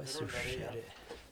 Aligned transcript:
resurser. 0.00 0.70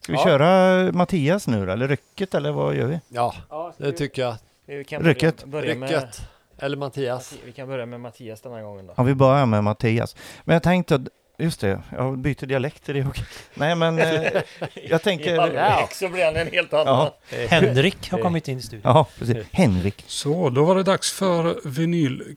Ska 0.01 0.13
vi 0.13 0.19
Ja. 0.19 0.25
köra 0.25 0.93
Mattias 0.93 1.47
nu 1.47 1.67
då, 1.67 1.73
eller 1.73 1.89
Rycket 1.89 2.35
eller 2.35 2.53
vad 2.53 2.75
gör 2.77 2.87
vi? 2.87 3.01
Ja, 3.09 3.35
Ja, 3.51 3.75
det 3.79 3.93
tycker 3.93 4.23
jag. 4.23 4.37
vi 4.67 4.85
kan 4.85 5.03
Rycket. 5.03 5.45
börja, 5.45 5.63
börja 5.63 5.75
med, 5.75 5.91
Rycket. 5.91 6.21
Eller 6.59 6.77
Mattias. 6.77 7.35
Vi 7.45 7.53
kan 7.53 7.69
börja 7.69 7.87
med 7.87 8.01
Mattias 8.01 8.41
den 8.41 8.53
här 8.53 8.63
gången 8.63 8.87
då. 8.87 8.95
Ja, 8.97 9.03
vi 9.03 9.15
börjar 9.15 9.47
med 9.47 9.65
Mattias. 9.65 10.17
Men 10.45 10.53
jag 10.55 10.63
tänkte, 10.63 11.05
just 11.39 11.61
det, 11.61 11.83
jag 11.93 12.19
byter 12.19 12.47
dialekt, 12.47 12.89
är 12.89 12.95
det 12.95 13.05
okej? 13.07 13.25
Nej 13.55 13.75
men, 13.75 13.99
eh, 13.99 14.43
jag 14.89 15.03
tänker... 15.03 15.35
I 15.35 15.39
halvlek 15.39 15.93
så 15.93 16.09
blir 16.09 16.25
han 16.25 16.37
en 16.37 16.47
helt 16.53 16.73
annan. 16.73 17.11
Ja. 17.31 17.37
Henrik 17.49 18.11
har 18.11 18.19
kommit 18.19 18.49
in 18.49 18.59
i 18.59 18.63
studion. 18.63 18.83
Ja, 18.85 19.07
precis. 19.19 19.47
Henrik. 19.53 20.05
Så, 20.07 20.51
då 20.51 20.65
var 20.65 20.77
det 20.77 20.83
dags 20.83 21.13
för 21.13 21.61
vinyl... 21.65 22.37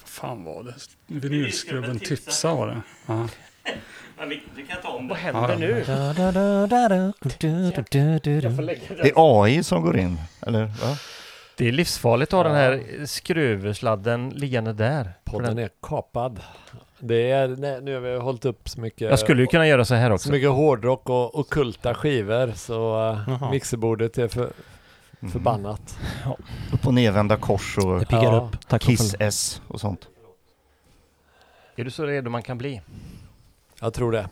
Vad 0.00 0.08
fan 0.08 0.44
var 0.44 0.62
det? 0.62 0.74
Vinylskrubben 1.06 1.98
tipsa 1.98 2.54
var 2.54 2.66
det. 2.66 2.80
Ja. 3.06 3.28
Vi 4.54 4.62
kan 4.68 4.82
ta 4.82 4.88
om 4.88 5.08
Vad 5.08 5.18
händer 5.18 5.56
nu? 5.56 5.66
Du, 5.66 7.38
du, 7.38 7.82
du, 7.90 8.18
du, 8.18 8.40
Jag 8.40 8.56
får 8.56 8.62
du. 8.62 8.66
lägga 8.66 8.80
Det 9.02 9.08
är 9.08 9.42
AI 9.44 9.62
som 9.62 9.82
går 9.82 9.98
in, 9.98 10.18
eller 10.46 10.64
va? 10.64 10.96
Det 11.56 11.68
är 11.68 11.72
livsfarligt 11.72 12.32
att 12.32 12.36
ha 12.36 12.44
den 12.44 12.54
här 12.54 13.04
skruvsladden 13.06 14.28
liggande 14.30 14.72
där. 14.72 15.12
Podden 15.24 15.56
den- 15.56 15.64
är 15.64 15.70
kapad. 15.82 16.40
Det 16.98 17.30
är, 17.30 17.48
nej, 17.48 17.80
nu 17.82 17.94
har 17.94 18.00
vi 18.00 18.16
hållit 18.16 18.44
upp 18.44 18.68
så 18.68 18.80
mycket, 18.80 19.00
Jag 19.10 19.18
skulle 19.18 19.42
ju 19.42 19.46
kunna 19.46 19.66
göra 19.68 19.84
så 19.84 19.94
här 19.94 20.08
så 20.08 20.14
också. 20.14 20.30
mycket 20.30 20.50
hårdrock 20.50 21.08
och 21.08 21.38
ockulta 21.38 21.94
skivor 21.94 22.52
så 22.56 23.10
uh, 23.10 23.18
Jaha. 23.28 23.50
mixerbordet 23.50 24.18
är 24.18 24.28
för, 24.28 24.50
Mm. 25.20 25.32
förbannat. 25.32 25.98
Upp 26.72 26.86
och 26.86 26.94
nervända 26.94 27.36
kors 27.36 27.78
och 27.78 27.98
Det 28.00 28.06
piggar 28.06 28.22
Ja. 28.32 28.48
upp. 28.52 28.68
Tack 28.68 28.82
Kiss 28.82 29.14
S 29.18 29.62
och 29.68 29.80
sånt. 29.80 30.08
Är 31.76 31.84
du 31.84 31.90
så 31.90 32.06
redo 32.06 32.30
man 32.30 32.42
kan 32.42 32.58
bli? 32.58 32.80
Jag 33.82 33.94
tror 33.94 34.12
det. 34.12 34.28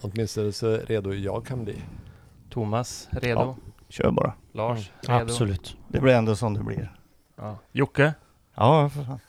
Åtminstone 0.00 0.52
så 0.52 0.76
redo 0.76 1.14
jag 1.14 1.46
kan 1.46 1.64
bli. 1.64 1.82
Thomas, 2.50 3.08
redo? 3.10 3.56
Kör 3.88 4.10
bara. 4.10 4.34
Lars, 4.52 4.90
Mm. 5.08 5.18
redo? 5.18 5.30
Absolut. 5.32 5.76
Det 5.88 6.00
blir 6.00 6.14
ändå 6.14 6.36
som 6.36 6.54
det 6.54 6.60
blir. 6.62 6.92
Ja. 7.36 7.58
Jocke, 7.72 8.14
Ja, 8.54 8.88
för 8.90 9.04
fan. 9.04 9.20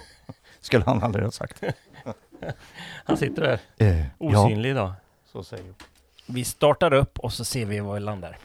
Skulle 0.60 0.84
han 0.84 1.02
aldrig 1.02 1.24
ha 1.24 1.30
sagt. 1.32 1.62
han 3.04 3.16
sitter 3.16 3.42
där 3.42 3.60
Eh, 3.76 4.00
ja, 4.00 4.06
osynlig 4.18 4.70
idag. 4.70 4.92
så 5.32 5.44
säger 5.44 5.64
jag. 5.66 5.74
Vi 6.34 6.44
startar 6.44 6.92
upp 6.92 7.18
och 7.18 7.32
så 7.32 7.44
ser 7.44 7.66
vi 7.66 7.80
var 7.80 7.94
vi 7.94 8.00
landar. 8.00 8.38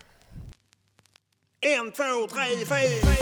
En, 1.59 1.92
två, 1.92 2.28
tre, 2.34 2.66
fyra. 2.66 3.14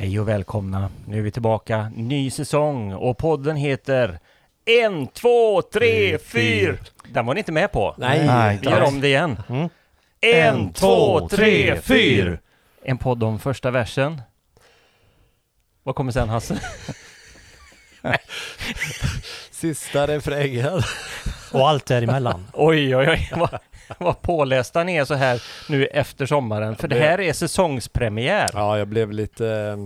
Hej 0.00 0.20
och 0.20 0.28
välkomna. 0.28 0.90
Nu 1.06 1.18
är 1.18 1.22
vi 1.22 1.30
tillbaka. 1.30 1.92
Ny 1.96 2.30
säsong 2.30 2.92
och 2.92 3.18
podden 3.18 3.56
heter 3.56 4.18
En, 4.84 5.06
två, 5.06 5.62
tre, 5.62 6.18
fyra. 6.18 6.76
Den 7.08 7.26
var 7.26 7.34
ni 7.34 7.38
inte 7.38 7.52
med 7.52 7.72
på. 7.72 7.94
Nej, 7.98 8.58
Vi 8.62 8.70
gör 8.70 8.82
om 8.82 9.00
det 9.00 9.08
igen. 9.08 9.42
Mm. 9.48 9.68
En, 10.20 10.72
två, 10.72 11.28
tre, 11.28 11.80
fyra. 11.80 12.38
En 12.82 12.98
podd 12.98 13.22
om 13.22 13.38
första 13.38 13.70
versen. 13.70 14.22
Vad 15.82 15.94
kommer 15.94 16.12
sen 16.12 16.28
Hasse? 16.28 16.60
Sista 19.50 20.06
refrängen. 20.06 20.82
Och 21.52 21.68
allt 21.68 21.86
däremellan. 21.86 22.46
Oj, 22.52 22.96
oj, 22.96 23.08
oj. 23.08 23.30
Vad, 23.98 24.22
pålästa 24.22 24.84
ni 24.84 24.96
är 24.96 25.04
så 25.04 25.14
här 25.14 25.42
nu 25.68 25.86
efter 25.86 26.26
sommaren. 26.26 26.76
För 26.76 26.88
det 26.88 26.98
här 27.00 27.20
är 27.20 27.32
säsongspremiär. 27.32 28.50
Ja, 28.54 28.78
jag 28.78 28.88
blev 28.88 29.12
lite 29.12 29.48
eh, 29.48 29.76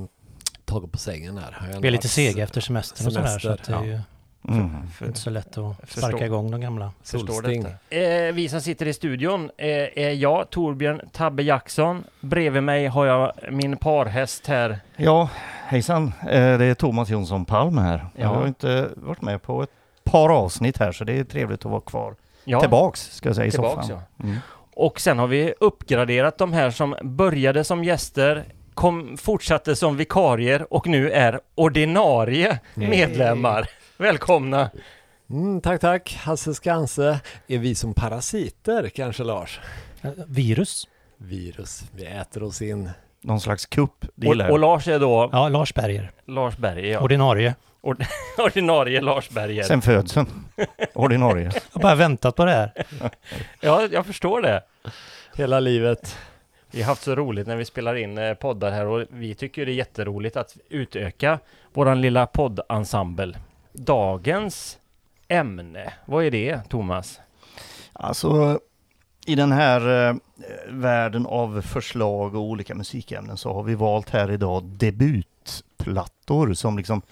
tagen 0.64 0.90
på 0.90 0.98
sängen 0.98 1.38
här. 1.38 1.68
Jag 1.72 1.80
Vi 1.80 1.88
är 1.88 1.92
lite 1.92 2.08
sega 2.08 2.42
efter 2.42 2.60
semestern 2.60 3.06
och 3.06 3.12
sådär. 3.12 3.38
Så 3.38 3.50
att 3.50 3.64
det 3.64 3.74
är 3.74 3.84
ju 3.84 4.00
Mm. 4.48 4.90
För, 4.90 5.06
inte 5.06 5.18
så 5.20 5.30
lätt 5.30 5.58
att 5.58 5.76
Förstår. 5.82 6.08
sparka 6.08 6.26
igång 6.26 6.50
de 6.50 6.60
gamla. 6.60 6.92
förstår 7.02 7.26
Solsting. 7.26 7.66
Eh, 7.90 8.32
vi 8.34 8.48
som 8.48 8.60
sitter 8.60 8.86
i 8.86 8.92
studion 8.92 9.50
eh, 9.58 9.68
är 9.98 10.10
jag, 10.10 10.50
Torbjörn 10.50 11.00
Tabbe 11.12 11.42
Jackson. 11.42 12.04
Bredvid 12.20 12.62
mig 12.62 12.86
har 12.86 13.06
jag 13.06 13.32
min 13.50 13.76
parhäst 13.76 14.46
här. 14.46 14.78
Ja, 14.96 15.28
hejsan. 15.66 16.12
Eh, 16.22 16.58
Det 16.58 16.64
är 16.64 16.74
Thomas 16.74 17.08
Jonsson 17.08 17.44
Palm 17.44 17.78
här. 17.78 18.06
Jag 18.16 18.24
Ja. 18.24 18.34
har 18.34 18.46
inte 18.46 18.88
varit 18.96 19.22
med 19.22 19.42
på 19.42 19.62
ett 19.62 19.70
par 20.04 20.28
avsnitt 20.28 20.78
här 20.78 20.92
så 20.92 21.04
det 21.04 21.18
är 21.18 21.24
trevligt 21.24 21.64
att 21.64 21.70
vara 21.70 21.80
kvar. 21.80 22.14
Ja, 22.44 22.60
Tillbaks 22.60 23.10
ska 23.16 23.28
jag 23.28 23.36
säga 23.36 23.46
i 23.46 23.50
tillbaks 23.50 23.86
soffan. 23.86 24.02
ja. 24.18 24.24
Mm. 24.24 24.38
Och 24.76 25.00
sen 25.00 25.18
har 25.18 25.26
vi 25.26 25.54
uppgraderat 25.60 26.38
de 26.38 26.52
här 26.52 26.70
som 26.70 26.96
började 27.02 27.64
som 27.64 27.84
gäster, 27.84 28.44
kom, 28.74 29.16
fortsatte 29.16 29.76
som 29.76 29.96
vikarier 29.96 30.66
och 30.74 30.86
nu 30.86 31.10
är 31.10 31.40
ordinarie 31.54 32.58
medlemmar. 32.74 33.68
Välkomna! 33.96 34.70
Mm, 35.30 35.60
tack, 35.60 35.80
tack. 35.80 36.18
Hasse 36.24 36.54
Skanse. 36.54 37.20
Är 37.46 37.58
vi 37.58 37.74
som 37.74 37.94
parasiter 37.94 38.88
kanske, 38.88 39.24
Lars? 39.24 39.60
Virus. 40.26 40.88
Virus. 41.16 41.84
Vi 41.92 42.04
äter 42.06 42.42
oss 42.42 42.62
in. 42.62 42.90
Någon 43.22 43.40
slags 43.40 43.66
kupp, 43.66 44.04
Och, 44.26 44.50
och. 44.50 44.58
Lars 44.58 44.88
är 44.88 44.98
då 44.98 45.28
Ja, 45.32 45.48
Lars 45.48 45.74
Berger. 45.74 46.12
Lars 46.26 46.56
Berger, 46.56 46.92
ja. 46.92 47.00
Ordinarie. 47.00 47.54
ordinarie 48.38 49.00
Lars 49.00 49.30
Berger. 49.30 49.62
Sen 49.62 49.82
födseln. 49.82 50.26
Ordinarie. 50.94 51.44
Jag 51.54 51.62
har 51.72 51.80
bara 51.80 51.94
väntat 51.94 52.36
på 52.36 52.44
det 52.44 52.50
här. 52.50 52.72
Ja, 53.60 53.88
jag 53.92 54.06
förstår 54.06 54.42
det. 54.42 54.62
Hela 55.36 55.60
livet. 55.60 56.18
Vi 56.70 56.82
har 56.82 56.88
haft 56.88 57.02
så 57.02 57.14
roligt 57.14 57.46
när 57.46 57.56
vi 57.56 57.64
spelar 57.64 57.94
in 57.94 58.18
eh, 58.18 58.34
poddar 58.34 58.70
här 58.70 58.86
och 58.86 59.06
vi 59.10 59.34
tycker 59.34 59.66
det 59.66 59.72
är 59.72 59.74
jätteroligt 59.74 60.36
att 60.36 60.56
utöka 60.68 61.38
våran 61.72 62.00
lilla 62.00 62.26
poddensemble. 62.26 63.38
Dagens 63.72 64.78
ämne, 65.28 65.92
vad 66.04 66.24
är 66.24 66.30
det 66.30 66.60
Thomas? 66.68 67.20
Alltså, 67.92 68.60
i 69.26 69.34
den 69.34 69.52
här 69.52 70.08
eh, 70.08 70.14
världen 70.68 71.26
av 71.26 71.62
förslag 71.62 72.34
och 72.34 72.42
olika 72.42 72.74
musikämnen 72.74 73.36
så 73.36 73.52
har 73.52 73.62
vi 73.62 73.74
valt 73.74 74.10
här 74.10 74.30
idag 74.30 74.64
debutplattor 74.64 76.54
som 76.54 76.76
liksom 76.78 77.02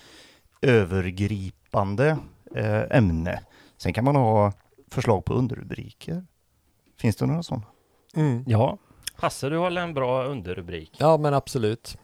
övergripande 0.63 2.19
eh, 2.57 2.83
ämne. 2.99 3.41
Sen 3.77 3.93
kan 3.93 4.05
man 4.05 4.17
ha 4.17 4.53
förslag 4.91 5.25
på 5.25 5.35
underrubriker. 5.35 6.25
Finns 7.01 7.17
det 7.17 7.27
några 7.27 7.43
sådana? 7.43 7.65
Mm. 8.17 8.45
Ja. 8.47 8.79
Hasse, 9.15 9.49
du 9.49 9.57
har 9.59 9.71
en 9.71 9.95
bra 9.95 10.25
underrubrik. 10.25 10.93
Ja, 10.99 11.17
men 11.17 11.35
absolut. 11.35 11.97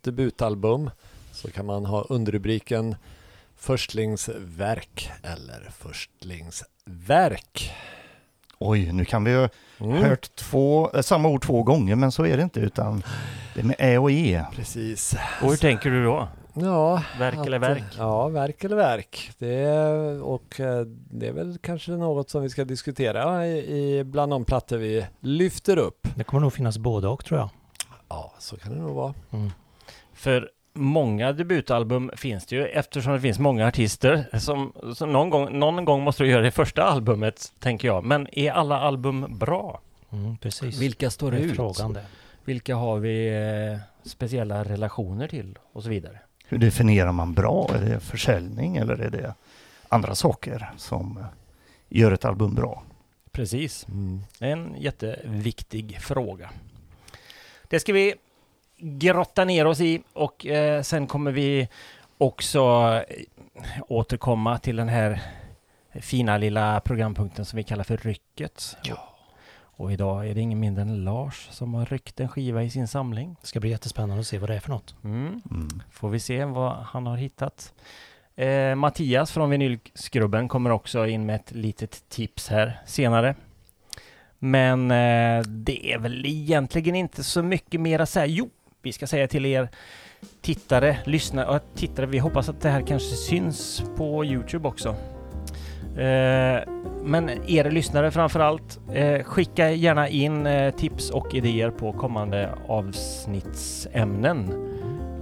Debutalbum. 0.00 0.90
Så 1.32 1.50
kan 1.50 1.66
man 1.66 1.86
ha 1.86 2.02
underrubriken 2.02 2.96
Förstlingsverk 3.56 5.10
eller 5.22 5.70
Förstlingsverk. 5.78 7.72
Oj, 8.58 8.92
nu 8.92 9.04
kan 9.04 9.24
vi 9.24 9.34
ha 9.34 9.48
Mm. 9.80 10.02
hört 10.02 10.36
två, 10.36 10.90
eh, 10.94 11.00
samma 11.02 11.28
ord 11.28 11.42
två 11.42 11.62
gånger, 11.62 11.94
men 11.96 12.12
så 12.12 12.26
är 12.26 12.36
det 12.36 12.42
inte, 12.42 12.60
utan 12.60 13.02
det 13.54 13.60
är 13.60 13.64
med 13.64 13.76
Ä 13.78 13.98
och 13.98 14.10
E. 14.10 14.44
Precis. 14.54 15.14
Och 15.42 15.50
hur 15.50 15.56
tänker 15.56 15.90
du 15.90 16.04
då? 16.04 16.28
Ja, 16.54 17.02
Verk 17.18 17.34
att- 17.38 17.46
eller 17.46 17.58
verk? 17.58 17.82
Ja, 17.98 18.28
verk 18.28 18.64
eller 18.64 18.76
verk. 18.76 19.30
Det 19.38 19.54
är, 19.54 20.22
och 20.22 20.60
eh, 20.60 20.80
det 21.10 21.26
är 21.28 21.32
väl 21.32 21.58
kanske 21.62 21.90
något 21.92 22.30
som 22.30 22.42
vi 22.42 22.48
ska 22.48 22.64
diskutera 22.64 23.46
i, 23.46 23.58
i 23.98 24.04
bland 24.04 24.32
de 24.32 24.44
plattor 24.44 24.76
vi 24.76 25.06
lyfter 25.20 25.76
upp. 25.78 26.08
Det 26.16 26.24
kommer 26.24 26.40
nog 26.40 26.52
finnas 26.52 26.78
både 26.78 27.08
och 27.08 27.24
tror 27.24 27.40
jag. 27.40 27.48
Ja, 28.08 28.32
så 28.38 28.56
kan 28.56 28.72
det 28.72 28.78
nog 28.78 28.94
vara. 28.94 29.14
Mm. 29.30 29.50
För 30.12 30.50
många 30.72 31.32
debutalbum 31.32 32.10
finns 32.16 32.46
det 32.46 32.56
ju 32.56 32.66
eftersom 32.66 33.12
det 33.12 33.20
finns 33.20 33.38
många 33.38 33.66
artister 33.68 34.38
som, 34.38 34.72
som 34.94 35.12
någon, 35.12 35.30
gång, 35.30 35.58
någon 35.58 35.84
gång 35.84 36.02
måste 36.02 36.22
du 36.22 36.30
göra 36.30 36.42
det 36.42 36.50
första 36.50 36.82
albumet, 36.82 37.52
tänker 37.58 37.88
jag. 37.88 38.04
Men 38.04 38.28
är 38.38 38.50
alla 38.52 38.80
album 38.80 39.38
bra? 39.38 39.80
Mm, 40.12 40.36
precis. 40.36 40.80
Vilka 40.80 41.10
står 41.10 41.30
det 41.30 41.38
ut? 41.38 41.56
frågan 41.56 41.92
det. 41.92 42.04
Vilka 42.44 42.76
har 42.76 42.98
vi 42.98 43.28
eh, 43.72 43.78
speciella 44.08 44.64
relationer 44.64 45.28
till? 45.28 45.58
Och 45.72 45.82
så 45.82 45.88
vidare. 45.88 46.18
Hur 46.54 46.58
definierar 46.58 47.12
man 47.12 47.34
bra? 47.34 47.70
Är 47.74 47.80
det 47.80 48.00
försäljning 48.00 48.76
eller 48.76 49.00
är 49.00 49.10
det 49.10 49.34
andra 49.88 50.14
saker 50.14 50.70
som 50.76 51.18
eh, 51.18 51.24
gör 51.88 52.12
ett 52.12 52.24
album 52.24 52.54
bra? 52.54 52.82
Precis. 53.32 53.88
Mm. 53.88 54.20
En 54.40 54.74
jätteviktig 54.78 56.00
fråga. 56.00 56.50
Det 57.68 57.80
ska 57.80 57.92
vi 57.92 58.14
grotta 58.78 59.44
ner 59.44 59.66
oss 59.66 59.80
i 59.80 60.02
och 60.12 60.46
eh, 60.46 60.82
sen 60.82 61.06
kommer 61.06 61.32
vi 61.32 61.68
också 62.18 62.60
eh, 63.08 63.24
återkomma 63.88 64.58
till 64.58 64.76
den 64.76 64.88
här 64.88 65.22
fina 65.94 66.38
lilla 66.38 66.80
programpunkten 66.80 67.44
som 67.44 67.56
vi 67.56 67.62
kallar 67.62 67.84
för 67.84 67.96
Rycket. 67.96 68.76
Ja. 68.82 69.13
Och 69.76 69.92
idag 69.92 70.28
är 70.28 70.34
det 70.34 70.40
ingen 70.40 70.60
mindre 70.60 70.82
än 70.82 71.04
Lars 71.04 71.48
som 71.50 71.74
har 71.74 71.86
ryckt 71.86 72.20
en 72.20 72.28
skiva 72.28 72.62
i 72.62 72.70
sin 72.70 72.88
samling. 72.88 73.36
Det 73.40 73.46
ska 73.46 73.60
bli 73.60 73.70
jättespännande 73.70 74.20
att 74.20 74.26
se 74.26 74.38
vad 74.38 74.50
det 74.50 74.56
är 74.56 74.60
för 74.60 74.70
något. 74.70 74.94
Mm. 75.04 75.42
Mm. 75.50 75.68
Får 75.90 76.10
vi 76.10 76.20
se 76.20 76.44
vad 76.44 76.72
han 76.72 77.06
har 77.06 77.16
hittat. 77.16 77.72
Eh, 78.36 78.74
Mattias 78.74 79.32
från 79.32 79.50
Vinylskrubben 79.50 80.48
kommer 80.48 80.70
också 80.70 81.06
in 81.06 81.26
med 81.26 81.36
ett 81.36 81.52
litet 81.52 82.08
tips 82.08 82.48
här 82.48 82.80
senare. 82.86 83.34
Men 84.38 84.90
eh, 84.90 85.42
det 85.46 85.92
är 85.92 85.98
väl 85.98 86.26
egentligen 86.26 86.94
inte 86.94 87.24
så 87.24 87.42
mycket 87.42 87.80
mer 87.80 87.98
att 87.98 88.08
säga. 88.08 88.26
Jo, 88.26 88.50
vi 88.82 88.92
ska 88.92 89.06
säga 89.06 89.28
till 89.28 89.46
er 89.46 89.68
tittare, 90.40 90.98
lyssnare 91.04 91.56
och 91.56 91.62
tittare. 91.74 92.06
Vi 92.06 92.18
hoppas 92.18 92.48
att 92.48 92.60
det 92.60 92.68
här 92.68 92.86
kanske 92.86 93.16
syns 93.16 93.82
på 93.96 94.24
Youtube 94.24 94.68
också. 94.68 94.96
Eh, 95.96 96.60
men 97.04 97.30
er 97.46 97.70
lyssnare 97.70 98.10
framför 98.10 98.40
allt, 98.40 98.80
eh, 98.92 99.22
skicka 99.22 99.70
gärna 99.70 100.08
in 100.08 100.46
eh, 100.46 100.74
tips 100.74 101.10
och 101.10 101.34
idéer 101.34 101.70
på 101.70 101.92
kommande 101.92 102.50
avsnittsämnen. 102.68 104.50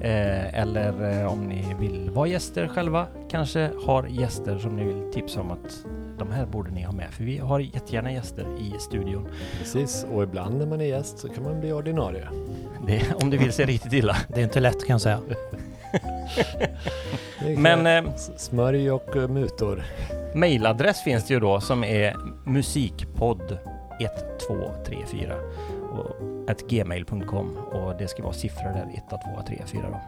Eh, 0.00 0.60
eller 0.60 1.20
eh, 1.20 1.32
om 1.32 1.44
ni 1.44 1.64
vill 1.80 2.10
vara 2.10 2.26
gäster 2.26 2.69
själva, 2.69 3.06
kanske 3.30 3.70
har 3.86 4.06
gäster 4.06 4.58
som 4.58 4.76
ni 4.76 4.84
vill 4.84 5.12
tipsa 5.12 5.40
om 5.40 5.50
att 5.50 5.84
de 6.19 6.32
här 6.32 6.46
borde 6.46 6.70
ni 6.70 6.82
ha 6.82 6.92
med. 6.92 7.10
För 7.10 7.24
vi 7.24 7.38
har 7.38 7.60
jättegärna 7.60 8.12
gäster 8.12 8.46
i 8.60 8.74
studion. 8.78 9.28
Precis, 9.58 10.06
och 10.12 10.22
ibland 10.22 10.58
när 10.58 10.66
man 10.66 10.80
är 10.80 10.84
gäst 10.84 11.19
så 11.19 11.28
kan 11.28 11.44
man 11.44 11.60
bli 11.60 11.72
ordinarie. 11.72 12.28
Det, 12.86 13.02
om 13.22 13.30
det 13.30 13.36
vill 13.36 13.52
sig 13.52 13.66
riktigt 13.66 13.92
illa. 13.92 14.16
Det 14.28 14.40
är 14.40 14.44
inte 14.44 14.60
lätt 14.60 14.86
kan 14.86 14.94
jag 14.94 15.00
säga. 15.00 15.20
Men 17.56 18.06
eh, 18.06 18.14
Smörj 18.36 18.90
och 18.90 19.30
mutor 19.30 19.82
mailadress 20.34 21.02
finns 21.02 21.26
det 21.26 21.34
ju 21.34 21.40
då 21.40 21.61
som 21.61 21.84
är 21.84 22.17
musikpodd 22.44 23.58
1234 24.00 25.34
och 25.93 26.69
gmail.com 26.69 27.56
och 27.56 27.96
det 27.99 28.08
ska 28.08 28.23
vara 28.23 28.32
siffror 28.32 28.73
där 28.73 28.90
1, 28.94 29.05
2, 29.11 29.17
3, 29.46 29.62
4 29.67 29.82
då. 29.90 30.00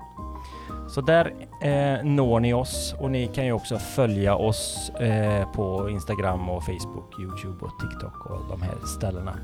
Så 0.89 1.01
där 1.01 1.35
eh, 1.63 2.05
når 2.05 2.41
ni 2.41 2.55
oss 2.55 2.95
och 3.01 3.11
ni 3.11 3.27
kan 3.27 3.47
ju 3.47 3.53
också 3.53 3.79
följa 3.79 4.37
oss 4.37 4.91
eh, 4.91 5.53
på 5.53 5.91
Instagram 5.91 6.51
och 6.51 6.65
Facebook, 6.65 7.21
Youtube 7.21 7.65
och 7.65 7.73
TikTok 7.81 8.27
och 8.27 8.41
de 8.51 8.63
här 8.63 8.75
ställena. 8.87 9.39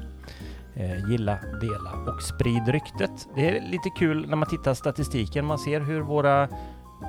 Eh, 0.75 1.11
gilla, 1.11 1.39
dela 1.61 2.13
och 2.13 2.23
sprid 2.23 2.69
ryktet. 2.69 3.29
Det 3.35 3.49
är 3.49 3.61
lite 3.71 3.91
kul 3.99 4.29
när 4.29 4.37
man 4.37 4.49
tittar 4.49 4.75
statistiken. 4.75 5.45
Man 5.45 5.59
ser 5.59 5.81
hur 5.81 6.01
våra 6.01 6.49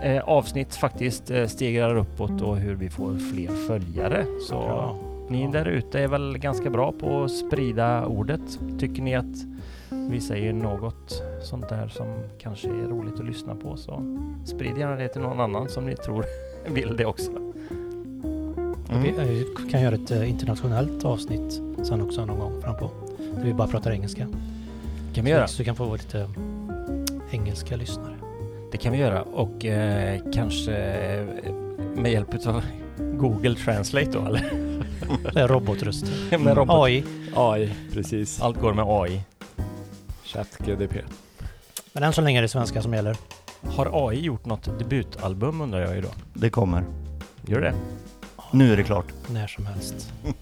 eh, 0.02 0.24
avsnitt 0.24 0.76
faktiskt 0.76 1.32
eh, 1.32 1.48
stegrar 1.48 1.96
uppåt 1.96 2.42
och 2.42 2.58
hur 2.58 2.76
vi 2.76 2.90
får 2.90 3.18
fler 3.34 3.68
följare. 3.68 4.26
Så 4.50 4.56
Bra. 4.56 4.96
ni 5.30 5.48
där 5.48 5.66
ute 5.66 6.00
är 6.00 6.08
väl 6.08 6.38
ganska 6.38 6.70
bra 6.70 6.92
på 6.92 7.24
att 7.24 7.32
sprida 7.32 8.06
ordet. 8.06 8.60
Tycker 8.80 9.02
ni 9.02 9.16
att 9.16 9.46
vi 9.90 10.22
säger 10.22 10.54
något 10.54 11.24
sånt 11.42 11.70
där 11.70 11.88
som 11.88 12.08
kanske 12.40 12.68
är 12.68 12.88
roligt 12.88 13.20
att 13.20 13.26
lyssna 13.26 13.56
på 13.56 13.78
så 13.78 14.18
sprid 14.46 14.78
gärna 14.78 14.96
det 14.96 15.08
till 15.08 15.22
någon 15.22 15.40
annan 15.40 15.70
som 15.70 15.86
ni 15.86 15.96
tror 15.96 16.26
vill 16.74 16.96
det 16.98 17.06
också. 17.06 17.32
Mm. 18.92 19.04
Vi 19.04 19.10
eh, 19.10 19.70
kan 19.72 19.82
göra 19.82 19.96
ett 19.96 20.12
eh, 20.12 20.30
internationellt 20.30 21.06
avsnitt 21.06 21.62
sen 21.84 22.02
också 22.02 22.26
någon 22.26 22.40
gång 22.40 22.62
frampå. 22.62 22.92
Där 23.36 23.44
vi 23.44 23.54
bara 23.54 23.68
pratar 23.68 23.92
engelska. 23.92 24.28
kan 25.14 25.26
vi 25.26 25.32
göra. 25.32 25.48
Så 25.48 25.58
du 25.58 25.64
kan 25.64 25.76
få 25.76 25.94
lite 25.94 26.20
eh, 26.20 26.28
engelska 27.32 27.76
lyssnare. 27.76 28.21
Det 28.72 28.78
kan 28.78 28.92
vi 28.92 28.98
göra 28.98 29.22
och 29.22 29.66
eh, 29.66 30.22
kanske 30.34 30.76
eh, 30.76 31.54
med 31.96 32.12
hjälp 32.12 32.48
av 32.48 32.64
Google 32.98 33.56
Translate 33.56 34.12
då 34.12 34.26
eller? 34.26 34.52
Det 35.34 35.40
är 35.40 35.48
robotröster. 35.48 36.38
med 36.38 36.58
robot. 36.58 36.76
AI. 36.76 37.04
AI, 37.36 37.74
precis. 37.94 38.42
Allt 38.42 38.58
går 38.58 38.74
med 38.74 38.86
AI. 38.88 39.22
ChatGDP. 40.24 40.96
Men 41.94 42.04
än 42.04 42.14
så 42.14 42.22
länge 42.22 42.40
är 42.40 42.42
det 42.42 42.48
svenska 42.48 42.82
som 42.82 42.94
gäller. 42.94 43.18
Har 43.62 44.08
AI 44.10 44.20
gjort 44.20 44.46
något 44.46 44.80
debutalbum 44.80 45.62
undrar 45.62 45.80
jag 45.80 45.96
ju 45.96 46.02
då? 46.02 46.10
Det 46.34 46.50
kommer. 46.50 46.84
Gör 47.46 47.62
det? 47.62 47.74
Nu 48.52 48.74
är 48.74 48.78
det 48.78 48.84
klart. 48.84 49.14
När 49.30 49.48
som 49.48 49.66
helst. 49.66 50.14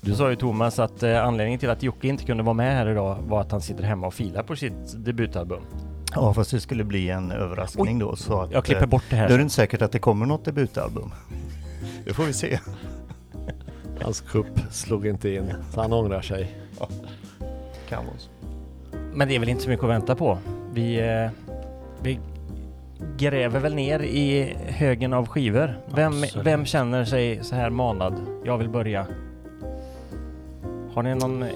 Du 0.00 0.14
sa 0.14 0.30
ju 0.30 0.36
Thomas 0.36 0.78
att 0.78 1.02
eh, 1.02 1.24
anledningen 1.24 1.60
till 1.60 1.70
att 1.70 1.82
Jocke 1.82 2.08
inte 2.08 2.24
kunde 2.24 2.42
vara 2.42 2.54
med 2.54 2.76
här 2.76 2.90
idag 2.90 3.18
var 3.22 3.40
att 3.40 3.52
han 3.52 3.60
sitter 3.60 3.84
hemma 3.84 4.06
och 4.06 4.14
filar 4.14 4.42
på 4.42 4.56
sitt 4.56 5.04
debutalbum. 5.04 5.62
Ja, 6.14 6.34
fast 6.34 6.50
det 6.50 6.60
skulle 6.60 6.84
bli 6.84 7.10
en 7.10 7.30
överraskning 7.30 7.98
då. 7.98 8.16
Så 8.16 8.40
att, 8.40 8.50
Jag 8.52 8.64
klipper 8.64 8.82
eh, 8.82 8.88
bort 8.88 9.02
det 9.10 9.16
Då 9.16 9.22
är 9.22 9.28
här. 9.28 9.36
det 9.36 9.42
inte 9.42 9.54
säkert 9.54 9.82
att 9.82 9.92
det 9.92 9.98
kommer 9.98 10.26
något 10.26 10.44
debutalbum. 10.44 11.10
Det 12.04 12.14
får 12.14 12.24
vi 12.24 12.32
se. 12.32 12.58
Hans 14.02 14.20
kupp 14.20 14.60
slog 14.70 15.06
inte 15.06 15.30
in, 15.30 15.52
så 15.70 15.80
han 15.80 15.92
ångrar 15.92 16.22
sig. 16.22 16.54
Kan 17.88 18.06
vara 18.06 18.16
så. 18.18 18.30
Men 19.14 19.28
det 19.28 19.34
är 19.34 19.38
väl 19.38 19.48
inte 19.48 19.62
så 19.62 19.68
mycket 19.70 19.84
att 19.84 19.90
vänta 19.90 20.14
på. 20.14 20.38
Vi, 20.72 20.98
eh, 21.00 21.30
vi 22.02 22.18
gräver 23.16 23.60
väl 23.60 23.74
ner 23.74 24.00
i 24.00 24.56
högen 24.66 25.12
av 25.12 25.26
skivor. 25.26 25.78
Vem, 25.94 26.24
vem 26.44 26.64
känner 26.64 27.04
sig 27.04 27.44
så 27.44 27.54
här 27.54 27.70
manad? 27.70 28.14
Jag 28.44 28.58
vill 28.58 28.68
börja. 28.68 29.06
Har 30.94 31.02
ni 31.02 31.14
någon 31.14 31.42
eh, 31.42 31.48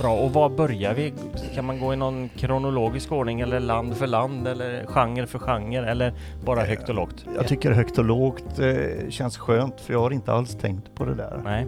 bra? 0.00 0.16
Och 0.20 0.32
var 0.32 0.48
börjar 0.48 0.94
vi? 0.94 1.12
Kan 1.54 1.64
man 1.64 1.80
gå 1.80 1.92
i 1.92 1.96
någon 1.96 2.28
kronologisk 2.28 3.12
ordning 3.12 3.40
eller 3.40 3.60
land 3.60 3.96
för 3.96 4.06
land 4.06 4.48
eller 4.48 4.86
genre 4.86 5.26
för 5.26 5.38
genre 5.38 5.90
eller 5.90 6.14
bara 6.44 6.60
högt 6.64 6.88
och 6.88 6.94
lågt? 6.94 7.24
Jag 7.36 7.48
tycker 7.48 7.70
högt 7.72 7.98
och 7.98 8.04
lågt 8.04 8.58
eh, 8.58 9.08
känns 9.10 9.38
skönt 9.38 9.80
för 9.80 9.92
jag 9.92 10.00
har 10.00 10.10
inte 10.10 10.32
alls 10.32 10.54
tänkt 10.56 10.94
på 10.94 11.04
det 11.04 11.14
där. 11.14 11.40
Nej. 11.44 11.66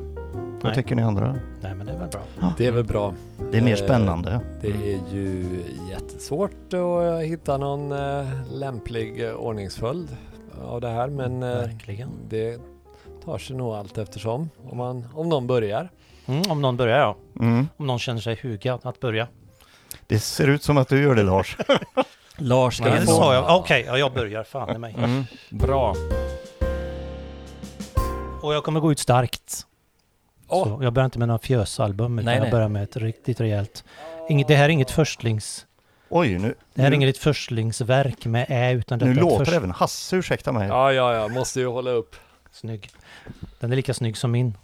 Vad 0.52 0.64
Nej. 0.64 0.74
tycker 0.74 0.96
ni 0.96 1.02
andra? 1.02 1.36
Nej 1.60 1.74
men 1.74 1.86
det 1.86 1.92
är 1.92 1.98
väl 1.98 2.08
bra. 2.08 2.52
Det 2.58 2.66
är 2.66 2.72
väl 2.72 2.84
bra. 2.84 3.14
Det 3.52 3.58
är 3.58 3.62
mer 3.62 3.70
Eh, 3.80 3.84
spännande. 3.84 4.40
Det 4.60 4.66
är 4.68 4.98
ju 5.14 5.46
jättesvårt 5.90 6.72
att 6.74 7.22
hitta 7.24 7.56
någon 7.58 7.92
eh, 7.92 8.26
lämplig 8.52 9.34
ordningsföljd 9.38 10.08
av 10.64 10.80
det 10.80 10.88
här 10.88 11.08
men 11.08 11.42
eh, 11.42 11.48
Verkligen. 11.48 12.08
det 12.28 12.58
tar 13.24 13.38
sig 13.38 13.56
nog 13.56 13.74
allt 13.74 13.98
eftersom 13.98 14.50
om, 14.70 14.78
man, 14.78 15.06
om 15.14 15.28
någon 15.28 15.46
börjar. 15.46 15.88
Mm, 16.26 16.42
om 16.50 16.62
någon 16.62 16.76
börjar 16.76 16.98
ja. 16.98 17.16
Mm. 17.40 17.68
Om 17.76 17.86
någon 17.86 17.98
känner 17.98 18.20
sig 18.20 18.38
hugad 18.42 18.80
att 18.82 19.00
börja. 19.00 19.28
Det 20.06 20.18
ser 20.18 20.48
ut 20.48 20.62
som 20.62 20.78
att 20.78 20.88
du 20.88 21.02
gör 21.02 21.14
det 21.14 21.22
Lars. 21.22 21.56
Lars 22.36 22.76
ska 22.76 22.84
Nej, 22.84 23.00
det 23.00 23.06
få. 23.06 23.12
sa 23.12 23.34
jag. 23.34 23.58
Okej, 23.60 23.84
ja, 23.86 23.98
jag 23.98 24.12
börjar. 24.12 24.44
Fan 24.44 24.76
i 24.76 24.78
mig. 24.78 24.94
Mm, 24.98 25.24
bra. 25.50 25.94
Och 28.42 28.54
jag 28.54 28.64
kommer 28.64 28.80
gå 28.80 28.92
ut 28.92 28.98
starkt. 28.98 29.66
Åh. 30.48 30.64
Så 30.64 30.84
jag 30.84 30.92
börjar 30.92 31.04
inte 31.04 31.18
med 31.18 31.28
några 31.28 31.38
fjösalbum 31.38 32.18
utan 32.18 32.24
Nej, 32.24 32.34
jag 32.34 32.42
nej. 32.42 32.50
börjar 32.50 32.68
med 32.68 32.82
ett 32.82 32.96
riktigt 32.96 33.40
rejält. 33.40 33.84
Inget, 34.28 34.48
det 34.48 34.54
här 34.56 34.64
är 34.64 34.68
inget 34.68 34.90
förstlings... 34.90 35.66
Oj, 36.08 36.38
nu, 36.38 36.54
Det 36.74 36.80
här 36.82 36.86
är 36.86 36.90
nu, 36.90 36.96
inget 36.96 37.18
förstlingsverk 37.18 38.24
med 38.26 38.46
ä 38.48 38.72
utan 38.72 38.98
detta 38.98 39.08
nu 39.12 39.20
låter 39.20 39.38
först- 39.44 39.52
även 39.56 39.70
Hasse, 39.70 40.16
ursäkta 40.16 40.52
mig. 40.52 40.68
Ja, 40.68 40.92
ja, 40.92 41.14
ja, 41.14 41.28
måste 41.28 41.60
ju 41.60 41.66
hålla 41.66 41.90
upp. 41.90 42.16
Snygg. 42.52 42.90
Den 43.60 43.72
är 43.72 43.76
lika 43.76 43.94
snygg 43.94 44.16
som 44.16 44.30
min. 44.30 44.56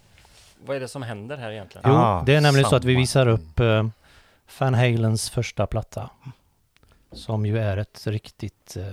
Vad 0.67 0.77
är 0.77 0.81
det 0.81 0.89
som 0.89 1.03
händer 1.03 1.37
här 1.37 1.51
egentligen? 1.51 1.91
Jo, 1.91 1.95
Ah, 1.97 2.23
det 2.27 2.35
är 2.35 2.41
nämligen 2.41 2.71
så 2.71 2.77
att 2.77 2.85
vi 2.85 2.93
samma. 2.95 3.01
visar 3.01 3.29
upp 3.29 3.61
uh, 3.61 3.87
Van 4.59 4.75
Halens 4.75 5.31
första 5.31 5.67
platta. 5.67 6.11
Som 7.13 7.47
ju 7.47 7.59
är 7.59 7.77
ett 7.77 8.07
riktigt 8.07 8.77
uh, 8.77 8.93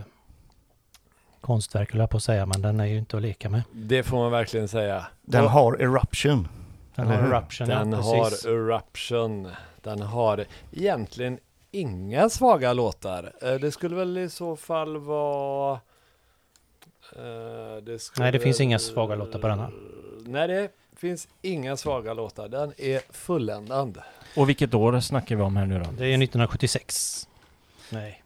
konstverk, 1.41 1.91
höll 1.91 1.99
jag 1.99 2.09
på 2.09 2.17
att 2.17 2.23
säga, 2.23 2.45
men 2.45 2.61
den 2.61 2.79
är 2.79 2.85
ju 2.85 2.97
inte 2.97 3.15
att 3.17 3.21
leka 3.23 3.49
med. 3.49 3.61
Det 3.71 4.03
får 4.03 4.17
man 4.17 4.31
verkligen 4.31 4.67
säga. 4.67 5.05
Den 5.21 5.47
har 5.47 5.73
eruption. 5.73 6.47
Den 6.95 7.07
har 7.07 7.15
hur? 7.21 7.33
Eruption, 7.33 7.67
Den 7.67 7.91
ja, 7.91 7.97
har. 8.01 8.49
Eruption. 8.49 9.51
Den 9.81 10.01
har 10.01 10.45
egentligen 10.71 11.39
inga 11.71 12.29
svaga 12.29 12.73
låtar. 12.73 13.31
Eh, 13.41 13.53
Det 13.53 13.71
skulle 13.71 13.95
väl 13.95 14.17
i 14.17 14.29
så 14.29 14.55
fall 14.55 14.97
vara... 14.97 15.73
eh, 17.15 17.83
Det 17.83 17.99
skulle 18.01 18.23
Nej, 18.25 18.31
det 18.31 18.39
finns 18.39 18.61
inga 18.61 18.79
svaga 18.79 19.15
låtar 19.15 19.39
på 19.39 19.47
den 19.47 19.59
här. 19.59 19.71
Nej, 20.25 20.47
det 20.47 20.69
finns 20.95 21.27
inga 21.41 21.77
svaga 21.77 22.13
låtar. 22.13 22.47
Den 22.47 22.73
är 22.77 23.01
fulländad. 23.09 23.97
Och 24.35 24.49
vilket 24.49 24.73
år 24.73 24.99
snackar 24.99 25.35
vi 25.35 25.41
om 25.41 25.57
här 25.57 25.65
nu 25.65 25.79
då? 25.79 25.83
Det 25.83 26.05
är 26.05 26.23
1976. 26.23 27.27
Nej. 27.89 28.23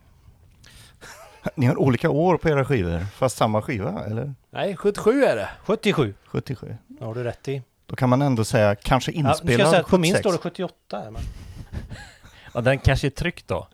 Ni 1.56 1.66
har 1.66 1.80
olika 1.80 2.10
år 2.10 2.38
på 2.38 2.50
era 2.50 2.66
skivor, 2.66 3.00
fast 3.00 3.38
samma 3.38 3.62
skiva, 3.62 4.06
eller? 4.06 4.34
Nej, 4.50 4.76
77 4.78 5.24
är 5.24 5.36
det. 5.36 5.50
77. 5.64 6.14
77. 6.26 6.78
Det 6.88 7.06
har 7.06 7.14
du 7.14 7.24
rätt 7.24 7.48
i. 7.48 7.62
Då 7.86 7.96
kan 7.96 8.10
man 8.10 8.22
ändå 8.22 8.44
säga 8.46 8.76
kanske 8.76 9.12
Ja, 9.12 9.18
nu 9.18 9.34
ska 9.34 9.44
jag 9.46 9.52
inspelad 9.52 9.70
säga 9.70 9.82
att 9.82 9.88
på 9.88 9.98
min 9.98 10.12
76. 10.12 10.24
står 10.24 10.32
det 10.32 10.38
78. 10.38 10.76
Här, 10.92 11.12
men. 11.12 11.22
Ja, 12.54 12.62
den 12.62 12.80
kanske 12.80 13.08
är 13.08 13.12
tryckt 13.12 13.48
då. 13.48 13.68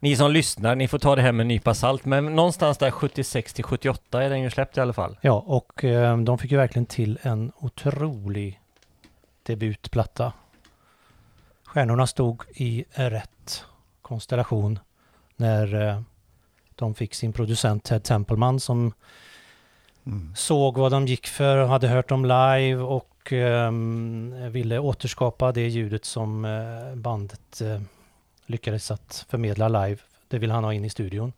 Ni 0.00 0.16
som 0.16 0.30
lyssnar, 0.30 0.74
ni 0.76 0.88
får 0.88 0.98
ta 0.98 1.16
det 1.16 1.22
här 1.22 1.32
med 1.32 1.44
en 1.44 1.48
nypa 1.48 1.74
salt, 1.74 2.04
men 2.04 2.36
någonstans 2.36 2.78
där 2.78 2.90
76 2.90 3.52
till 3.52 3.64
78 3.64 4.22
är 4.22 4.30
den 4.30 4.40
ju 4.40 4.50
släppt 4.50 4.76
i 4.76 4.80
alla 4.80 4.92
fall. 4.92 5.18
Ja, 5.20 5.44
och 5.46 5.84
eh, 5.84 6.18
de 6.18 6.38
fick 6.38 6.50
ju 6.50 6.56
verkligen 6.56 6.86
till 6.86 7.18
en 7.22 7.52
otrolig 7.56 8.60
debutplatta. 9.42 10.32
Stjärnorna 11.64 12.06
stod 12.06 12.42
i 12.54 12.84
rätt 12.90 13.64
konstellation 14.02 14.78
när 15.36 15.88
eh, 15.88 16.00
de 16.74 16.94
fick 16.94 17.14
sin 17.14 17.32
producent 17.32 17.84
Ted 17.84 18.02
Templeman 18.04 18.60
som 18.60 18.92
Mm. 20.06 20.32
såg 20.36 20.78
vad 20.78 20.92
de 20.92 21.06
gick 21.06 21.26
för 21.26 21.56
och 21.56 21.68
hade 21.68 21.88
hört 21.88 22.08
dem 22.08 22.24
live 22.24 22.74
och 22.76 23.32
ehm, 23.32 24.52
ville 24.52 24.78
återskapa 24.78 25.52
det 25.52 25.68
ljudet 25.68 26.04
som 26.04 26.44
eh, 26.44 26.94
bandet 26.94 27.60
eh, 27.60 27.80
lyckades 28.48 28.90
att 28.90 29.26
förmedla 29.28 29.68
live. 29.68 29.96
Det 30.28 30.38
ville 30.38 30.52
han 30.54 30.64
ha 30.64 30.72
in 30.72 30.84
i 30.84 30.90
studion. 30.90 31.32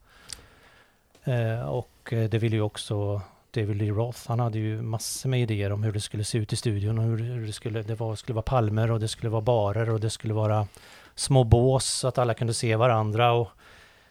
Eh, 1.24 1.68
och 1.68 2.12
eh, 2.12 2.30
det 2.30 2.38
ville 2.38 2.56
ju 2.56 2.62
också 2.62 3.22
David 3.50 3.76
Lee 3.76 3.90
Roth, 3.90 4.18
han 4.26 4.40
hade 4.40 4.58
ju 4.58 4.82
massor 4.82 5.28
med 5.28 5.40
idéer 5.42 5.72
om 5.72 5.82
hur 5.82 5.92
det 5.92 6.00
skulle 6.00 6.24
se 6.24 6.38
ut 6.38 6.52
i 6.52 6.56
studion 6.56 6.98
och 6.98 7.04
hur, 7.04 7.46
det 7.46 7.52
skulle, 7.52 7.82
det 7.82 7.94
var, 7.94 8.16
skulle 8.16 8.34
vara 8.34 8.42
palmer 8.42 8.90
och 8.90 9.00
det 9.00 9.08
skulle 9.08 9.30
vara 9.30 9.42
barer 9.42 9.90
och 9.90 10.00
det 10.00 10.10
skulle 10.10 10.34
vara 10.34 10.66
små 11.14 11.44
bås 11.44 11.84
så 11.84 12.08
att 12.08 12.18
alla 12.18 12.34
kunde 12.34 12.54
se 12.54 12.76
varandra 12.76 13.32
och 13.32 13.48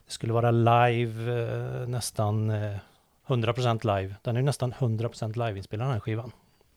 det 0.06 0.12
skulle 0.12 0.34
vara 0.34 0.52
live, 0.52 1.44
eh, 1.44 1.88
nästan 1.88 2.50
eh, 2.50 2.76
100% 3.28 3.98
live. 4.00 4.16
Den 4.22 4.38
är 4.38 4.42
nästan 4.42 4.74
100% 4.74 5.48
live-inspelad 5.48 5.88
den 5.88 5.94
här 5.94 6.00
skivan 6.00 6.32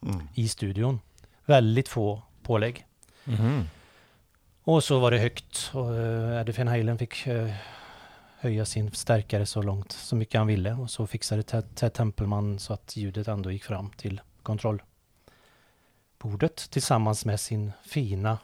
Mm. 0.07 0.29
i 0.35 0.49
studion. 0.49 1.01
Väldigt 1.45 1.89
få 1.89 2.23
pålägg. 2.43 2.87
Mhm. 3.25 3.65
Och 4.65 4.85
så 4.85 4.99
var 4.99 5.11
det 5.11 5.19
högt 5.19 5.71
och 5.75 5.95
eh, 5.95 6.01
uh, 6.01 6.41
Eddie 6.41 6.53
Van 6.59 6.69
Halen 6.69 6.99
fick 6.99 7.27
eh, 7.27 7.51
höja 8.39 8.65
sin 8.65 8.93
stärkare 8.93 9.47
så 9.47 9.63
långt, 9.63 9.93
så 9.93 10.17
mycket 10.17 10.39
han 10.39 10.47
ville. 10.47 10.73
Och 10.73 10.91
så 10.91 11.07
fixade 11.07 11.43
Ted, 11.43 11.75
Tempelman 11.75 11.93
Templeman 11.93 12.59
så 12.59 12.73
att 12.73 12.97
ljudet 12.97 13.29
ändå 13.29 13.51
gick 13.51 13.65
fram 13.65 13.91
till 13.97 14.21
kontrollbordet 14.43 16.71
tillsammans 16.71 17.25
med 17.25 17.41
sin 17.41 17.73
fina 17.85 18.39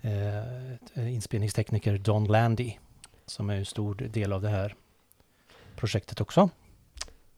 eh, 0.00 1.14
inspelningstekniker 1.14 1.98
Don 1.98 2.24
Landy, 2.24 2.74
som 3.26 3.50
är 3.50 3.56
en 3.56 3.66
stor 3.66 3.94
del 3.94 4.32
av 4.32 4.42
det 4.42 4.48
här 4.48 4.74
projektet 5.76 6.20
också. 6.20 6.50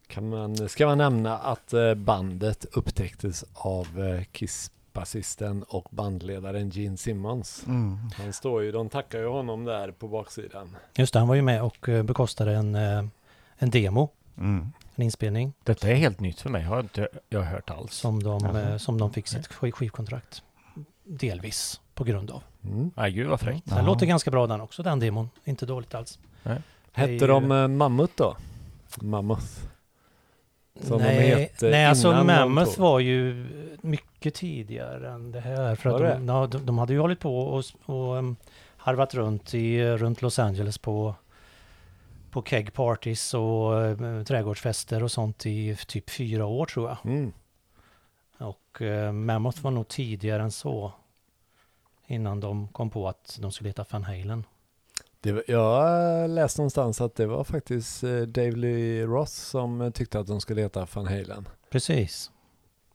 Kan 0.07 0.29
man, 0.29 0.69
ska 0.69 0.87
man 0.87 0.99
nämna 0.99 1.39
att 1.39 1.73
eh, 1.73 1.95
bandet 1.95 2.67
upptäcktes 2.73 3.45
av 3.53 3.87
Kiss 4.33 4.71
Kiss-basisten 4.93 5.63
och 5.69 5.87
bandledaren 5.91 6.71
Gene 6.71 6.97
Simmons. 6.97 7.65
Mm. 7.67 7.99
Han 8.17 8.33
står 8.33 8.63
ju, 8.63 8.73
de 8.73 8.89
tackar 8.89 9.19
ju 9.19 9.27
honom 9.27 9.65
där 9.65 9.91
på 9.93 10.09
baksidan. 10.09 10.77
Just 10.97 11.13
det, 11.13 11.19
han 11.19 11.29
var 11.29 11.35
ju 11.35 11.43
med 11.43 11.63
och 11.63 11.89
eh, 11.89 12.03
bekostade 12.03 12.53
en, 12.55 12.75
eh, 12.75 13.05
en 13.57 13.71
demo, 13.71 14.09
Mm. 14.39 14.73
en 14.95 15.03
inspelning, 15.05 15.53
Detta 15.65 15.89
är 15.91 15.95
helt 15.95 16.21
nytt 16.21 16.41
för 16.41 16.51
mig. 16.51 16.63
Har 16.63 16.81
inte 16.81 17.09
jag 17.29 17.43
hört 17.43 17.71
alls. 17.71 17.95
som 17.95 18.23
de, 18.23 18.57
eh, 18.57 18.77
som 18.77 18.99
de 18.99 19.13
fick 19.13 19.27
sitt 19.29 19.47
skiv- 19.47 19.73
skivkontrakt. 19.73 20.43
Delvis 21.05 21.81
på 21.95 22.05
grund 22.05 22.31
av. 22.31 22.43
Mm. 22.65 22.91
Nej, 22.97 23.13
gud 23.13 23.27
vad 23.29 23.41
fräckt. 23.41 23.67
Den 23.71 23.85
låter 23.85 24.07
ganska 24.07 24.31
bra 24.31 24.47
den 24.47 24.61
också, 24.61 24.83
den 24.83 25.01
demon. 25.01 25.31
Inte 25.45 25.67
dåligt 25.67 25.95
alls. 25.95 26.19
Hette 26.93 27.13
Det 27.13 27.25
är 27.25 27.29
de 27.29 27.51
ju- 27.51 27.69
Mammut 27.69 28.17
då? 28.17 28.37
Mammoth. 29.01 29.47
Som 30.83 30.99
de 30.99 31.05
nej, 31.05 31.29
hette 31.29 31.71
nej 31.71 31.87
alltså 31.87 32.13
de 32.13 32.27
Mammoth 32.27 32.81
var 32.81 33.01
ju 33.01 33.47
mycket 33.81 34.35
tidigare 34.35 35.11
än 35.11 35.33
det 35.33 35.41
här. 35.41 35.75
För 35.75 35.91
att 35.91 36.27
de, 36.27 36.51
de, 36.51 36.67
de 36.67 36.79
hade 36.79 36.93
ju 36.93 36.99
hållit 36.99 37.21
på 37.21 37.39
och, 37.39 37.65
och 37.85 38.17
um, 38.17 38.37
harvat 38.77 39.15
runt 39.15 39.55
i, 39.55 39.85
runt 39.85 40.23
Los 40.23 40.39
Angeles 40.39 40.79
på, 40.79 41.15
på 42.31 42.43
keg 42.43 42.73
parties 42.73 43.35
och 43.35 43.73
uh, 43.73 44.25
trädgårdsfester 44.25 45.03
och 45.03 45.13
sånt 45.13 45.47
i 45.47 45.77
typ 45.87 46.11
fyra 46.11 46.47
år 46.47 46.67
tror 46.67 46.89
jag. 46.89 46.99
Mm. 47.05 47.33
Och 48.39 48.81
uh, 48.81 49.13
Mammoth 49.13 49.63
var 49.63 49.71
nog 49.71 49.89
tidigare 49.89 50.43
än 50.43 50.51
så. 50.51 50.93
Innan 52.07 52.41
de 52.41 52.69
kom 52.69 52.91
på 52.91 53.09
att 53.09 53.39
de 53.43 53.53
skulle 53.53 53.69
heta 53.69 53.85
Van 53.91 54.05
Halen. 54.05 54.45
Det, 55.23 55.33
var- 55.33 55.45
jag 55.47 56.31
läste 56.31 56.61
någonstans 56.61 57.01
att 57.01 57.15
det 57.15 57.27
var 57.27 57.45
faktiskt 57.45 58.05
eh, 58.05 58.21
Dave 58.21 58.51
Lee 58.53 59.05
Roth 59.07 59.31
som 59.33 59.93
tyckte 59.95 60.21
att 60.21 60.27
de 60.27 60.41
skulle 60.41 60.61
heta 60.63 60.87
Van 60.95 61.07
Halen. 61.07 61.49
Precis. 61.71 62.31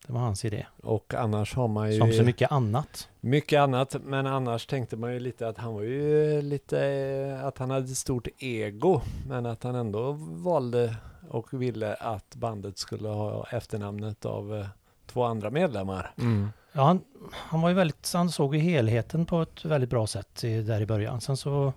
Det 0.08 0.14
var 0.14 0.20
hans 0.20 0.46
idé. 0.46 0.66
Och 0.84 1.14
annars 1.14 1.56
har 1.56 1.68
man 1.68 1.92
ju 1.94 2.00
Som 2.00 2.12
så 2.14 2.24
mycket 2.24 2.52
annat. 2.52 3.10
mycket 3.22 3.60
annat. 3.60 3.96
Men 4.04 4.28
annars 4.28 4.66
tänkte 4.66 4.98
man 4.98 5.14
ju 5.14 5.20
lite 5.20 5.48
att 5.48 5.58
han 5.58 5.74
var 5.74 5.82
ju 5.82 6.42
lite, 6.42 6.86
eh, 6.88 7.46
att 7.46 7.58
han 7.58 7.70
hade 7.70 7.86
ett 7.86 7.98
stort 7.98 8.28
ego. 8.38 9.02
Men 9.28 9.46
att 9.46 9.64
han 9.64 9.76
ändå 9.76 10.12
valde 10.20 10.96
och 11.30 11.54
ville 11.62 11.94
att 11.94 12.36
bandet 12.36 12.78
skulle 12.78 13.08
ha 13.10 13.48
efternamnet 13.52 14.26
av 14.26 14.56
eh, 14.56 14.66
två 15.08 15.24
andra 15.24 15.50
medlemmar. 15.50 16.12
Mm. 16.18 16.50
Ja, 16.72 16.84
han, 16.84 17.02
han 17.32 17.62
var 17.62 17.70
ju 17.70 17.76
väldigt, 17.76 18.12
han 18.14 18.30
såg 18.30 18.56
ju 18.56 18.62
helheten 18.62 19.26
på 19.26 19.42
ett 19.42 19.66
väldigt 19.66 19.90
bra 19.90 20.08
sätt 20.08 20.44
i, 20.44 20.62
där 20.62 20.82
i 20.82 20.86
början. 20.86 21.22
Sen 21.22 21.38
så, 21.38 21.74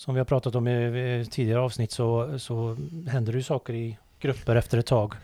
som 0.00 0.14
vi 0.14 0.20
har 0.20 0.24
pratat 0.24 0.54
om 0.54 0.68
i, 0.68 1.26
tidigare 1.30 1.60
avsnitt 1.60 1.92
så, 1.92 2.38
så 2.38 2.76
händer 3.08 3.32
det 3.32 3.38
ju 3.38 3.42
saker 3.42 3.74
i 3.74 3.98
grupper 4.20 4.56
efter 4.56 4.78
ett 4.78 4.86
tag. 4.86 5.14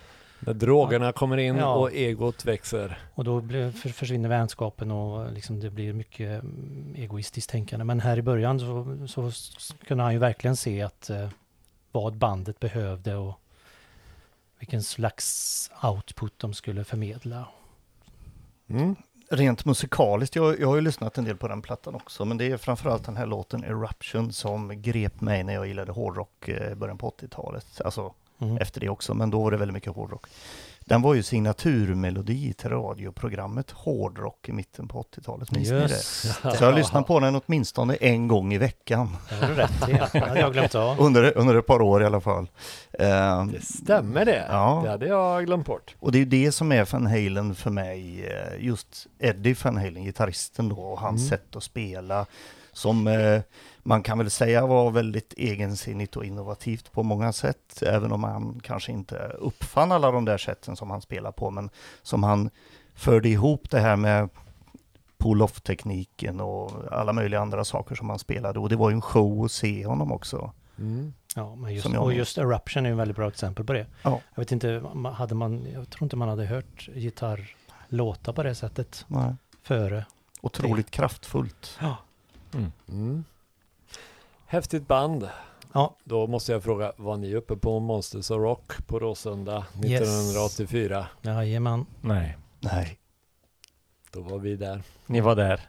När 0.41 0.55
drogerna 0.55 1.13
kommer 1.13 1.37
in 1.37 1.57
Ja. 1.57 1.75
och 1.75 1.93
egot 1.93 2.45
växer. 2.45 2.99
Och 3.15 3.25
då 3.25 3.41
blir, 3.41 3.71
för, 3.71 3.89
försvinner 3.89 4.29
vänskapen 4.29 4.91
och 4.91 5.33
liksom 5.33 5.61
det 5.61 5.71
blir 5.71 5.93
mycket 5.93 6.43
mm, 6.43 6.95
egoistiskt 6.97 7.51
tänkande. 7.51 7.85
Men 7.85 8.01
här 8.01 8.19
i 8.19 8.23
början 8.23 8.61
så, 9.09 9.31
så 9.31 9.75
kunde 9.87 10.05
han 10.05 10.13
ju 10.13 10.19
verkligen 10.19 10.57
se 10.57 10.83
att 10.83 11.11
eh, 11.11 11.29
vad 11.93 12.17
bandet 12.17 12.61
behövde 12.61 13.15
och 13.15 13.41
vilken 14.59 14.83
slags 14.83 15.71
output 15.83 16.35
de 16.37 16.55
skulle 16.55 16.85
förmedla. 16.85 17.49
Mm. 18.69 18.97
Rent 19.31 19.65
musikaliskt, 19.65 20.37
jag, 20.37 20.61
jag 20.61 20.69
har 20.69 20.75
ju 20.75 20.81
lyssnat 20.81 21.19
en 21.19 21.25
del 21.25 21.37
på 21.37 21.49
den 21.49 21.63
plattan 21.63 21.95
också, 21.95 22.25
men 22.25 22.37
det 22.39 22.51
är 22.51 22.57
framförallt 22.57 23.05
den 23.05 23.17
här 23.17 23.27
låten 23.27 23.65
Eruption 23.65 24.33
som 24.33 24.83
grep 24.83 25.21
mig 25.21 25.45
när 25.45 25.55
jag 25.55 25.67
gillade 25.67 25.93
hårdrock 25.93 26.49
eh, 26.49 26.73
i 26.73 26.75
början 26.75 26.99
på 26.99 27.11
80-talet. 27.11 27.81
Alltså 27.85 28.15
Mm. 28.39 28.57
efter 28.57 28.81
det 28.81 28.89
också, 28.89 29.15
men 29.15 29.31
då 29.31 29.43
var 29.43 29.51
det 29.51 29.57
väldigt 29.57 29.75
mycket 29.75 29.93
hårdrock. 29.93 30.27
Den 30.89 31.03
var 31.03 31.15
ju 31.15 31.23
signaturmelodi 31.23 32.53
till 32.53 32.71
radioprogrammet 32.71 33.71
Hårdrock 33.71 34.49
i 34.49 34.53
mitten 34.53 34.89
på 34.89 35.03
80-talet. 35.03 35.51
Minns 35.51 35.71
ni 35.71 35.77
det? 35.81 35.89
Så 36.57 36.65
jag 36.65 36.75
lyssnar 36.75 37.03
på 37.03 37.21
den 37.21 37.41
åtminstone 37.47 37.95
en 37.95 38.29
gång 38.29 38.53
i 38.55 38.59
veckan. 38.59 39.17
det 39.29 39.35
har 39.37 39.49
du 39.49 39.55
rätt 39.55 39.89
i. 39.89 39.93
Det 40.13 40.19
hade 40.27 40.41
jag 40.41 40.53
glömt 40.53 40.75
av. 40.75 41.01
Under, 41.01 41.39
under 41.39 41.55
ett 41.55 41.67
par 41.67 41.83
år 41.83 42.03
i 42.03 42.07
alla 42.07 42.21
fall. 42.21 42.49
Eh, 42.93 43.47
Det 43.47 43.63
stämmer 43.63 44.25
det. 44.25 44.47
Ja. 44.49 44.81
Det 44.85 44.91
hade 44.91 45.07
jag 45.07 45.47
glömt 45.47 45.67
bort. 45.67 45.95
och 46.01 46.13
det 46.13 46.19
är 46.19 46.21
ju 46.21 46.25
det 46.45 46.53
som 46.53 46.73
är 46.73 46.89
Van 46.93 47.07
Halen 47.07 47.55
för 47.55 47.71
mig. 47.71 48.27
eh, 48.27 48.65
Just 48.65 49.07
Eddie 49.19 49.57
Van 49.65 49.77
Halen, 49.77 50.05
gitarristen 50.05 50.69
då, 50.69 50.77
och 50.81 51.01
hans 51.01 51.21
Mm. 51.21 51.31
sätt 51.31 51.57
att 51.57 51.63
spela. 51.63 52.27
Som 52.73 53.07
eh, 53.07 53.41
man 53.87 54.03
kan 54.03 54.19
väl 54.19 54.31
säga 54.31 54.67
var 54.67 54.91
väldigt 54.91 55.35
egensinnigt 55.37 56.17
och 56.17 56.25
innovativt 56.25 56.93
på 56.93 57.03
många 57.03 57.33
sätt. 57.33 57.83
Även 57.83 58.13
om 58.13 58.25
han 58.25 58.61
kanske 58.63 58.93
inte 58.93 59.17
uppfann 59.39 59.93
alla 59.93 60.11
de 60.11 60.25
där 60.25 60.39
sätten 60.39 60.77
som 60.77 60.91
han 60.91 61.01
spelar 61.01 61.33
på. 61.33 61.51
Men 61.51 61.71
som 62.03 62.23
han 62.23 62.51
förde 62.95 63.29
ihop 63.29 63.71
det 63.71 63.81
här 63.81 63.97
med 63.97 64.29
pull-off-tekniken 65.19 66.41
och 66.41 66.73
alla 66.91 67.13
möjliga 67.13 67.41
andra 67.41 67.65
saker 67.65 67.95
som 67.95 68.11
han 68.11 68.19
spelade. 68.19 68.59
Och 68.59 68.69
det 68.69 68.77
var 68.77 68.91
ju 68.91 68.95
en 68.95 69.03
show 69.03 69.45
att 69.45 69.53
se 69.53 69.87
honom 69.87 70.13
också. 70.13 70.53
Mm. 70.79 71.15
Ja, 71.35 71.55
men 71.55 71.75
just, 71.75 71.87
och 71.87 72.15
just 72.15 72.39
Eruption 72.39 72.87
är 72.87 72.91
ju 72.91 72.93
en 72.93 72.99
väldigt 72.99 73.17
bra 73.17 73.29
exempel 73.29 73.65
på 73.65 73.73
det. 73.73 73.87
Ja. 74.03 74.21
Jag 74.35 74.43
vet 74.43 74.53
inte, 74.53 74.83
hade 75.13 75.35
man, 75.35 75.67
jag 75.73 75.91
tror 75.91 76.03
inte 76.05 76.17
man 76.17 76.29
hade 76.29 76.47
hört 76.47 76.89
gitarr 76.95 77.55
låta 77.89 78.33
på 78.33 78.43
det 78.43 78.55
sättet 78.55 79.05
Nej. 79.09 79.35
före. 79.63 80.07
Otroligt 80.41 80.91
kraftfullt. 80.91 81.79
Ja. 81.81 81.97
Mm. 82.89 83.25
Häftigt 84.47 84.89
band. 84.89 85.29
Ja. 85.73 85.97
Då 86.05 86.27
måste 86.27 86.53
jag 86.53 86.63
fråga, 86.63 86.93
var 86.97 87.17
ni 87.17 87.35
uppe 87.35 87.57
på 87.57 87.81
Monsters 87.81 88.31
of 88.31 88.37
Rock 88.39 88.87
på 88.87 88.99
Råsunda 88.99 89.67
1984? 89.85 91.07
Jajamän. 91.23 91.87
Nej, 92.01 92.37
Nej. 92.61 92.99
Då 94.13 94.21
var 94.21 94.39
vi 94.39 94.57
där. 94.57 94.83
ni 95.07 95.21
var 95.21 95.37
där. 95.37 95.61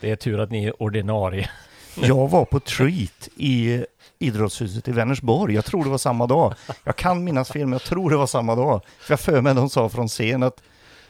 Det 0.00 0.10
är 0.10 0.16
tur 0.16 0.40
att 0.40 0.50
ni 0.50 0.64
är 0.64 0.82
ordinarie. 0.82 1.50
Jag 1.94 2.28
var 2.30 2.44
på 2.44 2.60
Treat 2.60 3.28
i 3.36 3.84
idrottshuset 4.18 4.88
i 4.88 4.92
Vänersborg. 4.92 5.54
Jag 5.54 5.64
tror 5.64 5.84
det 5.84 5.90
var 5.90 5.98
samma 5.98 6.26
dag. 6.26 6.54
Jag 6.84 6.96
kan 6.96 7.24
minnas 7.24 7.50
fel, 7.50 7.60
men 7.60 7.72
jag 7.72 7.82
tror 7.82 8.10
det 8.10 8.16
var 8.16 8.26
samma 8.26 8.54
dag. 8.54 8.80
För 9.00 9.12
jag 9.12 9.20
för 9.20 9.40
mig 9.40 9.54
de 9.54 9.70
sa 9.70 9.88
från 9.88 10.08
scen 10.08 10.42
att 10.42 10.62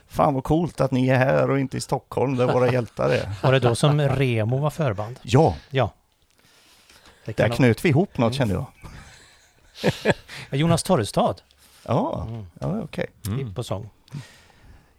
fan 0.07 0.35
vad 0.35 0.45
coolt 0.45 0.81
att 0.81 0.91
ni 0.91 1.09
är 1.09 1.17
här 1.17 1.51
och 1.51 1.61
inte 1.61 1.77
i 1.77 1.81
Stockholm 1.81 2.37
där 2.37 2.53
våra 2.53 2.73
hjältar 2.73 3.11
är. 3.11 3.31
Var 3.43 3.53
det 3.53 3.61
då 3.61 3.75
som 3.75 4.01
Remo 4.01 4.59
var 4.59 4.71
förband? 4.71 5.19
Ja, 5.23 5.57
Ja. 5.71 5.91
Det 7.25 7.37
där 7.37 7.49
knöt 7.49 7.85
vi 7.85 7.89
ihop 7.89 8.19
något 8.19 8.35
kände 8.35 8.55
jag. 8.55 8.67
Jonas 10.51 10.83
Torrestad 10.83 11.43
Ja, 11.87 12.27
mm. 12.29 12.47
ja 12.61 12.81
okej. 12.83 13.07
Mm. 13.27 13.55
på 13.55 13.63
sång. 13.63 13.91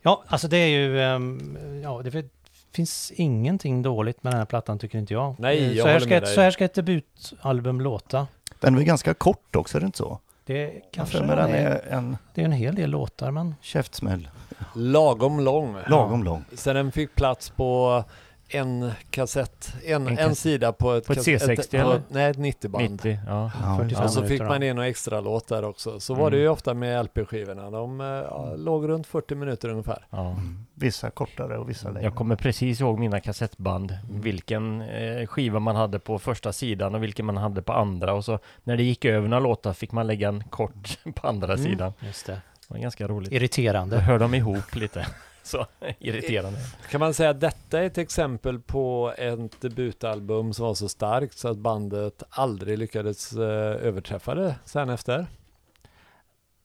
Ja, 0.01 0.23
alltså 0.27 0.47
det 0.47 0.57
är 0.57 0.67
ju, 0.67 1.01
ehm, 1.01 1.57
ja 1.83 2.01
det 2.03 2.25
finns 2.71 3.11
ingenting 3.15 3.81
dåligt 3.81 4.23
med 4.23 4.33
den 4.33 4.37
här 4.37 4.45
plattan 4.45 4.79
tycker 4.79 4.97
inte 4.97 5.13
jag. 5.13 5.35
Nej, 5.39 5.57
Eh, 5.57 5.71
jag 5.71 5.83
så, 5.83 5.87
här 5.87 5.99
ska 5.99 6.15
ett, 6.15 6.27
så 6.27 6.41
här 6.41 6.51
ska 6.51 6.65
ett 6.65 6.73
debutalbum 6.73 7.81
låta. 7.81 8.27
Den 8.59 8.77
är 8.77 8.81
ganska 8.81 9.13
kort 9.13 9.55
också, 9.55 9.77
är 9.77 9.79
det 9.79 9.85
inte 9.85 9.97
så? 9.97 10.19
Det 10.45 10.81
kanske 10.91 11.17
den 11.17 11.27
den 11.27 11.39
är, 11.39 11.55
är 11.55 11.87
en 11.89 12.17
det 12.33 12.41
är 12.41 12.45
en 12.45 12.51
hel 12.51 12.75
del 12.75 12.89
låtar 12.89 13.31
men 13.31 13.55
käftsmäll. 13.61 14.29
Lagom 14.75 15.39
lång. 15.39 15.77
Lagom 15.87 16.23
lång. 16.23 16.45
Så 16.53 16.73
den 16.73 16.91
fick 16.91 17.15
plats 17.15 17.49
på 17.49 18.03
en 18.49 18.91
kassett, 19.09 19.73
en, 19.85 20.07
En 20.07 20.17
en, 20.17 20.35
sida 20.35 20.71
på 20.73 20.93
ett, 20.93 21.05
På 21.07 21.13
ett 21.13 21.19
kass- 21.25 21.27
C60 21.27 21.71
på, 21.71 21.77
eller? 21.77 22.01
Nej, 22.09 22.29
ett 22.31 22.37
90-band. 22.37 22.89
90, 22.91 23.19
ja. 23.27 23.51
Ja, 23.63 23.77
45 23.77 24.03
Och 24.05 24.11
så 24.11 24.23
fick 24.25 24.41
man 24.41 24.63
in 24.63 24.75
några 24.75 24.87
extra 24.89 25.21
låtar 25.21 25.63
också. 25.63 25.99
Så 25.99 26.13
var 26.13 26.31
det 26.31 26.37
Mm. 26.37 26.43
ju 26.43 26.49
ofta 26.49 26.73
med 26.73 27.05
LP-skivorna. 27.05 27.69
De 27.69 28.01
eh, 28.01 28.07
ja, 28.07 28.53
låg 28.57 28.87
runt 28.89 29.07
40 29.07 29.35
minuter 29.35 29.69
ungefär. 29.69 30.05
ja. 30.09 30.29
Mm. 30.31 30.65
Vissa 30.75 31.09
kortare 31.09 31.57
och 31.57 31.69
vissa 31.69 31.87
längre. 31.89 32.03
Jag 32.03 32.15
kommer 32.15 32.35
precis 32.35 32.81
ihåg 32.81 32.99
mina 32.99 33.19
kassettband. 33.19 33.97
Mm. 34.09 34.21
Vilken 34.21 34.81
eh, 34.81 35.27
skiva 35.27 35.59
man 35.59 35.75
hade 35.75 35.99
på 35.99 36.19
första 36.19 36.53
sidan 36.53 36.95
och 36.95 37.03
vilken 37.03 37.25
man 37.25 37.37
hade 37.37 37.61
på 37.61 37.73
andra. 37.73 38.13
Och 38.13 38.25
så 38.25 38.39
när 38.63 38.77
det 38.77 38.83
gick 38.83 39.05
över 39.05 39.27
några 39.27 39.43
låtar 39.43 39.73
fick 39.73 39.91
man 39.91 40.07
lägga 40.07 40.27
en 40.27 40.43
kort 40.43 40.97
på 41.15 41.27
andra 41.27 41.53
Mm. 41.53 41.65
sidan. 41.65 41.93
just 41.99 42.25
det. 42.25 42.31
Det 42.33 42.73
var 42.73 42.77
ganska 42.77 43.07
roligt. 43.07 43.29
Då 43.29 43.35
Irriterande. 43.35 43.99
hör 43.99 44.19
de 44.19 44.33
ihop 44.33 44.75
lite. 44.75 45.05
Så 45.45 45.65
irriterande. 45.99 46.59
Kan 46.89 46.99
man 46.99 47.13
säga 47.13 47.29
att 47.29 47.39
detta 47.39 47.79
är 47.79 47.83
ett 47.83 47.97
exempel 47.97 48.59
på 48.59 49.13
ett 49.17 49.61
debutalbum 49.61 50.53
som 50.53 50.65
var 50.65 50.73
så 50.73 50.89
starkt 50.89 51.37
så 51.37 51.47
att 51.47 51.57
bandet 51.57 52.23
aldrig 52.29 52.77
lyckades 52.77 53.33
eh, 53.33 53.87
överträffa 53.87 54.35
det 54.35 54.55
sen 54.65 54.89
efter? 54.89 55.25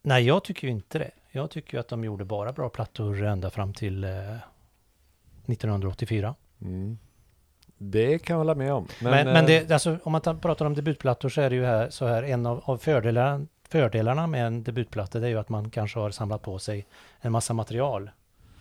Nej, 0.03 0.25
jag 0.27 0.45
tycker 0.45 0.67
ju 0.67 0.73
inte 0.73 0.99
det. 0.99 1.11
Jag 1.31 1.51
tycker 1.51 1.75
ju 1.75 1.81
att 1.81 1.89
de 1.89 2.05
gjorde 2.05 2.25
bara 2.25 2.53
bra 2.53 2.69
plattor 2.69 3.25
ända 3.25 3.51
fram 3.51 3.75
till 3.75 4.05
eh, 4.05 4.11
1984. 5.47 6.35
Mm. 6.63 6.99
Det 7.79 8.19
kan 8.19 8.35
jag 8.35 8.39
hålla 8.39 8.55
med 8.55 8.73
om. 8.73 8.89
Men, 9.03 9.27
men, 9.27 9.37
eh, 9.37 9.47
det, 9.47 9.71
alltså, 9.71 9.99
om 10.03 10.13
man 10.13 10.21
tar- 10.21 10.35
pratar 10.35 10.67
om 10.67 10.75
debutplattor 10.75 11.29
så 11.29 11.41
är 11.41 11.51
det 11.51 11.57
ju 11.57 11.65
här, 11.65 11.91
så 11.91 12.07
här 12.07 12.23
en 12.23 12.47
av, 12.47 12.63
av 12.65 12.79
fördelarna, 12.79 13.47
fördelarna 13.69 14.27
med 14.27 14.47
en 14.47 14.63
debutplatta 14.63 15.19
det 15.19 15.27
är 15.27 15.31
ju 15.31 15.39
att 15.39 15.49
man 15.49 15.71
kanske 15.71 15.99
har 15.99 16.11
samlat 16.11 16.43
på 16.43 16.59
sig 16.59 16.87
en 17.21 17.33
massa 17.33 17.55
material. 17.55 18.11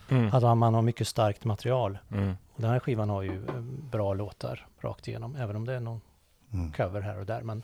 Mm. 0.08 0.34
Att 0.34 0.58
man 0.58 0.74
har 0.74 0.82
mycket 0.82 1.08
starkt 1.08 1.44
material. 1.44 1.98
Mm. 2.12 2.36
Och 2.54 2.60
den 2.62 2.70
här 2.70 2.78
skivan 2.80 3.10
har 3.10 3.22
ju 3.22 3.46
eh, 3.48 3.60
bra 3.90 4.14
låtar 4.14 4.66
rakt 4.80 5.08
igenom, 5.08 5.36
även 5.36 5.56
om 5.56 5.64
det 5.66 5.74
är 5.74 5.80
någon 5.80 6.00
Mm. 6.52 6.72
cover 6.72 7.00
här 7.00 7.18
och 7.18 7.26
där. 7.26 7.40
Men, 7.42 7.62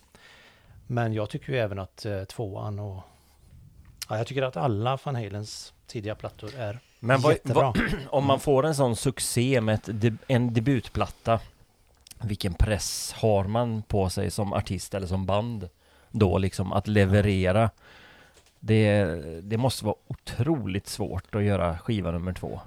men 0.87 1.13
jag 1.13 1.31
tycker 1.31 1.53
ju 1.53 1.59
även 1.59 1.79
att 1.79 2.05
eh, 2.07 2.25
tvåan 2.25 2.79
och... 2.79 3.03
Ja, 4.09 4.17
jag 4.19 4.27
tycker 4.27 4.43
att 4.43 4.57
alla 4.57 4.99
Van 5.05 5.15
Halens 5.15 5.73
tidiga 5.87 6.15
plattor 6.15 6.51
är 6.59 6.79
Men 7.01 7.21
vad, 7.21 7.33
jättebra. 7.33 7.63
vad, 7.63 7.79
om 8.11 8.25
man 8.27 8.41
får 8.41 8.67
en 8.67 8.75
sån 8.75 8.97
succé 8.97 9.61
med 9.61 9.75
ett, 9.75 9.89
deb- 9.89 10.19
en 10.27 10.55
debutplatta, 10.55 11.41
vilken 12.23 12.55
press 12.55 13.13
har 13.17 13.45
man 13.45 13.83
på 13.83 14.11
sig 14.11 14.31
som 14.31 14.53
artist 14.53 14.95
eller 14.95 15.07
som 15.07 15.27
band 15.27 15.69
då 16.11 16.39
liksom 16.39 16.73
att 16.73 16.89
leverera? 16.89 17.71
Det, 18.67 19.05
det 19.43 19.57
måste 19.57 19.85
vara 19.85 19.95
otroligt 20.07 20.87
svårt 20.87 21.35
att 21.35 21.43
göra 21.45 21.79
skiva 21.79 22.11
nummer 22.11 22.33
två. 22.33 22.61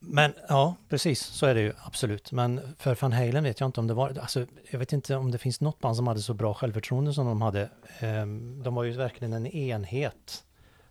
Men 0.00 0.34
ja, 0.48 0.74
precis 0.88 1.20
så 1.22 1.46
är 1.46 1.54
det 1.54 1.60
ju 1.60 1.72
absolut. 1.84 2.32
Men 2.32 2.60
för 2.78 2.94
Van 3.00 3.12
Halen 3.12 3.44
vet 3.44 3.60
jag 3.60 3.68
inte 3.68 3.80
om 3.80 3.86
det 3.86 3.94
var, 3.94 4.18
alltså 4.18 4.46
jag 4.70 4.78
vet 4.78 4.92
inte 4.92 5.16
om 5.16 5.30
det 5.30 5.38
finns 5.38 5.60
något 5.60 5.78
band 5.80 5.96
som 5.96 6.06
hade 6.06 6.20
så 6.20 6.34
bra 6.34 6.54
självförtroende 6.54 7.12
som 7.14 7.26
de 7.26 7.42
hade. 7.42 7.70
Ehm, 8.00 8.62
De 8.62 8.74
var 8.74 8.84
ju 8.84 8.92
verkligen 8.92 9.32
en 9.32 9.46
enhet. 9.46 10.44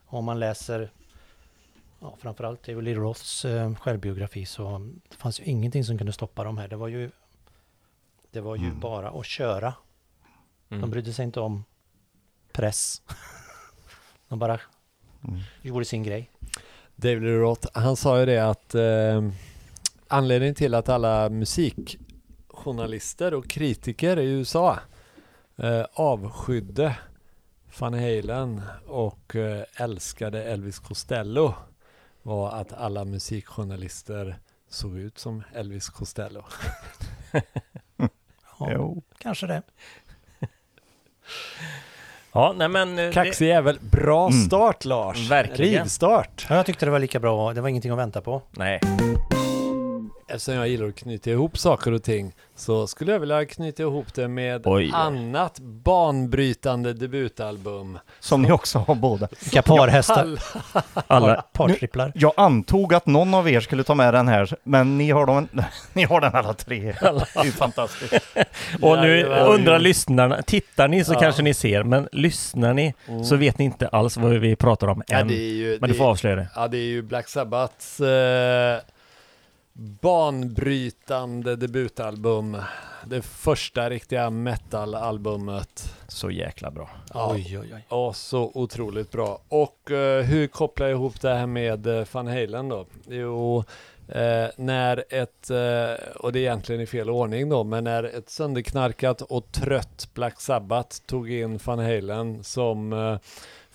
Om 0.06 0.26
man 0.26 0.40
läser, 0.40 0.92
ja 2.00 2.16
framförallt 2.20 2.64
David 2.66 2.84
Lee 2.84 2.96
Roths 2.96 3.46
eh, 3.46 3.76
självbiografi 3.76 4.46
så 4.46 4.92
det 5.10 5.16
fanns 5.16 5.40
ju 5.40 5.44
ingenting 5.44 5.84
som 5.84 5.98
kunde 5.98 6.14
stoppa 6.14 6.44
dem 6.44 6.58
här. 6.58 6.68
Det 6.68 6.76
var 6.76 6.88
ju, 6.88 7.12
det 8.32 8.42
var 8.42 8.56
ju 8.56 8.66
Mm. 8.66 8.80
bara 8.80 9.10
att 9.10 9.26
köra. 9.26 9.74
Mm. 10.70 10.82
De 10.82 10.90
brydde 10.90 11.14
sig 11.14 11.26
inte 11.26 11.40
om 11.40 11.64
press. 12.52 13.02
De 14.30 14.40
bara 14.40 14.60
Mm. 15.28 15.40
gjorde 15.62 15.86
sin 15.86 16.04
grej. 16.04 16.32
David 16.96 17.24
Lee 17.24 17.38
Roth, 17.38 17.68
han 17.74 17.96
sa 17.96 18.20
ju 18.20 18.26
det 18.26 18.40
att 18.50 18.76
eh, 18.76 19.30
anledningen 20.08 20.56
till 20.56 20.74
att 20.76 20.90
alla 20.90 21.30
musikjournalister 21.30 23.34
och 23.34 23.48
kritiker 23.50 24.20
i 24.20 24.26
USA 24.30 24.80
eh, 25.56 25.86
avskydde 25.94 26.98
Van 27.80 27.94
Halen 27.94 28.62
och 28.88 29.36
eh, 29.36 29.64
älskade 29.76 30.44
Elvis 30.44 30.80
Costello 30.80 31.54
var 32.22 32.52
att 32.52 32.74
alla 32.74 33.06
musikjournalister 33.06 34.40
såg 34.70 34.98
ut 34.98 35.18
som 35.20 35.44
Elvis 35.54 35.90
Costello. 35.90 36.44
Ja, 38.60 38.72
Jo. 38.72 39.04
kanske 39.18 39.48
det. 39.48 39.62
Ja, 42.38 42.54
nej 42.58 42.68
men... 42.70 43.00
eh, 43.00 43.06
det- 43.06 43.12
Kaxig 43.14 43.48
jävel. 43.48 43.78
Bra 43.82 44.28
Mm. 44.28 44.46
start 44.46 44.86
Lars! 44.86 45.30
Verkligen. 45.30 45.82
Rivstart! 45.84 46.46
Ja, 46.50 46.56
jag 46.56 46.66
tyckte 46.66 46.86
det 46.86 46.92
var 46.92 47.00
lika 47.00 47.20
bra. 47.20 47.54
Det 47.54 47.62
var 47.62 47.70
ingenting 47.70 47.92
att 47.92 47.98
vänta 47.98 48.22
på. 48.22 48.42
Nej. 48.52 48.80
Eftersom 50.30 50.54
jag 50.54 50.68
gillar 50.68 50.88
att 50.88 50.96
knyta 50.96 51.30
ihop 51.30 51.58
saker 51.58 51.92
och 51.92 52.04
ting 52.04 52.34
så 52.56 52.88
skulle 52.88 53.12
jag 53.12 53.20
vilja 53.20 53.46
knyta 53.46 53.84
ihop 53.84 54.14
det 54.14 54.28
med 54.28 54.62
Oj. 54.68 54.92
annat 54.94 55.60
banbrytande 55.60 56.94
debutalbum. 56.94 58.00
Som 58.20 58.42
ni 58.42 58.52
också 58.52 58.80
har 58.80 58.96
båda. 58.96 59.28
Vilka 59.42 59.62
parhästar. 59.62 60.18
Alla- 60.24 60.40
Alla, 61.08 61.42
Partripplar. 61.54 62.12
Jag 62.16 62.34
antog 62.38 62.94
att 62.94 63.06
någon 63.06 63.34
av 63.34 63.50
er 63.50 63.60
skulle 63.60 63.84
ta 63.84 63.96
med 63.96 64.14
den 64.14 64.28
här, 64.28 64.56
men 64.64 64.98
ni 64.98 65.12
har, 65.12 65.26
dem, 65.26 65.48
ni 65.94 66.04
har 66.04 66.22
den 66.22 66.36
alla 66.36 66.54
tre. 66.54 66.82
Det 67.02 67.08
är 67.36 67.52
fantastiskt. 67.52 68.14
och 68.82 68.98
nu 69.00 69.24
undrar 69.26 69.80
lyssnarna, 69.80 70.42
tittar 70.42 70.88
ni 70.88 71.04
så 71.04 71.14
Ja. 71.14 71.20
kanske 71.20 71.42
ni 71.44 71.54
ser, 71.54 71.84
men 71.84 72.08
lyssnar 72.12 72.74
ni 72.74 72.94
Mm. 73.08 73.24
så 73.24 73.36
vet 73.36 73.58
ni 73.60 73.66
inte 73.66 73.88
alls 73.88 74.18
vad 74.18 74.32
vi 74.32 74.56
pratar 74.56 74.88
om 74.88 75.04
ja, 75.08 75.18
än. 75.18 75.28
det 75.28 75.34
är 75.34 75.54
ju, 75.54 75.70
Men 75.72 75.80
det, 75.82 75.88
du 75.88 75.94
får 75.94 76.06
avslöja 76.06 76.36
det. 76.36 76.48
ja, 76.56 76.68
det 76.68 76.78
är 76.78 76.82
ju 76.86 77.02
Black 77.02 77.28
Sabbaths 77.28 78.00
eh, 78.00 78.80
banbrytande 79.78 81.56
debutalbum. 81.56 82.58
Det 83.06 83.22
första 83.22 83.90
riktiga 83.90 84.30
metalalbumet. 84.30 85.96
Så 86.08 86.32
jäkla 86.32 86.72
bra. 86.72 86.90
Ja, 87.14 87.32
Oj, 87.34 87.60
oj, 87.60 87.72
oj. 87.76 87.86
Ja, 87.90 88.14
så 88.14 88.52
otroligt 88.54 89.12
bra. 89.12 89.42
Och 89.48 89.92
eh, 89.92 90.24
hur 90.24 90.48
kopplar 90.48 90.88
jag 90.88 90.96
ihop 90.96 91.22
det 91.22 91.34
här 91.34 91.48
med 91.48 91.88
uh, 91.88 92.06
Van 92.12 92.28
Halen 92.28 92.70
då? 92.70 92.86
Jo, 93.08 93.64
eh, 94.08 94.48
när 94.56 95.04
ett, 95.10 95.50
eh, 95.50 96.16
och 96.16 96.32
det 96.32 96.40
är 96.40 96.42
egentligen 96.42 96.82
i 96.82 96.86
fel 96.86 97.10
ordning 97.10 97.50
då, 97.50 97.64
men 97.64 97.84
när 97.84 98.04
ett 98.04 98.30
sönderknarkat 98.30 99.22
och 99.22 99.52
trött 99.52 100.10
Black 100.14 100.42
Sabbath 100.42 100.98
tog 101.06 101.32
in 101.32 101.60
Van 101.66 101.80
Halen 101.80 102.44
som 102.44 102.94
eh, 102.94 103.18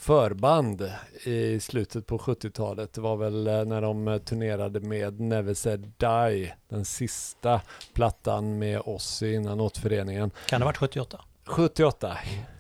förband 0.03 0.91
i 1.25 1.61
slutet 1.61 2.07
på 2.07 2.19
70-talet. 2.19 2.93
Det 2.93 3.01
var 3.01 3.17
väl 3.17 3.47
eh, 3.47 3.65
när 3.65 3.81
de 3.81 4.09
eh, 4.09 4.19
turnerade 4.19 4.81
med 4.81 5.21
Never 5.21 5.55
Said 5.55 5.93
Die, 5.97 6.53
den 6.69 6.85
sista 6.85 7.61
plattan 7.93 8.59
med 8.59 8.81
Ozzy 8.85 9.35
innan 9.35 9.61
återföreningen. 9.61 10.31
Kan 10.47 10.61
det 10.61 10.65
ha 10.65 10.69
varit 10.69 10.77
78? 10.77 11.21
78, 11.47 12.19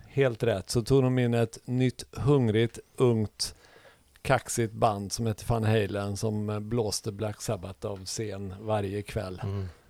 helt 0.08 0.42
rätt, 0.42 0.70
så 0.70 0.82
tog 0.82 1.02
de 1.02 1.18
in 1.18 1.34
ett 1.34 1.58
nytt 1.64 2.04
hungrigt, 2.12 2.78
ungt, 2.96 3.54
kaxigt 4.22 4.72
band 4.72 5.12
som 5.12 5.26
hette 5.26 5.44
Van 5.48 5.64
Halen 5.64 6.16
som 6.16 6.50
eh, 6.50 6.60
blåste 6.60 7.12
Black 7.12 7.42
Sabbath 7.42 7.86
av 7.86 8.04
scen 8.04 8.54
varje 8.60 9.02
kväll. 9.02 9.42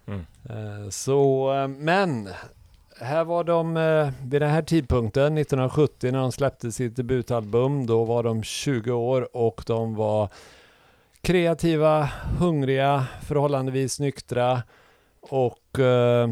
Mm. 0.06 0.26
Eh, 0.44 0.88
Så, 0.90 1.52
men 1.78 2.28
här 3.02 3.24
var 3.24 3.44
de 3.44 3.76
eh, 3.76 4.10
vid 4.22 4.40
den 4.42 4.50
här 4.50 4.62
tidpunkten, 4.62 5.38
1970 5.38 6.12
när 6.12 6.18
de 6.18 6.32
släppte 6.32 6.72
sitt 6.72 6.96
debutalbum, 6.96 7.86
då 7.86 8.04
var 8.04 8.22
de 8.22 8.42
20 8.42 8.92
år 8.92 9.36
och 9.36 9.64
de 9.66 9.94
var 9.94 10.28
kreativa, 11.20 12.08
hungriga, 12.38 13.06
förhållandevis 13.22 14.00
nyktra 14.00 14.62
och 15.20 15.78
eh, 15.78 16.30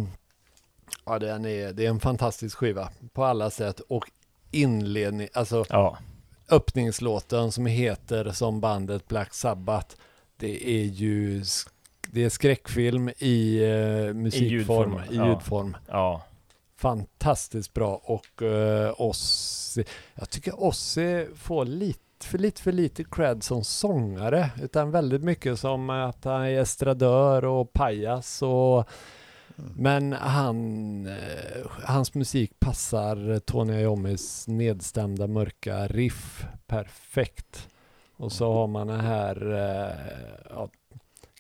ja, 1.07 1.19
den 1.19 1.45
är, 1.45 1.73
det 1.73 1.87
är 1.87 1.91
en 1.91 2.01
fantastisk 2.01 2.57
skiva 2.57 2.89
på 3.13 3.25
alla 3.25 3.51
sätt 3.51 3.81
och 3.81 4.11
inledning, 4.51 5.29
alltså 5.35 5.65
Ja, 5.69 5.99
öppningslåten 6.51 7.53
som 7.53 7.67
heter 7.67 8.31
som 8.33 8.61
bandet 8.61 9.09
Black 9.09 9.35
Sabbath. 9.35 9.97
Det 10.37 10.71
är 10.71 10.85
ju 10.85 11.45
det 12.13 12.25
är 12.25 12.29
skräckfilm 12.29 13.11
i 13.19 13.61
uh, 13.65 14.15
musikform, 14.15 14.51
ljudform, 14.51 15.01
i 15.11 15.17
ja. 15.17 15.29
ljudform. 15.29 15.77
ja. 15.89 16.23
Fantastiskt 16.81 17.75
bra 17.75 18.01
och 18.05 18.43
uh, 18.43 19.01
Ozzy, 19.01 19.85
jag 20.15 20.31
tycker 20.31 20.65
Ozzy 20.65 21.27
får 21.35 21.65
lite 21.65 22.01
för 22.25 22.39
lite 22.39 22.63
för 22.63 22.73
lite 22.73 23.05
cred 23.05 23.43
som 23.43 23.65
sångare 23.65 24.51
utan 24.63 24.91
väldigt 24.91 25.23
mycket 25.23 25.59
som 25.59 25.91
att 25.91 26.25
han 26.25 26.43
är 26.43 26.61
estradör 26.61 27.45
och 27.45 27.73
pajas 27.73 28.43
och 28.43 28.89
men 29.57 30.13
han, 30.13 31.07
eh, 31.07 31.67
hans 31.85 32.15
musik 32.15 32.61
passar 32.61 33.39
Tony 33.39 33.81
Iommis 33.81 34.49
nedstämda 34.49 35.27
mörka 35.27 35.87
riff 35.87 36.45
perfekt. 36.67 37.69
Och 38.17 38.33
så 38.33 38.53
har 38.53 38.67
man 38.67 38.87
den 38.87 39.01
här 39.01 39.53
eh, 39.53 39.97
ja, 40.51 40.69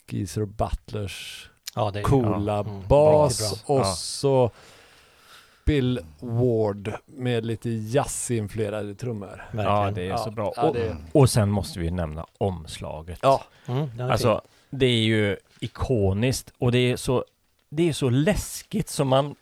Geezer 0.08 0.44
Butlers 0.44 1.50
Ja, 1.74 1.92
är 1.94 2.02
coola 2.02 2.52
ja, 2.52 2.70
mm, 2.70 2.88
bas 2.88 3.64
och 3.66 3.86
så 3.86 4.50
Bill 5.70 6.00
Ward 6.20 6.92
med 7.06 7.46
lite 7.46 7.70
jazzinfluerade 7.70 8.94
trummor. 8.94 9.44
ja, 9.56 9.90
det 9.94 10.08
är 10.08 10.16
så 10.16 10.30
bra. 10.30 10.52
Ja, 10.56 10.62
och, 10.68 10.74
det, 10.74 10.96
och 11.12 11.30
sen 11.30 11.50
måste 11.50 11.78
vi 11.78 11.90
nämna 11.90 12.26
omslaget. 12.38 13.18
ja, 13.22 13.44
Mm, 13.66 14.10
Alltså, 14.10 14.40
det 14.70 14.86
är 14.86 15.00
ju 15.02 15.36
ikoniskt 15.60 16.52
och 16.58 16.72
det 16.72 16.78
är 16.78 16.96
så, 16.96 17.24
det 17.68 17.88
är 17.88 17.92
så 17.92 18.10
läskigt 18.10 18.88
som 18.88 19.08
man 19.08 19.34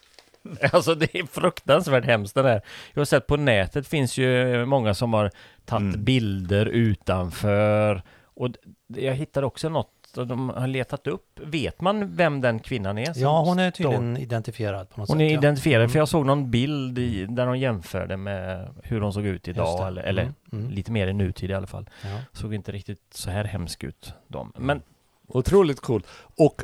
Alltså 0.73 0.95
det 0.95 1.15
är 1.15 1.27
fruktansvärt 1.27 2.05
hemskt 2.05 2.35
det 2.35 2.43
där. 2.43 2.63
Jag 2.95 3.01
har 3.01 3.05
sett 3.05 3.27
på 3.27 3.37
nätet 3.37 3.87
finns 3.89 4.19
ju 4.19 4.65
många 4.65 4.95
som 4.95 5.13
har 5.13 5.31
tagit 5.65 5.95
Mm. 5.95 6.05
bilder 6.05 6.67
utanför 6.67 8.03
och 8.25 8.49
jag 8.87 9.15
hittade 9.15 9.47
också 9.47 9.69
något 9.69 9.91
de 10.15 10.49
har 10.49 10.67
letat 10.67 11.07
upp. 11.07 11.41
Vet 11.45 11.81
man 11.81 12.17
vem 12.17 12.41
den 12.41 12.59
kvinnan 12.59 12.99
är? 12.99 13.13
som 13.13 13.23
Ja, 13.23 13.41
hon 13.45 13.59
är 13.59 13.71
står- 13.71 13.77
tydligen 13.85 14.17
identifierad 14.17 14.91
på 14.91 15.01
något 15.01 15.09
Hon 15.09 15.17
sätt. 15.19 15.23
är 15.23 15.31
ja. 15.33 15.39
identifierad, 15.39 15.81
Mm. 15.83 15.91
för 15.91 15.99
jag 15.99 16.09
såg 16.09 16.27
någon 16.27 16.51
bild 16.51 16.99
i, 16.99 17.27
där 17.27 17.47
de 17.47 17.59
jämförde 17.59 18.17
med 18.17 18.69
hur 18.83 19.01
hon 19.01 19.13
såg 19.13 19.27
ut 19.27 19.49
idag, 19.49 19.89
eller, 19.89 20.03
eller 20.03 20.23
Mm, 20.23 20.35
mm. 20.53 20.71
lite 20.71 20.93
mer 20.93 21.07
i 21.09 21.13
nutid 21.13 21.51
i 21.51 21.55
alla 21.55 21.67
fall. 21.67 21.89
Ja. 22.05 22.19
Såg 22.33 22.55
inte 22.55 22.73
riktigt 22.73 23.03
så 23.11 23.31
här 23.31 23.45
hemsk 23.45 23.85
ut, 23.85 24.13
de. 24.29 24.53
Men 24.57 24.83
Otroligt 25.31 25.81
cool. 25.81 26.03
Och 26.37 26.63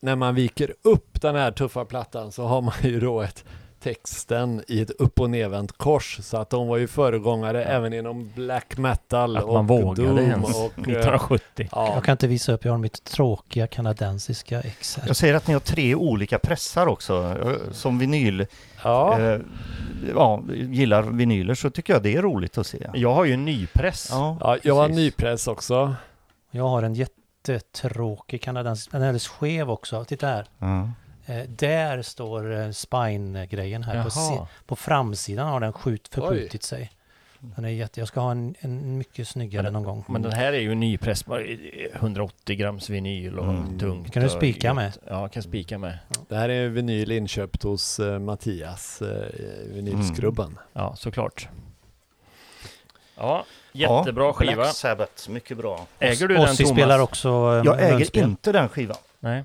när 0.00 0.16
man 0.16 0.34
viker 0.34 0.74
upp 0.82 1.20
den 1.22 1.34
här 1.36 1.50
tuffa 1.52 1.84
plattan 1.84 2.32
så 2.32 2.46
har 2.46 2.60
man 2.62 2.74
ju 2.82 3.00
då 3.00 3.20
ett 3.22 3.44
texten 3.84 4.62
i 4.68 4.80
ett 4.80 4.90
upp 4.90 5.20
och 5.20 5.30
nervänt 5.30 5.72
kors. 5.72 6.18
Så 6.22 6.36
att 6.36 6.50
de 6.50 6.68
var 6.68 6.76
ju 6.76 6.86
föregångare 6.86 7.64
även 7.64 7.92
inom 7.92 8.30
black 8.34 8.76
metal 8.76 9.36
att 9.36 9.44
och 9.44 9.54
man 9.54 9.66
vågade 9.66 10.08
doom 10.08 10.18
ens 10.18 10.56
och... 10.56 10.64
eh, 10.76 10.82
1970. 10.82 11.68
ja, 11.72 11.94
Jag 11.94 12.04
kan 12.04 12.12
inte 12.12 12.26
visa 12.26 12.52
upp, 12.52 12.64
jag 12.64 12.72
har 12.72 12.78
mitt 12.78 13.04
tråkiga 13.04 13.66
kanadensiska 13.66 14.60
ex 14.60 14.96
här. 14.96 15.06
Jag 15.06 15.16
säger 15.16 15.34
att 15.34 15.46
ni 15.46 15.52
har 15.52 15.60
tre 15.60 15.94
olika 15.94 16.38
pressar 16.38 16.86
också. 16.86 17.36
Eh, 17.44 17.72
Som 17.72 17.98
vinyl, 17.98 18.46
ja. 18.84 19.20
eh, 19.20 19.40
ja, 20.14 20.42
gillar 20.54 21.02
vinyler 21.02 21.54
så 21.54 21.70
tycker 21.70 21.92
jag 21.92 22.02
det 22.02 22.16
är 22.16 22.22
roligt 22.22 22.58
att 22.58 22.66
se. 22.66 22.90
Jag 22.94 23.14
har 23.14 23.24
ju 23.24 23.32
en 23.32 23.44
nypress. 23.44 24.08
Ja, 24.10 24.36
ja, 24.40 24.58
jag 24.62 24.74
har 24.74 24.88
precis. 24.88 24.96
nypress 25.02 25.46
också. 25.46 25.94
Jag 26.50 26.68
har 26.68 26.82
en 26.82 26.94
jättetråkig 26.94 28.42
kanadensisk, 28.42 28.92
den 28.92 29.02
är 29.02 29.06
alldeles 29.06 29.28
skev 29.28 29.70
också. 29.70 30.04
Titta 30.04 30.26
här. 30.26 30.46
Ja. 30.58 30.90
Eh, 31.26 31.42
där 31.48 32.02
står 32.02 32.60
eh, 32.60 32.70
spine-grejen 32.70 33.82
här. 33.82 34.02
På, 34.04 34.10
si- 34.10 34.40
på 34.66 34.76
framsidan 34.76 35.48
har 35.48 35.60
den 35.60 35.72
skjut, 35.72 36.08
Oj. 36.16 36.20
förskjutit 36.22 36.62
sig. 36.62 36.90
Den 37.56 37.64
är 37.64 37.68
jätte, 37.68 38.00
jag 38.00 38.08
ska 38.08 38.20
ha 38.20 38.30
en, 38.30 38.54
en 38.58 38.98
mycket 38.98 39.28
snyggare 39.28 39.62
Men- 39.62 39.72
någon 39.72 39.82
gång. 39.82 40.04
Men 40.08 40.22
den 40.22 40.32
här 40.32 40.52
är 40.52 40.58
ju 40.58 40.72
en 40.72 40.80
nypress, 40.80 41.26
bara 41.26 41.40
180 41.92 42.56
grams 42.56 42.90
vinyl 42.90 43.38
och 43.38 43.44
Mm. 43.44 43.78
tungt. 43.78 44.12
Kan 44.12 44.20
du 44.22 44.26
och 44.26 44.32
spika 44.32 44.66
gött. 44.66 44.76
med? 44.76 44.92
Ja, 45.06 45.28
kan 45.28 45.42
spika 45.42 45.78
med. 45.78 45.98
Det 46.28 46.36
här 46.36 46.48
är 46.48 46.66
en 46.66 46.74
vinyl 46.74 47.12
inköpt 47.12 47.62
hos 47.62 48.00
eh, 48.00 48.18
Mattias, 48.18 49.02
eh, 49.02 49.28
vinylskrubben. 49.74 50.58
Ja, 50.72 50.96
såklart. 50.96 51.48
Ja, 53.16 53.44
jättebra 53.72 54.24
Ja, 54.24 54.32
skiva. 54.32 54.54
Black 54.54 54.74
Sabbath, 54.74 55.30
mycket 55.30 55.56
bra. 55.56 55.86
Äger 55.98 56.28
du 56.28 56.34
den 56.34 56.44
Ozzy 56.44 56.64
Thomas? 56.64 56.76
spelar 56.76 56.98
också 56.98 57.28
Jag 57.64 57.82
äger 57.82 57.94
munspel. 57.98 58.22
inte 58.24 58.52
den 58.52 58.68
skivan, 58.68 58.96
Nej. 59.20 59.44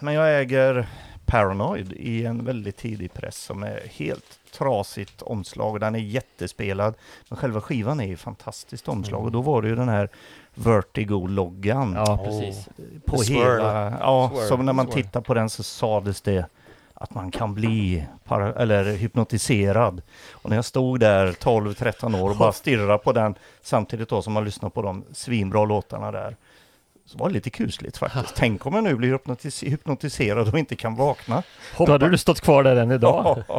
men 0.00 0.14
jag 0.14 0.40
äger 0.40 0.88
Paranoid 1.30 1.92
i 1.92 2.24
en 2.26 2.44
väldigt 2.44 2.76
tidig 2.76 3.12
press 3.12 3.36
som 3.36 3.62
är 3.62 3.80
helt 3.90 4.38
trasigt 4.52 5.22
omslag. 5.22 5.80
Den 5.80 5.94
är 5.94 5.98
jättespelad, 5.98 6.94
men 7.28 7.36
själva 7.38 7.60
skivan 7.60 8.00
är 8.00 8.06
ju 8.06 8.16
fantastiskt 8.16 8.88
omslag. 8.88 9.24
Och 9.24 9.32
då 9.32 9.40
var 9.40 9.62
det 9.62 9.68
ju 9.68 9.74
den 9.76 9.88
här 9.88 10.08
Vertigo-loggan 10.54 11.92
Ja, 11.96 12.18
Åh. 12.20 12.24
precis. 12.24 12.68
på 13.06 13.18
Swirl. 13.18 13.38
hela... 13.38 13.90
Ja, 14.00 14.30
Swirl. 14.34 14.48
så 14.48 14.56
när 14.56 14.72
man 14.72 14.86
Swirl. 14.86 15.02
tittar 15.02 15.20
på 15.20 15.34
den 15.34 15.50
så 15.50 15.62
sades 15.62 16.20
det 16.20 16.46
att 16.94 17.14
man 17.14 17.30
kan 17.30 17.54
bli 17.54 18.06
para, 18.24 18.52
eller 18.54 18.84
hypnotiserad. 18.96 20.02
Och 20.32 20.48
när 20.50 20.56
jag 20.56 20.64
stod 20.64 21.00
där 21.00 21.32
12-13 21.32 22.20
år 22.22 22.30
och 22.30 22.36
bara 22.36 22.52
stirrade 22.62 22.98
på 22.98 23.12
den 23.12 23.34
samtidigt 23.62 24.08
då 24.08 24.22
som 24.22 24.32
man 24.32 24.44
lyssnar 24.44 24.70
på 24.70 24.82
de 24.82 25.04
svinbra 25.12 25.64
låtarna 25.64 26.12
där. 26.12 26.36
Så 27.10 27.18
var 27.18 27.28
det 27.28 27.34
lite 27.34 27.50
kusligt 27.50 27.96
faktiskt. 27.96 28.34
Tänk 28.36 28.66
om 28.66 28.74
jag 28.74 28.84
nu 28.84 28.94
blir 28.94 29.12
hypnotis- 29.18 29.64
hypnotiserad 29.68 30.48
och 30.48 30.58
inte 30.58 30.76
kan 30.76 30.94
vakna. 30.94 31.42
Då 31.78 31.86
hade 31.92 32.08
du 32.08 32.18
stått 32.18 32.40
kvar 32.40 32.64
där 32.64 32.76
än 32.76 32.90
idag. 32.90 33.42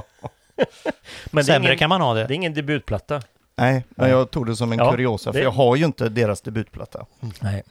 Men 1.31 1.39
är, 1.41 1.43
Sämre 1.43 1.67
ingen, 1.69 1.77
kan 1.77 1.89
man 1.89 2.01
ha 2.01 2.13
det 2.13 2.21
är 2.21 2.27
det. 2.27 2.33
ingen 2.35 2.53
debutplatta. 2.53 3.21
Nej, 3.55 3.83
men 3.89 4.09
jag 4.09 4.31
tog 4.31 4.45
det 4.45 4.55
som 4.55 4.71
en 4.71 4.77
Ja, 4.77 4.91
kuriosa 4.91 5.31
för 5.33 5.39
det- 5.39 5.43
jag 5.43 5.51
har 5.51 5.75
ju 5.75 5.85
inte 5.85 6.09
deras 6.09 6.41
debutplatta. 6.41 7.05
Nej. 7.39 7.63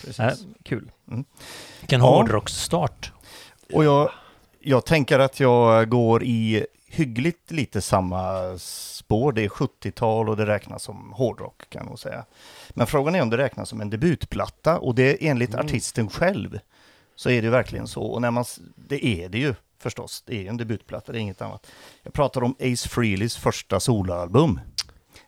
Precis. 0.00 0.18
Nej, 0.18 0.34
kul. 0.62 0.90
Vilken 1.80 2.00
Ja. 2.00 2.06
hårdrocksstart. 2.06 3.12
Och 3.72 3.84
jag, 3.84 4.10
jag 4.60 4.86
tänker 4.86 5.18
att 5.18 5.40
jag 5.40 5.88
går 5.88 6.22
i 6.24 6.66
hyggligt 6.86 7.50
lite 7.50 7.80
samma 7.80 8.32
spår. 8.58 9.32
Det 9.32 9.44
är 9.44 9.48
70-tal 9.48 10.28
och 10.28 10.36
det 10.36 10.46
räknas 10.46 10.82
som 10.82 11.12
hårdrock 11.16 11.62
kan 11.70 11.86
nog 11.86 11.98
säga. 11.98 12.24
Men 12.74 12.86
frågan 12.86 13.14
är 13.14 13.22
om 13.22 13.30
det 13.30 13.36
räknas 13.36 13.68
som 13.68 13.80
en 13.80 13.90
debutplatta 13.90 14.78
och 14.78 14.94
det 14.94 15.26
enligt 15.26 15.54
Mm. 15.54 15.66
artisten 15.66 16.08
själv 16.08 16.58
så 17.16 17.30
är 17.30 17.42
det 17.42 17.50
verkligen 17.50 17.88
så. 17.88 18.02
Och 18.02 18.22
när 18.22 18.30
man, 18.30 18.44
det 18.76 19.06
är 19.06 19.28
det 19.28 19.38
ju 19.38 19.54
förstås. 19.78 20.22
Det 20.26 20.36
är 20.36 20.40
ju 20.40 20.48
en 20.48 20.56
debutplatta, 20.56 21.12
det 21.12 21.18
är 21.18 21.20
inget 21.20 21.42
annat. 21.42 21.66
Jag 22.02 22.12
pratar 22.12 22.42
om 22.42 22.54
Ace 22.60 22.88
Frehleys 22.88 23.36
första 23.36 23.80
soloalbum. 23.80 24.60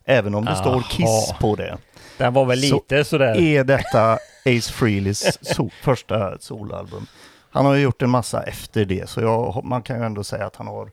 Även 0.05 0.35
om 0.35 0.45
det 0.45 0.55
står 0.55 0.69
Aha. 0.71 0.83
Kiss 0.89 1.33
på 1.39 1.55
det. 1.55 1.77
Den 2.17 2.33
var 2.33 2.45
väl 2.45 2.61
Så 2.61 2.75
lite 2.75 3.03
sådär... 3.03 3.37
Är 3.37 3.63
detta 3.63 4.13
Ace 4.45 4.73
Frehleys 4.73 5.37
so 5.55 5.69
första 5.81 6.37
soloalbum? 6.39 7.07
Han 7.49 7.65
har 7.65 7.73
ju 7.73 7.81
gjort 7.81 8.01
en 8.01 8.09
massa 8.09 8.43
efter 8.43 8.85
det, 8.85 9.09
så 9.09 9.21
jag, 9.21 9.65
man 9.65 9.81
kan 9.81 9.99
ju 9.99 10.05
ändå 10.05 10.23
säga 10.23 10.45
att 10.45 10.55
han 10.55 10.67
har, 10.67 10.91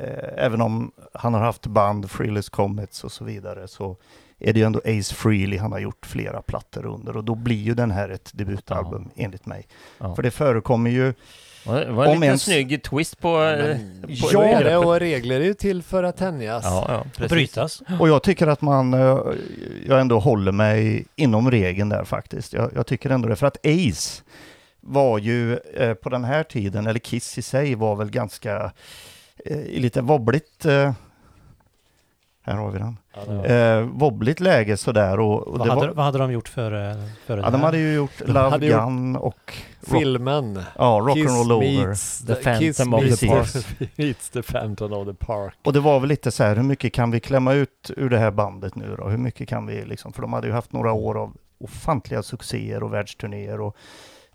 eh, 0.00 0.44
även 0.44 0.60
om 0.60 0.92
han 1.14 1.34
har 1.34 1.40
haft 1.40 1.66
band, 1.66 2.06
Frehley's 2.06 2.50
Comets 2.50 3.04
och 3.04 3.12
så 3.12 3.24
vidare, 3.24 3.68
så 3.68 3.96
är 4.44 4.52
det 4.52 4.58
ju 4.60 4.66
ändå 4.66 4.80
Ace 4.84 5.14
Frehley 5.14 5.58
han 5.58 5.72
har 5.72 5.78
gjort 5.78 6.06
flera 6.06 6.42
plattor 6.42 6.86
under 6.86 7.16
och 7.16 7.24
då 7.24 7.34
blir 7.34 7.62
ju 7.62 7.74
den 7.74 7.90
här 7.90 8.08
ett 8.08 8.30
debutalbum 8.34 9.10
enligt 9.16 9.46
mig. 9.46 9.66
Ja. 9.98 10.14
För 10.14 10.22
det 10.22 10.30
förekommer 10.30 10.90
ju, 10.90 11.12
Det 11.64 11.90
var 11.90 12.04
en 12.04 12.10
liten 12.10 12.22
ens- 12.22 12.42
snygg 12.42 12.82
twist 12.82 13.18
på... 13.20 13.28
Ja, 13.28 13.52
eh, 13.52 13.58
men, 13.66 14.20
på 14.20 14.28
är 14.42 14.48
det 14.48 14.58
begreppet. 14.58 14.86
och 14.86 15.00
regler 15.00 15.40
är 15.40 15.44
ju 15.44 15.54
till 15.54 15.82
för 15.82 16.02
att 16.02 16.16
tänjas. 16.16 16.64
Ja, 16.64 16.84
ja, 16.88 17.04
precis. 17.16 17.30
Brytas. 17.32 17.82
och 18.00 18.08
jag 18.08 18.22
tycker 18.22 18.46
att 18.46 18.60
man, 18.60 18.94
eh, 18.94 19.18
jag 19.86 20.00
ändå 20.00 20.18
håller 20.18 20.52
mig 20.52 21.04
inom 21.16 21.50
regeln 21.50 21.88
där 21.88 22.04
faktiskt. 22.04 22.52
Jag, 22.52 22.70
jag 22.74 22.86
tycker 22.86 23.10
ändå 23.10 23.28
det, 23.28 23.36
för 23.36 23.46
att 23.46 23.66
Ace 23.66 24.22
var 24.80 25.18
ju 25.18 25.56
eh, 25.56 25.94
på 25.94 26.08
den 26.08 26.24
här 26.24 26.42
tiden, 26.42 26.86
eller 26.86 26.98
Kiss 27.00 27.38
i 27.38 27.42
sig 27.42 27.74
var 27.74 27.96
väl 27.96 28.10
ganska 28.10 28.72
eh, 29.44 29.58
lite 29.80 30.00
wobbligt, 30.00 30.64
eh, 30.64 30.92
här 32.44 32.54
har 32.56 32.70
vi 32.70 32.78
den, 32.78 32.96
Ja, 33.26 33.44
eh, 33.44 33.80
wobbligt 33.80 34.40
läge 34.40 34.76
sådär 34.76 35.20
och, 35.20 35.48
och 35.48 35.58
Vad 35.58 35.66
det 35.68 35.72
hade, 35.74 35.86
var, 35.86 35.94
vad 35.94 36.04
hade 36.04 36.18
de 36.18 36.32
gjort 36.32 36.48
före, 36.48 36.94
före 37.26 37.40
ja, 37.40 37.46
det 37.46 37.50
de 37.50 37.56
här? 37.58 37.64
hade 37.64 37.78
ju 37.78 37.94
gjort 37.94 38.18
De 38.18 38.26
Love 38.32 38.48
hade 38.50 38.66
gjort 38.66 38.80
Gun 38.84 39.16
och 39.16 39.24
rock, 39.24 39.64
Filmen. 39.82 40.62
ja, 40.78 41.00
rock 41.02 41.14
Kiss 41.16 41.28
and 41.30 41.38
roll 41.38 41.52
over. 41.52 41.86
meets 41.86 42.26
The 42.26 42.34
Phantom 42.34 42.94
of 42.94 43.18
the 43.18 43.28
Park. 43.28 43.48
meets 43.98 44.30
the 44.30 44.42
Phantom 44.42 44.92
of 44.92 45.06
the 45.08 45.14
Park. 45.26 45.54
Och 45.64 45.72
det 45.72 45.80
var 45.80 46.00
väl 46.00 46.08
lite 46.08 46.30
så 46.30 46.44
här, 46.44 46.56
hur 46.56 46.62
mycket 46.62 46.92
kan 46.92 47.10
vi 47.10 47.20
klämma 47.20 47.52
ut 47.52 47.90
ur 47.96 48.10
det 48.10 48.18
här 48.18 48.30
bandet 48.30 48.74
nu 48.74 48.96
då? 48.98 49.08
Hur 49.08 49.18
mycket 49.18 49.48
kan 49.48 49.66
vi 49.66 49.84
liksom, 49.84 50.12
för 50.12 50.22
de 50.22 50.32
hade 50.32 50.46
ju 50.46 50.52
haft 50.52 50.72
några 50.72 50.92
år 50.92 51.18
av 51.18 51.36
ofantliga 51.58 52.22
succéer 52.22 52.82
och 52.82 52.92
världsturnéer 52.92 53.60
och 53.60 53.76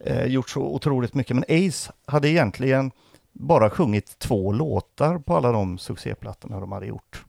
eh, 0.05 0.25
gjort 0.25 0.49
så 0.49 0.61
otroligt 0.61 1.13
mycket. 1.13 1.35
Men 1.35 1.67
Ace 1.67 1.91
hade 2.05 2.29
egentligen 2.29 2.91
bara 3.33 3.69
sjungit 3.69 4.19
två 4.19 4.51
låtar 4.51 5.17
på 5.19 5.35
alla 5.37 5.51
de 5.51 5.77
succéplattorna 5.77 6.59
de 6.59 6.71
hade 6.71 6.85
gjort. 6.85 7.25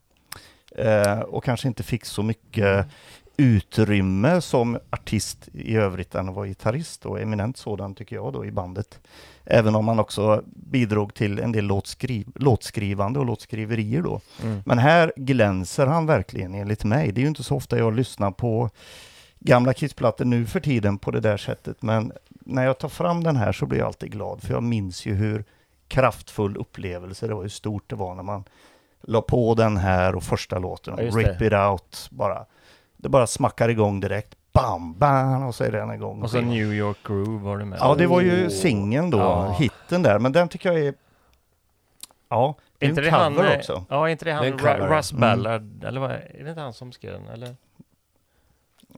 Eh, 0.76 1.20
och 1.20 1.44
kanske 1.44 1.68
inte 1.68 1.82
fick 1.82 2.04
så 2.04 2.22
mycket 2.22 2.86
utrymme 3.36 4.40
som 4.40 4.78
artist 4.90 5.48
i 5.52 5.76
övrigt 5.76 6.14
än 6.14 6.28
att 6.28 6.34
vara 6.34 6.46
gitarrist 6.46 7.06
och 7.06 7.20
eminent 7.20 7.56
sådan 7.56 7.94
tycker 7.94 8.16
jag 8.16 8.32
då 8.32 8.44
i 8.44 8.50
bandet. 8.50 9.00
Även 9.44 9.74
om 9.74 9.88
han 9.88 9.98
också 9.98 10.42
bidrog 10.46 11.14
till 11.14 11.38
en 11.38 11.52
del 11.52 11.64
låtskriv 11.64 12.26
låtskrivande 12.34 13.18
och 13.18 13.26
låtskriverier 13.26 14.02
då. 14.02 14.20
Mm. 14.42 14.62
Men 14.66 14.78
här 14.78 15.12
glänser 15.16 15.86
han 15.86 16.06
verkligen 16.06 16.54
enligt 16.54 16.84
mig. 16.84 17.12
Det 17.12 17.20
är 17.20 17.22
ju 17.22 17.28
inte 17.28 17.42
så 17.42 17.56
ofta 17.56 17.78
jag 17.78 17.96
lyssnar 17.96 18.30
på 18.30 18.70
gamla 19.38 19.72
Kiss-plattor 19.72 20.24
nu 20.24 20.46
för 20.46 20.60
tiden 20.60 20.98
på 20.98 21.10
det 21.10 21.20
där 21.20 21.36
sättet. 21.36 21.82
Men 21.82 22.12
när 22.30 22.64
jag 22.64 22.78
tar 22.78 22.88
fram 22.88 23.24
den 23.24 23.36
här 23.36 23.52
så 23.52 23.66
blir 23.66 23.78
jag 23.78 23.86
alltid 23.86 24.12
glad. 24.12 24.42
För 24.42 24.54
jag 24.54 24.62
minns 24.62 25.06
ju 25.06 25.14
hur 25.14 25.44
kraftfull 25.88 26.56
upplevelse 26.56 27.26
det 27.26 27.34
var, 27.34 27.42
hur 27.42 27.48
stort 27.48 27.90
det 27.90 27.96
var 27.96 28.14
när 28.14 28.22
man 28.22 28.44
la 29.02 29.20
på 29.22 29.54
den 29.54 29.76
här 29.76 30.14
och 30.14 30.22
första 30.22 30.58
låten, 30.58 30.94
Ja, 30.98 31.04
Rip 31.04 31.38
det. 31.38 31.46
It 31.46 31.52
Out, 31.52 32.08
bara. 32.10 32.44
Det 32.96 33.08
bara 33.08 33.26
smackar 33.26 33.68
igång 33.68 34.00
direkt. 34.00 34.34
Bam, 34.52 34.94
bam, 34.98 35.42
och 35.46 35.54
så 35.54 35.64
är 35.64 35.72
den 35.72 35.90
igång. 35.92 36.22
Och 36.22 36.30
så 36.30 36.40
New 36.40 36.72
York 36.74 36.96
Groove 37.04 37.44
var 37.44 37.58
det 37.58 37.64
med. 37.64 37.78
Ja, 37.82 37.94
det 37.98 38.06
var 38.06 38.18
Oh. 38.18 38.24
ju 38.24 38.50
singeln 38.50 39.10
då, 39.10 39.18
Ja. 39.18 39.52
hitten 39.58 40.02
där. 40.02 40.18
Men 40.18 40.32
den 40.32 40.48
tycker 40.48 40.72
jag 40.72 40.80
är... 40.86 40.94
Ja, 42.28 42.54
det 42.78 42.86
är 42.86 42.88
inte 42.88 43.00
en 43.00 43.04
det 43.04 43.10
han, 43.10 43.34
cover 43.34 43.52
eh, 43.52 43.58
också. 43.58 43.84
Ja, 43.88 44.08
är 44.08 44.12
inte 44.12 44.24
det 44.24 44.32
han 44.32 44.42
Det 44.42 44.48
är 44.48 44.80
en 44.80 44.88
Russ 44.96 45.12
Mm. 45.12 45.20
Ballard? 45.20 45.84
Eller 45.84 46.00
vad, 46.00 46.10
är 46.10 46.40
det 46.44 46.48
inte 46.48 46.60
han 46.60 46.72
som 46.72 46.92
skrev 46.92 47.12
den? 47.12 47.28
Eller? 47.28 47.56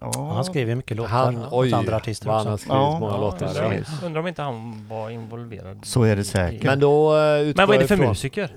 Ja. 0.01 0.33
Han 0.35 0.45
skrev 0.45 0.69
ju 0.69 0.75
mycket 0.75 0.97
låtar 0.97 1.11
Han, 1.11 1.37
åt 1.45 1.49
oj, 1.53 1.73
andra 1.75 1.97
artister 1.97 2.27
vad 2.27 2.37
han 2.37 2.47
har 2.47 2.55
också. 2.55 2.65
skrivit 2.65 2.83
Ja. 2.83 2.99
många 2.99 3.17
låtar. 3.17 3.47
undrar, 3.47 3.71
där. 3.71 3.85
om, 4.01 4.07
undrar 4.07 4.21
om 4.21 4.27
inte 4.29 4.43
han 4.43 4.87
var 4.89 5.11
involverad. 5.11 5.85
Så 5.85 6.03
är 6.03 6.17
det 6.17 6.25
säkert. 6.25 6.63
Men 6.63 6.81
då 6.81 7.13
uh, 7.17 7.53
Men 7.57 7.67
vad 7.67 7.77
är 7.77 7.81
det 7.81 7.87
för 7.87 7.95
ifrån- 7.95 8.09
musiker? 8.09 8.55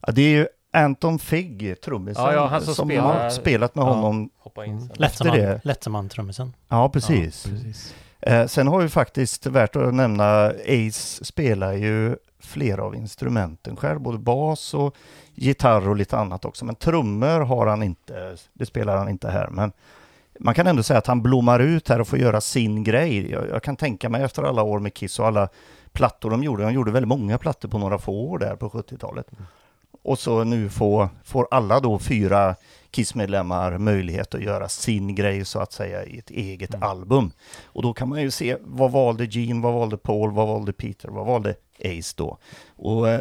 Ja, 0.00 0.12
det 0.12 0.22
är 0.22 0.28
ju 0.30 0.46
Anton 0.72 1.18
Figg, 1.18 1.80
trummisen, 1.80 2.24
Ja, 2.24 2.32
ja, 2.32 2.46
han 2.46 2.60
som 2.62 2.74
spelar- 2.74 3.02
har 3.22 3.30
spelat 3.30 3.74
med 3.74 3.82
Ja. 3.82 3.92
honom. 3.92 4.30
Efter 5.00 5.24
det- 5.24 5.30
Letterman, 5.30 5.60
Letterman-trummisen. 5.64 6.52
Ja, 6.68 6.88
precis. 6.88 7.46
Ja, 7.46 7.52
precis. 7.52 7.94
Eh, 8.20 8.46
sen 8.46 8.66
har 8.68 8.80
ju 8.82 8.88
faktiskt 8.88 9.46
värt 9.46 9.76
att 9.76 9.94
nämna, 9.94 10.46
Ace 10.68 11.24
spelar 11.24 11.72
ju 11.72 12.16
flera 12.42 12.82
av 12.84 12.94
instrumenten 12.96 13.76
själv, 13.76 14.00
både 14.00 14.18
bas 14.18 14.74
och 14.74 14.94
gitarr 15.34 15.88
och 15.88 15.96
lite 15.96 16.18
annat 16.18 16.44
också. 16.44 16.64
Men 16.64 16.74
trummor 16.74 17.40
har 17.40 17.66
han 17.66 17.82
inte, 17.82 18.36
det 18.52 18.66
spelar 18.66 18.96
han 18.96 19.08
inte 19.08 19.30
här. 19.30 19.48
Men 19.50 19.72
man 20.40 20.54
kan 20.54 20.66
ändå 20.66 20.82
säga 20.82 20.98
att 20.98 21.06
han 21.06 21.22
blommar 21.22 21.60
ut 21.60 21.88
här 21.88 22.00
och 22.00 22.08
får 22.08 22.18
göra 22.18 22.40
sin 22.40 22.84
grej. 22.84 23.30
Jag, 23.30 23.48
jag 23.48 23.62
kan 23.62 23.76
tänka 23.76 24.08
mig 24.08 24.22
efter 24.22 24.42
alla 24.42 24.62
år 24.62 24.78
med 24.78 24.94
Kiss 24.94 25.18
och 25.18 25.26
alla 25.26 25.48
plattor 25.92 26.30
de 26.30 26.42
gjorde, 26.44 26.62
de 26.62 26.72
gjorde 26.72 26.90
väldigt 26.90 27.08
många 27.08 27.38
plattor 27.38 27.68
på 27.68 27.78
några 27.78 27.98
få 27.98 28.12
år 28.12 28.38
där 28.38 28.56
på 28.56 28.70
70-talet. 28.70 29.26
Och 30.02 30.18
så 30.18 30.44
nu 30.44 30.68
får, 30.68 31.08
får 31.24 31.48
alla 31.50 31.80
då 31.80 31.98
fyra 31.98 32.54
Kiss-medlemmar 32.90 33.78
möjlighet 33.78 34.34
att 34.34 34.42
göra 34.42 34.68
sin 34.68 35.14
grej 35.14 35.44
så 35.44 35.58
att 35.58 35.72
säga 35.72 36.04
i 36.04 36.18
ett 36.18 36.30
eget 36.30 36.74
Mm. 36.74 36.88
album. 36.88 37.30
Och 37.64 37.82
då 37.82 37.92
kan 37.92 38.08
man 38.08 38.22
ju 38.22 38.30
se, 38.30 38.56
vad 38.60 38.90
valde 38.92 39.24
Gene, 39.24 39.62
vad 39.62 39.72
valde 39.74 39.96
Paul, 39.96 40.30
vad 40.32 40.48
valde 40.48 40.72
Peter, 40.72 41.08
vad 41.08 41.26
valde 41.26 41.54
Ace 41.84 42.14
då? 42.16 42.38
Och 42.76 43.08
eh, 43.08 43.20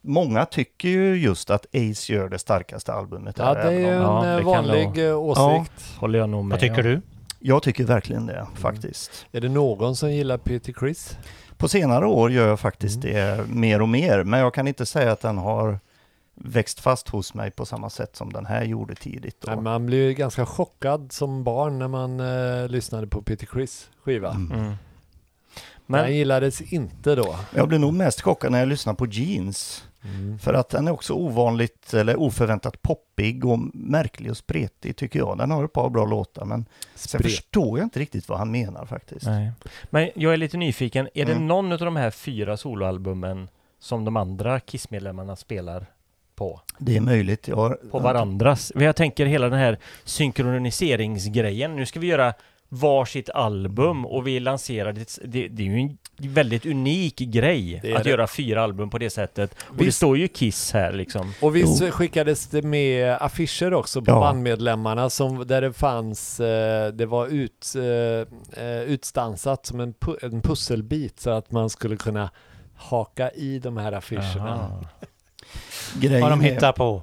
många 0.00 0.44
tycker 0.46 0.88
ju 0.88 1.16
just 1.16 1.50
att 1.50 1.66
Ace 1.66 2.12
gör 2.12 2.28
det 2.28 2.38
starkaste 2.38 2.92
albumet. 2.92 3.38
Ja, 3.38 3.44
här, 3.44 3.54
det 3.54 3.62
är 3.62 3.70
ju 3.78 3.86
en 3.86 4.02
Ja, 4.02 4.38
eh, 4.38 4.44
vanlig 4.44 4.86
nog- 4.86 4.98
eh, 4.98 5.18
åsikt. 5.18 5.94
Håller 5.98 6.18
jag 6.18 6.28
nog 6.28 6.44
med 6.44 6.50
Vad 6.50 6.60
tycker 6.60 6.82
du? 6.82 7.00
Jag 7.38 7.62
tycker 7.62 7.84
verkligen 7.84 8.26
det, 8.26 8.46
faktiskt. 8.54 9.26
Är 9.32 9.40
det 9.40 9.48
någon 9.48 9.96
som 9.96 10.12
gillar 10.12 10.38
Peter 10.38 10.72
Chris? 10.80 11.16
På 11.64 11.68
senare 11.68 12.06
år 12.06 12.30
gör 12.30 12.48
jag 12.48 12.60
faktiskt 12.60 13.04
Mm. 13.04 13.16
det 13.16 13.46
mer 13.48 13.82
och 13.82 13.88
mer, 13.88 14.24
men 14.24 14.40
jag 14.40 14.54
kan 14.54 14.68
inte 14.68 14.86
säga 14.86 15.12
att 15.12 15.20
den 15.20 15.38
har 15.38 15.78
växt 16.34 16.80
fast 16.80 17.08
hos 17.08 17.34
mig 17.34 17.50
på 17.50 17.66
samma 17.66 17.90
sätt 17.90 18.16
som 18.16 18.32
den 18.32 18.46
här 18.46 18.64
gjorde 18.64 18.94
tidigt. 18.94 19.40
Då. 19.40 19.50
Nej, 19.50 19.60
man 19.60 19.86
blir 19.86 20.08
ju 20.08 20.14
ganska 20.14 20.46
chockad 20.46 21.12
som 21.12 21.44
barn 21.44 21.78
när 21.78 21.88
man 21.88 22.20
eh, 22.20 22.68
lyssnade 22.68 23.06
på 23.06 23.22
Peter 23.22 23.46
Chris 23.52 23.90
skiva. 24.02 24.30
Mm. 24.30 24.52
Mm. 24.52 24.64
Den 24.64 24.76
Men 25.86 26.14
gillades 26.14 26.60
inte 26.60 27.14
då. 27.14 27.36
Jag 27.54 27.68
blev 27.68 27.80
nog 27.80 27.94
mest 27.94 28.20
chockad 28.20 28.52
när 28.52 28.58
jag 28.58 28.68
lyssnade 28.68 28.96
på 28.96 29.06
Jeans, 29.06 29.84
för 30.40 30.54
att 30.54 30.68
den 30.68 30.88
är 30.88 30.92
också 30.92 31.12
ovanligt 31.14 31.94
eller 31.94 32.16
oförväntat 32.20 32.82
poppig 32.82 33.44
och 33.44 33.58
märklig 33.74 34.30
och 34.30 34.36
spretig 34.36 34.96
tycker 34.96 35.18
jag. 35.18 35.38
Den 35.38 35.50
har 35.50 35.64
ett 35.64 35.72
par 35.72 35.90
bra 35.90 36.06
låtar, 36.06 36.44
men 36.44 36.64
sen 36.94 37.08
Spret. 37.20 37.22
förstår 37.32 37.78
jag 37.78 37.86
inte 37.86 38.00
riktigt 38.00 38.28
vad 38.28 38.38
han 38.38 38.50
menar 38.50 38.86
faktiskt. 38.86 39.26
Nej. 39.26 39.52
Men 39.90 40.10
jag 40.14 40.32
är 40.32 40.36
lite 40.36 40.56
nyfiken, 40.56 41.08
är 41.14 41.24
det 41.26 41.32
Mm. 41.32 41.46
någon 41.46 41.72
av 41.72 41.78
de 41.78 41.96
här 41.96 42.10
fyra 42.10 42.56
soloalbumen 42.56 43.48
som 43.78 44.04
de 44.04 44.16
andra 44.16 44.60
Kiss-medlemmarna 44.60 45.36
spelar 45.36 45.86
på? 46.34 46.60
Det 46.78 46.96
är 46.96 47.00
möjligt. 47.00 47.48
Har, 47.48 47.78
På 47.90 47.98
varandras? 47.98 48.72
Jag 48.74 48.96
tänker 48.96 49.26
hela 49.26 49.48
den 49.48 49.58
här 49.58 49.78
synkroniseringsgrejen. 50.04 51.76
Nu 51.76 51.86
ska 51.86 52.00
vi 52.00 52.06
göra 52.06 52.34
varsitt 52.74 53.30
album 53.30 54.06
och 54.06 54.26
vi 54.26 54.40
lanserar 54.40 54.92
det. 54.92 55.18
Det, 55.24 55.48
det 55.48 55.62
är 55.62 55.66
ju 55.66 55.80
en 55.80 55.98
väldigt 56.16 56.66
unik 56.66 57.16
grej 57.18 57.80
Det 57.82 57.94
att 57.94 58.04
det. 58.04 58.10
göra 58.10 58.26
fyra 58.26 58.62
album 58.62 58.90
på 58.90 58.98
det 58.98 59.10
sättet. 59.10 59.54
Och 59.68 59.76
det 59.76 59.84
Visst. 59.84 59.96
står 59.96 60.18
ju 60.18 60.28
Kiss 60.28 60.72
här 60.72 60.92
liksom. 60.92 61.32
Och 61.40 61.56
visst 61.56 61.90
skickades 61.90 62.46
det 62.46 62.62
med 62.62 63.16
affischer 63.20 63.74
också 63.74 64.02
på 64.02 64.10
Ja. 64.10 64.20
bandmedlemmarna 64.20 65.10
som, 65.10 65.46
där 65.46 65.60
det 65.60 65.72
fanns, 65.72 66.40
eh, 66.40 66.92
det 66.92 67.06
var 67.06 67.26
ut, 67.26 67.74
eh, 67.76 68.64
eh, 68.64 68.80
utstansat 68.82 69.66
som 69.66 69.80
en, 69.80 69.94
pu- 69.94 70.24
en 70.24 70.40
pusselbit 70.42 71.20
så 71.20 71.30
att 71.30 71.50
man 71.50 71.70
skulle 71.70 71.96
kunna 71.96 72.30
haka 72.76 73.30
i 73.30 73.58
de 73.58 73.76
här 73.76 73.92
affischerna. 73.92 74.54
Aha. 74.54 74.80
grejen 76.00 76.20
Vad 76.20 76.30
de 76.32 76.40
hittar 76.40 76.72
på. 76.72 77.02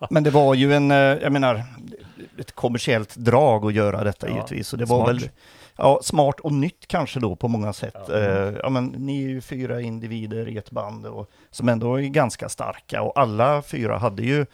Men 0.10 0.22
det 0.24 0.30
var 0.30 0.54
ju 0.54 0.74
en, 0.74 0.90
jag 0.90 1.32
menar, 1.32 1.62
ett 2.42 2.52
kommersiellt 2.52 3.16
drag 3.16 3.64
att 3.64 3.74
göra 3.74 4.04
detta 4.04 4.28
Ja, 4.28 4.34
givetvis. 4.34 4.72
Och 4.72 4.78
det 4.78 4.84
var 4.84 5.04
smart. 5.04 5.22
väl 5.22 5.30
ja, 5.76 6.00
smart 6.02 6.40
och 6.40 6.52
nytt 6.52 6.86
kanske 6.86 7.20
då 7.20 7.36
på 7.36 7.48
många 7.48 7.72
sätt. 7.72 7.96
Ja. 8.08 8.18
Ja. 8.18 8.52
ja, 8.62 8.68
men 8.68 8.84
ni 8.86 9.24
är 9.24 9.28
ju 9.28 9.40
fyra 9.40 9.80
individer 9.80 10.48
i 10.48 10.56
ett 10.56 10.70
band 10.70 11.06
och, 11.06 11.30
som 11.50 11.68
ändå 11.68 12.00
är 12.00 12.02
ganska 12.02 12.48
starka 12.48 13.02
och 13.02 13.18
alla 13.18 13.62
fyra 13.62 13.98
hade 13.98 14.22
ju 14.22 14.46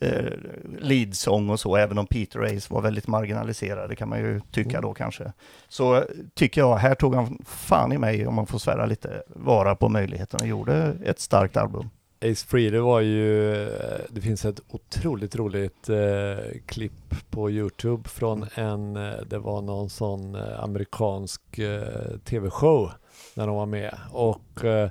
eh, 0.00 0.32
leadsång 0.78 1.50
och 1.50 1.60
så, 1.60 1.76
även 1.76 1.98
om 1.98 2.06
Peter 2.06 2.40
Ace 2.40 2.74
var 2.74 2.80
väldigt 2.80 3.06
marginaliserade 3.06 3.96
kan 3.96 4.08
man 4.08 4.18
ju 4.18 4.40
tycka 4.50 4.80
då 4.80 4.94
kanske. 4.94 5.32
Så 5.68 5.96
eh, 5.96 6.02
tycker 6.34 6.60
jag, 6.60 6.76
här 6.76 6.94
tog 6.94 7.14
han 7.14 7.38
fan 7.46 7.92
i 7.92 7.98
mig, 7.98 8.26
om 8.26 8.34
man 8.34 8.46
får 8.46 8.58
svära 8.58 8.86
lite, 8.86 9.22
vara 9.26 9.74
på 9.74 9.88
möjligheten 9.88 10.40
och 10.42 10.48
gjorde 10.48 10.96
ett 11.04 11.20
starkt 11.20 11.56
album. 11.56 11.90
Ace 12.20 12.46
Frehley 12.46 12.80
var 12.80 13.00
ju, 13.00 13.52
eh, 13.52 14.00
det 14.08 14.20
finns 14.20 14.44
ett 14.44 14.60
otroligt 14.68 15.36
roligt 15.36 15.88
eh, 15.88 16.60
klipp 16.66 17.30
på 17.30 17.50
Youtube 17.50 18.08
från 18.08 18.46
en, 18.54 18.96
eh, 18.96 19.20
det 19.26 19.38
var 19.38 19.62
någon 19.62 19.90
sån 19.90 20.34
eh, 20.34 20.62
amerikansk 20.62 21.58
eh, 21.58 22.18
tv-show 22.24 22.90
när 23.34 23.46
de 23.46 23.56
var 23.56 23.66
med. 23.66 23.98
Och 24.12 24.64
eh, 24.64 24.90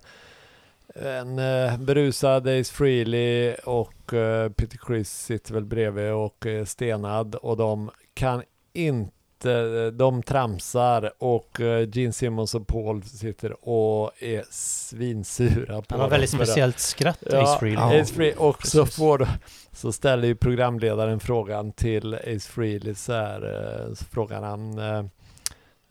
en 0.95 1.39
eh, 1.39 1.77
berusad 1.77 2.47
Ace 2.47 2.73
Frehley 2.73 3.53
och 3.53 4.13
eh, 4.13 4.51
Peter 4.51 4.79
Chris 4.87 5.09
sitter 5.09 5.53
väl 5.53 5.65
bredvid 5.65 6.11
och 6.11 6.45
är 6.45 6.65
stenad 6.65 7.35
och 7.35 7.57
de 7.57 7.91
kan 8.13 8.43
inte 8.73 9.16
de 9.93 10.23
tramsar 10.23 11.11
och 11.17 11.61
eh, 11.61 11.89
Gene 11.93 12.13
Simmons 12.13 12.55
och 12.55 12.67
Paul 12.67 13.03
sitter 13.03 13.69
och 13.69 14.11
är 14.19 14.43
svinsura 14.51 15.81
på 15.81 15.85
Han 15.89 15.99
har 15.99 16.09
väldigt 16.09 16.29
speciellt 16.29 16.79
skratt, 16.79 17.23
Ja, 17.31 17.41
Ace 17.43 17.59
Frehley. 17.59 18.01
Ace 18.01 18.13
Frehley. 18.13 18.35
Och 18.37 18.67
så, 18.67 18.85
får, 18.85 19.27
så 19.71 19.91
ställer 19.91 20.27
ju 20.27 20.35
programledaren 20.35 21.19
frågan 21.19 21.71
till 21.71 22.13
Ace 22.13 22.39
Frehley 22.51 22.95
så 22.95 23.13
här, 23.13 23.43
eh, 23.87 23.93
så 23.93 24.05
frågar 24.05 24.41
han 24.41 24.79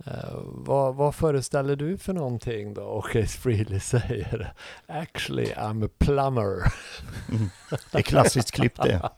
eh, 0.06 0.12
vad, 0.44 0.94
vad 0.94 1.14
föreställer 1.14 1.76
du 1.76 1.98
för 1.98 2.12
någonting 2.12 2.74
då? 2.74 2.82
Och 2.82 3.16
Ace 3.16 3.38
Frehley 3.38 3.80
säger 3.80 4.52
Actually 4.86 5.44
I'm 5.52 5.86
a 5.86 5.88
plumber. 5.98 6.72
Mm. 7.28 7.50
Det 7.92 7.98
är 7.98 8.02
klassiskt 8.02 8.50
klipp 8.50 8.82
det. 8.82 9.10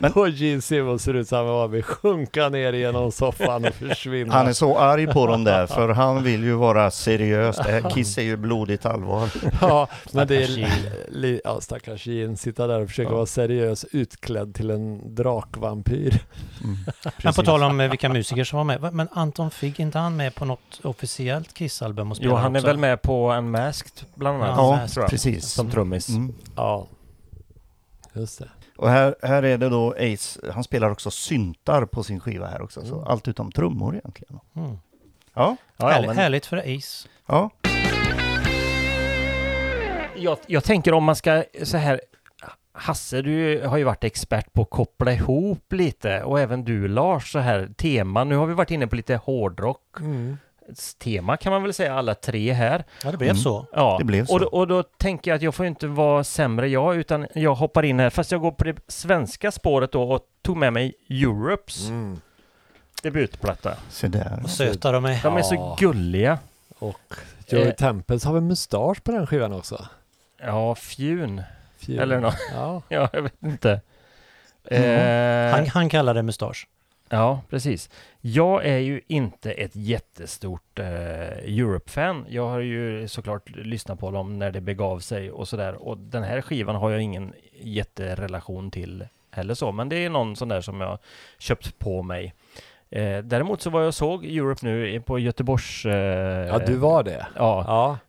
Men- 0.00 0.12
och 0.12 0.28
Gene 0.28 0.60
Simmons 0.62 1.02
ser 1.02 1.14
ut 1.14 1.28
som 1.28 1.46
han 1.46 1.70
vill 1.70 1.82
sjunka 1.82 2.48
ner 2.48 2.72
genom 2.72 3.12
soffan 3.12 3.64
och 3.64 3.74
försvinna. 3.74 4.34
Han 4.34 4.46
är 4.46 4.52
så 4.52 4.78
arg 4.78 5.06
på 5.06 5.26
dem 5.26 5.44
där, 5.44 5.66
för 5.66 5.88
han 5.88 6.22
vill 6.22 6.44
ju 6.44 6.52
vara 6.54 6.90
seriös. 6.90 7.56
Det 7.56 7.62
här 7.62 7.90
Kiss 7.90 8.18
är 8.18 8.22
ju 8.22 8.36
blodigt 8.36 8.86
allvar. 8.86 9.30
Ja, 9.60 9.88
men 10.12 10.26
det 10.26 10.36
är 10.42 10.68
li, 11.10 11.40
ja, 11.44 11.60
stackars 11.60 12.06
Gene, 12.06 12.36
sitta 12.36 12.66
där 12.66 12.80
och 12.80 12.88
försöka 12.88 13.10
Ja. 13.10 13.14
vara 13.16 13.26
seriös 13.26 13.84
utklädd 13.92 14.54
till 14.54 14.70
en 14.70 15.14
drakvampyr. 15.14 16.20
Mm, 16.64 16.76
Men 17.24 17.32
på 17.34 17.42
tal 17.42 17.62
om 17.62 17.80
eh, 17.80 17.90
vilka 17.90 18.08
musiker 18.08 18.44
som 18.44 18.56
var 18.56 18.64
med. 18.64 18.94
Men 18.94 19.08
Anton 19.12 19.50
Figg, 19.50 19.80
inte 19.88 19.98
han 19.98 20.16
med 20.16 20.34
på 20.34 20.44
något 20.44 20.80
officiellt 20.84 21.54
Kiss-album 21.54 22.10
och 22.10 22.16
Jo, 22.20 22.34
han 22.34 22.56
är 22.56 22.58
också? 22.58 22.66
väl 22.66 22.76
med 22.78 23.02
på 23.02 23.32
Unmasked 23.34 24.06
bland 24.14 24.42
annat. 24.42 24.56
Ja, 24.96 25.00
jag. 25.02 25.10
precis. 25.10 25.48
Som 25.52 25.70
trummis. 25.70 26.08
Mm. 26.08 26.34
Ja, 26.56 26.86
just 28.12 28.38
det. 28.38 28.48
Och 28.76 28.88
här, 28.90 29.14
här 29.22 29.42
är 29.42 29.58
det 29.58 29.68
då 29.68 29.92
Ace, 29.98 30.40
han 30.52 30.64
spelar 30.64 30.90
också 30.90 31.10
syntar 31.10 31.84
på 31.84 32.02
sin 32.02 32.20
skiva 32.20 32.46
här 32.46 32.62
också, 32.62 32.80
så 32.86 32.94
Mm. 32.94 33.08
allt 33.08 33.28
utom 33.28 33.52
trummor 33.52 33.96
egentligen. 33.96 34.40
Mm. 34.56 34.70
Ja, 34.70 34.78
Ja, 35.34 35.56
ja, 35.76 35.88
Härligt, 35.88 36.08
men 36.08 36.16
härligt 36.16 36.46
för 36.46 36.56
Ace. 36.56 37.08
ja. 37.26 37.50
jag, 40.16 40.38
jag 40.46 40.64
tänker 40.64 40.92
om 40.92 41.04
man 41.04 41.16
ska 41.16 41.44
så 41.62 41.76
här 41.76 42.00
Hasse, 42.78 43.22
du 43.22 43.62
har 43.66 43.76
ju 43.76 43.84
varit 43.84 44.04
expert 44.04 44.52
på 44.52 44.62
att 44.62 44.70
koppla 44.70 45.12
ihop 45.12 45.72
lite 45.72 46.22
och 46.22 46.40
även 46.40 46.64
du 46.64 46.88
Lars, 46.88 47.32
så 47.32 47.38
här 47.38 47.68
tema. 47.76 48.24
Nu 48.24 48.36
har 48.36 48.46
vi 48.46 48.54
varit 48.54 48.70
inne 48.70 48.86
på 48.86 48.96
lite 48.96 49.16
hårdrock. 49.16 49.82
Tema 50.98 51.36
kan 51.36 51.52
man 51.52 51.62
väl 51.62 51.74
säga 51.74 51.94
alla 51.94 52.14
tre 52.14 52.52
här. 52.52 52.84
Ja, 53.04 53.10
det 53.10 53.16
blev 53.16 53.30
Mm. 53.30 53.42
så. 53.42 53.66
Ja, 53.72 53.96
Det 53.98 54.04
blev 54.04 54.26
så. 54.26 54.32
Och, 54.34 54.40
då, 54.40 54.46
och 54.46 54.68
då 54.68 54.82
tänker 54.82 55.30
jag 55.30 55.36
att 55.36 55.42
jag 55.42 55.54
får 55.54 55.66
inte 55.66 55.86
vara 55.86 56.24
sämre 56.24 56.68
jag, 56.68 56.96
utan 56.96 57.26
jag 57.34 57.54
hoppar 57.54 57.82
in 57.84 58.00
här, 58.00 58.10
fast 58.10 58.32
jag 58.32 58.40
går 58.40 58.50
på 58.50 58.64
det 58.64 58.76
svenska 58.88 59.50
spåret 59.50 59.92
då 59.92 60.02
och 60.02 60.20
tog 60.42 60.56
med 60.56 60.72
mig 60.72 60.94
Europes 61.10 61.88
Mm. 61.88 62.20
debutplatta. 63.02 63.74
Se 63.88 64.08
där. 64.08 64.38
Vad 64.42 64.50
söta 64.50 64.92
de 64.92 65.04
är. 65.04 65.22
De 65.22 65.36
är 65.36 65.42
så 65.42 65.54
Ja. 65.54 65.76
gulliga. 65.80 66.38
Och 66.78 67.14
Joey 67.48 67.64
Eh. 67.68 67.74
Tempest 67.74 68.24
har 68.24 68.32
väl 68.34 68.42
mustasch 68.42 69.02
på 69.04 69.12
den 69.12 69.26
skivan 69.26 69.52
också? 69.52 69.86
Ja, 70.40 70.74
fjun. 70.74 71.42
Fjun. 71.78 71.98
Eller 71.98 72.20
nå- 72.20 72.32
Ja. 72.52 72.82
Ja, 72.88 73.08
jag 73.12 73.22
vet 73.22 73.42
inte. 73.42 73.80
Mm. 74.70 75.50
Eh, 75.50 75.56
Han, 75.56 75.66
han 75.66 75.88
kallar 75.88 76.14
det 76.14 76.22
mustasch. 76.22 76.68
Ja, 77.10 77.40
precis. 77.50 77.90
Jag 78.20 78.66
är 78.66 78.78
ju 78.78 79.00
inte 79.06 79.52
ett 79.52 79.76
jättestort 79.76 80.78
eh, 80.78 80.84
Europe-fan. 81.58 82.26
Jag 82.28 82.48
har 82.48 82.60
ju 82.60 83.08
såklart 83.08 83.50
lyssnat 83.50 84.00
på 84.00 84.10
dem 84.10 84.38
när 84.38 84.50
det 84.50 84.60
begav 84.60 84.98
sig 85.00 85.30
och 85.30 85.48
sådär. 85.48 85.74
Och 85.74 85.98
den 85.98 86.22
här 86.22 86.40
skivan 86.40 86.76
har 86.76 86.90
jag 86.90 87.00
ingen 87.02 87.32
jätterelation 87.60 88.70
till 88.70 89.06
heller 89.30 89.54
så. 89.54 89.72
Men 89.72 89.88
det 89.88 89.96
är 90.04 90.10
någon 90.10 90.36
sån 90.36 90.48
där 90.48 90.60
som 90.60 90.80
jag 90.80 90.98
köpt 91.38 91.78
på 91.78 92.02
mig. 92.02 92.34
Eh, 92.90 93.18
däremot 93.18 93.62
så 93.62 93.70
var 93.70 93.80
jag 93.80 93.88
och 93.88 93.94
såg 93.94 94.24
Europe 94.24 94.66
nu 94.66 95.00
på 95.00 95.18
Göteborgs... 95.18 95.86
Eh, 95.86 96.46
ja, 96.46 96.58
du 96.58 96.76
var 96.76 97.02
det. 97.02 97.26
Ja, 97.36 97.64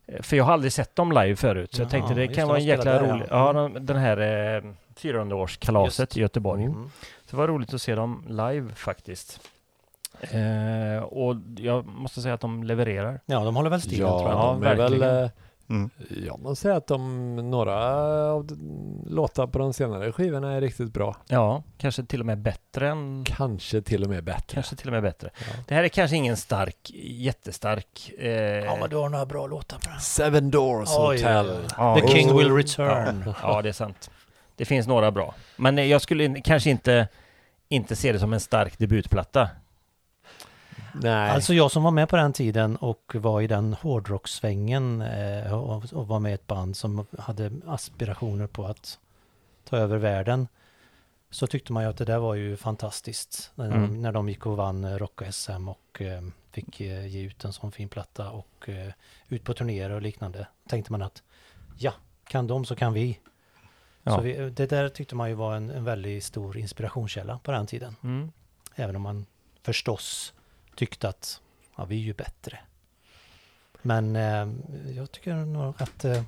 Ja. 0.07 0.19
för 0.23 0.37
jag 0.37 0.43
har 0.43 0.53
aldrig 0.53 0.73
sett 0.73 0.95
dem 0.95 1.11
live 1.11 1.35
förut. 1.35 1.73
Så 1.75 1.81
jag 1.81 1.89
tänkte 1.89 2.13
det 2.13 2.27
kan 2.27 2.35
det, 2.35 2.45
vara 2.45 2.57
en 2.57 2.65
jäkla 2.65 2.99
rolig... 2.99 3.25
ja. 3.29 3.47
Ja, 3.47 3.53
de, 3.53 3.85
den 3.85 3.97
här 3.97 4.17
eh, 4.17 4.61
400-årskalaset 5.01 5.99
Just. 6.03 6.17
i 6.17 6.21
Göteborg. 6.21 6.63
Mm. 6.63 6.75
Mm. 6.77 6.89
Så 7.25 7.31
det 7.35 7.37
var 7.37 7.47
roligt 7.47 7.73
att 7.73 7.81
se 7.81 7.95
dem 7.95 8.23
live 8.27 8.73
faktiskt. 8.75 9.39
Eh, 10.21 11.03
och 11.03 11.35
jag 11.57 11.85
måste 11.85 12.21
säga 12.21 12.33
att 12.33 12.41
de 12.41 12.63
levererar. 12.63 13.19
Ja, 13.25 13.43
de 13.43 13.55
håller 13.55 13.69
väl 13.69 13.81
stilen 13.81 14.07
Ja, 14.07 14.19
tror 14.19 14.31
jag. 14.31 14.39
Ja, 14.39 14.45
de 14.53 14.63
är 14.63 14.75
väl 14.75 14.77
verkligen. 14.99 15.23
eh, 15.23 15.29
Mm. 15.69 15.89
Jag 16.25 16.39
måste 16.39 16.62
säga 16.62 16.75
att 16.75 16.88
de, 16.88 17.36
några 17.49 17.75
av 18.32 18.47
låtar 19.08 19.47
på 19.47 19.60
de 19.60 19.73
senare 19.73 20.12
skivorna 20.12 20.53
är 20.53 20.62
riktigt 20.62 20.93
bra. 20.93 21.15
Ja, 21.27 21.63
kanske 21.77 22.03
till 22.03 22.19
och 22.19 22.25
med 22.25 22.38
bättre 22.38 22.89
än... 22.89 23.23
Kanske 23.27 23.82
till 23.82 24.03
och 24.03 24.10
med 24.10 24.23
bättre. 24.23 24.53
Kanske 24.53 24.75
till 24.75 24.88
och 24.88 24.93
med 24.93 25.03
bättre. 25.03 25.29
Ja. 25.39 25.45
Det 25.67 25.75
här 25.75 25.84
är 25.84 25.88
kanske 25.88 26.15
ingen 26.17 26.38
stark, 26.38 26.91
jättestark... 27.03 28.12
Eh, 28.19 28.29
Ja, 28.29 28.77
men 28.79 28.89
du 28.89 28.95
har 28.95 29.10
några 29.10 29.25
bra 29.25 29.47
låtar 29.47 29.77
på 29.77 29.89
den. 29.89 29.99
Seven 29.99 30.51
Doors 30.51 30.89
Oj, 30.97 31.17
Hotel. 31.17 31.58
Ja, 31.77 31.99
The 32.01 32.08
King 32.08 32.38
Will 32.38 32.51
Return. 32.55 33.34
ja, 33.41 33.62
det 33.62 33.69
är 33.69 33.73
sant. 33.73 34.12
Det 34.55 34.65
finns 34.65 34.88
några 34.88 35.12
bra. 35.12 35.36
Men 35.55 35.89
jag 35.89 36.01
skulle 36.01 36.41
kanske 36.41 36.69
inte, 36.69 37.08
inte 37.69 37.95
se 37.95 38.12
det 38.12 38.19
som 38.19 38.34
en 38.34 38.39
stark 38.39 38.77
debutplatta. 38.79 39.49
Nej. 40.93 41.30
Alltså 41.30 41.54
jag 41.54 41.71
som 41.71 41.84
var 41.84 41.91
med 41.91 42.10
på 42.10 42.15
den 42.15 42.34
tiden 42.34 42.75
och 42.75 43.15
var 43.15 43.41
i 43.41 43.47
den 43.47 43.73
hårdrocksvängen 43.73 45.02
eh, 45.02 45.54
och, 45.54 45.93
och 45.93 46.08
var 46.08 46.19
med 46.19 46.32
i 46.32 46.34
ett 46.34 46.47
band 46.47 46.78
som 46.78 47.06
hade 47.19 47.52
aspirationer 47.67 48.47
på 48.47 48.65
att 48.65 48.99
ta 49.69 49.78
över 49.78 49.97
världen. 49.97 50.47
Så 51.32 51.47
tyckte 51.47 51.73
man 51.73 51.84
ju 51.84 51.89
att 51.89 51.97
det 51.97 52.06
där 52.06 52.17
var 52.19 52.36
ju 52.36 52.58
fantastiskt. 52.58 53.52
När, 53.56 53.65
Mm. 53.65 53.82
de, 53.82 54.02
när 54.02 54.12
de 54.12 54.30
gick 54.30 54.45
och 54.45 54.58
vann 54.58 54.84
eh, 54.84 54.95
Rock-SM 54.97 55.67
och 55.69 56.02
eh, 56.02 56.21
fick 56.52 56.82
eh, 56.82 57.08
ge 57.08 57.21
ut 57.21 57.45
en 57.45 57.54
sån 57.54 57.71
fin 57.71 57.89
platta 57.89 58.30
och 58.30 58.69
ut 59.28 59.43
på 59.43 59.54
turnéer 59.54 59.89
och 59.89 60.02
liknande. 60.02 60.47
Tänkte 60.67 60.91
man 60.91 61.02
att 61.02 61.23
ja, 61.78 61.93
kan 62.28 62.47
de 62.47 62.65
så 62.65 62.75
kan 62.75 62.93
vi. 62.93 63.19
Ja. 64.04 64.15
Så 64.15 64.21
vi, 64.21 64.49
det 64.49 64.65
där 64.65 64.89
tyckte 64.89 65.15
man 65.15 65.30
ju 65.30 65.36
var 65.36 65.56
en, 65.56 65.69
en 65.69 65.84
väldigt 65.84 66.23
stor 66.23 66.58
inspirationskälla 66.58 67.39
på 67.43 67.52
den 67.52 67.67
tiden. 67.67 67.95
Mm. 68.04 68.32
Även 68.75 68.95
om 68.95 69.02
man 69.02 69.25
förstås 69.62 70.34
tyckte 70.79 71.09
att 71.09 71.41
ja, 71.75 71.85
vi 71.85 71.95
är 71.95 71.99
ju 72.03 72.13
bättre. 72.13 72.59
Men 73.81 74.15
eh, 74.15 74.47
jag 74.95 75.11
tycker 75.11 75.35
nog 75.35 75.73
att 75.81 76.05
eh, 76.05 76.23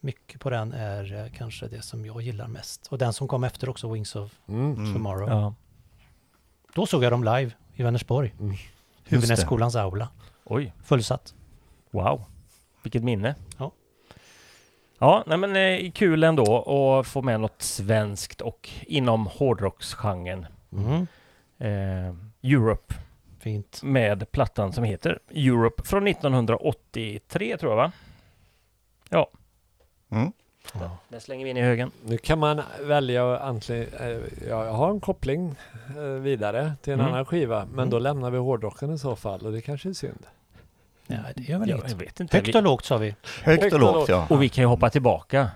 mycket 0.00 0.40
på 0.40 0.50
den 0.50 0.72
är 0.72 1.24
eh, 1.24 1.32
kanske 1.32 1.68
det 1.68 1.82
som 1.82 2.06
jag 2.06 2.22
gillar 2.22 2.48
mest. 2.48 2.86
Och 2.86 2.98
den 2.98 3.12
som 3.12 3.28
kom 3.28 3.44
efter 3.44 3.68
också, 3.68 3.92
Wings 3.92 4.16
of 4.16 4.32
Mm. 4.48 4.74
Mm. 4.74 4.92
Tomorrow. 4.94 5.28
Ja. 5.28 5.54
Då 6.74 6.86
såg 6.86 7.04
jag 7.04 7.12
dem 7.12 7.24
live 7.24 7.50
i 7.74 7.82
Vänersborg. 7.82 8.34
Mm. 8.40 8.56
Huvudnätsskolans 9.04 9.76
aula. 9.76 10.08
Oj, 10.44 10.72
Fullsatt. 10.84 11.34
wow. 11.90 12.24
Vilket 12.82 13.04
minne. 13.04 13.34
Ja. 13.58 13.72
Ja, 14.98 15.24
nej 15.26 15.38
men 15.38 15.56
eh, 15.56 15.90
kul 15.92 16.24
ändå 16.24 16.62
att 17.00 17.06
få 17.06 17.22
med 17.22 17.40
något 17.40 17.62
svenskt 17.62 18.40
och 18.40 18.68
inom 18.86 19.26
hårdrocksgenren. 19.26 20.46
Mm. 20.72 21.06
Eh, 21.58 22.14
Europe 22.42 22.94
Fint. 23.46 23.80
med 23.82 24.32
plattan 24.32 24.72
som 24.72 24.84
heter 24.84 25.18
Europe 25.30 25.82
från 25.82 26.06
1983 26.06 27.56
tror 27.56 27.72
jag 27.72 27.76
va? 27.76 27.92
Mm. 30.10 30.32
Ja. 30.80 30.98
Den 31.08 31.20
slänger 31.20 31.44
vi 31.44 31.50
in 31.50 31.56
i 31.56 31.60
högen. 31.62 31.90
Nu 32.04 32.18
kan 32.18 32.38
man 32.38 32.62
välja 32.80 33.34
att 33.34 33.40
antingen, 33.40 33.86
eh, 34.00 34.18
jag 34.48 34.72
har 34.72 34.90
en 34.90 35.00
koppling 35.00 35.54
eh, 35.96 36.02
vidare 36.02 36.72
till 36.82 36.92
en 36.92 37.00
Mm. 37.00 37.12
annan 37.12 37.24
skiva, 37.24 37.64
men 37.64 37.74
Mm. 37.74 37.90
då 37.90 37.98
lämnar 37.98 38.30
vi 38.30 38.38
hårdrocken 38.38 38.94
i 38.94 38.98
så 38.98 39.16
fall 39.16 39.46
och 39.46 39.52
det 39.52 39.60
kanske 39.60 39.88
är 39.88 39.92
synd. 39.92 40.26
Ja, 41.06 41.16
det 41.36 41.42
gör 41.48 41.58
väl 41.58 41.68
Ja, 41.70 41.76
inget. 41.76 41.90
jag 41.90 41.98
vet 41.98 42.20
inte. 42.20 42.36
Högt 42.36 42.54
och 42.54 42.62
lågt 42.62 42.84
sa 42.84 42.96
vi. 42.96 43.14
Högt 43.42 43.62
Högt 43.62 43.74
och 43.74 43.80
och 43.80 43.80
lågt, 43.80 43.94
lågt. 43.94 44.08
ja. 44.08 44.26
Och 44.30 44.42
vi 44.42 44.48
kan 44.48 44.62
ju 44.62 44.68
hoppa 44.68 44.90
tillbaka. 44.90 45.50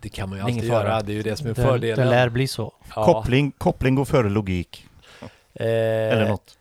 Det 0.00 0.08
kan 0.08 0.28
man 0.28 0.38
ju 0.38 0.44
alltid 0.44 0.64
göra, 0.64 1.00
det 1.00 1.12
är 1.12 1.16
ju 1.16 1.22
det 1.22 1.36
som 1.36 1.46
är 1.50 1.54
Det, 1.54 1.62
fördelen. 1.62 2.06
det 2.06 2.10
lär 2.10 2.28
bli 2.28 2.46
så. 2.48 2.72
Ja. 2.96 3.04
Koppling, 3.04 3.50
koppling 3.58 3.94
går 3.94 4.04
före 4.04 4.28
logik. 4.30 4.86
Eller 5.54 6.22
Eh, 6.22 6.28
något. 6.28 6.58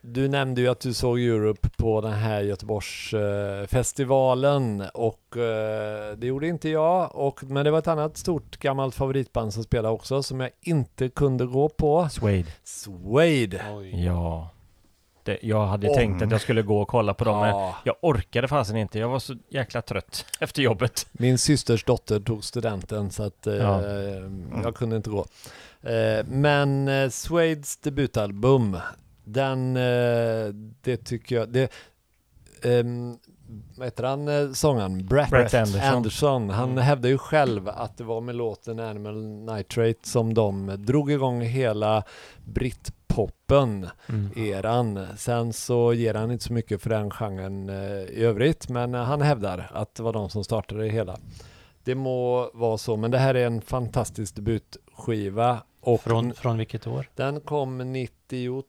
Du 0.00 0.28
nämnde 0.28 0.60
ju 0.60 0.68
att 0.68 0.80
du 0.80 0.94
såg 0.94 1.20
Europe 1.20 1.68
på 1.76 2.00
den 2.00 2.12
här 2.12 2.40
Göteborgsfestivalen 2.40 3.60
eh, 3.62 3.66
festivalen 3.66 4.84
och 4.94 5.36
eh, 5.36 6.16
det 6.16 6.26
gjorde 6.26 6.48
inte 6.48 6.68
jag. 6.68 7.16
Och, 7.16 7.44
men 7.44 7.64
det 7.64 7.70
var 7.70 7.78
ett 7.78 7.88
annat 7.88 8.16
stort 8.16 8.56
gammalt 8.56 8.94
favoritband 8.94 9.54
som 9.54 9.62
spelade 9.64 9.94
också 9.94 10.22
som 10.22 10.40
jag 10.40 10.50
inte 10.62 11.08
kunde 11.08 11.46
gå 11.46 11.68
på. 11.68 12.08
Suede. 12.08 12.46
Suede. 12.64 13.62
Ja. 13.92 14.50
Det, 15.22 15.38
jag 15.42 15.66
hade 15.66 15.88
Om. 15.88 15.94
tänkt 15.94 16.22
att 16.22 16.30
jag 16.30 16.40
skulle 16.40 16.62
gå 16.62 16.80
och 16.80 16.88
kolla 16.88 17.14
på 17.14 17.24
dem, 17.24 17.40
men 17.40 17.48
Ja, 17.48 17.76
jag 17.84 17.94
orkade 18.02 18.48
fasen 18.48 18.76
inte. 18.76 18.98
Jag 18.98 19.08
var 19.08 19.18
så 19.18 19.34
jäkla 19.48 19.82
trött 19.82 20.24
efter 20.40 20.62
jobbet. 20.62 21.06
min 21.12 21.38
systers 21.38 21.84
dotter 21.84 22.20
tog 22.20 22.44
studenten 22.44 23.10
så 23.10 23.22
att 23.22 23.46
eh, 23.46 23.54
Ja. 23.54 23.82
jag 24.62 24.74
kunde 24.74 24.96
inte 24.96 25.10
gå. 25.10 25.26
Eh, 25.82 26.26
men 26.26 26.88
eh, 26.88 27.08
Suedes 27.08 27.76
debutalbum, 27.76 28.76
den, 29.32 29.76
eh, 29.76 30.54
det 30.82 30.96
tycker 30.96 31.36
jag, 31.36 31.48
det, 31.48 31.72
ehm, 32.62 33.18
vad 33.76 33.86
heter 33.86 34.04
han, 34.04 34.28
eh, 34.28 34.52
sångaren? 34.52 35.06
Brett, 35.06 35.30
Brett 35.30 35.54
Anderson. 35.54 35.80
Anderson. 35.96 36.50
Han 36.50 36.70
Mm. 36.70 36.84
hävdade 36.84 37.08
ju 37.08 37.18
själv 37.18 37.68
att 37.68 37.96
det 37.96 38.04
var 38.04 38.20
med 38.20 38.34
låten 38.34 38.80
Animal 38.80 39.22
Nitrate 39.26 40.08
som 40.08 40.34
de 40.34 40.74
drog 40.78 41.10
igång 41.12 41.40
hela 41.42 42.02
Britpoppen 42.44 43.86
eran. 44.36 45.06
Sen 45.16 45.52
så 45.52 45.92
ger 45.92 46.14
han 46.14 46.30
inte 46.30 46.44
så 46.44 46.52
mycket 46.52 46.82
för 46.82 46.90
den 46.90 47.10
genren 47.10 47.68
eh, 47.68 48.02
i 48.02 48.24
övrigt, 48.24 48.68
men 48.68 48.94
han 48.94 49.22
hävdar 49.22 49.70
att 49.74 49.94
det 49.94 50.02
var 50.02 50.12
de 50.12 50.30
som 50.30 50.44
startade 50.44 50.82
det 50.82 50.88
hela. 50.88 51.16
Det 51.84 51.94
må 51.94 52.50
vara 52.54 52.78
så, 52.78 52.96
men 52.96 53.10
det 53.10 53.18
här 53.18 53.34
är 53.34 53.46
en 53.46 53.60
fantastisk 53.60 54.34
debutskiva 54.36 55.62
och 55.80 56.00
Från, 56.00 56.34
från 56.34 56.58
vilket 56.58 56.86
år? 56.86 57.10
den 57.14 57.40
kom 57.40 57.92
92, 57.92 58.62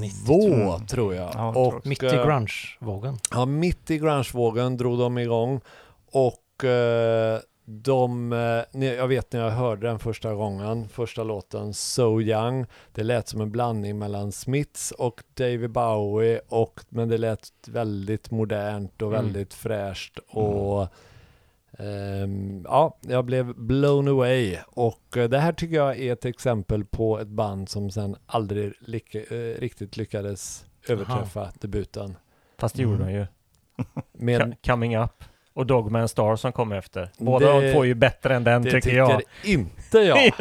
92. 0.00 0.78
tror 0.88 1.14
jag. 1.14 1.30
Ja, 1.34 1.48
och, 1.56 1.86
Mitt 1.86 2.02
i 2.02 2.06
eh, 2.06 2.12
grunge-vågen. 2.26 3.18
Ja, 3.30 3.46
mitt 3.46 3.90
i 3.90 3.98
grungevågen 3.98 4.76
drog 4.76 4.98
de 4.98 5.18
igång 5.18 5.60
och 6.12 6.64
eh, 6.64 7.38
de, 7.64 8.32
eh, 8.32 8.84
jag 8.84 9.08
vet 9.08 9.32
när 9.32 9.40
jag 9.40 9.50
hörde 9.50 9.86
den 9.86 9.98
första 9.98 10.34
gången, 10.34 10.88
första 10.88 11.22
låten 11.24 11.74
So 11.74 12.20
Young, 12.20 12.66
det 12.92 13.02
lät 13.02 13.28
som 13.28 13.40
en 13.40 13.50
blandning 13.50 13.98
mellan 13.98 14.32
Smiths 14.32 14.90
och 14.90 15.22
David 15.34 15.70
Bowie, 15.70 16.40
och, 16.48 16.80
men 16.88 17.08
det 17.08 17.18
lät 17.18 17.48
väldigt 17.66 18.30
modernt 18.30 19.02
och 19.02 19.08
Mm. 19.12 19.24
väldigt 19.24 19.54
fräscht 19.54 20.18
och 20.28 20.82
ehm, 20.82 20.88
ja, 22.64 22.98
jag 23.00 23.24
blev 23.24 23.54
blown 23.54 24.08
away 24.08 24.56
och 24.66 25.16
eh, 25.16 25.28
det 25.28 25.38
här 25.38 25.52
tycker 25.52 25.76
jag 25.76 25.98
är 25.98 26.12
ett 26.12 26.24
exempel 26.24 26.84
på 26.84 27.18
ett 27.20 27.28
band 27.28 27.68
som 27.68 27.90
sen 27.90 28.16
aldrig 28.26 28.72
lyck- 28.80 29.14
eh, 29.32 29.60
riktigt 29.60 29.96
lyckades 29.96 30.66
överträffa 30.88 31.52
debuten. 31.60 32.16
Fast 32.58 32.76
det 32.76 32.82
gjorde 32.82 33.02
Mm. 33.02 33.06
de 33.06 33.12
ju. 33.12 33.26
Med 34.12 34.40
Co- 34.42 34.70
Coming 34.72 34.96
Up 34.96 35.24
och 35.58 35.66
Dogman 35.66 36.08
Star 36.08 36.36
som 36.36 36.52
kommer 36.52 36.76
efter. 36.76 37.08
Båda 37.18 37.46
Det- 37.52 37.66
de 37.66 37.72
två 37.72 37.82
är 37.82 37.86
ju 37.86 37.94
bättre 37.94 38.34
än 38.34 38.44
den 38.44 38.62
det 38.62 38.70
tycker 38.70 38.80
tycker 38.80 38.96
jag. 38.96 39.22
inte 39.44 39.98
jag. 39.98 40.18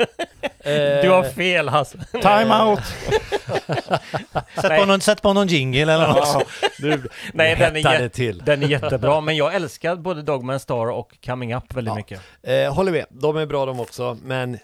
Eh, 0.60 1.02
Du 1.02 1.10
har 1.10 1.24
fel 1.24 1.70
Hasse. 1.70 1.98
Time 2.12 2.56
out! 2.64 2.80
Sätt 4.62 4.80
på, 4.80 4.86
någon, 4.86 5.02
sätt 5.02 5.22
på 5.22 5.34
någon 5.34 5.48
jingle 5.48 5.82
eller 5.94 6.08
något. 6.08 6.18
Ja, 6.18 6.42
du, 6.80 7.04
Nej, 7.34 7.56
den 7.56 7.76
är 7.76 7.80
jä- 7.82 8.10
till. 8.10 8.38
Den 8.46 8.64
är 8.64 8.68
jättebra, 8.68 9.22
men 9.22 9.36
jag 9.36 9.56
älskar 9.56 9.96
både 9.96 10.22
Dogman 10.22 10.60
Star 10.60 10.92
och 10.92 11.18
Coming 11.26 11.56
Up 11.56 11.74
väldigt 11.74 11.92
Ja. 11.92 11.96
mycket. 11.96 12.22
Eh, 12.44 12.74
håller 12.74 12.92
med, 12.92 13.06
de 13.10 13.38
är 13.38 13.46
bra 13.46 13.66
de 13.66 13.80
också, 13.80 14.18
men 14.24 14.58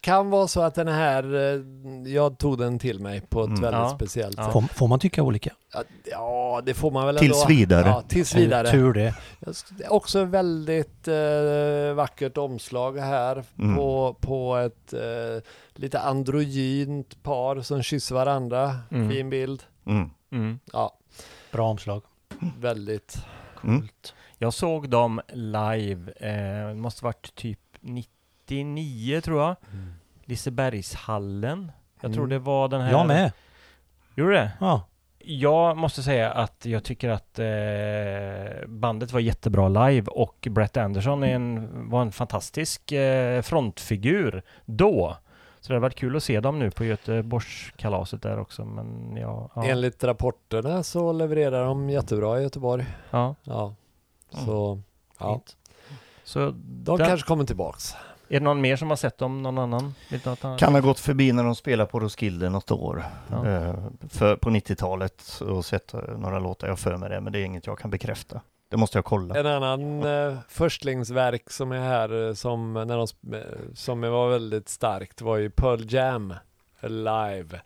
kan 0.00 0.30
vara 0.30 0.48
så 0.48 0.60
att 0.62 0.74
den 0.74 0.88
här, 0.88 1.34
eh, 1.34 2.12
jag 2.12 2.38
tog 2.38 2.58
den 2.58 2.78
till 2.78 3.00
mig 3.00 3.20
på 3.20 3.40
ett 3.42 3.46
Mm. 3.48 3.60
väldigt 3.60 3.80
Ja. 3.80 3.88
speciellt 3.96 4.36
sätt. 4.36 4.52
Får, 4.52 4.60
får 4.62 4.88
man 4.88 4.98
tycka 4.98 5.22
olika? 5.22 5.52
Ja, 6.10 6.62
det 6.64 6.74
får 6.74 6.90
man 6.90 7.06
väl 7.06 7.18
Tills 7.18 7.42
ändå. 7.42 7.48
vidare. 7.48 7.88
Ja, 7.88 8.02
tills 8.08 8.34
vidare. 8.34 8.70
Tur 8.70 8.92
det. 8.92 9.14
Också 9.88 10.24
väldigt 10.24 11.08
eh, 11.08 11.94
vackert 11.94 12.38
omslag 12.38 12.98
här 12.98 13.44
Mm. 13.58 13.76
på, 13.76 14.16
på 14.20 14.56
ett 14.56 14.92
eh, 14.92 15.42
lite 15.74 16.00
androgynt 16.00 17.22
par 17.22 17.60
som 17.60 17.82
kysser 17.82 18.14
varandra. 18.14 18.76
Mm. 18.90 19.10
Fin 19.10 19.30
bild. 19.30 19.62
Mm. 19.86 20.10
Mm. 20.32 20.58
Ja, 20.72 20.98
Bra 21.52 21.68
omslag. 21.70 22.02
väldigt. 22.58 23.18
Mm. 23.64 23.80
Coolt. 23.80 24.14
Jag 24.38 24.54
såg 24.54 24.88
dem 24.88 25.20
live, 25.32 26.12
eh, 26.16 26.68
det 26.68 26.74
måste 26.74 27.04
varit 27.04 27.34
typ 27.34 27.58
99 28.52 29.20
tror 29.20 29.42
jag. 29.42 29.56
Lisebergshallen. 30.24 31.72
Jag 32.00 32.12
tror 32.12 32.24
Mm. 32.24 32.28
det 32.30 32.38
var 32.38 32.68
den 32.68 32.80
här... 32.80 32.90
Jag 32.90 33.06
med. 33.06 33.32
Gjorde 34.14 34.32
det? 34.34 34.52
Ja. 34.60 34.82
Jag 35.24 35.76
måste 35.76 36.02
säga 36.02 36.30
att 36.32 36.66
jag 36.66 36.84
tycker 36.84 37.08
att 37.08 37.38
eh, 37.38 38.68
bandet 38.68 39.12
var 39.12 39.20
jättebra 39.20 39.68
live 39.68 40.06
och 40.10 40.48
Brett 40.50 40.76
Anderson 40.76 41.22
är 41.22 41.34
en, 41.34 41.68
var 41.90 42.02
en 42.02 42.12
fantastisk 42.12 42.92
eh, 42.92 43.42
frontfigur 43.42 44.42
då. 44.64 45.16
Så 45.60 45.68
det 45.68 45.74
har 45.76 45.80
varit 45.80 45.94
kul 45.94 46.16
att 46.16 46.22
se 46.22 46.40
dem 46.40 46.58
nu 46.58 46.70
på 46.70 46.84
Göteborgskalaset 46.84 48.22
där 48.22 48.38
också. 48.38 48.64
Men 48.64 49.16
ja, 49.16 49.50
ja, 49.54 49.64
Enligt 49.64 50.04
rapporterna 50.04 50.82
så 50.82 51.12
levererar 51.12 51.64
de 51.64 51.90
jättebra 51.90 52.40
i 52.40 52.42
Göteborg. 52.42 52.86
ja. 53.10 53.34
Ja, 53.42 53.74
Mm. 54.34 54.44
så 54.46 54.80
ja. 55.18 55.32
Fint. 55.34 55.56
Så 56.24 56.38
de 56.56 56.98
Den- 56.98 57.06
kanske 57.06 57.26
kommer 57.28 57.44
tillbaks. 57.44 57.94
Är 58.32 58.40
det 58.40 58.44
någon 58.44 58.60
mer 58.60 58.76
som 58.76 58.90
har 58.90 58.96
sett 58.96 59.18
dem? 59.18 59.42
Någon 59.42 59.58
annan? 59.58 59.94
Kan 60.58 60.74
ha 60.74 60.80
gått 60.80 61.00
förbi 61.00 61.32
när 61.32 61.44
de 61.44 61.54
spelade 61.54 61.90
på 61.90 62.00
Roskilde 62.00 62.48
något 62.48 62.70
år. 62.70 63.04
Ja. 63.30 63.48
Eh, 63.48 63.74
för, 64.08 64.36
på 64.36 64.50
90-talet 64.50 65.40
och 65.40 65.64
sett 65.64 65.94
eh, 65.94 66.00
några 66.18 66.38
låtar 66.38 66.68
jag 66.68 66.78
för 66.78 66.96
mig 66.96 67.10
det, 67.10 67.20
men 67.20 67.32
det 67.32 67.38
är 67.38 67.44
inget 67.44 67.66
jag 67.66 67.78
kan 67.78 67.90
bekräfta. 67.90 68.40
Det 68.68 68.76
måste 68.76 68.98
jag 68.98 69.04
kolla. 69.04 69.34
En 69.34 69.46
annan 69.46 70.04
eh, 70.04 70.38
förstlingsverk 70.48 71.50
som 71.50 71.72
är 71.72 71.80
här 71.80 72.28
eh, 72.28 72.34
som, 72.34 72.72
när 72.72 72.96
de, 72.96 73.06
som 73.74 74.00
var 74.00 74.30
väldigt 74.30 74.68
starkt 74.68 75.20
var 75.20 75.36
ju 75.36 75.50
Pearl 75.50 75.94
Jam 75.94 76.34
live. 76.80 77.60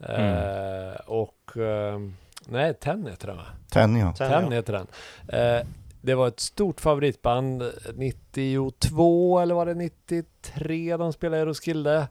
Eh, 0.00 1.00
och 1.06 1.56
eh, 1.56 1.98
nej, 2.46 2.74
Ten 2.74 3.06
heter 3.06 3.26
den 3.26 3.36
va? 3.36 3.46
Ten 3.70 3.96
ja. 3.96 4.12
Ten, 4.12 4.30
Ten 4.30 4.44
ja. 4.44 4.50
heter 4.50 4.72
den. 4.72 4.86
Eh, 5.28 5.66
det 6.00 6.14
var 6.14 6.28
ett 6.28 6.40
stort 6.40 6.80
favoritband 6.80 7.62
92 7.94 9.38
eller 9.40 9.54
var 9.54 9.66
det 9.66 9.74
93 9.74 10.96
de 10.96 11.12
spelade 11.12 11.42
i 11.42 11.44
Roskilde. 11.44 12.08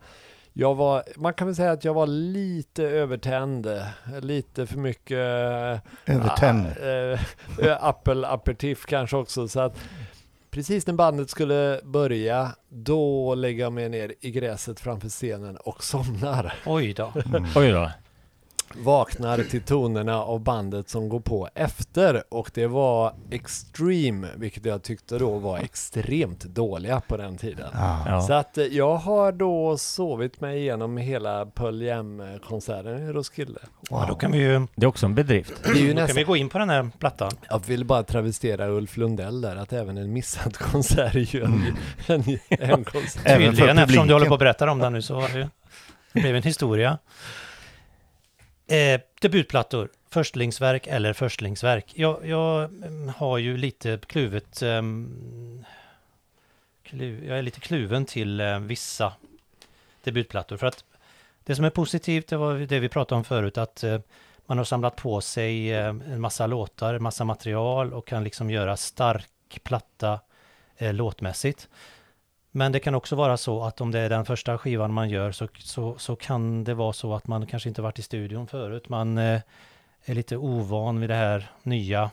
Jag 0.54 0.76
var, 0.76 1.04
man 1.16 1.34
kan 1.34 1.48
väl 1.48 1.56
säga 1.56 1.72
att 1.72 1.84
jag 1.84 1.94
var 1.94 2.08
lite 2.08 2.84
övertänd, 2.84 3.68
lite 4.22 4.68
för 4.68 4.78
mycket 4.78 5.18
Över 5.18 6.36
ten. 6.38 6.66
äh, 6.66 7.68
äh, 7.68 7.84
Apple 7.84 8.28
aperitif 8.28 8.86
kanske 8.86 9.18
också. 9.18 9.48
Så 9.48 9.60
att 9.60 9.78
precis 10.52 10.88
när 10.88 10.94
bandet 10.94 11.30
skulle 11.30 11.80
börja, 11.84 12.52
då 12.70 13.36
lägger 13.36 13.64
jag 13.64 13.74
mig 13.74 13.90
ner 13.90 14.14
i 14.22 14.32
gräset 14.32 14.80
framför 14.80 15.10
scenen 15.10 15.58
och 15.58 15.84
somnar. 15.84 16.54
Oj 16.66 16.94
då. 16.94 17.14
Mm. 17.26 17.46
Oj 17.56 17.72
då. 17.72 17.92
Vaknar 18.76 19.38
till 19.38 19.62
tonerna 19.62 20.24
av 20.24 20.40
bandet 20.40 20.90
som 20.90 21.10
går 21.10 21.20
på 21.20 21.50
efter 21.56 22.24
och 22.30 22.52
det 22.54 22.68
var 22.68 23.14
Extreme, 23.32 24.28
vilket 24.36 24.66
jag 24.66 24.84
tyckte 24.84 25.18
då 25.18 25.38
var 25.38 25.58
extremt 25.58 26.44
dåliga 26.44 27.02
på 27.08 27.18
den 27.18 27.38
tiden. 27.38 27.70
Ja. 27.74 28.22
Så 28.28 28.34
att 28.34 28.58
eh, 28.58 28.66
jag 28.66 28.96
har 28.96 29.32
då 29.32 29.78
sovit 29.78 30.42
mig 30.42 30.60
igenom 30.60 30.98
hela 30.98 31.46
Pearl 31.46 31.82
Jam-konserten 31.82 33.10
i 33.10 33.12
Roskilde. 33.12 33.60
Ja, 33.90 34.06
då 34.08 34.16
kan 34.16 34.32
vi 34.32 34.38
ju 34.38 34.68
Det 34.76 34.86
är 34.86 34.88
också 34.88 35.06
en 35.06 35.16
bedrift. 35.16 35.54
Det 35.64 35.70
är 35.70 35.76
ju 35.76 35.82
då 35.82 35.88
kan 35.88 35.96
nästan 35.96 36.16
vi 36.16 36.24
gå 36.24 36.36
in 36.36 36.50
på 36.50 36.58
den 36.58 36.70
här 36.70 36.90
plattan. 37.00 37.32
Jag 37.50 37.66
vill 37.66 37.86
bara 37.86 38.04
travestera 38.04 38.68
Ulf 38.68 38.98
Lundell 38.98 39.42
där, 39.42 39.56
att 39.56 39.74
även 39.74 39.98
en 39.98 40.14
missad 40.14 40.58
konsert 40.72 41.16
är 41.16 41.36
ju 41.36 41.44
en, 41.44 41.78
en, 42.08 42.40
en 42.50 42.84
konsert. 42.84 43.38
Tydligen, 43.38 43.78
eftersom 43.78 44.08
du 44.08 44.14
håller 44.14 44.28
på 44.28 44.34
att 44.34 44.40
berätta 44.40 44.72
om 44.72 44.80
den 44.80 44.94
nu 44.94 45.02
så 45.02 45.14
var 45.14 45.30
det, 45.30 45.50
det 46.14 46.22
blev 46.22 46.36
en 46.36 46.44
historia. 46.44 46.98
Eh, 48.70 49.02
debutplattor, 49.22 49.90
förstlingsverk 50.10 50.88
eller 50.88 51.14
förstlingsverk. 51.14 51.92
Jag, 51.96 52.28
jag 52.28 52.64
mm, 52.64 53.10
har 53.10 53.38
ju 53.38 53.58
lite 53.58 54.00
kluvet... 54.08 54.62
Eh, 54.62 54.82
klu, 56.84 57.26
jag 57.28 57.38
är 57.38 57.42
lite 57.42 57.60
kluven 57.60 58.06
till 58.06 58.42
eh, 58.42 58.60
vissa 58.60 59.14
debutplattor. 60.04 60.58
För 60.58 60.68
att 60.68 60.84
det 61.44 61.56
som 61.56 61.66
är 61.66 61.70
positivt, 61.70 62.28
det 62.28 62.38
var 62.38 62.54
det 62.54 62.80
vi 62.80 62.90
pratade 62.90 63.18
om 63.18 63.24
förut, 63.24 63.58
att 63.58 63.84
eh, 63.84 64.00
man 64.46 64.58
har 64.58 64.66
samlat 64.66 64.96
på 64.96 65.22
sig 65.22 65.74
eh, 65.74 65.88
en 65.88 66.22
massa 66.22 66.48
låtar, 66.48 66.94
en 66.94 67.04
massa 67.04 67.24
material 67.24 67.94
och 67.94 68.08
kan 68.08 68.24
liksom 68.24 68.50
göra 68.50 68.78
stark 68.78 69.60
platta 69.64 70.20
eh, 70.78 70.94
låtmässigt. 70.94 71.70
Men 72.52 72.72
det 72.72 72.80
kan 72.80 72.96
också 72.96 73.16
vara 73.16 73.38
så 73.38 73.64
att 73.64 73.82
om 73.82 73.92
det 73.92 74.00
är 74.00 74.10
den 74.10 74.26
första 74.26 74.58
skivan 74.58 74.94
man 74.94 75.10
gör 75.10 75.32
så, 75.32 75.48
så, 75.60 75.98
så 75.98 76.16
kan 76.16 76.64
det 76.64 76.74
vara 76.74 76.94
så 76.94 77.14
att 77.14 77.28
man 77.28 77.48
kanske 77.48 77.70
inte 77.70 77.82
varit 77.82 78.00
i 78.00 78.02
studion 78.02 78.48
förut. 78.48 78.90
Man 78.90 79.18
eh, 79.18 79.42
är 80.06 80.14
lite 80.14 80.38
ovan 80.38 81.00
vid 81.00 81.10
det 81.10 81.16
här 81.16 81.52
nya. 81.64 82.12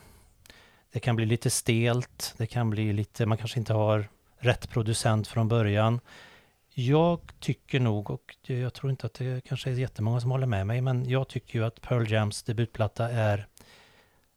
Det 0.93 1.01
kan 1.01 1.17
bli 1.17 1.27
lite 1.27 1.51
stelt, 1.51 2.35
det 2.37 2.47
kan 2.47 2.71
bli 2.71 2.93
lite, 2.93 3.27
man 3.27 3.39
kanske 3.39 3.59
inte 3.59 3.73
har 3.73 4.09
rätt 4.39 4.71
producent 4.71 5.29
från 5.29 5.49
början. 5.49 6.01
Jag 6.75 7.21
tycker 7.41 7.81
nog, 7.81 8.11
och 8.11 8.37
jag 8.43 8.75
tror 8.75 8.91
inte 8.91 9.07
att 9.07 9.15
det 9.15 9.45
kanske 9.45 9.71
är 9.71 9.75
jättemånga 9.75 10.21
som 10.21 10.31
håller 10.31 10.47
med 10.47 10.67
mig, 10.67 10.81
men 10.81 11.09
jag 11.09 11.29
tycker 11.29 11.59
ju 11.59 11.65
att 11.65 11.81
Pearl 11.81 12.13
Jams 12.13 12.43
debutplatta 12.43 13.11
är 13.11 13.47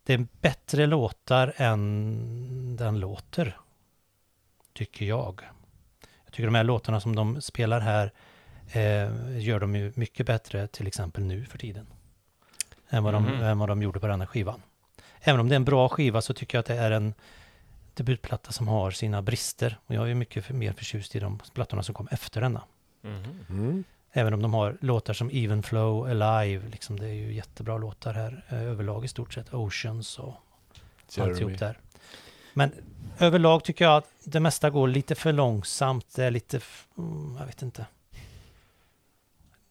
det 0.03 0.13
är 0.13 0.27
bättre 0.41 0.85
låtar 0.85 1.53
än 1.57 2.75
den 2.75 2.99
låter. 2.99 3.57
Tycker 4.73 5.05
jag. 5.05 5.41
Tycker 6.39 6.47
de 6.47 6.55
här 6.55 6.63
låtarna 6.63 6.99
som 6.99 7.15
de 7.15 7.41
spelar 7.41 7.79
här 7.79 8.11
eh, 8.71 9.39
gör 9.39 9.59
de 9.59 9.75
ju 9.75 9.91
mycket 9.95 10.25
bättre 10.25 10.67
till 10.67 10.87
exempel 10.87 11.23
nu 11.23 11.45
för 11.45 11.57
tiden. 11.57 11.87
Än 12.89 13.03
vad, 13.03 13.13
de, 13.13 13.23
Mhm. 13.23 13.41
än 13.43 13.59
vad 13.59 13.69
de 13.69 13.81
gjorde 13.81 13.99
på 13.99 14.07
den 14.07 14.19
här 14.19 14.27
skivan. 14.27 14.61
Även 15.21 15.39
om 15.39 15.49
det 15.49 15.53
är 15.53 15.55
en 15.55 15.65
bra 15.65 15.89
skiva 15.89 16.21
så 16.21 16.33
tycker 16.33 16.57
jag 16.57 16.59
att 16.59 16.65
det 16.65 16.75
är 16.75 16.91
en 16.91 17.13
debutplatta 17.93 18.51
som 18.51 18.67
har 18.67 18.91
sina 18.91 19.21
brister. 19.21 19.77
Och 19.85 19.95
jag 19.95 20.09
är 20.11 20.15
mycket 20.15 20.45
för, 20.45 20.53
mer 20.53 20.73
förtjust 20.73 21.15
i 21.15 21.19
de 21.19 21.39
plattorna 21.53 21.83
som 21.83 21.95
kom 21.95 22.07
efter 22.11 22.41
denna. 22.41 22.63
Mm. 23.49 23.83
Även 24.11 24.33
om 24.33 24.41
de 24.41 24.53
har 24.53 24.77
låtar 24.81 25.13
som 25.13 25.29
Even 25.33 25.63
Flow, 25.63 26.05
Alive, 26.23 26.69
liksom 26.69 26.99
det 26.99 27.05
är 27.07 27.13
ju 27.13 27.33
jättebra 27.33 27.77
låtar 27.77 28.13
här 28.13 28.45
eh, 28.49 28.61
överlag 28.63 29.05
i 29.05 29.07
stort 29.07 29.33
sett. 29.33 29.53
Oceans 29.53 30.19
och 30.19 30.33
Jeremy. 31.09 31.31
alltihop 31.31 31.59
där. 31.59 31.77
Men 32.53 32.71
överlag 33.19 33.63
tycker 33.63 33.85
jag 33.85 33.97
att 33.97 34.11
det 34.23 34.39
mesta 34.39 34.69
går 34.69 34.87
lite 34.87 35.15
för 35.15 35.33
långsamt. 35.33 36.15
Det 36.15 36.25
är 36.25 36.31
lite, 36.31 36.59
mm, 36.97 37.35
jag 37.39 37.45
vet 37.45 37.61
inte. 37.61 37.85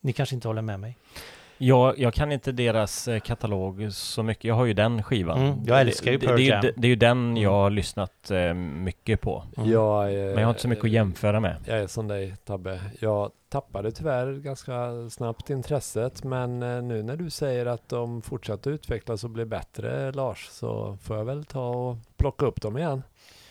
Ni 0.00 0.12
kanske 0.12 0.34
inte 0.34 0.48
håller 0.48 0.62
med 0.62 0.80
mig? 0.80 0.96
Jag, 1.58 1.98
jag 1.98 2.14
kan 2.14 2.32
inte 2.32 2.52
deras 2.52 3.08
eh, 3.08 3.20
katalog 3.20 3.92
så 3.92 4.22
mycket. 4.22 4.44
Jag 4.44 4.54
har 4.54 4.64
ju 4.64 4.72
den 4.74 5.02
skivan. 5.02 5.38
Mm, 5.42 5.64
jag 5.66 5.80
älskar 5.80 6.10
ju 6.12 6.18
det, 6.18 6.26
Pearl 6.26 6.36
det, 6.36 6.42
är 6.48 6.50
Jam. 6.50 6.64
ju- 6.64 6.72
det 6.76 6.86
är 6.86 6.90
ju 6.90 6.96
den 6.96 7.36
jag 7.36 7.50
har 7.50 7.70
lyssnat 7.70 8.30
eh, 8.30 8.54
mycket 8.54 9.20
på. 9.20 9.44
Mm. 9.56 9.70
Jag, 9.70 10.12
är- 10.14 10.26
Men 10.28 10.38
jag 10.38 10.44
har 10.44 10.50
inte 10.50 10.62
så 10.62 10.68
mycket 10.68 10.84
att 10.84 10.90
jämföra 10.90 11.40
med. 11.40 11.56
Jag 11.66 11.78
är 11.78 11.86
som 11.86 12.08
dig 12.08 12.34
Tabbe. 12.44 12.80
Jag 13.00 13.30
tappade 13.48 13.92
tyvärr 13.92 14.32
ganska 14.32 14.90
snabbt 15.10 15.50
intresset 15.50 16.24
men 16.24 16.62
eh, 16.62 16.82
nu 16.82 17.02
när 17.02 17.16
du 17.16 17.30
säger 17.30 17.66
att 17.66 17.88
de 17.88 18.22
fortsätter 18.22 18.70
utvecklas 18.70 19.24
och 19.24 19.30
blir 19.30 19.44
bättre 19.44 20.12
Lars 20.12 20.46
så 20.50 20.96
får 21.02 21.16
jag 21.16 21.24
väl 21.24 21.44
ta 21.44 21.68
och 21.68 21.96
plocka 22.16 22.46
upp 22.46 22.60
dem 22.62 22.78
igen. 22.78 23.02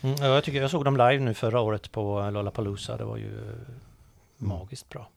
Mm, 0.02 0.16
ja, 0.20 0.26
jag, 0.28 0.44
tycker, 0.44 0.62
jag 0.62 0.72
såg 0.72 0.86
dem 0.86 0.98
live 0.98 1.20
nu 1.20 1.34
förra 1.34 1.60
året 1.62 1.92
på 1.92 2.30
Lollapalooza. 2.34 2.98
Det 2.98 3.04
var 3.06 3.18
ju 3.18 3.38
eh, 3.38 3.54
magiskt 4.38 4.90
bra. 4.90 5.08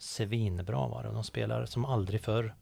Svinbra 0.00 0.86
var 0.88 1.02
det. 1.02 1.08
De 1.08 1.24
spelar 1.24 1.64
som 1.66 1.84
aldrig 1.84 2.20
förr. 2.20 2.54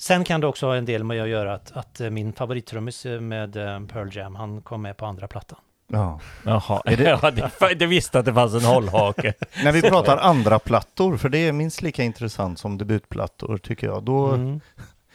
Sen 0.00 0.24
kan 0.24 0.40
det 0.40 0.46
också 0.46 0.66
ha 0.66 0.76
en 0.76 0.84
del 0.84 1.04
med 1.04 1.22
att 1.22 1.28
göra 1.28 1.54
att, 1.54 1.72
att 1.76 2.00
eh, 2.00 2.10
min 2.10 2.32
favorittrummis 2.32 3.06
eh, 3.06 3.20
med 3.20 3.56
eh, 3.56 3.80
Pearl 3.86 4.08
Jam, 4.16 4.34
han 4.34 4.62
kom 4.62 4.82
med 4.82 4.96
på 4.96 5.06
andra 5.06 5.28
plattan. 5.28 5.58
Ja. 5.92 6.20
Jaha, 6.44 6.82
Är 6.84 6.96
det- 6.96 7.18
ja, 7.22 7.30
det, 7.30 7.74
det 7.74 7.86
visste 7.86 8.18
att 8.18 8.24
det 8.24 8.34
fanns 8.34 8.54
en 8.54 8.64
hållhake. 8.64 9.34
När 9.64 9.72
vi 9.72 9.82
pratar 9.82 10.16
andra 10.16 10.58
plattor, 10.58 11.16
för 11.16 11.28
det 11.28 11.38
är 11.38 11.52
minst 11.52 11.82
lika 11.82 12.02
intressant 12.02 12.58
som 12.58 12.78
debutplattor 12.78 13.58
tycker 13.58 13.86
jag. 13.86 14.02
Då, 14.02 14.26
Mm. 14.28 14.60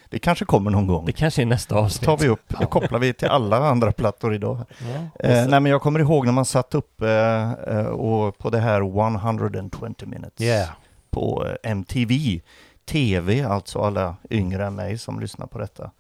Det 0.09 0.19
kanske 0.19 0.45
kommer 0.45 0.71
någon 0.71 0.87
gång. 0.87 1.05
Det 1.05 1.11
kanske 1.11 1.41
är 1.41 1.45
nästa 1.45 1.75
avsnitt. 1.75 2.05
tar 2.05 2.17
vi 2.17 2.27
upp, 2.27 2.59
det 2.59 2.65
kopplar 2.65 2.99
vi 2.99 3.13
till 3.13 3.27
alla 3.27 3.57
andra 3.57 3.91
plattor 3.91 4.33
idag. 4.35 4.57
Ja. 4.79 5.27
Eh, 5.29 5.47
nej 5.47 5.59
men 5.59 5.65
jag 5.65 5.81
kommer 5.81 5.99
ihåg 5.99 6.25
när 6.25 6.31
man 6.33 6.45
satt 6.45 6.75
upp 6.75 7.01
eh, 7.01 7.51
eh, 7.51 7.85
och 7.85 8.37
på 8.37 8.49
det 8.49 8.59
här 8.59 8.81
120 8.81 10.05
minutes 10.05 10.41
Yeah. 10.41 10.69
På 11.15 11.45
eh, 11.63 11.71
MTV. 11.71 12.41
TV, 12.85 13.41
alltså 13.43 13.79
alla 13.79 14.15
yngre 14.29 14.65
än 14.65 14.75
mig 14.75 14.97
som 14.97 15.19
lyssnar 15.19 15.47
på 15.47 15.57
detta. 15.59 15.91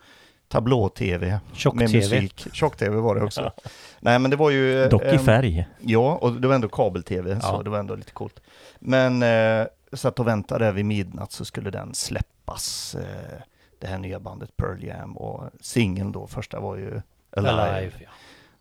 Tablå-TV 0.47 1.27
med 1.27 1.39
Tjock-tv. 1.53 1.97
musik. 1.97 2.47
Tjock-TV 2.53 2.95
var 2.95 3.15
det 3.15 3.23
också. 3.23 3.51
Nej 3.99 4.19
men 4.19 4.31
det 4.31 4.37
var 4.37 4.49
ju... 4.49 4.83
eh, 4.83 4.89
Dock 4.89 5.03
i 5.03 5.17
färg. 5.17 5.67
Ja, 5.79 6.15
och 6.21 6.33
det 6.33 6.47
var 6.47 6.55
ändå 6.55 6.69
kabel-tv, 6.69 7.41
så 7.41 7.47
Ja. 7.47 7.63
det 7.63 7.69
var 7.69 7.79
ändå 7.79 7.95
lite 7.95 8.11
coolt. 8.11 8.39
Men 8.79 9.23
eh, 9.23 9.65
satt 9.93 10.19
och 10.19 10.27
väntade 10.27 10.71
vid 10.71 10.85
midnatt 10.85 11.31
så 11.31 11.45
skulle 11.45 11.69
den 11.69 11.93
släppas. 11.93 12.95
Eh, 12.95 13.41
det 13.79 13.87
här 13.87 13.97
nya 13.97 14.19
bandet 14.19 14.57
Pearl 14.57 14.83
Jam 14.83 15.17
och 15.17 15.43
singeln 15.61 16.11
då, 16.11 16.27
första 16.27 16.59
var 16.59 16.75
ju 16.75 17.01
Alive. 17.37 17.51
Alive. 17.61 17.91
Ja. 17.99 18.09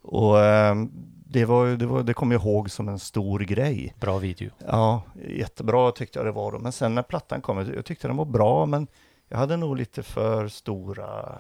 Och 0.03 0.41
eh, 0.41 0.75
det, 1.35 1.45
var, 1.45 1.67
det, 1.67 1.87
var, 1.87 2.03
det 2.03 2.15
kom 2.15 2.33
jag 2.33 2.43
ihåg 2.43 2.71
som 2.71 2.89
en 2.89 2.99
stor 2.99 3.41
grej. 3.41 3.95
Bra 4.01 4.19
video. 4.19 4.51
Ja, 4.67 5.03
jättebra 5.29 5.93
tyckte 5.93 6.19
jag 6.19 6.27
det 6.27 6.33
var 6.33 6.53
då. 6.53 6.59
Men 6.59 6.73
sen 6.73 6.95
när 6.95 7.03
plattan 7.03 7.41
kom, 7.41 7.73
jag 7.75 7.85
tyckte 7.85 8.09
den 8.09 8.17
var 8.17 8.25
bra, 8.25 8.67
men 8.67 8.87
jag 9.29 9.39
hade 9.39 9.57
nog 9.57 9.77
lite 9.77 10.03
för 10.03 10.49
stora 10.49 11.39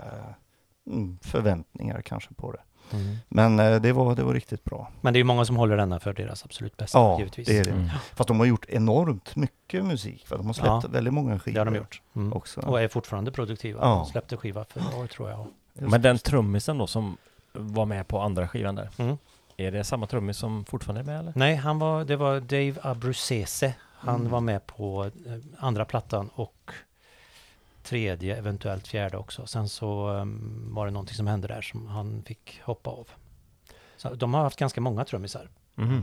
eh, 0.86 0.92
mm, 0.95 1.18
förväntningar 1.22 2.01
kanske 2.03 2.34
på 2.34 2.53
det. 2.53 2.61
Mm. 2.97 3.16
Men 3.28 3.61
eh, 3.61 3.80
det, 3.80 3.92
var, 3.92 4.14
det 4.14 4.22
var 4.22 4.34
riktigt 4.34 4.64
bra. 4.64 4.90
Men 5.01 5.12
det 5.12 5.16
är 5.16 5.20
ju 5.20 5.24
många 5.24 5.45
som 5.45 5.57
håller 5.57 5.76
denna 5.76 6.01
för 6.01 6.12
deras 6.12 6.45
absolut 6.45 6.76
bästa, 6.76 6.99
Ja, 6.99 7.18
givetvis. 7.18 7.49
det 7.49 7.59
är 7.59 7.64
det. 7.64 7.70
Mm. 7.70 7.88
Fast 8.14 8.28
de 8.28 8.38
har 8.38 8.47
gjort 8.47 8.66
enormt 8.68 9.36
mycket 9.36 9.84
musik, 9.84 10.26
för 10.26 10.36
de 10.36 10.47
har 10.47 10.55
släppt 10.55 10.68
Ja. 10.68 10.82
väldigt 10.88 11.14
många 11.14 11.38
skivor 11.38 11.55
Det 11.55 11.61
har 11.61 11.64
de 11.64 11.76
gjort. 11.76 12.03
Mm. 12.16 12.32
också. 12.32 12.61
Och 12.61 12.80
är 12.82 12.88
fortfarande 12.88 13.32
produktiva. 13.32 13.80
Ja. 13.82 13.95
De 13.95 14.07
släppte 14.07 14.36
skiva 14.36 14.64
förra 14.64 14.99
året 15.01 15.11
tror 15.11 15.30
jag. 15.30 15.47
Just 15.78 15.90
Men 15.90 16.03
den 16.03 16.18
trummisen 16.18 16.78
då 16.78 16.86
som 16.86 17.16
var 17.53 17.86
med 17.86 18.09
på 18.09 18.20
andra 18.20 18.49
skivan 18.49 18.74
där. 18.74 18.90
Mm. 18.97 19.16
Är 19.57 19.70
det 19.70 19.84
samma 19.84 20.07
trummis 20.07 20.36
som 20.36 20.64
fortfarande 20.64 21.00
är 21.00 21.05
med 21.05 21.18
eller? 21.20 21.32
Nej, 21.36 21.55
han 21.55 21.78
var, 21.78 22.05
det 22.05 22.16
var 22.16 22.40
Dave 22.40 22.74
Abruzzese. 22.82 23.74
Han 23.94 24.20
Mm. 24.20 24.30
var 24.32 24.40
med 24.40 24.66
på 24.66 25.05
eh, 25.26 25.32
andra 25.59 25.84
plattan 25.84 26.30
och 26.34 26.70
tredje, 27.82 28.36
eventuellt 28.36 28.86
fjärde 28.88 29.16
också. 29.16 29.46
Sen 29.46 29.68
så 29.68 30.09
um, 30.09 30.68
var 30.74 30.86
det 30.86 30.92
någonting 30.92 31.14
som 31.16 31.26
hände 31.26 31.48
där 31.48 31.62
som 31.62 31.86
han 31.86 32.22
fick 32.26 32.61
hoppa 32.64 32.90
av. 32.90 33.09
Så 33.96 34.14
de 34.14 34.34
har 34.34 34.42
haft 34.42 34.59
ganska 34.59 34.80
många 34.80 35.05
trummisar. 35.05 35.48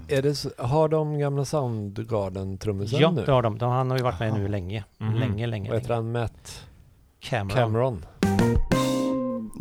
Är 0.07 0.21
det, 0.21 0.45
har 0.57 0.89
de 0.89 1.19
gamla 1.19 1.45
Soundgarden-trummisen 1.45 2.99
Ja, 2.99 3.11
nu? 3.11 3.25
det 3.25 3.31
har 3.31 3.41
de. 3.41 3.57
de. 3.57 3.71
Han 3.71 3.89
har 3.91 3.97
ju 3.97 4.03
varit 4.03 4.19
med 4.19 4.33
nu 4.33 4.47
länge. 4.47 4.83
Mhm. 4.97 5.13
Länge, 5.15 5.47
länge. 5.47 5.69
Vad 5.69 5.79
heter 5.79 5.93
han? 5.95 6.11
Matt 6.11 6.65
Cameron. 7.19 7.55
Cameron? 7.57 8.05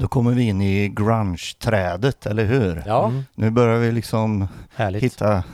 Då 0.00 0.08
kommer 0.08 0.30
vi 0.32 0.42
in 0.42 0.60
i 0.62 0.88
grunge-trädet, 0.88 2.26
eller 2.26 2.44
hur? 2.44 2.82
Ja, 2.86 3.04
Mm, 3.06 3.22
Nu 3.34 3.50
börjar 3.50 3.78
vi 3.78 3.92
liksom 3.92 4.48
härligt. 4.74 5.02
hitta 5.02 5.44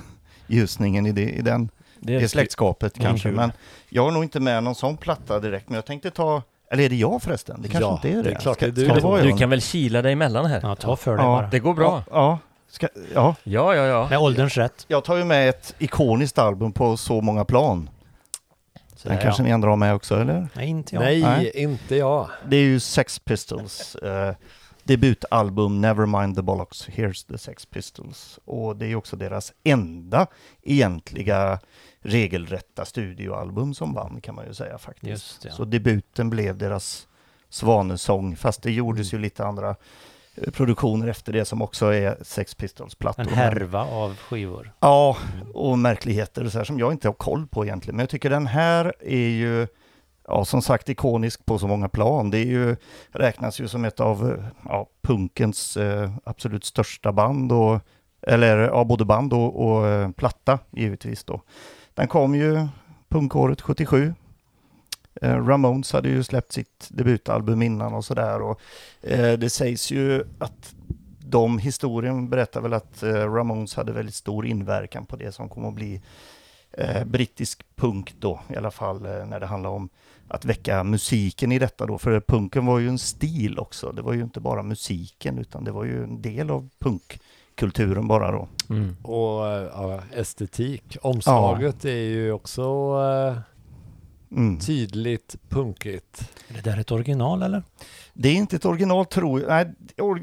ljusningen 0.47 1.07
i 1.07 1.13
det, 1.13 1.23
i 1.31 1.43
den, 1.43 1.69
Det 2.01 2.19
det 2.19 2.29
släktskapet 2.29 2.97
Mm, 2.99 3.07
kanske. 3.11 3.29
Men 3.31 3.53
jag 3.89 4.05
har 4.05 4.11
nog 4.11 4.23
inte 4.25 4.41
med 4.41 4.63
någon 4.65 4.75
sån 4.75 4.97
platta 4.97 5.41
direkt, 5.41 5.69
men 5.69 5.75
jag 5.77 5.85
tänkte 5.87 6.11
ta... 6.11 6.43
Eller 6.71 6.83
är 6.83 6.89
det 6.89 6.97
jag 6.97 7.23
förresten? 7.23 7.63
Det 7.63 7.69
kanske 7.69 7.89
Ja, 7.89 7.95
inte 7.95 8.09
är 8.09 8.17
det. 8.17 8.23
det 8.23 8.31
är 8.31 8.41
klart 8.41 8.57
ska, 8.57 8.67
du. 8.69 8.85
ska 8.85 9.17
Du 9.23 9.37
kan 9.37 9.51
väl 9.51 9.61
kila 9.63 10.03
dig 10.03 10.13
emellan 10.13 10.47
här? 10.47 10.61
Ja, 10.63 10.75
ta 10.75 10.97
för 10.97 11.17
dig 11.17 11.27
Ja. 11.27 11.37
bara. 11.37 11.47
Det 11.47 11.59
går 11.59 11.75
bra. 11.75 12.03
Ja, 12.11 12.13
ja, 12.13 12.39
ska, 12.69 12.89
ja. 13.15 13.35
Ja, 13.43 13.75
ja, 13.75 13.83
ja. 13.87 14.07
Med 14.11 14.19
ålderns 14.19 14.57
rätt. 14.57 14.85
Jag 14.89 15.05
tar 15.05 15.17
ju 15.17 15.25
med 15.25 15.49
ett 15.49 15.75
ikoniskt 15.79 16.39
album 16.39 16.73
på 16.73 16.97
så 16.97 17.21
många 17.21 17.45
plan. 17.45 17.91
Så 18.97 19.09
Den 19.09 19.17
där, 19.17 19.23
kanske 19.23 19.43
ja. 19.43 19.47
ni 19.47 19.53
andra 19.53 19.69
har 19.69 19.77
med 19.77 19.95
också, 19.95 20.21
eller? 20.21 20.49
Nej, 20.55 20.69
inte 20.69 20.95
jag. 20.95 21.03
nej, 21.03 21.23
Nej. 21.23 21.51
inte 21.55 21.97
jag. 21.97 22.29
Det 22.49 22.57
är 22.57 22.63
ju 22.63 22.81
Sex 22.81 23.19
Pistols 23.19 23.95
eh, 23.95 24.35
debutalbum 24.85 25.81
Nevermind 25.81 26.37
the 26.37 26.43
Bollocks, 26.43 26.89
Here's 26.89 27.29
the 27.29 27.39
Sex 27.39 27.67
Pistols. 27.67 28.39
Och 28.45 28.77
det 28.77 28.85
är 28.85 28.89
ju 28.89 28.97
också 28.97 29.17
deras 29.17 29.53
enda 29.65 30.27
egentliga 30.63 31.59
regelrätta 32.01 32.85
studioalbum 32.85 33.75
som 33.75 33.95
vann 33.95 34.21
kan 34.21 34.35
man 34.35 34.47
ju 34.47 34.55
säga 34.55 34.79
faktiskt. 34.79 35.11
Just 35.11 35.43
det. 35.43 35.51
Så 35.51 35.65
debuten 35.65 36.31
blev 36.31 36.59
deras 36.59 37.09
svanesång, 37.49 38.37
fast 38.37 38.63
det 38.63 38.73
gjordes 38.73 39.15
ju 39.15 39.19
lite 39.19 39.45
andra 39.45 39.77
produktioner 40.53 41.09
efter 41.09 41.33
det 41.33 41.45
som 41.45 41.63
också 41.63 41.95
är 41.95 42.17
Sex 42.23 42.55
Pistols-plattor. 42.55 43.23
En 43.23 43.29
härva 43.29 43.85
av 43.85 44.17
skivor. 44.17 44.73
Ja, 44.81 45.17
och 45.55 45.79
märkligheter 45.79 46.45
och 46.45 46.53
så 46.53 46.59
här 46.59 46.65
som 46.65 46.79
jag 46.79 46.93
inte 46.93 47.09
har 47.09 47.13
koll 47.13 47.47
på 47.47 47.65
egentligen. 47.65 47.97
Men 47.97 48.03
jag 48.03 48.11
tycker 48.11 48.31
den 48.31 48.47
här 48.47 48.95
är 49.01 49.29
ju, 49.29 49.67
ja 50.29 50.45
som 50.45 50.63
sagt 50.63 50.89
ikonisk 50.89 51.47
på 51.47 51.59
så 51.59 51.67
många 51.67 51.89
plan. 51.89 52.31
Det 52.31 52.39
är 52.39 52.47
ju, 52.47 52.77
räknas 53.11 53.61
ju 53.61 53.69
som 53.69 53.85
ett 53.85 54.01
av 54.01 54.45
ja, 54.65 54.89
punkens 55.03 55.77
eh, 55.77 56.11
absolut 56.25 56.65
största 56.65 57.13
band 57.13 57.53
och, 57.53 57.81
eller 58.23 58.59
ja, 58.59 58.85
både 58.85 59.05
band 59.05 59.33
och, 59.33 59.67
och 59.67 59.87
eh, 59.87 60.11
platta 60.11 60.59
givetvis 60.71 61.25
då. 61.25 61.43
Den 61.95 62.09
kom 62.09 62.35
ju 62.35 62.69
punkåret 63.09 63.61
77. 63.61 64.15
Eh, 65.23 65.47
Ramones 65.47 65.93
hade 65.93 66.09
ju 66.09 66.23
släppt 66.23 66.53
sitt 66.53 66.89
debutalbum 66.89 67.63
innan 67.63 67.95
och 67.95 68.05
sådär 68.05 68.43
och 68.43 68.61
eh, 69.03 69.39
det 69.39 69.51
sägs 69.51 69.91
ju 69.91 70.25
att 70.39 70.75
de 71.19 71.59
historien 71.59 72.29
berättar 72.29 72.61
väl 72.61 72.73
att 72.73 73.03
eh, 73.03 73.13
Ramones 73.13 73.75
hade 73.75 73.93
väldigt 73.93 74.15
stor 74.15 74.47
inverkan 74.47 75.07
på 75.07 75.17
det 75.17 75.33
som 75.33 75.49
kommer 75.49 75.69
att 75.69 75.75
bli 75.75 76.03
eh, 76.73 77.05
brittisk 77.05 77.63
punk 77.77 78.15
då, 78.19 78.41
i 78.49 78.57
alla 78.57 78.71
fall 78.71 79.07
eh, 79.07 79.27
när 79.27 79.41
det 79.41 79.47
handlar 79.47 79.71
om 79.71 79.89
att 80.29 80.45
väcka 80.45 80.85
musiken 80.85 81.53
i 81.53 81.59
detta 81.59 81.87
då, 81.87 81.99
för 81.99 82.21
punken 82.21 82.67
var 82.67 82.79
ju 82.79 82.89
en 82.89 82.99
stil 82.99 83.59
också. 83.59 83.93
Det 83.93 84.03
var 84.03 84.13
ju 84.13 84.23
inte 84.23 84.41
bara 84.41 84.63
musiken, 84.63 85.39
utan 85.39 85.65
det 85.65 85.73
var 85.73 85.85
ju 85.85 86.03
en 86.03 86.23
del 86.23 86.51
av 86.51 86.69
punkkulturen 86.79 88.09
bara 88.09 88.33
då. 88.33 88.49
Mm. 88.71 88.97
Och 89.03 89.45
ja, 89.75 90.01
estetik. 90.15 90.97
Omslaget 91.03 91.85
är 91.85 91.91
ju 91.91 92.33
också 92.33 92.63
eh, 93.33 93.39
Mm. 94.31 94.59
tydligt 94.59 95.37
punkigt. 95.49 96.31
Är 96.49 96.55
det 96.55 96.71
där 96.71 96.81
ett 96.81 96.93
original 96.93 97.43
eller? 97.43 97.63
Det 98.15 98.29
är 98.29 98.35
inte 98.35 98.57
ett 98.57 98.65
original 98.65 99.07
tror 99.07 99.41
jag, 99.41 99.49
nej, 99.49 99.73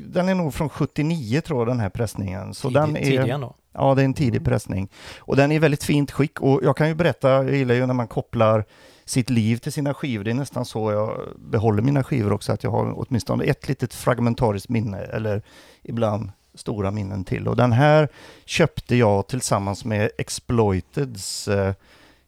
den 0.06 0.30
är 0.30 0.36
nog 0.36 0.54
från 0.54 0.70
79 0.70 1.41
tror 1.41 1.60
jag 1.60 1.68
den 1.68 1.80
här 1.80 1.89
pressningen. 1.89 2.54
Så 2.54 2.70
den 2.70 2.97
är, 2.97 3.01
Tidig 3.04 3.30
ändå. 3.30 3.56
Ja, 3.74 3.95
det 3.95 4.01
är 4.01 4.06
en 4.06 4.14
tidig 4.14 4.38
Mm. 4.38 4.43
pressning. 4.43 4.89
Och 5.18 5.36
den 5.36 5.51
är 5.51 5.56
i 5.56 5.60
väldigt 5.60 5.84
fint 5.84 6.12
skick 6.12 6.41
och 6.41 6.60
jag 6.64 6.78
kan 6.78 6.88
ju 6.88 6.95
berätta, 6.95 7.30
jag 7.30 7.56
gillar 7.56 7.76
ju 7.76 7.86
när 7.86 7.93
man 7.93 8.08
kopplar 8.08 8.66
sitt 9.06 9.30
liv 9.30 9.58
till 9.58 9.72
sina 9.72 9.93
skivor. 9.93 10.24
Det 10.24 10.32
är 10.32 10.36
nästan 10.36 10.66
så 10.66 10.91
jag 10.91 11.20
behåller 11.38 11.82
mina 11.82 12.04
skivor 12.04 12.34
också, 12.34 12.51
att 12.51 12.64
jag 12.64 12.72
har 12.72 12.93
åtminstone 13.08 13.43
ett 13.43 13.68
litet 13.68 13.93
fragmentariskt 13.93 14.70
minne 14.70 14.97
eller 14.97 15.41
ibland 15.84 16.32
stora 16.56 16.91
minnen 16.91 17.24
till. 17.24 17.47
Och 17.47 17.56
den 17.56 17.72
här 17.72 18.10
köpte 18.45 18.95
jag 18.95 19.28
tillsammans 19.28 19.86
med 19.86 20.10
Exploiteds 20.18 21.47
eh, 21.47 21.74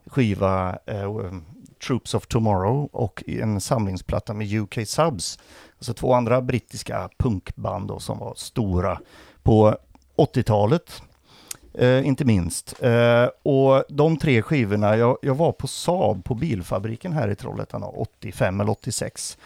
skiva 0.07 0.77
eh, 0.85 1.31
Troops 1.87 2.13
of 2.13 2.27
Tomorrow 2.27 2.89
och 2.91 3.23
en 3.27 3.61
samlingsplatta 3.61 4.33
med 4.33 4.53
UK 4.53 4.87
Subs. 4.87 5.39
Alltså 5.77 5.93
två 5.93 6.13
andra 6.13 6.41
brittiska 6.41 7.09
punkband 7.17 7.87
då, 7.87 7.99
som 7.99 8.19
var 8.19 8.33
stora 8.35 8.99
på 9.43 9.77
80-talet. 10.17 11.01
Eh, 11.73 12.07
inte 12.07 12.25
minst. 12.25 12.83
Eh, 12.83 13.25
och 13.43 13.83
de 13.89 14.17
tre 14.17 14.41
skivorna, 14.41 14.97
jag, 14.97 15.17
jag 15.21 15.35
var 15.35 15.51
på 15.51 15.67
Saab 15.67 16.23
på 16.23 16.35
bilfabriken 16.35 17.13
här 17.13 17.29
i 17.29 17.35
Trollhättan 17.35 17.83
85 17.83 18.59
eller 18.59 18.71
86. 18.71 19.37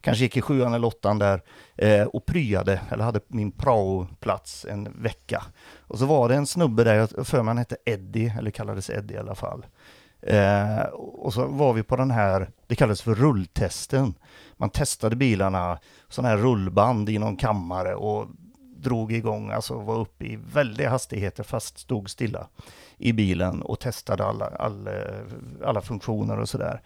Kanske 0.00 0.24
gick 0.24 0.36
i 0.36 0.40
sjuan 0.40 0.74
eller 0.74 0.86
åttan 0.86 1.18
där 1.18 1.42
eh, 1.76 2.02
och 2.02 2.26
pryade, 2.26 2.80
eller 2.90 3.04
hade 3.04 3.20
min 3.28 3.52
prao-plats 3.52 4.66
en 4.70 5.02
vecka. 5.02 5.42
Och 5.78 5.98
så 5.98 6.06
var 6.06 6.28
det 6.28 6.34
en 6.34 6.46
snubbe 6.46 6.84
där, 6.84 6.94
jag 6.94 7.26
för 7.26 7.42
mig 7.42 7.46
han 7.46 7.58
hette 7.58 7.76
Eddie, 7.84 8.34
eller 8.38 8.50
kallades 8.50 8.90
Eddie 8.90 9.14
i 9.14 9.18
alla 9.18 9.34
fall. 9.34 9.64
Eh, 10.22 10.82
och 10.92 11.34
så 11.34 11.46
var 11.46 11.72
vi 11.72 11.82
på 11.82 11.96
den 11.96 12.10
här, 12.10 12.50
det 12.66 12.74
kallades 12.74 13.02
för 13.02 13.14
rulltesten. 13.14 14.14
Man 14.56 14.70
testade 14.70 15.16
bilarna, 15.16 15.78
sådana 16.08 16.28
här 16.28 16.42
rullband 16.42 17.08
i 17.08 17.18
någon 17.18 17.36
kammare 17.36 17.94
och 17.94 18.26
drog 18.76 19.12
igång, 19.12 19.50
alltså 19.50 19.78
var 19.78 19.98
uppe 19.98 20.24
i 20.24 20.38
väldiga 20.52 20.90
hastigheter 20.90 21.42
fast 21.42 21.78
stod 21.78 22.10
stilla 22.10 22.46
i 22.96 23.12
bilen 23.12 23.62
och 23.62 23.80
testade 23.80 24.24
alla, 24.24 24.46
alla, 24.46 24.90
alla 25.64 25.80
funktioner 25.80 26.38
och 26.40 26.48
sådär. 26.48 26.80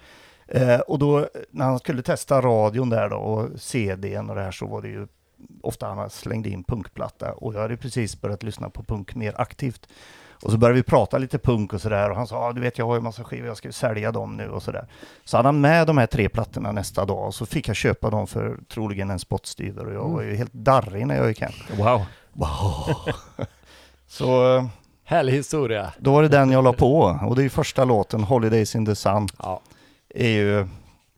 Eh, 0.49 0.81
och 0.81 0.99
då 0.99 1.29
när 1.51 1.65
han 1.65 1.79
skulle 1.79 2.03
testa 2.03 2.41
radion 2.41 2.91
där 2.91 3.09
då 3.09 3.17
och 3.17 3.61
CDn 3.61 4.31
och 4.31 4.37
det 4.37 4.43
här 4.43 4.51
så 4.51 4.67
var 4.67 4.83
det 4.83 4.89
ju 4.89 5.07
ofta 5.61 5.87
han 5.87 6.11
slängde 6.11 6.49
in 6.49 6.65
punkplatta 6.65 7.33
och 7.33 7.55
jag 7.55 7.61
hade 7.61 7.77
precis 7.77 8.21
börjat 8.21 8.43
lyssna 8.43 8.71
på 8.71 8.83
punk 8.83 9.15
mer 9.15 9.41
aktivt. 9.41 9.89
Och 10.43 10.51
så 10.51 10.59
började 10.59 10.77
vi 10.77 10.83
prata 10.83 11.19
lite 11.19 11.39
punk 11.39 11.73
och 11.73 11.81
sådär 11.81 12.11
och 12.11 12.17
han 12.17 12.27
sa, 12.27 12.37
ah, 12.39 12.53
du 12.53 12.61
vet 12.61 12.79
jag 12.79 12.87
har 12.87 12.95
ju 12.95 13.01
massa 13.01 13.25
skivor, 13.25 13.47
jag 13.49 13.57
ska 13.57 13.69
ju 13.69 13.73
sälja 13.73 14.13
dem 14.13 14.37
nu 14.37 14.49
och 14.49 14.63
sådär. 14.63 14.87
Så 15.25 15.37
hade 15.37 15.49
han 15.49 15.61
med 15.61 15.87
de 15.87 15.99
här 15.99 16.07
tre 16.07 16.29
plattorna 16.29 16.73
nästa 16.73 17.05
dag 17.05 17.27
och 17.27 17.35
så 17.35 17.47
fick 17.47 17.69
jag 17.69 17.77
köpa 17.77 18.11
dem 18.11 18.27
för 18.27 18.59
troligen 18.73 19.11
en 19.11 19.19
spottstyver 19.19 19.87
och 19.87 19.95
jag 19.95 20.09
var 20.09 20.23
ju 20.23 20.35
helt 20.37 20.53
darrig 20.53 21.07
när 21.07 21.17
jag 21.17 21.29
gick 21.29 21.41
hem. 21.41 21.53
Wow. 21.79 22.03
Wow. 22.33 22.95
Så 24.09 24.65
Härlig 25.05 25.33
historia. 25.33 25.93
då 25.99 26.13
var 26.13 26.23
det 26.23 26.29
den 26.29 26.51
jag 26.51 26.65
la 26.65 26.73
på 26.73 27.19
och 27.23 27.37
det 27.37 27.41
är 27.43 27.45
ju 27.45 27.49
första 27.51 27.85
låten, 27.85 28.23
Holidays 28.25 28.75
in 28.77 28.87
the 28.87 28.95
Sun, 28.95 29.29
Ja. 29.39 29.61
är 30.15 30.29
ju 30.29 30.67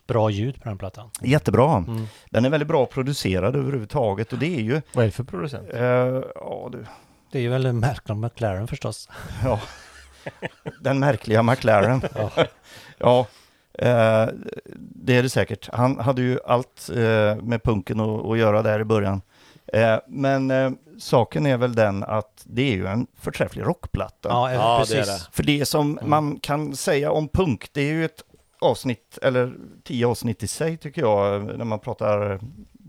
Bra 0.07 0.31
ljud 0.31 0.63
på 0.63 0.69
den 0.69 0.79
plattan. 0.79 1.11
jättebra. 1.21 1.77
Mm. 1.77 2.07
Den 2.31 2.45
är 2.45 2.51
väldigt 2.51 2.69
bra 2.69 2.87
producerad 2.87 3.57
överhuvudtaget 3.57 4.33
och 4.33 4.39
det 4.39 4.57
är 4.57 4.61
ju, 4.61 4.83
Vad 4.93 5.03
är 5.03 5.07
det 5.09 5.13
för 5.13 5.25
producent? 5.25 5.69
eh, 5.75 5.81
ja 6.35 6.69
du, 6.73 6.85
Det 7.35 7.39
är 7.39 7.43
ju 7.43 7.49
väl 7.49 7.73
Malcolm 7.73 8.21
McLaren 8.21 8.67
förstås. 8.67 9.09
ja, 9.45 9.61
den 10.81 10.99
märkliga 10.99 11.43
McLaren. 11.43 12.03
ja, 12.99 13.27
eh, 13.79 14.29
det 14.77 15.17
är 15.17 15.23
det 15.23 15.31
säkert. 15.31 15.69
Han 15.73 15.99
hade 16.01 16.23
ju 16.23 16.39
allt 16.47 16.91
eh, 16.95 17.37
med 17.43 17.63
punken 17.65 18.01
att, 18.01 18.39
göra 18.39 18.63
där 18.63 18.81
i 18.81 18.85
början. 18.85 19.23
Eh, 19.67 19.99
men 20.09 20.51
eh, 20.51 20.71
saken 20.99 21.47
är 21.47 21.57
väl 21.57 21.75
den 21.75 22.05
att 22.05 22.43
det 22.45 22.63
är 22.63 22.75
ju 22.77 22.87
en 22.87 23.07
förträfflig 23.21 23.63
rockplatta. 23.65 24.29
Ja, 24.29 24.53
Ja, 24.53 24.85
det 24.89 24.95
är 24.95 25.03
precis. 25.05 25.29
För 25.33 25.43
det 25.43 25.67
som 25.67 25.99
Mm. 25.99 26.11
man 26.11 26.39
kan 26.41 26.77
säga 26.77 27.11
om 27.13 27.29
punk, 27.29 27.69
det 27.73 27.81
är 27.81 27.93
ju 27.93 28.05
ett 28.05 28.23
avsnitt, 28.61 29.19
eller 29.23 29.55
tio 29.85 30.07
avsnitt 30.07 30.43
i 30.43 30.47
sig 30.49 30.77
tycker 30.77 31.03
jag, 31.03 31.43
när 31.59 31.65
man 31.65 31.79
pratar 31.79 32.41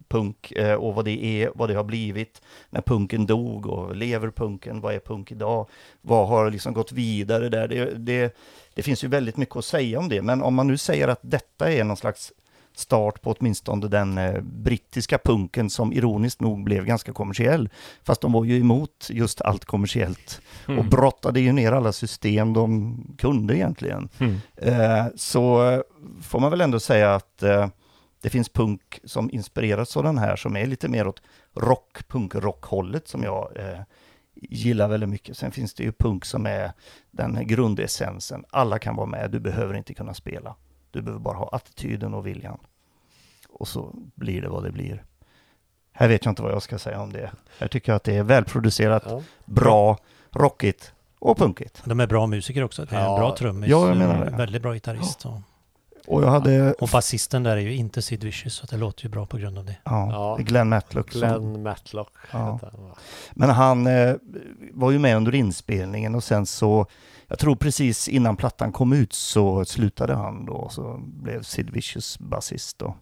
punk 0.09 0.51
eh, 0.51 0.73
och 0.73 0.95
vad 0.95 1.05
det 1.05 1.25
är, 1.25 1.51
vad 1.55 1.69
det 1.69 1.75
har 1.75 1.83
blivit, 1.83 2.41
när 2.69 2.81
punken 2.81 3.25
dog 3.25 3.65
och 3.65 3.95
lever 3.95 4.29
punken, 4.29 4.81
vad 4.81 4.93
är 4.95 4.99
punk 4.99 5.31
idag, 5.31 5.67
vad 6.01 6.27
har 6.27 6.51
liksom 6.51 6.73
gått 6.73 6.91
vidare 6.91 7.49
där, 7.49 7.67
det, 7.67 7.85
det, 7.97 8.37
det 8.73 8.83
finns 8.83 9.03
ju 9.03 9.07
väldigt 9.07 9.37
mycket 9.37 9.55
att 9.55 9.65
säga 9.65 9.99
om 9.99 10.09
det, 10.09 10.21
men 10.21 10.41
om 10.41 10.55
man 10.55 10.67
nu 10.67 10.77
säger 10.77 11.07
att 11.07 11.19
detta 11.21 11.71
är 11.71 11.83
någon 11.83 11.97
slags 11.97 12.31
start 12.77 13.21
på 13.21 13.31
åtminstone 13.39 13.87
den 13.87 14.17
eh, 14.17 14.41
brittiska 14.41 15.17
punken 15.17 15.69
som 15.69 15.93
ironiskt 15.93 16.41
nog 16.41 16.63
blev 16.63 16.85
ganska 16.85 17.13
kommersiell, 17.13 17.69
fast 18.03 18.21
de 18.21 18.31
var 18.31 18.43
ju 18.43 18.59
emot 18.59 19.07
just 19.09 19.41
allt 19.41 19.65
kommersiellt 19.65 20.41
Mm. 20.67 20.79
och 20.79 20.85
brottade 20.85 21.39
ju 21.39 21.51
ner 21.51 21.71
alla 21.71 21.91
system 21.91 22.53
de 22.53 22.97
kunde 23.17 23.57
egentligen. 23.57 24.09
Mm. 24.19 24.35
Eh, 24.55 25.05
så 25.15 25.83
får 26.21 26.39
man 26.39 26.51
väl 26.51 26.61
ändå 26.61 26.79
säga 26.79 27.15
att 27.15 27.43
eh, 27.43 27.67
det 28.25 28.29
finns 28.29 28.49
punk 28.49 28.99
som 29.03 29.29
inspirerats 29.31 29.97
av 29.97 30.03
den 30.03 30.17
här 30.17 30.35
som 30.35 30.55
är 30.57 30.65
lite 30.65 30.87
mer 30.89 31.07
åt 31.07 31.21
rock, 31.55 32.07
punk-rock-hållet 32.07 33.07
som 33.07 33.23
jag 33.23 33.51
eh, 33.55 33.79
gillar 34.35 34.87
väldigt 34.87 35.09
mycket. 35.09 35.37
Sen 35.37 35.51
finns 35.51 35.73
det 35.73 35.83
ju 35.83 35.91
punk 35.91 36.25
som 36.25 36.45
är 36.45 36.71
den 37.11 37.47
grundessensen. 37.47 38.45
Alla 38.49 38.79
kan 38.79 38.95
vara 38.95 39.05
med, 39.07 39.31
du 39.31 39.39
behöver 39.39 39.73
inte 39.73 39.93
kunna 39.93 40.13
spela. 40.13 40.55
Du 40.91 41.01
behöver 41.01 41.19
bara 41.23 41.37
ha 41.37 41.49
attityden 41.51 42.13
och 42.13 42.27
viljan. 42.27 42.57
Och 43.49 43.67
så 43.67 43.95
blir 44.15 44.41
det 44.41 44.49
vad 44.49 44.63
det 44.63 44.71
blir. 44.71 45.03
Här 45.91 46.07
vet 46.07 46.25
jag 46.25 46.31
inte 46.31 46.41
vad 46.41 46.51
jag 46.51 46.63
ska 46.63 46.79
säga 46.79 47.01
om 47.01 47.13
det. 47.13 47.31
Jag 47.59 47.71
tycker 47.71 47.93
att 47.93 48.03
det 48.03 48.15
är 48.15 48.23
välproducerat, 48.23 49.03
Ja. 49.05 49.21
bra, 49.45 49.97
rockigt 50.31 50.93
och 51.19 51.37
punkigt. 51.37 51.81
De 51.85 51.99
är 51.99 52.07
bra 52.07 52.27
musiker 52.27 52.63
också. 52.63 52.85
Det 52.85 52.95
är 52.95 52.99
Ja. 53.03 53.13
en 53.15 53.19
bra 53.19 53.35
trummis. 53.37 53.69
Ja, 53.69 53.87
jag 53.87 53.97
menar 53.97 54.19
och 54.19 54.31
det. 54.31 54.37
Väldigt 54.37 54.61
bra 54.61 54.73
gitarrist. 54.73 55.25
och- 55.25 55.39
Och 56.07 56.23
jag 56.23 56.27
hade... 56.29 56.73
Och 56.73 56.89
basisten 56.91 57.43
där 57.43 57.51
är 57.57 57.61
ju 57.61 57.75
inte 57.75 58.01
Sid 58.01 58.23
Vicious, 58.23 58.53
så 58.53 58.65
det 58.65 58.77
låter 58.77 59.03
ju 59.03 59.09
bra 59.09 59.25
på 59.25 59.37
grund 59.37 59.57
av 59.57 59.65
det. 59.65 59.77
Ja, 59.83 60.09
Ja. 60.11 60.43
Glenn 60.43 60.69
Matlock. 60.69 61.11
som- 61.11 61.19
Glenn 61.19 61.63
Matlock 61.63 62.13
Ja. 62.31 62.59
han? 62.61 62.91
Men 63.33 63.49
han 63.49 63.87
eh, 63.87 64.15
var 64.73 64.91
ju 64.91 64.99
med 64.99 65.17
under 65.17 65.35
inspelningen 65.35 66.15
och 66.15 66.23
sen 66.23 66.45
så, 66.45 66.85
jag 67.27 67.39
tror 67.39 67.55
precis 67.55 68.07
innan 68.07 68.35
plattan 68.37 68.71
kom 68.71 68.93
ut 68.93 69.13
så 69.13 69.65
slutade 69.65 70.13
han 70.13 70.45
då, 70.45 70.69
så 70.71 70.97
blev 71.05 71.43
Sid 71.43 71.69
Vicious 71.69 72.19
basist 72.19 72.79
då. 72.79 72.95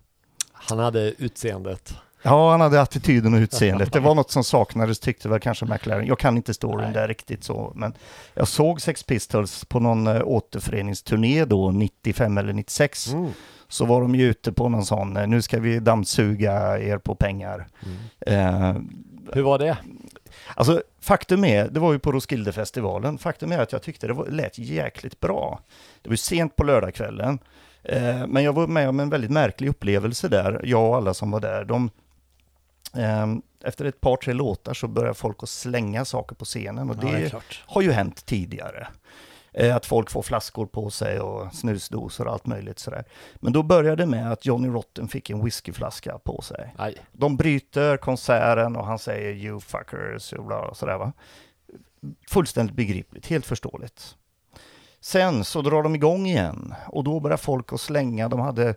Han 0.53 0.79
hade 0.79 1.13
utseendet. 1.17 1.95
Ja, 2.23 2.51
han 2.51 2.61
hade 2.61 2.81
attityden 2.81 3.33
och 3.33 3.37
utseendet. 3.37 3.93
Det 3.93 3.99
var 3.99 4.15
något 4.15 4.31
som 4.31 4.43
saknades 4.43 4.99
tyckte 4.99 5.29
väl 5.29 5.39
kanske 5.39 5.65
McLaren. 5.65 6.05
Jag 6.05 6.19
kan 6.19 6.37
inte 6.37 6.53
storyn 6.53 6.85
Nej. 6.85 6.93
där 6.93 7.07
riktigt 7.07 7.43
så, 7.43 7.71
men 7.75 7.93
jag 8.33 8.47
såg 8.47 8.81
Sex 8.81 9.03
Pistols 9.03 9.65
på 9.65 9.79
någon 9.79 10.07
eh, 10.07 10.21
återföreningsturné 10.23 11.45
då, 11.45 11.71
95 11.71 12.37
eller 12.37 12.53
96. 12.53 13.13
Mm. 13.13 13.31
Så 13.67 13.85
var 13.85 14.01
de 14.01 14.15
ju 14.15 14.29
ute 14.29 14.51
på 14.51 14.69
någon 14.69 14.85
sån, 14.85 15.17
eh, 15.17 15.27
nu 15.27 15.41
ska 15.41 15.59
vi 15.59 15.79
dammsuga 15.79 16.79
er 16.79 16.97
på 16.97 17.15
pengar. 17.15 17.67
Eh, 18.19 18.73
Hur 19.33 19.41
var 19.41 19.59
det? 19.59 19.77
Alltså 20.55 20.83
faktum 21.01 21.45
är, 21.45 21.67
det 21.67 21.79
var 21.79 21.93
ju 21.93 21.99
på 21.99 22.11
Roskildefestivalen, 22.11 23.17
faktum 23.17 23.51
är 23.51 23.59
att 23.59 23.71
jag 23.71 23.81
tyckte 23.81 24.07
det 24.07 24.13
var, 24.13 24.25
lät 24.25 24.57
jäkligt 24.57 25.19
bra. 25.19 25.59
Det 26.01 26.09
var 26.09 26.13
ju 26.13 26.17
sent 26.17 26.55
på 26.55 26.63
lördagskvällen, 26.63 27.39
eh, 27.83 28.27
men 28.27 28.43
jag 28.43 28.53
var 28.53 28.67
med 28.67 28.89
om 28.89 28.99
en 28.99 29.09
väldigt 29.09 29.31
märklig 29.31 29.69
upplevelse 29.69 30.27
där, 30.27 30.61
jag 30.63 30.89
och 30.89 30.95
alla 30.95 31.13
som 31.13 31.31
var 31.31 31.39
där. 31.39 31.65
De, 31.65 31.89
efter 33.63 33.85
ett 33.85 34.01
par, 34.01 34.17
tre 34.17 34.33
låtar 34.33 34.73
så 34.73 34.87
börjar 34.87 35.13
folk 35.13 35.43
att 35.43 35.49
slänga 35.49 36.05
saker 36.05 36.35
på 36.35 36.45
scenen 36.45 36.89
och 36.89 36.95
Ja, 37.01 37.01
det 37.11 37.17
det 37.17 37.41
har 37.65 37.81
ju 37.81 37.91
hänt 37.91 38.25
tidigare. 38.25 38.87
Eh, 39.53 39.75
Att 39.75 39.85
folk 39.85 40.09
får 40.11 40.21
flaskor 40.21 40.65
på 40.65 40.89
sig 40.89 41.19
och 41.19 41.53
snusdosor 41.55 42.27
och 42.27 42.33
allt 42.33 42.45
möjligt 42.45 42.79
sådär. 42.79 43.05
Men 43.35 43.53
då 43.53 43.63
började 43.63 43.95
det 44.03 44.05
med 44.05 44.31
att 44.31 44.45
Johnny 44.45 44.67
Rotten 44.67 45.07
fick 45.07 45.29
en 45.29 45.43
whiskyflaska 45.45 46.17
på 46.17 46.41
sig. 46.41 46.73
Aj. 46.77 46.97
De 47.11 47.37
bryter 47.37 47.97
konserten 47.97 48.75
och 48.75 48.85
han 48.85 48.99
säger 48.99 49.33
you 49.33 49.59
fuckers 49.59 50.33
och 50.33 50.77
sådär 50.77 50.97
va. 50.97 51.13
Fullständigt 52.29 52.75
begripligt, 52.75 53.27
helt 53.27 53.45
förståeligt. 53.45 54.15
Sen 54.99 55.43
så 55.43 55.61
drar 55.61 55.83
de 55.83 55.95
igång 55.95 56.25
igen 56.27 56.73
och 56.87 57.03
då 57.03 57.19
börjar 57.19 57.37
folk 57.37 57.73
att 57.73 57.81
slänga, 57.81 58.29
de 58.29 58.39
hade 58.39 58.75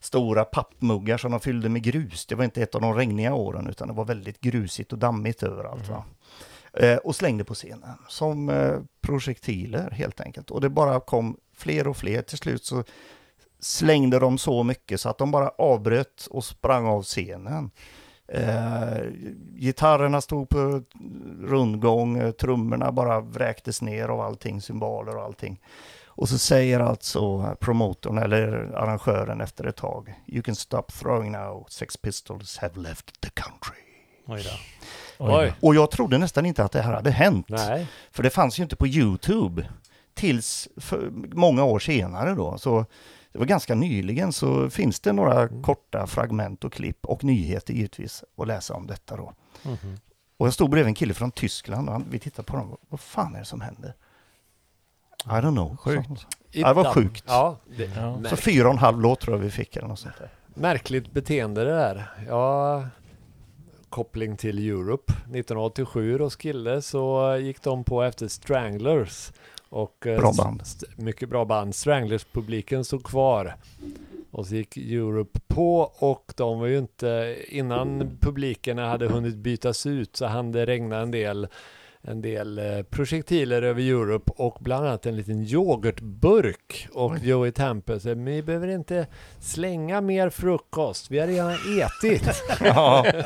stora 0.00 0.44
pappmuggar 0.44 1.16
som 1.18 1.30
de 1.30 1.40
fyllde 1.40 1.68
med 1.68 1.82
grus. 1.82 2.26
Det 2.26 2.34
var 2.34 2.44
inte 2.44 2.62
ett 2.62 2.74
av 2.74 2.80
de 2.80 2.94
regniga 2.94 3.34
åren 3.34 3.66
utan 3.66 3.88
det 3.88 3.94
var 3.94 4.04
väldigt 4.04 4.40
grusigt 4.40 4.92
och 4.92 4.98
dammigt 4.98 5.42
överallt. 5.42 5.88
Va? 5.88 6.04
Eh, 6.72 6.96
och 6.96 7.16
slängde 7.16 7.44
på 7.44 7.54
scenen 7.54 7.98
som 8.08 8.48
eh, 8.48 8.78
projektiler 9.00 9.90
helt 9.90 10.20
enkelt. 10.20 10.50
Och 10.50 10.60
det 10.60 10.68
bara 10.68 11.00
kom 11.00 11.36
fler 11.54 11.88
och 11.88 11.96
fler. 11.96 12.22
Till 12.22 12.38
slut 12.38 12.64
så 12.64 12.84
slängde 13.60 14.18
de 14.18 14.38
så 14.38 14.62
mycket 14.62 15.00
så 15.00 15.08
att 15.08 15.18
de 15.18 15.30
bara 15.30 15.48
avbröt 15.48 16.26
och 16.30 16.44
sprang 16.44 16.86
av 16.86 17.02
scenen. 17.02 17.70
Eh, 18.28 18.98
gitarrerna 19.54 20.20
stod 20.20 20.48
på 20.48 20.82
rundgång, 21.40 22.18
eh, 22.18 22.30
trummorna 22.30 22.92
bara 22.92 23.20
vräktes 23.20 23.82
ner 23.82 24.08
av 24.08 24.20
allting, 24.20 24.60
symboler 24.60 25.16
och 25.16 25.22
allting. 25.22 25.60
Och 26.16 26.28
så 26.28 26.38
säger 26.38 26.80
alltså 26.80 27.54
promotorn 27.60 28.18
eller 28.18 28.52
arrangören 28.74 29.40
efter 29.40 29.64
ett 29.64 29.76
tag 29.76 30.14
You 30.26 30.42
can 30.42 30.54
stop 30.54 30.82
throwing 30.82 31.32
now, 31.32 31.66
Sex 31.68 31.96
Pistols 31.96 32.58
have 32.58 32.80
left 32.80 33.20
the 33.20 33.30
country. 33.30 33.82
Oj 34.26 34.42
då. 34.42 34.50
Oj. 35.18 35.52
Och 35.60 35.74
jag 35.74 35.90
trodde 35.90 36.18
nästan 36.18 36.46
inte 36.46 36.64
att 36.64 36.72
det 36.72 36.82
här 36.82 36.92
hade 36.92 37.10
hänt. 37.10 37.46
Nej. 37.48 37.86
För 38.10 38.22
det 38.22 38.30
fanns 38.30 38.58
ju 38.58 38.62
inte 38.62 38.76
på 38.76 38.86
YouTube 38.86 39.68
tills 40.14 40.68
för 40.76 41.10
många 41.12 41.64
år 41.64 41.78
senare 41.78 42.34
då. 42.34 42.58
Så 42.58 42.84
det 43.32 43.38
var 43.38 43.46
ganska 43.46 43.74
nyligen 43.74 44.32
så 44.32 44.70
finns 44.70 45.00
det 45.00 45.12
några 45.12 45.48
korta 45.48 46.06
fragment 46.06 46.64
och 46.64 46.72
klipp 46.72 47.06
och 47.06 47.24
nyheter 47.24 47.74
givetvis 47.74 48.24
att 48.36 48.46
läsa 48.46 48.74
om 48.74 48.86
detta 48.86 49.16
då. 49.16 49.32
Mhm. 49.62 49.98
Och 50.36 50.46
jag 50.46 50.54
stod 50.54 50.70
bredvid 50.70 50.88
en 50.88 50.94
kille 50.94 51.14
från 51.14 51.30
Tyskland 51.30 51.88
och 51.88 51.92
han, 51.92 52.04
vi 52.10 52.18
tittade 52.18 52.46
på 52.46 52.56
dem. 52.56 52.76
Vad 52.88 53.00
fan 53.00 53.34
är 53.34 53.38
det 53.38 53.44
som 53.44 53.60
händer? 53.60 53.94
I 55.26 55.28
don't 55.30 55.52
know. 55.52 55.76
Sjukt. 55.76 56.08
Så, 56.20 56.26
Ja, 56.50 56.68
det 56.68 56.74
var 56.74 56.92
sjukt. 56.94 57.24
Ja, 57.26 57.56
det, 57.76 57.90
Ja. 57.96 58.18
så 58.30 58.36
fyra 58.36 58.66
och 58.66 58.72
en 58.72 58.78
halv 58.78 59.00
låt 59.00 59.20
tror 59.20 59.36
jag 59.36 59.42
vi 59.44 59.50
fick 59.50 59.76
eller 59.76 59.88
något 59.88 59.98
sånt 59.98 60.14
där. 60.18 60.28
Märkligt 60.54 61.12
beteende 61.12 61.64
det 61.64 61.70
där. 61.70 62.10
Ja, 62.28 62.84
koppling 63.88 64.36
till 64.36 64.58
Europe. 64.70 65.12
1987 65.12 66.18
Roskilde 66.18 66.82
så 66.82 67.36
gick 67.40 67.62
de 67.62 67.84
på 67.84 68.02
efter 68.02 68.28
Stranglers. 68.28 69.32
Och, 69.68 70.06
eh, 70.06 70.18
Bra 70.18 70.32
band. 70.38 70.60
st- 70.62 70.86
mycket 70.96 71.28
bra 71.28 71.44
band. 71.44 71.74
Stranglers-publiken 71.74 72.84
stod 72.84 73.04
kvar. 73.04 73.54
Och 74.30 74.46
så 74.46 74.54
gick 74.54 74.76
Europe 74.76 75.40
på 75.48 75.80
och 75.98 76.32
de 76.36 76.60
var 76.60 76.66
ju 76.66 76.78
inte, 76.78 77.36
innan 77.48 78.18
publikerna 78.20 78.88
hade 78.88 79.06
hunnit 79.08 79.36
bytas 79.36 79.86
ut 79.86 80.16
så 80.16 80.26
hann 80.26 80.52
det 80.52 80.66
regna 80.66 80.96
en 80.96 81.10
del 81.10 81.48
en 82.06 82.22
del 82.22 82.58
eh, 82.58 82.82
projektiler 82.82 83.62
över 83.62 83.82
Europe 83.82 84.32
och 84.36 84.56
bland 84.60 84.86
annat 84.86 85.06
en 85.06 85.16
liten 85.16 85.42
yoghurtburk. 85.42 86.88
Och 86.92 87.10
Oj. 87.10 87.28
Joey 87.28 87.52
Tampe 87.52 88.00
säger, 88.00 88.16
vi 88.16 88.42
behöver 88.42 88.68
inte 88.68 89.06
slänga 89.40 90.00
mer 90.00 90.30
frukost, 90.30 91.10
vi 91.10 91.18
har 91.18 91.26
redan 91.26 91.50
ätit. 91.52 92.42
Ja. 92.60 93.06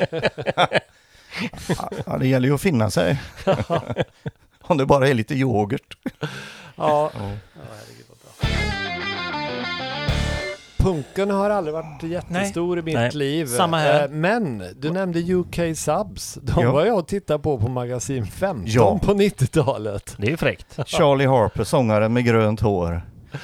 ja, 2.05 2.17
det 2.17 2.27
gäller 2.27 2.47
ju 2.47 2.53
att 2.55 2.61
finna 2.61 2.89
sig. 2.89 3.21
Om 4.61 4.77
det 4.77 4.85
bara 4.85 5.07
är 5.07 5.13
lite 5.13 5.35
yoghurt. 5.35 5.97
ja, 6.75 7.11
Ja. 7.15 7.31
Punken 10.81 11.29
har 11.31 11.49
aldrig 11.49 11.73
varit 11.73 12.03
jättestor 12.03 12.79
i 12.79 12.81
mitt 12.81 12.93
Nej. 12.95 13.11
liv. 13.11 13.45
Samma 13.45 13.77
här. 13.77 14.03
Eh, 14.03 14.09
Men 14.09 14.63
du 14.79 14.91
nämnde 14.91 15.19
UK 15.33 15.75
Subs. 15.77 16.33
De 16.41 16.61
Ja. 16.63 16.71
var 16.71 16.85
jag 16.85 16.97
och 16.97 17.07
tittade 17.07 17.39
på 17.39 17.57
på 17.59 17.67
magasin 17.69 18.25
15 18.25 18.63
Ja. 18.67 18.99
på 19.03 19.13
90-talet. 19.13 20.15
Det 20.17 20.31
är 20.31 20.37
fräckt. 20.37 20.79
Charlie 20.89 21.25
Harper, 21.25 21.63
sångaren 21.63 22.13
med 22.13 22.25
grönt 22.25 22.61
hår. 22.61 23.01
Ett 23.33 23.41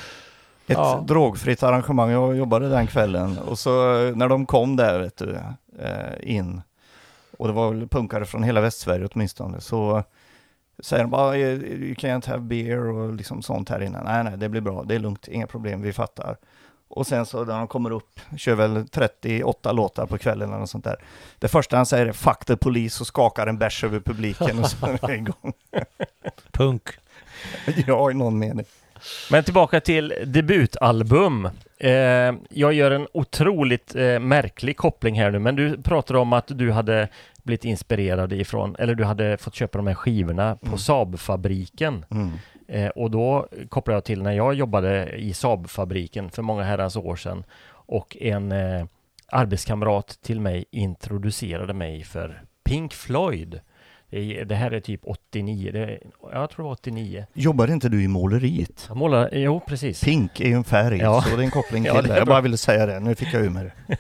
Ja. 0.77 1.03
drogfritt 1.07 1.63
arrangemang. 1.63 2.09
Jag 2.11 2.37
jobbade 2.37 2.69
den 2.69 2.87
kvällen 2.87 3.37
och 3.37 3.59
så 3.59 4.05
eh, 4.07 4.15
när 4.15 4.27
de 4.29 4.45
kom 4.45 4.75
där 4.75 4.99
vet 4.99 5.17
du, 5.17 5.37
eh, 5.79 6.35
in 6.37 6.61
och 7.37 7.47
det 7.47 7.53
var 7.53 7.69
väl 7.73 7.87
punkare 7.87 8.25
från 8.25 8.43
hela 8.43 8.61
Västsverige 8.61 9.07
åtminstone 9.13 9.61
så 9.61 10.03
säger 10.83 11.03
de 11.03 11.09
bara 11.11 11.35
"Eh, 11.37 11.41
you 11.49 11.93
can't 11.93 12.27
have 12.29 12.39
beer 12.41 12.87
och 12.87 13.13
liksom 13.13 13.41
sånt 13.41 13.69
här 13.69 13.81
inne. 13.83 14.01
Nej, 14.03 14.23
nej, 14.23 14.37
det 14.37 14.49
blir 14.49 14.61
bra. 14.61 14.83
Det 14.83 14.95
är 14.95 14.99
lugnt. 14.99 15.27
Inga 15.27 15.47
problem. 15.47 15.81
Vi 15.81 15.93
fattar. 15.93 16.37
Och 16.89 17.07
sen 17.07 17.25
så 17.25 17.45
när 17.45 17.57
de 17.57 17.67
kommer 17.67 17.91
upp, 17.91 18.19
kör 18.37 18.55
väl 18.55 18.87
38 18.87 19.71
låtar 19.71 20.05
på 20.05 20.17
kvällen 20.17 20.49
eller 20.49 20.59
något 20.59 20.69
sånt 20.69 20.83
där. 20.83 20.95
Det 21.39 21.47
första 21.47 21.77
han 21.77 21.85
säger 21.85 22.05
är 22.05 22.11
'fuck 22.13 22.45
the 22.45 22.53
police' 22.55 23.01
och 23.01 23.07
skakar 23.07 23.47
en 23.47 23.57
bärs 23.57 23.83
över 23.83 23.99
publiken 23.99 24.59
och 24.59 24.69
så 24.69 24.85
är 24.85 25.07
det 25.07 25.15
igång. 25.15 25.53
Punk. 26.51 26.83
Ja, 27.87 28.11
i 28.11 28.13
någon 28.13 28.39
mening. 28.39 28.65
Men 29.31 29.43
tillbaka 29.43 29.79
till 29.79 30.13
debutalbum. 30.25 31.49
Eh, 31.79 31.91
jag 32.49 32.73
gör 32.73 32.91
en 32.91 33.07
otroligt 33.13 33.95
eh, 33.95 34.19
märklig 34.19 34.77
koppling 34.77 35.19
här 35.19 35.31
nu, 35.31 35.39
men 35.39 35.55
du 35.55 35.81
pratar 35.81 36.15
om 36.15 36.33
att 36.33 36.47
du 36.47 36.71
hade 36.71 37.07
blivit 37.43 37.65
inspirerad 37.65 38.33
ifrån, 38.33 38.75
eller 38.79 38.95
du 38.95 39.03
hade 39.03 39.37
fått 39.37 39.55
köpa 39.55 39.77
de 39.77 39.87
här 39.87 39.93
skivorna 39.95 40.55
på 40.55 40.65
Mm. 40.65 40.77
Saab-fabriken. 40.77 42.05
Mm. 42.11 42.31
Eh, 42.67 42.89
och 42.89 43.11
då 43.11 43.47
kopplar 43.69 43.93
jag 43.93 44.03
till 44.03 44.21
när 44.21 44.31
jag 44.31 44.53
jobbade 44.53 45.15
i 45.15 45.33
Saab-fabriken 45.33 46.29
för 46.29 46.41
många 46.41 46.63
herrans 46.63 46.95
år 46.95 47.15
sedan 47.15 47.43
och 47.69 48.17
en 48.19 48.51
eh, 48.51 48.85
arbetskamrat 49.27 50.19
till 50.21 50.41
mig 50.41 50.65
introducerade 50.71 51.73
mig 51.73 52.03
för 52.03 52.43
Pink 52.63 52.93
Floyd. 52.93 53.59
Det, 54.09 54.39
är- 54.39 54.45
det 54.45 54.55
här 54.55 54.71
är 54.71 54.79
typ 54.79 55.01
89, 55.03 55.71
det, 55.71 55.99
jag 56.33 56.49
tror 56.49 56.63
det 56.63 56.67
var 56.67 56.71
89. 56.71 57.25
Jobbar 57.33 57.71
inte 57.71 57.89
du 57.89 58.03
i 58.03 58.07
måleriet? 58.07 58.85
Jag 58.87 58.97
målar, 58.97 59.29
jo 59.33 59.59
precis. 59.67 60.03
Pink 60.03 60.39
är 60.39 60.47
ju 60.47 60.53
en 60.53 60.63
färg, 60.63 60.97
Ja. 60.97 61.21
så 61.21 61.35
det 61.35 61.41
är 61.41 61.45
en 61.45 61.51
koppling 61.51 61.85
Ja, 61.85 61.93
till 61.93 62.03
det 62.03 62.13
det. 62.13 62.17
Jag 62.19 62.27
bara 62.27 62.41
ville 62.41 62.57
säga 62.57 62.85
det, 62.85 62.99
nu 62.99 63.15
fick 63.15 63.33
jag 63.33 63.41
ur 63.45 63.49
med 63.49 63.65
det. 63.87 63.97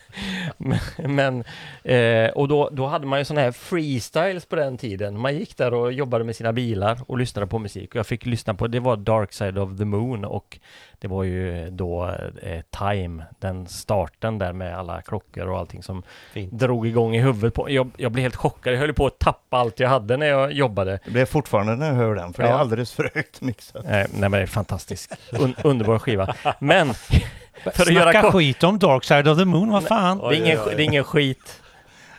Men, 1.07 1.43
eh, 1.83 2.29
och 2.29 2.47
då, 2.47 2.69
då 2.71 2.85
hade 2.87 3.05
man 3.07 3.19
ju 3.19 3.25
sådana 3.25 3.41
här 3.41 3.51
freestyles 3.51 4.45
på 4.45 4.55
den 4.55 4.77
tiden. 4.77 5.19
Man 5.19 5.35
gick 5.37 5.57
där 5.57 5.73
och 5.73 5.93
jobbade 5.93 6.23
med 6.23 6.35
sina 6.35 6.53
bilar 6.53 6.99
och 7.07 7.17
lyssnade 7.17 7.47
på 7.47 7.59
musik. 7.59 7.89
Och 7.89 7.95
jag 7.95 8.07
fick 8.07 8.25
lyssna 8.25 8.53
på, 8.53 8.67
det 8.67 8.79
var 8.79 8.97
Dark 8.97 9.33
Side 9.33 9.57
of 9.57 9.77
the 9.77 9.85
Moon 9.85 10.25
och 10.25 10.59
det 10.99 11.07
var 11.07 11.23
ju 11.23 11.69
då 11.69 12.15
eh, 12.43 12.61
Time, 12.79 13.23
den 13.39 13.67
starten 13.67 14.37
där 14.37 14.53
med 14.53 14.77
alla 14.77 15.01
klockor 15.01 15.47
och 15.47 15.57
allting 15.59 15.83
som 15.83 16.03
Fint. 16.33 16.51
drog 16.53 16.87
igång 16.87 17.15
i 17.15 17.19
huvudet 17.21 17.53
på 17.53 17.69
Jag, 17.71 17.89
jag 17.97 18.11
blev 18.11 18.21
helt 18.23 18.35
chockad, 18.35 18.73
jag 18.73 18.79
höll 18.79 18.93
på 18.93 19.05
att 19.07 19.19
tappa 19.19 19.57
allt 19.57 19.79
jag 19.79 19.89
hade 19.89 20.17
när 20.17 20.25
jag 20.27 20.51
jobbade. 20.51 20.99
Det 21.05 21.11
blir 21.11 21.25
fortfarande 21.25 21.75
när 21.75 21.87
jag 21.87 21.93
hör 21.95 22.15
den, 22.15 22.33
för 22.33 22.43
det 22.43 22.49
är 22.49 22.53
Ja. 22.53 22.59
alldeles 22.59 22.93
för 22.93 23.11
högt 23.15 23.41
mixat. 23.41 23.85
Eh, 23.85 23.91
nej 23.91 24.07
men 24.19 24.31
det 24.31 24.37
är 24.41 24.45
fantastisk, 24.45 25.11
Un, 25.39 25.55
underbar 25.63 25.99
skiva. 25.99 26.35
Men, 26.59 26.93
för 27.73 27.83
att 27.83 27.89
göra 27.89 28.03
Snacka 28.11 28.21
kort, 28.21 28.33
skit 28.33 28.63
om 28.63 28.79
Dark 28.79 29.03
Side 29.03 29.27
of 29.27 29.37
the 29.37 29.45
Moon, 29.45 29.69
vad 29.71 29.83
fan? 29.83 30.17
det 30.17 30.25
är 30.25 30.33
ingen, 30.33 30.59
det 30.65 30.73
är 30.73 30.79
ingen 30.79 31.03
skit. 31.03 31.61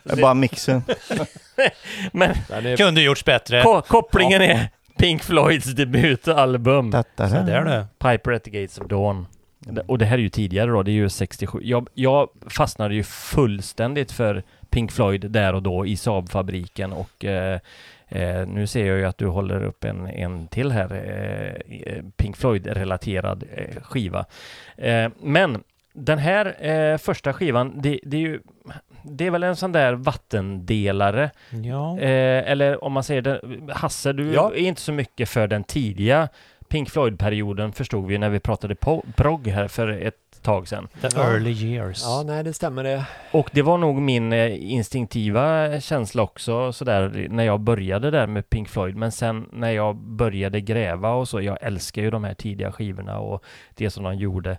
Det 0.05 0.12
är 0.18 0.22
bara 0.22 0.35
mixen. 0.35 0.83
Men 2.12 2.35
Den 2.49 2.66
är, 2.66 2.76
Kunde 2.76 3.01
gjorts 3.03 3.24
bättre. 3.24 3.62
ko 3.62 3.83
kopplingen 3.83 4.43
är 4.43 4.68
Pink 4.99 5.23
Floyds 5.23 5.75
debutalbum. 5.75 6.91
Så 7.29 7.35
där 7.47 7.65
du. 7.65 7.71
Piper 7.99 8.33
at 8.33 8.45
the 8.45 8.51
Gates 8.51 8.79
of 8.79 8.87
Dawn. 8.89 9.27
Det- 9.59 9.81
Och 9.81 9.99
det 9.99 10.05
här 10.05 10.19
är 10.19 10.23
ju 10.23 10.29
tidigare 10.29 10.71
då, 10.71 10.83
det 10.83 10.91
är 10.91 10.93
ju 10.93 11.09
67. 11.09 11.59
Jag, 11.63 11.89
jag 11.95 12.29
fastnade 12.51 12.95
ju 12.95 13.03
fullständigt 13.03 14.13
för 14.13 14.43
Pink 14.71 14.93
Floyd 14.93 15.31
där 15.31 15.53
och 15.55 15.63
då 15.63 15.87
i 15.87 15.97
Saab-fabriken 15.97 16.93
och 16.93 17.25
eh, 17.25 17.61
eh, 18.09 18.47
nu 18.47 18.67
ser 18.67 18.87
jag 18.87 18.99
ju 18.99 19.05
att 19.05 19.19
du 19.19 19.27
håller 19.27 19.65
upp 19.65 19.85
en, 19.85 20.07
en 20.07 20.49
till 20.49 20.73
här, 20.73 20.93
eh, 21.87 22.03
Pink 22.17 22.37
Floyd-relaterad 22.37 23.45
eh, 23.55 23.83
skiva. 23.83 24.25
Eh, 24.77 25.11
men 25.23 25.63
den 25.93 26.19
här 26.19 26.67
eh, 26.69 26.99
första 26.99 27.33
skivan, 27.33 27.73
det, 27.81 28.01
det 28.03 28.17
är 28.17 28.21
ju 28.21 28.41
det 29.11 29.27
är 29.27 29.31
väl 29.31 29.43
en 29.43 29.57
sån 29.57 29.73
där 29.73 29.93
vattendelare 29.93 31.31
Ja, 31.65 31.99
Eh, 31.99 32.51
eller 32.51 32.85
om 32.85 32.93
man 32.93 33.03
säger 33.05 33.23
det, 33.23 33.41
Hasse, 33.73 34.13
du 34.13 34.33
Ja. 34.33 34.53
är 34.55 34.59
inte 34.61 34.81
så 34.81 34.93
mycket 34.93 35.29
för 35.29 35.47
den 35.47 35.65
tidiga 35.65 36.29
Pink 36.69 36.91
Floyd-perioden 36.91 37.73
förstod 37.73 38.07
vi 38.07 38.19
när 38.19 38.29
vi 38.29 38.41
pratade 38.41 38.75
progg 39.17 39.47
här 39.49 39.69
för 39.69 39.89
ett 39.89 40.15
tag 40.43 40.69
sedan. 40.69 40.89
the 41.01 41.07
early 41.21 41.51
years. 41.51 42.03
Ja, 42.05 42.23
nej 42.27 42.45
det 42.45 42.53
stämmer 42.53 42.85
det. 42.85 43.05
Och 43.33 43.51
det 43.53 43.63
var 43.63 43.79
nog 43.79 43.97
min 44.03 44.33
eh, 44.33 44.73
instinktiva 44.73 45.81
känsla 45.81 46.23
också 46.23 46.73
sådär 46.73 47.27
när 47.31 47.45
jag 47.45 47.61
började 47.61 48.11
där 48.11 48.27
med 48.27 48.51
Pink 48.51 48.69
Floyd. 48.69 48.97
Men 48.97 49.13
sen 49.13 49.49
när 49.53 49.71
jag 49.71 49.97
började 49.97 50.61
gräva 50.61 51.11
och 51.13 51.29
så, 51.29 51.41
jag 51.41 51.59
älskar 51.63 52.03
ju 52.03 52.11
de 52.11 52.25
här 52.25 52.35
tidiga 52.35 52.73
skivorna 52.73 53.19
och 53.19 53.45
det 53.75 53.91
som 53.91 54.05
de 54.05 54.15
gjorde. 54.15 54.51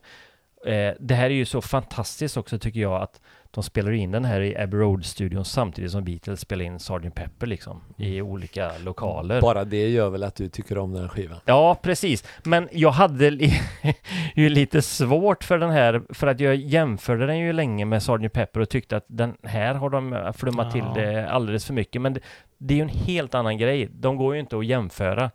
Eh, 0.65 0.93
det 0.99 1.15
här 1.15 1.25
är 1.25 1.29
ju 1.33 1.45
så 1.45 1.61
fantastiskt 1.61 2.37
också 2.37 2.59
tycker 2.59 2.79
jag 2.79 3.01
att 3.01 3.21
de 3.51 3.63
spelar 3.63 3.91
in 3.91 4.11
den 4.11 4.25
här 4.25 4.41
i 4.41 4.57
Abbey 4.57 4.79
Road-studion 4.79 5.45
samtidigt 5.45 5.91
som 5.91 6.03
Beatles 6.03 6.39
spelar 6.39 6.65
in 6.65 6.79
Sgt. 6.79 7.15
Pepper 7.15 7.47
liksom 7.47 7.81
i 7.97 8.21
olika 8.21 8.71
lokaler. 8.77 9.41
Bara 9.41 9.63
det 9.63 9.89
gör 9.89 10.09
väl 10.09 10.23
att 10.23 10.35
du 10.35 10.49
tycker 10.49 10.77
om 10.77 10.93
den 10.93 11.09
skivan. 11.09 11.39
Ja, 11.45 11.75
precis. 11.81 12.23
Men 12.43 12.69
jag 12.71 12.91
hade 12.91 13.29
li- 13.29 13.61
ju 14.35 14.49
lite 14.49 14.81
svårt 14.81 15.43
för 15.43 15.57
den 15.57 15.69
här, 15.69 16.01
för 16.09 16.27
att 16.27 16.39
jag 16.39 16.55
jämförde 16.55 17.25
den 17.25 17.39
ju 17.39 17.53
länge 17.53 17.85
med 17.85 18.03
Sgt. 18.03 18.33
Pepper 18.33 18.59
och 18.59 18.69
tyckte 18.69 18.97
att 18.97 19.05
den 19.07 19.37
här 19.43 19.73
har 19.75 19.89
de 19.89 20.33
flummat 20.35 20.65
Ja. 20.65 20.71
till 20.93 21.03
det 21.03 21.29
alldeles 21.29 21.65
för 21.65 21.73
mycket. 21.73 22.01
Men 22.01 22.13
det, 22.13 22.19
det 22.57 22.73
är 22.73 22.75
ju 22.75 22.81
en 22.81 22.89
helt 22.89 23.35
annan 23.35 23.57
grej. 23.57 23.89
De 23.91 24.17
går 24.17 24.33
ju 24.33 24.39
inte 24.39 24.57
att 24.57 24.65
jämföra. 24.65 25.31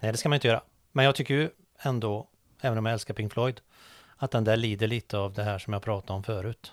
Nej, 0.00 0.12
det 0.12 0.18
ska 0.18 0.28
man 0.28 0.36
inte 0.36 0.48
göra. 0.48 0.60
Men 0.92 1.04
jag 1.04 1.14
tycker 1.14 1.34
ju 1.34 1.48
ändå, 1.82 2.26
även 2.60 2.78
om 2.78 2.86
jag 2.86 2.92
älskar 2.92 3.14
Pink 3.14 3.32
Floyd, 3.32 3.60
att 4.16 4.30
den 4.30 4.44
där 4.44 4.56
lider 4.56 4.86
lite 4.86 5.18
av 5.18 5.32
det 5.32 5.42
här 5.42 5.58
som 5.58 5.72
jag 5.72 5.82
pratade 5.82 6.16
om 6.16 6.22
förut. 6.22 6.72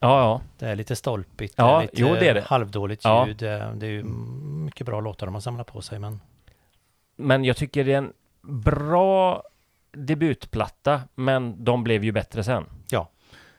Ja, 0.00 0.20
ja. 0.20 0.40
Det 0.58 0.66
är 0.66 0.76
lite 0.76 0.96
stolpigt, 0.96 1.54
Ja, 1.56 1.66
det 1.66 1.72
är 1.76 1.80
lite 1.82 2.00
jo, 2.02 2.14
det 2.14 2.28
är 2.28 2.34
det. 2.34 2.40
halvdåligt 2.40 3.04
Ja. 3.04 3.26
ljud. 3.26 3.36
Det 3.36 3.48
är, 3.48 3.72
det 3.74 3.86
är 3.86 3.90
ju 3.90 4.02
mycket 4.04 4.86
bra 4.86 5.00
låtar 5.00 5.26
de 5.26 5.34
har 5.34 5.40
samlat 5.40 5.66
på 5.66 5.82
sig, 5.82 5.98
men 5.98 6.20
Men 7.16 7.44
jag 7.44 7.56
tycker 7.56 7.84
det 7.84 7.92
är 7.92 7.98
en 7.98 8.12
bra 8.42 9.42
debutplatta, 9.92 11.00
men 11.14 11.64
de 11.64 11.84
blev 11.84 12.04
ju 12.04 12.12
bättre 12.12 12.44
sen. 12.44 12.64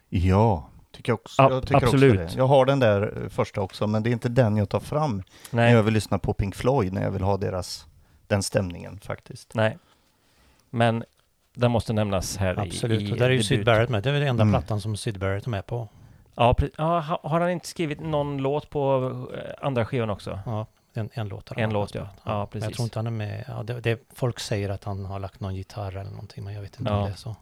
Ja, 0.09 0.69
tycker 0.91 1.11
jag 1.11 1.19
också. 1.19 1.41
Ja, 1.41 1.51
jag 1.51 1.63
tycker 1.63 1.75
absolut. 1.75 2.19
Också 2.21 2.35
det. 2.35 2.41
Jag 2.41 2.47
har 2.47 2.65
den 2.65 2.79
där 2.79 3.21
eh, 3.23 3.29
första 3.29 3.61
också, 3.61 3.87
men 3.87 4.03
det 4.03 4.09
är 4.09 4.11
inte 4.11 4.29
den 4.29 4.57
jag 4.57 4.69
tar 4.69 4.79
fram 4.79 5.23
när 5.51 5.63
Nej, 5.63 5.73
jag 5.73 5.83
vill 5.83 5.93
lyssna 5.93 6.19
på 6.19 6.33
Pink 6.33 6.55
Floyd, 6.55 6.93
när 6.93 7.03
jag 7.03 7.11
vill 7.11 7.21
ha 7.23 7.37
deras, 7.37 7.87
den 8.27 8.43
stämningen 8.43 8.99
faktiskt. 8.99 9.53
nej. 9.55 9.77
Men 10.69 11.03
den 11.53 11.71
måste 11.71 11.93
nämnas 11.93 12.37
här 12.37 12.59
absolut. 12.59 13.01
i, 13.01 13.05
i 13.05 13.13
och 13.13 13.17
där 13.17 13.25
är 13.29 13.33
ju 13.33 13.43
Syd. 13.43 13.65
Barrett 13.65 13.89
med. 13.89 14.03
Det 14.03 14.09
är 14.09 14.13
väl 14.13 14.21
den 14.21 14.29
enda 14.29 14.41
Mm. 14.43 14.53
plattan 14.53 14.81
som 14.81 14.97
Syd 14.97 15.19
Barrett 15.19 15.45
är 15.45 15.49
med 15.49 15.65
på. 15.65 15.87
Ja, 16.39 16.55
ja, 16.77 16.99
ha- 16.99 17.19
har 17.23 17.39
han 17.39 17.49
inte 17.51 17.67
skrivit 17.67 17.99
någon 17.99 18.37
låt 18.37 18.69
på 18.69 19.11
eh, 19.33 19.65
andra 19.65 19.85
skivan 19.85 20.09
också? 20.09 20.39
Ja, 20.45 20.65
en, 20.93 21.09
en 21.13 21.27
låt. 21.27 21.49
har 21.49 21.57
En 21.61 21.69
låt, 21.73 21.95
ja. 21.95 22.07
Ja, 22.23 22.37
Men 22.39 22.47
precis. 22.47 22.63
jag 22.69 22.73
tror 22.75 22.83
inte 22.83 22.99
han 22.99 23.07
är 23.07 23.11
med. 23.11 23.45
Ja, 23.47 23.63
det, 23.63 23.79
det, 23.81 23.99
folk 24.13 24.39
säger 24.39 24.69
att 24.69 24.83
han 24.83 25.05
har 25.05 25.19
lagt 25.19 25.39
någon 25.39 25.55
gitarr 25.55 25.97
eller 25.97 26.11
någonting, 26.11 26.43
men 26.43 26.53
jag 26.53 26.61
vet 26.61 26.79
inte 26.79 26.91
Ja. 26.91 26.97
om 26.97 27.05
det 27.05 27.11
är 27.11 27.15
så. 27.15 27.35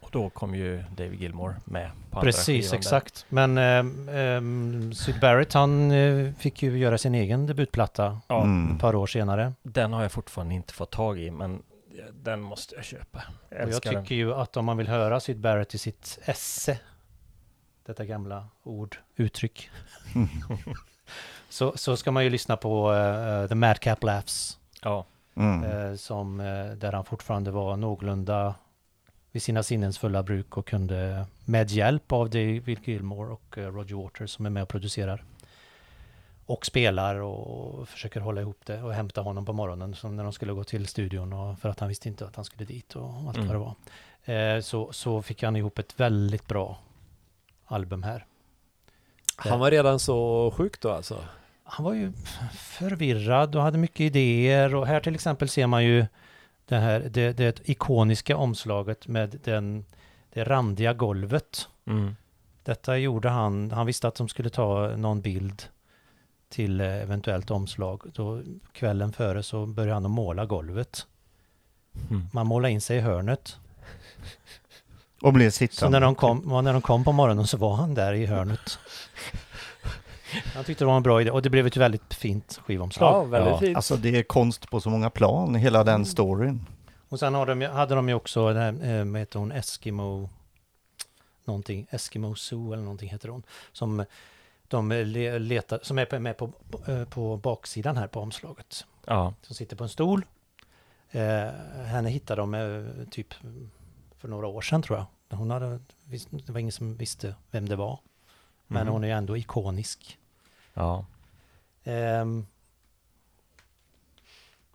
Och 0.00 0.08
då 0.12 0.30
kom 0.30 0.54
ju 0.54 0.84
David 0.96 1.20
Gilmore 1.20 1.54
med 1.64 1.90
på 2.10 2.18
andra 2.18 2.26
Precis, 2.26 2.46
skivan 2.46 2.70
där. 2.70 2.76
exakt. 2.78 3.26
Men 3.28 3.58
ähm, 3.58 4.08
ähm, 4.08 4.94
Syd 4.94 5.20
Barrett, 5.20 5.52
han 5.52 5.90
eh, 5.90 6.32
fick 6.32 6.62
ju 6.62 6.78
göra 6.78 6.98
sin 6.98 7.14
egen 7.14 7.46
debutplatta 7.46 8.20
Ja, 8.28 8.42
Mm. 8.42 8.74
ett 8.74 8.80
par 8.80 8.94
år 8.94 9.06
senare. 9.06 9.52
Den 9.62 9.92
har 9.92 10.02
jag 10.02 10.12
fortfarande 10.12 10.54
inte 10.54 10.72
fått 10.74 10.90
tag 10.90 11.18
i, 11.20 11.30
men 11.30 11.62
den 12.12 12.40
måste 12.40 12.74
jag 12.74 12.84
köpa. 12.84 13.22
Jag 13.48 13.66
Och 13.68 13.72
jag 13.74 13.82
tycker 13.82 14.14
ju 14.14 14.34
att 14.34 14.56
om 14.56 14.64
man 14.64 14.76
vill 14.76 14.88
höra 14.88 15.20
Syd 15.20 15.38
Barrett 15.40 15.74
i 15.74 15.78
sitt 15.78 16.18
esse, 16.24 16.78
detta 17.86 18.04
gamla 18.04 18.48
ord, 18.62 18.96
uttryck, 19.16 19.70
så, 21.48 21.72
så 21.76 21.96
ska 21.96 22.10
man 22.12 22.24
ju 22.24 22.30
lyssna 22.30 22.56
på 22.56 22.94
eh, 22.94 23.48
The 23.48 23.54
Madcap 23.54 24.02
Laughs. 24.02 24.58
Ja, 24.82 25.04
Mm. 25.38 25.64
eh, 25.90 25.96
som, 25.96 26.40
eh, 26.40 26.66
där 26.70 26.92
han 26.92 27.04
fortfarande 27.04 27.50
var 27.50 27.76
någorlunda 27.76 28.54
vid 29.32 29.42
sina 29.42 29.62
sinnens 29.62 29.98
fulla 29.98 30.22
bruk 30.22 30.56
och 30.56 30.66
kunde 30.66 31.26
med 31.44 31.70
hjälp 31.70 32.12
av 32.12 32.30
David 32.30 32.78
Gilmore 32.84 33.32
och 33.32 33.58
Roger 33.58 33.96
Waters 33.96 34.30
som 34.30 34.46
är 34.46 34.50
med 34.50 34.62
och 34.62 34.68
producerar 34.68 35.24
och 36.46 36.66
spelar 36.66 37.14
och 37.16 37.88
försöker 37.88 38.20
hålla 38.20 38.40
ihop 38.40 38.60
det 38.66 38.82
och 38.82 38.92
hämta 38.94 39.20
honom 39.20 39.44
på 39.46 39.52
morgonen 39.52 39.94
som 39.94 40.16
när 40.16 40.22
de 40.24 40.32
skulle 40.32 40.52
gå 40.52 40.64
till 40.64 40.86
studion 40.86 41.32
och 41.32 41.58
för 41.58 41.68
att 41.68 41.80
han 41.80 41.88
visste 41.88 42.08
inte 42.08 42.26
att 42.26 42.36
han 42.36 42.44
skulle 42.44 42.64
dit 42.64 42.96
och 42.96 43.10
allt 43.28 43.36
Mm. 43.36 43.48
vad 43.48 43.56
det 43.56 43.74
var. 44.26 44.54
Eh, 44.56 44.60
så, 44.60 44.92
så 44.92 45.22
fick 45.22 45.42
han 45.42 45.56
ihop 45.56 45.78
ett 45.78 46.00
väldigt 46.00 46.46
bra 46.48 46.78
album 47.66 48.02
här. 48.02 48.26
Han 49.36 49.60
var 49.60 49.70
redan 49.70 49.98
så 49.98 50.50
sjuk 50.56 50.80
då 50.80 50.90
alltså? 50.90 51.24
Han 51.64 51.84
var 51.84 51.94
ju 51.94 52.12
förvirrad 52.54 53.56
och 53.56 53.62
hade 53.62 53.78
mycket 53.78 54.00
idéer 54.00 54.74
och 54.74 54.86
här 54.86 55.00
till 55.00 55.14
exempel 55.14 55.48
ser 55.48 55.66
man 55.66 55.84
ju 55.84 56.06
det 56.66 56.76
här, 56.76 57.00
det, 57.00 57.32
det 57.32 57.68
ikoniska 57.68 58.36
omslaget 58.36 59.08
med 59.08 59.40
den, 59.44 59.84
det 60.32 60.44
randiga 60.44 60.92
golvet. 60.92 61.68
mm. 61.86 62.16
Detta 62.62 62.98
gjorde 62.98 63.28
han, 63.28 63.70
han 63.70 63.86
visste 63.86 64.08
att 64.08 64.14
de 64.14 64.28
skulle 64.28 64.50
ta 64.50 64.96
någon 64.96 65.20
bild 65.20 65.62
till 66.48 66.80
eh, 66.80 66.86
eventuellt 66.86 67.50
omslag. 67.50 68.02
Då 68.14 68.42
kvällen 68.72 69.12
före 69.12 69.42
så 69.42 69.66
började 69.66 69.94
han 69.94 70.04
att 70.04 70.10
måla 70.10 70.46
golvet. 70.46 71.06
Mm. 72.10 72.22
Man 72.32 72.46
målade 72.46 72.72
in 72.72 72.80
sig 72.80 72.96
i 72.96 73.00
hörnet. 73.00 73.56
Och 75.22 75.32
blev 75.32 75.50
Så 75.50 75.56
sittande. 75.56 75.98
när 76.00 76.06
de, 76.06 76.14
kom, 76.14 76.64
när 76.64 76.72
de 76.72 76.82
kom 76.82 77.04
på 77.04 77.12
morgonen 77.12 77.46
så 77.46 77.56
var 77.56 77.74
han 77.74 77.94
där 77.94 78.12
i 78.12 78.26
hörnet. 78.26 78.78
Han 80.54 80.64
tyckte 80.64 80.84
det 80.84 80.88
var 80.88 80.96
en 80.96 81.02
bra 81.02 81.20
idé 81.20 81.30
och 81.30 81.42
det 81.42 81.50
blev 81.50 81.66
ett 81.66 81.76
väldigt 81.76 82.14
fint 82.14 82.60
skivomslag. 82.66 83.14
Ja, 83.14 83.24
väldigt 83.24 83.52
Ja, 83.52 83.58
fint. 83.58 83.76
Alltså 83.76 83.96
det 83.96 84.16
är 84.18 84.22
konst 84.22 84.70
på 84.70 84.80
så 84.80 84.90
många 84.90 85.10
plan, 85.10 85.54
hela 85.54 85.84
den 85.84 86.04
storyn. 86.06 86.66
Och 87.08 87.18
sen 87.18 87.34
har 87.34 87.46
de, 87.46 87.62
hade 87.62 87.94
de 87.94 88.08
ju 88.08 88.14
också, 88.14 88.52
här, 88.52 88.98
eh, 88.98 89.04
vad 89.04 89.18
heter 89.20 89.38
hon, 89.38 89.52
Eskimo, 89.52 90.28
någonting, 91.44 91.86
Eskimo 91.90 92.34
Zoo 92.34 92.72
eller 92.72 92.82
någonting 92.82 93.08
heter 93.08 93.28
hon, 93.28 93.42
som 93.72 94.04
de 94.68 94.88
le, 94.92 95.38
letar, 95.38 95.80
som 95.82 95.98
är 95.98 96.04
på, 96.04 96.18
med 96.18 96.36
på, 96.36 96.50
eh, 96.88 97.04
på 97.04 97.36
baksidan 97.36 97.96
här 97.96 98.06
på 98.06 98.20
omslaget. 98.20 98.84
ja. 99.06 99.34
Som 99.42 99.56
sitter 99.56 99.76
på 99.76 99.84
en 99.84 99.90
stol. 99.90 100.24
Eh, 101.10 101.50
henne 101.86 102.08
hittade 102.10 102.40
de 102.42 102.54
eh, 102.54 103.08
typ 103.10 103.34
för 104.26 104.30
några 104.30 104.46
år 104.46 104.60
sedan 104.60 104.82
tror 104.82 104.98
jag. 104.98 105.36
Hon 105.38 105.50
hade, 105.50 105.78
det 106.46 106.48
var 106.52 106.60
ingen 106.60 106.72
som 106.72 106.96
visste 106.96 107.34
vem 107.50 107.68
det 107.68 107.76
var. 107.76 107.98
Men 108.66 108.84
Mhm. 108.86 108.92
hon 108.92 109.04
är 109.04 109.08
ju 109.08 109.14
ändå 109.14 109.36
ikonisk. 109.36 110.18
ja. 110.74 111.04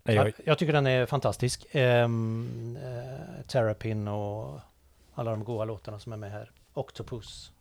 Nej, 0.04 0.16
jag, 0.16 0.32
jag, 0.44 0.58
tycker 0.58 0.72
den 0.72 0.86
är 0.86 1.06
fantastisk. 1.06 1.66
Um, 1.74 2.76
uh, 2.76 3.42
Terrapin 3.46 4.08
och 4.08 4.60
alla 5.14 5.30
de 5.30 5.44
goa 5.44 5.64
låtarna 5.64 5.98
som 5.98 6.12
är 6.12 6.16
med 6.16 6.30
här. 6.32 6.50
Octopus, 6.74 7.52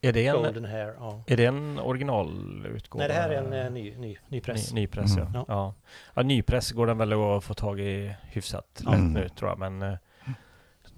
är, 0.00 0.12
det 0.12 0.26
en, 0.26 0.36
Golden 0.36 0.64
Hair. 0.64 0.94
Ja. 0.98 1.20
är 1.26 1.36
det 1.36 1.44
en 1.44 1.78
originalutgåva? 1.78 3.00
Nej, 3.00 3.08
det 3.08 3.14
här 3.14 3.30
är 3.30 3.42
en 3.42 3.52
eh, 3.52 3.70
ny, 3.72 3.96
ny, 3.96 4.18
ny 4.28 4.40
press. 4.40 4.72
Ny, 4.72 4.80
nypress, 4.80 5.16
Mm. 5.16 5.28
ja. 5.34 5.44
Ja. 5.48 5.54
ja. 5.54 5.74
ja. 6.14 6.22
nypress 6.22 6.72
går 6.72 6.86
den 6.86 6.98
väl 6.98 7.12
att 7.12 7.44
få 7.44 7.54
tag 7.54 7.80
i 7.80 8.14
hyfsat 8.22 8.66
lätt 8.84 8.94
Mm. 8.94 9.12
nu 9.12 9.28
tror 9.28 9.50
jag, 9.50 9.58
men 9.58 9.82
eh, 9.82 9.98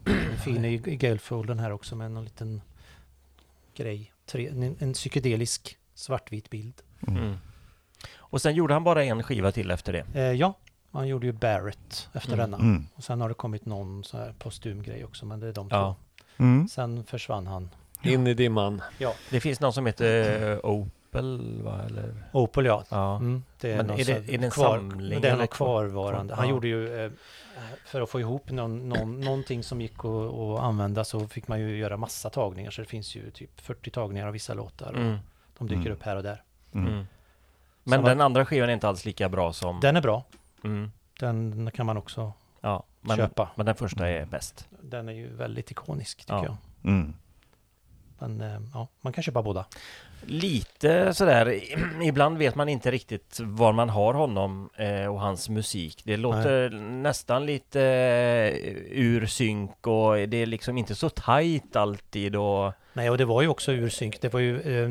Fin 0.45 0.65
i, 0.65 0.73
i 0.87 0.97
gatefolden 0.97 1.59
här 1.59 1.71
också 1.73 1.97
med 1.97 2.11
någon 2.11 2.25
liten 2.25 2.61
grej. 3.77 4.13
Tre, 4.27 4.49
en, 4.49 4.77
en 4.79 4.93
psykedelisk 4.93 5.79
svartvit 5.95 6.51
bild. 6.51 6.75
Mm. 7.09 7.23
mm. 7.23 7.37
Och 8.17 8.43
sen 8.43 8.55
gjorde 8.55 8.75
han 8.75 8.85
bara 8.85 9.05
en 9.05 9.23
skiva 9.23 9.53
till 9.53 9.71
efter 9.71 9.93
det. 9.93 10.05
Eh, 10.15 10.33
ja, 10.33 10.55
han 10.93 11.09
gjorde 11.09 11.27
ju 11.27 11.33
Barrett 11.33 12.09
efter 12.13 12.33
Mm. 12.33 12.51
denna. 12.51 12.57
Mm. 12.63 12.87
Och 12.95 13.05
sen 13.05 13.21
har 13.21 13.29
det 13.29 13.35
kommit 13.35 13.67
någon 13.67 14.05
så 14.05 14.17
här 14.17 14.35
postum 14.39 14.83
grej 14.83 15.05
också, 15.05 15.27
men 15.27 15.41
det 15.41 15.49
är 15.49 15.53
de 15.53 15.69
Ja. 15.71 15.97
två. 16.37 16.45
Mm. 16.45 16.69
Sen 16.69 17.05
försvann 17.05 17.47
han. 17.47 17.71
In 18.03 18.27
i 18.27 18.35
dimman. 18.35 18.83
Det 19.31 19.41
finns 19.41 19.61
någon 19.61 19.73
som 19.73 19.87
heter 19.87 20.51
eh, 20.53 20.59
Opel, 20.63 21.63
va? 21.63 21.83
Eller? 21.87 22.15
Opel 22.33 22.65
ja. 22.65 22.85
Ja. 22.89 23.17
Mm, 23.17 23.43
det 23.61 23.73
är, 23.73 23.77
Men 23.77 23.91
är 23.91 24.05
det- 24.05 24.13
är 24.35 24.39
det 24.39 24.45
en 24.45 24.51
kvar, 24.51 24.79
samling 24.79 25.21
Det 25.21 25.29
är 25.29 25.37
något 25.37 25.51
kvar- 25.51 25.57
kvarvarande. 25.89 26.35
kvar- 26.35 26.37
Han 26.37 26.49
ja. 26.49 26.55
gjorde 26.55 26.69
ju, 26.69 27.05
eh, 27.05 27.11
för 27.87 28.01
att 28.01 28.11
få 28.11 28.21
ihop 28.21 28.51
någon, 28.51 28.89
någon, 28.89 29.21
någonting 29.21 29.63
som 29.63 29.81
gick 29.81 29.99
att, 29.99 30.05
att 30.35 30.61
använda 30.61 31.05
så 31.05 31.29
fick 31.29 31.49
man 31.49 31.61
ju 31.61 31.77
göra 31.77 31.97
massa 31.97 32.31
tagningar. 32.31 32.71
Så 32.71 32.81
det 32.81 32.87
finns 32.89 33.17
ju 33.17 33.31
typ 33.31 33.61
40 33.61 33.91
tagningar 33.91 34.27
av 34.27 34.33
vissa 34.33 34.55
låtar. 34.55 34.93
Och 34.93 35.01
Mm. 35.01 35.19
De 35.59 35.69
dyker 35.69 35.81
Mm. 35.81 35.93
upp 35.93 36.03
här 36.03 36.17
och 36.17 36.23
där. 36.23 36.43
Mm. 36.73 36.87
Mm. 36.93 37.07
Men 37.85 38.05
den 38.05 38.21
andra 38.21 38.47
skivan 38.47 38.69
är 38.69 38.73
inte 38.73 38.89
alls 38.89 39.05
lika 39.05 39.29
bra 39.29 39.53
som... 39.53 39.81
Den 39.81 39.97
är 39.97 40.01
bra. 40.03 40.25
Mm. 40.65 40.91
Den 41.21 41.71
kan 41.75 41.87
man 41.87 41.97
också 41.97 42.33
Ja. 42.61 42.83
Men, 43.01 43.17
köpa. 43.17 43.51
men 43.55 43.67
den 43.67 43.75
första 43.75 44.09
är 44.09 44.27
bäst. 44.27 44.69
Den 44.83 45.09
är 45.09 45.13
ju 45.13 45.35
väldigt 45.35 45.71
ikonisk 45.71 46.19
tycker 46.19 46.35
Ja. 46.35 46.45
jag. 46.45 46.57
Mm. 46.93 47.15
Men 48.19 48.41
eh, 48.41 48.61
ja, 48.75 48.89
man 49.01 49.13
kan 49.13 49.23
köpa 49.25 49.43
båda. 49.43 49.67
Lite 50.27 51.15
sådär, 51.15 51.61
ibland 52.03 52.39
vet 52.39 52.55
man 52.55 52.69
inte 52.69 52.91
riktigt 52.91 53.41
var 53.41 53.73
man 53.73 53.89
har 53.89 54.15
honom 54.15 54.71
eh, 54.77 55.07
och 55.07 55.21
hans 55.21 55.49
musik. 55.49 56.03
Det 56.05 56.17
låter 56.17 56.71
nästan 56.81 57.47
lite 57.47 57.83
eh, 57.83 58.73
ur 58.91 59.27
synk 59.27 59.87
och 59.87 60.29
det 60.29 60.37
är 60.37 60.47
liksom 60.47 60.79
inte 60.79 60.95
så 60.95 61.09
tajt 61.09 61.77
alltid 61.77 62.37
och 62.37 62.73
Nej, 62.93 63.11
och 63.11 63.19
det 63.19 63.25
var 63.25 63.43
ju 63.43 63.49
också 63.49 63.73
ur 63.73 63.89
synk. 63.89 64.21
Det 64.21 64.33
var 64.33 64.41
ju, 64.41 64.61
eh, 64.61 64.91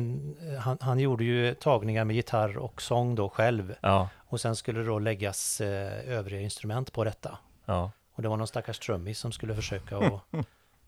han, 0.60 0.78
han 0.80 0.98
gjorde 0.98 1.24
ju 1.24 1.54
tagningar 1.54 2.04
med 2.04 2.16
gitarr 2.16 2.56
och 2.56 2.82
sång 2.82 3.14
då 3.14 3.28
själv. 3.28 3.74
ja, 3.80 4.08
Och 4.16 4.40
sen 4.40 4.56
skulle 4.56 4.80
det 4.80 4.86
då 4.86 4.98
läggas 4.98 5.60
eh, 5.60 6.08
övriga 6.08 6.40
instrument 6.40 6.92
på 6.92 7.04
detta. 7.04 7.38
ja. 7.64 7.90
Och 8.14 8.22
det 8.22 8.28
var 8.28 8.36
någon 8.36 8.46
stackars 8.46 8.78
trummis 8.78 9.18
som 9.18 9.32
skulle 9.32 9.54
försöka 9.54 9.96
att 9.98 10.22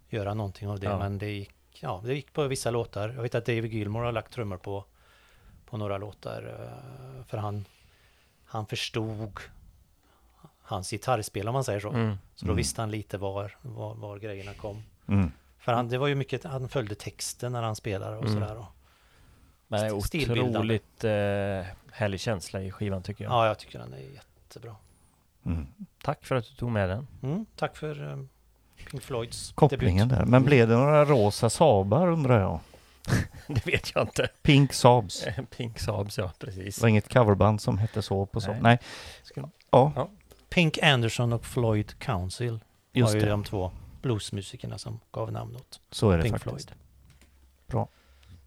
göra 0.09 0.35
någonting 0.35 0.69
av 0.69 0.81
det. 0.81 0.87
Ja. 0.87 0.99
Men 0.99 1.19
det 1.19 1.31
gick, 1.31 1.51
ja, 1.81 2.01
det 2.05 2.15
gick 2.15 2.33
på 2.33 2.47
vissa 2.47 2.71
låtar. 2.71 3.09
Jag 3.09 3.23
vet 3.23 3.35
att 3.35 3.47
David 3.47 3.73
Gilmour 3.73 4.03
har 4.05 4.13
lagt 4.13 4.33
trummor 4.33 4.57
på, 4.57 4.85
på 5.67 5.77
några 5.77 5.99
låtar. 5.99 6.43
eh, 6.43 7.25
För 7.25 7.39
han, 7.39 7.65
han 8.45 8.67
förstod 8.67 9.41
hans 10.63 10.91
gitarrspel 10.91 11.49
om 11.49 11.53
man 11.55 11.65
säger 11.65 11.81
så. 11.81 11.91
Mm. 11.91 12.17
Så 12.35 12.45
då 12.47 12.51
Mm. 12.51 12.57
visste 12.57 12.83
han 12.83 12.91
lite 12.91 13.19
var, 13.19 13.57
var, 13.63 13.95
var 13.95 14.19
grejerna 14.19 14.55
kom. 14.55 14.83
Mm. 15.09 15.33
För 15.59 15.73
han, 15.73 15.89
det 15.89 15.99
var 15.99 16.07
ju 16.07 16.15
mycket, 16.15 16.45
han 16.45 16.69
följde 16.69 16.95
texten 16.95 17.53
när 17.53 17.63
han 17.63 17.77
spelade 17.77 18.17
och 18.17 18.25
Mm. 18.27 18.35
sådär. 18.41 18.57
Och, 18.59 18.65
Men 19.69 19.81
det 19.81 19.87
är 19.87 20.01
Stilbildande. 20.01 20.59
otroligt 20.59 21.05
eh, 21.05 21.11
härlig 21.93 22.21
känsla 22.21 22.63
i 22.63 22.71
skivan 22.71 23.03
tycker 23.03 23.25
jag. 23.25 23.33
ja, 23.33 23.47
jag 23.47 23.59
tycker 23.59 23.79
den 23.79 23.93
är 23.93 23.99
jättebra. 23.99 24.77
Mm. 25.47 25.67
Tack 26.03 26.25
för 26.25 26.35
att 26.35 26.45
du 26.49 26.55
tog 26.55 26.71
med 26.71 26.89
den. 26.89 27.07
Mm, 27.23 27.47
tack 27.57 27.77
för 27.77 28.11
eh, 28.11 28.19
Pink 28.91 29.03
Floyds 29.03 29.53
Kopplingen 29.55 30.09
debut. 30.09 30.19
där. 30.25 30.27
Men 30.31 30.45
blev 30.45 30.69
det 30.69 30.75
några 30.77 31.05
rosa 31.05 31.51
Saabar 31.51 32.09
undrar 32.09 32.41
jag? 32.41 32.61
Det 33.47 33.67
vet 33.67 33.93
jag 33.95 34.05
inte. 34.05 34.29
Pink 34.43 34.73
Saabs. 34.73 35.25
Pink 35.57 35.79
Saabs, 35.79 36.19
ja 36.19 36.33
precis. 36.39 36.77
Det 36.77 36.83
var 36.83 36.89
inget 36.89 37.13
coverband 37.13 37.61
som 37.61 37.79
hette 37.79 38.03
så 38.03 38.27
på 38.27 38.41
så. 38.41 38.51
Nej. 38.51 38.61
Nej. 38.63 38.79
Ska- 39.23 39.49
Ja, 39.71 40.09
Pink 40.49 40.79
Anderson 40.83 41.33
och 41.33 41.45
Floyd 41.45 41.99
Council 41.99 42.61
just 42.93 43.09
var 43.09 43.15
ju 43.15 43.21
det. 43.21 43.31
de 43.31 43.45
två 43.45 43.71
bluesmusikerna 44.03 44.79
som 44.79 45.01
gav 45.13 45.33
namn 45.33 45.57
åt 45.57 45.81
Så 45.91 46.11
är 46.11 46.17
det 46.17 46.23
Pink 46.23 46.39
faktiskt. 46.39 46.73
Floyd. 47.69 47.87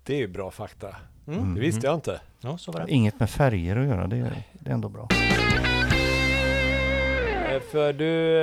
Det 0.03 0.13
är 0.13 0.17
ju 0.17 0.27
bra 0.27 0.51
fakta. 0.51 0.95
Mm. 1.27 1.39
Mm. 1.39 1.55
Det 1.55 1.61
visste 1.61 1.87
jag 1.87 1.95
inte. 1.95 2.21
Ja, 2.39 2.57
så 2.57 2.71
var 2.71 2.79
det. 2.79 2.91
Inget 2.91 3.19
med 3.19 3.29
färger 3.29 3.75
att 3.75 3.87
göra, 3.87 4.07
det 4.07 4.17
är, 4.17 4.43
det 4.53 4.69
är 4.69 4.73
ändå 4.73 4.89
bra. 4.89 5.07
För 7.73 7.93
du, 7.93 8.37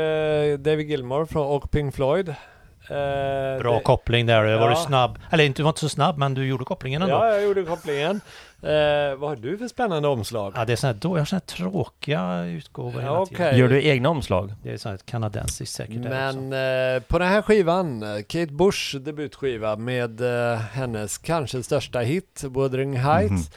eh, 0.53 0.59
David 0.59 0.91
Gilmour 0.91 1.25
från, 1.27 1.47
och 1.47 1.71
Pink 1.71 1.95
Floyd. 1.95 2.29
eh, 2.29 3.59
Bra 3.61 3.75
det- 3.77 3.81
koppling 3.85 4.27
där. 4.27 4.43
Var 4.59 4.69
du 4.69 4.75
Ja. 4.75 4.85
snabb. 4.87 5.19
Eller 5.33 5.45
inte, 5.45 5.59
du 5.59 5.63
var 5.63 5.71
inte 5.71 5.81
så 5.81 5.89
snabb, 5.89 6.19
men 6.19 6.35
du 6.35 6.47
gjorde 6.47 6.65
kopplingen 6.65 7.03
ändå. 7.03 7.15
Ja, 7.15 7.27
Ja, 7.29 7.35
jag 7.35 7.43
gjorde 7.45 7.63
kopplingen. 7.63 8.21
Eh, 8.63 9.15
vad 9.19 9.29
har 9.31 9.37
du 9.37 9.59
för 9.59 9.69
spännande 9.69 10.09
omslag? 10.09 10.55
det 10.67 10.73
är 10.73 10.77
såna 10.77 10.93
här, 10.93 11.01
då, 11.01 11.09
jag 11.17 11.21
har 11.21 11.25
såna 11.25 11.41
här 11.49 11.57
tråkiga 11.57 12.45
utgåvor 12.45 13.01
hela 13.01 13.13
Ja, 13.13 13.27
tiden. 13.27 13.47
okej. 13.47 13.59
Gör 13.61 13.69
du 13.69 13.85
egna 13.85 14.09
omslag? 14.09 14.53
Det 14.63 14.73
är 14.73 14.77
sånt 14.77 14.93
här 15.01 15.11
kanadensiskt 15.11 15.75
säkert. 15.77 15.97
Men 15.97 16.37
eh, 16.53 17.03
på 17.03 17.19
den 17.19 17.29
här 17.29 17.43
skivan, 17.43 18.05
Kate 18.29 18.53
Bush 18.53 18.97
debutskiva 18.97 19.77
med 19.77 20.21
eh, 20.21 20.59
hennes 20.59 21.19
kanske 21.19 21.63
största 21.63 21.99
hit, 22.01 22.45
Wuthering 22.45 22.97
Heights. 22.97 23.51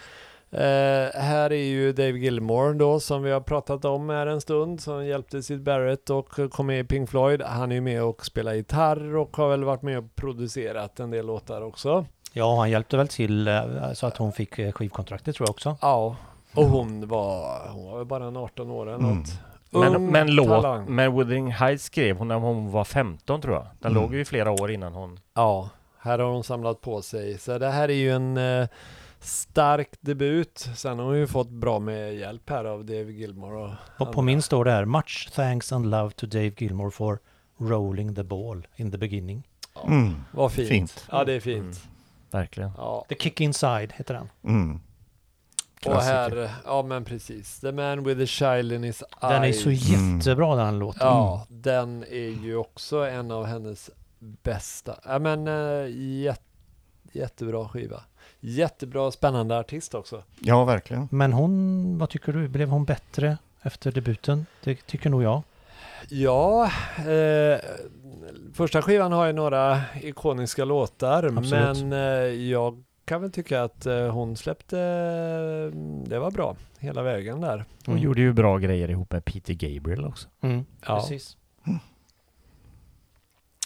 Eh, 0.53 1.21
här 1.21 1.51
är 1.53 1.63
ju 1.65 1.93
Dave 1.93 2.11
Gilmore 2.19 2.73
då 2.73 2.99
som 2.99 3.23
vi 3.23 3.31
har 3.31 3.41
pratat 3.41 3.85
om 3.85 4.09
här 4.09 4.27
en 4.27 4.41
stund 4.41 4.81
som 4.81 5.05
hjälpte 5.05 5.43
Sid 5.43 5.63
Barrett 5.63 6.09
och 6.09 6.39
kom 6.51 6.67
med 6.67 6.79
i 6.79 6.83
Pink 6.83 7.09
Floyd. 7.09 7.41
Han 7.41 7.71
är 7.71 7.75
ju 7.75 7.81
med 7.81 8.03
och 8.03 8.25
spelar 8.25 8.53
gitarr 8.53 9.15
och 9.15 9.37
har 9.37 9.49
väl 9.49 9.63
varit 9.63 9.81
med 9.81 9.97
och 9.97 10.15
producerat 10.15 10.99
en 10.99 11.11
del 11.11 11.25
låtar 11.25 11.61
också. 11.61 12.05
Ja, 12.33 12.55
han 12.59 12.69
hjälpte 12.71 12.97
väl 12.97 13.07
till 13.07 13.47
eh, 13.47 13.63
så 13.93 14.07
att 14.07 14.17
hon 14.17 14.31
fick 14.31 14.59
eh, 14.59 14.71
skivkontraktet 14.71 15.35
tror 15.35 15.47
jag 15.47 15.51
också. 15.53 15.77
Ja, 15.81 16.15
och 16.55 16.65
hon 16.65 17.07
var, 17.07 17.59
hon 17.69 17.85
var 17.91 17.97
väl 17.97 18.05
bara 18.07 18.25
en 18.25 18.37
18 18.37 18.71
år 18.71 18.87
eller 18.89 18.97
Mm. 18.99 19.17
något. 19.17 19.27
Men, 19.69 19.95
Ung 19.95 20.11
men 20.11 20.35
låt, 20.35 20.87
men 20.87 21.13
Wuthering 21.17 21.51
Heights 21.51 21.83
skrev 21.83 22.17
hon 22.17 22.27
när 22.27 22.35
hon 22.35 22.71
var 22.71 22.83
15 22.83 23.41
tror 23.41 23.53
jag. 23.53 23.65
Den 23.79 23.91
Mm. 23.91 24.03
låg 24.03 24.13
ju 24.15 24.21
i 24.21 24.25
flera 24.25 24.51
år 24.51 24.71
innan 24.71 24.93
hon... 24.93 25.19
Ja, 25.33 25.69
här 25.99 26.19
har 26.19 26.31
hon 26.31 26.43
samlat 26.43 26.81
på 26.81 27.01
sig. 27.01 27.37
Så 27.37 27.57
det 27.57 27.69
här 27.69 27.89
är 27.89 27.93
ju 27.93 28.11
en 28.11 28.37
eh, 28.37 28.67
stark 29.23 29.89
debut. 30.01 30.69
Sen 30.75 30.99
har 30.99 31.05
hon 31.05 31.17
ju 31.17 31.27
fått 31.27 31.49
bra 31.49 31.79
med 31.79 32.15
hjälp 32.15 32.49
här 32.49 32.65
av 32.65 32.85
David 32.85 33.19
Gilmore. 33.19 33.55
Och, 33.57 33.69
Och 33.71 33.97
på 33.97 34.03
andra. 34.05 34.21
min 34.21 34.41
står 34.41 34.65
det 34.65 34.71
här 34.71 34.85
Much 34.85 35.29
thanks 35.35 35.71
and 35.71 35.85
love 35.89 36.11
to 36.11 36.25
Dave 36.25 36.51
Gilmore 36.57 36.91
for 36.91 37.19
rolling 37.57 38.15
the 38.15 38.23
ball 38.23 38.67
in 38.75 38.91
the 38.91 38.97
beginning. 38.97 39.47
Mm. 39.87 40.15
Vad 40.31 40.51
fint. 40.51 40.69
Fint. 40.69 41.05
Ja, 41.11 41.23
det 41.23 41.33
är 41.33 41.39
fint. 41.39 41.59
Mm. 41.61 41.75
Verkligen. 42.31 42.71
Ja. 42.77 43.05
The 43.09 43.15
Kick 43.15 43.41
Inside 43.41 43.93
heter 43.93 44.13
den. 44.13 44.29
Mm. 44.43 44.79
Och 45.85 46.01
här, 46.01 46.49
ja 46.65 46.83
men 46.83 47.05
precis. 47.05 47.59
The 47.59 47.71
man 47.71 48.03
with 48.03 48.19
the 48.19 48.27
child 48.27 48.71
in 48.71 48.83
his 48.83 49.01
eyes. 49.01 49.31
Den 49.33 49.43
är 49.43 49.51
så 49.51 49.69
Mm. 49.95 50.17
jättebra 50.17 50.55
den 50.55 50.79
låten. 50.79 51.07
Ja, 51.07 51.45
den 51.49 52.03
är 52.03 52.43
ju 52.45 52.55
också 52.55 52.97
en 52.97 53.31
av 53.31 53.45
hennes 53.45 53.89
bästa. 54.19 54.95
Ja 55.05 55.19
men 55.19 55.47
äh, 55.47 55.87
jät, 55.89 56.41
jättebra 57.11 57.69
skiva. 57.69 58.03
Jättebra 58.45 59.11
spännande 59.11 59.59
artist 59.59 59.93
också. 59.95 60.23
Ja, 60.39 60.63
verkligen. 60.65 61.07
Men 61.11 61.33
hon, 61.33 61.97
vad 61.97 62.09
tycker 62.09 62.33
du? 62.33 62.47
Blev 62.47 62.69
hon 62.69 62.85
bättre 62.85 63.37
efter 63.61 63.91
debuten? 63.91 64.45
Det 64.63 64.75
tycker 64.87 65.09
nog 65.09 65.23
jag. 65.23 65.41
Ja, 66.09 66.71
eh, 66.97 67.59
första 68.53 68.81
skivan 68.81 69.11
har 69.11 69.25
ju 69.25 69.33
några 69.33 69.81
ikoniska 70.01 70.65
låtar 70.65 71.23
Absolut. 71.37 71.83
men 71.83 71.93
eh, 71.93 71.99
jag 72.49 72.83
kan 73.05 73.21
väl 73.21 73.31
tycka 73.31 73.63
att 73.63 73.85
eh, 73.85 74.07
hon 74.07 74.35
släppte, 74.37 74.79
eh, 74.79 75.77
det 76.09 76.19
var 76.19 76.31
bra 76.31 76.55
hela 76.79 77.03
vägen 77.03 77.41
där. 77.41 77.65
Hon 77.85 77.97
gjorde 77.99 78.21
ju 78.21 78.33
bra 78.33 78.57
grejer 78.57 78.89
ihop 78.89 79.11
med 79.11 79.25
Peter 79.25 79.53
Gabriel 79.53 80.05
också. 80.05 80.27
Mm, 80.41 80.65
Ja. 80.87 80.99
precis. 80.99 81.37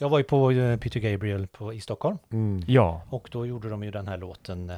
Jag 0.01 0.09
var 0.09 0.17
ju 0.17 0.23
på 0.23 0.51
eh, 0.51 0.77
Peter 0.79 0.99
Gabriel 0.99 1.47
på, 1.47 1.73
i 1.73 1.81
Stockholm 1.81 2.17
Ja. 2.67 3.01
och 3.09 3.29
då 3.31 3.45
gjorde 3.45 3.69
de 3.69 3.83
ju 3.83 3.91
den 3.91 4.07
här 4.07 4.17
låten 4.17 4.69
eh, 4.69 4.75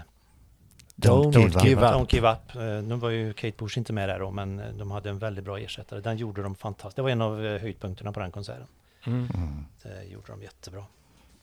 Don't 0.96 1.38
give 1.38 1.48
up. 1.60 1.64
give 1.66 1.82
up. 1.88 1.94
Don't 1.94 2.16
Give 2.16 2.32
Up. 2.32 2.56
Eh, 2.56 2.62
Nu 2.88 2.96
var 2.96 3.10
ju 3.10 3.34
Kate 3.34 3.54
Bush 3.58 3.78
inte 3.78 3.94
med 3.94 4.10
där 4.10 4.20
då, 4.20 4.32
men 4.32 4.78
de 4.78 4.92
hade 4.92 5.10
en 5.10 5.20
väldigt 5.20 5.44
bra 5.46 5.60
ersättare. 5.60 6.02
Den 6.02 6.18
gjorde 6.18 6.42
de 6.44 6.56
fantastiskt. 6.56 6.96
Det 6.96 7.02
var 7.02 7.10
en 7.10 7.22
av 7.22 7.38
höjdpunkterna 7.58 8.12
på 8.12 8.20
den 8.20 8.32
konserten. 8.32 8.68
Mm. 9.06 9.28
Mm. 9.34 9.66
Det 9.84 10.04
gjorde 10.12 10.26
de 10.32 10.42
jättebra. 10.44 10.84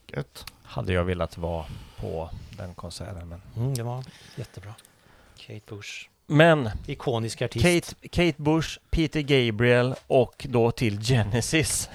Gött. 0.06 0.44
Hade 0.62 0.92
jag 0.92 1.04
velat 1.04 1.38
vara 1.38 1.64
på 2.00 2.30
den 2.56 2.74
konserten. 2.74 3.28
Men, 3.28 3.42
Mm, 3.56 3.74
det 3.74 3.82
var 3.82 4.04
jättebra. 4.36 4.74
Kate 5.36 5.60
Bush. 5.68 6.08
men 6.26 6.70
Ikonisk 6.86 7.42
artist. 7.42 7.64
Kate, 7.64 8.08
Kate 8.08 8.42
Bush, 8.42 8.78
Peter 8.90 9.20
Gabriel 9.20 9.94
och 10.06 10.46
då 10.48 10.70
till 10.70 11.00
Genesis. 11.00 11.90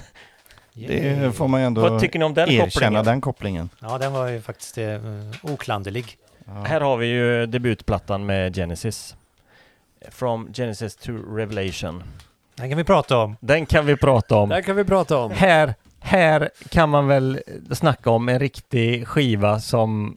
Det 0.74 1.36
får 1.36 1.48
man 1.48 1.60
ju 1.60 1.66
ändå 1.66 1.80
Vad 1.80 2.00
tycker 2.00 2.18
ni 2.18 2.24
om 2.24 2.34
den 2.34 2.48
erkänna, 2.48 2.70
kopplingen? 2.70 3.04
den 3.04 3.20
kopplingen. 3.20 3.68
Ja, 3.80 3.98
den 3.98 4.12
var 4.12 4.28
ju 4.28 4.40
faktiskt 4.40 4.78
eh, 4.78 5.00
oklanderlig. 5.42 6.16
Ja. 6.44 6.52
Här 6.52 6.80
har 6.80 6.96
vi 6.96 7.06
ju 7.06 7.46
debutplattan 7.46 8.26
med 8.26 8.54
Genesis. 8.56 9.16
From 10.10 10.52
Genesis 10.54 10.96
to 10.96 11.12
Revelation. 11.12 12.02
Den 12.54 12.68
kan 12.68 12.78
vi 12.78 12.84
prata 12.84 13.18
om. 13.18 13.36
Den 13.40 13.66
kan 13.66 13.86
vi 13.86 13.96
prata 13.96 14.36
om. 14.36 14.48
Där 14.48 14.62
kan 14.62 14.76
vi 14.76 14.84
prata 14.84 15.18
om. 15.18 15.30
Här, 15.30 15.74
här 16.00 16.50
kan 16.68 16.88
man 16.88 17.06
väl 17.06 17.40
snacka 17.72 18.10
om 18.10 18.28
en 18.28 18.38
riktig 18.38 19.06
skiva 19.08 19.60
som 19.60 20.16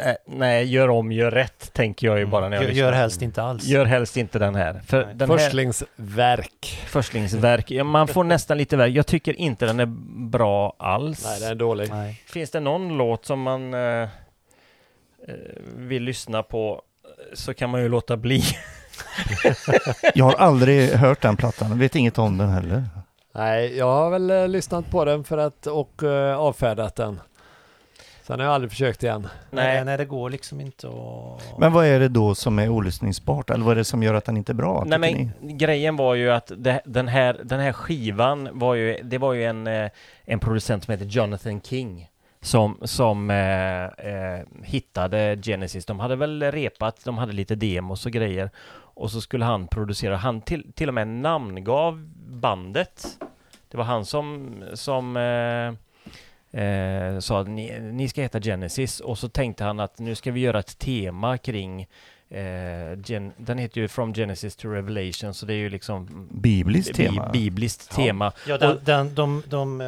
eh, 0.00 0.12
nej, 0.26 0.64
gör 0.64 0.88
om, 0.88 1.12
gör 1.12 1.30
rätt, 1.30 1.72
tänker 1.72 2.06
jag 2.06 2.18
ju 2.18 2.26
bara 2.26 2.48
när 2.48 2.56
jag 2.56 2.62
gör, 2.62 2.68
lyssnar. 2.68 2.84
gör 2.86 2.92
helst 2.92 3.22
inte 3.22 3.42
alls. 3.42 3.64
Gör 3.64 3.84
helst 3.84 4.16
inte 4.16 4.38
den 4.38 4.54
här. 4.54 4.80
För 4.86 5.04
den 5.14 5.30
här 5.30 5.38
Förstlingsverk. 5.38 6.82
förstlingsverk, 6.86 7.70
ja, 7.70 7.84
man 7.84 8.08
får 8.08 8.24
nästan 8.24 8.58
lite 8.58 8.76
verk. 8.76 8.92
Jag 8.92 9.06
tycker 9.06 9.40
inte 9.40 9.66
den 9.66 9.80
är 9.80 9.86
bra 10.30 10.76
alls. 10.78 11.24
Nej, 11.24 11.40
den 11.40 11.50
är 11.50 11.54
dålig. 11.54 11.90
Nej. 11.90 12.22
Finns 12.26 12.50
det 12.50 12.60
någon 12.60 12.96
låt 12.96 13.26
som 13.26 13.42
man 13.42 13.74
eh, 13.74 13.80
eh, 13.80 14.08
vill 15.76 16.02
lyssna 16.02 16.42
på 16.42 16.82
så 17.34 17.54
kan 17.54 17.70
man 17.70 17.82
ju 17.82 17.88
låta 17.88 18.16
bli. 18.16 18.42
Jag 20.14 20.24
har 20.24 20.34
aldrig 20.34 20.90
hört 20.90 21.20
den 21.20 21.36
plattan, 21.36 21.78
vet 21.78 21.96
inget 21.96 22.18
om 22.18 22.38
den 22.38 22.48
heller. 22.48 22.84
Nej, 23.34 23.76
jag 23.76 23.86
har 23.86 24.10
väl 24.10 24.30
eh, 24.30 24.48
lyssnat 24.48 24.90
på 24.90 25.04
den 25.04 25.24
för 25.24 25.38
att 25.38 25.66
och 25.66 26.02
eh, 26.02 26.36
avfärdat 26.36 26.96
den. 26.96 27.20
Sen 28.32 28.40
har 28.40 28.46
jag 28.46 28.54
aldrig 28.54 28.70
försökt 28.70 29.02
igen. 29.02 29.28
Nej. 29.50 29.84
nej, 29.84 29.98
det 29.98 30.04
går 30.04 30.30
liksom 30.30 30.60
inte 30.60 30.88
att... 30.88 31.58
Men 31.58 31.72
vad 31.72 31.86
är 31.86 32.00
det 32.00 32.08
då 32.08 32.34
som 32.34 32.58
är 32.58 32.68
olyssningsbart? 32.68 33.50
Eller 33.50 33.64
vad 33.64 33.72
är 33.72 33.76
det 33.76 33.84
som 33.84 34.02
gör 34.02 34.14
att 34.14 34.24
den 34.24 34.36
inte 34.36 34.52
är 34.52 34.54
bra? 34.54 34.84
Nej 34.86 34.98
men 34.98 35.32
ni? 35.40 35.52
grejen 35.52 35.96
var 35.96 36.14
ju 36.14 36.30
att 36.30 36.52
det, 36.56 36.80
den, 36.84 37.08
här, 37.08 37.40
den 37.44 37.60
här 37.60 37.72
skivan 37.72 38.48
var 38.52 38.74
ju, 38.74 39.02
det 39.02 39.18
var 39.18 39.32
ju 39.32 39.44
en, 39.44 39.66
eh, 39.66 39.90
en 40.24 40.38
producent 40.38 40.84
som 40.84 40.92
heter 40.92 41.04
Jonathan 41.04 41.60
King 41.60 42.08
som, 42.40 42.78
som 42.82 43.30
eh, 43.30 43.84
eh, 43.84 44.40
hittade 44.62 45.38
Genesis. 45.42 45.86
De 45.86 46.00
hade 46.00 46.16
väl 46.16 46.42
repat, 46.42 47.04
de 47.04 47.18
hade 47.18 47.32
lite 47.32 47.54
demos 47.54 48.06
och 48.06 48.12
grejer 48.12 48.50
och 48.74 49.10
så 49.10 49.20
skulle 49.20 49.44
han 49.44 49.68
producera. 49.68 50.16
Han 50.16 50.40
till, 50.40 50.72
till 50.72 50.88
och 50.88 50.94
med 50.94 51.08
namngav 51.08 52.08
bandet 52.26 53.18
Det 53.68 53.76
var 53.76 53.84
han 53.84 54.04
som, 54.04 54.54
som 54.74 55.16
eh, 55.16 55.91
eh, 56.52 57.18
sa 57.18 57.40
att 57.40 57.48
ni, 57.48 57.80
ni 57.80 58.08
ska 58.08 58.22
heta 58.22 58.40
Genesis 58.40 59.00
och 59.00 59.18
så 59.18 59.28
tänkte 59.28 59.64
han 59.64 59.80
att 59.80 59.98
nu 59.98 60.14
ska 60.14 60.32
vi 60.32 60.40
göra 60.40 60.58
ett 60.58 60.78
tema 60.78 61.38
kring 61.38 61.86
eh, 62.30 62.98
gen, 63.04 63.32
den 63.36 63.58
heter 63.58 63.80
ju 63.80 63.88
From 63.88 64.14
Genesis 64.14 64.56
to 64.56 64.68
Revelation 64.68 65.34
så 65.34 65.46
det 65.46 65.54
är 65.54 65.56
ju 65.56 65.68
liksom 65.68 66.28
Bibliskt 66.30 66.96
bi- 66.96 67.06
tema. 67.06 67.28
bibliskt 67.32 67.86
Ja. 67.90 67.96
tema 68.04 68.32
Ja, 68.48 68.58
den, 68.58 68.78
den, 68.84 69.14
de, 69.14 69.42
de 69.48 69.80
eh, 69.80 69.86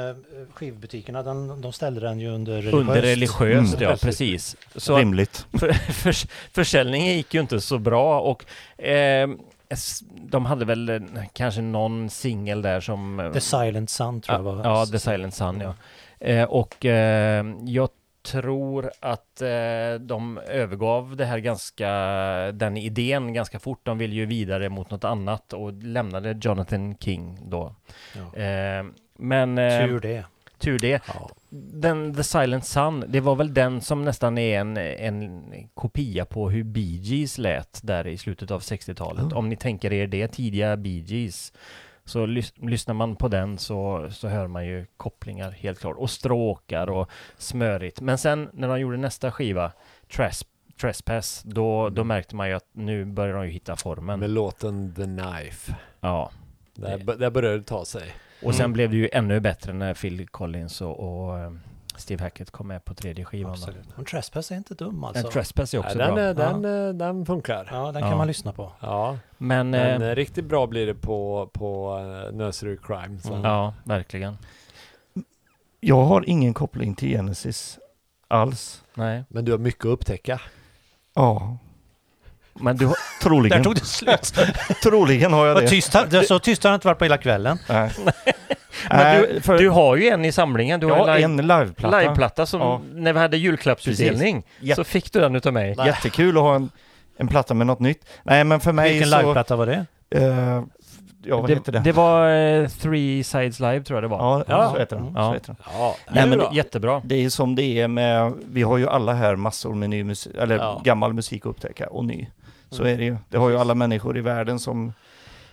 skivbutikerna, 0.54 1.22
den, 1.22 1.60
de 1.60 1.72
ställde 1.72 2.00
den 2.00 2.20
ju 2.20 2.28
under 2.28 2.52
religiöst. 2.52 2.74
under 2.88 3.02
religiöst, 3.02 3.74
Mm. 3.74 3.90
ja 3.90 3.96
precis. 4.02 4.56
Så 4.76 4.96
Rimligt. 4.98 5.46
för, 5.52 5.72
för, 5.72 6.14
försäljningen 6.52 7.16
gick 7.16 7.34
ju 7.34 7.40
inte 7.40 7.60
så 7.60 7.78
bra 7.78 8.20
och 8.20 8.44
eh, 8.84 9.28
de 10.10 10.46
hade 10.46 10.64
väl 10.64 10.88
eh, 10.88 11.00
kanske 11.32 11.60
någon 11.60 12.10
singel 12.10 12.62
där 12.62 12.80
som... 12.80 13.20
eh, 13.20 13.32
The 13.32 13.40
Silent 13.40 13.90
Sun 13.90 14.20
tror 14.20 14.38
jag 14.38 14.46
ja, 14.46 14.52
var. 14.52 14.64
ja, 14.64 14.86
The 14.86 14.98
Silent 14.98 15.34
Sun, 15.34 15.60
ja. 15.60 15.74
Eh, 16.20 16.44
och 16.44 16.84
eh, 16.84 17.44
jag 17.64 17.88
tror 18.24 18.90
att 19.00 19.42
eh, 19.42 20.00
de 20.00 20.38
övergav 20.48 21.16
det 21.16 21.24
här 21.24 21.38
ganska, 21.38 21.88
den 22.52 22.76
idén 22.76 23.32
ganska 23.32 23.58
fort. 23.58 23.80
De 23.82 23.98
ville 23.98 24.14
ju 24.14 24.26
vidare 24.26 24.68
mot 24.68 24.90
något 24.90 25.04
annat 25.04 25.52
och 25.52 25.72
lämnade 25.72 26.38
Jonathan 26.42 26.96
King 26.98 27.38
då. 27.50 27.74
Ja. 28.14 28.40
Eh, 28.42 28.84
men 29.18 29.58
eh, 29.58 29.86
Tur 29.86 30.00
det. 30.00 30.24
tur 30.58 30.78
det. 30.78 31.02
Ja. 31.06 31.30
Den 31.72 32.14
The 32.14 32.22
Silent 32.22 32.66
Sun, 32.66 33.04
det 33.08 33.20
var 33.20 33.36
väl 33.36 33.54
den 33.54 33.80
som 33.80 34.04
nästan 34.04 34.38
är 34.38 34.60
en, 34.60 34.76
en 34.76 35.42
kopia 35.74 36.24
på 36.24 36.50
hur 36.50 36.64
Bee 36.64 36.98
Gees 37.00 37.38
lät 37.38 37.80
där 37.82 38.06
i 38.06 38.18
slutet 38.18 38.50
av 38.50 38.60
60-talet. 38.60 39.22
Mm. 39.22 39.36
Om 39.36 39.48
ni 39.48 39.56
tänker 39.56 39.92
er 39.92 40.06
det, 40.06 40.28
tidiga 40.28 40.76
Bee 40.76 41.04
Gees. 41.06 41.52
Så 42.05 42.26
lys- 42.26 42.66
lyssnar 42.68 42.94
man 42.94 43.16
på 43.16 43.28
den 43.28 43.59
så, 43.59 44.09
så 44.11 44.28
hör 44.28 44.46
man 44.46 44.66
ju 44.66 44.86
kopplingar 44.96 45.50
helt 45.50 45.78
klart. 45.80 45.96
Och 45.96 46.11
stråkar 46.11 46.90
och 46.90 47.11
smörigt. 47.38 48.00
Men 48.00 48.18
sen 48.18 48.50
när 48.52 48.68
de 48.68 48.80
gjorde 48.80 48.96
nästa 48.96 49.32
skiva, 49.32 49.72
Tresp 50.16 50.48
Trespass, 50.80 51.42
då, 51.44 51.88
då 51.88 52.05
märkte 52.05 52.36
man 52.36 52.48
ju 52.48 52.55
att 52.55 52.66
nu 52.72 53.05
börjar 53.05 53.34
de 53.34 53.44
ju 53.46 53.50
hitta 53.50 53.76
formen. 53.76 54.20
Med 54.20 54.30
låten 54.30 54.94
The 54.94 55.05
Knife. 55.05 55.74
Ja. 56.00 56.30
Där, 56.74 56.98
där 57.16 57.30
började 57.30 57.59
det 57.59 57.64
ta 57.64 57.84
sig. 57.84 58.14
Och 58.42 58.55
sen 58.55 58.64
Mm. 58.64 58.72
blev 58.72 58.90
det 58.90 58.96
ju 58.96 59.09
ännu 59.12 59.40
bättre 59.40 59.72
när 59.72 59.94
Phil 59.94 60.28
Collins 60.28 60.80
och, 60.80 61.00
och 61.28 61.38
eh, 61.38 61.52
Steve 61.97 62.22
Hackett 62.24 62.51
kom 62.51 62.68
med 62.68 62.84
på 62.84 62.95
tredje 62.95 63.24
skivan. 63.24 63.53
Absolut. 63.53 63.97
Men 63.97 64.05
Trespass 64.05 64.51
är 64.53 64.57
inte 64.57 64.74
dum 64.74 64.99
En 64.99 65.05
alltså. 65.05 65.28
Trespass 65.30 65.74
är 65.74 65.78
också 65.78 65.99
Ja, 65.99 66.14
den, 66.14 66.14
bra. 66.36 66.45
den, 66.53 66.88
eh, 66.88 66.95
den 66.95 67.26
funkar. 67.26 67.68
Ja, 67.72 67.92
den 67.92 68.03
Ja. 68.03 68.09
kan 68.09 68.18
man 68.18 68.26
lyssna 68.26 68.53
på. 68.53 68.72
Ja, 68.80 69.18
Men, 69.38 69.70
men 69.70 70.03
eh, 70.03 70.09
eh, 70.09 70.14
riktigt 70.14 70.45
bra 70.45 70.66
blir 70.66 70.86
det 70.86 70.95
på, 70.95 71.51
på 71.53 71.99
uh, 71.99 72.32
Nursery 72.36 72.76
Crime. 72.82 73.18
Mm. 73.24 73.42
ja, 73.42 73.74
verkligen. 73.84 74.38
Jag 75.80 76.05
har 76.05 76.28
ingen 76.28 76.55
koppling 76.55 76.95
till 76.95 77.09
Genesis 77.09 77.78
alls. 78.28 78.82
Nej. 78.95 79.24
Men 79.28 79.45
du 79.45 79.53
har 79.53 79.59
mycket 79.59 79.84
att 79.84 79.90
upptäcka. 79.90 80.40
Ja, 81.14 81.59
Men 82.55 82.76
du 82.76 82.86
har, 82.86 82.96
troligen. 83.22 83.59
Där 83.59 83.64
tog 83.64 83.74
det 83.74 83.84
slut. 83.86 84.34
Troligen 84.82 85.32
har 85.32 85.46
jag 85.46 85.57
det. 85.57 85.68
tyst, 85.68 85.96
det 86.11 86.22
så 86.26 86.38
tyst 86.38 86.64
har 86.64 86.70
det 86.70 86.74
inte 86.74 86.86
varit 86.86 86.98
på 86.98 87.05
hela 87.05 87.16
kvällen. 87.18 87.59
Nej. 87.68 87.90
men 88.90 89.22
du, 89.22 89.40
för- 89.40 89.59
du 89.59 89.68
har 89.70 89.96
ju 89.96 90.09
en 90.09 90.24
i 90.24 90.32
samlingen. 90.32 90.80
Du 90.80 90.86
har 90.86 91.09
ja, 91.09 91.18
en 91.18 91.36
live, 91.36 91.42
en 91.42 91.46
liveplatta. 91.64 92.00
liveplatta 92.00 92.46
som 92.46 92.61
Ja. 92.61 92.80
när 92.92 93.12
vi 93.12 93.18
hade 93.18 93.36
julklappsutdelning 93.36 94.42
Jätte- 94.61 94.76
så 94.76 94.84
fick 94.84 95.12
du 95.12 95.20
den 95.20 95.36
utav 95.36 95.52
mig. 95.52 95.74
Jättekul 95.86 96.36
att 96.36 96.42
ha 96.42 96.55
en, 96.55 96.70
en 97.16 97.28
platta 97.28 97.55
med 97.55 97.66
något 97.66 97.80
nytt. 97.80 98.07
Nej, 98.22 98.44
men 98.44 98.61
för 98.61 98.72
mig 98.72 98.92
Vilken 98.92 99.11
så... 99.11 99.18
liveplatta 99.20 99.57
var 99.57 99.66
det? 99.66 99.86
eh, 100.11 100.62
ja, 101.26 101.40
vad 101.40 101.50
heter 101.50 101.72
det? 101.72 101.78
det 101.78 101.92
var 101.92 102.28
eh, 102.30 102.68
Three 102.68 103.24
Sides 103.24 103.61
Live 103.61 103.82
tror 103.82 103.96
jag 103.96 104.05
det 104.05 104.09
var. 104.09 104.18
Ja, 104.38 104.44
Ja. 104.48 104.70
så 104.74 104.78
heter 104.78 104.96
den. 104.96 105.12
Ja. 105.14 105.28
Så 105.28 105.32
heter 105.34 105.46
den. 105.46 105.57
Ja, 105.78 105.96
det 106.07 106.12
Nej, 106.14 106.22
är 106.22 106.26
men 106.26 106.38
bra. 106.38 106.50
Jättebra. 106.52 107.00
Det 107.05 107.14
är 107.14 107.20
ju 107.20 107.30
som 107.30 107.55
det 107.55 107.62
är 107.80 107.88
med, 107.88 108.32
vi 108.46 108.62
har 108.62 108.78
ju 108.78 108.88
alla 108.88 109.12
här 109.12 109.36
massor 109.36 109.74
med 109.74 109.90
ny 109.90 110.05
musik, 110.05 110.32
eller 110.38 110.57
Ja. 110.57 110.80
gammal 110.84 111.12
musik 111.12 111.42
att 111.42 111.50
upptäcka 111.50 111.86
och 111.86 112.05
ny. 112.05 112.26
Så 112.74 112.84
är 112.84 112.98
det 112.98 113.04
ju. 113.04 113.16
Det 113.28 113.36
har 113.36 113.50
ju 113.50 113.58
alla 113.58 113.74
människor 113.74 114.18
i 114.18 114.20
världen 114.20 114.58
som 114.58 114.92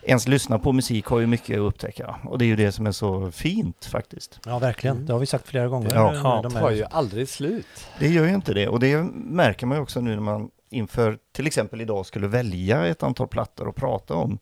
ens 0.03 0.27
lyssnar 0.27 0.57
på 0.57 0.71
musik 0.71 1.05
har 1.05 1.19
ju 1.19 1.27
mycket 1.27 1.55
att 1.55 1.61
upptäcka. 1.61 2.15
Och 2.23 2.37
det 2.37 2.45
är 2.45 2.47
ju 2.47 2.55
det 2.55 2.71
som 2.71 2.87
är 2.87 2.91
så 2.91 3.31
fint 3.31 3.85
faktiskt. 3.85 4.39
Ja, 4.45 4.59
verkligen. 4.59 4.95
Mm. 4.95 5.07
Det 5.07 5.13
har 5.13 5.19
vi 5.19 5.25
sagt 5.25 5.47
flera 5.47 5.67
gånger. 5.67 5.91
Ja. 5.93 6.13
Ja, 6.23 6.39
de 6.43 6.53
Det 6.53 6.59
tar 6.59 6.71
ju 6.71 6.83
aldrig 6.83 7.29
slut. 7.29 7.87
Det 7.99 8.07
gör 8.07 8.25
ju 8.25 8.33
inte 8.33 8.53
det. 8.53 8.67
Och 8.67 8.79
det 8.79 9.03
märker 9.13 9.65
man 9.65 9.77
ju 9.77 9.81
också 9.81 10.01
nu 10.01 10.15
när 10.15 10.21
man 10.21 10.49
inför 10.69 11.17
till 11.31 11.47
exempel 11.47 11.81
idag 11.81 12.05
skulle 12.05 12.27
välja 12.27 12.87
ett 12.87 13.03
antal 13.03 13.27
plattor 13.27 13.67
och 13.67 13.75
prata 13.75 14.13
om. 14.13 14.39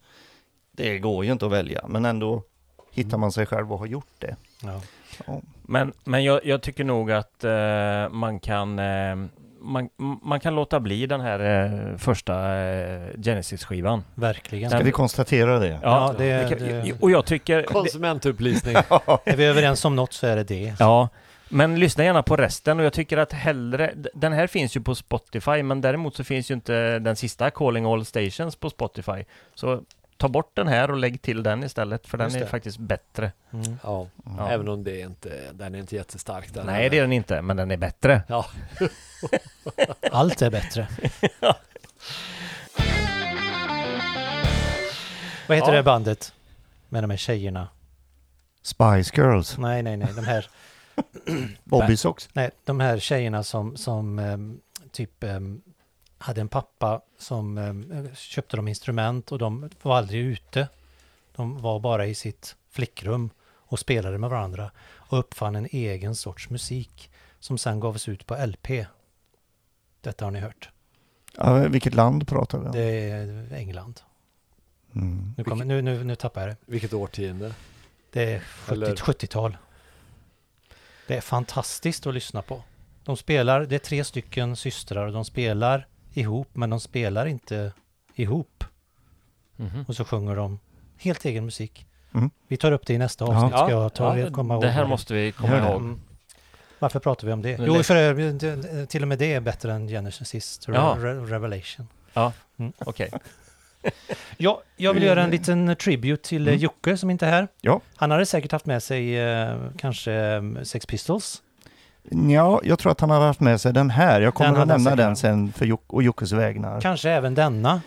Det 0.71 0.99
går 0.99 1.25
ju 1.25 1.32
inte 1.32 1.45
att 1.45 1.51
välja, 1.51 1.86
men 1.88 2.05
ändå 2.05 2.43
hittar 2.91 3.17
man 3.17 3.32
sig 3.32 3.45
själv 3.45 3.73
och 3.73 3.80
har 3.80 3.86
gjort 3.86 4.13
det. 4.19 4.36
Ja. 4.63 4.82
Ja. 5.25 5.41
Men, 5.61 5.93
men 6.03 6.23
jag, 6.23 6.45
jag 6.45 6.61
tycker 6.61 6.84
nog 6.84 7.11
att 7.11 7.43
eh, 7.43 8.09
man 8.09 8.39
kan 8.39 8.80
eh, 8.80 9.15
man, 9.62 9.89
man 10.24 10.39
kan 10.39 10.55
låta 10.55 10.80
bli 10.80 11.05
den 11.05 11.22
här 11.22 11.64
eh, 11.66 11.97
första 11.97 12.55
eh, 12.57 12.99
Genesis-skivan. 13.24 14.03
Verkligen. 14.16 14.70
Ska 14.70 14.80
vi 14.80 14.91
konstatera 14.91 15.60
det? 15.60 15.80
Ja, 15.84 16.16
det- 16.18 16.38
det 16.38 16.49
kan- 16.49 16.68
det- 16.68 16.93
Och 17.01 17.12
jag 17.12 17.26
tycker... 17.26 17.64
Konsumentupplysning. 17.64 18.76
Är 19.26 19.36
vi 19.36 19.45
överens 19.45 19.86
om 19.86 19.95
något 19.95 20.14
så 20.14 20.28
är 20.28 20.36
det 20.36 20.43
det. 20.43 20.74
Ja, 20.80 21.10
men 21.49 21.80
lyssna 21.80 22.03
gärna 22.03 22.24
på 22.24 22.36
resten 22.36 22.80
och 22.80 22.86
jag 22.86 22.93
tycker 22.93 23.18
att 23.18 23.34
hellre, 23.34 23.91
d- 23.95 24.10
den 24.14 24.34
här 24.34 24.47
finns 24.47 24.78
ju 24.78 24.82
på 24.82 24.95
Spotify 24.95 25.64
men 25.64 25.82
däremot 25.82 26.16
så 26.16 26.24
finns 26.24 26.51
ju 26.51 26.55
inte 26.55 26.99
den 26.99 27.16
sista 27.16 27.49
Calling 27.49 27.86
All 27.86 28.05
Stations 28.05 28.55
på 28.55 28.70
Spotify. 28.70 29.24
Så 29.55 29.82
ta 30.20 30.28
bort 30.30 30.51
den 30.55 30.67
här 30.67 30.91
och 30.91 30.97
lägg 30.97 31.22
till 31.22 31.43
den 31.43 31.63
istället 31.63 32.07
för 32.07 32.17
den 32.17 32.36
är 32.36 32.45
faktiskt 32.45 32.78
bättre. 32.78 33.32
Mm. 33.53 33.78
Ja, 33.84 34.07
Ja. 34.38 34.49
även 34.51 34.67
om 34.67 34.84
det 34.84 35.01
är 35.01 35.05
inte, 35.05 35.51
den 35.53 35.76
är 35.76 35.80
inte 35.80 35.95
jättestark. 35.95 36.53
Den 36.53 36.65
Nej 36.65 36.89
det 36.89 36.97
är 36.97 37.01
den 37.01 37.13
inte, 37.13 37.41
men 37.41 37.57
den 37.57 37.72
är 37.72 37.78
bättre. 37.78 38.22
Ja, 38.28 38.45
Allt 40.11 40.41
är 40.41 40.49
bättre. 40.49 40.88
Vad 45.47 45.57
heter 45.57 45.72
Ja. 45.72 45.78
det 45.78 45.84
bandet? 45.84 46.34
Med 46.89 47.03
de 47.03 47.09
här 47.09 47.17
tjejerna? 47.17 47.67
Spice 48.61 49.11
Girls, 49.22 49.57
Nej, 49.57 49.84
nej, 49.84 49.97
nej. 49.97 50.09
De 50.15 50.26
här, 50.26 50.47
Bobby 51.63 51.97
Socks. 51.97 52.30
nej, 52.34 52.51
de 52.65 52.80
här 52.80 52.99
tjejerna 52.99 53.43
som, 53.43 53.78
som 53.78 54.20
ehm, 54.20 54.59
typ 54.91 55.24
ehm, 55.24 55.61
hade 56.20 56.41
en 56.41 56.47
pappa 56.49 57.01
som 57.17 57.57
ehm, 57.57 58.09
köpte 58.15 58.55
dem 58.55 58.67
instrument 58.67 59.32
och 59.32 59.39
de 59.39 59.70
var 59.82 59.97
aldrig 59.97 60.22
ute. 60.22 60.67
De 61.36 61.61
var 61.61 61.80
bara 61.80 62.05
i 62.05 62.15
sitt 62.15 62.55
flickrum 62.70 63.30
och 63.47 63.80
spelade 63.80 64.17
med 64.17 64.30
varandra 64.30 64.72
och 64.82 65.20
uppfann 65.20 65.55
en 65.55 65.67
egen 65.72 66.15
sorts 66.15 66.49
musik 66.49 67.11
som 67.39 67.57
sen 67.57 67.80
gavs 67.80 68.09
ut 68.09 68.26
på 68.26 68.45
LP. 68.45 68.86
Detta 70.01 70.26
har 70.26 70.32
ni 70.32 70.39
hört. 70.39 70.70
Ja, 71.38 71.53
vilket 71.53 71.93
land 71.93 72.28
pratar 72.28 72.59
vi 72.59 72.65
om? 72.65 72.72
Det 72.72 73.09
är 73.09 73.53
England. 73.53 74.01
Mm. 74.95 75.34
Nu, 75.38 75.43
kommer, 75.43 75.65
nu, 75.65 75.82
nu, 75.82 76.03
nu 76.03 76.15
tappar 76.15 76.41
jag 76.41 76.49
det. 76.49 76.57
vilket 76.65 76.93
årtionde. 76.93 77.53
Det 78.11 78.24
är 78.34 78.43
Eller- 78.72 78.95
70 78.95 79.26
70-tal. 79.28 79.57
Det 81.07 81.17
är 81.17 81.22
fantastiskt 81.22 82.07
att 82.07 82.13
lyssna 82.13 82.41
på. 82.41 82.63
De 83.03 83.17
spelar, 83.17 83.65
det 83.65 83.76
är 83.76 83.80
tre 83.80 84.03
stycken 84.03 84.55
systrar 84.55 85.05
och 85.07 85.13
de 85.13 85.26
spelar 85.26 85.88
ihop 86.20 86.47
men 86.53 86.70
de 86.70 86.80
spelar 86.80 87.26
inte 87.26 87.72
ihop. 88.15 88.63
Mhm. 89.55 89.86
Och 89.88 89.95
så 89.95 90.05
sjunger 90.05 90.36
de 90.36 90.59
helt 90.97 91.26
egen 91.26 91.45
musik. 91.45 91.86
Mm. 92.13 92.30
Vi 92.47 92.57
tar 92.57 92.72
upp 92.72 92.86
det 92.86 92.93
i 92.93 92.97
nästa 92.97 93.26
Ja. 93.26 93.36
avsnitt. 93.36 93.51
Ska 93.59 93.70
Ja, 93.70 93.82
jag 93.84 93.93
ta, 93.93 94.17
ja, 94.20 94.32
komma 94.32 94.53
ihåg 94.53 94.63
Det 94.63 94.70
här 94.70 94.86
måste 94.88 95.13
vi 95.13 95.32
komma 95.32 95.53
det. 95.55 95.59
ihåg. 95.59 95.82
Mm. 95.82 95.99
Varför 96.80 96.99
pratar 96.99 97.28
vi 97.28 97.34
om 97.34 97.41
det? 97.41 97.57
Jo, 97.59 97.84
för 97.84 98.86
till 98.86 99.01
och 99.01 99.07
med 99.07 99.20
det 99.20 99.34
är 99.34 99.39
bättre 99.39 99.74
än 99.74 99.88
Genesis 99.88 100.59
Re- 100.67 100.74
Ja. 100.74 100.95
Re- 100.99 101.26
Revelation. 101.26 101.88
Okej. 102.78 103.11
Ja, 104.38 104.61
jag 104.78 104.93
vill 104.93 105.03
göra 105.03 105.24
en 105.24 105.30
liten 105.30 105.76
tribute 105.76 106.28
till 106.30 106.41
Mm. 106.41 106.47
mm. 106.53 106.59
Jocke 106.61 106.97
som 106.97 107.09
inte 107.09 107.26
är 107.28 107.32
här. 107.32 107.47
Ja. 107.61 107.82
Han 107.95 108.11
hade 108.11 108.26
säkert 108.26 108.51
haft 108.51 108.65
med 108.65 108.84
sig 108.84 109.17
eh, 109.20 109.57
kanske 109.78 110.13
eh, 110.13 110.41
Sex 110.63 110.86
Pistols. 110.86 111.41
Ja, 112.30 112.62
jag 112.64 112.80
tror 112.80 112.91
att 112.91 113.02
han 113.02 113.10
har 113.10 113.22
haft 113.22 113.39
med 113.39 113.62
sig 113.62 113.74
den 113.74 113.89
här. 113.89 114.22
Jag 114.22 114.34
kommer 114.34 114.52
Den 114.52 114.62
att 114.62 114.68
nämna 114.68 114.95
den 114.95 115.16
sen 115.16 115.52
för 115.54 115.66
Jock 115.66 115.93
och 115.93 116.04
Jockes 116.04 116.32
vägnar. 116.32 116.82
Kanske 116.82 117.10
även 117.12 117.36
denna, 117.36 117.82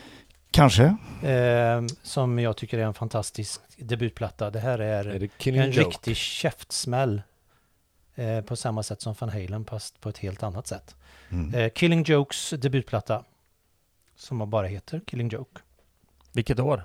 Kanske. 0.51 0.85
eh, 1.23 1.83
som 2.03 2.39
jag 2.39 2.57
tycker 2.57 2.79
är 2.79 2.83
en 2.83 2.95
fantastisk 2.95 3.61
debutplatta. 3.77 4.51
Det 4.51 4.61
här 4.61 4.79
är, 4.79 5.05
Är 5.05 5.19
det 5.19 5.47
en 5.59 5.71
Joke? 5.71 5.81
riktig 5.89 6.17
käftsmäll. 6.17 7.23
Eh, 8.15 8.41
på 8.41 8.57
samma 8.57 8.83
sätt 8.83 9.01
som 9.03 9.15
Van 9.19 9.29
Halen, 9.29 9.65
fast 9.65 10.01
på 10.01 10.09
ett 10.09 10.19
helt 10.19 10.43
annat 10.43 10.67
sätt. 10.67 10.97
Mm. 11.31 11.55
Eh, 11.55 11.71
Killing 11.71 12.03
Jokes 12.03 12.51
debutplatta, 12.51 13.25
som 14.17 14.51
bara 14.51 14.67
heter 14.67 15.01
Killing 15.07 15.29
Joke. 15.29 15.61
Vilket 16.33 16.61
år? 16.61 16.85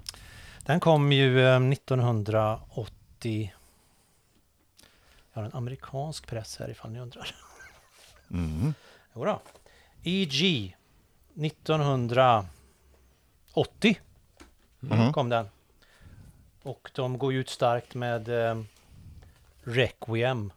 Den 0.65 0.79
kom 0.79 1.11
ju 1.11 1.47
eh, 1.47 1.55
1980. 1.71 3.53
Jag 5.37 5.41
har 5.43 5.49
en 5.49 5.55
amerikansk 5.57 6.27
press 6.27 6.57
här 6.59 6.69
ifall 6.69 6.91
ni 6.91 6.99
undrar. 6.99 7.35
Mm. 8.31 8.73
Jodå. 9.15 9.41
EG 10.03 10.75
1980 11.35 13.99
Mm. 14.83 15.13
kom 15.13 15.29
den. 15.29 15.47
Och 16.63 16.91
de 16.95 17.17
går 17.17 17.33
ut 17.33 17.49
starkt 17.49 17.95
med 17.95 18.29
eh, 18.49 18.61
Requiem 19.63 20.51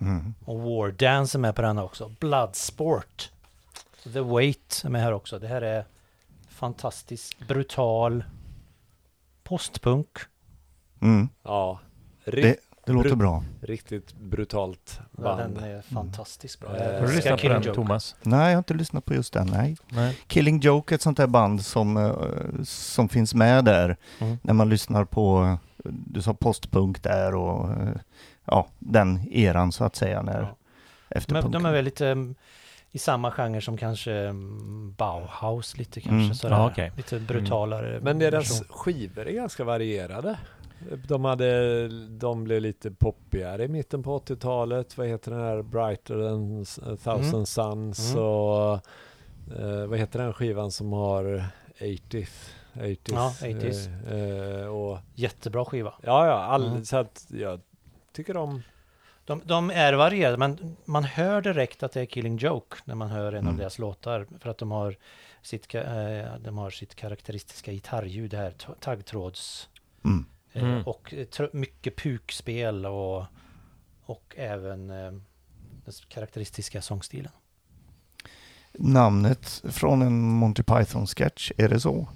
Mm. 0.00 0.34
och 0.44 0.60
War 0.60 0.90
Dance 0.90 1.38
är 1.38 1.40
med 1.40 1.56
på 1.56 1.62
den 1.62 1.78
också. 1.78 2.08
Bloodsport. 2.20 3.30
The 4.02 4.20
Wait 4.20 4.82
är 4.84 4.88
med 4.90 5.02
här 5.02 5.12
också. 5.12 5.38
Det 5.38 5.48
här 5.48 5.62
är 5.62 5.84
fantastiskt 6.48 7.38
brutal 7.38 8.24
postpunk. 9.42 10.18
Mm. 11.00 11.28
Ja, 11.42 11.80
Det, 12.24 12.30
rikt, 12.30 12.64
det 12.90 13.02
låter 13.02 13.16
bra. 13.16 13.44
riktigt 13.62 14.12
brutalt 14.14 15.00
Ja, 15.16 15.22
band. 15.22 15.54
den 15.54 15.64
är 15.64 15.82
fantastiskt 15.82 16.60
bra. 16.60 16.78
Jag 16.78 17.00
Har 17.00 17.06
du 17.06 17.14
lyssnat 17.16 17.42
på 17.42 17.48
den 17.48 17.62
Joke. 17.62 17.74
Thomas? 17.74 18.16
Nej, 18.22 18.40
jag 18.46 18.50
har 18.52 18.58
inte 18.58 18.74
lyssnat 18.74 19.04
på 19.04 19.14
just 19.14 19.32
den. 19.32 19.46
Nej. 19.46 19.76
Nej. 19.88 20.18
Killing 20.26 20.60
Joke 20.60 20.92
är 20.92 20.94
ett 20.94 21.02
sånt 21.02 21.16
där 21.16 21.26
band 21.26 21.64
som, 21.64 21.96
eh, 21.96 22.12
som 22.64 23.08
finns 23.08 23.34
med 23.34 23.64
där. 23.64 23.96
Mm. 24.18 24.38
När 24.42 24.54
man 24.54 24.68
lyssnar 24.68 25.04
på, 25.04 25.58
du 25.84 26.22
sa 26.22 26.34
postpunk 26.34 27.02
där 27.02 27.34
och 27.34 27.70
eh, 27.70 27.88
ja, 28.44 28.66
den 28.78 29.28
eran 29.32 29.72
så 29.72 29.84
att 29.84 29.96
säga. 29.96 30.22
När, 30.22 30.40
Ja. 30.40 30.56
Efter 31.08 31.34
De 31.42 31.50
de 31.52 31.66
är 31.66 31.72
väl 31.72 31.84
lite 31.84 32.08
mm, 32.08 32.34
i 32.90 32.98
samma 32.98 33.30
genre 33.30 33.60
som 33.60 33.76
kanske 33.76 34.12
mm, 34.12 34.94
Bauhaus 34.98 35.76
lite 35.78 36.00
kanske. 36.00 36.24
Mm. 36.24 36.34
Sådär. 36.34 36.54
Ja, 36.56 36.70
okej. 36.70 36.92
Lite 36.96 37.18
brutalare. 37.20 38.00
Men 38.02 38.18
deras 38.18 38.62
skivor 38.68 39.26
är 39.28 39.32
ganska 39.32 39.64
varierade. 39.64 40.38
De, 41.08 41.24
hade, 41.24 41.88
de 42.08 42.44
blev 42.44 42.62
lite 42.62 42.90
poppigare 42.90 43.64
i 43.64 43.68
mitten 43.68 44.02
på 44.02 44.18
80-talet. 44.18 44.98
Vad 44.98 45.06
heter 45.06 45.30
den 45.30 45.40
här 45.40 45.62
Brighter 45.62 46.14
than 46.28 46.64
thousand 46.96 47.34
Mm. 47.34 47.46
suns 47.46 48.12
Mm. 48.12 48.24
och 48.24 48.72
eh, 49.58 49.86
vad 49.86 49.98
heter 49.98 50.18
den 50.18 50.32
skivan 50.32 50.70
som 50.70 50.92
har 50.92 51.44
80s? 51.78 52.50
80s, 52.74 53.12
Ja, 53.14 53.34
80s. 53.40 53.88
Eh, 54.10 54.60
eh, 54.60 54.66
och, 54.66 54.98
Jättebra 55.14 55.64
skiva. 55.64 55.94
ja, 56.02 56.26
ja, 56.26 56.32
all, 56.44 56.66
Mm. 56.66 56.84
så 56.84 56.96
att 56.96 57.26
jag 57.30 57.60
tycker 58.12 58.36
om 58.36 58.62
De, 59.24 59.42
de 59.44 59.70
är 59.70 59.92
varierade, 59.92 60.36
men 60.36 60.76
man 60.84 61.04
hör 61.04 61.40
direkt 61.42 61.82
att 61.82 61.92
det 61.92 62.00
är 62.00 62.06
Killing 62.06 62.36
Joke 62.36 62.76
när 62.84 62.94
man 62.94 63.08
hör 63.10 63.32
en 63.32 63.38
av 63.38 63.48
Mm. 63.48 63.56
deras 63.56 63.78
låtar. 63.78 64.26
För 64.40 64.50
att 64.50 64.58
de 64.58 64.70
har 64.70 64.96
sitt, 65.42 65.74
eh, 65.74 65.82
de 66.40 66.58
har 66.58 66.70
sitt 66.70 66.94
karaktäristiska 66.94 67.72
gitarrljud, 67.72 68.30
det 68.30 68.36
här 68.36 68.50
ta- 68.50 68.74
taggtråds... 68.80 69.68
Mm. 70.04 70.24
Eh, 70.52 70.62
Mm. 70.64 70.82
Och 70.82 71.14
mycket 71.52 71.96
pukspel 71.96 72.86
och, 72.86 73.24
och 74.04 74.34
även 74.38 74.90
eh, 74.90 74.96
den 75.84 75.94
karaktäristiska 76.08 76.82
sångstilen. 76.82 77.32
Namnet 78.72 79.62
från 79.64 80.02
en 80.02 80.20
Monty 80.22 80.62
Python-sketch, 80.62 81.52
är 81.56 81.68
det 81.68 81.80
så? 81.80 82.08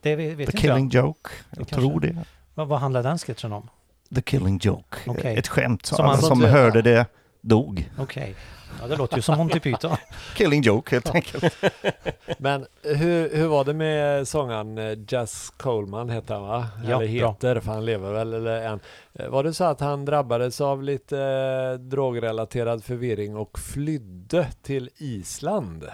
Det 0.00 0.16
vet, 0.16 0.36
vet 0.38 0.50
The 0.50 0.56
Killing 0.56 0.90
jag. 0.92 1.04
Joke? 1.06 1.30
Jag 1.50 1.68
kanske- 1.68 1.74
tror 1.76 2.00
det. 2.00 2.24
Vad, 2.54 2.68
vad 2.68 2.80
handlar 2.80 3.02
den 3.02 3.18
sketchen 3.18 3.52
om? 3.52 3.68
The 4.14 4.22
Killing 4.22 4.58
Joke. 4.62 4.96
Okej. 5.06 5.36
Ett 5.36 5.48
skämt. 5.48 5.86
Så 5.86 5.94
Som 5.94 6.06
alla 6.06 6.16
som 6.18 6.42
hörde 6.44 6.82
det 6.82 7.06
dog. 7.48 7.90
Okej. 7.98 8.34
Ja, 8.80 8.86
det 8.88 8.96
låter 8.96 9.16
ju 9.16 9.22
som 9.22 9.38
Monty 9.38 9.60
Python. 9.60 9.96
Killing 10.36 10.62
Joke 10.62 10.94
helt 10.94 11.14
enkelt. 11.14 11.54
Men 12.38 12.66
hur, 12.82 13.36
hur 13.36 13.46
var 13.46 13.64
det 13.64 13.74
med 13.74 14.28
sångaren 14.28 14.78
eh, 14.78 14.98
Jazz 15.08 15.50
Coleman 15.56 16.10
heter 16.10 16.34
han 16.34 16.42
va? 16.42 16.66
Ja, 16.84 17.02
eller 17.02 17.20
bra. 17.20 17.30
heter, 17.30 17.60
för 17.60 17.72
han 17.72 17.84
lever 17.84 18.12
väl 18.12 18.34
eller 18.34 18.62
än. 18.62 18.80
Eh, 19.12 19.28
Var 19.28 19.44
det 19.44 19.54
så 19.54 19.64
att 19.64 19.80
han 19.80 20.04
drabbades 20.04 20.60
av 20.60 20.82
lite 20.82 21.18
eh, 21.20 21.78
drogrelaterad 21.80 22.84
förvirring 22.84 23.36
och 23.36 23.58
flydde 23.58 24.46
till 24.62 24.90
Island? 24.96 25.84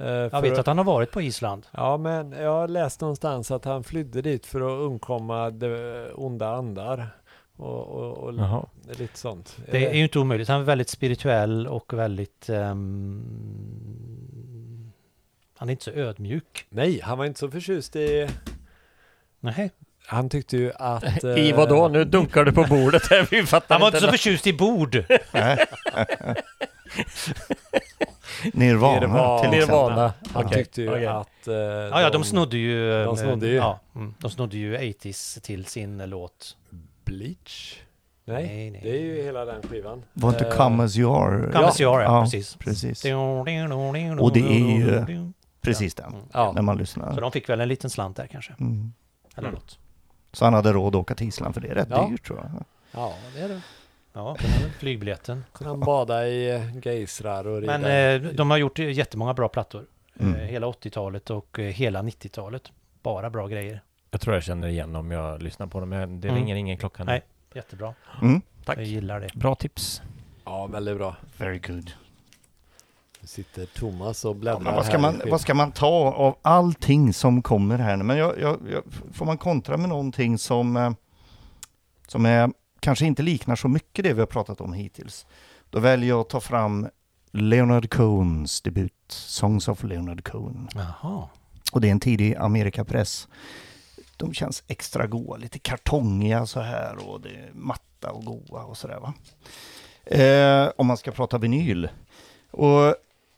Eh, 0.00 0.06
Jag 0.06 0.42
vet 0.42 0.58
att 0.58 0.66
han 0.66 0.78
har 0.78 0.84
varit 0.84 1.10
på 1.10 1.22
Island. 1.22 1.66
Ja, 1.70 1.96
men 1.96 2.32
jag 2.32 2.50
har 2.52 2.68
läst 2.68 3.00
någonstans 3.00 3.50
att 3.50 3.64
han 3.64 3.84
flydde 3.84 4.22
dit 4.22 4.46
för 4.46 4.60
att 4.60 4.86
undkomma 4.86 5.50
de 5.50 6.06
onda 6.14 6.48
andar. 6.54 7.08
Och, 7.56 7.86
och, 7.88 8.18
och 8.18 8.34
Jaha. 8.34 8.66
lite 8.98 9.18
sånt. 9.18 9.56
Det 9.70 9.84
är 9.86 9.90
Eh, 9.90 9.96
ju 9.96 10.02
inte 10.02 10.18
omöjligt. 10.18 10.48
Han 10.48 10.60
är 10.60 10.64
väldigt 10.64 10.88
spirituell 10.88 11.66
och 11.66 11.92
väldigt... 11.92 12.48
ehm, 12.48 13.22
han 15.58 15.68
är 15.68 15.72
inte 15.72 15.84
så 15.84 15.90
ödmjuk. 15.90 16.66
Nej, 16.68 17.00
han 17.00 17.18
var 17.18 17.24
inte 17.24 17.40
så 17.40 17.50
förtjust 17.50 17.96
i... 17.96 18.28
Nej. 19.40 19.70
Han 20.06 20.28
tyckte 20.28 20.56
ju 20.56 20.72
att... 20.74 21.24
eh, 21.24 21.38
I 21.38 21.52
vad 21.52 21.68
då? 21.68 21.88
Nu 21.88 22.04
dunkar 22.04 22.44
du 22.44 22.52
på 22.52 22.64
bordet 22.64 23.06
här. 23.10 23.28
Vi 23.30 23.46
fattar 23.46 23.74
Han 23.74 23.80
var 23.80 23.88
inte 23.88 24.00
så 24.00 24.08
förtjust 24.10 24.46
i 24.46 24.52
bord. 24.52 24.94
Nirvana, 28.52 29.00
Nirvana. 29.00 29.38
till 29.38 29.48
exempel. 29.48 29.58
Nirvana. 29.58 30.12
Han 30.32 30.46
Okej, 30.46 30.58
tyckte 30.64 30.82
ju 30.82 30.90
okej. 30.90 31.06
att... 31.06 31.48
eh, 31.48 31.54
Ja, 31.54 32.00
ja, 32.02 32.10
de 32.10 32.24
snodde 32.24 32.56
ju... 32.58 32.90
de 33.04 33.08
eh, 33.08 33.14
snodde 33.14 33.46
ju. 33.46 33.54
Ja, 33.54 33.80
mm, 33.94 34.14
de 34.18 34.30
snodde 34.30 34.56
ju 34.56 34.76
80s 34.76 35.40
till 35.40 35.64
sin 35.64 36.00
eh, 36.00 36.06
låt. 36.06 36.56
Bleach? 37.06 37.78
Nej, 38.24 38.46
Nej, 38.46 38.70
nej. 38.70 38.80
det 38.84 38.90
är 38.90 39.00
ju 39.00 39.22
hela 39.22 39.44
den 39.44 39.62
skivan. 39.62 40.04
Var 40.12 40.28
inte 40.30 40.46
Eh, 40.46 40.56
Come 40.56 40.84
As 40.84 40.96
You 40.96 41.16
Are? 41.22 41.52
Come 41.52 41.64
As 41.66 41.80
You 41.80 41.94
Are, 41.94 42.02
ja, 42.04 42.16
Ja, 42.18 42.22
precis. 42.24 42.56
Precis. 42.56 43.04
Och 43.04 44.32
det 44.32 44.40
är 44.40 45.08
ju- 45.08 45.32
Precis 45.60 45.94
den, 45.94 46.14
Ja. 46.32 46.52
när 46.52 46.62
man 46.62 46.74
Så 46.76 46.78
lyssnar. 46.80 47.20
de 47.20 47.32
fick 47.32 47.48
väl 47.48 47.60
en 47.60 47.68
liten 47.68 47.90
slant 47.90 48.16
där 48.16 48.26
kanske. 48.26 48.52
Mm. 48.60 48.92
Eller 49.36 49.48
Mm. 49.48 49.60
något. 49.60 49.78
Så 50.32 50.44
han 50.44 50.54
hade 50.54 50.72
råd 50.72 50.94
att 50.94 51.00
åka 51.00 51.14
till 51.14 51.28
Island, 51.28 51.54
för 51.54 51.60
det 51.60 51.68
är 51.68 51.74
rätt 51.74 51.88
Ja. 51.90 52.08
dyrt 52.10 52.26
tror 52.26 52.38
jag. 52.38 52.64
Ja, 52.92 53.14
det 53.34 53.40
är 53.40 53.48
det. 53.48 53.60
Ja, 54.12 54.36
flygbiljetten. 54.78 55.44
Kunde 55.52 55.70
han 55.70 55.80
bada 55.80 56.28
i 56.28 56.50
eh, 56.54 56.76
geysrar 56.86 57.46
och 57.46 57.60
rida. 57.60 57.78
Men 57.78 58.22
eh, 58.24 58.30
de 58.32 58.50
har 58.50 58.56
gjort 58.58 58.78
jättemånga 58.78 59.34
bra 59.34 59.48
plattor. 59.48 59.86
Mm. 60.20 60.34
Hela 60.40 60.66
80-talet 60.66 61.30
och 61.30 61.58
hela 61.58 62.02
90-talet. 62.02 62.62
Bara 63.02 63.30
bra 63.30 63.46
grejer. 63.46 63.82
Jag 64.10 64.20
tror 64.20 64.34
jag 64.36 64.42
känner 64.42 64.68
igen 64.68 64.96
om 64.96 65.10
jag 65.10 65.42
lyssnar 65.42 65.66
på 65.66 65.80
dem, 65.80 65.88
men 65.88 66.20
det 66.20 66.28
Mm. 66.28 66.40
ringer 66.40 66.56
ingen 66.56 66.78
klocka 66.78 67.04
nu. 67.04 67.10
Nej. 67.12 67.22
Jättebra. 67.54 67.94
Mm. 68.22 68.40
Tack. 68.64 68.78
Jag 68.78 68.84
gillar 68.84 69.20
det. 69.20 69.34
Bra 69.34 69.54
tips. 69.54 70.02
Ja, 70.44 70.66
väldigt 70.66 70.96
bra. 70.96 71.16
Very 71.36 71.58
good. 71.58 71.90
Nu 73.20 73.26
sitter 73.26 73.66
Thomas 73.66 74.24
och 74.24 74.30
Ja, 74.30 74.34
bläddrar 74.34 74.60
men 74.60 74.74
vad, 74.74 74.86
ska 74.86 74.98
man, 74.98 75.22
vad 75.26 75.40
ska 75.40 75.54
man 75.54 75.72
ta 75.72 75.86
av 76.16 76.36
allting 76.42 77.12
som 77.12 77.42
kommer 77.42 77.78
här 77.78 77.96
nu? 77.96 78.04
Men 78.04 78.16
jag, 78.16 78.40
jag, 78.40 78.58
jag, 78.72 78.82
får 79.12 79.26
man 79.26 79.38
kontra 79.38 79.76
med 79.76 79.88
någonting 79.88 80.38
som, 80.38 80.76
eh, 80.76 80.90
som 82.06 82.26
är, 82.26 82.50
kanske 82.80 83.06
inte 83.06 83.22
liknar 83.22 83.56
så 83.56 83.68
mycket 83.68 84.02
det 84.04 84.12
vi 84.12 84.20
har 84.20 84.26
pratat 84.26 84.60
om 84.60 84.72
hittills. 84.72 85.26
Då 85.70 85.80
väljer 85.80 86.08
jag 86.08 86.20
att 86.20 86.28
ta 86.28 86.40
fram 86.40 86.88
Leonard 87.30 87.90
Cohens 87.90 88.60
debut, 88.62 88.92
Songs 89.08 89.68
of 89.68 89.82
Leonard 89.82 90.24
Cohen. 90.24 90.68
Jaha. 90.74 91.28
Och 91.72 91.80
det 91.80 91.88
är 91.88 91.92
en 91.92 92.00
tidig 92.00 92.36
Amerikapress. 92.36 93.28
De 94.16 94.34
känns 94.34 94.62
extra 94.66 95.06
goa, 95.06 95.36
lite 95.36 95.58
kartongiga 95.58 96.46
så 96.46 96.60
här 96.60 97.08
och 97.08 97.20
det 97.20 97.28
är 97.28 97.50
matta 97.52 98.10
och 98.10 98.24
goa 98.24 98.64
och 98.64 98.76
sådär 98.76 98.98
va. 99.00 99.14
Eh, 100.06 100.72
om 100.76 100.86
man 100.86 100.96
ska 100.96 101.10
prata 101.10 101.38
vinyl. 101.38 101.88
Och 102.50 102.94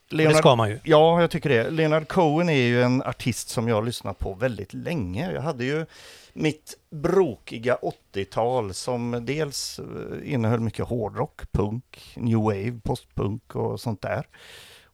Det 0.09 0.15
Leonard, 0.15 0.37
ska 0.37 0.55
man 0.55 0.69
ju. 0.69 0.79
Ja, 0.83 1.21
jag 1.21 1.31
tycker 1.31 1.49
det. 1.49 1.69
Leonard 1.69 2.07
Cohen 2.07 2.49
är 2.49 2.53
ju 2.61 2.83
en 2.83 3.03
artist 3.03 3.49
som 3.49 3.67
jag 3.67 3.75
har 3.75 3.83
lyssnat 3.83 4.19
på 4.19 4.33
väldigt 4.33 4.73
länge. 4.73 5.31
Jag 5.31 5.41
hade 5.41 5.65
ju 5.65 5.85
mitt 6.33 6.77
brokiga 6.89 7.77
80-tal 8.13 8.73
som 8.73 9.25
dels 9.25 9.79
eh, 9.79 10.33
innehöll 10.33 10.59
mycket 10.59 10.85
hårdrock, 10.85 11.51
punk, 11.51 12.13
new 12.15 12.37
wave, 12.37 12.79
postpunk 12.83 13.55
och 13.55 13.79
sånt 13.79 14.01
där. 14.01 14.27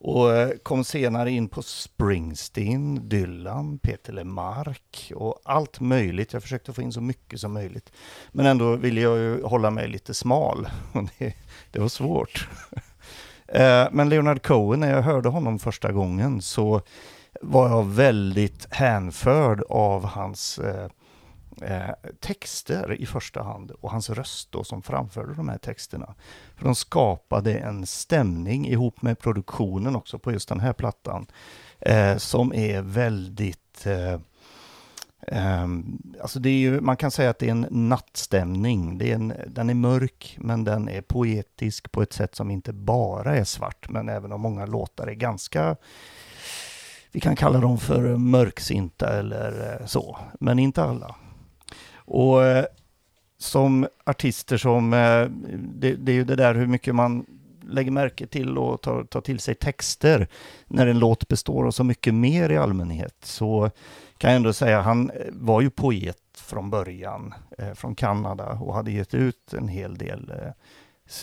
Och 0.07 0.35
eh, 0.35 0.49
kom 0.63 0.83
senare 0.83 1.31
in 1.31 1.47
på 1.47 1.61
Springsteen, 1.61 3.09
Dylan, 3.09 3.79
Peter 3.79 4.13
LeMarc 4.13 5.11
och 5.15 5.41
allt 5.43 5.79
möjligt. 5.79 6.33
Jag 6.33 6.41
försökte 6.41 6.73
få 6.73 6.81
in 6.81 6.91
så 6.91 7.01
mycket 7.01 7.39
som 7.39 7.53
möjligt. 7.53 7.91
Men 8.31 8.45
ändå 8.45 8.75
ville 8.75 9.01
jag 9.01 9.17
ju 9.17 9.43
hålla 9.43 9.69
mig 9.69 9.87
lite 9.87 10.13
smal. 10.13 10.67
Och 10.93 11.03
det, 11.17 11.33
det 11.71 11.79
var 11.79 11.89
svårt. 11.89 12.49
Eh, 13.47 13.87
men 13.91 14.09
Leonard 14.09 14.43
Cohen, 14.43 14.79
när 14.79 14.91
jag 14.91 15.01
hörde 15.01 15.29
honom 15.29 15.59
första 15.59 15.91
gången 15.91 16.41
så 16.41 16.81
var 17.41 17.69
jag 17.69 17.85
väldigt 17.85 18.73
hänförd 18.73 19.63
av 19.69 20.05
hans 20.05 20.59
eh, 20.59 20.89
eh, 21.61 21.89
texter 22.19 22.93
i 22.93 23.05
första 23.05 23.43
hand 23.43 23.71
och 23.71 23.91
hans 23.91 24.09
röst 24.09 24.51
då 24.51 24.63
som 24.63 24.81
framförde 24.81 25.33
de 25.33 25.49
här 25.49 25.57
texterna. 25.57 26.15
För 26.55 26.65
de 26.65 26.75
skapade 26.75 27.57
en 27.57 27.85
stämning 27.85 28.67
ihop 28.67 29.01
med 29.01 29.19
produktionen 29.19 29.95
också 29.95 30.19
på 30.19 30.31
just 30.31 30.49
den 30.49 30.59
här 30.59 30.73
plattan 30.73 31.27
eh, 31.79 32.17
som 32.17 32.53
är 32.53 32.81
väldigt 32.81 33.85
eh, 33.85 34.13
eh, 35.21 35.67
alltså 36.21 36.39
det 36.39 36.49
är 36.49 36.59
ju, 36.59 36.81
man 36.81 36.97
kan 36.97 37.11
säga 37.11 37.29
att 37.29 37.39
det 37.39 37.47
är 37.47 37.51
en 37.51 37.67
nattstämning. 37.69 38.97
Det 38.97 39.11
är 39.11 39.15
en, 39.15 39.33
den 39.47 39.69
är 39.69 39.73
mörk 39.73 40.37
men 40.39 40.63
den 40.63 40.89
är 40.89 41.01
poetisk 41.01 41.91
på 41.91 42.01
ett 42.01 42.13
sätt 42.13 42.35
som 42.35 42.51
inte 42.51 42.73
bara 42.73 43.37
är 43.37 43.43
svart 43.43 43.89
men 43.89 44.09
även 44.09 44.31
om 44.31 44.41
många 44.41 44.65
låtar 44.65 45.07
är 45.07 45.13
ganska 45.13 45.75
vi 47.15 47.21
kan 47.21 47.35
kalla 47.35 47.59
dem 47.59 47.77
för 47.77 48.17
mörksinta 48.17 49.19
eller 49.19 49.79
eh, 49.81 49.85
så, 49.85 50.17
men 50.39 50.59
inte 50.59 50.83
alla. 50.83 51.15
Och 52.05 52.43
eh, 52.43 52.65
som 53.37 53.87
artister 54.03 54.57
som, 54.57 54.93
eh, 54.93 55.27
det, 55.57 55.95
det 55.95 56.11
är 56.11 56.15
ju 56.15 56.23
det 56.23 56.35
där 56.35 56.55
hur 56.55 56.67
mycket 56.67 56.95
man 56.95 57.25
lägger 57.69 57.91
märke 57.91 58.27
till 58.27 58.57
och 58.57 58.81
tar, 58.81 59.03
tar 59.03 59.21
till 59.21 59.39
sig 59.39 59.55
texter 59.55 60.27
när 60.67 60.87
en 60.87 60.99
låt 60.99 61.27
består 61.27 61.67
av 61.67 61.71
så 61.71 61.83
mycket 61.83 62.13
mer 62.13 62.49
i 62.49 62.57
allmänhet. 62.57 63.15
Så 63.23 63.71
kan 64.17 64.31
jag 64.31 64.35
ändå 64.35 64.53
säga, 64.53 64.81
han 64.81 65.09
eh, 65.09 65.15
var 65.31 65.61
ju 65.61 65.69
poet 65.69 66.17
från 66.35 66.69
början 66.69 67.33
eh, 67.57 67.73
från 67.73 67.95
Kanada 67.95 68.49
och 68.49 68.73
hade 68.73 68.91
gett 68.91 69.13
ut 69.13 69.53
en 69.53 69.67
hel 69.67 69.97
del 69.97 70.31
eh, 70.31 70.51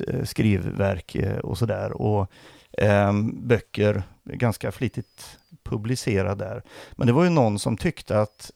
eh 0.08 0.24
skrivverk 0.24 1.14
eh, 1.14 1.38
och 1.38 1.58
sådär. 1.58 1.92
Och 1.92 2.30
ehm, 2.78 3.48
böcker, 3.48 4.02
ganska 4.24 4.72
flitigt 4.72 5.38
publicerade 5.62 6.44
där. 6.44 6.62
Men 6.92 7.06
det 7.06 7.12
var 7.12 7.24
ju 7.24 7.30
någon 7.30 7.58
som 7.58 7.76
tyckte 7.76 8.20
att 8.20 8.50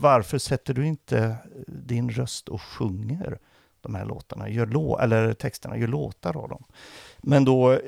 varför 0.00 0.38
sätter 0.38 0.74
du 0.74 0.86
inte 0.86 1.36
din 1.66 2.10
röst 2.10 2.48
och 2.48 2.62
sjunger 2.62 3.38
de 3.80 3.94
här 3.94 4.04
låtarna, 4.04 4.48
gör 4.48 4.66
lå 4.66 4.98
eller 4.98 5.32
texterna, 5.32 5.76
gör 5.76 5.88
låtar 5.88 6.36
av 6.36 6.48
dem. 6.48 6.64
Men 7.18 7.44
då 7.44 7.72
eh, 7.72 7.78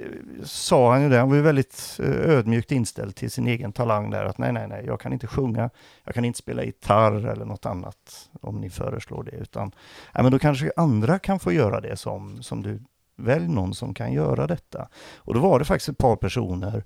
sa 0.44 0.92
han 0.92 1.02
ju 1.02 1.09
det, 1.09 1.18
han 1.18 1.28
var 1.28 1.36
ju 1.36 1.42
väldigt 1.42 1.98
eh, 2.02 2.30
ödmjukt 2.30 2.72
inställd 2.72 3.14
till 3.14 3.30
sin 3.30 3.46
egen 3.46 3.72
talang 3.72 4.10
där, 4.10 4.24
att 4.24 4.38
nej, 4.38 4.52
nej, 4.52 4.68
nej, 4.68 4.84
jag 4.86 5.00
kan 5.00 5.12
inte 5.12 5.26
sjunga, 5.26 5.70
jag 6.04 6.14
kan 6.14 6.24
inte 6.24 6.38
spela 6.38 6.64
gitarr 6.64 7.26
eller 7.26 7.44
något 7.44 7.66
annat 7.66 8.30
om 8.40 8.60
ni 8.60 8.70
föreslår 8.70 9.24
det, 9.24 9.36
utan 9.36 9.72
nej, 10.14 10.22
men 10.22 10.32
då 10.32 10.38
kanske 10.38 10.72
andra 10.76 11.18
kan 11.18 11.40
få 11.40 11.52
göra 11.52 11.80
det 11.80 11.96
som, 11.96 12.42
som 12.42 12.62
du, 12.62 12.82
välj 13.16 13.48
någon 13.48 13.74
som 13.74 13.94
kan 13.94 14.12
göra 14.12 14.46
detta. 14.46 14.88
Och 15.16 15.34
då 15.34 15.40
var 15.40 15.59
det 15.59 15.64
faktiskt 15.64 15.88
ett 15.88 15.98
par 15.98 16.16
personer 16.16 16.84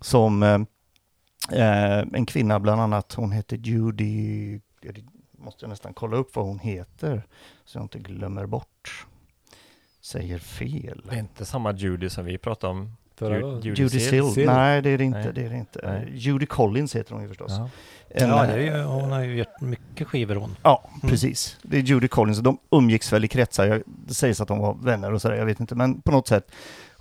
som 0.00 0.42
eh, 0.42 0.58
eh, 1.52 1.98
en 1.98 2.26
kvinna 2.26 2.60
bland 2.60 2.80
annat, 2.80 3.12
hon 3.14 3.32
heter 3.32 3.56
Judy, 3.56 4.60
jag 4.80 5.04
måste 5.38 5.64
jag 5.64 5.70
nästan 5.70 5.94
kolla 5.94 6.16
upp 6.16 6.36
vad 6.36 6.46
hon 6.46 6.58
heter, 6.58 7.22
så 7.64 7.78
jag 7.78 7.84
inte 7.84 7.98
glömmer 7.98 8.46
bort. 8.46 9.06
Säger 10.00 10.38
fel. 10.38 11.02
Det 11.10 11.14
är 11.16 11.18
inte 11.18 11.44
samma 11.44 11.72
Judy 11.72 12.08
som 12.08 12.24
vi 12.24 12.38
pratade 12.38 12.70
om. 12.70 12.96
Förra 13.16 13.36
Ju-. 13.38 13.60
Judy 13.62 13.82
Judy. 13.82 14.00
Sill? 14.00 14.30
Sill. 14.32 14.46
Nej, 14.46 14.82
det 14.82 14.90
är 14.90 14.98
det 14.98 15.04
inte. 15.04 15.18
Nej. 15.18 15.32
Det 15.34 15.44
är 15.44 15.50
det 15.50 15.56
inte. 15.56 15.80
Nej. 15.84 16.12
Judy 16.14 16.46
Collins 16.46 16.96
heter 16.96 17.12
hon 17.14 17.22
ju 17.22 17.28
förstås. 17.28 17.52
Ja. 17.52 17.70
En, 18.10 18.28
ja, 18.28 18.44
eh, 18.44 18.50
det 18.50 18.54
är 18.54 18.76
ju, 18.76 18.82
hon 18.82 19.10
har 19.12 19.20
ju 19.24 19.38
gjort 19.38 19.60
mycket 19.60 20.08
skivor 20.08 20.34
hon. 20.34 20.56
Ja, 20.62 20.88
Mm. 20.88 21.10
precis. 21.10 21.58
Det 21.62 21.76
är 21.76 21.80
Judy 21.80 22.08
Collins 22.08 22.38
de 22.38 22.58
umgicks 22.70 23.12
väl 23.12 23.24
i 23.24 23.28
kretsar. 23.28 23.66
Jag, 23.66 23.82
det 23.86 24.14
sägs 24.14 24.40
att 24.40 24.48
de 24.48 24.58
var 24.58 24.74
vänner 24.74 25.12
och 25.12 25.22
sådär, 25.22 25.36
jag 25.36 25.46
vet 25.46 25.60
inte. 25.60 25.74
Men 25.74 26.00
på 26.00 26.10
något 26.12 26.28
sätt. 26.28 26.50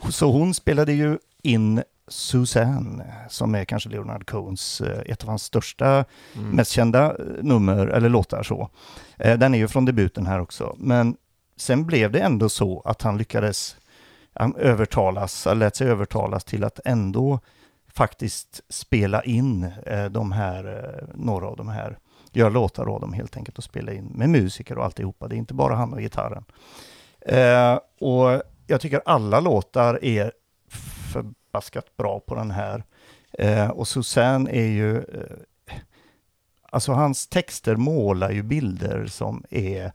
Så 0.10 0.32
hon 0.32 0.54
spelade 0.54 0.94
ju 0.94 1.18
in 1.42 1.84
Suzanne, 2.08 3.06
som 3.30 3.56
är 3.56 3.66
kanske 3.66 3.90
Leonard 3.90 4.26
Cohens, 4.26 4.82
eh, 4.82 5.00
ett 5.06 5.24
av 5.24 5.30
hans 5.30 5.44
största, 5.44 6.06
Mm. 6.36 6.50
mest 6.50 6.72
kända 6.72 7.06
eh, 7.06 7.16
nummer 7.42 7.88
eller 7.88 8.10
låtar 8.10 8.44
så. 8.44 8.70
Eh, 9.18 9.38
Den 9.38 9.54
är 9.54 9.58
ju 9.58 9.68
från 9.68 9.86
debuten 9.86 10.26
här 10.26 10.40
också. 10.42 10.76
Men 10.80 11.18
sen 11.58 11.86
blev 11.86 12.12
det 12.12 12.20
ändå 12.20 12.50
så 12.50 12.82
att 12.86 13.02
han 13.02 13.18
lyckades 13.18 13.76
han 14.34 14.56
övertalas, 14.56 15.46
han 15.46 15.60
lät 15.60 15.76
sig 15.76 15.88
övertalas 15.88 16.44
till 16.44 16.64
att 16.64 16.80
ändå 16.86 17.40
faktiskt 17.94 18.62
spela 18.70 19.24
in 19.24 19.72
de 20.12 20.32
här, 20.32 20.94
några 21.16 21.48
av 21.48 21.58
de 21.58 21.68
här, 21.70 21.98
göra 22.32 22.50
låtar 22.50 22.86
av 22.96 23.02
dem 23.02 23.14
helt 23.14 23.38
enkelt 23.38 23.58
och 23.58 23.64
spela 23.64 23.92
in 23.94 24.06
med 24.06 24.30
musiker 24.30 24.78
och 24.78 24.86
alltihopa. 24.86 25.28
Det 25.28 25.36
är 25.36 25.38
inte 25.38 25.54
bara 25.54 25.76
han 25.76 25.94
och 25.94 26.00
gitarren. 26.00 26.44
Och 28.00 28.42
jag 28.68 28.82
tycker 28.82 29.02
alla 29.06 29.40
låtar 29.40 30.00
är 30.06 30.32
förbaskat 31.58 31.98
bra 31.98 32.20
på 32.20 32.36
den 32.36 32.52
här. 32.52 32.84
Eh, 33.32 33.70
och 33.70 33.88
Susanne 33.88 34.50
är 34.52 34.68
ju, 34.68 34.98
eh, 34.98 35.38
alltså 36.72 36.92
hans 36.92 37.28
texter 37.28 37.76
målar 37.76 38.32
ju 38.32 38.44
bilder 38.44 39.06
som 39.08 39.44
är, 39.50 39.92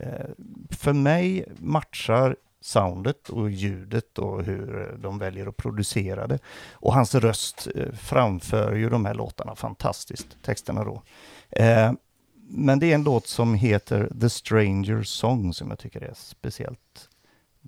eh, 0.00 0.26
för 0.70 0.92
mig 0.92 1.44
matchar 1.58 2.36
soundet 2.60 3.28
och 3.28 3.50
ljudet 3.50 4.18
och 4.18 4.44
hur 4.44 4.96
de 5.02 5.18
väljer 5.18 5.48
att 5.48 5.56
producera 5.56 6.26
det. 6.26 6.38
Och 6.72 6.94
hans 6.94 7.14
röst 7.14 7.68
eh, 7.74 7.92
framför 7.92 8.74
ju 8.74 8.88
de 8.90 9.04
här 9.04 9.14
låtarna 9.14 9.54
fantastiskt, 9.54 10.36
texterna 10.42 10.84
då. 10.84 11.02
Eh, 11.50 11.92
men 12.50 12.78
det 12.78 12.90
är 12.90 12.94
en 12.94 13.04
låt 13.04 13.26
som 13.26 13.54
heter 13.54 14.10
The 14.20 14.30
Stranger 14.30 15.02
Song 15.02 15.54
som 15.54 15.68
jag 15.68 15.78
tycker 15.78 16.00
är 16.00 16.14
speciellt 16.14 17.07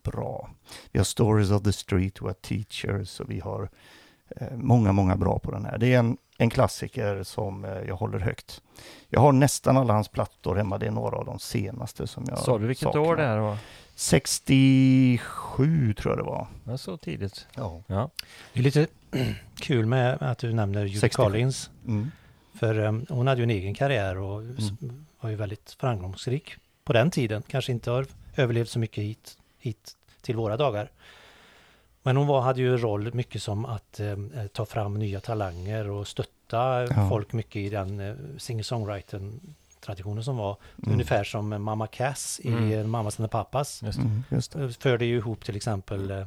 bra. 0.02 0.50
Vi 0.92 0.98
har 0.98 1.04
Stories 1.04 1.50
of 1.50 1.62
the 1.62 1.72
Street, 1.72 2.22
vi 2.22 2.26
har 2.26 2.32
Teachers 2.32 3.20
och 3.20 3.30
vi 3.30 3.40
har 3.40 3.68
eh, 4.36 4.46
många, 4.56 4.92
många 4.92 5.16
bra 5.16 5.38
på 5.38 5.50
den 5.50 5.64
här. 5.64 5.78
Det 5.78 5.94
är 5.94 5.98
en, 5.98 6.16
en 6.38 6.50
klassiker 6.50 7.22
som 7.22 7.64
eh, 7.64 7.70
jag 7.88 7.96
håller 7.96 8.18
högt. 8.18 8.62
Jag 9.08 9.20
har 9.20 9.32
nästan 9.32 9.76
alla 9.76 9.92
hans 9.94 10.08
plattor 10.08 10.56
hemma, 10.56 10.78
det 10.78 10.86
är 10.86 10.90
några 10.90 11.16
av 11.16 11.24
de 11.24 11.38
senaste 11.38 12.06
som 12.06 12.24
jag 12.28 12.38
Sa 12.38 12.58
du 12.58 12.66
vilket 12.66 12.82
saknar. 12.82 13.00
år 13.02 13.16
det 13.16 13.26
här 13.26 13.38
var? 13.38 13.58
67 13.94 15.94
tror 15.94 16.12
jag 16.12 16.18
det 16.18 16.22
var. 16.30 16.46
Ja, 16.64 16.78
så 16.78 16.96
tidigt. 16.96 17.46
Ja. 17.56 17.82
Ja. 17.86 18.10
Det 18.52 18.60
är 18.60 18.64
lite 18.64 18.86
kul 19.60 19.86
med 19.86 20.22
att 20.22 20.38
du 20.38 20.52
nämner 20.52 20.84
Judy 20.84 21.00
67. 21.00 21.22
Collins. 21.22 21.70
Mm. 21.86 22.10
För 22.54 22.78
um, 22.78 23.06
hon 23.08 23.26
hade 23.26 23.40
ju 23.40 23.44
en 23.44 23.50
egen 23.50 23.74
karriär 23.74 24.18
och 24.18 24.42
s- 24.58 24.70
var 25.20 25.30
ju 25.30 25.36
väldigt 25.36 25.76
framgångsrik 25.80 26.54
på 26.84 26.92
den 26.92 27.10
tiden. 27.10 27.42
Kanske 27.48 27.72
inte 27.72 27.90
har 27.90 28.06
överlevt 28.36 28.68
så 28.68 28.78
mycket 28.78 29.04
hit, 29.04 29.38
hit 29.60 29.92
till 30.22 30.36
våra 30.36 30.56
dagar. 30.56 30.90
Men 32.02 32.16
hon 32.16 32.26
var, 32.26 32.40
hade 32.40 32.60
ju 32.60 32.72
en 32.72 32.82
roll 32.82 33.14
mycket 33.14 33.42
som 33.42 33.64
att 33.64 34.00
eh, 34.00 34.16
ta 34.52 34.66
fram 34.66 34.94
nya 34.94 35.20
talanger 35.20 35.90
och 35.90 36.08
stötta 36.08 36.30
Ja. 36.50 37.08
folk 37.08 37.32
mycket 37.32 37.56
i 37.56 37.68
den 37.70 38.00
eh, 38.00 38.14
singer-songwriter-traditionen 38.38 40.24
som 40.24 40.36
var. 40.36 40.56
Mm. 40.82 40.92
Ungefär 40.92 41.24
som 41.24 41.52
eh, 41.52 41.58
Mamma 41.58 41.86
Cass 41.86 42.40
i 42.44 42.48
Mm. 42.48 42.64
mm. 42.72 42.90
Mammas 42.90 43.20
and 43.20 43.28
the 43.28 43.32
Papas. 43.32 43.82
Just 43.82 43.98
det. 43.98 44.04
Mm, 44.04 44.24
just 44.30 44.52
det. 44.52 44.62
Eh, 44.64 44.68
Förde 44.70 45.04
ju 45.04 45.16
ihop 45.16 45.44
till 45.44 45.56
exempel 45.56 46.10
eh, 46.10 46.26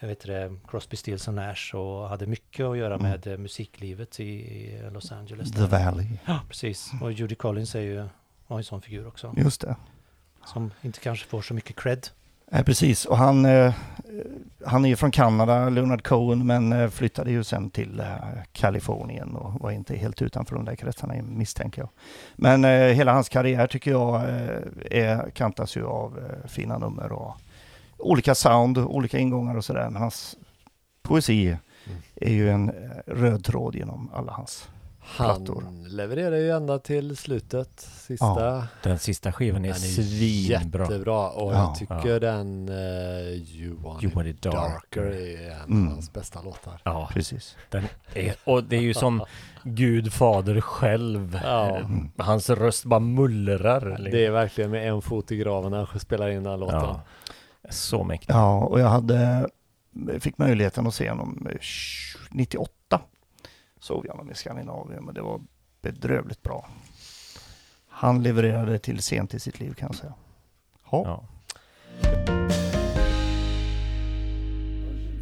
jag 0.00 0.08
vet 0.08 0.20
det, 0.20 0.56
Crosby, 0.68 0.96
Stills 0.96 1.28
och 1.28 1.34
Nash 1.34 1.74
och 1.74 2.08
hade 2.08 2.26
mycket 2.26 2.66
att 2.66 2.78
göra 2.78 2.94
Mm. 2.94 3.10
med 3.10 3.26
eh, 3.26 3.36
musiklivet 3.38 4.20
i, 4.20 4.24
i 4.24 4.90
Los 4.92 5.12
Angeles. 5.12 5.52
The 5.52 5.58
där. 5.60 5.66
Valley. 5.84 6.06
Ja, 6.26 6.40
precis. 6.48 6.90
Och 7.02 7.12
Judy 7.12 7.34
Collins 7.34 7.74
är 7.74 7.80
ju 7.80 8.08
var 8.46 8.58
en 8.58 8.64
sån 8.64 8.82
figur 8.82 9.06
också. 9.06 9.34
Just 9.36 9.60
det. 9.60 9.76
Som 10.44 10.70
inte 10.82 11.00
kanske 11.00 11.26
får 11.26 11.42
så 11.42 11.54
mycket 11.54 11.76
cred. 11.76 12.08
Nej, 12.50 12.64
precis. 12.64 13.04
Och 13.04 13.16
han, 13.16 13.44
eh, 13.44 13.74
han 14.66 14.84
är 14.84 14.88
ju 14.88 14.96
från 14.96 15.10
Kanada, 15.10 15.68
Leonard 15.68 16.02
Cohen, 16.04 16.46
men 16.46 16.72
eh, 16.72 16.88
flyttade 16.88 17.30
ju 17.30 17.44
sen 17.44 17.70
till 17.70 18.00
eh, 18.00 18.06
Kalifornien 18.52 19.36
och 19.36 19.60
var 19.60 19.70
inte 19.70 19.96
helt 19.96 20.22
utanför 20.22 20.54
de 20.56 20.64
där 20.64 20.76
kretsarna 20.76 21.14
misstänker 21.22 21.82
jag. 21.82 21.88
Men 22.36 22.64
eh, 22.64 22.70
hela 22.70 23.12
hans 23.12 23.28
karriär 23.28 23.66
tycker 23.66 23.90
jag 23.90 24.14
eh, 24.14 24.58
är, 24.90 25.30
kantas 25.30 25.76
ju 25.76 25.84
av 25.86 26.18
eh, 26.18 26.48
fina 26.48 26.78
nummer 26.78 27.12
och 27.12 27.36
olika 27.98 28.34
sound, 28.34 28.78
olika 28.78 29.18
ingångar 29.18 29.56
och 29.56 29.64
sådär. 29.64 29.90
Men 29.90 30.02
hans 30.02 30.36
poesi 31.02 31.56
Mm. 31.86 32.00
är 32.16 32.30
ju 32.32 32.50
en 32.50 32.68
eh, 32.68 32.74
röd 33.06 33.44
tråd 33.44 33.74
genom 33.74 34.10
alla 34.14 34.32
hans. 34.32 34.68
Han 35.16 35.36
plattor. 35.44 35.88
levererar 35.88 36.36
ju 36.36 36.50
ända 36.50 36.78
till 36.78 37.16
slutet. 37.16 37.80
Sista. 37.80 38.66
Den 38.82 38.98
sista 38.98 39.32
skivan 39.32 39.64
är, 39.64 39.68
Den 39.68 39.76
är 39.76 40.02
svinbra. 40.02 40.82
jättebra 40.84 41.28
och 41.30 41.52
Ja. 41.54 41.58
jag 41.58 41.74
tycker 41.78 42.20
den 42.20 42.68
uh, 42.68 43.28
You 43.32 43.74
Want, 43.82 44.02
You 44.04 44.12
Want 44.14 44.28
It 44.28 44.42
Darker 44.42 45.02
är 45.02 45.50
en 45.50 45.60
Mm. 45.62 45.86
av 45.88 45.92
hans 45.92 46.12
bästa 46.12 46.42
låtar. 46.42 46.80
Ja, 46.84 47.08
Precis. 47.12 47.56
den 47.70 47.84
är, 48.14 48.34
och 48.44 48.64
det 48.64 48.76
är 48.76 48.80
ju 48.80 48.94
som 48.94 49.24
Gud 49.62 50.12
fader 50.12 50.60
själv. 50.60 51.40
Ja. 51.44 51.76
Mm. 51.76 52.10
Hans 52.16 52.50
röst 52.50 52.84
bara 52.84 53.00
mullrar. 53.00 54.08
Det 54.12 54.26
är 54.26 54.30
verkligen 54.30 54.70
med 54.70 54.88
en 54.88 55.02
fot 55.02 55.32
i 55.32 55.36
graven 55.36 55.70
när 55.70 55.84
han 55.84 56.00
spelar 56.00 56.28
in 56.28 56.42
den 56.42 56.46
här 56.52 56.56
låten. 56.58 56.78
ja. 56.80 57.00
Så 57.70 58.04
mäktigt. 58.04 58.30
Ja, 58.30 58.64
och 58.64 58.80
jag 58.80 58.88
hade, 58.88 59.48
fick 60.20 60.38
möjligheten 60.38 60.86
att 60.86 60.94
se 60.94 61.10
honom 61.10 61.46
eh, 61.50 61.56
98. 62.30 63.00
Såg 63.80 64.06
jag 64.06 64.12
honom 64.12 64.30
i 64.30 64.34
Skandinavien, 64.34 65.04
men 65.04 65.14
det 65.14 65.22
var 65.22 65.40
bedrövligt 65.82 66.42
bra. 66.42 66.68
Han 67.88 68.22
levererade 68.22 68.78
till 68.78 69.02
sent 69.02 69.34
i 69.34 69.40
sitt 69.40 69.60
liv 69.60 69.74
kan 69.74 69.86
jag 69.86 69.96
säga. 69.96 70.14
Ja. 70.90 71.02
Ja. 71.04 71.24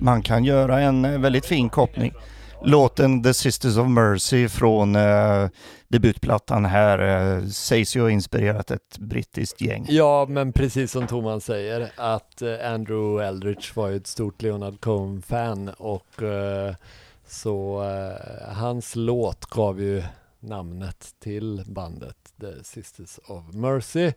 Man 0.01 0.23
kan 0.23 0.45
göra 0.45 0.81
en 0.81 1.05
eh, 1.05 1.21
väldigt 1.21 1.47
fin 1.47 1.69
koppling. 1.69 2.13
Låten 2.65 3.23
The 3.23 3.35
Sisters 3.35 3.77
of 3.77 3.89
Mercy 3.89 4.49
från 4.49 4.97
eh, 4.97 5.49
debutplattan 5.89 6.65
här 6.65 6.99
eh, 6.99 7.47
sägs 7.47 7.97
ju 7.97 8.01
ha 8.01 8.11
inspirerat 8.11 8.71
ett 8.71 8.99
brittiskt 8.99 9.61
gäng. 9.61 9.87
Ja, 9.89 10.27
men 10.29 10.53
precis 10.53 10.93
som 10.93 11.07
Thomas 11.07 11.45
säger 11.45 11.91
att 11.97 12.43
eh, 12.43 12.73
Andrew 12.73 13.27
Eldridge 13.27 13.67
var 13.75 13.89
ju 13.89 13.97
ett 13.97 14.07
stort 14.07 14.43
Leonard 14.43 14.81
Cohen-fan 14.81 15.69
och 15.69 16.23
eh, 16.23 16.75
så 17.27 17.83
eh, 17.85 18.49
hans 18.55 18.97
låt 18.97 19.47
gav 19.47 19.81
ju 19.81 20.03
namnet 20.41 21.15
till 21.19 21.63
bandet 21.67 22.17
The 22.41 22.65
Sisters 22.65 23.19
of 23.29 23.55
Mercy. 23.55 24.13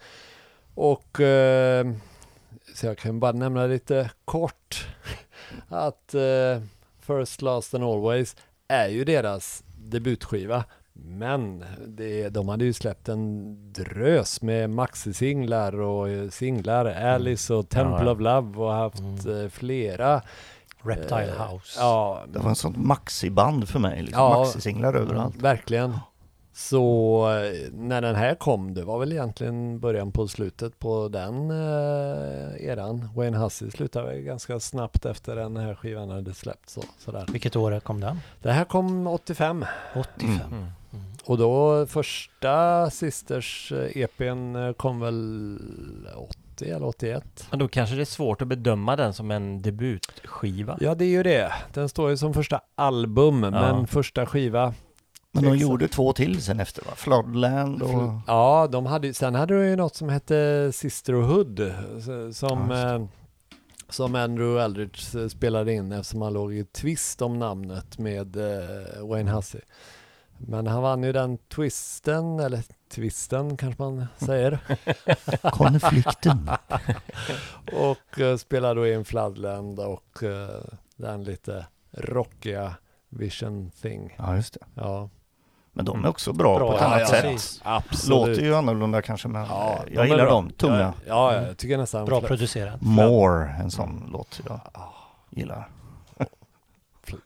Och 0.76 1.20
eh, 1.22 1.92
så 2.76 2.86
jag 2.86 2.98
kan 2.98 3.20
bara 3.20 3.32
nämna 3.32 3.66
lite 3.66 4.12
kort 4.26 4.88
att 5.70 6.14
eh, 6.14 6.62
First, 7.00 7.42
Last 7.42 7.74
and 7.74 7.84
Always 7.84 8.36
är 8.68 8.88
ju 8.88 9.04
deras 9.04 9.64
debutskiva. 9.78 10.64
Men 10.94 11.66
det, 11.88 12.30
de 12.30 12.50
hade 12.50 12.66
ju 12.66 12.74
släppt 12.74 13.10
en 13.10 13.56
drös 13.74 14.42
med 14.42 14.70
maxisinglar 14.70 15.80
och 15.82 16.34
singlar, 16.34 16.86
Alice 16.86 17.54
och 17.54 17.70
Temple 17.70 17.98
Ja, 18.00 18.06
ja. 18.06 18.12
of 18.12 18.20
Love 18.20 18.58
och 18.60 18.74
haft 18.74 19.00
Mm. 19.00 19.44
eh, 19.44 19.50
flera. 19.50 20.22
Reptile 20.84 21.36
eh, 21.36 21.52
House. 21.52 21.80
Ja, 21.80 22.24
Det 22.28 22.40
var 22.40 22.50
en 22.50 22.56
sån 22.56 22.74
maxiband 22.78 23.70
för 23.70 23.80
mig, 23.80 24.02
liksom. 24.02 24.24
Ja. 24.24 24.40
maxisinglar 24.40 24.94
överallt. 24.94 25.36
verkligen. 25.36 25.98
Så 26.54 27.30
eh, 27.30 27.72
när 27.74 28.02
den 28.02 28.16
här 28.16 28.36
kom, 28.36 28.74
det 28.74 28.84
var 28.84 29.00
väl 29.00 29.12
egentligen 29.12 29.80
början 29.80 30.12
på 30.12 30.28
slutet 30.28 30.80
på 30.80 31.08
den 31.08 31.52
eh, 31.52 32.66
eran. 32.68 33.10
Wayne 33.16 33.38
Hussey 33.38 33.72
slutade 33.72 34.08
väl 34.08 34.22
ganska 34.22 34.60
snabbt 34.60 35.06
efter 35.06 35.36
den 35.36 35.58
här 35.58 35.76
skivan 35.76 36.10
hade 36.10 36.34
släppts. 36.34 36.74
Så, 36.74 36.84
sådär. 36.98 37.26
Vilket 37.32 37.56
år 37.56 37.80
kom 37.80 38.00
den? 38.00 38.20
Det 38.42 38.52
här 38.52 38.66
kom 38.66 39.08
85 39.08 39.66
85. 39.96 40.30
Mm. 40.52 40.66
och 41.26 41.38
då 41.38 41.86
första 41.86 42.90
Sisters 42.90 43.74
EPn 43.96 44.56
eh, 44.56 44.74
kom 44.74 45.00
väl 45.00 45.60
80 46.18 46.39
eller 46.66 46.86
81. 46.86 47.48
Men 47.50 47.60
då 47.60 47.68
kanske 47.68 47.96
det 47.96 48.02
är 48.02 48.06
svårt 48.06 48.42
att 48.42 48.48
bedöma 48.48 48.96
den 48.96 49.14
som 49.14 49.32
en 49.32 49.62
debutskiva. 49.62 50.78
Ja, 50.82 50.96
det 50.96 51.06
är 51.06 51.10
ju 51.10 51.24
det. 51.24 51.54
Den 51.74 51.90
står 51.90 52.10
ju 52.10 52.18
som 52.18 52.34
första 52.34 52.62
album, 52.76 53.40
men 53.40 53.88
första 53.88 54.26
skiva. 54.26 54.74
Men 55.32 55.44
de 55.44 55.50
Exakt. 55.50 55.62
gjorde 55.62 55.88
två 55.88 56.14
till 56.14 56.42
sen 56.42 56.60
efter 56.60 56.86
va? 56.86 56.92
Floodland 56.96 57.82
och... 57.82 58.12
Ja, 58.28 58.68
de 58.72 58.86
hade, 58.86 59.14
sen 59.14 59.36
hade 59.36 59.54
de 59.60 59.70
ju 59.70 59.76
något 59.76 59.96
som 59.96 60.10
hette 60.10 60.72
Sisterhood, 60.74 61.74
som, 62.34 62.70
Ja, 62.72 62.96
eh, 62.96 63.06
som 63.90 64.16
Andrew 64.16 64.64
Aldrich 64.64 65.16
eh, 65.16 65.28
spelade 65.28 65.74
in 65.74 65.92
eftersom 65.92 66.22
han 66.22 66.34
låg 66.34 66.54
i 66.54 66.64
tvist 66.64 67.22
om 67.22 67.40
namnet 67.40 67.98
med 67.98 68.36
eh, 68.36 69.08
Wayne 69.08 69.32
Hussey. 69.32 69.62
Men 70.38 70.68
han 70.68 70.82
vann 70.82 71.04
ju 71.04 71.12
den 71.12 71.38
twisten, 71.38 72.40
eller 72.40 72.64
twisten 72.90 73.58
kanske 73.58 73.84
man 73.84 74.08
säger, 74.18 74.60
Konflikten. 75.52 76.50
och 77.74 78.20
eh, 78.20 78.38
spelade 78.38 78.74
då 78.80 78.88
in 78.88 79.06
Floodland 79.06 79.80
och 79.80 80.24
eh, 80.24 80.62
den 80.96 81.24
lite 81.24 81.66
rockiga 81.92 82.76
Vision 83.10 83.72
Thing. 83.82 84.16
Ja, 84.18 84.36
just 84.36 84.54
det. 84.54 84.60
Ja, 84.74 85.10
Men 85.72 85.86
de 85.86 86.06
är 86.06 86.10
också 86.10 86.34
bra, 86.34 86.60
på 86.60 86.74
ett 86.74 86.82
ja, 86.82 86.88
annat 86.88 87.00
ja, 87.00 87.08
sätt. 87.08 87.22
precis. 87.24 87.62
absolut. 87.64 88.10
Låter 88.30 88.42
ju 88.44 88.56
annorlunda 88.56 89.02
kanske, 89.02 89.28
men 89.28 89.46
Ja, 89.46 89.80
de 89.88 89.94
jag 89.96 90.06
gillar 90.08 90.26
bra. 90.26 90.34
dem. 90.34 90.50
Tunga. 90.50 90.80
Ja, 90.80 90.94
ja, 91.08 91.34
ja, 91.34 91.48
jag 91.48 91.58
tycker 91.58 91.78
nästan 91.78 92.06
Bra 92.06 92.22
producerad. 92.22 92.84
More, 92.84 93.50
en 93.60 93.72
sån 93.72 94.10
låt 94.12 94.42
jag 94.48 94.60
gillar. 95.30 95.70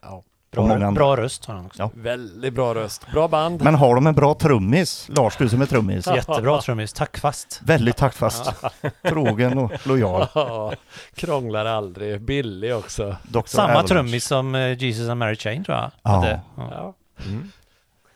ja. 0.02 0.24
Och 0.58 0.68
många 0.68 0.80
Bra, 0.80 0.92
bra 0.92 1.18
röst 1.18 1.46
har 1.46 1.56
han 1.56 1.66
också. 1.66 1.82
Ja. 1.82 1.90
Väldigt 1.94 2.54
bra 2.54 2.76
röst. 2.76 3.08
Bra 3.12 3.28
band. 3.28 3.62
Men 3.64 3.76
har 3.76 3.96
de 3.96 4.08
en 4.08 4.16
bra 4.16 4.34
trummis? 4.34 5.08
Lars, 5.10 5.36
du 5.38 5.50
som 5.50 5.62
är 5.62 5.66
trummis. 5.66 6.08
Jättebra 6.16 6.62
trummis, 6.62 6.94
taktfast. 6.94 7.62
Väldigt 7.64 7.98
taktfast. 7.98 8.52
Trogen 9.08 9.58
och 9.58 9.72
lojal. 9.88 10.28
Ja, 10.36 10.74
krånglar 11.16 11.66
aldrig. 11.66 12.22
Billig 12.22 12.76
också. 12.76 13.16
Dr. 13.24 13.40
Samma 13.46 13.64
Avalanche. 13.68 13.88
trummis 13.88 14.26
som 14.26 14.56
eh, 14.56 14.72
Jesus 14.84 15.10
and 15.10 15.20
Mary 15.20 15.36
Chain 15.36 15.64
tror 15.64 15.78
jag. 15.78 15.92
Ja. 16.04 16.40
Ja. 16.58 16.94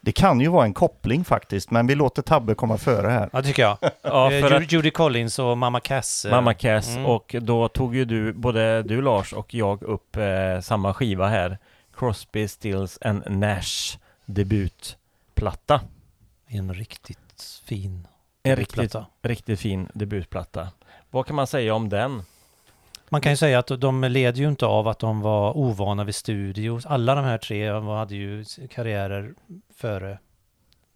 Det 0.02 0.12
kan 0.12 0.40
ju 0.40 0.48
vara 0.50 0.66
en 0.66 0.74
koppling 0.74 1.24
faktiskt, 1.26 1.72
men 1.72 1.88
vi 1.88 1.96
låter 1.96 2.22
Tabbe 2.22 2.56
komma 2.56 2.78
före 2.78 3.08
här. 3.10 3.30
ja, 3.34 3.42
det 3.42 3.48
tycker 3.48 3.62
jag. 3.64 3.78
Ja, 4.02 4.32
Eh, 4.32 4.42
för 4.42 4.52
Judy, 4.52 4.66
att 4.66 4.72
Judy 4.72 4.92
Collins 4.92 5.40
och 5.40 5.58
Mamma 5.58 5.80
Cass. 5.80 6.26
eh, 6.26 6.32
Mamma 6.32 6.54
Cass 6.54 6.88
Mm. 6.96 7.06
och 7.06 7.36
då 7.42 7.68
tog 7.68 7.96
ju 7.96 8.06
du, 8.06 8.34
både 8.34 8.84
du 8.84 9.02
Lars 9.02 9.34
och 9.34 9.54
jag 9.54 9.84
upp 9.84 10.16
eh, 10.18 10.24
samma 10.62 10.94
skiva 10.94 11.28
här. 11.28 11.58
Crosby, 11.98 12.48
Stills 12.48 12.98
and 13.02 13.24
Nash 13.30 13.98
debutplatta. 14.26 15.82
En 16.48 16.74
riktigt 16.74 17.62
fin 17.66 18.08
En 18.44 18.56
riktigt, 18.56 18.76
debutplatta. 18.76 19.06
riktigt 19.22 19.60
fin 19.60 19.90
debutplatta. 19.94 20.68
Vad 21.10 21.26
kan 21.26 21.36
man 21.36 21.48
säga 21.48 21.74
om 21.74 21.90
den? 21.90 22.24
Man 23.10 23.22
kan 23.22 23.32
ju 23.32 23.38
säga 23.38 23.60
att 23.60 23.68
de 23.82 24.02
led 24.04 24.38
ju 24.38 24.48
inte 24.48 24.66
av 24.66 24.88
att 24.88 25.00
de 25.00 25.22
var 25.22 25.58
ovana 25.58 26.04
vid 26.04 26.16
studio. 26.16 26.80
Alla 26.86 27.16
de 27.16 27.26
här 27.26 27.38
tre 27.38 27.70
hade 27.72 28.16
ju 28.16 28.46
karriärer 28.70 29.34
före 29.76 30.20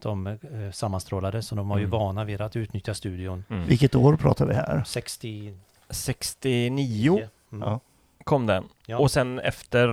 de 0.01 0.27
eh, 0.27 0.37
sammanstrålade, 0.71 1.41
så 1.41 1.55
de 1.55 1.69
var 1.69 1.77
ju 1.77 1.83
Mm. 1.85 1.99
vana 1.99 2.23
vid 2.23 2.41
att 2.41 2.55
utnyttja 2.55 2.93
studion. 2.93 3.43
Mm. 3.49 3.65
Vilket 3.67 3.95
år 3.95 4.15
pratar 4.17 4.45
vi 4.45 4.53
här? 4.53 4.83
60... 4.87 5.53
69 5.89 7.27
Mm. 7.53 7.67
Ja. 7.69 7.79
Kom 8.23 8.45
den. 8.45 8.63
Ja. 8.85 8.97
Och 8.97 9.11
sen 9.11 9.39
efter 9.39 9.87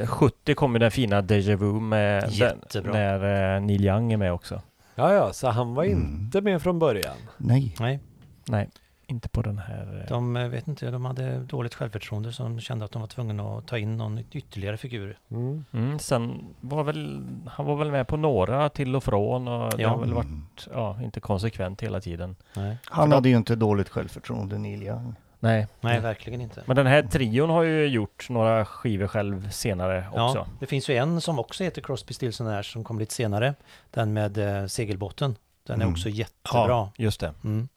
eh, 0.00 0.06
70 0.06 0.54
kom 0.54 0.72
ju 0.72 0.78
den 0.78 0.90
fina 0.90 1.22
Deja 1.22 1.56
Vu 1.56 1.72
med 1.80 2.22
den, 2.22 2.30
Jättebra. 2.30 2.92
när 2.92 3.54
eh, 3.56 3.60
Neil 3.60 3.84
Young 3.84 4.12
är 4.12 4.16
med 4.16 4.32
också. 4.32 4.62
ja, 4.94 5.12
ja, 5.12 5.32
så 5.32 5.48
han 5.50 5.74
var 5.74 5.84
Mm. 5.84 5.98
inte 5.98 6.40
med 6.40 6.62
från 6.62 6.78
början. 6.78 7.16
Nej. 7.36 7.74
Nej, 7.80 8.00
Nej, 8.48 8.68
inte 9.06 9.28
på 9.28 9.42
den 9.42 9.58
här. 9.58 10.00
eh, 10.02 10.08
de 10.08 10.36
eh, 10.36 10.48
vet 10.48 10.68
inte, 10.68 10.90
de 10.90 11.04
hade 11.04 11.38
dåligt 11.38 11.74
självförtroende 11.74 12.32
så 12.32 12.42
de 12.42 12.60
kände 12.60 12.84
att 12.84 12.92
de 12.92 13.00
var 13.02 13.06
tvungna 13.08 13.42
att 13.58 13.66
ta 13.66 13.78
in 13.78 13.96
någon 13.96 14.20
ytterligare 14.32 14.76
figur. 14.76 15.18
Mm. 15.30 15.64
Mm, 15.72 15.98
sen 15.98 16.44
var 16.60 16.84
väl, 16.84 17.26
han 17.46 17.66
var 17.66 17.76
väl 17.76 17.90
med 17.90 18.06
på 18.08 18.16
några 18.16 18.68
till 18.68 18.96
och 18.96 19.04
från 19.04 19.48
och 19.48 19.70
det 19.76 19.82
Ja. 19.82 19.88
har 19.88 19.98
väl 19.98 20.12
varit, 20.12 20.26
Mm. 20.26 20.46
ja, 20.74 20.98
inte 21.02 21.20
konsekvent 21.20 21.82
hela 21.82 22.00
tiden. 22.00 22.36
Nej, 22.56 22.76
Han 22.84 23.12
hade 23.12 23.28
ju 23.28 23.36
inte 23.36 23.56
dåligt 23.56 23.88
självförtroende, 23.88 24.58
Neil 24.58 24.82
Young. 24.82 25.14
Nej, 25.44 25.66
Nej 25.80 26.00
verkligen 26.00 26.40
inte. 26.40 26.62
men 26.66 26.76
den 26.76 26.86
här 26.86 27.02
trion 27.02 27.50
har 27.50 27.62
ju 27.62 27.86
gjort 27.86 28.30
några 28.30 28.64
skivor 28.64 29.06
själv 29.06 29.50
senare 29.50 30.06
också. 30.10 30.38
Ja, 30.38 30.46
det 30.60 30.66
finns 30.66 30.88
ju 30.90 30.96
en 30.96 31.20
som 31.20 31.38
också 31.38 31.64
heter 31.64 31.82
Crosby, 31.82 32.14
Stills 32.14 32.40
Nash 32.40 32.62
som 32.62 32.84
kom 32.84 32.98
lite 32.98 33.14
senare. 33.14 33.54
Den 33.90 34.12
med 34.12 34.38
eh, 34.38 34.66
segelbåten. 34.66 35.36
Den 35.66 35.80
är 35.80 35.84
Mm. 35.84 35.92
också 35.94 36.08
jättebra. 36.08 36.68
Ja, 36.68 36.90
just 36.96 37.20
det. 37.20 37.34
Mm. 37.44 37.68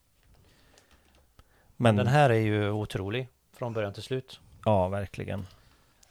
Men 1.77 1.95
Den 1.95 2.07
här 2.07 2.29
är 2.29 2.33
ju 2.39 2.69
otrolig 2.71 3.27
från 3.57 3.73
början 3.73 3.93
till 3.93 4.03
slut 4.03 4.39
ja, 4.65 4.87
verkligen. 4.87 5.47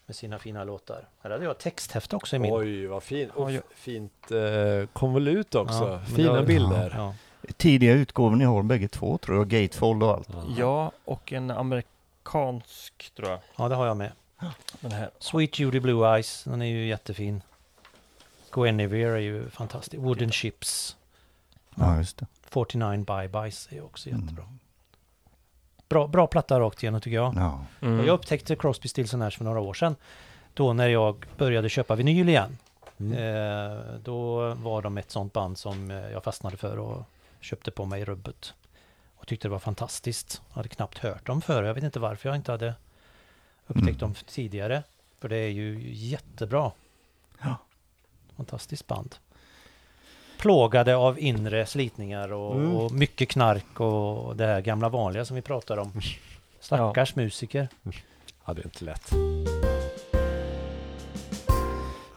med 0.07 0.17
sina 0.17 0.39
fina 0.39 0.65
låtar. 0.65 1.09
Här 1.23 1.31
hade 1.31 1.45
jag 1.45 1.59
texthäfte 1.59 2.17
också 2.17 2.37
i 2.37 2.39
min. 2.39 2.53
Oj, 2.55 2.87
vad 2.87 3.03
fint. 3.03 3.33
Och 3.35 3.51
fint 3.75 4.31
eh, 4.31 4.89
konvolut 4.93 5.55
också. 5.55 6.01
Ja, 6.09 6.15
Fina 6.17 6.33
var- 6.33 6.43
bilder. 6.43 6.95
Ja. 6.97 7.15
Tidiga 7.57 7.93
utgåvor 7.93 8.37
ni 8.37 8.45
har 8.45 8.63
bägge 8.63 8.89
två 8.89 9.19
tror 9.19 9.37
jag, 9.37 9.49
Gatefold 9.49 10.03
och 10.03 10.11
allt. 10.11 10.29
Ja, 10.59 10.93
och 11.05 11.33
en 11.33 11.51
amerikansk 11.51 13.11
tror 13.17 13.29
jag. 13.29 13.39
ja, 13.57 13.69
det 13.69 13.75
har 13.75 13.87
jag 13.87 13.97
med. 13.97 14.13
Den 14.81 14.93
här. 14.93 15.11
Sweet 15.19 15.59
Judy 15.59 15.81
Blue 15.81 16.15
Eyes, 16.15 16.45
den 16.45 16.63
är 16.63 16.67
ju 16.67 16.87
jättefin. 16.87 17.43
Go 18.51 18.67
Anywhere 18.69 19.13
är 19.13 19.19
ju 19.19 19.51
fantastisk. 19.51 20.03
Wooden 20.03 20.31
Ships, 20.33 20.97
Ja, 21.75 21.97
just 21.97 22.19
det. 22.19 22.27
49 22.43 23.05
Bye 23.05 23.29
Byes 23.29 23.69
är 23.71 23.85
också 23.85 24.09
jättebra. 24.09 24.45
Mm. 24.45 24.59
Bra, 25.89 26.07
bra 26.07 26.27
platta 26.27 26.61
rakt 26.61 26.83
igenom 26.83 27.01
tycker 27.01 27.17
jag. 27.17 27.35
Ja. 27.37 27.61
Mm. 27.81 28.07
Jag 28.07 28.15
upptäckte 28.15 28.57
Crosby, 28.57 28.89
Stills 28.89 29.13
Nash 29.13 29.31
för 29.31 29.45
några 29.45 29.61
år 29.61 29.75
sedan. 29.75 29.97
Då 30.55 30.73
när 30.73 30.89
jag 30.89 31.27
började 31.37 31.69
köpa 31.69 31.95
vinyl 31.95 32.29
igen. 32.29 32.59
Mm. 32.99 33.13
Eh, 33.13 33.79
då 34.05 34.49
var 34.55 34.83
de 34.83 34.99
ett 34.99 35.11
sånt 35.11 35.33
band 35.33 35.59
som 35.59 35.91
eh, 35.91 35.97
jag 36.11 36.25
fastnade 36.25 36.57
för 36.57 36.79
och 36.79 37.03
köpte 37.47 37.71
på 37.71 37.85
mig 37.85 38.05
rubbet. 38.05 38.55
Och 39.17 39.27
tyckte 39.27 39.49
det 39.49 39.53
var 39.53 39.59
fantastiskt. 39.59 40.43
Jag 40.49 40.55
hade 40.57 40.69
knappt 40.69 40.99
hört 40.99 41.27
dem 41.27 41.43
förr. 41.43 41.63
Jag 41.63 41.75
vet 41.75 41.85
inte 41.85 42.01
varför 42.01 42.29
jag 42.29 42.37
inte 42.37 42.53
hade 42.53 42.75
upptäckt 43.67 43.87
Mm. 43.89 43.99
dem 43.99 44.15
tidigare. 44.27 44.83
För 45.21 45.29
det 45.29 45.37
är 45.37 45.49
ju 45.49 45.81
jättebra. 45.93 46.71
Ja. 47.43 47.57
Fantastiskt 48.37 48.87
band. 48.87 49.15
Plågade 50.39 50.97
av 50.97 51.19
inre 51.19 51.67
slitningar 51.67 52.33
och, 52.33 52.55
Mm. 52.57 52.77
och 52.77 52.93
mycket 52.93 53.29
knark 53.29 53.81
och 53.81 54.37
det 54.37 54.47
här 54.47 54.61
gamla 54.61 54.89
vanliga 54.89 55.25
som 55.25 55.37
vi 55.37 55.43
pratar 55.43 55.77
om. 55.77 55.93
Stackars 56.61 57.15
musiker. 57.17 57.69
Ja, 58.45 58.53
det 58.55 58.61
är 58.63 58.65
inte 58.67 58.85
lätt. 58.85 59.11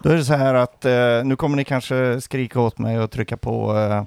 Då 0.04 0.10
är 0.10 0.16
det 0.16 0.26
så 0.26 0.34
här 0.34 0.54
att 0.56 0.86
eh, 0.86 1.24
nu 1.24 1.36
kommer 1.36 1.58
ni 1.58 1.64
kanske 1.64 2.22
skrika 2.22 2.60
åt 2.62 2.78
mig 2.78 3.00
och 3.00 3.12
trycka 3.12 3.38
på 3.38 3.78
eh, 3.78 4.04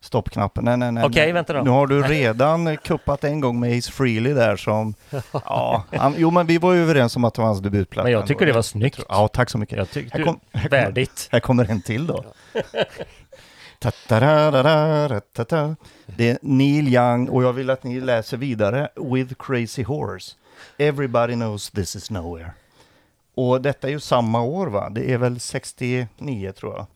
stoppknappen. 0.00 0.64
Nej, 0.64 0.76
nej, 0.76 0.92
nej. 0.92 1.04
Okej, 1.04 1.22
nej. 1.22 1.32
vänta 1.32 1.52
då. 1.52 1.62
Nu 1.62 1.70
har 1.70 1.86
du 1.86 2.02
redan 2.02 2.76
kuppat 2.76 3.24
en 3.24 3.40
gång 3.40 3.60
med 3.60 3.78
Ace 3.78 3.92
Frehley 3.92 4.32
där 4.34 4.56
som... 4.56 4.94
ja, 5.32 5.84
han, 5.92 6.14
jo 6.18 6.30
men 6.30 6.46
vi 6.46 6.58
var 6.58 6.72
ju 6.72 6.82
överens 6.82 7.16
om 7.16 7.24
att 7.24 7.34
det 7.34 7.40
var 7.40 7.46
hans 7.48 7.60
debutplatta. 7.60 8.04
Men 8.04 8.12
jag 8.12 8.26
tycker 8.26 8.46
det 8.46 8.52
var 8.52 8.62
snyggt. 8.62 9.00
Ja, 9.08 9.28
tack 9.28 9.50
så 9.50 9.58
mycket. 9.58 9.78
Jag 9.78 9.90
tyckte 9.90 10.18
Här, 10.18 10.24
kom, 10.24 10.40
här, 10.52 10.68
kommer, 10.68 10.82
värdigt. 10.84 11.28
här 11.32 11.40
kommer 11.40 11.70
en 11.70 11.82
till 11.82 12.06
då. 12.06 12.24
Det 16.06 16.30
är 16.30 16.38
Neil 16.42 16.88
Young 16.88 17.28
och 17.28 17.42
jag 17.42 17.52
vill 17.52 17.70
att 17.70 17.84
ni 17.84 18.00
läser 18.00 18.36
vidare. 18.36 18.88
With 18.96 19.34
Crazy 19.38 19.82
Horse. 19.82 20.32
Everybody 20.78 21.34
knows 21.34 21.70
this 21.70 21.96
is 21.96 22.10
nowhere. 22.10 22.52
Och 23.34 23.60
detta 23.62 23.88
är 23.88 23.92
ju 23.92 24.00
samma 24.00 24.42
år 24.42 24.66
va? 24.66 24.88
Det 24.90 25.12
är 25.12 25.18
väl 25.18 25.40
69 25.40 26.52
tror 26.52 26.76
jag. 26.76 26.86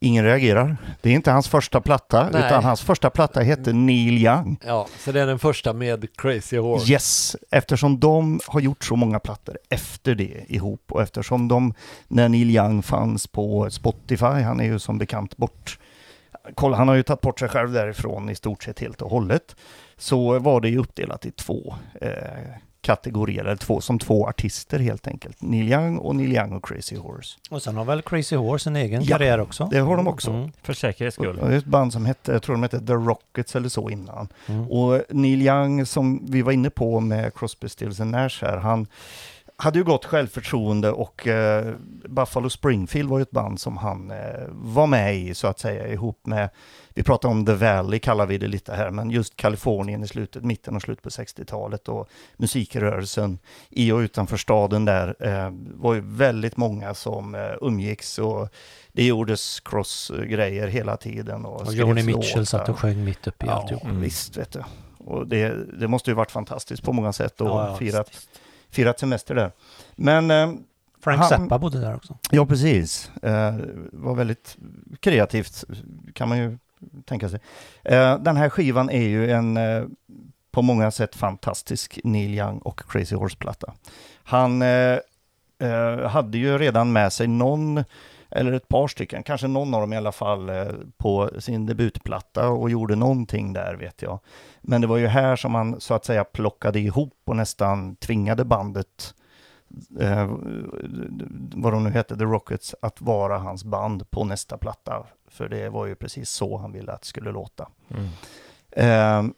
Ingen 0.00 0.24
reagerar. 0.24 0.76
Det 1.00 1.10
är 1.10 1.14
inte 1.14 1.30
hans 1.30 1.48
första 1.48 1.80
platta, 1.80 2.30
Nej. 2.32 2.46
utan 2.46 2.64
hans 2.64 2.80
första 2.80 3.10
platta 3.10 3.40
hette 3.40 3.72
Neil 3.72 4.18
Young. 4.18 4.56
Ja, 4.66 4.86
så 4.98 5.12
det 5.12 5.20
är 5.20 5.26
den 5.26 5.38
första 5.38 5.72
med 5.72 6.16
Crazy 6.16 6.58
Horse. 6.58 6.92
Yes, 6.92 7.36
eftersom 7.50 8.00
de 8.00 8.40
har 8.46 8.60
gjort 8.60 8.84
så 8.84 8.96
många 8.96 9.18
plattor 9.18 9.58
efter 9.68 10.14
det 10.14 10.44
ihop 10.48 10.92
och 10.92 11.02
eftersom 11.02 11.48
de, 11.48 11.74
när 12.08 12.28
Neil 12.28 12.50
Young 12.50 12.82
fanns 12.82 13.26
på 13.26 13.70
Spotify, 13.70 14.24
han 14.24 14.60
är 14.60 14.64
ju 14.64 14.78
som 14.78 14.98
bekant 14.98 15.36
bort, 15.36 15.78
kolla 16.54 16.76
han 16.76 16.88
har 16.88 16.94
ju 16.94 17.02
tagit 17.02 17.20
bort 17.20 17.40
sig 17.40 17.48
själv 17.48 17.72
därifrån 17.72 18.30
i 18.30 18.34
stort 18.34 18.62
sett 18.62 18.80
helt 18.80 19.02
och 19.02 19.10
hållet, 19.10 19.56
så 19.96 20.38
var 20.38 20.60
det 20.60 20.68
ju 20.68 20.78
uppdelat 20.78 21.26
i 21.26 21.30
två 21.30 21.74
eh, 22.00 22.10
kategorier, 22.80 23.44
eller 23.44 23.56
två, 23.56 23.80
som 23.80 23.98
två 23.98 24.28
artister 24.28 24.78
helt 24.78 25.06
enkelt. 25.06 25.42
Neil 25.42 25.72
Young 25.72 25.98
och 25.98 26.16
Neil 26.16 26.32
Young 26.32 26.52
och 26.52 26.64
Crazy 26.64 26.96
Horse. 26.96 27.38
Och 27.50 27.62
sen 27.62 27.76
har 27.76 27.84
väl 27.84 28.02
Crazy 28.02 28.36
Horse 28.36 28.70
en 28.70 28.76
egen 28.76 29.02
Ja, 29.04 29.16
karriär 29.18 29.40
också? 29.40 29.68
Det 29.70 29.78
har 29.78 29.96
de 29.96 30.08
också. 30.08 30.30
Mm. 30.30 30.52
För 30.62 30.72
säkerhets 30.72 31.18
Och 31.18 31.24
skull. 31.24 31.36
det 31.36 31.54
är 31.54 31.58
ett 31.58 31.64
band 31.64 31.92
som 31.92 32.06
hette, 32.06 32.32
jag 32.32 32.42
tror 32.42 32.54
de 32.54 32.62
hette 32.62 32.80
The 32.86 32.92
Rockets 32.92 33.56
eller 33.56 33.68
så 33.68 33.90
innan. 33.90 34.28
Mm. 34.46 34.70
Och 34.70 35.02
Neil 35.08 35.42
Young 35.42 35.86
som 35.86 36.26
vi 36.30 36.42
var 36.42 36.52
inne 36.52 36.70
på 36.70 37.00
med 37.00 37.34
Crosby, 37.34 37.68
Stills 37.68 38.00
and 38.00 38.10
Nash 38.10 38.38
här, 38.44 38.56
han 38.56 38.86
hade 39.60 39.78
ju 39.78 39.84
gott 39.84 40.04
självförtroende 40.04 40.90
och 40.90 41.26
eh, 41.26 41.74
Buffalo 42.08 42.50
Springfield 42.50 43.08
var 43.08 43.18
ju 43.18 43.22
ett 43.22 43.30
band 43.30 43.60
som 43.60 43.76
han 43.76 44.10
eh, 44.10 44.16
var 44.50 44.86
med 44.86 45.16
i 45.16 45.34
så 45.34 45.46
att 45.46 45.58
säga 45.58 45.88
ihop 45.88 46.26
med, 46.26 46.50
vi 46.94 47.02
pratar 47.02 47.28
om 47.28 47.46
The 47.46 47.54
Valley 47.54 47.98
kallar 47.98 48.26
vi 48.26 48.38
det 48.38 48.46
lite 48.46 48.74
här, 48.74 48.90
men 48.90 49.10
just 49.10 49.36
Kalifornien 49.36 50.04
i 50.04 50.08
slutet, 50.08 50.44
mitten 50.44 50.76
och 50.76 50.82
slutet 50.82 51.02
på 51.02 51.08
60-talet 51.08 51.88
och 51.88 52.08
musikrörelsen 52.36 53.38
i 53.70 53.92
och 53.92 53.98
utanför 53.98 54.36
staden 54.36 54.84
där 54.84 55.16
eh, 55.20 55.50
var 55.74 55.94
ju 55.94 56.00
väldigt 56.04 56.56
många 56.56 56.94
som 56.94 57.34
eh, 57.34 57.40
umgicks 57.60 58.18
och 58.18 58.48
det 58.92 59.04
gjordes 59.04 59.60
cross-grejer 59.60 60.68
hela 60.68 60.96
tiden. 60.96 61.44
Och, 61.46 61.60
Och 61.60 61.74
Joni 61.74 62.02
Mitchell 62.02 62.46
satt 62.46 62.68
och 62.68 62.78
sjöng 62.78 63.04
mitt 63.04 63.26
uppe 63.26 63.46
i 63.46 63.48
Ja, 63.48 63.54
alltihop. 63.54 63.84
Mm. 63.84 64.00
visst 64.00 64.36
vet 64.36 64.52
du. 64.52 64.62
Och 64.98 65.26
det, 65.26 65.54
det 65.80 65.88
måste 65.88 66.10
ju 66.10 66.14
varit 66.14 66.30
fantastiskt 66.30 66.82
på 66.82 66.92
många 66.92 67.12
sätt 67.12 67.40
och 67.40 67.48
Ja, 67.48 67.68
ja, 67.68 67.76
firat, 67.76 68.08
visst. 68.10 68.37
Firat 68.70 68.98
semester 68.98 69.34
där. 69.34 69.52
Men 69.96 70.30
eh, 70.30 70.52
Frank 71.00 71.18
Han- 71.20 71.28
Zappa 71.28 71.58
bodde 71.58 71.80
där 71.80 71.94
också. 71.94 72.18
ja, 72.30 72.46
precis. 72.46 73.10
Eh, 73.22 73.54
var 73.92 74.14
väldigt 74.14 74.56
kreativt 75.00 75.64
kan 76.12 76.28
man 76.28 76.38
ju 76.38 76.58
tänka 77.04 77.28
sig. 77.28 77.40
Eh, 77.84 78.18
den 78.18 78.36
här 78.36 78.48
skivan 78.48 78.90
är 78.90 79.08
ju 79.08 79.30
en 79.30 79.56
eh, 79.56 79.84
på 80.50 80.62
många 80.62 80.90
sätt 80.90 81.16
fantastisk 81.16 82.00
Neil 82.04 82.34
Young 82.34 82.58
och 82.58 82.80
Crazy 82.90 83.16
Horse-platta. 83.16 83.72
Han 84.24 84.62
eh, 84.62 84.98
eh, 85.58 86.06
hade 86.08 86.38
ju 86.38 86.58
redan 86.58 86.92
med 86.92 87.12
sig 87.12 87.26
någon, 87.26 87.84
eller 88.30 88.52
ett 88.52 88.68
par 88.68 88.88
stycken, 88.88 89.22
kanske 89.22 89.48
någon 89.48 89.74
av 89.74 89.80
dem 89.80 89.92
i 89.92 89.96
alla 89.96 90.12
fall, 90.12 90.48
eh, 90.48 90.66
på 90.96 91.30
sin 91.38 91.66
debutplatta 91.66 92.48
och 92.48 92.70
gjorde 92.70 92.96
någonting 92.96 93.52
där 93.52 93.74
vet 93.74 94.02
jag. 94.02 94.18
Men 94.60 94.80
det 94.80 94.86
var 94.86 94.96
ju 94.96 95.06
här 95.06 95.36
som 95.36 95.54
han 95.54 95.80
så 95.80 95.94
att 95.94 96.04
säga 96.04 96.24
plockade 96.24 96.80
ihop 96.80 97.14
och 97.24 97.36
nästan 97.36 97.96
tvingade 97.96 98.44
bandet, 98.44 99.14
eh, 100.00 100.30
vad 101.54 101.72
de 101.72 101.84
nu 101.84 101.90
hette, 101.90 102.16
The 102.16 102.24
Rockets, 102.24 102.74
att 102.82 103.00
vara 103.00 103.38
hans 103.38 103.64
band 103.64 104.10
på 104.10 104.24
nästa 104.24 104.58
platta. 104.58 105.06
För 105.28 105.48
det 105.48 105.68
var 105.68 105.86
ju 105.86 105.94
precis 105.94 106.30
så 106.30 106.56
han 106.56 106.72
ville 106.72 106.92
att 106.92 107.00
det 107.00 107.06
skulle 107.06 107.32
låta. 107.32 107.68
Mm. 107.90 108.08
Eh, 108.70 109.32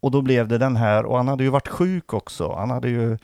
och 0.00 0.10
då 0.10 0.22
blev 0.22 0.48
det 0.48 0.58
den 0.58 0.76
här, 0.76 1.04
och 1.04 1.16
han 1.16 1.28
hade 1.28 1.44
ju 1.44 1.50
varit 1.50 1.68
sjuk 1.68 2.12
också. 2.12 2.52
Han 2.52 2.70
hade 2.70 2.88
ju 2.88 3.18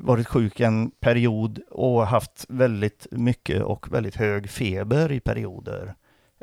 varit 0.00 0.26
sjuk 0.28 0.60
en 0.60 0.90
period 0.90 1.60
och 1.70 2.06
haft 2.06 2.46
väldigt 2.48 3.06
mycket 3.10 3.62
och 3.62 3.92
väldigt 3.92 4.16
hög 4.16 4.50
feber 4.50 5.12
i 5.12 5.20
perioder. 5.20 5.94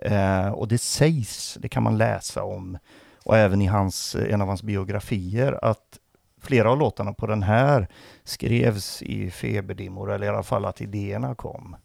Eh, 0.02 0.48
och 0.48 0.68
det 0.68 0.78
sägs, 0.78 1.58
det 1.62 1.70
kan 1.70 1.84
man 1.84 1.98
läsa 1.98 2.44
om, 2.44 2.78
och 3.24 3.38
även 3.38 3.62
i 3.62 3.66
hans, 3.66 4.16
en 4.16 4.42
av 4.42 4.48
hans 4.48 4.64
biografier, 4.64 5.60
att 5.66 6.00
flera 6.42 6.72
av 6.72 6.80
låtarna 6.80 7.14
på 7.14 7.28
den 7.28 7.44
här 7.44 7.88
skrevs 8.24 9.02
i 9.02 9.32
feberdimmor, 9.32 10.12
eller 10.12 10.26
i 10.26 10.30
alla 10.30 10.44
fall 10.44 10.66
att 10.66 10.82
idéerna 10.82 11.36
kom. 11.36 11.76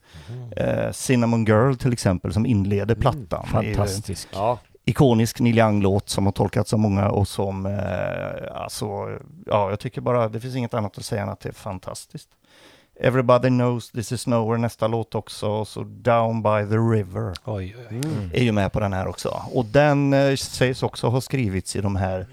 Eh, 0.57 0.93
Cinnamon 0.93 1.45
Girl 1.45 1.75
till 1.75 1.93
exempel, 1.93 2.33
som 2.33 2.47
inleder 2.47 2.95
Mm, 2.95 3.01
plattan. 3.01 3.47
är 3.55 3.63
ju- 3.69 3.75
Fantastisk. 3.75 4.29
Ja, 4.33 4.59
ikonisk 4.91 5.41
Neil 5.41 5.59
Young-låt 5.59 6.09
som 6.09 6.25
har 6.25 6.33
tolkats 6.33 6.73
av 6.73 6.79
många 6.79 7.09
och 7.09 7.29
som, 7.29 7.67
eh, 7.67 8.63
alltså, 8.63 8.87
ja, 9.47 9.71
jag 9.71 9.81
tycker 9.81 10.01
bara, 10.01 10.29
det 10.29 10.41
finns 10.41 10.57
inget 10.57 10.75
annat 10.75 10.99
att 10.99 11.05
säga 11.05 11.23
än 11.23 11.29
att 11.29 11.41
det 11.41 11.49
är 11.49 11.53
fantastiskt. 11.53 12.29
Everybody 13.01 13.49
knows 13.49 13.91
this 13.91 14.13
is 14.13 14.27
nowhere, 14.27 14.59
nästa 14.59 14.87
låt 14.87 15.15
också, 15.15 15.49
och 15.49 15.69
så 15.69 15.83
Down 15.83 16.43
by 16.43 16.71
the 16.71 16.77
river 16.77 17.35
Oj, 17.45 17.77
oj, 17.79 17.87
oj. 17.91 17.97
mm. 17.97 18.31
är 18.33 18.43
ju 18.43 18.53
med 18.53 18.73
på 18.73 18.81
den 18.81 18.93
här 18.93 19.07
också. 19.09 19.43
Och 19.53 19.65
den 19.65 20.13
eh, 20.13 20.37
sägs 20.37 20.83
också 20.83 21.09
ha 21.09 21.21
skrivits 21.21 21.77
i 21.77 21.81
de 21.81 21.97
här 21.97 22.27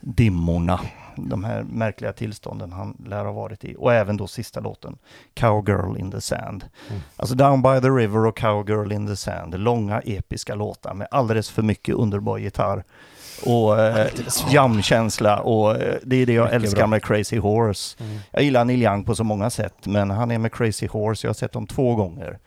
dimmorna, 0.00 0.80
de 1.28 1.44
här 1.44 1.62
märkliga 1.62 2.12
tillstånden 2.12 2.72
han 2.72 2.96
lär 3.06 3.24
ha 3.24 3.32
varit 3.32 3.64
i. 3.64 3.74
Och 3.78 3.94
även 3.94 4.16
då 4.16 4.26
sista 4.26 4.60
låten, 4.60 4.98
Cowgirl 5.34 5.96
in 5.98 6.10
the 6.10 6.20
Sand. 6.20 6.64
Mm. 6.90 7.02
Alltså 7.16 7.34
Down 7.34 7.62
by 7.62 7.80
the 7.80 7.88
River 7.88 8.26
och 8.26 8.36
Cowgirl 8.38 8.92
in 8.92 9.06
the 9.06 9.16
Sand, 9.16 9.60
långa 9.60 10.00
episka 10.00 10.54
låtar 10.54 10.94
med 10.94 11.08
alldeles 11.10 11.50
för 11.50 11.62
mycket 11.62 11.94
underbar 11.94 12.38
gitarr 12.38 12.84
och 13.46 13.80
eh, 13.80 14.06
jamkänsla 14.50 15.40
och 15.40 15.76
eh, 15.82 15.94
det 16.02 16.16
är 16.16 16.26
det 16.26 16.32
jag 16.32 16.44
Mycket 16.44 16.62
älskar 16.62 16.78
bra. 16.78 16.86
med 16.86 17.04
Crazy 17.04 17.38
Horse. 17.38 18.04
Mm. 18.04 18.18
Jag 18.30 18.42
gillar 18.42 18.64
Neil 18.64 18.82
Young 18.82 19.04
på 19.04 19.14
så 19.14 19.24
många 19.24 19.50
sätt, 19.50 19.86
men 19.86 20.10
han 20.10 20.30
är 20.30 20.38
med 20.38 20.52
Crazy 20.52 20.86
Horse, 20.86 21.26
jag 21.26 21.28
har 21.30 21.34
sett 21.34 21.52
dem 21.52 21.66
två 21.66 21.94
gånger. 21.94 22.38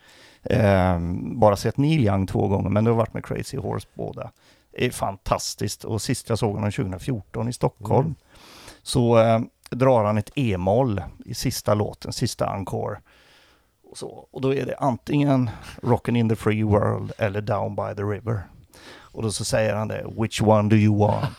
Ehm, 0.50 1.40
bara 1.40 1.56
sett 1.56 1.76
Neil 1.76 2.00
Young 2.00 2.26
två 2.26 2.48
gånger, 2.48 2.70
men 2.70 2.84
det 2.84 2.90
har 2.90 2.96
varit 2.96 3.14
med 3.14 3.24
Crazy 3.24 3.56
Horse 3.56 3.88
båda. 3.94 4.30
Det 4.72 4.86
är 4.86 4.90
fantastiskt 4.90 5.84
och 5.84 6.02
sist 6.02 6.28
jag 6.28 6.38
såg 6.38 6.54
honom 6.54 6.72
2014 6.72 7.48
i 7.48 7.52
Stockholm 7.52 8.00
Mm. 8.06 8.14
Så 8.86 9.18
eh, 9.18 9.40
drar 9.70 10.04
han 10.04 10.18
ett 10.18 10.30
e-moll 10.34 11.02
i 11.24 11.34
sista 11.34 11.74
låten, 11.74 12.12
sista 12.12 12.46
encore. 12.46 13.00
Och, 13.90 13.98
så, 13.98 14.28
och 14.30 14.40
då 14.40 14.54
är 14.54 14.66
det 14.66 14.76
antingen 14.78 15.50
Rockin' 15.82 16.16
in 16.16 16.28
the 16.28 16.36
free 16.36 16.62
world 16.62 17.12
eller 17.18 17.40
Down 17.40 17.76
by 17.76 17.94
the 17.96 18.02
river. 18.02 18.42
Och 18.88 19.22
då 19.22 19.32
så 19.32 19.44
säger 19.44 19.74
han 19.74 19.88
det, 19.88 20.06
which 20.18 20.42
one 20.42 20.68
do 20.68 20.76
you 20.76 20.98
want? 20.98 21.24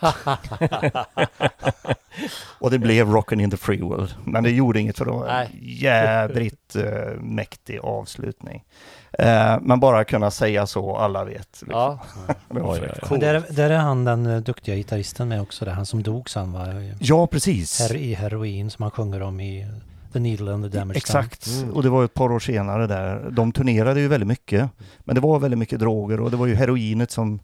och 2.58 2.70
det 2.70 2.78
blev 2.78 3.08
Rockin' 3.08 3.40
in 3.40 3.50
the 3.50 3.56
free 3.56 3.82
world. 3.82 4.14
Men 4.24 4.44
det 4.44 4.50
gjorde 4.50 4.80
inget 4.80 4.98
för 4.98 5.04
det 5.04 5.10
var 5.10 5.26
en 5.26 5.34
Nej. 5.34 5.78
jädrigt 5.82 6.76
eh, 6.76 7.20
mäktig 7.20 7.78
avslutning. 7.82 8.64
Eh, 9.12 9.56
men 9.62 9.80
bara 9.80 10.04
kunna 10.04 10.30
säga 10.30 10.66
så, 10.66 10.96
alla 10.96 11.24
vet. 11.24 11.38
liksom. 11.38 11.68
ja. 11.70 11.98
Det 12.48 12.60
var 12.60 12.72
oj. 12.72 12.92
Men 13.10 13.20
där, 13.20 13.42
där 13.50 13.70
är 13.70 13.78
han 13.78 14.04
den 14.04 14.26
eh, 14.26 14.40
duktiga 14.40 14.74
gitarristen 14.76 15.28
med 15.28 15.40
också, 15.40 15.64
där 15.64 15.72
han 15.72 15.86
som 15.86 16.02
dog 16.02 16.30
sen 16.30 16.52
va? 16.52 16.66
Ja, 16.98 17.26
precis. 17.26 17.80
Här 17.80 17.96
i 17.96 18.14
Heroin 18.14 18.70
som 18.70 18.82
han 18.82 18.90
sjunger 18.90 19.22
om 19.22 19.40
i 19.40 19.60
eh, 19.62 19.68
The 20.12 20.18
Needle 20.20 20.52
and 20.54 20.72
the 20.72 20.78
Damage 20.78 20.96
Exakt, 20.96 21.46
Mm. 21.46 21.70
och 21.74 21.82
det 21.82 21.88
var 21.88 22.04
ett 22.04 22.14
par 22.14 22.32
år 22.32 22.38
senare 22.40 22.86
där. 22.86 23.30
De 23.30 23.52
turnerade 23.52 24.00
ju 24.00 24.08
väldigt 24.08 24.26
mycket. 24.28 24.70
Men 24.98 25.14
det 25.14 25.20
var 25.20 25.38
väldigt 25.38 25.58
mycket 25.58 25.80
droger 25.80 26.20
och 26.20 26.30
det 26.30 26.36
var 26.36 26.46
ju 26.46 26.54
heroinet 26.54 27.10
som, 27.10 27.40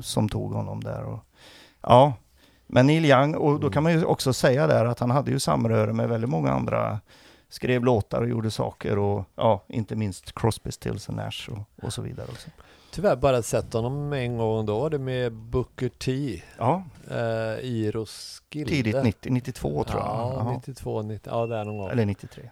som 0.00 0.28
tog 0.28 0.52
honom 0.52 0.84
där. 0.84 1.02
Och, 1.04 1.18
ja, 1.82 2.12
men 2.66 2.86
Neil 2.86 3.04
Young, 3.04 3.34
och 3.34 3.60
då 3.60 3.70
kan 3.70 3.82
man 3.82 3.92
ju 3.92 4.04
också 4.04 4.32
säga 4.32 4.66
där 4.66 4.84
att 4.84 4.98
han 4.98 5.10
hade 5.10 5.30
ju 5.30 5.38
samröre 5.38 5.92
med 5.92 6.08
väldigt 6.08 6.30
många 6.30 6.52
andra. 6.52 7.00
Skrev 7.52 7.84
låtar 7.84 8.22
och 8.22 8.28
gjorde 8.28 8.50
saker 8.50 8.98
och 8.98 9.24
ja, 9.36 9.62
inte 9.68 9.96
minst 9.96 10.34
Crosby, 10.34 10.72
Stills 10.72 11.08
and 11.08 11.18
Nash 11.18 11.48
och, 11.50 11.84
och 11.86 11.92
så 11.92 12.02
vidare. 12.02 12.26
Också. 12.30 12.50
Tyvärr 12.90 13.16
bara 13.16 13.42
sett 13.42 13.72
honom 13.72 14.12
en 14.12 14.36
gång 14.36 14.66
då, 14.66 14.88
det 14.88 14.98
med 14.98 15.32
Booker 15.32 15.88
T 15.88 16.42
Ja, 16.58 16.84
eh, 17.10 17.16
i 17.60 17.90
Roskilde. 17.94 18.70
tidigt 18.70 19.04
90, 19.04 19.32
92 19.32 19.84
tror 19.84 20.00
jag. 20.00 20.08
Ja, 20.08 20.32
Jaha. 20.36 20.52
92, 20.54 21.02
90, 21.02 21.30
ja 21.32 21.46
där 21.46 21.64
någon 21.64 21.78
gång. 21.78 21.90
Eller 21.90 22.04
93. 22.06 22.42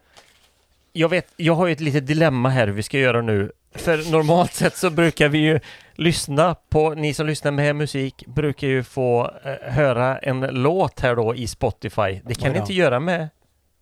Jag 0.92 1.08
vet, 1.08 1.32
jag 1.36 1.54
har 1.54 1.66
ju 1.66 1.72
ett 1.72 1.80
litet 1.80 2.06
dilemma 2.06 2.48
här 2.48 2.66
hur 2.66 2.74
vi 2.74 2.82
ska 2.82 2.98
göra 2.98 3.22
nu. 3.22 3.52
För 3.74 4.12
normalt 4.12 4.52
sett 4.52 4.76
så 4.76 4.90
brukar 4.90 5.28
vi 5.28 5.38
ju 5.38 5.60
lyssna 5.94 6.54
på, 6.68 6.94
ni 6.94 7.14
som 7.14 7.26
lyssnar 7.26 7.50
med 7.50 7.76
musik 7.76 8.26
brukar 8.26 8.68
ju 8.68 8.82
få 8.82 9.30
eh, 9.44 9.72
höra 9.72 10.18
en 10.18 10.40
låt 10.40 11.00
här 11.00 11.16
då 11.16 11.34
i 11.34 11.46
Spotify. 11.46 12.20
Det 12.24 12.34
kan 12.34 12.46
Ja, 12.46 12.50
ni 12.52 12.56
ja. 12.56 12.60
inte 12.62 12.74
göra 12.74 13.00
med 13.00 13.28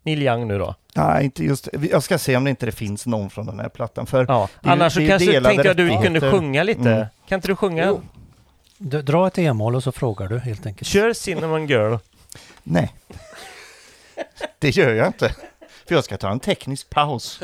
Neil 0.09 0.22
Young 0.22 0.48
nu 0.48 0.59
då? 0.59 0.74
Nej, 0.94 1.24
inte 1.24 1.44
just, 1.44 1.68
jag 1.90 2.02
ska 2.02 2.18
se 2.18 2.36
om 2.36 2.44
det 2.44 2.51
inte 2.51 2.66
det 2.66 2.72
finns 2.72 3.06
någon 3.06 3.30
från 3.30 3.47
den 3.47 3.60
här 3.60 3.68
plattan. 3.68 4.06
För 4.06 4.24
Ja, 4.28 4.48
ju- 4.62 4.70
annars 4.70 4.94
så 4.94 5.06
kanske 5.06 5.40
tänkte 5.43 5.66
jag 5.68 5.76
du 5.76 5.89
kunde 6.02 6.20
sjunga 6.30 6.62
lite. 6.62 6.80
Mm. 6.93 7.06
Kan 7.28 7.36
inte 7.36 7.48
du 7.48 7.56
sjunga? 7.56 7.86
Jo. 7.86 8.01
D- 8.78 9.02
Dra 9.02 9.26
ett 9.26 9.39
e-moll 9.39 9.74
och 9.76 9.82
så 9.82 9.93
frågar 9.93 10.28
du 10.28 10.39
helt 10.39 10.66
enkelt. 10.66 10.89
Kör 10.89 11.12
Cinnamon 11.12 11.66
Girl. 11.66 11.97
Nej. 12.62 12.94
Det 14.59 14.70
gör 14.76 14.94
jag 14.94 15.06
inte. 15.06 15.35
För 15.89 15.94
jag 15.94 16.05
ska 16.05 16.16
ta 16.16 16.30
en 16.30 16.40
teknisk 16.40 16.90
paus. 16.90 17.40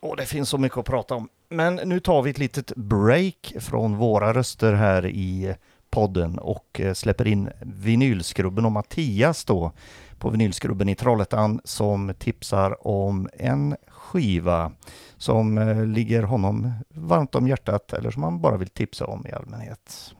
Och 0.00 0.16
det 0.16 0.26
finns 0.26 0.48
så 0.48 0.58
mycket 0.58 0.78
att 0.78 0.84
prata 0.86 1.14
om. 1.14 1.28
Men 1.48 1.74
nu 1.84 2.00
tar 2.00 2.22
vi 2.22 2.30
ett 2.30 2.38
litet 2.38 2.72
break 2.76 3.54
från 3.60 3.96
våra 3.96 4.34
röster 4.34 4.72
här 4.72 5.06
i 5.06 5.54
podden 5.90 6.38
och 6.38 6.80
eh, 6.80 6.94
släpper 6.94 7.26
in 7.26 7.50
vinylskrubben 7.60 8.64
och 8.64 8.72
Mattias 8.72 9.44
då 9.44 9.72
på 10.18 10.30
vinylskrubben 10.30 10.88
i 10.88 10.94
Trollhättan 10.94 11.60
som 11.64 12.14
tipsar 12.18 12.86
om 12.86 13.28
en 13.38 13.76
skiva 13.88 14.72
som 15.16 15.58
eh, 15.58 15.86
ligger 15.86 16.22
honom 16.22 16.72
varmt 16.94 17.34
om 17.34 17.48
hjärtat 17.48 17.92
eller 17.92 18.10
som 18.10 18.22
han 18.22 18.40
bara 18.40 18.56
vill 18.56 18.68
tipsa 18.68 19.06
om 19.06 19.26
i 19.26 19.32
allmänhet. 19.32 20.14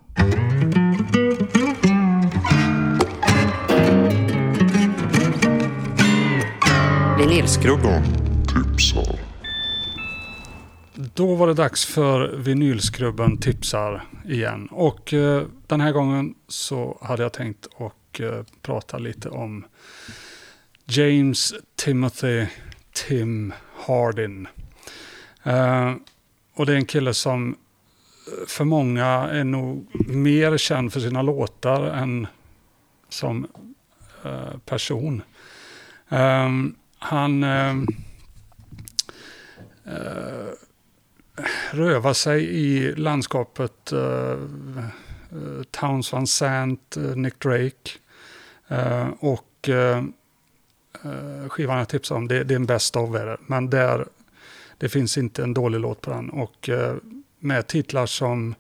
Vinylskrubben. 7.19 8.03
Tipsar 8.49 9.20
då 11.15 11.35
var 11.35 11.47
det 11.47 11.55
dags 11.55 11.85
för 11.85 12.37
vinylskrubben 12.37 13.39
tipsar 13.39 14.05
igen. 14.29 14.69
Och 14.71 15.15
eh, 15.15 15.47
den 15.67 15.81
här 15.81 15.93
gången 15.93 16.35
så 16.49 16.99
hade 17.03 17.23
jag 17.23 17.33
tänkt 17.33 17.67
att 17.79 18.21
eh, 18.21 18.43
prata 18.63 18.99
lite 18.99 19.29
om 19.29 19.65
James 20.85 21.55
Timothy 21.77 22.47
Tim 22.93 23.53
Hardin. 23.87 24.49
Eh, 25.43 25.95
och 26.55 26.67
det 26.67 26.73
är 26.73 26.77
en 26.77 26.87
kille 26.87 27.15
som 27.15 27.51
eh, 27.51 28.47
för 28.47 28.65
många 28.65 29.07
är 29.07 29.45
nog 29.45 29.87
mer 30.09 30.59
känd 30.59 30.93
för 30.93 31.01
sina 31.01 31.23
låtar 31.23 31.83
än 31.83 32.27
som 33.09 33.47
eh, 34.25 34.59
person. 34.65 35.23
Eh, 36.09 36.51
han 36.99 37.45
Uh, 39.87 40.53
röva 41.71 42.15
sig 42.15 42.45
i 42.45 42.95
landskapet 42.95 43.93
eh, 43.93 44.01
eh 44.01 45.63
Towns 45.71 46.13
Van 46.13 46.27
Sant, 46.27 46.97
eh, 46.97 47.03
Nick 47.03 47.41
Drake. 47.41 47.91
Eh, 48.69 49.09
och 49.19 49.69
eh, 49.69 49.99
eh, 51.05 51.49
skivan 51.49 51.79
jag 51.79 51.89
tipsar 51.89 52.17
om, 52.17 52.29
det, 52.29 52.45
det 52.45 52.55
är 52.55 52.57
en 52.57 52.67
best 52.67 52.97
of 52.97 53.15
er 53.15 53.27
det. 53.27 53.37
Men 53.47 53.71
där, 53.71 54.07
det 54.79 54.89
finns 54.89 55.19
inte 55.19 55.43
en 55.43 55.55
dålig 55.55 55.81
låt 55.81 56.01
på 56.01 56.11
den. 56.11 56.31
Och 56.31 56.69
eh, 56.69 56.97
med 57.39 57.67
titlar 57.67 58.07
som 58.07 58.55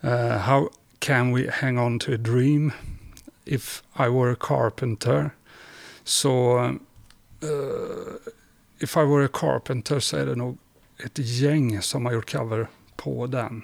eh, 0.00 0.28
How 0.28 0.70
can 0.98 1.34
we 1.34 1.50
hang 1.52 1.78
on 1.78 1.98
to 1.98 2.12
a 2.12 2.16
dream? 2.16 2.72
If 3.44 3.82
I 3.98 4.08
were 4.08 4.32
a 4.32 4.36
carpenter. 4.40 5.30
Så 6.04 6.58
eh, 7.42 8.32
If 8.80 8.96
I 8.96 9.00
were 9.00 9.24
a 9.24 9.28
carpenter 9.32 10.00
så 10.00 10.16
är 10.16 10.26
det 10.26 10.34
nog 10.34 10.58
ett 11.04 11.18
gäng 11.18 11.82
som 11.82 12.06
har 12.06 12.12
gjort 12.12 12.32
cover 12.32 12.68
på 12.96 13.26
den 13.26 13.62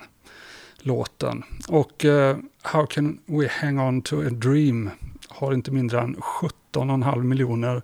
låten. 0.78 1.43
Och 1.69 2.05
uh, 2.05 2.36
How 2.62 2.86
can 2.86 3.19
we 3.27 3.48
hang 3.48 3.81
on 3.81 4.02
to 4.02 4.20
a 4.20 4.31
dream 4.31 4.90
har 5.28 5.52
inte 5.52 5.70
mindre 5.70 6.01
än 6.01 6.16
17,5 6.16 7.23
miljoner 7.23 7.82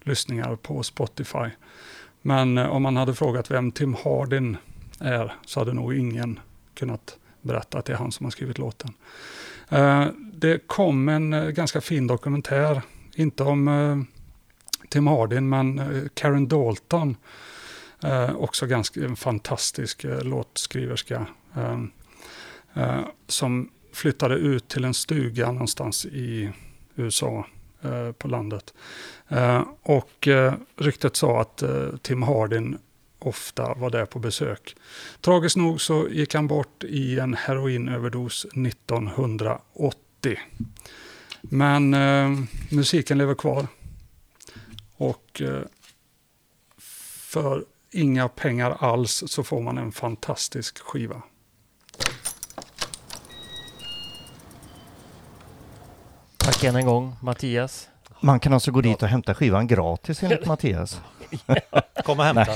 lyssningar 0.00 0.56
på 0.56 0.82
Spotify. 0.82 1.50
Men 2.22 2.58
uh, 2.58 2.66
om 2.66 2.82
man 2.82 2.96
hade 2.96 3.14
frågat 3.14 3.50
vem 3.50 3.72
Tim 3.72 3.94
Hardin 4.04 4.56
är 5.00 5.34
så 5.46 5.60
hade 5.60 5.72
nog 5.72 5.94
ingen 5.94 6.40
kunnat 6.74 7.16
berätta 7.40 7.78
att 7.78 7.84
det 7.84 7.92
är 7.92 7.96
han 7.96 8.12
som 8.12 8.26
har 8.26 8.30
skrivit 8.30 8.58
låten. 8.58 8.90
Uh, 9.72 10.06
det 10.32 10.66
kom 10.66 11.08
en 11.08 11.54
ganska 11.54 11.80
fin 11.80 12.06
dokumentär, 12.06 12.82
inte 13.14 13.42
om 13.42 14.06
Tim 14.88 15.06
Hardin 15.06 15.48
men 15.48 16.08
Karen 16.14 16.48
Dalton. 16.48 17.16
Eh, 18.04 18.36
också 18.36 18.66
ganska 18.66 19.04
en 19.04 19.16
fantastisk 19.16 20.04
eh, 20.04 20.22
låtskriverska. 20.22 21.26
Eh, 21.56 21.80
eh, 22.74 23.00
som 23.26 23.70
flyttade 23.92 24.34
ut 24.34 24.68
till 24.68 24.84
en 24.84 24.94
stuga 24.94 25.52
någonstans 25.52 26.06
i 26.06 26.50
USA 26.94 27.46
eh, 27.82 28.12
på 28.12 28.28
landet. 28.28 28.74
Eh, 29.28 29.62
och 29.82 30.28
eh, 30.28 30.54
ryktet 30.76 31.16
sa 31.16 31.40
att 31.40 31.62
eh, 31.62 31.88
Tim 32.02 32.22
Hardin 32.22 32.78
ofta 33.18 33.74
var 33.74 33.90
där 33.90 34.06
på 34.06 34.18
besök. 34.18 34.76
Tragiskt 35.20 35.56
nog 35.56 35.80
så 35.80 36.08
gick 36.08 36.34
han 36.34 36.46
bort 36.46 36.84
i 36.84 37.18
en 37.18 37.34
heroinöverdos 37.34 38.44
1980. 38.44 40.38
Men 41.42 41.94
eh, 41.94 42.30
musiken 42.70 43.18
lever 43.18 43.34
kvar. 43.34 43.66
Och 44.96 45.42
eh, 45.42 45.62
för 47.32 47.64
inga 47.92 48.28
pengar 48.28 48.76
alls 48.80 49.22
så 49.26 49.42
får 49.42 49.60
man 49.60 49.78
en 49.78 49.92
fantastisk 49.92 50.78
skiva. 50.78 51.22
Tack 56.36 56.64
än 56.64 56.76
en 56.76 56.86
gång 56.86 57.16
Mattias. 57.20 57.88
Man 58.20 58.40
kan 58.40 58.52
alltså 58.52 58.70
gå 58.70 58.80
dit 58.80 59.02
och 59.02 59.08
hämta 59.08 59.34
skivan 59.34 59.66
gratis 59.66 60.22
enligt 60.22 60.46
Mattias. 60.46 61.00
Kom 62.04 62.18
och 62.18 62.24
hämta. 62.24 62.52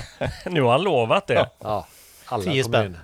Nu 0.46 0.62
har 0.62 0.72
han 0.72 0.82
lovat 0.82 1.26
det. 1.26 1.50
Ja, 1.58 1.86
alla 2.26 2.42
Tio 2.42 2.62
kommer 2.62 2.78
spänn. 2.78 2.86
in. 2.92 2.98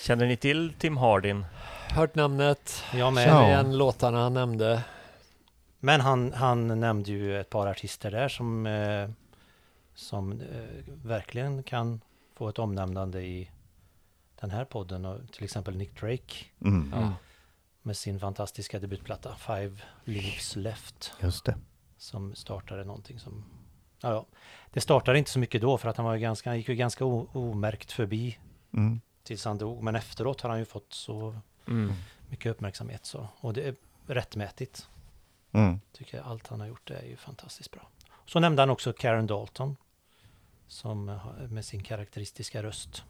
Känner 0.00 0.26
ni 0.26 0.36
till 0.36 0.72
Tim 0.78 0.96
Hardin? 0.96 1.44
Hört 1.90 2.14
namnet, 2.14 2.84
Jag 2.94 3.12
med. 3.12 3.24
Känner 3.28 3.48
igen 3.48 3.78
låtarna 3.78 4.22
han 4.22 4.34
nämnde. 4.34 4.82
Men 5.80 6.00
han, 6.00 6.32
han 6.32 6.80
nämnde 6.80 7.10
ju 7.10 7.40
ett 7.40 7.50
par 7.50 7.66
artister 7.66 8.10
där 8.10 8.28
som, 8.28 8.66
eh, 8.66 9.08
som 10.00 10.40
eh, 10.40 10.64
verkligen 10.86 11.62
kan 11.62 12.00
få 12.34 12.48
ett 12.48 12.58
omnämnande 12.58 13.22
i 13.22 13.50
den 14.40 14.50
här 14.50 14.64
podden. 14.64 15.04
Och 15.04 15.32
till 15.32 15.44
exempel 15.44 15.76
Nick 15.76 16.00
Drake 16.00 16.34
Mm. 16.64 16.92
Ja. 16.96 17.14
med 17.82 17.96
sin 17.96 18.20
fantastiska 18.20 18.78
debutplatta 18.78 19.34
Five 19.36 19.76
Leaves 20.04 20.56
Left. 20.56 21.12
Just 21.20 21.44
det. 21.44 21.56
Som 21.96 22.34
startade 22.34 22.84
någonting 22.84 23.18
som... 23.18 23.44
Ja, 24.00 24.10
ja. 24.12 24.26
Det 24.72 24.80
startade 24.80 25.18
inte 25.18 25.30
så 25.30 25.38
mycket 25.38 25.60
då 25.60 25.78
för 25.78 25.88
att 25.88 25.96
han, 25.96 26.06
var 26.06 26.14
ju 26.14 26.20
ganska, 26.20 26.50
han 26.50 26.56
gick 26.56 26.68
ju 26.68 26.74
ganska 26.74 27.04
o, 27.04 27.28
omärkt 27.32 27.92
förbi 27.92 28.38
Mm. 28.72 29.00
tills 29.22 29.44
han 29.44 29.58
dog. 29.58 29.82
Men 29.82 29.96
efteråt 29.96 30.40
har 30.40 30.50
han 30.50 30.58
ju 30.58 30.64
fått 30.64 30.92
så 30.92 31.36
Mm. 31.66 31.92
mycket 32.28 32.50
uppmärksamhet. 32.50 33.06
Så, 33.06 33.28
och 33.40 33.52
det 33.52 33.62
är 33.68 33.74
rättmätigt. 34.06 34.88
Mm. 35.52 35.80
Tycker 35.92 36.16
jag 36.16 36.26
allt 36.26 36.46
han 36.48 36.60
har 36.60 36.66
gjort 36.66 36.90
är 36.90 37.02
ju 37.02 37.16
fantastiskt 37.16 37.70
bra. 37.70 37.88
Så 38.26 38.40
nämnde 38.40 38.62
han 38.62 38.70
också 38.70 38.92
Karen 38.92 39.26
Dalton. 39.26 39.76
Som 40.70 41.18
med 41.48 41.64
sin 41.64 41.82
karaktäristiska 41.82 42.62
röst. 42.62 43.04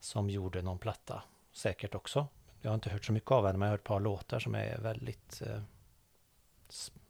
Som 0.00 0.30
gjorde 0.30 0.62
någon 0.62 0.78
platta. 0.78 1.22
Säkert 1.52 1.94
också. 1.94 2.26
Jag 2.60 2.70
har 2.70 2.74
inte 2.74 2.90
hört 2.90 3.04
så 3.04 3.12
mycket 3.12 3.30
av 3.30 3.46
henne 3.46 3.58
men 3.58 3.66
jag 3.66 3.70
har 3.70 3.72
hört 3.72 3.80
ett 3.80 3.86
par 3.86 4.00
låtar 4.00 4.38
som 4.38 4.54
är 4.54 4.78
väldigt 4.78 5.42
eh, 5.46 5.60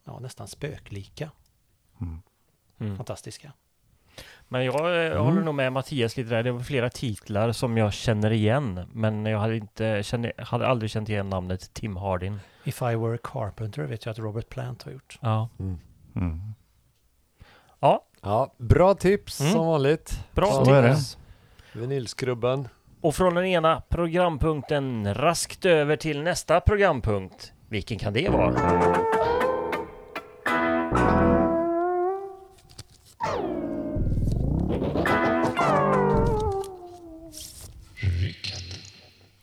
ja, 0.05 0.19
nästan 0.19 0.49
spöklika. 0.49 1.31
Mm. 2.01 2.23
Mm. 2.79 2.97
Fantastiska. 2.97 3.53
Men 4.49 4.65
jag 4.65 5.05
eh, 5.07 5.13
Mm. 5.13 5.25
håller 5.25 5.43
nog 5.43 5.55
med 5.55 5.73
Mattias 5.73 6.17
lite 6.17 6.31
där. 6.31 6.43
Det 6.43 6.53
var 6.53 6.61
flera 6.61 6.91
titlar 6.91 7.53
som 7.53 7.77
jag 7.77 7.93
känner 7.93 8.31
igen. 8.31 8.89
Men 8.93 9.27
jag 9.27 9.39
hade, 9.39 9.57
inte, 9.57 10.03
kände, 10.03 10.33
hade 10.39 10.67
aldrig 10.67 10.91
känt 10.91 11.09
igen 11.09 11.29
namnet 11.31 11.75
Tim 11.75 11.97
Hardin. 11.97 12.41
If 12.65 12.83
I 12.83 12.95
Were 12.97 13.15
a 13.15 13.19
Carpenter 13.23 13.83
vet 13.83 14.05
jag 14.05 14.13
att 14.13 14.19
Robert 14.19 14.49
Plant 14.49 14.83
har 14.83 14.93
gjort. 14.93 15.19
Ja. 15.23 15.49
Mm. 15.59 15.79
Mm. 16.15 16.55
Ja, 18.23 18.55
bra 18.57 18.95
tips 18.95 19.41
Mm. 19.41 19.53
som 19.53 19.67
vanligt. 19.67 20.21
Bra 20.33 20.65
det. 20.65 20.97
Vinylskrubben. 21.73 22.69
Och 23.01 23.15
från 23.15 23.35
den 23.35 23.45
ena 23.45 23.83
programpunkten 23.89 25.15
raskt 25.15 25.65
över 25.65 25.97
till 25.97 26.23
nästa 26.23 26.61
programpunkt. 26.61 27.53
Vilken 27.69 27.99
kan 27.99 28.13
det 28.13 28.29
vara? 28.29 28.55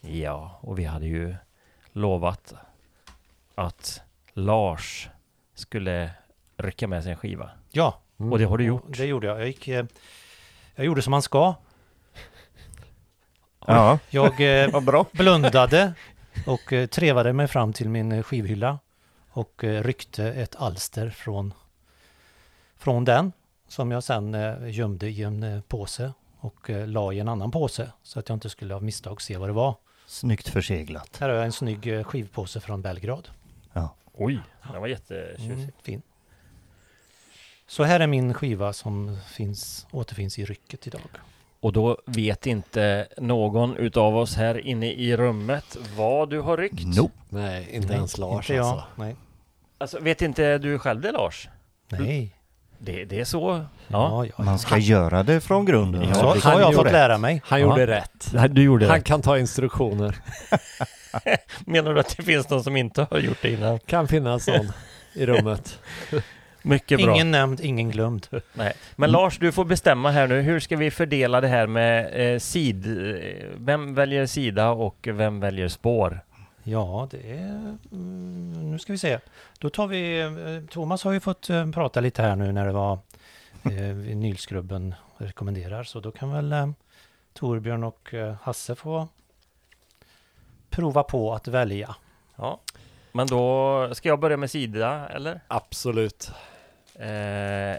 Ja, 0.01 0.59
och 0.61 0.79
vi 0.79 0.83
hade 0.83 1.05
ju 1.07 1.35
lovat 1.91 2.53
att 3.55 4.01
Lars 4.33 5.09
skulle 5.53 6.09
rycka 6.57 6.87
med 6.87 7.03
sig 7.03 7.11
en 7.11 7.17
skiva. 7.17 7.49
Ja, 7.71 7.99
Mm. 8.19 8.31
Och 8.31 8.39
det 8.39 8.45
har 8.45 8.57
du 8.57 8.63
gjort. 8.63 8.83
det 8.87 9.05
gjorde 9.05 9.27
jag. 9.27 9.39
Jag, 9.39 9.47
gick, 9.47 9.67
eh, 9.67 9.85
jag 10.75 10.85
gjorde 10.85 11.01
som 11.01 11.11
man 11.11 11.21
ska. 11.21 11.55
Ja, 13.67 13.99
Jag 14.09 14.63
eh, 14.63 15.03
blundade 15.11 15.93
och 16.47 16.73
eh, 16.73 16.87
trevade 16.87 17.33
mig 17.33 17.47
fram 17.47 17.73
till 17.73 17.89
min 17.89 18.23
skivhylla 18.23 18.79
och 19.29 19.63
ryckte 19.63 20.25
ett 20.25 20.55
alster 20.55 21.09
från, 21.09 21.53
från 22.77 23.05
den 23.05 23.31
som 23.67 23.91
jag 23.91 24.03
sen 24.03 24.37
gömde 24.69 25.09
i 25.09 25.23
en 25.23 25.63
påse 25.67 26.13
och 26.39 26.69
la 26.69 27.13
i 27.13 27.19
en 27.19 27.27
annan 27.27 27.51
påse 27.51 27.91
så 28.03 28.19
att 28.19 28.29
jag 28.29 28.35
inte 28.35 28.49
skulle 28.49 28.75
av 28.75 28.83
misstag 28.83 29.21
se 29.21 29.37
vad 29.37 29.49
det 29.49 29.53
var. 29.53 29.75
Snyggt 30.05 30.47
förseglat. 30.47 31.17
Här 31.19 31.29
har 31.29 31.35
jag 31.35 31.45
en 31.45 31.51
snygg 31.51 32.05
skivpåse 32.05 32.59
från 32.59 32.81
Belgrad. 32.81 33.29
Oj, 34.17 34.39
den 34.71 34.81
var 34.81 34.87
jättetjusig. 34.87 35.51
Mm, 35.51 35.71
fin. 35.81 36.01
Så 37.67 37.83
här 37.83 37.99
är 37.99 38.07
min 38.07 38.33
skiva 38.33 38.73
som 38.73 39.17
finns, 39.27 39.87
återfinns 39.91 40.39
i 40.39 40.45
rycket 40.45 40.87
idag. 40.87 41.01
Och 41.59 41.73
då 41.73 41.97
vet 42.05 42.45
inte 42.47 43.07
någon 43.17 43.77
utav 43.77 44.17
oss 44.17 44.35
här 44.35 44.57
inne 44.67 44.91
i 44.93 45.17
rummet 45.17 45.77
vad 45.97 46.29
du 46.29 46.41
har 46.41 46.57
ryckt. 46.57 46.97
Nope. 46.97 47.13
Nej, 47.29 47.67
inte 47.71 47.87
Nej, 47.87 47.95
ens 47.97 48.17
Lars 48.17 48.45
inte 48.49 48.53
jag. 48.53 48.65
alltså. 48.65 48.83
Nej. 48.95 49.15
Alltså, 49.77 49.99
vet 49.99 50.21
inte 50.21 50.57
du 50.57 50.79
själv 50.79 51.01
det 51.01 51.11
Lars? 51.11 51.49
Nej. 51.89 52.31
Det, 52.77 53.05
det 53.05 53.19
är 53.19 53.25
så? 53.25 53.65
Ja, 53.87 54.25
ja. 54.25 54.43
Man 54.43 54.59
ska 54.59 54.77
göra 54.77 55.23
det 55.23 55.41
från 55.41 55.65
grunden. 55.65 56.03
Ja, 56.09 56.13
Så, 56.15 56.49
har 56.49 56.59
jag 56.59 56.73
fått 56.75 56.85
rätt. 56.85 56.91
lära 56.93 57.17
mig. 57.17 57.41
Han 57.45 57.61
Ja. 57.61 57.67
gjorde 57.67 57.87
rätt. 57.87 58.31
Du 58.55 58.63
gjorde 58.63 58.87
Han 58.87 59.01
kan 59.01 59.21
ta 59.21 59.37
instruktioner. 59.39 60.15
Menar 61.65 61.93
du 61.93 61.99
att 61.99 62.17
det 62.17 62.23
finns 62.23 62.49
någon 62.49 62.63
som 62.63 62.75
inte 62.77 63.07
har 63.11 63.19
gjort 63.19 63.37
det 63.41 63.51
innan? 63.53 63.79
Kan 63.79 64.07
finnas 64.07 64.47
någon 64.47 64.71
i 65.13 65.25
rummet. 65.25 65.79
Mycket 66.65 67.01
bra. 67.01 67.13
Ingen 67.15 67.31
nämnd, 67.31 67.59
ingen 67.61 67.89
glömd. 67.91 68.27
Nej. 68.53 68.73
Men 68.95 69.11
Lars, 69.11 69.39
du 69.39 69.51
får 69.51 69.65
bestämma 69.65 70.11
här 70.11 70.27
nu. 70.27 70.41
Hur 70.41 70.59
ska 70.59 70.77
vi 70.77 70.91
fördela 70.91 71.41
det 71.41 71.47
här 71.47 71.67
med 71.67 72.33
eh, 72.33 72.39
sid... 72.39 72.87
eh, 72.87 73.47
Vem 73.57 73.95
väljer 73.95 74.25
sida 74.25 74.69
och 74.69 75.07
vem 75.11 75.39
väljer 75.39 75.67
spår? 75.67 76.19
Ja, 76.63 77.07
det 77.11 77.31
är... 77.31 77.77
Mm, 77.91 78.71
nu 78.71 78.79
ska 78.79 78.93
vi 78.93 78.97
se. 78.99 79.19
Då 79.59 79.69
tar 79.69 79.87
vi... 79.87 80.19
eh, 80.21 80.69
Thomas 80.69 81.03
har 81.03 81.11
ju 81.11 81.19
fått 81.19 81.49
eh, 81.49 81.71
prata 81.71 81.99
lite 81.99 82.21
här 82.21 82.35
nu 82.35 82.51
när 82.51 82.65
det 82.65 82.71
var 82.71 82.99
eh, 83.63 83.71
vinylskrubben 83.95 84.95
rekommenderar. 85.17 85.83
Så 85.83 85.99
då 85.99 86.11
kan 86.11 86.31
väl 86.33 86.53
eh, 86.53 86.69
Torbjörn 87.33 87.83
och 87.83 88.13
eh, 88.13 88.35
Hasse 88.41 88.75
få 88.75 89.07
prova 90.69 91.03
på 91.03 91.33
att 91.33 91.47
välja. 91.47 91.95
Ja. 92.35 92.59
Men 93.11 93.27
då 93.27 93.89
ska 93.93 94.09
jag 94.09 94.19
börja 94.19 94.37
med 94.37 94.51
sida, 94.51 95.07
eller? 95.09 95.39
Absolut. 95.47 96.31
Eh, 96.99 97.77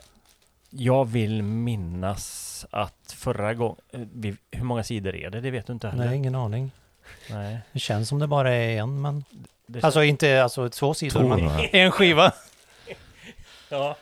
jag 0.71 1.05
vill 1.05 1.43
minnas 1.43 2.67
att 2.71 3.15
förra 3.17 3.55
gången... 3.55 3.77
Vi, 3.93 4.37
hur 4.51 4.65
många 4.65 4.85
sidor 4.85 5.17
är 5.17 5.31
det? 5.31 5.41
Det 5.41 5.51
vet 5.51 5.67
du 5.67 5.73
inte 5.73 5.89
heller? 5.89 6.07
Nej, 6.07 6.17
ingen 6.17 6.35
aning. 6.35 6.71
Nej. 7.31 7.59
Det 7.73 7.79
känns 7.79 8.09
som 8.09 8.19
det 8.19 8.27
bara 8.27 8.55
är 8.55 8.79
en, 8.79 9.01
men... 9.01 9.25
Det 9.67 9.85
Alltså 9.85 10.03
inte 10.03 10.43
alltså 10.43 10.69
två 10.69 10.95
sidor, 10.95 11.21
Två, 11.21 11.29
men 11.29 11.45
va? 11.45 11.61
en 11.73 11.91
skiva. 11.91 12.33
Ja. 13.69 13.97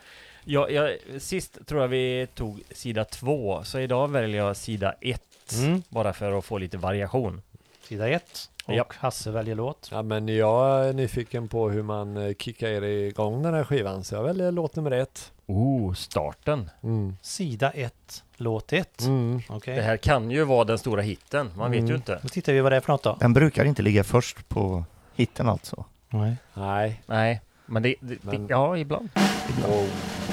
Ja, 0.45 0.69
jag, 0.70 0.99
sist 1.19 1.66
tror 1.66 1.81
jag 1.81 1.89
vi 1.89 2.27
tog 2.35 2.62
sida 2.70 3.05
två, 3.05 3.65
så 3.65 3.78
idag 3.78 4.11
väljer 4.11 4.45
jag 4.47 4.57
sida 4.57 4.95
ett. 5.01 5.53
Mm. 5.53 5.82
Bara 5.89 6.12
för 6.12 6.39
att 6.39 6.45
få 6.45 6.59
lite 6.59 6.77
variation. 6.77 7.43
Sida 7.89 8.09
ett. 8.09 8.51
Och 8.66 8.74
Japp. 8.74 8.93
Hasse 8.95 9.31
väljer 9.31 9.55
låt. 9.55 9.89
Ja, 9.93 10.03
men 10.03 10.28
jag 10.28 10.89
är 10.89 10.93
nyfiken 10.93 11.49
på 11.49 11.70
hur 11.70 11.82
man 11.82 12.16
eh, 12.16 12.35
kickar 12.35 12.85
igång 12.85 13.43
den 13.43 13.55
här 13.55 13.65
skivan, 13.65 14.05
så 14.05 14.15
jag 14.15 14.23
väljer 14.23 14.53
låt 14.53 14.77
nummer 14.77 14.91
ett. 14.91 15.32
Oh, 15.47 15.95
starten. 15.95 16.70
Mm. 16.82 17.16
Sida 17.23 17.70
ett, 17.70 18.24
låt 18.36 18.73
ett. 18.73 19.01
Mm. 19.01 19.41
Okej. 19.49 19.77
Det 19.77 19.82
här 19.82 19.97
kan 19.97 20.31
ju 20.31 20.45
vara 20.45 20.65
den 20.65 20.78
stora 20.78 21.03
hitten, 21.03 21.51
man 21.57 21.70
vet 21.70 21.81
ju 21.81 21.85
Mm. 21.85 21.97
inte. 21.97 22.19
Då 22.23 22.28
tittar 22.28 22.53
vi 22.53 22.61
vad 22.61 22.73
det 22.73 22.77
är 22.77 22.81
för 22.81 22.93
något 22.93 23.03
då. 23.03 23.16
Den 23.20 23.32
brukar 23.32 23.65
inte 23.65 23.82
ligga 23.82 24.05
först 24.05 24.49
på 24.49 24.85
hitten 25.15 25.49
alltså. 25.49 25.85
Nej. 26.09 26.36
Nej. 26.55 27.03
Nej, 27.07 27.41
men 27.66 27.82
det... 27.82 27.95
det, 28.01 28.24
Men- 28.24 28.47
det 28.47 28.53
ja, 28.53 28.77
ibland. 28.78 29.09
Oh. 29.69 29.73
Oj, 29.73 29.89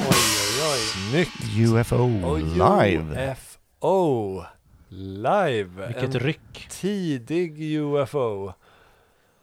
oj, 0.09 0.71
oj. 0.73 0.79
Snyggt! 1.11 1.57
UFO 1.57 2.27
Och 2.27 2.39
live. 2.39 3.31
UFO 3.31 4.43
live. 4.91 5.87
Vilket 5.87 6.15
en 6.15 6.19
ryck. 6.19 6.67
tidig 6.69 7.61
UFO. 7.61 8.53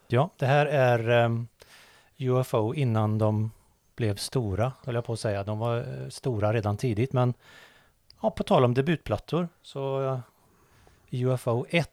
Ja, 0.07 0.31
det 0.37 0.47
här 0.47 0.67
är 0.67 1.09
ehm, 1.09 1.49
UFO 2.19 2.75
innan 2.75 3.19
de 3.19 3.51
blev 3.97 4.17
stora, 4.17 4.73
höll 4.85 4.95
jag 4.95 5.05
på 5.05 5.13
att 5.13 5.21
säga. 5.21 5.45
De 5.45 5.59
var 5.59 5.79
eh, 5.79 6.09
stora 6.09 6.53
redan 6.53 6.77
tidigt, 6.77 7.13
men 7.13 7.35
ja, 8.23 8.31
på 8.31 8.43
tal 8.43 8.65
om 8.65 8.75
debutplattor 8.75 9.49
så 9.63 10.03
eh, 10.05 10.19
UFO 11.11 11.67
1 11.71 11.91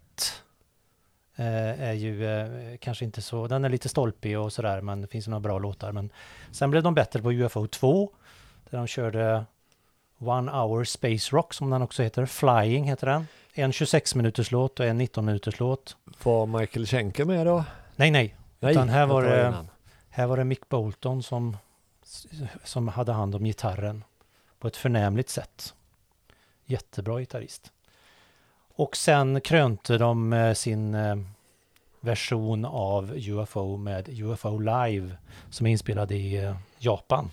eh, 1.35 1.83
är 1.83 1.93
ju 1.93 2.77
kanske 2.81 3.05
inte 3.05 3.21
så, 3.21 3.47
den 3.47 3.65
är 3.65 3.69
lite 3.69 3.89
stolpig 3.89 4.39
och 4.39 4.53
sådär, 4.53 4.81
men 4.81 5.01
det 5.01 5.07
finns 5.07 5.27
några 5.27 5.39
bra 5.39 5.59
låtar. 5.59 5.91
Men 5.91 6.09
sen 6.51 6.71
blev 6.71 6.83
de 6.83 6.93
bättre 6.93 7.21
på 7.21 7.31
UFO 7.31 7.67
2, 7.67 8.11
där 8.69 8.77
de 8.77 8.87
körde 8.87 9.45
One 10.17 10.51
Hour 10.51 10.83
Space 10.83 11.35
Rock, 11.35 11.53
som 11.53 11.69
den 11.69 11.81
också 11.81 12.03
heter. 12.03 12.25
Flying 12.25 12.83
heter 12.83 13.07
den. 13.07 13.27
En 13.57 13.71
26 13.73 14.15
minuters 14.15 14.51
låt 14.51 14.79
och 14.79 14.85
en 14.85 14.97
19 14.97 15.25
minuters 15.25 15.59
låt. 15.59 15.97
Var 16.23 16.45
Michael 16.45 16.85
Schenker 16.85 17.25
med 17.25 17.45
då? 17.45 17.63
Nej, 17.95 18.11
nej, 18.11 18.35
Nej, 18.59 18.71
Utan 18.71 18.89
här 18.89 19.05
var 19.05 19.23
det- 19.23 19.47
innan. 19.47 19.67
Här 20.09 20.27
var 20.27 20.37
det 20.37 20.43
Mick 20.43 20.69
Bolton 20.69 21.23
som, 21.23 21.57
som 22.63 22.87
hade 22.87 23.13
hand 23.13 23.35
om 23.35 23.43
gitarren 23.43 24.03
på 24.59 24.67
ett 24.67 24.77
förnämligt 24.77 25.29
sätt. 25.29 25.73
Jättebra 26.65 27.19
gitarrist. 27.19 27.71
Och 28.75 28.97
sen 28.97 29.41
krönte 29.41 29.97
de 29.97 30.33
eh, 30.33 30.53
sin 30.53 30.95
eh, 30.95 31.15
version 31.99 32.65
av 32.65 33.11
UFO 33.15 33.77
med 33.77 34.09
UFO 34.09 34.59
Live 34.59 35.17
som 35.49 35.67
är 35.67 35.71
inspelad 35.71 36.11
i 36.11 36.35
eh, 36.37 36.55
Japan. 36.77 37.31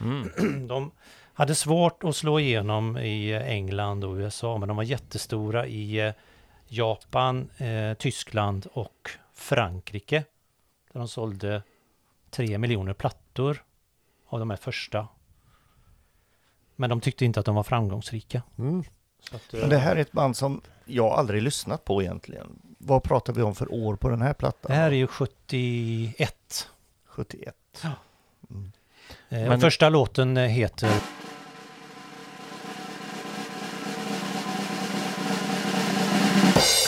Mm. 0.00 0.68
De 0.68 0.90
hade 1.34 1.54
svårt 1.54 2.04
att 2.04 2.16
slå 2.16 2.40
igenom 2.40 2.98
i 2.98 3.30
eh, 3.30 3.48
England 3.48 4.04
och 4.04 4.14
USA 4.14 4.58
men 4.58 4.68
de 4.68 4.76
var 4.76 4.84
jättestora 4.84 5.66
i 5.66 6.00
eh, 6.00 6.12
Japan, 6.66 7.50
eh, 7.56 7.94
Tyskland 7.94 8.66
och 8.72 9.10
Frankrike. 9.34 10.24
Där 10.92 11.00
de 11.00 11.08
sålde 11.08 11.62
tre 12.30 12.58
miljoner 12.58 12.92
plattor 12.92 13.64
av 14.26 14.38
de 14.38 14.50
här 14.50 14.56
första. 14.56 15.08
Men 16.76 16.90
de 16.90 17.00
tyckte 17.00 17.24
inte 17.24 17.40
att 17.40 17.46
de 17.46 17.54
var 17.54 17.62
framgångsrika. 17.62 18.42
Mm. 18.58 18.84
Så 19.20 19.36
att, 19.36 19.54
eh, 19.54 19.60
Men 19.60 19.68
det 19.68 19.78
här 19.78 19.96
är 19.96 20.00
ett 20.00 20.12
band 20.12 20.36
som 20.36 20.60
jag 20.84 21.12
aldrig 21.12 21.42
lyssnat 21.42 21.84
på 21.84 22.02
egentligen. 22.02 22.58
Vad 22.78 23.02
pratar 23.02 23.32
vi 23.32 23.42
om 23.42 23.54
för 23.54 23.74
år 23.74 23.96
på 23.96 24.08
den 24.08 24.22
här 24.22 24.34
plattan? 24.34 24.68
det 24.68 24.74
här 24.74 24.90
är 24.90 24.96
ju 24.96 25.06
71. 25.06 26.68
71. 27.04 27.54
Eh, 27.82 27.90
Men- 29.28 29.52
och 29.52 29.60
första 29.60 29.88
låten 29.88 30.36
eh, 30.36 30.46
heter 30.48 30.92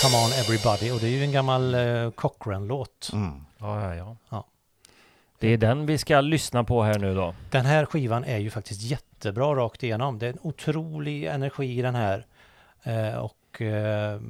Come 0.07 0.24
on 0.24 0.33
everybody 0.33 0.91
och 0.91 1.01
det 1.01 1.07
är 1.07 1.11
ju 1.11 1.23
en 1.23 1.33
gammal 1.33 1.74
eh, 1.74 2.11
Cochrane-låt. 2.11 3.11
Mm. 3.12 3.45
Ja, 3.59 3.85
ja, 3.85 3.95
ja. 3.95 4.16
Ja. 4.28 4.47
Det 5.39 5.49
är 5.49 5.59
den 5.59 5.87
vi 5.87 5.99
ska 5.99 6.20
lyssna 6.20 6.65
på 6.65 6.83
här 6.83 6.99
nu 6.99 7.15
då. 7.15 7.35
Den 7.51 7.66
här 7.66 7.85
skivan 7.85 8.24
är 8.24 8.39
ju 8.39 8.51
faktiskt 8.51 8.83
jättebra 8.83 9.55
rakt 9.55 9.83
igenom. 9.83 10.19
Det 10.19 10.27
är 10.27 10.31
en 10.31 10.39
otrolig 10.43 11.24
energi 11.24 11.78
i 11.78 11.83
den 11.83 11.95
här. 11.95 12.27
Eh, 12.83 13.15
och 13.15 13.62
eh, 13.62 14.20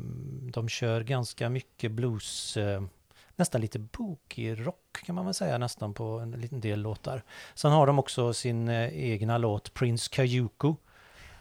de 0.52 0.68
kör 0.68 1.00
ganska 1.00 1.48
mycket 1.48 1.92
blues, 1.92 2.56
eh, 2.56 2.82
nästan 3.36 3.60
lite 3.60 3.78
boogie 3.78 4.54
rock 4.54 5.02
kan 5.06 5.14
man 5.14 5.24
väl 5.24 5.34
säga 5.34 5.58
nästan 5.58 5.94
på 5.94 6.04
en 6.04 6.30
liten 6.30 6.60
del 6.60 6.80
låtar. 6.80 7.22
Sen 7.54 7.72
har 7.72 7.86
de 7.86 7.98
också 7.98 8.32
sin 8.32 8.68
eh, 8.68 9.12
egna 9.12 9.38
låt 9.38 9.74
Prince 9.74 10.08
Kayuku. 10.12 10.74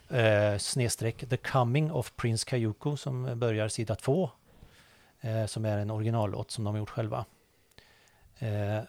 Eh, 0.10 0.58
snedstreck 0.58 1.30
The 1.30 1.38
Coming 1.38 1.92
of 1.92 2.16
Prince 2.16 2.50
Kayuku 2.50 2.96
som 2.98 3.40
börjar 3.40 3.68
sida 3.68 3.96
två. 3.96 4.30
Eh, 5.22 5.46
som 5.46 5.66
är 5.66 5.78
en 5.78 5.92
originallåt 5.92 6.52
som 6.52 6.64
de 6.64 6.74
har 6.74 6.80
gjort 6.80 6.90
själva. 6.90 7.26
Eh, 8.40 8.80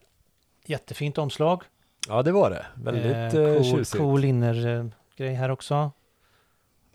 jättefint 0.67 1.19
omslag. 1.19 1.63
Ja, 2.09 2.23
det 2.23 2.33
var 2.33 2.51
det. 2.51 2.67
Väldigt 2.75 3.05
Eh, 3.13 3.25
eh, 3.25 3.55
cool, 3.57 3.65
tjusigt. 3.65 3.97
cool 4.03 4.25
inner-grej 4.25 5.35
här 5.35 5.49
också. 5.51 5.91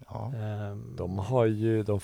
Ja. 0.10 0.32
Ehm, 0.36 0.96
De 0.98 1.20
har 1.20 1.46
ju, 1.46 1.84
de 1.84 2.00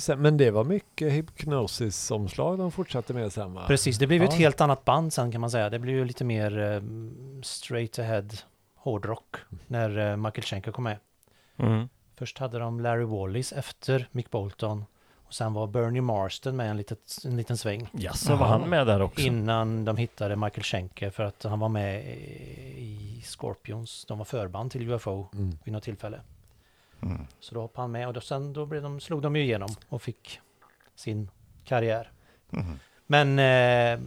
sen, 0.00 0.22
men 0.22 0.36
det 0.36 0.50
var 0.50 0.64
mycket 0.64 1.12
hypnosis-omslag 1.12 2.58
de 2.58 2.70
fortsatte 2.72 3.14
med 3.14 3.32
sen 3.32 3.54
va? 3.54 3.64
Precis, 3.66 3.98
det 3.98 4.06
blev 4.06 4.20
ju 4.22 4.26
ett 4.28 4.32
Ja. 4.32 4.38
helt 4.38 4.60
annat 4.60 4.84
band 4.84 5.12
sen 5.12 5.32
kan 5.32 5.40
man 5.40 5.50
säga. 5.50 5.70
Det 5.70 5.78
blev 5.78 5.96
ju 5.96 6.04
lite 6.04 6.24
mer 6.24 6.58
ehm, 6.58 7.40
straight 7.44 7.98
ahead 7.98 8.28
hårdrock 8.76 9.36
när 9.66 9.98
uh, 9.98 10.16
Michael 10.16 10.42
Schenker 10.44 10.72
kom 10.72 10.84
med. 10.84 10.96
Mm. 11.60 11.88
Först 12.16 12.38
hade 12.38 12.58
de 12.58 12.80
Larry 12.80 13.04
Wallis 13.04 13.52
efter 13.52 14.08
Mick 14.12 14.30
Bolton 14.30 14.84
och 15.26 15.34
sen 15.34 15.52
var 15.52 15.66
Bernie 15.66 16.00
Marston 16.02 16.56
med 16.56 16.70
en, 16.70 16.76
litet, 16.76 17.16
en 17.24 17.36
liten 17.36 17.56
sväng 17.56 17.88
Jaså, 17.92 18.36
var 18.36 18.46
han 18.46 18.68
med 18.70 18.86
där 18.86 19.02
också? 19.02 19.20
innan 19.20 19.84
de 19.84 19.96
hittade 19.96 20.36
Michael 20.36 20.62
Schenker 20.62 21.10
för 21.10 21.22
att 21.22 21.42
han 21.42 21.58
var 21.58 21.68
med 21.68 22.04
i, 22.04 23.18
i 23.18 23.22
Scorpions. 23.24 24.04
De 24.08 24.18
var 24.18 24.24
förband 24.24 24.70
till 24.70 24.90
UFO 24.90 25.26
Mm. 25.34 25.58
vid 25.64 25.72
något 25.72 25.82
tillfälle. 25.82 26.20
Mm. 27.02 27.26
Så 27.40 27.54
då 27.54 27.60
hoppade 27.60 27.82
han 27.82 27.90
med 27.92 28.06
och 28.08 28.12
då, 28.14 28.20
sen 28.20 28.52
då 28.52 28.66
blev 28.66 28.82
de, 28.82 29.00
slog 29.00 29.22
de 29.22 29.36
ju 29.36 29.42
igenom 29.42 29.70
och 29.88 30.02
fick 30.02 30.40
sin 30.94 31.30
karriär. 31.64 32.10
Mm. 32.52 32.78
Men 33.06 33.38
eh, 33.38 34.00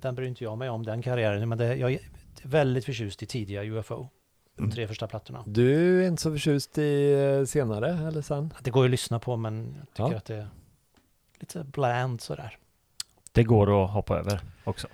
den 0.00 0.14
bryr 0.14 0.26
inte 0.26 0.44
jag 0.44 0.58
mig 0.58 0.68
om, 0.68 0.82
den 0.86 1.02
karriären. 1.02 1.48
Men 1.48 1.58
det, 1.58 1.76
jag 1.76 1.92
är 1.92 2.00
väldigt 2.42 2.84
förtjust 2.84 3.22
i 3.22 3.26
tidiga 3.26 3.62
UFO. 3.64 4.08
De 4.56 4.62
Mm. 4.62 4.74
tre 4.74 4.88
första 4.88 5.06
plattorna. 5.06 5.42
Du 5.46 6.02
är 6.04 6.08
inte 6.08 6.22
så 6.22 6.30
förtjust 6.32 6.78
i 6.78 7.12
eh, 7.40 7.44
senare 7.46 8.06
eller 8.08 8.22
sen? 8.22 8.54
Det 8.60 8.70
går 8.70 8.84
ju 8.84 8.88
att 8.88 8.90
lyssna 8.90 9.18
på 9.18 9.36
men 9.36 9.74
jag 9.78 9.88
tycker 9.94 10.10
Ja. 10.10 10.16
att 10.16 10.24
det 10.24 10.34
är 10.36 10.48
lite 11.40 11.64
bland 11.64 12.20
sådär. 12.20 12.58
Det 13.32 13.42
går 13.44 13.84
att 13.84 13.90
hoppa 13.90 14.18
över 14.18 14.40
också. 14.64 14.88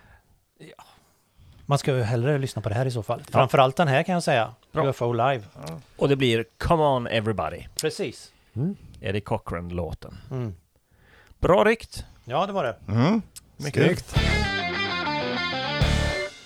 Man 1.66 1.78
ska 1.78 1.96
ju 1.96 2.02
hellre 2.02 2.38
lyssna 2.38 2.62
på 2.62 2.68
det 2.68 2.74
här 2.74 2.86
i 2.86 2.90
så 2.90 3.02
fall. 3.02 3.22
Framförallt 3.30 3.76
den 3.76 3.88
här 3.88 4.02
kan 4.02 4.12
jag 4.12 4.22
säga. 4.22 4.54
Bra. 4.72 4.88
UFO 4.88 5.12
live. 5.12 5.42
Ja. 5.68 5.80
Och 5.96 6.08
det 6.08 6.16
blir 6.16 6.44
Come 6.58 6.82
On 6.82 7.06
Everybody, 7.06 7.64
Precis. 7.80 8.32
Mm. 8.54 8.76
Eddie 9.00 9.20
Cochran-låten. 9.20 10.18
Mm. 10.30 10.54
Bra 11.40 11.64
rykt! 11.64 12.04
Ja, 12.24 12.46
det 12.46 12.52
var 12.52 12.64
det. 12.64 12.76
Mm. 12.88 13.22
Snyggt! 13.58 14.14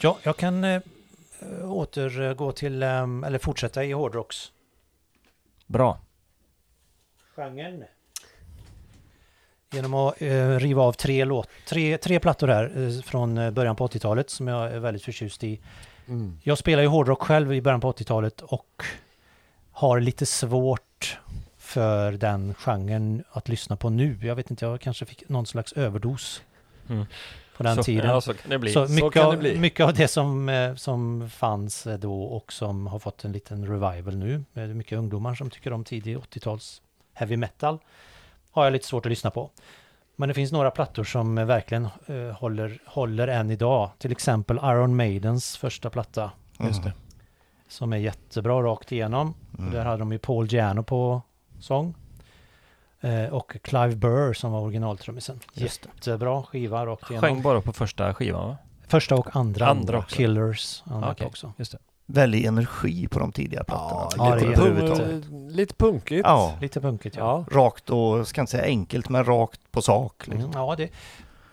Ja, 0.01 0.19
jag 0.23 0.37
kan 0.37 0.65
eh, 0.65 0.83
återgå 1.63 2.53
till, 2.53 2.83
eh, 2.83 3.03
eller 3.27 3.39
fortsätta 3.39 3.85
i 3.85 3.93
hårdrocks. 3.93 4.53
Bra. 5.67 5.99
genren. 7.37 7.85
Genom 9.71 9.95
att 9.95 10.23
eh, 10.23 10.51
riva 10.59 10.83
av 10.83 10.93
tre, 10.93 11.25
låt, 11.25 11.49
tre, 11.69 11.99
tre 11.99 12.21
plattor 12.21 12.49
här 12.49 12.73
eh, 12.77 13.03
från 13.03 13.39
eh, 13.39 13.51
början 13.51 13.77
på 13.77 13.87
80-talet 13.87 14.31
som 14.31 14.49
jag 14.49 14.73
är 14.73 14.79
väldigt 14.79 15.03
förtjust 15.03 15.45
i. 15.45 15.61
Mm. 16.09 16.39
Jag 16.43 16.59
spelar 16.59 16.83
ju 16.83 16.89
hårdrock 16.89 17.23
själv 17.23 17.53
i 17.53 17.63
början 17.63 17.81
på 17.81 17.93
80-talet 17.93 18.41
och 18.41 18.83
har 19.73 20.01
lite 20.01 20.27
svårt 20.27 21.19
för 21.59 22.13
den 22.13 22.55
genren 22.55 23.25
att 23.31 23.49
lyssna 23.49 23.77
på 23.77 23.91
nu. 23.91 24.19
Jag 24.23 24.35
vet 24.35 24.51
inte, 24.51 24.65
jag 24.65 24.81
kanske 24.81 25.07
fick 25.07 25.29
någon 25.29 25.47
slags 25.47 25.73
överdos 25.73 26.43
Mm. 26.89 27.07
På 27.57 27.63
den 27.63 27.77
så, 27.77 27.83
tiden. 27.83 28.11
Ja, 28.11 28.21
så 28.21 28.35
kan 28.35 28.51
det 28.51 28.59
bli. 28.59 28.73
Så 28.73 28.87
mycket, 28.89 29.13
kan 29.13 29.23
det 29.23 29.29
av, 29.29 29.39
bli. 29.39 29.59
mycket 29.59 29.87
av 29.87 29.95
det 29.95 30.09
som, 30.09 30.49
eh, 30.49 30.75
som 30.75 31.31
fanns 31.31 31.87
eh, 31.87 31.99
då 31.99 32.23
och 32.23 32.53
som 32.53 32.87
har 32.87 32.99
fått 32.99 33.25
en 33.25 33.33
liten 33.33 33.67
revival 33.67 34.17
nu, 34.17 34.45
med 34.53 34.77
mycket 34.77 34.99
ungdomar 34.99 35.35
som 35.35 35.51
tycker 35.51 35.73
om 35.73 35.85
tidig 35.85 36.17
80-tals 36.17 36.83
heavy 37.13 37.37
metal, 37.37 37.79
har 38.51 38.65
jag 38.65 38.73
lite 38.73 38.87
svårt 38.87 39.07
att 39.07 39.11
lyssna 39.11 39.31
på. 39.31 39.51
Men 40.17 40.29
det 40.29 40.35
finns 40.35 40.53
några 40.53 40.71
plattor 40.71 41.05
som 41.05 41.39
eh, 41.39 41.45
verkligen 41.45 41.89
eh, 42.07 42.31
håller, 42.39 42.79
håller 42.87 43.29
än 43.29 43.51
idag. 43.51 43.91
Till 43.99 44.13
exempel 44.13 44.57
Iron 44.57 44.97
Maidens 44.97 45.57
första 45.57 45.91
platta, 45.91 46.31
Just 46.61 46.83
det. 46.83 46.93
som 47.69 47.93
är 47.93 47.97
jättebra 47.97 48.63
rakt 48.63 48.93
igenom. 48.93 49.35
Mm. 49.59 49.73
Där 49.73 49.85
hade 49.85 49.99
de 49.99 50.13
ju 50.13 50.19
Paul 50.19 50.47
Giano 50.47 50.83
på 50.83 51.23
sång. 51.61 51.95
Eh, 53.01 53.25
och 53.35 53.57
Clive 53.63 53.97
Burr 53.97 54.33
som 54.33 54.53
var 54.53 54.61
originaltrummisen. 54.61 55.41
Just 55.55 55.83
det. 55.83 55.89
Jättebra 55.95 56.43
skiva 56.43 56.87
rakt 56.87 57.11
igenom. 57.11 57.21
Sjöng 57.29 57.43
bara 57.43 57.61
på 57.61 57.73
första 57.73 58.15
skivan 58.15 58.49
va? 58.49 58.57
Första 58.89 59.15
och 59.15 59.37
andra. 59.37 59.67
Andra 59.67 59.99
också. 59.99 60.17
Killers. 60.17 60.83
Annat 60.87 61.05
Ah, 61.09 61.13
okej. 61.13 61.27
också. 61.27 61.53
Just 61.57 61.73
det. 61.73 61.79
Väldigt 62.09 62.47
energi 62.47 63.09
på 63.09 63.19
de 63.19 63.33
tidiga 63.33 63.65
plattorna. 63.65 64.11
Ja, 64.29 64.35
lite, 64.35 64.47
överhuvudtaget. 64.47 65.25
Punk, 65.25 65.51
lite 65.53 65.75
punkigt. 65.75 66.23
Ja, 66.27 66.55
Lite 66.61 66.81
punkigt 66.81 67.17
ja. 67.17 67.45
Ja. 67.51 67.57
rakt 67.61 67.91
och, 67.91 68.29
ska 68.29 68.41
inte 68.41 68.51
säga 68.51 68.65
enkelt, 68.65 69.09
men 69.09 69.25
rakt 69.25 69.61
på 69.73 69.83
sak. 69.83 70.27
Liksom. 70.27 70.41
Mm, 70.51 70.53
ja, 70.61 70.75
det 70.77 70.91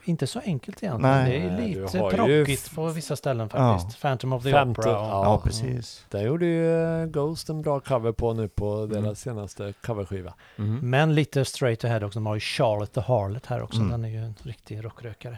inte 0.06 0.28
så 0.28 0.40
enkelt 0.40 0.84
egentligen. 0.84 1.16
Nej. 1.16 1.32
det 1.32 1.46
är 1.48 1.52
Nej, 1.52 1.68
lite 1.70 1.98
ju 1.98 2.10
prockigt 2.10 2.76
på 2.76 2.88
vissa 2.88 3.16
ställen 3.16 3.50
faktiskt. 3.50 4.02
Phantom 4.02 4.34
of 4.34 4.44
the 4.44 4.52
Femte, 4.52 4.82
Opera. 4.82 5.00
Och, 5.00 5.06
ja. 5.08 5.24
Ja, 5.24 5.42
precis. 5.44 6.06
Där 6.10 6.22
gjorde 6.22 6.46
ju 6.46 6.84
eh, 7.02 7.06
Ghost 7.06 7.50
en 7.50 7.62
bra 7.62 7.80
cover 7.80 8.12
på 8.12 8.34
nu 8.34 8.48
på 8.48 8.86
deras 8.86 9.04
Mm. 9.04 9.16
senaste 9.16 9.74
coverskiva. 9.82 10.34
Mhm. 10.56 10.90
Men 10.90 11.16
lite 11.16 11.46
straight 11.46 11.84
ahead 11.86 12.06
också. 12.06 12.20
De 12.20 12.26
har 12.26 12.34
ju 12.36 12.40
Charlotte 12.40 12.94
the 12.94 13.02
Harlot 13.02 13.46
här 13.46 13.62
också. 13.64 13.78
Mm. 13.80 13.92
Den 13.92 14.06
är 14.06 14.10
ju 14.10 14.18
en 14.26 14.36
riktig 14.44 14.86
rockrökare. 14.86 15.38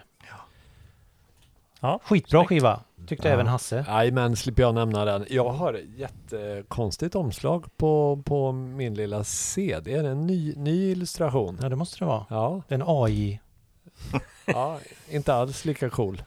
Ja, 1.79 1.99
Skitbra 2.03 2.39
snyggt. 2.39 2.49
skiva. 2.49 2.79
Tyckte 3.07 3.27
Ja. 3.27 3.33
även 3.33 3.47
Hasse. 3.47 3.85
Nej 3.87 4.11
men 4.11 4.35
slipper 4.35 4.61
jag 4.63 4.75
nämna 4.75 5.05
den. 5.05 5.25
Jag 5.29 5.49
har 5.49 5.73
ett 5.73 5.85
jättekonstigt 5.97 7.15
omslag 7.15 7.65
på, 7.77 8.21
på 8.25 8.51
min 8.51 8.93
lilla 8.93 9.23
CD. 9.23 9.91
Det 9.91 9.97
är 9.99 10.03
en 10.03 10.27
ny, 10.27 10.53
ny 10.57 10.91
illustration. 10.91 11.59
Ja, 11.61 11.69
det 11.69 11.75
måste 11.75 11.99
det 11.99 12.05
vara. 12.05 12.25
Ja, 12.29 12.61
Det 12.67 12.75
är 12.75 12.79
en 12.79 12.85
AI. 12.87 13.39
ja, 14.45 14.79
inte 15.09 15.33
alls 15.33 15.65
lika 15.65 15.89
cool. 15.89 16.21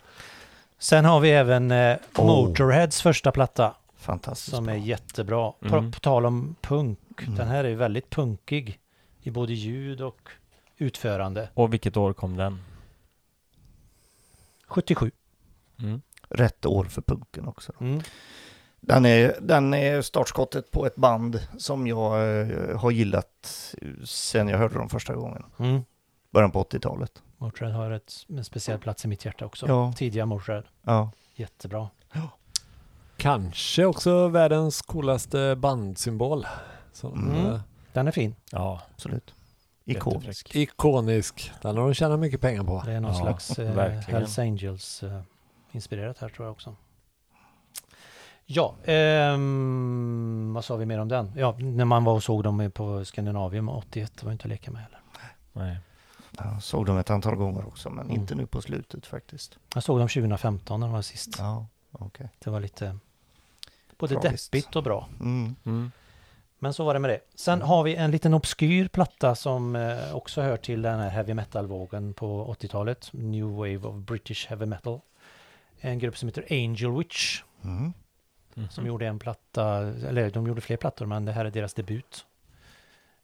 Sen 0.78 1.05
har 1.05 1.20
vi 1.20 1.30
även 1.30 1.70
eh, 1.70 1.96
Oh. 2.16 2.26
Motorheads 2.26 3.02
första 3.02 3.32
platta. 3.32 3.74
Fantastiskt 3.96 4.56
Som 4.56 4.64
bra. 4.64 4.74
är 4.74 4.78
jättebra. 4.78 5.52
På, 5.52 5.66
Mm. 5.76 5.92
på 5.92 6.00
tal 6.00 6.26
om 6.26 6.55
punk. 6.60 6.98
Mm. 7.22 7.34
Den 7.34 7.48
här 7.48 7.64
är 7.64 7.74
väldigt 7.74 8.10
punkig. 8.10 8.78
I 9.22 9.30
både 9.30 9.52
ljud 9.52 10.00
och 10.00 10.28
utförande. 10.76 11.48
Och 11.55 11.72
vilket 11.72 11.96
år 11.96 12.12
kom 12.12 12.36
den? 12.36 12.60
77. 14.66 15.10
Mm. 15.78 16.02
Rätt 16.28 16.66
år 16.66 16.84
för 16.84 17.02
punken 17.02 17.48
också. 17.48 17.72
Mm. 17.80 18.00
Den 18.80 19.06
är, 19.06 19.36
den 19.40 19.74
är 19.74 20.02
startskottet 20.02 20.70
på 20.70 20.86
ett 20.86 20.96
band 20.96 21.40
som 21.59 21.86
jag 21.86 22.40
eh, 22.40 22.78
har 22.78 22.90
gillat 22.90 23.74
sen 24.05 24.48
jag 24.48 24.59
hörde 24.59 24.74
dem 24.74 24.88
första 24.88 25.14
gången. 25.14 25.44
Mm. 25.59 25.80
Början 26.30 26.50
på 26.50 26.62
80-talet. 26.62 27.22
Motörhead 27.39 27.73
har 27.77 27.90
ett, 27.90 28.12
en 28.28 28.44
speciell 28.44 28.78
plats 28.78 29.05
i 29.05 29.09
mitt 29.09 29.24
hjärta 29.24 29.47
också. 29.47 29.66
Ja. 29.69 29.93
Tidiga 29.97 30.27
Motörhead. 30.27 30.62
Ja. 30.82 31.10
Jättebra. 31.35 31.89
Kanske 33.16 33.85
också 33.85 34.28
världens 34.28 34.82
coolaste 34.82 35.56
bandsymbol. 35.56 36.47
Som, 36.93 37.31
Mm. 37.31 37.47
eh, 37.47 37.60
Den 37.93 38.06
är 38.09 38.12
fin. 38.12 38.35
Ja, 38.52 38.82
Absolut. 38.94 39.35
Ikonisk. 39.85 40.56
ikonisk. 40.56 41.52
Den 41.62 41.77
har 41.77 41.85
de 41.85 41.94
tjänat 41.94 42.19
mycket 42.20 42.40
pengar 42.40 42.65
på. 42.65 42.82
Det 42.86 42.93
är 42.93 43.01
någon 43.01 43.12
Ja, 43.15 43.20
slags 43.20 43.59
eh, 43.59 43.74
verkligen. 43.74 44.20
Hells 44.20 44.39
Angels 44.39 45.02
eh, 45.02 45.20
inspirerat 45.73 46.19
här 46.19 46.28
tror 46.28 46.47
jag 46.47 46.52
också. 46.52 46.77
Ja, 48.47 48.74
ehm, 48.85 50.52
vad 50.55 50.65
sa 50.65 50.77
vi 50.77 50.86
mer 50.86 50.98
om 50.98 51.09
den? 51.09 51.32
Ja, 51.36 51.56
när 51.59 51.85
man 51.85 52.05
var 52.05 52.12
och 52.15 52.23
såg 52.24 52.43
dem 52.44 52.70
på 52.74 53.05
Skandinavium 53.05 53.69
81, 53.69 54.12
det 54.20 54.24
var 54.27 54.32
inte 54.32 54.44
att 54.44 54.48
leka 54.51 54.70
med 54.70 54.82
heller. 54.82 55.01
Nej. 55.52 55.77
Jag 56.39 56.62
såg 56.62 56.86
dem 56.86 56.98
ett 56.98 57.10
antal 57.10 57.35
gånger 57.36 57.66
också, 57.66 57.90
men 57.90 58.05
Mm. 58.06 58.20
inte 58.20 58.35
nu 58.35 58.47
på 58.47 58.62
slutet 58.62 59.06
faktiskt. 59.06 59.59
Jag 59.74 59.82
såg 59.82 59.98
dem 59.98 60.09
2015 60.09 60.81
när 60.81 60.86
de 60.86 60.93
var 60.94 61.02
sist. 61.02 61.36
Ja, 61.39 61.66
okej. 61.93 62.28
Det 62.39 62.51
var 62.51 62.60
lite 62.60 62.98
både 63.98 64.15
Tragiskt. 64.20 64.52
deppigt 64.52 64.77
och 64.77 64.82
bra. 64.82 65.09
Mm. 65.20 65.56
Mm. 65.65 65.90
Men 66.59 66.74
så 66.74 66.85
var 66.85 66.94
det 66.94 67.01
med 67.01 67.10
det. 67.10 67.20
Sen 67.35 67.62
har 67.62 67.82
vi 67.82 67.94
en 67.97 68.10
liten 68.10 68.35
obskyr 68.35 68.89
platta 68.89 69.35
som 69.35 69.77
eh, 69.77 70.15
också 70.16 70.43
hör 70.43 70.56
till 70.56 70.82
den 70.82 71.01
här 71.01 71.09
heavy 71.09 71.35
metal-vågen 71.35 72.15
på 72.15 72.55
80-talet. 72.60 73.10
New 73.12 73.44
Wave 73.47 73.77
of 73.78 73.94
British 73.97 74.47
Heavy 74.48 74.66
Metal. 74.66 75.01
En 75.81 75.98
grupp 75.98 76.19
som 76.19 76.28
heter 76.28 76.44
Angel 76.51 76.90
Witch 76.98 77.43
Mm. 77.65 77.93
Som 78.70 78.86
gjorde 78.86 79.06
en 79.06 79.19
platta, 79.19 79.65
eller 79.78 80.31
de 80.31 80.47
gjorde 80.47 80.60
fler 80.60 80.77
plattor 80.77 81.06
men 81.06 81.24
det 81.24 81.32
här 81.32 81.44
är 81.44 81.51
deras 81.51 81.74
debut. 81.74 82.27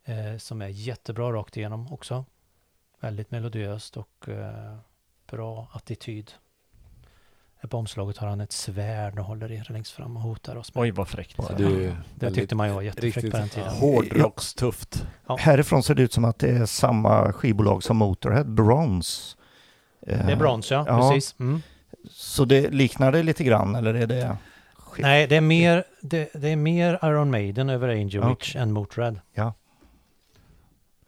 Eh, 0.04 0.38
som 0.38 0.62
är 0.62 0.68
jättebra 0.68 1.32
rakt 1.32 1.56
igenom 1.56 1.92
också. 1.92 2.24
Väldigt 3.04 3.30
melodiöst 3.30 3.96
och 3.96 4.28
eh, 4.28 4.76
bra 5.30 5.68
attityd. 5.72 6.30
På 7.68 7.76
omslaget 7.76 8.16
har 8.16 8.28
han 8.28 8.40
ett 8.40 8.52
svärd 8.52 9.18
och 9.18 9.24
håller 9.24 9.48
det 9.48 9.70
längst 9.70 9.92
fram 9.92 10.16
och 10.16 10.22
hotar 10.22 10.56
oss 10.56 10.74
med. 10.74 10.82
Oj, 10.82 10.90
vad 10.90 11.08
fräckt. 11.08 11.36
Så 11.36 11.52
det 11.52 11.96
det 12.14 12.30
tyckte 12.30 12.54
man 12.54 12.68
ju 12.68 12.74
var 12.74 12.82
jättefräckt 12.82 13.16
riktigt 13.16 13.32
på 13.32 13.38
den 13.38 13.48
tiden. 13.48 13.70
Hårdrockstufft. 13.70 15.06
Ja. 15.26 15.36
Härifrån 15.36 15.82
ser 15.82 15.94
det 15.94 16.02
ut 16.02 16.12
som 16.12 16.24
att 16.24 16.38
det 16.38 16.48
är 16.48 16.66
samma 16.66 17.32
skivbolag 17.32 17.82
som 17.82 17.96
Motorhead, 17.96 18.44
Bronze. 18.44 19.36
Eh, 20.06 20.26
Det 20.26 20.32
är 20.32 20.36
Bronze 20.36 20.74
ja, 20.74 20.84
Ja. 20.88 21.10
precis. 21.10 21.34
Mm. 21.40 21.62
Så 22.10 22.44
det 22.44 22.70
liknar 22.70 23.12
det 23.12 23.22
lite 23.22 23.44
grann, 23.44 23.74
eller 23.74 23.94
är 23.94 24.06
det... 24.06 24.36
Nej, 24.98 25.26
det 25.26 25.36
är, 25.36 25.40
mer, 25.40 25.84
det, 26.00 26.30
det 26.34 26.48
är 26.48 26.56
mer 26.56 26.98
Iron 27.02 27.30
Maiden 27.30 27.70
över 27.70 27.88
Angel 27.88 28.14
Ja, 28.14 28.28
Witch 28.28 28.56
än 28.56 28.72
Motörhead. 28.72 29.14
Ja. 29.32 29.52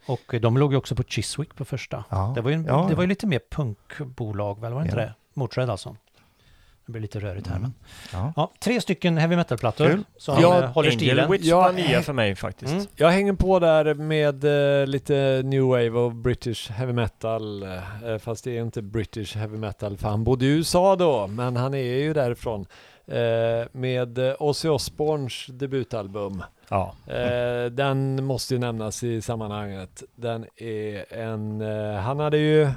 Och 0.06 0.34
eh, 0.34 0.40
de 0.40 0.56
låg 0.58 0.72
ju 0.72 0.78
också 0.78 0.94
på 0.94 1.02
Chiswick 1.02 1.54
på 1.54 1.64
första. 1.64 2.04
Ja. 2.10 2.32
Det 2.34 2.40
var 2.40 2.50
ju, 2.50 2.64
ja. 2.68 2.86
det 2.88 2.94
var 2.94 3.02
ju 3.02 3.08
lite 3.08 3.26
mer 3.26 3.40
punkbolag 3.50 4.60
väl, 4.60 4.72
var 4.72 4.80
det 4.80 4.84
inte 4.86 4.96
Ja. 5.00 5.02
det? 5.06 5.14
Motörhead 5.34 5.70
alltså. 5.72 5.96
Det 6.86 6.92
blir 6.92 7.02
lite 7.02 7.20
rörigt 7.20 7.46
här 7.46 7.56
Mm. 7.56 7.72
men. 8.12 8.20
Ja. 8.20 8.32
Ja, 8.36 8.52
tre 8.60 8.80
stycken 8.80 9.18
heavy 9.18 9.36
metal-plattor 9.36 10.00
som 10.16 10.40
Ja, 10.40 10.62
eh, 10.62 10.70
håller 10.70 10.88
Angel 10.88 11.00
stilen. 11.00 11.30
Witch 11.30 11.44
Ja, 11.44 11.60
var 11.60 11.72
nya 11.72 12.02
för 12.02 12.12
mig 12.12 12.34
faktiskt. 12.34 12.72
Mm. 12.72 12.86
Jag 12.96 13.10
hänger 13.10 13.32
på 13.32 13.58
där 13.58 13.94
med 13.94 14.44
eh, 14.80 14.86
lite 14.86 15.42
new 15.44 15.62
wave 15.62 15.90
of 15.90 16.12
British 16.14 16.70
heavy 16.70 16.92
metal. 16.92 17.62
Eh, 17.62 18.18
fast 18.20 18.44
det 18.44 18.56
är 18.58 18.62
inte 18.62 18.82
British 18.82 19.36
heavy 19.36 19.56
metal 19.56 19.96
för 19.96 20.08
han 20.08 20.24
bodde 20.24 20.44
i 20.44 20.48
USA 20.48 20.96
då. 20.96 21.26
Men 21.26 21.56
han 21.56 21.74
är 21.74 21.78
ju 21.98 22.12
därifrån. 22.14 22.66
Eh, 23.06 23.16
med 23.72 24.18
Ozzy 24.38 24.68
Osbournes 24.68 25.46
debutalbum. 25.46 26.42
Ja. 26.68 26.94
Eh, 27.06 27.70
den 27.70 28.24
måste 28.24 28.54
ju 28.54 28.60
nämnas 28.60 29.02
i 29.02 29.22
sammanhanget. 29.22 30.02
Den 30.14 30.46
är 30.56 31.12
en... 31.14 31.60
Eh, 31.60 31.94
han 31.94 32.20
hade 32.20 32.38
ju 32.38 32.70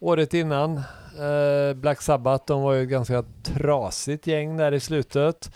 året 0.00 0.34
innan 0.34 0.76
eh, 1.18 1.74
Black 1.74 2.02
Sabbath, 2.02 2.44
de 2.46 2.62
var 2.62 2.72
ju 2.72 2.82
ett 2.82 2.88
ganska 2.88 3.24
trasigt 3.42 4.26
gäng 4.26 4.56
där 4.56 4.74
i 4.74 4.80
slutet. 4.80 5.50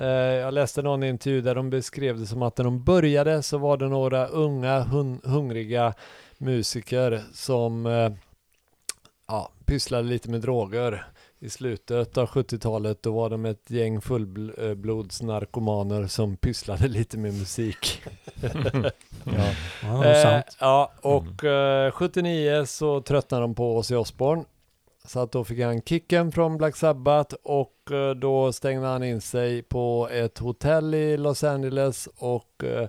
Eh, 0.00 0.06
jag 0.06 0.54
läste 0.54 0.82
någon 0.82 1.02
intervju 1.02 1.40
där 1.40 1.54
de 1.54 1.70
beskrev 1.70 2.18
det 2.18 2.26
som 2.26 2.42
att 2.42 2.58
när 2.58 2.64
de 2.64 2.84
började 2.84 3.42
så 3.42 3.58
var 3.58 3.76
det 3.76 3.88
några 3.88 4.26
unga 4.26 4.80
hun- 4.80 5.20
hungriga 5.24 5.94
musiker 6.38 7.22
som 7.34 7.86
eh, 7.86 8.12
ja, 9.28 9.50
pysslade 9.64 10.08
lite 10.08 10.30
med 10.30 10.40
droger. 10.40 11.06
I 11.44 11.48
slutet 11.50 12.18
av 12.18 12.28
70-talet 12.28 13.02
då 13.02 13.12
var 13.12 13.30
de 13.30 13.44
ett 13.46 13.70
gäng 13.70 14.00
fullblodsnarkomaner 14.00 16.06
som 16.06 16.36
pysslade 16.36 16.88
lite 16.88 17.18
med 17.18 17.34
musik. 17.34 18.02
Ja, 19.24 19.54
det 19.82 19.88
var 19.88 20.04
Eh, 20.04 20.22
sant. 20.22 20.56
ja, 20.60 20.92
och 21.00 21.44
eh, 21.44 21.90
79 21.90 22.64
så 22.66 23.00
tröttnade 23.00 23.42
de 23.44 23.54
på 23.54 23.76
Ozzy 23.76 23.94
Osbourne. 23.94 24.44
Så 25.04 25.20
att 25.20 25.32
då 25.32 25.44
fick 25.44 25.60
han 25.60 25.82
kicken 25.82 26.32
från 26.32 26.58
Black 26.58 26.76
Sabbath 26.76 27.34
och 27.42 27.90
eh, 27.92 28.10
då 28.10 28.52
stängde 28.52 28.86
han 28.86 29.02
in 29.04 29.20
sig 29.20 29.62
på 29.62 30.08
ett 30.12 30.38
hotell 30.38 30.94
i 30.94 31.16
Los 31.16 31.44
Angeles 31.44 32.08
och 32.16 32.64
eh, 32.64 32.88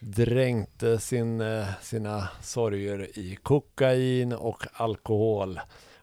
dränkte 0.00 0.98
sin, 0.98 1.40
eh, 1.40 1.66
sina 1.82 2.28
sorger 2.42 3.18
i 3.18 3.36
kokain 3.42 4.32
och 4.32 4.64
alkohol 4.72 5.60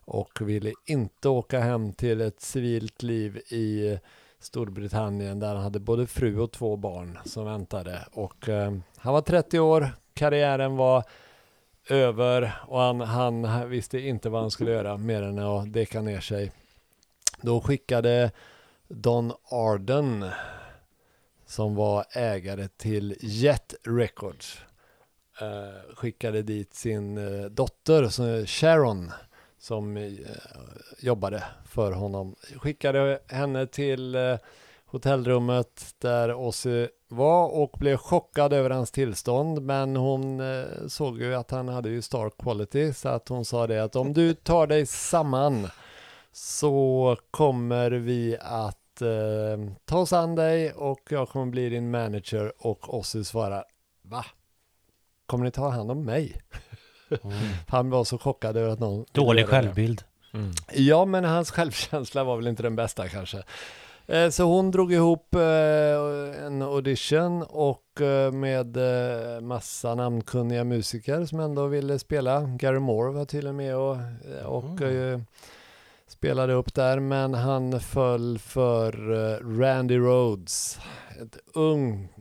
och 0.08 0.42
ville 0.42 0.74
inte 0.86 1.30
åka 1.30 1.60
hem 1.60 1.94
till 1.94 2.22
ett 2.22 2.42
civilt 2.42 3.04
liv 3.04 3.38
i 3.38 4.00
Storbritannien 4.40 5.40
där 5.40 5.56
han 5.56 5.64
hade 5.64 5.80
både 5.80 6.08
fru 6.08 6.40
och 6.40 6.52
två 6.52 6.76
barn 6.76 7.20
som 7.26 7.46
väntade 7.46 8.08
och 8.12 8.50
eh, 8.50 8.74
han 8.98 9.14
var 9.14 9.22
30 9.22 9.60
år, 9.60 9.90
karriären 10.14 10.76
var 10.76 11.04
över 11.90 12.62
och 12.68 12.80
han, 12.80 13.02
han 13.02 13.70
visste 13.70 14.00
inte 14.00 14.30
vad 14.30 14.42
han 14.42 14.52
skulle 14.52 14.72
göra 14.72 14.98
mer 14.98 15.22
än 15.22 15.40
att 15.40 15.74
deka 15.74 16.02
ner 16.02 16.20
sig. 16.20 16.52
Då 17.42 17.62
skickade 17.62 18.32
Don 18.88 19.34
Arden 19.44 20.26
som 21.46 21.76
var 21.76 22.06
ägare 22.12 22.68
till 22.68 23.16
Jet 23.20 23.76
Records 23.84 24.62
eh, 25.42 25.96
skickade 25.96 26.42
dit 26.42 26.74
sin 26.74 27.18
eh, 27.18 27.46
dotter 27.46 28.46
Sharon 28.46 29.12
som 29.68 29.98
eh, 29.98 30.04
jobbade 31.00 31.44
för 31.66 31.92
honom. 31.92 32.36
Skickade 32.56 33.20
henne 33.28 33.68
till 33.68 34.16
eh, 34.16 34.38
hotellrummet 34.86 35.96
där 35.98 36.34
Ozzy 36.34 36.88
var 37.08 37.48
och 37.48 37.76
blev 37.80 37.98
chockad 37.98 38.54
över 38.54 38.70
hans 38.70 38.92
tillstånd. 38.92 39.62
Men 39.62 39.96
hon 39.96 40.40
eh, 40.40 40.88
såg 40.88 41.22
ju 41.22 41.36
att 41.36 41.52
han 41.52 41.68
hade 41.68 41.90
ju 41.90 42.02
star 42.02 42.30
quality 42.30 42.94
så 42.94 43.10
att 43.10 43.30
hon 43.30 43.46
sa 43.46 43.68
det 43.68 43.84
att 43.84 43.96
om 43.96 44.14
du 44.14 44.34
tar 44.34 44.68
dig 44.68 44.86
samman 44.86 45.68
så 46.32 47.18
kommer 47.32 47.92
vi 47.92 48.38
att 48.42 49.02
eh, 49.02 49.74
ta 49.86 50.00
oss 50.00 50.14
an 50.14 50.36
dig 50.36 50.74
och 50.74 51.02
jag 51.10 51.30
kommer 51.30 51.46
bli 51.46 51.70
din 51.70 51.92
manager 51.92 52.54
och 52.58 52.98
Ozzy 52.98 53.24
svarar 53.24 53.64
Va? 54.02 54.26
Kommer 55.26 55.46
ni 55.46 55.52
ta 55.52 55.70
hand 55.70 55.92
om 55.92 56.06
mig? 56.06 56.42
Han 57.68 57.90
var 57.90 58.04
så 58.04 58.18
chockad 58.18 58.58
över 58.58 58.70
att 58.70 58.80
någon 58.80 59.06
Dålig 59.12 59.48
självbild. 59.48 60.02
Mm. 60.34 60.52
Ja, 60.74 61.06
men 61.06 61.24
hans 61.24 61.52
självkänsla 61.58 62.24
var 62.24 62.36
väl 62.36 62.48
inte 62.48 62.64
den 62.64 62.76
bästa 62.76 63.08
kanske. 63.08 63.44
Eh, 64.08 64.30
Så 64.30 64.44
hon 64.44 64.72
drog 64.72 64.94
ihop 64.94 65.36
eh, 65.36 66.46
en 66.46 66.62
audition 66.62 67.44
och 67.44 68.02
eh, 68.02 68.32
med 68.32 68.78
massa 69.42 69.96
namnkunniga 69.96 70.64
musiker 70.64 71.26
som 71.26 71.40
ändå 71.40 71.68
ville 71.68 72.00
spela. 72.00 72.42
Gary 72.42 72.80
Moore 72.80 73.12
var 73.14 73.26
till 73.26 73.48
och 73.48 73.56
med 73.56 73.76
och, 73.76 73.98
och 74.46 74.82
eh, 74.82 75.20
spelade 76.08 76.54
upp 76.54 76.74
där, 76.74 77.00
men 77.00 77.34
han 77.34 77.80
föll 77.80 78.40
för 78.40 78.92
Randy 79.60 79.98
Rhodes. 79.98 80.80
Ett 81.22 81.38
ungt 81.54 82.12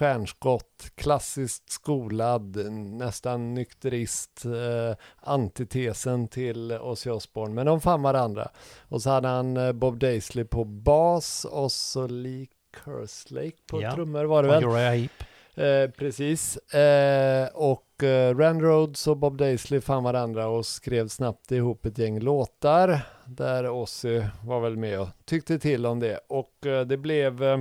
stjärnskott, 0.00 0.90
klassiskt 0.94 1.70
skolad, 1.70 2.72
nästan 2.72 3.54
nykterist, 3.54 4.44
eh, 4.44 4.96
antitesen 5.16 6.28
till 6.28 6.72
Ozzy 6.72 7.10
Osbourne. 7.10 7.54
Men 7.54 7.66
de 7.66 7.80
fann 7.80 8.02
varandra. 8.02 8.48
Och 8.88 9.02
så 9.02 9.10
hade 9.10 9.28
han 9.28 9.56
eh, 9.56 9.72
Bob 9.72 9.98
Daisley 9.98 10.44
på 10.44 10.64
bas 10.64 11.44
och 11.44 11.72
så 11.72 12.06
Lee 12.06 12.46
Kerslake 12.84 13.56
på 13.66 13.82
Ja, 13.82 13.94
trummor 13.94 14.24
var 14.24 14.42
det 14.42 14.48
väl? 14.48 14.64
Uriah 14.64 14.94
Heep. 14.94 15.10
Eh, 15.54 15.90
precis. 15.90 16.56
Eh, 16.56 17.48
och 17.54 18.02
eh, 18.02 18.36
Rand 18.36 18.62
Rhodes 18.62 19.06
och 19.06 19.16
Bob 19.16 19.36
Daisley 19.36 19.80
fann 19.80 20.04
varandra 20.04 20.48
och 20.48 20.66
skrev 20.66 21.08
snabbt 21.08 21.52
ihop 21.52 21.86
ett 21.86 21.98
gäng 21.98 22.20
låtar 22.20 23.00
där 23.26 23.68
Ozzy 23.68 24.22
var 24.44 24.60
väl 24.60 24.76
med 24.76 25.00
och 25.00 25.08
tyckte 25.24 25.58
till 25.58 25.86
om 25.86 26.00
det. 26.00 26.20
Och 26.28 26.66
eh, 26.66 26.86
det 26.86 26.96
blev 26.96 27.42
eh, 27.42 27.60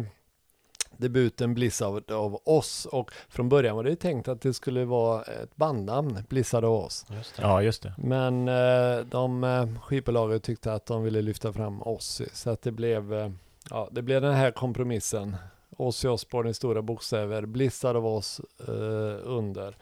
debuten 0.99 1.53
Blizzard 1.53 2.11
av 2.11 2.41
oss 2.43 2.85
och 2.85 3.11
från 3.30 3.49
början 3.49 3.76
var 3.76 3.84
det 3.84 3.89
ju 3.89 3.95
tänkt 3.95 4.27
att 4.27 4.41
det 4.41 4.53
skulle 4.53 4.85
vara 4.85 5.21
ett 5.23 5.55
bandnamn, 5.55 6.23
Blizzard 6.30 6.63
av 6.65 6.73
oss. 6.73 7.05
Just 7.09 7.35
det. 7.35 7.41
Ja, 7.41 7.61
just 7.61 7.84
det. 7.84 7.93
Men 7.97 8.47
eh, 8.47 9.05
de 9.05 9.43
eh, 9.43 9.81
skivbolaget 9.81 10.43
tyckte 10.43 10.73
att 10.73 10.85
de 10.85 11.03
ville 11.03 11.21
lyfta 11.21 11.53
fram 11.53 11.81
Ozzy 11.81 12.26
så 12.34 12.49
att 12.49 12.61
det 12.61 12.71
blev, 12.71 13.13
eh, 13.13 13.30
ja, 13.69 13.89
det 13.91 14.01
blev 14.01 14.21
den 14.21 14.35
här 14.35 14.51
kompromissen. 14.51 15.35
Ozzy 15.77 16.07
Osbourne 16.07 16.49
i 16.49 16.53
stora 16.53 16.81
bokstäver, 16.81 17.45
Blizzard 17.45 17.95
av 17.95 18.05
oss 18.05 18.41
eh, 18.67 19.17
under. 19.23 19.76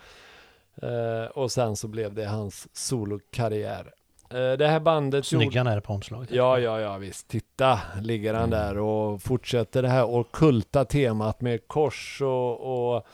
Eh, 0.81 1.25
och 1.33 1.51
sen 1.51 1.75
så 1.75 1.87
blev 1.87 2.13
det 2.13 2.25
hans 2.25 2.67
solokarriär. 2.73 3.93
Eh, 4.29 4.51
det 4.57 4.67
här 4.67 4.79
bandet 4.79 5.31
gjorde... 5.31 5.45
Snygga 5.45 5.63
när 5.63 5.79
på 5.79 5.93
omslaget. 5.93 6.31
Ja, 6.31 6.59
ja, 6.59 6.79
ja, 6.79 6.97
visst. 6.97 7.27
Titta, 7.27 7.79
ligger 8.01 8.33
han 8.33 8.43
Mm. 8.43 8.59
där 8.59 8.77
och 8.77 9.21
fortsätter 9.21 9.81
det 9.81 9.89
här 9.89 10.15
ockulta 10.15 10.85
temat 10.85 11.41
med 11.41 11.67
kors 11.67 12.21
och, 12.21 12.95
och, 12.95 13.05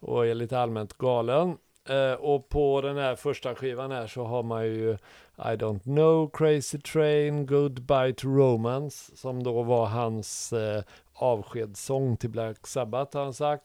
och 0.00 0.26
är 0.26 0.34
lite 0.34 0.58
allmänt 0.58 0.98
galen. 0.98 1.56
Eh, 1.88 2.12
och 2.12 2.48
på 2.48 2.80
den 2.80 2.96
här 2.96 3.16
första 3.16 3.54
skivan 3.54 3.90
här 3.90 4.06
så 4.06 4.24
har 4.24 4.42
man 4.42 4.64
ju 4.64 4.92
I 5.38 5.56
don't 5.56 5.82
know, 5.82 6.30
Crazy 6.32 6.78
Train, 6.78 7.46
Goodbye 7.46 8.12
to 8.12 8.28
Romance 8.28 9.16
som 9.16 9.42
då 9.42 9.62
var 9.62 9.86
hans 9.86 10.52
eh, 10.52 10.82
avskedssång 11.14 12.16
till 12.16 12.30
Black 12.30 12.66
Sabbath 12.66 13.16
har 13.16 13.24
han 13.24 13.34
sagt. 13.34 13.64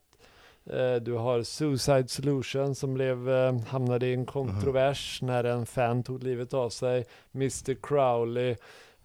Eh, 0.66 0.96
Du 0.96 1.14
har 1.14 1.44
Suicide 1.44 2.08
Solution 2.08 2.76
som 2.76 2.94
blev, 2.94 3.30
eh, 3.30 3.56
hamnade 3.68 4.08
i 4.08 4.14
en 4.14 4.26
kontrovers 4.26 5.22
när 5.22 5.44
en 5.44 5.66
fan 5.66 6.04
tog 6.04 6.24
livet 6.24 6.54
av 6.54 6.70
sig. 6.70 7.06
Mr 7.36 7.74
Crowley, 7.88 8.56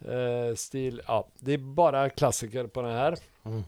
eh, 0.01 0.55
Steel, 0.57 1.03
ja, 1.07 1.27
det 1.39 1.53
är 1.53 1.59
bara 1.59 2.11
klassiker 2.11 2.67
på 2.67 2.83
den 2.83 2.93
här. 2.93 3.17
Mm. 3.45 3.63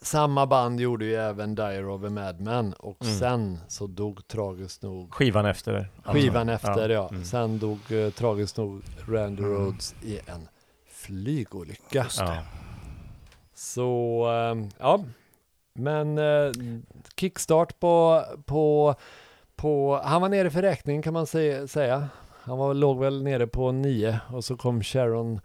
Samma 0.00 0.46
band 0.46 0.80
gjorde 0.80 1.04
ju 1.04 1.14
även 1.14 1.54
Dire 1.54 1.84
of 1.86 2.04
a 2.04 2.10
Madman 2.10 2.72
och 2.72 3.04
Mm. 3.04 3.14
sen 3.18 3.58
så 3.68 3.86
dog 3.86 4.28
tragiskt 4.28 4.82
nog 4.82 5.14
Skivan 5.14 5.46
efter. 5.46 5.88
skivan 6.04 6.48
alltså. 6.48 6.68
efter 6.68 6.88
ja. 6.88 7.08
Mm. 7.08 7.24
Sen 7.24 7.58
dog 7.58 7.78
eh, 7.92 8.10
tragiskt 8.10 8.56
nog 8.56 8.82
Randy 9.08 9.42
Rhodes 9.42 9.94
i 10.02 10.18
en 10.26 10.48
flygolycka. 10.88 12.06
Ja. 12.18 12.36
Så 13.54 14.22
eh, 14.32 14.68
ja, 14.78 15.04
men 15.78 16.18
eh, 16.18 16.52
kickstart 17.16 17.80
på, 17.80 18.24
på, 18.44 18.94
på, 19.56 20.00
han 20.04 20.22
var 20.22 20.28
nere 20.28 20.50
för 20.50 20.62
räkning 20.62 21.02
kan 21.02 21.12
man 21.14 21.26
säga. 21.26 22.08
Han 22.42 22.58
var, 22.58 22.74
låg 22.74 23.00
väl 23.00 23.22
nere 23.22 23.46
på 23.46 23.72
nio 23.72 24.20
och 24.32 24.44
så 24.44 24.56
kom 24.56 24.82
Sharon 24.82 25.40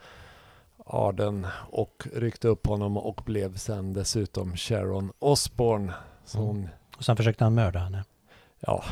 Arden 0.85 1.47
och 1.69 2.07
ryckte 2.13 2.47
upp 2.47 2.67
honom 2.67 2.97
och 2.97 3.21
blev 3.25 3.55
sen 3.57 3.93
dessutom 3.93 4.55
Sharon 4.55 5.11
Osbourne. 5.19 5.93
Så 6.25 6.39
Mm. 6.39 6.67
Och 6.97 7.05
sen 7.05 7.17
försökte 7.17 7.43
han 7.43 7.53
mörda 7.53 7.79
henne. 7.79 8.03
ja, 8.59 8.83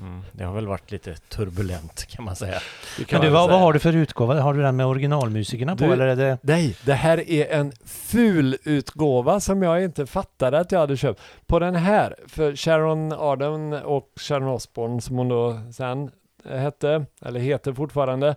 Mm. 0.00 0.22
Det 0.32 0.44
har 0.44 0.54
väl 0.54 0.66
varit 0.66 0.90
lite 0.90 1.14
turbulent 1.14 2.06
kan 2.06 2.24
man 2.24 2.36
säga. 2.36 2.58
kan 3.06 3.20
Men 3.20 3.26
du, 3.28 3.32
vad, 3.32 3.42
säga. 3.44 3.52
vad 3.52 3.60
har 3.60 3.72
du 3.72 3.78
för 3.78 3.96
utgåva? 3.96 4.40
Har 4.40 4.54
du 4.54 4.62
den 4.62 4.76
med 4.76 4.86
originalmusikerna 4.86 5.76
på 5.76 5.84
Du- 5.84 5.92
eller 5.92 6.06
är 6.06 6.16
det... 6.16 6.38
Nej, 6.42 6.76
det 6.84 6.94
här 6.94 7.30
är 7.30 7.52
en 7.58 7.72
ful 7.84 8.56
utgåva 8.64 9.40
som 9.40 9.62
jag 9.62 9.84
inte 9.84 10.06
fattade 10.06 10.58
att 10.58 10.72
jag 10.72 10.78
hade 10.80 10.96
köpt. 10.96 11.20
På 11.46 11.58
den 11.58 11.74
här, 11.76 12.16
för 12.26 12.56
Sharon 12.56 13.12
Arden 13.12 13.72
och 13.72 14.08
Sharon 14.16 14.48
Osbourne 14.48 15.00
som 15.00 15.16
hon 15.16 15.28
då 15.28 15.60
sen 15.72 16.10
eh, 16.44 16.56
hette, 16.58 17.04
eller 17.22 17.40
heter 17.40 17.72
fortfarande. 17.72 18.34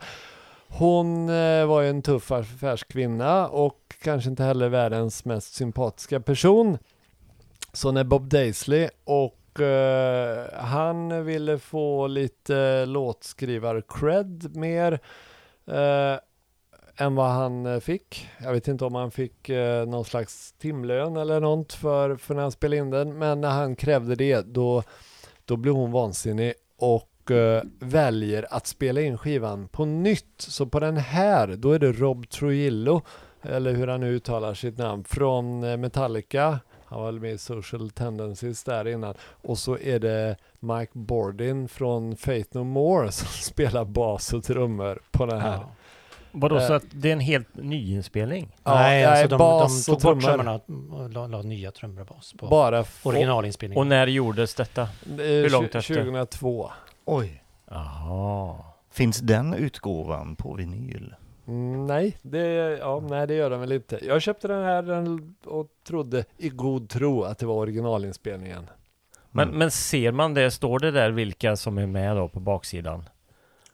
Hon 0.67 1.29
eh, 1.29 1.65
var 1.65 1.81
ju 1.81 1.89
en 1.89 2.01
tuff 2.01 2.31
affärskvinna 2.31 3.47
och 3.47 3.77
kanske 4.03 4.29
inte 4.29 4.43
heller 4.43 4.69
världens 4.69 5.25
mest 5.25 5.53
sympatiska 5.53 6.19
person. 6.19 6.77
Så 7.73 7.91
när 7.91 8.03
Bob 8.03 8.29
Daisley 8.29 8.89
och 9.03 9.38
eh, 9.60 10.60
han 10.60 11.26
ville 11.26 11.60
få 11.60 12.07
lite 12.07 12.86
låtskrivar-cred 12.86 14.57
mer 14.57 14.99
eh, 15.68 16.19
än 16.98 17.15
vad 17.15 17.30
han 17.30 17.82
fick. 17.82 18.30
Jag 18.38 18.53
vet 18.53 18.68
inte 18.68 18.86
om 18.86 18.95
han 18.95 19.11
fick 19.11 19.49
eh, 19.49 19.86
någon 19.86 20.06
slags 20.06 20.52
timlön 20.52 21.18
eller 21.18 21.40
något 21.40 21.73
för, 21.73 22.15
för 22.15 22.36
när 22.36 22.41
han 22.41 22.52
spelade 22.52 22.78
in 22.82 22.90
den. 22.90 23.18
Men 23.18 23.41
när 23.41 23.49
han 23.49 23.76
krävde 23.76 24.15
det 24.15 24.41
då, 24.41 24.84
då 25.45 25.57
blev 25.57 25.73
hon 25.73 25.91
vansinnig 25.91 26.53
och 26.78 27.32
eh, 27.32 27.64
väljer 27.80 28.48
att 28.49 28.68
spela 28.68 29.02
in 29.02 29.18
skivan 29.18 29.68
på 29.68 29.86
nytt. 29.86 30.36
Så 30.38 30.65
på 30.65 30.80
den 30.80 30.98
här, 30.98 31.48
då 31.48 31.72
är 31.72 31.80
det 31.80 31.91
Rob 31.91 32.30
Trujillo, 32.30 33.02
eller 33.41 33.73
hur 33.73 33.88
han 33.88 33.99
nu 33.99 34.15
uttalar 34.15 34.53
sitt 34.53 34.78
namn, 34.78 35.03
från 35.03 35.64
eh, 35.64 35.78
Metallica. 35.78 36.60
Han 36.91 36.99
var 36.99 37.05
väl 37.11 37.19
med 37.19 37.31
i 37.34 37.38
Social 37.38 37.89
Tendencies 37.89 38.63
där 38.63 38.88
innan. 38.88 39.13
Och 39.41 39.57
så 39.57 39.77
är 39.77 39.99
det 39.99 40.35
Mike 40.59 40.91
Bordin 40.93 41.68
från 41.68 42.15
Faith 42.15 42.49
No 42.57 42.63
More 42.63 43.11
som 43.11 43.27
spelar 43.27 43.85
bas 43.85 44.34
och 44.34 44.43
trummor 44.43 45.01
på 45.11 45.26
den 45.26 45.41
här. 45.41 45.53
Ja. 45.53 45.72
Vadå, 46.31 46.57
Eh. 46.57 46.68
så 46.68 46.73
att 46.73 46.84
det 46.91 47.09
är 47.09 47.13
en 47.13 47.19
helt 47.19 47.55
nyinspelning? 47.55 48.55
Ja, 48.63 48.73
Nej, 48.73 49.05
alltså 49.05 49.27
de, 49.27 49.38
bas 49.38 49.85
de 49.85 49.91
och 49.91 49.99
tog 49.99 50.15
bort 50.15 50.23
trummor. 50.23 50.59
trummorna 50.59 51.03
och 51.03 51.09
la, 51.09 51.27
la 51.27 51.41
nya 51.41 51.72
trummor 51.72 52.01
och 52.01 52.07
bas 52.07 52.34
på 52.38 52.47
Bara 52.47 52.85
originalinspelningen. 53.03 53.80
Och 53.81 53.88
när 53.88 54.07
gjordes 54.07 54.55
detta? 54.55 54.88
Hur 55.18 55.49
långt 55.49 55.76
efter? 55.76 55.95
2002. 55.95 56.72
Oj. 57.05 57.43
Jaha. 57.69 58.55
Finns 58.91 59.19
den 59.19 59.53
utgåvan 59.53 60.35
på 60.35 60.53
vinyl? 60.53 61.15
Mm, 61.47 61.85
nej, 61.85 62.18
det, 62.22 62.45
ja, 62.80 62.99
nej, 63.09 63.27
det 63.27 63.34
gör 63.34 63.49
den 63.49 63.59
väl 63.59 63.72
inte. 63.72 63.99
Jag 64.05 64.22
köpte 64.22 64.47
den 64.47 64.63
här 64.63 64.81
den- 64.81 65.35
och 65.45 65.68
trodde 65.88 66.26
i 66.38 66.49
god 66.49 66.89
tro 66.89 67.23
att 67.23 67.38
det 67.38 67.45
var 67.45 67.55
originalinspelningen. 67.55 68.69
Men, 69.31 69.47
Mm. 69.47 69.59
men 69.59 69.72
ser 69.72 70.11
man 70.11 70.34
det, 70.34 70.51
står 70.51 70.80
det 70.80 70.91
där 70.91 71.11
vilka 71.11 71.55
som 71.55 71.77
är 71.77 71.88
med 71.88 72.15
då 72.15 72.27
på 72.30 72.39
baksidan? 72.39 73.03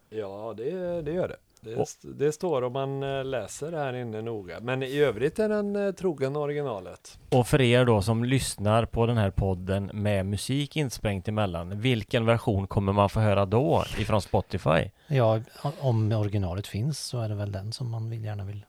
Ja, 0.10 0.54
det, 0.58 1.02
det 1.02 1.12
gör 1.12 1.28
det. 1.28 1.36
Det, 1.76 2.26
det 2.26 2.32
står 2.32 2.62
om 2.62 2.74
man 2.74 3.04
eh, 3.04 3.26
läser 3.26 3.72
här 3.72 3.94
inne 3.94 4.22
noga. 4.22 4.60
Men 4.60 4.84
i 4.84 4.98
övrigt 5.00 5.40
är 5.40 5.50
den 5.50 5.76
eh, 5.88 5.92
trogen 5.92 6.36
originalet. 6.36 7.20
Och 7.30 7.48
för 7.48 7.62
er 7.62 7.86
då 7.86 8.02
som 8.02 8.24
lyssnar 8.24 8.86
på 8.86 9.06
den 9.06 9.18
här 9.18 9.30
podden 9.32 9.90
med 9.94 10.26
musik 10.26 10.76
insprängt 10.76 11.28
emellan, 11.28 11.82
vilken 11.82 12.26
version 12.26 12.68
kommer 12.68 12.94
man 12.94 13.10
få 13.10 13.20
höra 13.20 13.46
då 13.46 13.84
ifrån 13.98 14.22
Spotify? 14.22 14.90
Ja, 15.08 15.40
om 15.80 16.12
originalet 16.12 16.68
finns 16.68 17.00
så 17.00 17.22
är 17.22 17.30
det 17.30 17.36
väl 17.36 17.52
den 17.52 17.72
som 17.74 17.90
man 17.92 18.10
vill, 18.10 18.24
gärna 18.24 18.44
vill 18.44 18.66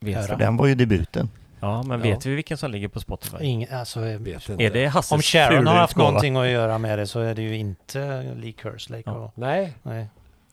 Vet 0.00 0.16
Höra. 0.16 0.26
För 0.26 0.36
den 0.36 0.56
var 0.56 0.66
ju 0.66 0.74
debuten. 0.74 1.30
Ja, 1.60 1.82
men 1.82 1.98
Ja. 1.98 2.04
vet 2.14 2.26
vi 2.26 2.34
vilken 2.34 2.56
som 2.58 2.70
ligger 2.70 2.88
på 2.88 3.00
Spotify? 3.00 3.36
Ingen, 3.40 3.74
alltså, 3.74 4.00
Vet 4.00 4.48
inte. 4.48 4.64
Är 4.64 4.70
det 4.70 4.86
Hasses 4.86 5.12
om 5.12 5.22
Sharon 5.22 5.66
har 5.66 5.74
haft 5.74 5.96
någonting 5.96 6.36
att 6.36 6.48
göra 6.48 6.78
med 6.78 6.98
det 6.98 7.06
så 7.06 7.20
är 7.20 7.34
det 7.34 7.42
ju 7.42 7.56
inte 7.56 8.22
Lee 8.36 8.52
Kerslake. 8.62 9.02
Ja. 9.06 9.12
Och, 9.12 9.32
Nej, 9.34 9.72
nej. 9.82 10.06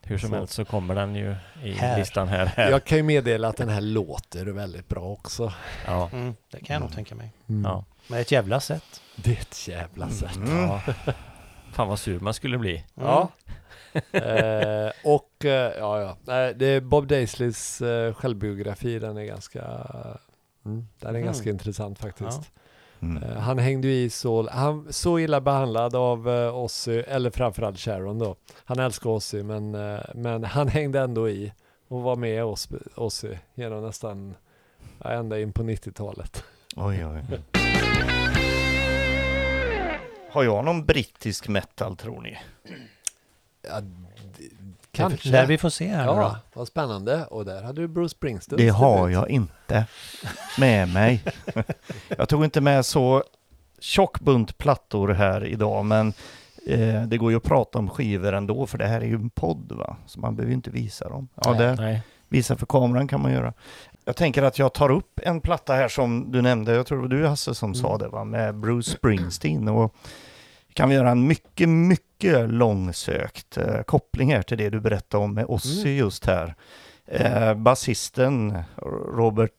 Hur 0.08 0.18
som 0.18 0.30
Så. 0.30 0.36
helst 0.36 0.54
så 0.54 0.66
kommer 0.66 0.96
den 0.96 1.16
ju 1.16 1.36
i 1.64 1.72
Här. 1.72 2.00
listan 2.00 2.28
här. 2.28 2.46
här. 2.46 2.70
jag 2.72 2.84
kan 2.84 2.98
ju 2.98 3.04
meddela 3.04 3.48
att 3.48 3.58
den 3.58 3.70
här 3.70 3.82
låter 3.82 4.46
väldigt 4.46 4.88
bra 4.90 5.02
också. 5.04 5.54
Ja. 5.86 6.10
Mm, 6.14 6.36
det 6.52 6.60
kan 6.60 6.74
jag 6.74 6.82
nog 6.82 6.92
tänka 6.94 7.16
mig. 7.16 7.32
Ja. 7.64 7.86
Men 8.08 8.20
ett 8.20 8.32
jävla 8.32 8.60
sätt. 8.60 9.02
Det 9.16 9.30
är 9.32 9.42
ett 9.42 9.68
jävla 9.68 10.10
sätt. 10.10 10.36
Mm. 10.36 10.58
ja. 10.58 10.82
Fan 11.74 11.88
vad 11.88 12.00
sur 12.00 12.20
man 12.20 12.34
skulle 12.34 12.58
bli. 12.58 12.84
Ja. 12.94 13.30
eh, 14.12 14.92
och 15.04 15.46
eh, 15.46 15.72
ja, 15.78 16.02
ja. 16.02 16.18
Nej, 16.26 16.54
det 16.56 16.66
är 16.66 16.82
Bob 16.82 17.08
Daisleys 17.08 17.82
eh, 17.82 18.14
självbiografi. 18.14 19.00
Den 19.00 19.18
är 19.18 19.24
ganska, 19.24 19.62
mm, 20.66 20.88
den 21.00 21.10
är 21.10 21.10
Mm. 21.10 21.26
ganska 21.26 21.50
intressant 21.50 22.00
faktiskt. 22.00 22.42
Mm. 23.02 23.24
Eh, 23.24 23.38
han 23.38 23.58
hängde 23.60 23.88
ju 23.88 23.94
i 23.94 24.10
så, 24.10 24.50
han 24.50 24.94
så 24.94 25.20
illa 25.20 25.42
behandlad 25.42 25.96
av 25.96 26.28
uh, 26.28 26.56
Ozzy, 26.56 27.00
eller 27.00 27.30
framförallt 27.30 27.80
Sharon 27.80 28.20
då. 28.20 28.36
Han 28.66 28.80
älskar 28.80 29.10
Ozzy 29.10 29.44
men, 29.44 29.76
eh, 29.76 30.00
men 30.16 30.44
han 30.44 30.68
hängde 30.68 31.00
ändå 31.00 31.30
i 31.30 31.54
och 31.88 32.02
var 32.02 32.16
med 32.16 32.44
oss, 32.44 32.70
Ozzy 32.96 33.38
genom 33.56 33.84
nästan 33.84 34.36
ja, 35.04 35.10
ända 35.12 35.40
in 35.40 35.54
på 35.54 35.64
90-talet. 35.64 36.44
Oj, 36.76 37.06
oj. 37.06 37.40
Har 40.32 40.44
jag 40.44 40.66
någon 40.66 40.86
brittisk 40.86 41.48
metal 41.48 41.96
tror 41.96 42.22
ni? 42.22 42.38
Ja, 43.70 43.82
kanske. 44.92 45.30
Där 45.30 45.46
vi 45.46 45.58
får 45.58 45.70
se 45.70 45.88
här 45.88 46.06
nu 46.06 46.12
då. 46.12 46.18
Ja, 46.18 46.38
vad 46.54 46.68
spännande. 46.68 47.26
Och 47.26 47.46
där 47.46 47.64
hade 47.64 47.82
du 47.82 47.88
Bruce 47.88 48.10
Springsteen. 48.10 48.58
Det 48.58 48.70
har 48.70 49.10
jag 49.10 49.30
inte 49.30 49.86
med 50.60 50.94
mig. 50.94 51.24
Jag 52.18 52.30
tog 52.30 52.44
inte 52.44 52.62
med 52.62 52.86
så 52.86 53.24
tjock 53.80 54.20
bunt 54.20 54.58
plattor 54.58 55.08
här 55.10 55.46
idag, 55.46 55.86
men 55.86 56.14
eh, 56.68 57.02
det 57.04 57.18
går 57.18 57.32
ju 57.32 57.38
att 57.38 57.44
prata 57.44 57.80
om 57.80 57.90
skivor 57.90 58.34
ändå, 58.34 58.68
för 58.68 58.78
det 58.78 58.86
här 58.88 59.02
är 59.02 59.06
ju 59.06 59.16
en 59.16 59.30
podd, 59.30 59.72
va? 59.72 59.98
så 60.06 60.20
man 60.20 60.36
behöver 60.36 60.50
ju 60.52 60.56
inte 60.56 60.70
visa 60.70 61.10
dem. 61.10 61.28
Ja, 61.36 61.52
Nej. 61.52 61.60
det, 61.60 61.76
Nej. 61.76 62.02
visa 62.30 62.56
för 62.56 62.66
kameran 62.66 63.08
kan 63.08 63.22
man 63.22 63.32
göra. 63.34 63.54
Jag 64.06 64.16
tänker 64.16 64.44
att 64.44 64.60
jag 64.60 64.74
tar 64.74 64.90
upp 64.92 65.20
en 65.24 65.42
platta 65.42 65.74
här 65.74 65.88
som 65.88 66.32
du 66.32 66.42
nämnde, 66.42 66.74
jag 66.76 66.86
tror 66.88 66.98
det 66.98 67.02
var 67.02 67.10
du 67.10 67.28
Hasse 67.28 67.56
som 67.56 67.76
sa 67.76 67.88
Mm. 67.88 68.00
det, 68.00 68.08
va? 68.08 68.24
med 68.24 68.56
Bruce 68.56 68.92
Springsteen. 68.92 69.68
Och 69.68 69.96
kan 70.78 70.90
vi 70.90 70.96
göra 70.96 71.10
en 71.12 71.28
mycket, 71.28 71.70
mycket 71.70 72.50
långsökt 72.50 73.58
eh, 73.58 73.82
koppling 73.82 74.34
här 74.34 74.42
till 74.42 74.58
det 74.58 74.70
du 74.70 74.80
berättade 74.80 75.24
om 75.24 75.34
med 75.34 75.46
Ozzy 75.48 75.82
Mm. 75.82 75.96
just 75.98 76.26
här. 76.26 76.56
Eh, 77.12 77.54
Basisten 77.54 78.58
Robert, 79.18 79.52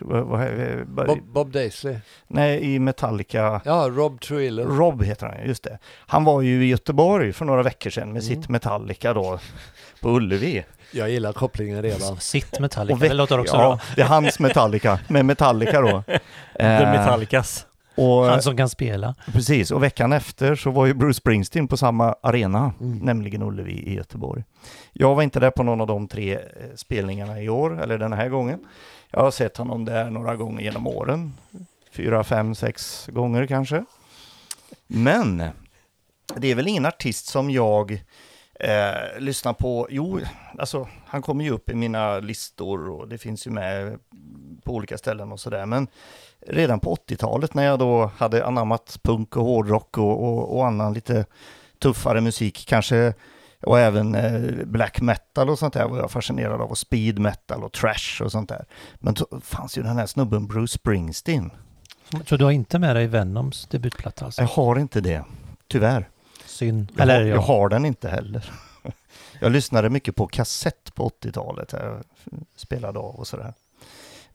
vad, 0.00 0.24
vad, 0.24 0.48
vad, 0.86 1.06
Bob, 1.06 1.18
Bob 1.32 1.52
Daisley. 1.52 1.96
nej 2.28 2.74
i 2.74 2.78
Metallica, 2.78 3.60
Ja, 3.64 3.88
Rob 3.90 4.20
Trujillo. 4.20 4.62
Rob 4.64 5.02
heter 5.04 5.26
han, 5.26 5.46
just 5.46 5.62
det. 5.64 5.78
Han 6.06 6.24
var 6.24 6.40
ju 6.42 6.64
i 6.64 6.68
Göteborg 6.68 7.32
för 7.32 7.44
några 7.44 7.62
veckor 7.62 7.90
sedan 7.90 8.12
med 8.12 8.22
Mm. 8.22 8.42
sitt 8.42 8.48
Metallica 8.48 9.14
då 9.14 9.38
på 10.00 10.10
Ullevi. 10.10 10.64
Jag 10.90 11.10
gillar 11.10 11.32
kopplingen 11.32 11.82
redan. 11.82 12.16
Sitt 12.20 12.58
Metallica, 12.60 12.94
Och 12.94 13.00
det 13.00 13.14
låter 13.14 13.40
också 13.40 13.56
ja, 13.56 13.60
bra. 13.60 13.80
det 13.96 14.02
är 14.02 14.06
hans 14.06 14.38
Metallica, 14.38 14.98
med 15.08 15.24
Metallica 15.24 15.80
då. 15.80 16.02
The 16.58 16.64
Eh, 16.64 16.90
Metallicas. 16.90 17.66
Och, 17.96 18.24
Han 18.24 18.42
som 18.42 18.56
kan 18.56 18.68
spela. 18.68 19.14
Precis, 19.32 19.70
och 19.70 19.82
veckan 19.82 20.12
efter 20.12 20.54
så 20.54 20.70
var 20.70 20.86
ju 20.86 20.94
Bruce 20.94 21.14
Springsteen 21.14 21.68
på 21.68 21.76
samma 21.76 22.14
arena, 22.22 22.72
Mm. 22.80 22.98
nämligen 22.98 23.42
Ullevi 23.42 23.72
i 23.72 23.94
Göteborg. 23.94 24.44
Jag 24.92 25.14
var 25.14 25.22
inte 25.22 25.40
där 25.40 25.50
på 25.50 25.62
någon 25.62 25.80
av 25.80 25.86
de 25.86 26.08
tre 26.08 26.34
eh, 26.34 26.40
spelningarna 26.76 27.40
i 27.42 27.48
år, 27.48 27.82
eller 27.82 27.98
den 27.98 28.12
här 28.12 28.28
gången. 28.28 28.58
Jag 29.10 29.20
har 29.20 29.30
sett 29.30 29.56
honom 29.56 29.84
där 29.84 30.10
några 30.10 30.36
gånger 30.36 30.62
genom 30.62 30.86
åren. 30.86 31.32
Fyra, 31.92 32.24
fem, 32.24 32.54
sex 32.54 33.08
gånger 33.12 33.46
kanske. 33.46 33.84
Men 34.86 35.42
det 36.36 36.50
är 36.50 36.54
väl 36.54 36.68
ingen 36.68 36.86
artist 36.86 37.26
som 37.26 37.50
jag 37.50 37.92
eh, 38.60 39.18
lyssnar 39.20 39.52
på. 39.52 39.86
Jo, 39.90 40.20
alltså 40.58 40.88
han 41.06 41.22
kommer 41.22 41.44
ju 41.44 41.50
upp 41.50 41.70
i 41.70 41.74
mina 41.74 42.18
listor 42.18 42.90
och 42.90 43.08
det 43.08 43.18
finns 43.18 43.46
ju 43.46 43.50
med 43.50 43.98
på 44.64 44.72
olika 44.74 44.98
ställen 44.98 45.32
och 45.32 45.40
sådär. 45.40 45.66
Men 45.66 45.86
redan 46.46 46.80
på 46.80 46.94
80-talet 46.94 47.54
när 47.54 47.64
jag 47.64 47.78
då 47.78 48.10
hade 48.16 48.46
anammat 48.46 48.98
punk 49.02 49.36
och 49.36 49.44
hårdrock 49.44 49.98
och, 49.98 50.24
och, 50.24 50.56
och 50.56 50.66
annan 50.66 50.94
lite 50.94 51.26
tuffare 51.78 52.20
musik, 52.20 52.64
kanske 52.68 53.14
och 53.62 53.78
även 53.78 54.14
eh, 54.14 54.64
black 54.64 55.00
metal 55.00 55.50
och 55.50 55.58
sånt 55.58 55.74
där 55.74 55.88
var 55.88 55.98
jag 55.98 56.10
fascinerad 56.10 56.60
av 56.60 56.70
och 56.70 56.78
speed 56.78 57.18
metal 57.18 57.64
och 57.64 57.72
trash 57.72 58.22
och 58.24 58.32
sånt 58.32 58.48
där. 58.48 58.64
Men 58.94 59.14
då 59.14 59.40
fanns 59.40 59.78
ju 59.78 59.82
den 59.82 59.96
här 59.96 60.06
snubben 60.06 60.46
Bruce 60.46 60.72
Springsteen. 60.74 61.50
Så 62.26 62.36
du 62.36 62.44
har 62.44 62.50
inte 62.50 62.78
med 62.78 62.96
dig 62.96 63.06
Venoms 63.06 63.66
debutplatta 63.66 64.24
alltså? 64.24 64.42
Jag 64.42 64.48
har 64.48 64.78
inte 64.78 65.00
det, 65.00 65.24
tyvärr. 65.68 66.08
Synd. 66.46 66.92
Jag, 66.94 67.02
Eller 67.02 67.14
har, 67.14 67.26
jag 67.26 67.36
ja. 67.36 67.42
har 67.42 67.68
den 67.68 67.84
inte 67.84 68.08
heller. 68.08 68.50
Jag 69.40 69.52
lyssnade 69.52 69.90
mycket 69.90 70.16
på 70.16 70.26
kassett 70.26 70.94
på 70.94 71.08
80-talet. 71.08 71.72
Jag 71.72 72.02
spelade 72.56 72.98
av 72.98 73.14
och 73.14 73.26
sådär. 73.26 73.54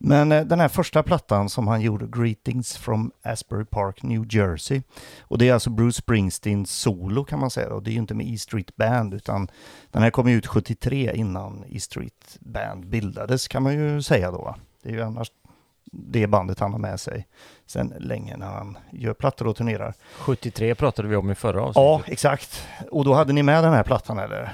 Men 0.02 0.32
eh, 0.32 0.44
den 0.44 0.60
här 0.60 0.68
första 0.68 1.02
plattan 1.02 1.48
som 1.48 1.68
han 1.68 1.80
gjorde, 1.80 2.06
Greetings 2.20 2.76
from 2.76 3.12
Asbury 3.22 3.64
Park, 3.64 4.02
New 4.02 4.24
Jersey. 4.34 4.82
Och 5.20 5.38
det 5.38 5.48
är 5.48 5.54
alltså 5.54 5.70
Bruce 5.70 5.98
Springsteens 6.02 6.70
solo 6.70 7.24
kan 7.24 7.38
man 7.40 7.50
säga. 7.50 7.74
Och 7.74 7.82
det 7.82 7.90
är 7.90 7.92
ju 7.92 7.98
inte 7.98 8.14
med 8.14 8.26
E 8.26 8.38
Street 8.38 8.76
Band 8.76 9.14
utan 9.14 9.48
den 9.90 10.02
här 10.02 10.10
kom 10.10 10.28
ut 10.28 10.46
73 10.46 11.12
innan 11.14 11.64
E 11.68 11.80
Street 11.80 12.36
Band 12.40 12.86
bildades 12.86 13.48
kan 13.48 13.62
man 13.62 13.74
ju 13.74 14.02
säga 14.02 14.30
då. 14.30 14.54
Det 14.82 14.88
är 14.88 14.92
ju 14.92 15.02
annars 15.02 15.30
det 15.92 16.26
bandet 16.26 16.60
han 16.60 16.72
har 16.72 16.78
med 16.78 17.00
sig 17.00 17.26
sen 17.66 17.92
länge 17.98 18.36
när 18.36 18.46
han 18.46 18.78
gör 18.92 19.14
plattor 19.14 19.46
och 19.46 19.56
turnerar. 19.56 19.94
73 20.18 20.74
pratade 20.74 21.08
vi 21.08 21.16
om 21.16 21.30
i 21.30 21.34
förra 21.34 21.58
Ja, 21.60 21.66
avsnittet. 21.80 22.12
exakt. 22.12 22.66
Och 22.90 23.04
då 23.04 23.14
hade 23.14 23.32
ni 23.32 23.42
med 23.42 23.64
den 23.64 23.72
här 23.72 23.82
plattan 23.82 24.18
eller? 24.18 24.52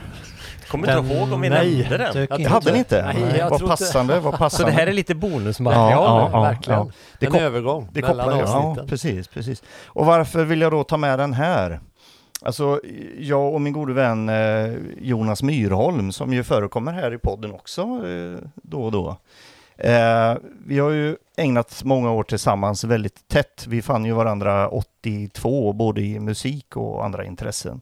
Kommer 0.71 0.99
inte 1.03 1.15
ihåg 1.15 1.33
om 1.33 1.41
vi 1.41 1.49
nej, 1.49 1.77
nämnde 1.79 1.97
den. 1.99 2.27
Jag 2.31 2.39
Det 2.41 2.49
hade 2.49 2.73
ni 2.73 2.79
inte? 2.79 3.03
Nej, 3.15 3.37
jag 3.39 3.51
vad 3.51 3.59
tror 3.59 3.71
inte- 3.71 3.85
passande, 3.85 4.21
vad 4.21 4.33
Så 4.35 4.39
passande. 4.39 4.73
det 4.73 4.77
här 4.77 4.87
är 4.87 4.93
lite 4.93 5.15
bonusmaterial. 5.15 5.91
Ja, 5.91 6.31
ja, 6.33 6.41
verkligen. 6.43 6.79
ja. 6.81 6.91
Det 7.21 7.27
en 7.27 7.35
övergång 7.35 7.89
Det 7.93 8.03
mellan 8.03 8.17
kopplar, 8.27 8.41
ja, 8.41 8.57
avsnitten. 8.59 8.89
precis, 8.89 9.29
precis. 9.29 9.63
Och 9.87 10.07
varför 10.07 10.45
vill 10.45 10.61
jag 10.61 10.73
då 10.73 10.85
ta 10.85 10.97
med 10.97 11.19
den 11.19 11.33
här? 11.33 11.81
Alltså, 12.43 12.81
jag 13.19 13.55
och 13.55 13.61
min 13.61 13.73
gode 13.73 13.93
vän 13.93 14.29
eh, 14.29 14.75
Jonas 15.01 15.43
Myrholm, 15.43 16.13
som 16.13 16.33
ju 16.33 16.45
förekommer 16.45 16.93
här 16.93 17.15
i 17.15 17.19
podden 17.19 17.53
också 17.53 17.83
eh, 17.83 18.49
då 18.55 18.83
och 18.85 18.93
då. 18.93 19.17
Eh, 19.79 20.35
vi 20.67 20.79
har 20.79 20.91
ju 20.91 21.17
ägnat 21.37 21.85
många 21.85 22.11
år 22.11 22.23
tillsammans 22.23 22.85
väldigt 22.85 23.29
tätt. 23.29 23.65
Vi 23.69 23.83
fann 23.83 24.05
ju 24.05 24.13
varandra 24.13 24.69
82, 24.69 25.73
både 25.73 26.01
i 26.01 26.21
musik 26.21 26.77
och 26.77 27.05
andra 27.05 27.25
intressen. 27.25 27.81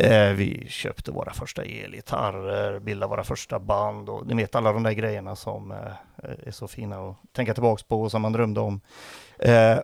Eh, 0.00 0.32
vi 0.32 0.66
köpte 0.68 1.10
våra 1.10 1.32
första 1.32 1.62
elgitarrer, 1.64 2.78
bildade 2.80 3.10
våra 3.10 3.24
första 3.24 3.58
band 3.58 4.08
och 4.08 4.26
ni 4.26 4.34
vet 4.34 4.54
alla 4.54 4.72
de 4.72 4.82
där 4.82 4.92
grejerna 4.92 5.36
som 5.36 5.70
eh, 5.70 5.78
är 6.46 6.50
så 6.50 6.68
fina 6.68 6.96
att 7.10 7.16
tänka 7.32 7.54
tillbaks 7.54 7.82
på 7.82 8.02
och 8.02 8.10
som 8.10 8.22
man 8.22 8.32
drömde 8.32 8.60
om. 8.60 8.80
Eh, 9.38 9.78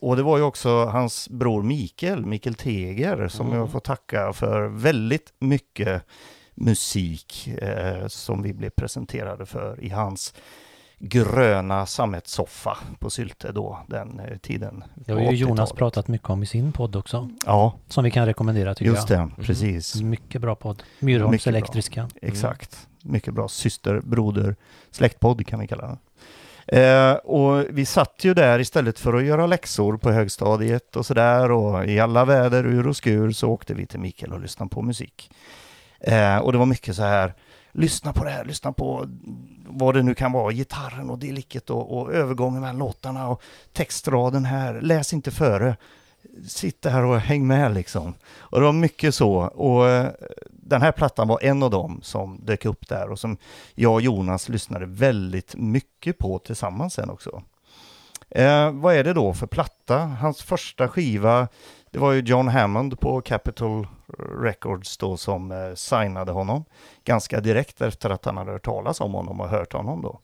och 0.00 0.16
det 0.16 0.22
var 0.22 0.36
ju 0.38 0.42
också 0.42 0.84
hans 0.84 1.28
bror 1.28 1.62
Mikael, 1.62 2.26
Mikael 2.26 2.54
Teger, 2.54 3.28
som 3.28 3.46
Mm. 3.46 3.58
jag 3.58 3.70
får 3.70 3.80
tacka 3.80 4.32
för 4.32 4.68
väldigt 4.68 5.32
mycket 5.38 6.02
musik 6.54 7.48
eh, 7.48 8.06
som 8.06 8.42
vi 8.42 8.52
blev 8.54 8.70
presenterade 8.70 9.46
för 9.46 9.84
i 9.84 9.88
hans 9.88 10.34
gröna 10.98 11.86
sammetssoffa 11.86 12.78
på 12.98 13.10
Sylte 13.10 13.52
då, 13.52 13.78
den 13.88 14.20
eh, 14.20 14.36
tiden. 14.38 14.84
Det 14.94 15.12
har 15.12 15.20
ju 15.20 15.30
Jonas 15.36 15.58
80-talet. 15.70 15.78
pratat 15.78 16.08
mycket 16.08 16.30
om 16.30 16.42
i 16.42 16.46
sin 16.46 16.72
podd 16.72 16.96
också. 16.96 17.30
Ja, 17.46 17.74
Som 17.88 18.04
vi 18.04 18.10
kan 18.10 18.26
rekommendera 18.26 18.74
tycker 18.74 18.90
just 18.90 19.10
jag. 19.10 19.28
det, 19.36 19.42
precis. 19.42 19.94
Mycket 20.02 20.40
bra 20.40 20.54
podd. 20.54 20.82
Myrholms 21.00 21.32
Mycket 21.32 21.44
bra. 21.44 21.50
Elektriska. 21.50 22.08
Exakt. 22.22 22.88
Mycket 23.02 23.34
bra 23.34 23.48
syster, 23.48 24.00
broder, 24.00 24.56
släktpodd 24.90 25.46
kan 25.46 25.60
vi 25.60 25.66
kalla 25.66 25.86
den. 25.86 25.98
Eh, 26.68 27.12
och 27.14 27.64
vi 27.70 27.86
satt 27.86 28.24
ju 28.24 28.34
där 28.34 28.58
istället 28.58 28.98
för 28.98 29.14
att 29.14 29.24
göra 29.24 29.46
läxor 29.46 29.96
på 29.96 30.10
högstadiet 30.12 30.96
och 30.96 31.06
sådär 31.06 31.50
och 31.50 31.86
i 31.86 32.00
alla 32.00 32.24
väder, 32.24 32.66
ur 32.66 32.86
och 32.86 32.96
skur, 32.96 33.30
så 33.32 33.48
åkte 33.50 33.74
vi 33.74 33.86
till 33.86 34.00
Mikael 34.00 34.32
och 34.32 34.40
lyssnade 34.40 34.68
på 34.70 34.82
musik. 34.82 35.30
Eh, 36.00 36.36
och 36.38 36.52
det 36.52 36.58
var 36.58 36.66
mycket 36.66 36.96
så 36.96 37.02
här, 37.02 37.34
lyssna 37.72 38.12
på 38.12 38.24
det 38.24 38.30
här, 38.30 38.44
lyssna 38.44 38.72
på 38.72 39.06
vad 39.68 39.94
det 39.94 40.02
nu 40.02 40.14
kan 40.14 40.32
vara, 40.32 40.52
gitarren 40.52 41.10
och 41.10 41.18
delicket 41.18 41.70
och, 41.70 41.98
och 41.98 42.12
övergången 42.14 42.60
mellan 42.60 42.78
låtarna 42.78 43.28
och 43.28 43.42
textraden 43.72 44.44
här, 44.44 44.80
läs 44.80 45.12
inte 45.12 45.30
före. 45.30 45.76
Sitt 46.48 46.82
där 46.82 47.04
och 47.04 47.20
häng 47.20 47.46
med 47.46 47.74
liksom. 47.74 48.14
Och 48.38 48.60
det 48.60 48.64
var 48.66 48.72
mycket 48.72 49.14
så. 49.14 49.32
Och 49.34 49.88
eh, 49.88 50.10
den 50.50 50.82
här 50.82 50.92
plattan 50.92 51.28
var 51.28 51.44
en 51.44 51.62
av 51.62 51.70
dem 51.70 52.00
som 52.02 52.40
dök 52.44 52.64
upp 52.64 52.88
där 52.88 53.10
och 53.10 53.18
som 53.18 53.36
jag 53.74 53.92
och 53.92 54.00
Jonas 54.00 54.48
lyssnade 54.48 54.86
väldigt 54.86 55.54
mycket 55.56 56.18
på 56.18 56.38
tillsammans 56.38 56.94
sen 56.94 57.10
också. 57.10 57.42
Eh, 58.30 58.70
vad 58.70 58.94
är 58.94 59.04
det 59.04 59.12
då 59.12 59.34
för 59.34 59.46
platta? 59.46 59.98
Hans 59.98 60.42
första 60.42 60.88
skiva, 60.88 61.48
det 61.96 62.00
var 62.00 62.12
ju 62.12 62.20
John 62.20 62.48
Hammond 62.48 63.00
på 63.00 63.20
Capitol 63.20 63.86
Records 64.42 64.98
då 64.98 65.16
som 65.16 65.52
eh, 65.52 65.74
signade 65.74 66.32
honom 66.32 66.64
ganska 67.04 67.40
direkt 67.40 67.80
efter 67.80 68.10
att 68.10 68.24
han 68.24 68.36
hade 68.36 68.52
hört 68.52 68.64
talas 68.64 69.00
om 69.00 69.14
honom 69.14 69.40
och 69.40 69.48
hört 69.48 69.72
honom 69.72 70.02
då. 70.02 70.20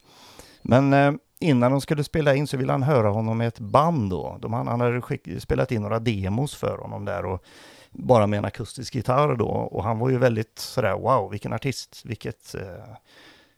Men 0.62 0.92
eh, 0.92 1.12
innan 1.38 1.70
de 1.70 1.80
skulle 1.80 2.04
spela 2.04 2.34
in 2.34 2.46
så 2.46 2.56
ville 2.56 2.72
han 2.72 2.82
höra 2.82 3.08
honom 3.08 3.38
med 3.38 3.48
ett 3.48 3.58
band 3.58 4.10
då. 4.10 4.38
De, 4.40 4.52
han, 4.52 4.66
han 4.66 4.80
hade 4.80 5.00
skick, 5.00 5.28
spelat 5.38 5.72
in 5.72 5.82
några 5.82 5.98
demos 5.98 6.54
för 6.54 6.78
honom 6.78 7.04
där 7.04 7.24
och 7.24 7.44
bara 7.90 8.26
med 8.26 8.38
en 8.38 8.44
akustisk 8.44 8.94
gitarr 8.94 9.36
då. 9.36 9.48
Och 9.48 9.84
han 9.84 9.98
var 9.98 10.10
ju 10.10 10.18
väldigt 10.18 10.58
sådär, 10.58 10.92
wow, 10.92 11.30
vilken 11.30 11.52
artist, 11.52 12.02
vilket, 12.04 12.54
eh, 12.54 12.94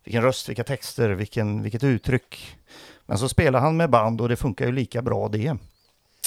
vilken 0.05 0.23
röst, 0.23 0.49
vilka 0.49 0.65
texter, 0.65 1.11
vilken, 1.11 1.63
vilket 1.63 1.85
uttryck. 1.85 2.57
Men 3.07 3.19
så 3.19 3.29
spelade 3.29 3.65
han 3.65 3.77
med 3.77 3.91
band 3.91 4.21
och 4.21 4.29
det 4.29 4.37
funkar 4.37 4.67
ju 4.67 4.73
lika 4.73 5.03
bra 5.03 5.29
det. 5.29 5.57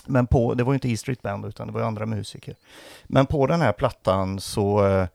Men 0.07 0.27
på, 0.27 0.53
det 0.53 0.63
var 0.63 0.73
ju 0.73 0.75
inte 0.75 0.89
E 0.89 0.97
Street 0.97 1.21
Band 1.21 1.45
utan 1.45 1.67
det 1.67 1.73
var 1.73 1.79
ju 1.81 1.87
andra 1.87 2.05
musiker. 2.05 2.55
Men 3.03 3.25
på 3.25 3.47
den 3.47 3.61
här 3.61 3.71
plattan 3.71 4.39
så 4.39 4.87
eh, 4.87 5.07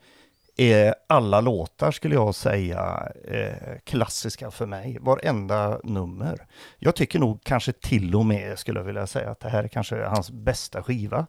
är 0.56 0.94
alla 1.06 1.40
låtar 1.40 1.90
skulle 1.90 2.14
jag 2.14 2.34
säga 2.34 3.08
eh, 3.28 3.78
klassiska 3.84 4.50
för 4.50 4.66
mig. 4.66 4.98
Varenda 5.00 5.78
nummer. 5.84 6.46
Jag 6.78 6.94
tycker 6.94 7.18
nog 7.18 7.44
kanske 7.44 7.72
till 7.72 8.14
och 8.14 8.26
med 8.26 8.58
skulle 8.58 8.80
jag 8.80 8.84
vilja 8.84 9.06
säga 9.06 9.30
att 9.30 9.40
det 9.40 9.48
här 9.48 9.64
är 9.64 9.68
kanske 9.68 10.04
hans 10.04 10.30
bästa 10.30 10.82
skiva. 10.82 11.26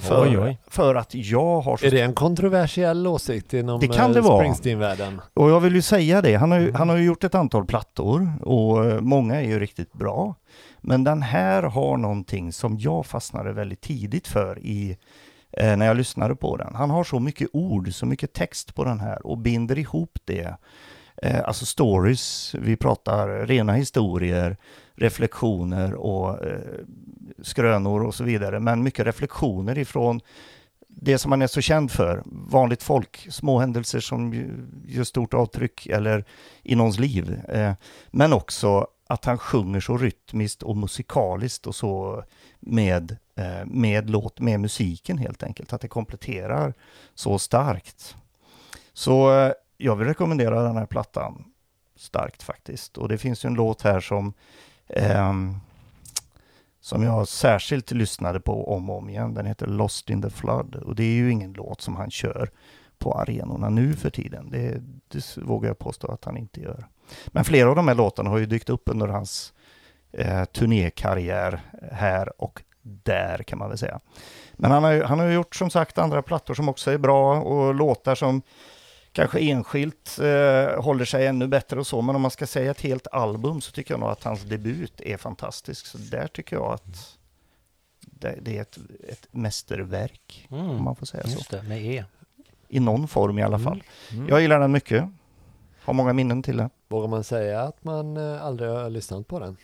För, 0.00 0.22
Oj, 0.22 0.38
oj. 0.38 0.58
för 0.66 0.94
att 0.94 1.14
jag 1.14 1.60
har 1.60 1.76
så 1.76 1.86
Är 1.86 1.90
det 1.90 2.00
en 2.00 2.14
kontroversiell 2.14 3.06
åsikt 3.06 3.54
inom 3.54 3.80
Det 3.80 3.88
kan 3.88 4.16
eh, 4.16 4.22
det. 4.22 4.22
Springsteen-världen? 4.22 5.20
Och 5.34 5.50
jag 5.50 5.60
vill 5.60 5.74
ju 5.74 5.82
säga 5.82 6.22
det, 6.22 6.34
han 6.34 6.50
har 6.50 6.58
ju, 6.58 6.72
han 6.72 6.88
har 6.88 6.96
ju 6.96 7.04
gjort 7.04 7.24
ett 7.24 7.34
antal 7.34 7.66
plattor 7.66 8.32
och 8.42 9.02
många 9.02 9.34
är 9.34 9.48
ju 9.48 9.58
riktigt 9.60 9.92
bra. 9.92 10.34
Men 10.80 11.04
den 11.04 11.22
här 11.22 11.62
har 11.62 11.96
någonting 11.96 12.52
som 12.52 12.78
jag 12.78 13.06
fastnade 13.06 13.52
väldigt 13.52 13.80
tidigt 13.80 14.28
för 14.28 14.58
i, 14.58 14.96
eh, 15.52 15.76
när 15.76 15.86
jag 15.86 15.96
lyssnade 15.96 16.36
på 16.36 16.56
den. 16.56 16.74
Han 16.74 16.90
har 16.90 17.04
så 17.04 17.20
mycket 17.20 17.48
ord, 17.52 17.92
så 17.94 18.06
mycket 18.06 18.32
text 18.32 18.74
på 18.74 18.84
den 18.84 19.00
här 19.00 19.26
och 19.26 19.38
binder 19.38 19.78
ihop 19.78 20.18
det. 20.24 20.56
Eh, 21.22 21.40
alltså 21.44 21.66
stories, 21.66 22.54
vi 22.54 22.76
pratar 22.76 23.46
rena 23.46 23.72
historier, 23.72 24.56
reflektioner 24.94 25.94
och 25.94 26.46
eh, 26.46 26.60
skrönor 27.42 28.02
och 28.02 28.14
så 28.14 28.24
vidare. 28.24 28.60
Men 28.60 28.82
mycket 28.82 29.06
reflektioner 29.06 29.78
ifrån 29.78 30.20
det 30.88 31.18
som 31.18 31.30
man 31.30 31.42
är 31.42 31.46
så 31.46 31.60
känd 31.60 31.90
för, 31.90 32.22
vanligt 32.26 32.82
folk, 32.82 33.26
små 33.30 33.58
händelser 33.58 34.00
som 34.00 34.34
gör 34.86 35.04
stort 35.04 35.34
avtryck 35.34 35.86
eller 35.86 36.24
i 36.62 36.74
någons 36.74 36.98
liv. 36.98 37.40
Eh, 37.48 37.72
men 38.10 38.32
också 38.32 38.86
att 39.10 39.24
han 39.24 39.38
sjunger 39.38 39.80
så 39.80 39.96
rytmiskt 39.96 40.62
och 40.62 40.76
musikaliskt 40.76 41.66
och 41.66 41.74
så 41.74 42.24
med, 42.60 43.16
eh, 43.34 43.66
med 43.66 44.10
låt, 44.10 44.40
med 44.40 44.60
musiken 44.60 45.18
helt 45.18 45.42
enkelt, 45.42 45.72
att 45.72 45.80
det 45.80 45.88
kompletterar 45.88 46.74
så 47.14 47.38
starkt. 47.38 48.16
Så 48.92 49.38
eh, 49.38 49.52
jag 49.76 49.96
vill 49.96 50.08
rekommendera 50.08 50.62
den 50.62 50.76
här 50.76 50.86
plattan 50.86 51.44
starkt 51.96 52.42
faktiskt. 52.42 52.98
Och 52.98 53.08
det 53.08 53.18
finns 53.18 53.44
ju 53.44 53.46
en 53.46 53.54
låt 53.54 53.82
här 53.82 54.00
som 54.00 54.32
eh, 54.86 55.32
som 56.80 57.02
jag 57.02 57.28
särskilt 57.28 57.90
lyssnade 57.90 58.40
på 58.40 58.74
om 58.74 58.90
och 58.90 58.98
om 58.98 59.08
igen. 59.08 59.34
Den 59.34 59.46
heter 59.46 59.66
Lost 59.66 60.10
in 60.10 60.22
the 60.22 60.30
Flood 60.30 60.74
och 60.74 60.94
det 60.94 61.04
är 61.04 61.14
ju 61.14 61.32
ingen 61.32 61.52
låt 61.52 61.80
som 61.80 61.96
han 61.96 62.10
kör 62.10 62.50
på 62.98 63.14
arenorna 63.14 63.68
nu 63.68 63.92
för 63.92 64.10
tiden. 64.10 64.50
Det, 64.50 64.82
det 65.08 65.36
vågar 65.36 65.68
jag 65.68 65.78
påstå 65.78 66.06
att 66.12 66.24
han 66.24 66.36
inte 66.36 66.60
gör. 66.60 66.88
Men 67.26 67.44
flera 67.44 67.68
av 67.70 67.76
de 67.76 67.88
här 67.88 67.94
låtarna 67.94 68.30
har 68.30 68.38
ju 68.38 68.46
dykt 68.46 68.70
upp 68.70 68.82
under 68.84 69.08
hans 69.08 69.52
eh, 70.12 70.44
turnékarriär 70.44 71.60
här 71.92 72.42
och 72.42 72.62
där 72.82 73.38
kan 73.42 73.58
man 73.58 73.68
väl 73.68 73.78
säga. 73.78 74.00
Men 74.52 74.70
han 74.70 74.84
har, 74.84 75.02
han 75.02 75.18
har 75.18 75.26
gjort 75.30 75.54
som 75.56 75.70
sagt 75.70 75.98
andra 75.98 76.22
plattor 76.22 76.54
som 76.54 76.68
också 76.68 76.90
är 76.90 76.98
bra 76.98 77.40
och 77.40 77.74
låtar 77.74 78.14
som 78.14 78.42
kanske 79.12 79.38
enskilt 79.40 80.18
eh, 80.22 80.82
håller 80.82 81.04
sig 81.04 81.26
ännu 81.26 81.46
bättre 81.46 81.80
och 81.80 81.86
så. 81.86 82.02
Men 82.02 82.16
om 82.16 82.22
man 82.22 82.30
ska 82.30 82.46
säga 82.46 82.70
ett 82.70 82.80
helt 82.80 83.06
album 83.12 83.60
så 83.60 83.72
tycker 83.72 83.94
jag 83.94 84.00
nog 84.00 84.08
att 84.08 84.24
hans 84.24 84.42
debut 84.42 85.00
är 85.00 85.16
fantastisk. 85.16 85.86
Så 85.86 85.98
där 85.98 86.26
tycker 86.26 86.56
jag 86.56 86.72
att 86.72 87.16
det, 88.00 88.34
det 88.42 88.56
är 88.58 88.62
ett, 88.62 88.78
ett 89.08 89.26
mästerverk, 89.30 90.46
om 90.50 90.58
Mm. 90.70 90.84
man 90.84 90.96
får 90.96 91.06
säga 91.06 91.22
så. 91.24 91.30
Just 91.30 91.50
det, 91.50 91.62
med 91.62 91.82
E. 91.86 92.04
I 92.68 92.80
någon 92.80 93.08
form 93.08 93.38
i 93.38 93.42
alla 93.42 93.58
fall. 93.58 93.82
Mm. 94.12 94.28
Jag 94.28 94.40
gillar 94.40 94.60
den 94.60 94.72
mycket. 94.72 95.04
Har 95.90 95.94
många 95.94 96.12
minnen 96.12 96.42
till 96.42 96.56
den. 96.56 96.70
Vågar 96.88 97.08
man 97.08 97.24
säga 97.24 97.60
att 97.62 97.84
man 97.84 98.16
eh, 98.16 98.44
aldrig 98.44 98.70
har 98.70 98.90
lyssnat 98.90 99.28
på 99.28 99.38
den? 99.38 99.56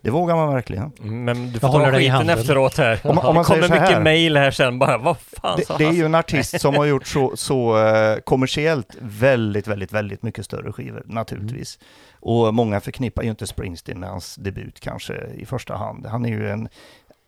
Det 0.00 0.10
vågar 0.10 0.36
man 0.36 0.54
verkligen. 0.54 0.92
Men 1.00 1.52
du 1.52 1.58
får 1.60 2.00
i 2.00 2.10
skiten 2.10 2.30
efteråt 2.30 2.76
här. 2.78 3.00
Om- 3.04 3.18
om 3.18 3.24
man 3.34 3.34
det 3.36 3.44
kommer 3.44 3.62
mycket 3.62 3.78
här. 3.88 4.00
mail 4.00 4.36
här 4.36 4.50
sen 4.50 4.78
bara, 4.78 4.98
vad 4.98 5.16
fan 5.18 5.58
Det, 5.68 5.78
det 5.78 5.84
är 5.84 5.92
ju 5.92 6.04
en 6.04 6.14
artist 6.14 6.60
som 6.60 6.74
har 6.74 6.84
gjort 6.84 7.06
så, 7.06 7.32
så 7.36 7.86
eh, 7.86 8.16
kommersiellt 8.18 8.96
väldigt, 9.00 9.66
väldigt, 9.68 9.92
väldigt 9.92 10.22
mycket 10.22 10.44
större 10.44 10.72
skivor 10.72 11.02
naturligtvis. 11.06 11.78
Och 12.20 12.54
många 12.54 12.80
förknippar 12.80 13.22
ju 13.22 13.30
inte 13.30 13.46
Springsteen 13.46 14.00
med 14.00 14.08
hans 14.08 14.36
debut 14.36 14.80
kanske 14.80 15.14
i 15.34 15.46
första 15.46 15.76
hand. 15.76 16.06
Han 16.06 16.24
är 16.24 16.28
ju 16.30 16.50
en, 16.50 16.68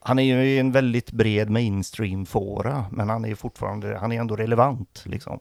han 0.01 0.19
är 0.19 0.23
ju 0.23 0.59
en 0.59 0.73
väldigt 0.73 1.13
bred 1.13 1.51
mainstream-fåra, 1.51 2.85
men 2.91 3.09
han 3.11 3.25
är 3.25 3.29
ju 3.29 3.37
fortfarande, 3.37 3.97
han 4.01 4.13
är 4.13 4.21
ändå 4.21 4.37
relevant 4.37 5.03
liksom. 5.07 5.41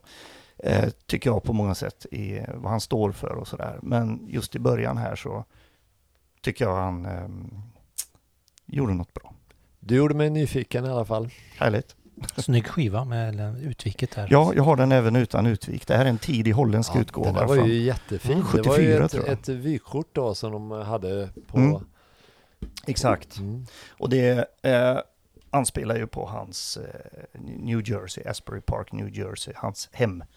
Eh, 0.58 0.88
tycker 1.06 1.30
jag 1.30 1.42
på 1.42 1.52
många 1.52 1.74
sätt 1.74 2.06
i 2.10 2.40
vad 2.54 2.70
han 2.70 2.80
står 2.80 3.12
för 3.12 3.34
och 3.34 3.48
sådär. 3.48 3.78
Men 3.82 4.26
just 4.28 4.56
i 4.56 4.58
början 4.58 4.96
här 4.96 5.16
så 5.16 5.44
tycker 6.42 6.64
jag 6.64 6.76
han 6.76 7.06
eh, 7.06 7.28
gjorde 8.66 8.94
något 8.94 9.14
bra. 9.14 9.34
Du 9.80 9.96
gjorde 9.96 10.14
mig 10.14 10.30
nyfiken 10.30 10.84
i 10.84 10.88
alla 10.88 11.04
fall. 11.04 11.30
Härligt. 11.58 11.96
Snygg 12.36 12.66
skiva 12.66 13.04
med 13.04 13.40
eh, 13.40 13.66
utviket 13.66 14.10
där. 14.14 14.28
Ja, 14.30 14.52
jag 14.56 14.62
har 14.62 14.76
den 14.76 14.92
även 14.92 15.16
utan 15.16 15.46
utvik. 15.46 15.86
Det 15.86 15.96
här 15.96 16.04
är 16.04 16.08
en 16.08 16.18
tidig 16.18 16.52
holländsk 16.52 16.92
Ja, 16.94 17.00
utgåva. 17.00 17.38
den 17.38 17.48
var 17.48 17.66
ju 17.66 17.82
jättefin. 17.82 18.32
Mm, 18.32 18.46
det 18.52 18.62
var 18.68 18.78
ju 18.78 18.84
74 18.84 19.04
ett, 19.04 19.10
tror 19.10 19.24
jag. 19.24 19.32
ett 19.32 19.48
vykort 19.48 20.08
då 20.12 20.34
som 20.34 20.52
de 20.52 20.70
hade 20.70 21.28
på... 21.46 21.58
Mm. 21.58 21.84
Exakt. 22.86 23.38
Mm. 23.38 23.66
Och 23.88 24.08
det 24.08 24.48
eh, 24.62 24.98
anspelar 25.50 25.96
ju 25.96 26.06
på 26.06 26.26
hans 26.26 26.76
eh, 26.76 27.40
New 27.40 27.90
Jersey, 27.90 28.24
Asbury 28.24 28.60
Park, 28.60 28.92
New 28.92 29.18
Jersey, 29.18 29.54
hans 29.56 29.88
hemort 29.92 30.28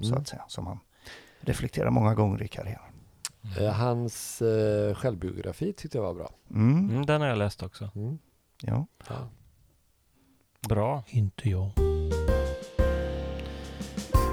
så 0.00 0.06
Mm. 0.06 0.18
att 0.20 0.28
säga, 0.28 0.42
som 0.48 0.66
han 0.66 0.78
reflekterar 1.40 1.90
många 1.90 2.14
gånger 2.14 2.42
i 2.42 2.48
karriären. 2.48 2.82
Eh, 3.58 3.72
Hans 3.72 4.42
eh, 4.42 4.94
självbiografi 4.94 5.72
tyckte 5.72 5.98
jag 5.98 6.02
var 6.02 6.14
bra. 6.14 6.30
Mm. 6.50 6.90
Mm, 6.90 7.06
den 7.06 7.20
har 7.20 7.28
jag 7.28 7.38
läst 7.38 7.62
också. 7.62 7.90
Mm. 7.94 8.18
Ja. 8.62 8.86
Ja. 9.08 9.14
Bra. 10.68 11.02
Inte 11.08 11.48
jag. 11.50 11.70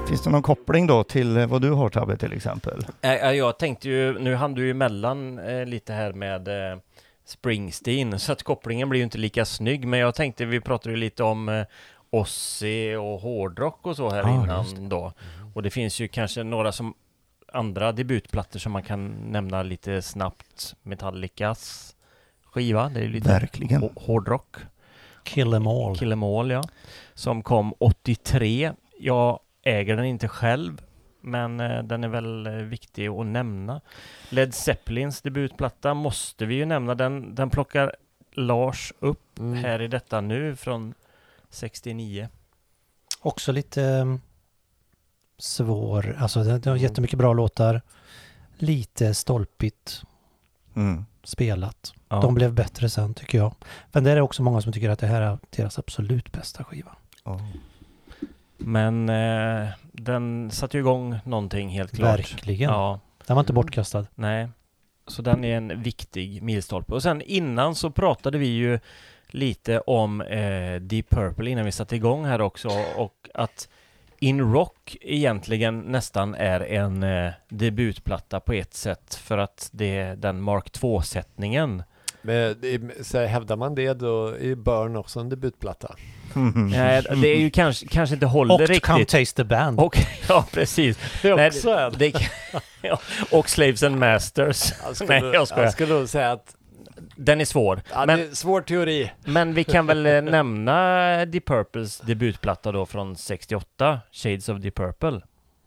Finns 0.08 0.22
det 0.22 0.30
någon 0.30 0.42
koppling 0.42 0.86
då 0.86 1.04
till 1.04 1.36
eh, 1.36 1.46
vad 1.46 1.62
du 1.62 1.70
har 1.70 1.88
Tabbe 1.88 2.16
till 2.16 2.32
exempel? 2.32 2.86
Äh, 3.00 3.12
äh, 3.12 3.32
jag 3.32 3.58
tänkte 3.58 3.88
ju, 3.88 4.18
nu 4.18 4.34
hann 4.34 4.54
du 4.54 4.64
ju 4.64 4.70
emellan 4.70 5.38
eh, 5.38 5.66
lite 5.66 5.92
här 5.92 6.12
med 6.12 6.48
eh, 6.72 6.78
Springsteen, 7.24 8.18
så 8.18 8.32
att 8.32 8.42
kopplingen 8.42 8.88
blir 8.88 9.00
ju 9.00 9.04
inte 9.04 9.18
lika 9.18 9.44
snygg, 9.44 9.86
men 9.86 10.00
jag 10.00 10.14
tänkte, 10.14 10.44
vi 10.44 10.60
pratade 10.60 10.90
ju 10.90 10.96
lite 10.96 11.22
om 11.22 11.64
Ozzy 12.10 12.94
och 12.94 13.20
hårdrock 13.20 13.86
och 13.86 13.96
så 13.96 14.10
här 14.10 14.22
Ah, 14.22 14.58
just 14.62 14.76
innan 14.76 14.88
då. 14.88 15.12
Och 15.54 15.62
det 15.62 15.70
finns 15.70 16.00
ju 16.00 16.08
kanske 16.08 16.42
några 16.42 16.72
som 16.72 16.94
andra 17.52 17.92
debutplattor 17.92 18.58
som 18.58 18.72
man 18.72 18.82
kan 18.82 19.08
nämna 19.08 19.62
lite 19.62 20.02
snabbt. 20.02 20.74
Metallicas 20.82 21.94
skiva, 22.44 22.88
det 22.88 23.00
är 23.00 23.04
ju 23.04 23.10
lite 23.10 23.28
Verkligen. 23.28 23.82
hå- 23.82 23.92
hårdrock. 24.00 24.56
Kill 25.24 25.54
em 25.54 25.66
all. 25.66 25.96
Kill 25.98 26.12
'em 26.12 26.22
all, 26.40 26.50
ja. 26.50 26.62
Som 27.14 27.42
kom 27.42 27.74
83. 27.78 28.72
Jag 28.98 29.40
äger 29.62 29.96
den 29.96 30.04
inte 30.04 30.28
själv, 30.28 30.82
men 31.20 31.60
eh, 31.60 31.82
den 31.82 32.04
är 32.04 32.08
väl 32.08 32.46
eh, 32.46 32.52
viktig 32.52 33.06
att 33.08 33.26
nämna. 33.26 33.80
Led 34.30 34.54
Zeppelins 34.54 35.22
debutplatta 35.22 35.94
måste 35.94 36.46
vi 36.46 36.54
ju 36.54 36.64
nämna. 36.66 36.94
Den, 36.94 37.34
den 37.34 37.50
plockar 37.50 37.96
Lars 38.32 38.92
upp 38.98 39.38
Mm. 39.38 39.64
här 39.64 39.82
i 39.82 39.88
detta 39.88 40.20
nu 40.20 40.56
från 40.56 40.94
69. 41.50 42.28
Också 43.20 43.52
lite 43.52 43.82
um, 43.82 44.20
svår. 45.38 46.16
Alltså 46.18 46.42
det, 46.44 46.50
har 46.50 46.66
Mm. 46.66 46.76
jättemycket 46.82 47.18
bra 47.18 47.32
låtar. 47.32 47.82
Lite 48.58 49.14
stolpigt 49.14 50.02
Mm. 50.76 51.04
spelat. 51.24 51.92
Ja. 52.08 52.20
De 52.20 52.34
blev 52.34 52.52
bättre 52.54 52.90
sen 52.90 53.14
tycker 53.14 53.38
jag. 53.38 53.54
Men 53.92 54.04
det 54.04 54.10
är 54.10 54.20
också 54.20 54.42
många 54.42 54.60
som 54.60 54.72
tycker 54.72 54.90
att 54.90 54.98
det 54.98 55.06
här 55.06 55.22
är 55.22 55.38
deras 55.50 55.78
absolut 55.78 56.32
bästa 56.32 56.64
skiva. 56.64 56.96
Ja. 57.24 57.40
Men 58.56 59.08
eh, 59.08 59.68
den 59.92 60.50
satte 60.50 60.76
ju 60.76 60.80
igång 60.80 61.18
någonting 61.24 61.68
helt 61.68 61.96
klart. 61.96 62.18
Verkligen. 62.18 62.70
Ja, 62.70 63.00
Den 63.26 63.34
var 63.36 63.42
inte 63.42 63.52
bortkastad. 63.52 64.06
nej. 64.14 64.48
Så 65.06 65.22
den 65.22 65.44
är 65.44 65.56
en 65.56 65.82
viktig 65.82 66.42
milstolpe. 66.42 66.94
Och 66.94 67.02
sen 67.02 67.22
innan 67.22 67.74
så 67.74 67.90
pratade 67.90 68.38
vi 68.38 68.46
ju 68.46 68.80
lite 69.30 69.80
om 69.80 70.20
eh, 70.20 70.74
Deep 70.80 71.10
Purple 71.10 71.50
innan 71.50 71.64
vi 71.64 71.72
satte 71.72 71.96
igång 71.96 72.24
här 72.24 72.40
också 72.40 72.68
och 72.96 73.28
att 73.34 73.68
In 74.20 74.52
Rock 74.52 74.96
egentligen 75.00 75.80
nästan 75.80 76.34
är 76.34 76.60
en 76.60 77.02
eh, 77.02 77.30
debutplatta 77.48 78.40
på 78.40 78.52
ett 78.52 78.74
sätt 78.74 79.14
för 79.14 79.38
att 79.38 79.68
det 79.72 79.98
är 79.98 80.16
den 80.16 80.42
Mark 80.42 80.70
2-sättningen. 80.70 81.82
Men, 82.22 82.56
det- 82.60 83.06
så 83.06 83.24
hävdar 83.24 83.56
man 83.56 83.74
det 83.74 83.92
då 83.94 84.26
är 84.28 84.54
Burn 84.54 84.96
också 84.96 85.20
en 85.20 85.28
debutplatta? 85.28 85.94
Nej, 86.70 87.02
det 87.22 87.28
är 87.28 87.38
ju 87.40 87.50
kanske, 87.50 87.86
kanske 87.86 88.14
inte 88.14 88.26
håller 88.26 88.54
Och 88.54 88.60
Come 88.60 88.98
riktigt. 88.98 89.08
Taste 89.08 89.36
the 89.36 89.44
Band. 89.44 89.80
Och, 89.80 89.98
ja, 90.28 90.44
precis. 90.52 90.98
Det 91.22 91.28
är 91.28 91.36
Nej, 91.36 91.46
också 91.48 91.70
en. 91.70 91.92
det, 91.98 92.12
ja, 92.82 92.98
och 93.30 93.48
Slaves 93.48 93.82
and 93.82 93.98
Masters. 93.98 94.72
Jag 94.86 94.96
skulle, 94.96 95.20
Nej, 95.20 95.30
jag 95.34 95.46
jag 95.56 95.72
skulle 95.72 95.94
nog 95.94 96.08
säga 96.08 96.32
att 96.32 96.54
Den 97.20 97.40
är 97.40 97.44
svår. 97.44 97.82
ja, 97.92 98.06
Men- 98.06 98.18
det 98.18 98.24
är 98.24 98.34
svår 98.34 98.60
teori. 98.60 99.12
Men 99.24 99.54
vi 99.54 99.64
kan 99.64 99.86
väl 99.86 100.06
eh, 100.06 100.22
nämna 100.22 101.24
Deep 101.24 101.44
Purples 101.44 101.98
debutplatta 101.98 102.72
då 102.72 102.86
från 102.86 103.16
68, 103.16 104.00
Shades 104.12 104.48
of 104.48 104.58
Deep 104.58 104.74
Purple. 104.74 105.20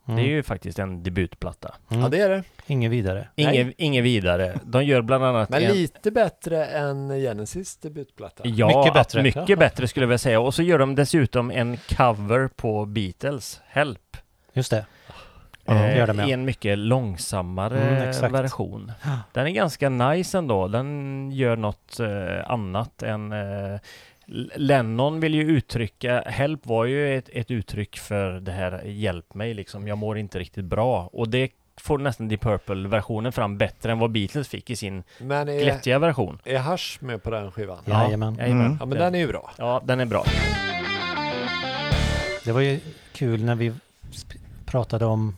Mm. 0.07 0.15
Det 0.15 0.21
är 0.21 0.31
ju 0.31 0.43
faktiskt 0.43 0.79
en 0.79 1.03
debutplatta. 1.03 1.75
Mm. 1.89 2.03
Ja, 2.03 2.09
det 2.09 2.19
är 2.19 2.29
det. 2.29 2.43
Inget 2.67 2.91
vidare. 2.91 3.27
Inget, 3.35 3.73
inget 3.77 4.03
vidare. 4.03 4.59
De 4.63 4.83
gör 4.83 5.01
bland 5.01 5.23
annat 5.23 5.49
Men 5.49 5.63
en... 5.63 5.71
lite 5.73 6.11
bättre 6.11 6.65
än 6.65 7.09
Genesis 7.09 7.77
debutplatta. 7.77 8.43
Ja, 8.47 8.67
Mycket 8.67 8.93
bättre. 8.93 9.23
Mycket 9.23 9.59
bättre 9.59 9.87
skulle 9.87 10.03
jag 10.03 10.07
vilja 10.07 10.17
säga. 10.17 10.39
Och 10.39 10.53
så 10.53 10.63
gör 10.63 10.79
de 10.79 10.95
dessutom 10.95 11.51
en 11.51 11.77
cover 11.77 12.47
på 12.47 12.85
Beatles, 12.85 13.61
Help. 13.67 14.17
Just 14.53 14.71
det. 14.71 14.85
Ja. 15.65 16.27
I 16.27 16.31
en 16.31 16.45
mycket 16.45 16.77
långsammare 16.77 17.79
Mm, 17.79 18.31
version. 18.31 18.91
Den 19.33 19.47
är 19.47 19.51
ganska 19.51 19.89
nice 19.89 20.37
ändå. 20.37 20.67
Den 20.67 21.29
gör 21.31 21.55
något 21.55 21.99
eh, 21.99 22.51
annat 22.51 23.03
än... 23.03 23.31
Eh, 23.31 23.79
Lennon 24.55 25.19
vill 25.19 25.33
ju 25.35 25.41
uttrycka, 25.41 26.23
Help 26.25 26.65
var 26.65 26.85
ju 26.85 27.17
ett, 27.17 27.29
ett 27.33 27.51
uttryck 27.51 27.97
för 27.97 28.31
det 28.39 28.51
här 28.51 28.81
hjälp 28.85 29.33
mig 29.33 29.53
liksom, 29.53 29.87
jag 29.87 29.97
mår 29.97 30.17
inte 30.17 30.39
riktigt 30.39 30.65
bra. 30.65 31.09
Och 31.13 31.29
det 31.29 31.51
får 31.81 31.97
nästan 31.97 32.27
Deep 32.27 32.41
Purple-versionen 32.41 33.31
fram 33.31 33.57
bättre 33.57 33.91
än 33.91 33.99
vad 33.99 34.11
Beatles 34.11 34.47
fick 34.47 34.69
i 34.69 34.75
sin 34.75 35.03
Men 35.19 35.49
är, 35.49 35.59
glättiga 35.63 35.99
version. 35.99 36.39
är 36.45 36.59
Hush 36.59 37.03
med 37.03 37.23
på 37.23 37.29
den 37.29 37.51
skivan? 37.51 37.77
Ja, 37.85 38.03
Jajamän. 38.03 38.35
jajamän. 38.39 38.65
Mm. 38.65 38.77
Ja, 38.79 38.85
men 38.85 38.97
den 38.97 39.15
är 39.15 39.19
ju 39.19 39.27
bra. 39.27 39.51
Ja, 39.57 39.81
den 39.85 39.99
är 39.99 40.05
bra. 40.05 40.23
Det 42.45 42.51
var 42.51 42.61
ju 42.61 42.79
kul 43.13 43.43
när 43.43 43.55
vi 43.55 43.73
pratade 44.65 45.05
om 45.05 45.37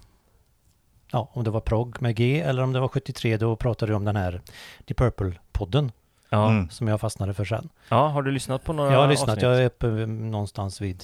Ja, 1.13 1.29
om 1.33 1.43
det 1.43 1.49
var 1.49 1.59
prog 1.61 2.01
med 2.01 2.15
G 2.15 2.39
eller 2.41 2.63
om 2.63 2.73
det 2.73 2.79
var 2.79 2.87
73 2.87 3.37
då 3.37 3.55
pratade 3.55 3.91
vi 3.91 3.95
om 3.95 4.05
den 4.05 4.15
här 4.15 4.41
Deep 4.85 4.99
Purple-podden 4.99 5.91
Ja. 6.29 6.49
Mm. 6.49 6.69
som 6.69 6.87
jag 6.87 7.01
fastnade 7.01 7.33
för 7.33 7.45
sen. 7.45 7.69
ja, 7.89 8.07
har 8.07 8.21
du 8.21 8.31
lyssnat 8.31 8.63
på 8.63 8.73
några 8.73 8.93
Jag 8.93 8.99
har 8.99 9.07
lyssnat, 9.07 9.29
avsnitt? 9.29 9.43
jag 9.43 9.61
är 9.61 9.65
uppe 9.65 9.87
någonstans 10.05 10.81
vid 10.81 11.03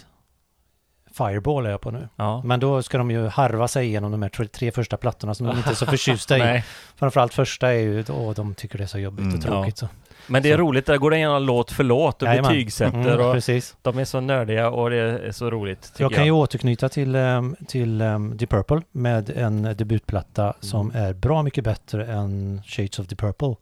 Fireball 1.14 1.66
är 1.66 1.70
jag 1.70 1.82
på 1.82 1.92
nu. 1.92 2.08
Ja. 2.16 2.42
Men 2.46 2.60
då 2.60 2.84
ska 2.84 2.98
de 2.98 3.12
ju 3.12 3.28
harva 3.28 3.68
sig 3.68 3.86
igenom 3.88 4.12
de 4.12 4.22
här 4.22 4.48
tre, 4.48 4.72
första 4.72 4.98
plattorna 4.98 5.36
som 5.36 5.48
de 5.48 5.58
inte 5.58 5.70
är 5.70 5.74
så 5.74 5.86
förtjusta 5.96 6.38
i. 6.58 6.64
Framförallt 6.96 7.34
första 7.34 7.68
är 7.74 7.80
ju, 7.80 8.04
åh, 8.10 8.34
de 8.34 8.54
tycker 8.56 8.78
det 8.78 8.84
är 8.84 8.88
så 8.88 9.00
jobbigt 9.00 9.20
Mm, 9.26 9.36
och 9.36 9.42
tråkigt. 9.42 9.78
Så. 9.78 9.88
Men 10.28 10.44
det 10.44 10.52
är 10.52 10.58
Så. 10.58 10.62
roligt, 10.62 10.86
där 10.86 10.98
går 10.98 11.12
det 11.12 11.18
igenom 11.18 11.44
låt 11.44 11.72
för 11.72 11.84
låt 11.84 12.22
och 12.22 12.28
Jajamän. 12.28 12.52
betygsätter 12.52 12.98
Mm, 13.00 13.26
och 13.26 13.34
precis. 13.34 13.76
de 13.82 14.00
är 14.00 14.06
så 14.06 14.20
nördiga 14.20 14.70
och 14.70 14.90
det 14.90 14.96
är 14.98 15.32
så 15.32 15.50
roligt. 15.50 15.82
tycker 15.82 16.04
Jag 16.04 16.14
kan 16.14 16.26
ju 16.26 16.32
återknyta 16.32 16.90
till, 16.90 17.16
um, 17.16 17.56
till 17.68 18.02
um, 18.02 18.38
Deep 18.38 18.50
Purple 18.50 18.82
med 18.92 19.30
en 19.30 19.62
debutplatta 19.78 20.54
som 20.60 20.92
är 20.96 21.14
bra 21.14 21.44
mycket 21.44 21.64
bättre 21.64 22.06
än 22.06 22.62
Shades 22.66 23.00
of 23.00 23.08
Deep 23.08 23.20
Purple. 23.20 23.56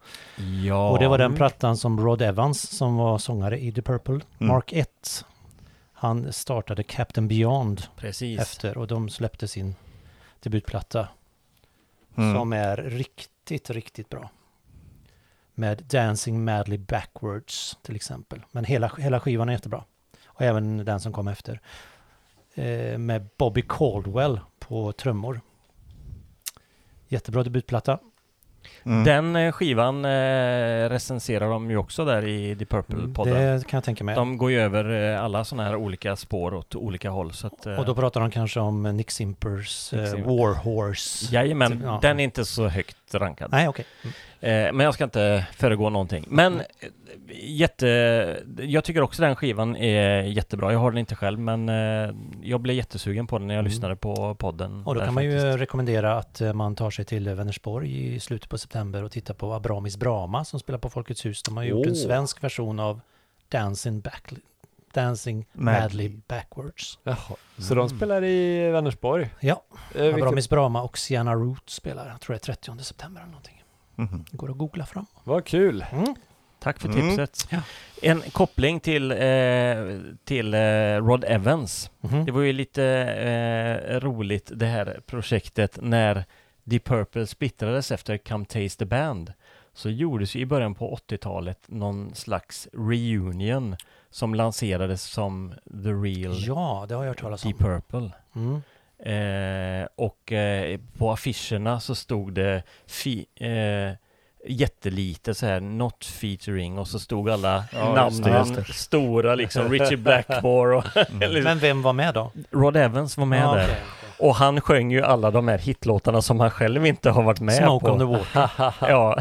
Ja. 0.66 0.90
Och 0.90 1.00
det 1.00 1.08
var 1.08 1.18
den 1.18 1.26
Mm. 1.26 1.38
plattan 1.38 1.78
som 1.78 2.00
Rod 2.00 2.22
Evans, 2.22 2.78
som 2.78 2.98
var 2.98 3.18
sångare 3.18 3.60
i 3.60 3.72
Deep 3.72 3.86
Purple, 3.86 4.14
Mm. 4.14 4.24
Mark 4.40 4.74
1, 4.74 4.88
han 6.00 6.34
startade 6.34 6.84
Captain 6.84 7.28
Beyond 7.28 7.84
Precis. 7.96 8.40
efter 8.40 8.78
och 8.78 8.88
de 8.88 9.10
släppte 9.10 9.48
sin 9.48 9.76
debutplatta 10.40 11.08
Mm. 12.18 12.36
som 12.36 12.54
är 12.54 12.78
riktigt, 12.78 13.70
riktigt 13.70 14.10
bra. 14.10 14.30
Med 15.54 15.84
Dancing 15.90 16.46
Madly 16.46 16.78
Backwards 16.78 17.78
till 17.82 17.96
exempel. 17.96 18.42
Men 18.52 18.66
hela, 18.66 18.92
hela 18.98 19.20
skivan 19.20 19.50
är 19.50 19.54
jättebra. 19.54 19.84
Och 20.26 20.42
även 20.42 20.78
den 20.86 21.00
som 21.00 21.14
kom 21.14 21.28
efter. 21.28 21.62
Eh, 22.54 22.98
med 22.98 23.30
Bobby 23.38 23.64
Caldwell 23.70 24.40
på 24.60 24.92
trummor. 24.92 25.42
Jättebra 27.08 27.44
debutplatta. 27.44 28.00
Mm. 28.88 29.04
Den 29.04 29.36
eh, 29.36 29.52
skivan 29.52 30.06
eh, 30.06 30.90
recenserar 30.90 31.50
de 31.50 31.70
ju 31.72 31.78
också 31.78 32.06
där 32.06 32.26
i 32.28 32.56
The 32.56 32.66
Purple-podden. 32.66 33.58
Det 33.58 33.68
kan 33.68 33.78
jag 33.78 33.84
tänka 33.84 34.04
mig. 34.04 34.16
De 34.16 34.38
går 34.38 34.52
ju 34.52 34.60
över 34.60 35.14
eh, 35.14 35.24
alla 35.24 35.44
sådana 35.44 35.64
här 35.70 35.76
olika 35.76 36.16
spår 36.16 36.54
åt 36.54 36.76
olika 36.76 37.10
håll. 37.10 37.34
Så 37.34 37.48
att, 37.48 37.66
Och 37.66 37.86
då 37.86 37.96
pratar 37.96 38.22
de 38.22 38.32
kanske 38.32 38.60
om 38.60 38.84
Nick 38.84 39.12
Simpers 39.12 39.92
Nick 39.94 40.08
Simper. 40.08 40.30
War 40.38 40.54
Horse. 40.54 41.36
Jajamän, 41.36 41.82
Ja. 41.86 42.00
den 42.02 42.20
är 42.20 42.24
inte 42.24 42.46
så 42.46 42.68
högt 42.68 43.14
rankad. 43.16 43.52
Nej, 43.52 43.68
okej. 43.68 43.86
Mm. 44.04 44.14
Eh, 44.40 44.50
men 44.74 44.80
jag 44.80 44.94
ska 44.94 45.04
inte 45.04 45.48
föregå 45.54 45.90
någonting. 45.90 46.26
Men 46.28 46.60
eh, 46.60 46.66
jätte... 47.44 47.88
Jag 48.58 48.84
tycker 48.84 49.02
också 49.02 49.22
den 49.22 49.36
skivan 49.36 49.76
är 49.76 50.22
jättebra. 50.24 50.72
Jag 50.72 50.80
har 50.80 50.92
den 50.92 50.98
inte 50.98 51.16
själv, 51.16 51.40
men 51.40 51.70
eh, 51.70 52.16
jag 52.44 52.62
blev 52.62 52.76
jättesugen 52.76 53.28
på 53.28 53.38
den 53.38 53.48
när 53.48 53.54
jag 53.56 53.60
Mm. 53.60 53.70
lyssnade 53.72 53.96
på 53.96 54.36
podden. 54.36 54.84
Och 54.86 54.96
då 54.96 55.02
kan 55.02 55.14
man 55.14 55.24
ju 55.24 55.40
rekommendera 55.58 56.18
att 56.18 56.42
man 56.54 56.76
tar 56.76 56.92
sig 56.92 57.06
till 57.06 57.30
Vänersborg 57.30 58.16
i 58.16 58.20
slutet 58.20 58.50
på 58.50 58.58
september 58.58 59.04
och 59.04 59.12
tittar 59.12 59.34
på 59.34 59.54
Abramis 59.54 59.98
Brama 59.98 60.46
som 60.46 60.60
spelar 60.60 60.80
på 60.80 60.90
Folkets 60.90 61.26
hus. 61.26 61.44
De 61.44 61.58
har 61.58 61.64
gjort 61.64 61.86
en 61.86 61.92
Åh. 61.92 61.98
svensk 61.98 62.44
version 62.44 62.80
av 62.80 63.02
Dancing, 63.50 64.00
Back, 64.02 64.34
Dancing 64.94 65.46
Madly. 65.54 66.10
Backwards. 66.28 67.00
Jaha. 67.04 67.16
Så 67.58 67.76
de 67.76 67.90
spelar 67.90 68.24
i 68.24 68.70
Vänersborg? 68.72 69.30
Ja, 69.40 69.64
Eh, 69.96 70.14
Abramis 70.16 70.50
Brama 70.50 70.82
och 70.84 70.98
Sienna 70.98 71.34
Root 71.36 71.70
spelar. 71.70 72.10
Jag 72.10 72.22
tror 72.22 72.34
det 72.34 72.38
är 72.50 72.54
30 72.56 72.84
september 72.84 73.22
eller 73.22 73.32
någonting. 73.32 73.57
Det 74.32 74.38
går 74.38 74.52
att 74.52 74.58
googla 74.58 74.86
fram. 74.86 75.06
Vad 75.24 75.46
kul! 75.46 75.86
Mm. 75.92 76.16
Tack 76.60 76.80
för 76.80 76.90
Mm. 76.90 77.10
tipset. 77.10 77.48
Ja. 77.52 77.62
En 78.02 78.22
koppling 78.22 78.80
till, 78.80 79.12
eh, 79.12 79.18
till 80.24 80.54
eh, 80.54 80.60
Rod 81.02 81.24
Evans. 81.28 81.92
Mhm. 82.02 82.26
Det 82.26 82.32
var 82.32 82.42
ju 82.42 82.54
lite 82.54 82.84
eh, 82.84 84.00
roligt 84.00 84.52
det 84.56 84.66
här 84.66 85.00
projektet 85.06 85.80
när 85.82 86.26
Deep 86.64 86.84
Purple 86.86 87.28
splittrades 87.28 87.92
efter 87.92 88.18
Come 88.18 88.46
Taste 88.46 88.78
the 88.80 88.86
Band. 88.86 89.34
Så 89.74 89.90
gjordes 89.90 90.36
ju 90.36 90.40
i 90.40 90.46
början 90.46 90.76
på 90.76 90.96
80-talet 90.96 91.60
någon 91.68 92.16
slags 92.16 92.68
reunion 92.74 93.76
som 94.10 94.36
lanserades 94.36 95.04
som 95.04 95.54
The 95.84 95.90
Real 95.90 96.36
Ja, 96.38 96.86
det 96.90 96.96
har 96.96 97.04
jag 97.04 97.10
hört 97.12 97.20
talas 97.22 97.42
Deep 97.42 97.56
om. 97.62 97.66
Purple. 97.66 98.12
Mm. 98.36 98.62
Eh, 99.06 99.88
och 99.96 100.32
eh, 100.32 100.80
på 100.98 101.12
affischerna 101.12 101.80
så 101.80 101.96
stod 101.96 102.34
det 102.34 102.64
fi, 102.88 103.26
eh, 103.40 103.96
jättelite 104.50 105.34
så 105.36 105.46
här 105.46 105.60
Not 105.60 106.06
featuring 106.06 106.78
och 106.78 106.88
så 106.88 107.00
stod 107.00 107.30
alla 107.30 107.64
Ja, 107.74 107.94
namnen 107.94 108.66
stora 108.66 109.36
liksom 109.36 109.70
Richie 109.70 109.98
Blackmore 109.98 110.76
och 110.78 110.84
liksom, 110.96 111.44
Men 111.44 111.60
vem 111.60 111.82
var 111.82 111.94
med 111.94 112.14
då? 112.14 112.32
Rod 112.52 112.76
Evans 112.78 113.18
var 113.18 113.26
med 113.26 113.42
Ja, 113.42 113.54
där. 113.56 113.64
okej. 113.64 113.76
Och 114.20 114.36
han 114.36 114.62
sjöng 114.62 114.92
ju 114.92 115.02
alla 115.02 115.32
de 115.32 115.48
här 115.48 115.58
hitlåtarna 115.58 116.22
som 116.22 116.40
han 116.40 116.52
själv 116.52 116.86
inte 116.86 117.10
har 117.10 117.24
varit 117.24 117.40
med 117.40 117.56
Smoke 117.56 117.86
på. 117.86 117.92
on 117.92 118.00
the 118.00 118.06
water. 118.06 118.50
Ja. 118.90 119.18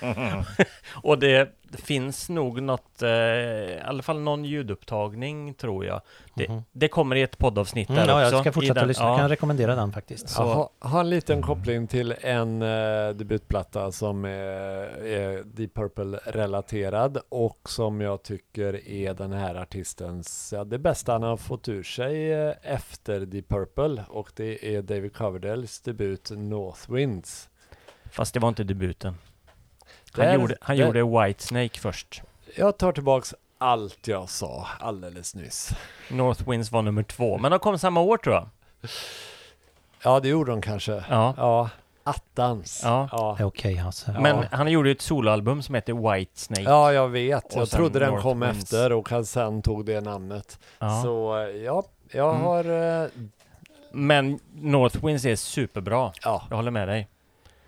och 1.02 1.18
det 1.18 1.48
finns 1.72 2.28
nog 2.28 2.62
något, 2.62 3.02
eh, 3.02 3.08
i 3.10 3.80
alla 3.84 4.02
fall 4.02 4.20
någon 4.20 4.44
ljudupptagning 4.44 5.54
tror 5.54 5.84
jag. 5.86 6.00
Det, 6.34 6.48
Mhm. 6.48 6.62
det 6.72 6.88
kommer 6.88 7.16
i 7.16 7.22
ett 7.22 7.38
poddavsnitt 7.38 7.88
Mm, 7.88 8.06
där 8.06 8.08
ja, 8.08 8.22
också. 8.26 8.34
jag 8.34 8.42
ska 8.42 8.52
fortsätta 8.52 8.74
den- 8.80 8.88
lyssna. 8.88 9.04
ja. 9.04 9.10
Jag 9.10 9.18
kan 9.18 9.28
rekommendera 9.28 9.74
den 9.74 9.92
faktiskt. 9.92 10.28
Så- 10.28 10.42
Jag 10.42 10.46
har, 10.46 10.68
har 10.78 11.00
en 11.00 11.10
liten 11.10 11.42
koppling 11.42 11.86
till 11.86 12.14
en 12.20 12.62
uh, 12.62 13.14
debutplatta 13.14 13.92
som 13.92 14.24
är, 14.24 14.30
är 15.06 15.42
Deep 15.44 15.74
Purple-relaterad 15.74 17.18
och 17.28 17.70
som 17.70 18.00
jag 18.00 18.22
tycker 18.22 18.88
är 18.88 19.14
den 19.14 19.32
här 19.32 19.54
artistens, 19.54 20.52
ja, 20.56 20.64
det 20.64 20.78
bästa 20.78 21.12
han 21.12 21.22
har 21.22 21.36
fått 21.36 21.68
ur 21.68 21.82
sig 21.82 22.32
eh, 22.32 22.54
efter 22.62 23.20
Deep 23.20 23.48
Purple 23.48 24.04
och 24.08 24.30
det 24.36 24.74
är 24.76 24.82
David 24.82 25.14
Coverdales 25.16 25.80
debut 25.80 26.30
North 26.30 26.92
Winds. 26.92 27.48
Fast 28.10 28.34
det 28.34 28.40
var 28.40 28.48
inte 28.48 28.64
debuten. 28.64 29.14
Han, 30.24 30.28
är- 30.34 30.38
gjorde, 30.38 30.56
han 30.60 30.76
det- 30.76 30.82
gjorde 31.00 31.02
Whitesnake 31.26 31.78
först. 31.80 32.22
Jag 32.56 32.78
tar 32.78 32.92
tillbaks 32.92 33.34
allt 33.58 34.08
jag 34.08 34.28
sa 34.28 34.66
alldeles 34.80 35.34
nyss. 35.34 35.70
North 36.10 36.50
Winds 36.50 36.72
var 36.72 36.82
nummer 36.82 37.02
två, 37.02 37.38
men 37.38 37.50
de 37.50 37.60
kom 37.60 37.78
samma 37.78 38.00
år 38.00 38.16
tror 38.16 38.34
jag. 38.34 38.48
Ja, 40.02 40.20
det 40.20 40.28
gjorde 40.28 40.50
de 40.50 40.62
kanske. 40.62 41.04
Ja. 41.10 41.34
Ja, 41.36 41.70
attans. 42.04 42.80
Ja. 42.84 43.08
Ja. 43.12 43.36
Okej 43.44 43.74
Hasse. 43.74 44.10
Ja. 44.14 44.20
Men 44.20 44.44
han 44.50 44.70
gjorde 44.70 44.88
ju 44.88 44.92
ett 44.92 45.00
soloalbum 45.00 45.62
som 45.62 45.74
heter 45.74 46.12
Whitesnake. 46.14 46.62
Ja, 46.62 46.92
jag 46.92 47.08
vet. 47.08 47.54
Och 47.54 47.60
Jag 47.60 47.70
trodde 47.70 47.98
den 47.98 48.10
North 48.10 48.22
kom 48.22 48.40
Winds. 48.40 48.58
efter 48.62 48.92
och 48.92 49.10
han 49.10 49.24
sen 49.26 49.62
tog 49.62 49.84
det 49.84 50.00
namnet. 50.00 50.58
Ja. 50.78 51.02
Så 51.02 51.34
ja, 51.64 51.82
jag 52.12 52.30
Mm. 52.30 52.42
har... 52.42 52.64
eh, 53.02 53.08
Men 53.92 54.38
North 54.54 55.04
Winds 55.06 55.24
är 55.24 55.36
superbra. 55.36 56.12
Ja, 56.24 56.42
Jag 56.50 56.56
håller 56.56 56.70
med 56.70 56.88
dig. 56.88 57.08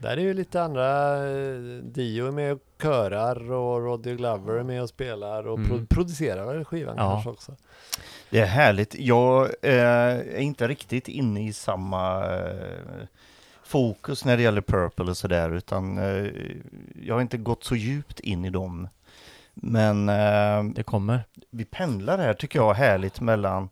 Där 0.00 0.16
är 0.16 0.20
ju 0.20 0.34
lite 0.34 0.62
andra... 0.62 1.16
eh, 1.28 1.58
Dio 1.82 2.26
är 2.26 2.30
med 2.30 2.52
och 2.52 2.58
körar 2.82 3.52
och 3.52 3.82
Roddy 3.84 4.14
Glover 4.16 4.54
är 4.54 4.62
med 4.62 4.82
och 4.82 4.88
spelar 4.88 5.46
och 5.46 5.58
Mm. 5.58 5.68
pro- 5.70 5.86
producerar 5.86 6.46
väl 6.54 6.64
skivan 6.64 6.94
Ja. 6.98 7.10
kanske 7.12 7.30
också. 7.30 7.52
Det 8.30 8.40
är 8.40 8.46
härligt. 8.46 8.94
Jag 8.98 9.42
eh, 9.62 9.74
är 9.74 10.38
inte 10.40 10.68
riktigt 10.68 11.08
inne 11.08 11.46
i 11.46 11.52
samma 11.52 12.24
eh, 12.38 13.06
fokus 13.62 14.24
när 14.24 14.36
det 14.36 14.42
gäller 14.42 14.60
Purple 14.60 15.04
och 15.10 15.16
sådär, 15.16 15.50
utan 15.50 15.98
eh, 15.98 16.30
jag 17.02 17.14
har 17.14 17.20
inte 17.22 17.36
gått 17.38 17.64
så 17.64 17.76
djupt 17.76 18.20
in 18.20 18.44
i 18.44 18.50
dem. 18.50 18.88
Men 19.54 20.08
eh, 20.08 20.64
Det 20.74 20.82
kommer. 20.82 21.20
vi 21.50 21.64
pendlar 21.64 22.18
här 22.18 22.34
tycker 22.34 22.58
jag 22.58 22.74
härligt 22.74 23.20
mellan 23.20 23.68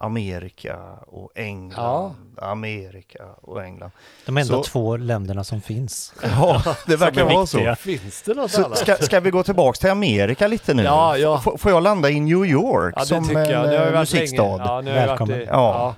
Amerika 0.00 0.76
och 1.06 1.30
England. 1.34 2.14
Amerika 2.42 3.24
och 3.42 3.64
England. 3.64 3.90
De 4.26 4.36
enda 4.36 4.54
Så- 4.54 4.62
två 4.62 4.96
länderna 4.96 5.44
som 5.44 5.60
finns. 5.60 6.14
Ja, 6.22 6.62
det 6.86 6.96
verkar 6.96 7.24
vara 7.24 7.46
så. 7.46 7.74
Finns 7.78 8.22
det 8.22 8.34
något 8.34 8.50
så 8.50 8.64
annat? 8.64 8.78
ska, 8.78 8.96
ska 8.96 9.20
vi 9.20 9.30
gå 9.30 9.42
tillbaks 9.42 9.78
till 9.78 9.90
Amerika 9.90 10.46
lite 10.46 10.74
nu? 10.74 10.82
Ja, 10.82 11.16
ja. 11.16 11.42
F- 11.46 11.60
får 11.60 11.72
jag 11.72 11.82
landa 11.82 12.10
i 12.10 12.20
New 12.20 12.44
York 12.46 12.94
Ja, 12.96 13.04
som 13.04 13.36
en 13.36 13.50
jag. 13.50 13.86
Eh, 13.94 14.00
musikstad? 14.00 14.42
Ja, 14.42 14.80
ni 14.80 14.90
har 14.90 15.00
ju 15.00 15.06
varit 15.06 15.10
Välkommen. 15.10 15.40
i, 15.40 15.44
Ja. 15.44 15.94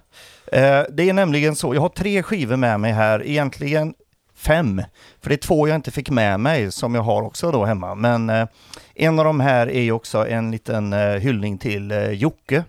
ja. 0.52 0.58
Eh, 0.58 0.84
det 0.90 1.08
är 1.08 1.12
nämligen 1.12 1.56
så, 1.56 1.74
jag 1.74 1.80
har 1.80 1.88
tre 1.88 2.22
skivor 2.22 2.56
med 2.56 2.80
mig 2.80 2.92
här, 2.92 3.26
egentligen 3.26 3.94
fem. 4.36 4.82
För 5.20 5.28
det 5.28 5.34
är 5.34 5.36
två 5.36 5.68
jag 5.68 5.74
inte 5.74 5.90
fick 5.90 6.10
med 6.10 6.40
mig 6.40 6.72
som 6.72 6.94
jag 6.94 7.02
har 7.02 7.22
också 7.22 7.50
då 7.50 7.64
hemma. 7.64 7.94
Men 7.94 8.30
eh, 8.30 8.46
en 8.94 9.18
av 9.18 9.24
de 9.24 9.40
här 9.40 9.66
är 9.70 9.80
ju 9.82 9.92
också 9.92 10.26
en 10.28 10.50
liten 10.50 10.92
hyllning 11.20 11.58
till 11.58 12.08
Jocke. 12.12 12.64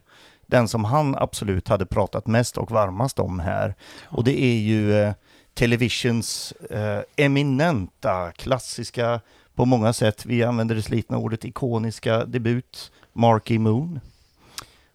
Den 0.53 0.67
som 0.67 0.85
han 0.85 1.15
absolut 1.15 1.67
hade 1.67 1.85
pratat 1.85 2.27
mest 2.27 2.57
och 2.57 2.71
varmast 2.71 3.19
om 3.19 3.39
här. 3.39 3.75
Och 4.05 4.23
det 4.23 4.43
är 4.43 4.57
ju 4.57 5.01
eh, 5.01 5.13
Televisions 5.53 6.51
eh, 6.51 6.99
eminenta, 7.15 8.31
klassiska, 8.31 9.21
på 9.55 9.65
många 9.65 9.93
sätt, 9.93 10.25
vi 10.25 10.43
använder 10.43 10.75
det 10.75 10.81
slitna 10.81 11.17
ordet 11.17 11.45
ikoniska 11.45 12.25
debut, 12.25 12.91
Marky 13.13 13.59
Moon. 13.59 13.99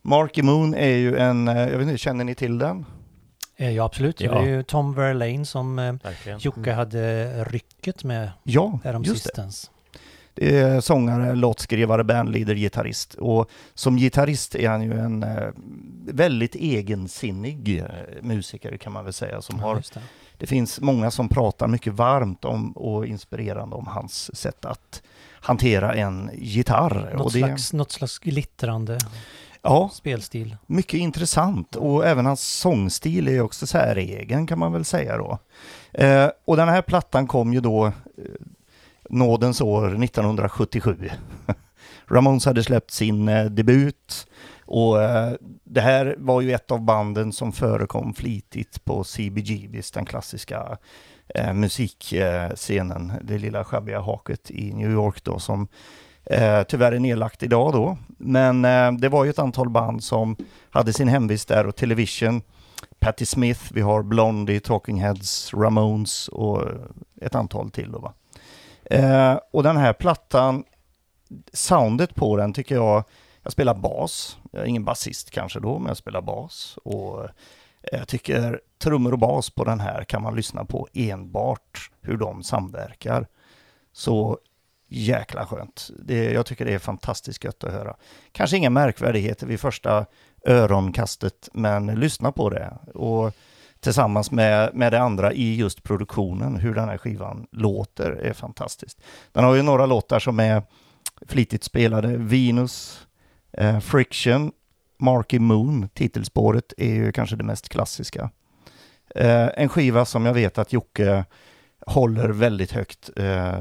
Marky 0.03 0.43
Moon 0.43 0.75
är 0.75 0.97
ju 0.97 1.17
en, 1.17 1.49
eh, 1.49 1.59
jag 1.59 1.79
vet 1.79 1.87
inte, 1.89 1.99
känner 1.99 2.25
ni 2.25 2.35
till 2.35 2.59
den? 2.59 2.87
Eh, 3.57 3.71
Ja, 3.71 3.85
absolut. 3.85 4.21
Ja. 4.21 4.35
Det 4.35 4.41
är 4.41 4.57
ju 4.57 4.63
Tom 4.63 4.95
Verlaine 4.95 5.47
som 5.47 5.79
eh, 5.79 5.93
Verkligen. 6.03 6.39
Jocke 6.39 6.73
hade 6.73 7.45
rycket 7.45 8.05
med 8.05 8.31
Ja, 8.43 8.79
härom 8.85 9.03
just 9.03 9.39
det. 10.41 10.59
är 10.59 10.81
sångare, 10.81 11.35
låtskrivare, 11.35 12.05
bandleader, 12.05 12.55
gitarrist. 12.55 13.15
Och 13.15 13.51
som 13.75 13.97
gitarrist 13.97 14.55
är 14.55 14.69
han 14.69 14.83
ju 14.83 14.93
en 14.99 15.23
eh, 15.23 15.49
väldigt 16.07 16.55
egensinnig 16.55 17.79
eh, 17.79 17.85
musiker 18.23 18.77
kan 18.77 18.93
man 18.93 19.05
väl 19.05 19.13
säga. 19.13 19.43
Som 19.43 19.57
Ja, 19.59 19.65
har, 19.67 19.75
det. 19.75 20.01
det 20.39 20.47
finns 20.47 20.81
många 20.81 21.11
som 21.11 21.29
pratar 21.29 21.67
mycket 21.69 21.93
varmt 21.93 22.45
om 22.45 22.73
och 22.73 23.07
inspirerande 23.07 23.77
om 23.77 23.87
hans 23.87 24.37
sätt 24.37 24.65
att 24.65 25.03
hantera 25.41 25.95
en 25.95 26.31
gitarr. 26.35 27.11
Något, 27.17 27.27
och 27.27 27.33
det, 27.33 27.39
slags, 27.39 27.73
något 27.73 27.93
slags 27.93 28.19
glittrande 28.19 28.99
Ja, 29.63 29.91
spelstil. 29.93 30.57
mycket 30.67 31.01
intressant. 31.01 31.77
Och 31.77 32.07
även 32.07 32.27
hans 32.27 32.43
sångstil 32.59 33.29
är 33.29 33.41
också 33.41 33.67
säregen 33.67 34.47
kan 34.47 34.59
man 34.59 34.73
väl 34.73 34.85
säga 34.85 35.17
då. 35.17 35.39
Eh, 35.93 36.31
och 36.45 36.57
den 36.57 36.69
här 36.69 36.83
plattan 36.83 37.27
kom 37.27 37.53
ju 37.53 37.61
då 37.61 37.87
eh, 37.87 37.93
nådens 39.09 39.61
år 39.61 40.05
1977. 40.05 41.11
Ramones 42.07 42.47
hade 42.47 42.65
släppt 42.65 42.91
sin 42.91 43.29
eh, 43.29 43.45
debut 43.45 44.27
och 44.71 45.03
eh, 45.03 45.33
det 45.65 45.81
här 45.81 46.17
var 46.19 46.41
ju 46.41 46.53
ett 46.53 46.71
av 46.71 46.81
banden 46.81 47.33
som 47.33 47.53
förekom 47.53 48.15
flitigt 48.15 48.85
på 48.85 49.05
CBGBs, 49.05 49.91
den 49.91 50.05
klassiska 50.05 50.79
eh, 51.35 51.55
musikscenen, 51.55 53.13
det 53.23 53.39
lilla 53.39 53.65
sjabbiga 53.65 54.01
haket 54.01 54.51
i 54.51 54.73
New 54.73 54.91
York 54.91 55.25
då 55.25 55.39
som 55.39 55.69
eh, 56.25 56.63
tyvärr 56.63 56.93
är 56.93 56.99
nedlagt 56.99 57.43
idag 57.43 57.73
då. 57.73 57.99
Men 58.19 58.65
eh, 58.65 58.93
det 58.93 59.09
var 59.09 59.25
ju 59.25 59.31
ett 59.31 59.39
antal 59.39 59.71
band 59.71 60.05
som 60.05 60.37
hade 60.71 60.93
sin 60.93 61.09
hemvist 61.09 61.49
där 61.49 61.67
och 61.67 61.77
Television, 61.77 62.43
Patti 62.99 63.27
Smith, 63.27 63.61
vi 63.73 63.81
har 63.81 64.03
Blondie, 64.03 64.61
Talking 64.61 65.01
Heads, 65.01 65.55
Ramones 65.55 66.29
och 66.29 66.63
ett 67.21 67.35
antal 67.35 67.71
till 67.71 67.93
då 67.93 67.99
va. 67.99 68.15
Eh, 68.91 69.39
och 69.51 69.63
den 69.63 69.77
här 69.77 69.93
plattan, 69.93 70.65
soundet 71.53 72.15
på 72.15 72.37
den 72.37 72.53
tycker 72.53 72.75
jag, 72.75 73.05
jag 73.43 73.53
spelar 73.53 73.75
bas, 73.75 74.39
jag 74.53 74.63
är 74.63 74.67
ingen 74.67 74.85
basist 74.85 75.31
kanske 75.31 75.61
då, 75.61 75.79
men 75.79 75.89
jag 75.89 75.97
spelar 75.97 76.21
bas. 76.21 76.79
Och 76.85 77.25
eh, 77.25 77.31
jag 77.83 78.09
tycker 78.09 78.61
trummor 78.79 79.13
och 79.13 79.19
bas 79.19 79.51
på 79.51 79.65
den 79.65 79.81
här 79.81 80.05
kan 80.05 80.23
man 80.23 80.37
lyssna 80.37 80.65
på 80.65 80.89
enbart 80.93 81.91
hur 82.01 82.17
de 82.17 82.43
samverkar. 82.43 83.27
Så 83.93 84.39
jäkla 84.89 85.47
skönt. 85.47 85.91
Det, 85.99 86.33
jag 86.33 86.47
tycker 86.47 86.65
det 86.65 86.75
är 86.75 86.79
fantastiskt 86.79 87.45
gött 87.45 87.65
att 87.65 87.73
höra. 87.73 87.97
Kanske 88.33 88.57
inga 88.57 88.71
märkvärdigheter 88.71 89.47
vid 89.47 89.61
första 89.61 90.07
öronkastet, 90.45 91.49
men 91.53 91.87
lyssna 91.87 92.33
på 92.33 92.51
det. 92.51 92.79
Och 92.95 93.35
tillsammans 93.81 94.31
med, 94.31 94.75
med 94.75 94.93
det 94.93 95.01
andra 95.01 95.33
i 95.33 95.57
just 95.57 95.83
produktionen, 95.83 96.57
hur 96.57 96.75
den 96.75 96.89
här 96.89 96.99
skivan 96.99 97.47
låter, 97.53 98.11
är 98.11 98.33
fantastiskt. 98.33 99.01
Den 99.33 99.45
har 99.45 99.55
ju 99.55 99.63
några 99.63 99.87
låtar 99.87 100.19
som 100.19 100.41
är 100.41 100.63
flitigt 101.27 101.65
spelade. 101.65 102.17
Venus, 102.17 103.07
eh, 103.53 103.81
Friction, 103.81 104.53
Marky 104.99 105.39
Moon, 105.39 105.89
titelspåret 105.95 106.73
är 106.77 106.95
ju 106.95 107.13
kanske 107.13 107.37
det 107.37 107.45
mest 107.45 107.69
klassiska. 107.69 108.31
Eh, 109.15 109.49
en 109.57 109.69
skiva 109.69 110.05
som 110.05 110.27
jag 110.27 110.35
vet 110.35 110.59
att 110.59 110.73
Jocke 110.73 111.25
håller 111.87 112.29
väldigt 112.29 112.73
högt. 112.73 113.11
Eh, 113.17 113.61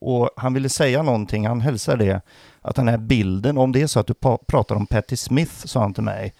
och 0.00 0.30
han 0.36 0.54
ville 0.54 0.68
säga 0.68 1.02
någonting, 1.02 1.46
han 1.46 1.60
hälsar 1.60 1.96
det, 1.96 2.20
att 2.60 2.76
den 2.76 2.88
här 2.88 2.98
bilden, 2.98 3.58
om 3.58 3.72
det 3.72 3.82
är 3.82 3.86
så 3.86 4.00
att 4.00 4.06
du 4.06 4.14
pratar 4.46 4.74
om 4.74 4.86
Patti 4.86 5.16
Smith, 5.16 5.66
sa 5.66 5.80
han 5.80 5.94
till 5.94 6.02
mig, 6.02 6.34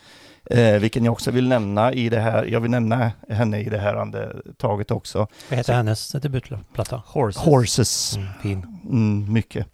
eh, 0.50 0.72
vilken 0.80 1.04
jag 1.04 1.12
också 1.12 1.30
vill 1.30 1.48
nämna 1.48 1.92
i 1.92 2.08
det 2.08 2.20
här, 2.20 2.44
jag 2.44 2.60
vill 2.60 2.70
nämna 2.70 3.12
henne 3.28 3.58
i 3.60 3.64
det 3.68 3.78
här 3.78 3.94
andetaget 3.94 4.90
också. 4.90 5.26
Vad 5.50 5.56
heter 5.58 5.72
hennes 5.74 6.12
debutplatta? 6.12 7.02
Horses. 7.06 7.42
Horses. 7.42 8.16
Mm, 8.16 8.28
fin. 8.42 8.80
Mm, 8.90 9.32
mycket. 9.32 9.66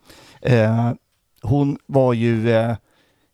Eh, 0.42 0.90
hon 1.42 1.78
var 1.86 2.12
ju 2.12 2.50
eh, 2.52 2.74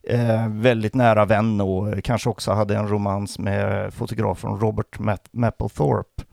eh, 0.09 0.47
väldigt 0.49 0.93
nära 0.95 1.25
vän 1.25 1.61
och 1.61 2.03
kanske 2.03 2.29
också 2.29 2.51
hade 2.51 2.75
en 2.77 2.87
romans 2.87 3.39
med 3.39 3.93
fotografen 3.93 4.59
Robert 4.59 4.99
Mapp- 4.99 5.29
Mapplethorpe. 5.31 6.23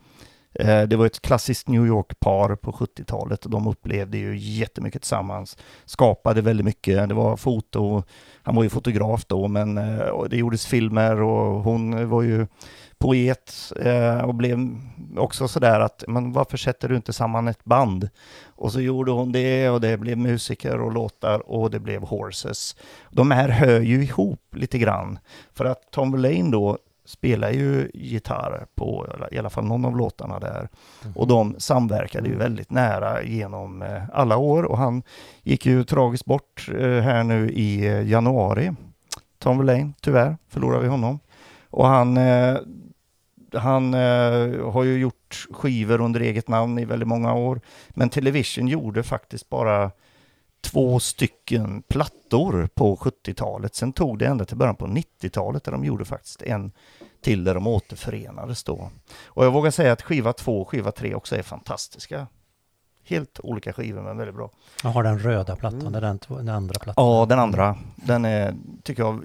Eh, 0.55 0.81
det 0.81 0.95
var 0.95 1.05
ett 1.05 1.21
klassiskt 1.21 1.67
New 1.67 1.85
York-par 1.85 2.55
på 2.55 2.71
70-talet 2.71 3.45
och 3.45 3.51
de 3.51 3.67
upplevde 3.67 4.17
ju 4.17 4.37
jättemycket 4.37 5.01
tillsammans. 5.01 5.57
Skapade 5.85 6.41
väldigt 6.41 6.65
mycket, 6.65 7.09
det 7.09 7.15
var 7.15 7.37
foto, 7.37 8.03
han 8.43 8.55
var 8.55 8.63
ju 8.63 8.69
fotograf 8.69 9.25
då 9.25 9.47
men 9.47 9.77
eh, 9.77 10.23
det 10.29 10.37
gjordes 10.37 10.65
filmer 10.65 11.21
och 11.21 11.63
hon 11.63 12.09
var 12.09 12.21
ju 12.21 12.47
poet 12.97 13.73
eh, 13.79 14.17
och 14.17 14.35
blev 14.35 14.57
också 15.17 15.47
sådär 15.47 15.79
att 15.79 16.03
men 16.07 16.33
varför 16.33 16.57
sätter 16.57 16.89
du 16.89 16.95
inte 16.95 17.13
samman 17.13 17.47
ett 17.47 17.65
band? 17.65 18.09
Och 18.45 18.71
så 18.71 18.81
gjorde 18.81 19.11
hon 19.11 19.31
det 19.31 19.69
och 19.69 19.81
det 19.81 19.97
blev 19.97 20.17
musiker 20.17 20.81
och 20.81 20.91
låtar 20.91 21.49
och 21.49 21.71
det 21.71 21.79
blev 21.79 22.01
Horses. 22.01 22.75
De 23.11 23.31
här 23.31 23.49
hör 23.49 23.79
ju 23.79 24.03
ihop 24.03 24.55
lite 24.55 24.77
grann. 24.77 25.19
För 25.53 25.65
att 25.65 25.91
Tom 25.91 26.11
Verlaine 26.11 26.51
då 26.51 26.77
spelar 27.05 27.51
ju 27.51 27.91
gitarr 27.93 28.65
på 28.75 29.07
i 29.31 29.37
alla 29.37 29.49
fall 29.49 29.65
någon 29.65 29.85
av 29.85 29.97
låtarna 29.97 30.39
där. 30.39 30.69
Och 31.15 31.27
de 31.27 31.55
samverkade 31.57 32.29
ju 32.29 32.35
väldigt 32.35 32.71
nära 32.71 33.23
genom 33.23 33.81
eh, 33.81 34.03
alla 34.13 34.37
år 34.37 34.63
och 34.63 34.77
han 34.77 35.03
gick 35.43 35.65
ju 35.65 35.83
tragiskt 35.83 36.25
bort 36.25 36.69
eh, 36.69 36.99
här 36.99 37.23
nu 37.23 37.49
i 37.49 37.87
eh, 37.87 38.09
januari. 38.09 38.71
Tom 39.39 39.57
Verlaine, 39.57 39.93
tyvärr 40.01 40.37
förlorade 40.49 40.83
vi 40.83 40.87
honom. 40.87 41.19
Och 41.69 41.87
han, 41.87 42.17
han 43.53 43.93
har 44.73 44.83
ju 44.83 44.97
gjort 44.97 45.47
skivor 45.51 46.01
under 46.01 46.19
eget 46.19 46.47
namn 46.47 46.79
i 46.79 46.85
väldigt 46.85 47.07
många 47.07 47.33
år. 47.33 47.61
Men 47.89 48.09
Television 48.09 48.67
gjorde 48.67 49.03
faktiskt 49.03 49.49
bara 49.49 49.91
två 50.63 50.99
stycken 50.99 51.81
plattor 51.81 52.69
på 52.73 52.95
70-talet. 52.95 53.75
Sen 53.75 53.93
tog 53.93 54.19
det 54.19 54.25
ända 54.25 54.45
till 54.45 54.57
början 54.57 54.75
på 54.75 54.87
90-talet 54.87 55.63
där 55.63 55.71
de 55.71 55.85
gjorde 55.85 56.05
faktiskt 56.05 56.41
en 56.41 56.71
till 57.21 57.43
där 57.43 57.53
de 57.53 57.67
återförenades 57.67 58.63
då. 58.63 58.91
Och 59.25 59.45
jag 59.45 59.51
vågar 59.51 59.71
säga 59.71 59.93
att 59.93 60.01
skiva 60.01 60.33
två 60.33 60.61
och 60.61 60.69
skiva 60.69 60.91
tre 60.91 61.15
också 61.15 61.35
är 61.35 61.43
fantastiska. 61.43 62.27
Helt 63.05 63.39
olika 63.43 63.73
skivor 63.73 64.01
men 64.01 64.17
väldigt 64.17 64.35
bra. 64.35 64.49
Jag 64.83 64.89
har 64.89 65.03
den 65.03 65.19
röda 65.19 65.55
plattan, 65.55 65.81
Mm. 65.81 66.01
den, 66.01 66.19
den 66.29 66.49
andra 66.49 66.79
plattan. 66.79 67.05
Ja, 67.05 67.25
den 67.29 67.39
andra, 67.39 67.75
den 67.95 68.25
är, 68.25 68.55
tycker 68.83 69.03
jag, 69.03 69.23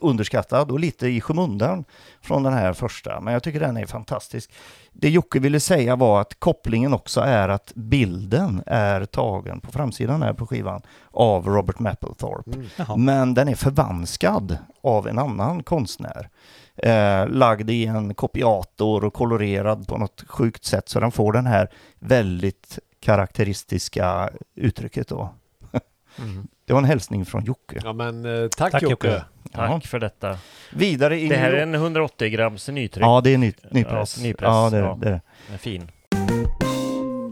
underskattad 0.00 0.70
och 0.70 0.80
lite 0.80 1.06
i 1.08 1.20
skymundan 1.20 1.84
från 2.20 2.42
den 2.42 2.52
här 2.52 2.72
första. 2.72 3.20
Men 3.20 3.32
jag 3.32 3.42
tycker 3.42 3.60
den 3.60 3.76
är 3.76 3.86
fantastisk. 3.86 4.52
Det 4.92 5.10
Jocke 5.10 5.38
ville 5.38 5.60
säga 5.60 5.96
var 5.96 6.20
att 6.20 6.40
kopplingen 6.40 6.94
också 6.94 7.20
är 7.20 7.48
att 7.48 7.72
bilden 7.74 8.62
är 8.66 9.04
tagen 9.04 9.60
på 9.60 9.72
framsidan 9.72 10.22
här 10.22 10.32
på 10.32 10.46
skivan 10.46 10.82
av 11.10 11.46
Robert 11.46 11.78
Mapplethorpe. 11.78 12.50
Mm. 12.88 13.04
Men 13.04 13.34
den 13.34 13.48
är 13.48 13.54
förvanskad 13.54 14.58
av 14.82 15.08
en 15.08 15.18
annan 15.18 15.62
konstnär. 15.62 16.28
Eh, 16.76 17.28
lagd 17.28 17.70
i 17.70 17.86
en 17.86 18.14
kopiator 18.14 19.04
och 19.04 19.14
kolorerad 19.14 19.88
på 19.88 19.98
något 19.98 20.24
sjukt 20.28 20.64
sätt 20.64 20.88
så 20.88 21.00
den 21.00 21.10
får 21.12 21.32
den 21.32 21.46
här 21.46 21.68
väldigt 21.98 22.78
karaktäristiska 23.06 24.30
uttrycket 24.54 25.08
då. 25.08 25.34
Mm. 26.18 26.46
Det 26.66 26.72
var 26.72 26.80
en 26.80 26.84
hälsning 26.86 27.24
från 27.26 27.44
Jocke. 27.44 27.80
Ja 27.84 27.92
men 27.92 28.24
eh, 28.42 28.48
tack, 28.48 28.72
Tack, 28.72 28.82
Jocke. 28.82 28.92
Jocke. 29.08 29.24
Tack 29.52 29.70
Ja. 29.70 29.80
för 29.80 29.98
detta. 29.98 30.38
Vidare 30.72 31.20
i 31.20 31.28
Det 31.28 31.36
här 31.36 31.52
är 31.52 31.62
en 31.62 31.74
180 31.74 32.28
grams 32.30 32.68
nytryck. 32.68 33.04
Ja, 33.04 33.20
det 33.24 33.34
är 33.34 33.38
ny, 33.38 33.52
nypress. 33.70 34.16
Ja, 34.18 34.22
nypress, 34.22 34.46
Ja, 34.48 34.70
det 34.70 34.76
är 34.76 34.82
ja. 34.82 34.98
det. 35.00 35.08
är 35.08 35.12
det. 35.12 35.20
Den 35.46 35.54
är 35.54 35.58
fin. 35.58 35.90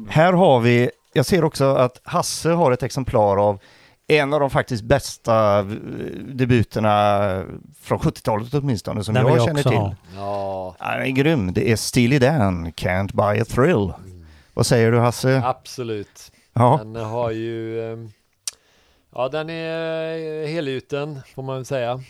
Här 0.09 0.33
har 0.33 0.61
vi, 0.61 0.91
jag 1.13 1.27
ser 1.27 1.45
också 1.45 1.65
att 1.75 2.01
Hasse 2.05 2.51
har 2.51 2.73
ett 2.73 2.83
exemplar 2.83 3.37
av 3.49 3.59
en 4.07 4.33
av 4.33 4.41
de 4.41 4.51
faktiskt 4.51 4.85
bästa 4.85 5.59
eh, 5.59 5.65
debuterna 6.35 7.19
från 7.83 7.99
70-talet 7.99 8.55
åtminstone 8.55 9.05
som 9.05 9.15
Den 9.15 9.27
jag, 9.27 9.37
jag 9.37 9.45
känner 9.45 9.61
också 9.61 9.71
till. 9.71 9.97
Ja, 10.17 10.77
den 10.79 11.03
är 11.03 11.07
grym. 11.07 11.53
Det 11.53 11.71
är 11.73 11.77
Steely 11.77 12.19
Dan, 12.19 12.73
Can't 12.73 13.17
Buy 13.17 13.41
a 13.41 13.45
Thrill. 13.49 13.93
Vad 14.55 14.67
säger 14.67 14.93
du 14.93 14.99
Hasse? 14.99 15.43
absolut. 15.45 16.33
Ja, 16.53 16.81
Den 16.85 16.97
har 17.05 17.31
ju... 17.31 17.83
ehm, 17.93 18.11
Ja, 19.17 19.29
den 19.29 19.51
är 19.51 20.43
eh, 20.43 20.49
helgjuten 20.49 21.21
får 21.35 21.43
man 21.43 21.55
väl 21.57 21.65
säga. 21.65 22.01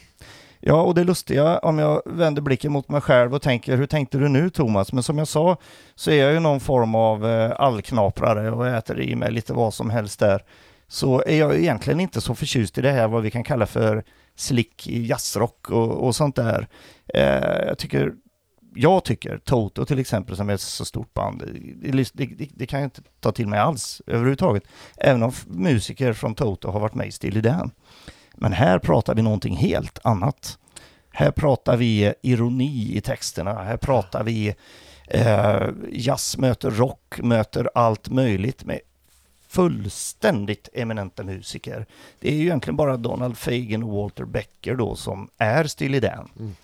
ja, 0.61 0.83
och 0.83 0.95
det 0.95 1.05
lustiga 1.05 1.59
om 1.59 1.79
jag 1.79 2.03
vänder 2.05 2.43
blicken 2.43 2.73
mot 2.73 2.89
mig 2.89 3.01
själv 3.01 3.35
och 3.35 3.43
tänker 3.43 3.77
hur 3.77 3.87
tänkte 3.87 4.19
du 4.19 4.29
nu 4.29 4.51
Thomas? 4.51 4.93
Men 4.93 5.03
som 5.03 5.19
jag 5.19 5.29
sa 5.29 5.57
så 5.95 6.11
är 6.11 6.23
jag 6.25 6.33
ju 6.33 6.41
någon 6.41 6.61
form 6.61 6.95
av 6.95 7.27
eh, 7.27 7.53
allknaprare 7.59 8.51
och 8.51 8.67
äter 8.69 9.01
i 9.01 9.15
mig 9.17 9.31
lite 9.33 9.53
vad 9.53 9.75
som 9.75 9.91
helst 9.91 10.21
där. 10.21 10.43
Så 10.89 11.23
är 11.27 11.39
jag 11.39 11.57
egentligen 11.57 12.01
inte 12.01 12.21
så 12.21 12.35
förtjust 12.35 12.79
i 12.79 12.81
det 12.81 12.91
här 12.91 13.09
vad 13.09 13.23
vi 13.23 13.31
kan 13.31 13.45
kalla 13.45 13.67
för 13.67 14.05
slick 14.37 14.87
jazzrock 14.87 15.71
och, 15.71 16.07
och 16.07 16.17
sånt 16.17 16.37
där. 16.37 16.69
Eh, 17.15 17.67
jag 17.67 17.79
tycker 17.79 18.13
jag 18.75 19.05
tycker 19.05 19.39
Toto 19.39 19.85
till 19.85 19.99
exempel 19.99 20.37
som 20.37 20.51
är 20.51 20.55
ett 20.55 20.61
så 20.61 20.85
stort 20.85 21.15
band, 21.15 21.43
det, 21.77 22.11
det, 22.13 22.49
det, 22.55 22.67
kan 22.67 22.81
jag 22.81 22.87
inte 22.87 23.03
ta 23.21 23.33
till 23.33 23.49
mig 23.49 23.59
alls 23.59 24.03
överhuvudtaget. 24.07 24.65
Även 24.97 25.23
om 25.23 25.33
musiker 25.47 26.13
från 26.13 26.35
Toto 26.35 26.71
har 26.71 26.81
varit 26.81 26.95
med 26.95 27.07
i 27.07 27.13
Steely 27.13 27.41
Dan. 27.41 27.71
Men 28.35 28.53
här 28.53 28.79
pratar 28.79 29.15
vi 29.15 29.23
någonting 29.23 29.57
helt 29.57 29.99
annat. 30.05 30.59
Här 31.11 31.31
pratar 31.31 31.77
vi 31.77 32.15
ironi 32.23 32.97
i 32.97 33.01
texterna, 33.01 33.63
här 33.63 33.77
pratar 33.77 34.25
vi 34.25 34.55
eh, 35.09 35.69
jazz 35.93 36.39
möter 36.39 36.71
rock, 36.71 37.21
möter 37.23 37.71
allt 37.75 38.09
möjligt 38.09 38.65
med 38.65 38.81
fullständigt 39.49 40.69
eminenta 40.73 41.25
musiker. 41.25 41.87
Det 42.21 42.29
är 42.29 42.37
ju 42.37 42.43
egentligen 42.43 42.77
bara 42.77 42.97
Donald 42.97 43.39
Fagen 43.39 43.83
och 43.83 44.03
Walter 44.03 44.25
Becker 44.25 44.75
då 44.75 44.97
som 44.97 45.29
är 45.39 45.65
Steely 45.65 46.01
Dan. 46.01 46.31
Mm. 46.39 46.57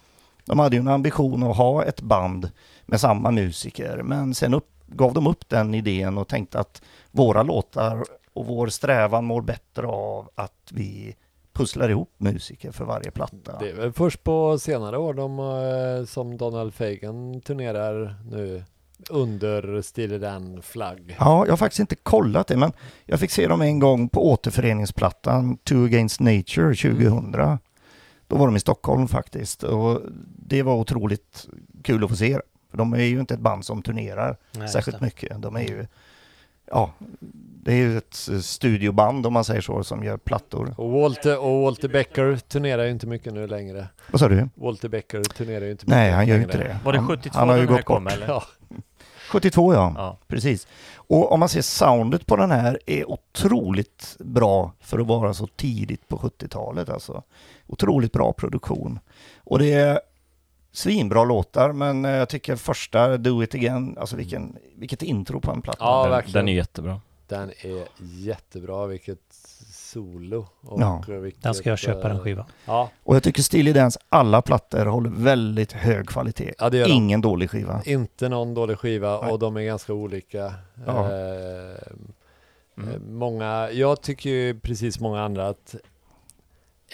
De 0.50 0.58
hade 0.58 0.76
ju 0.76 0.80
en 0.80 0.88
ambition 0.88 1.42
att 1.42 1.56
ha 1.56 1.84
ett 1.84 2.00
band 2.00 2.50
med 2.86 3.00
samma 3.00 3.30
musiker, 3.30 4.02
men 4.02 4.34
sen 4.34 4.54
upp, 4.54 4.68
gav 4.86 5.14
de 5.14 5.26
upp 5.26 5.48
den 5.48 5.74
idén 5.74 6.18
och 6.18 6.28
tänkte 6.28 6.58
att 6.58 6.82
våra 7.10 7.42
låtar 7.42 8.04
och 8.32 8.46
vår 8.46 8.68
strävan 8.68 9.24
mår 9.24 9.42
bättre 9.42 9.86
av 9.86 10.30
att 10.34 10.70
vi 10.70 11.16
pusslar 11.52 11.88
ihop 11.88 12.14
musiker 12.18 12.72
för 12.72 12.84
varje 12.84 13.10
platta. 13.10 13.58
Det 13.60 13.70
är 13.70 13.74
väl 13.74 13.92
först 13.92 14.24
på 14.24 14.58
senare 14.58 14.98
år 14.98 15.14
de, 15.14 15.38
eh, 15.38 16.06
som 16.06 16.36
Donald 16.36 16.74
Fagan 16.74 17.40
turnerar 17.40 18.16
nu 18.30 18.64
under 19.10 19.82
Steely 19.82 20.18
Dan-flagg. 20.18 21.16
Ja, 21.18 21.44
jag 21.46 21.52
har 21.52 21.56
faktiskt 21.56 21.80
inte 21.80 21.96
kollat 21.96 22.46
det, 22.46 22.56
men 22.56 22.72
jag 23.04 23.20
fick 23.20 23.30
se 23.30 23.46
dem 23.46 23.62
en 23.62 23.78
gång 23.78 24.08
på 24.08 24.30
återföreningsplattan 24.32 25.56
Two 25.56 25.84
Against 25.84 26.20
Nature 26.20 26.74
2000. 26.74 27.58
Då 28.30 28.36
var 28.36 28.46
de 28.46 28.56
i 28.56 28.60
Stockholm 28.60 29.08
faktiskt 29.08 29.62
och 29.62 30.00
det 30.36 30.62
var 30.62 30.74
otroligt 30.74 31.46
kul 31.82 32.04
att 32.04 32.10
få 32.10 32.16
se. 32.16 32.38
För 32.70 32.78
de 32.78 32.92
är 32.92 32.98
ju 33.02 33.20
inte 33.20 33.34
ett 33.34 33.40
band 33.40 33.64
som 33.64 33.82
turnerar 33.82 34.36
Nej, 34.52 34.68
särskilt 34.68 34.98
det. 34.98 35.04
mycket. 35.04 35.42
De 35.42 35.56
är 35.56 35.60
ju, 35.60 35.86
ja, 36.66 36.92
det 37.62 37.72
är 37.72 37.76
ju 37.76 37.98
ett 37.98 38.14
studioband 38.44 39.26
om 39.26 39.32
man 39.32 39.44
säger 39.44 39.60
så 39.60 39.84
som 39.84 40.04
gör 40.04 40.16
plattor. 40.16 40.74
Och 40.78 40.90
Walter, 40.90 41.38
och 41.38 41.62
Walter 41.62 41.88
Becker 41.88 42.36
turnerar 42.36 42.84
ju 42.84 42.90
inte 42.90 43.06
mycket 43.06 43.32
nu 43.34 43.46
längre. 43.46 43.86
Vad 44.10 44.20
sa 44.20 44.28
du? 44.28 44.48
Walter 44.54 44.88
Becker 44.88 45.22
turnerar 45.22 45.64
ju 45.64 45.70
inte 45.70 45.84
mycket 45.86 45.96
Nej, 45.96 46.10
han 46.12 46.26
gör 46.26 46.36
ju 46.36 46.42
inte 46.42 46.58
det. 46.58 46.78
Var 46.84 46.92
det 46.92 46.98
Han- 46.98 47.08
72 47.08 47.38
han 47.38 47.48
har 47.48 47.56
ju 47.56 47.60
den 47.62 47.68
här 47.68 47.76
gått 47.76 47.84
kom 47.86 48.04
bort. 48.04 48.12
eller? 48.12 48.26
Ja, 48.28 48.42
72 49.30 49.74
ja. 49.74 49.92
Ja. 49.96 50.18
Precis. 50.26 50.66
Och 50.96 51.32
om 51.32 51.40
man 51.40 51.48
ser 51.48 51.62
soundet 51.62 52.26
på 52.26 52.36
den 52.36 52.50
här 52.50 52.78
är 52.86 53.10
otroligt 53.10 54.16
bra 54.18 54.72
för 54.80 54.98
att 54.98 55.06
vara 55.06 55.34
så 55.34 55.46
tidigt 55.46 56.08
på 56.08 56.16
70-talet 56.16 56.88
alltså. 56.88 57.22
Otroligt 57.66 58.12
bra 58.12 58.32
produktion. 58.32 58.98
Och 59.44 59.58
det 59.58 59.72
är 59.72 60.00
svinbra 60.72 61.24
låtar 61.24 61.72
men 61.72 62.04
eh, 62.04 62.10
jag 62.10 62.28
tycker 62.28 62.56
första 62.56 63.16
Do 63.16 63.42
It 63.42 63.54
Again, 63.54 63.96
alltså 64.00 64.16
vilken, 64.16 64.56
vilket 64.74 65.02
intro 65.02 65.40
på 65.40 65.50
en 65.50 65.62
platta. 65.62 65.84
Ja, 65.84 66.02
den, 66.02 66.10
verkligen. 66.10 66.46
den 66.46 66.48
är 66.48 66.56
jättebra. 66.56 67.00
den 67.26 67.50
är 67.50 67.86
jättebra. 67.98 68.86
Vilket 68.86 69.39
solo. 69.92 70.46
Och 70.62 70.80
Ja, 70.80 71.02
vilket, 71.06 71.42
Den 71.42 71.54
ska 71.54 71.68
jag 71.68 71.78
köpa 71.78 72.08
den 72.08 72.16
eh, 72.16 72.22
skivan. 72.22 72.44
Ja, 72.66 72.90
Och 73.02 73.16
jag 73.16 73.22
tycker 73.22 73.42
Steely 73.42 73.72
Dans 73.72 73.98
alla 74.08 74.42
plattor 74.42 74.86
håller 74.86 75.10
väldigt 75.10 75.72
hög 75.72 76.08
kvalitet. 76.08 76.52
ja 76.58 76.70
det 76.70 76.76
gör 76.76 76.86
de. 76.88 76.92
Ingen 76.92 77.20
dålig 77.20 77.50
skiva. 77.50 77.82
Inte 77.84 78.28
någon 78.28 78.54
dålig 78.54 78.78
skiva 78.78 79.20
Nej. 79.22 79.32
och 79.32 79.38
de 79.38 79.56
är 79.56 79.62
ganska 79.62 79.92
olika. 79.92 80.54
Ja. 80.86 81.12
Eh, 81.12 81.76
Mm. 82.78 82.88
eh, 82.94 83.00
Många, 83.00 83.70
jag 83.72 84.02
tycker 84.02 84.30
ju 84.30 84.60
precis 84.60 85.00
många 85.00 85.22
andra 85.22 85.48
att 85.48 85.74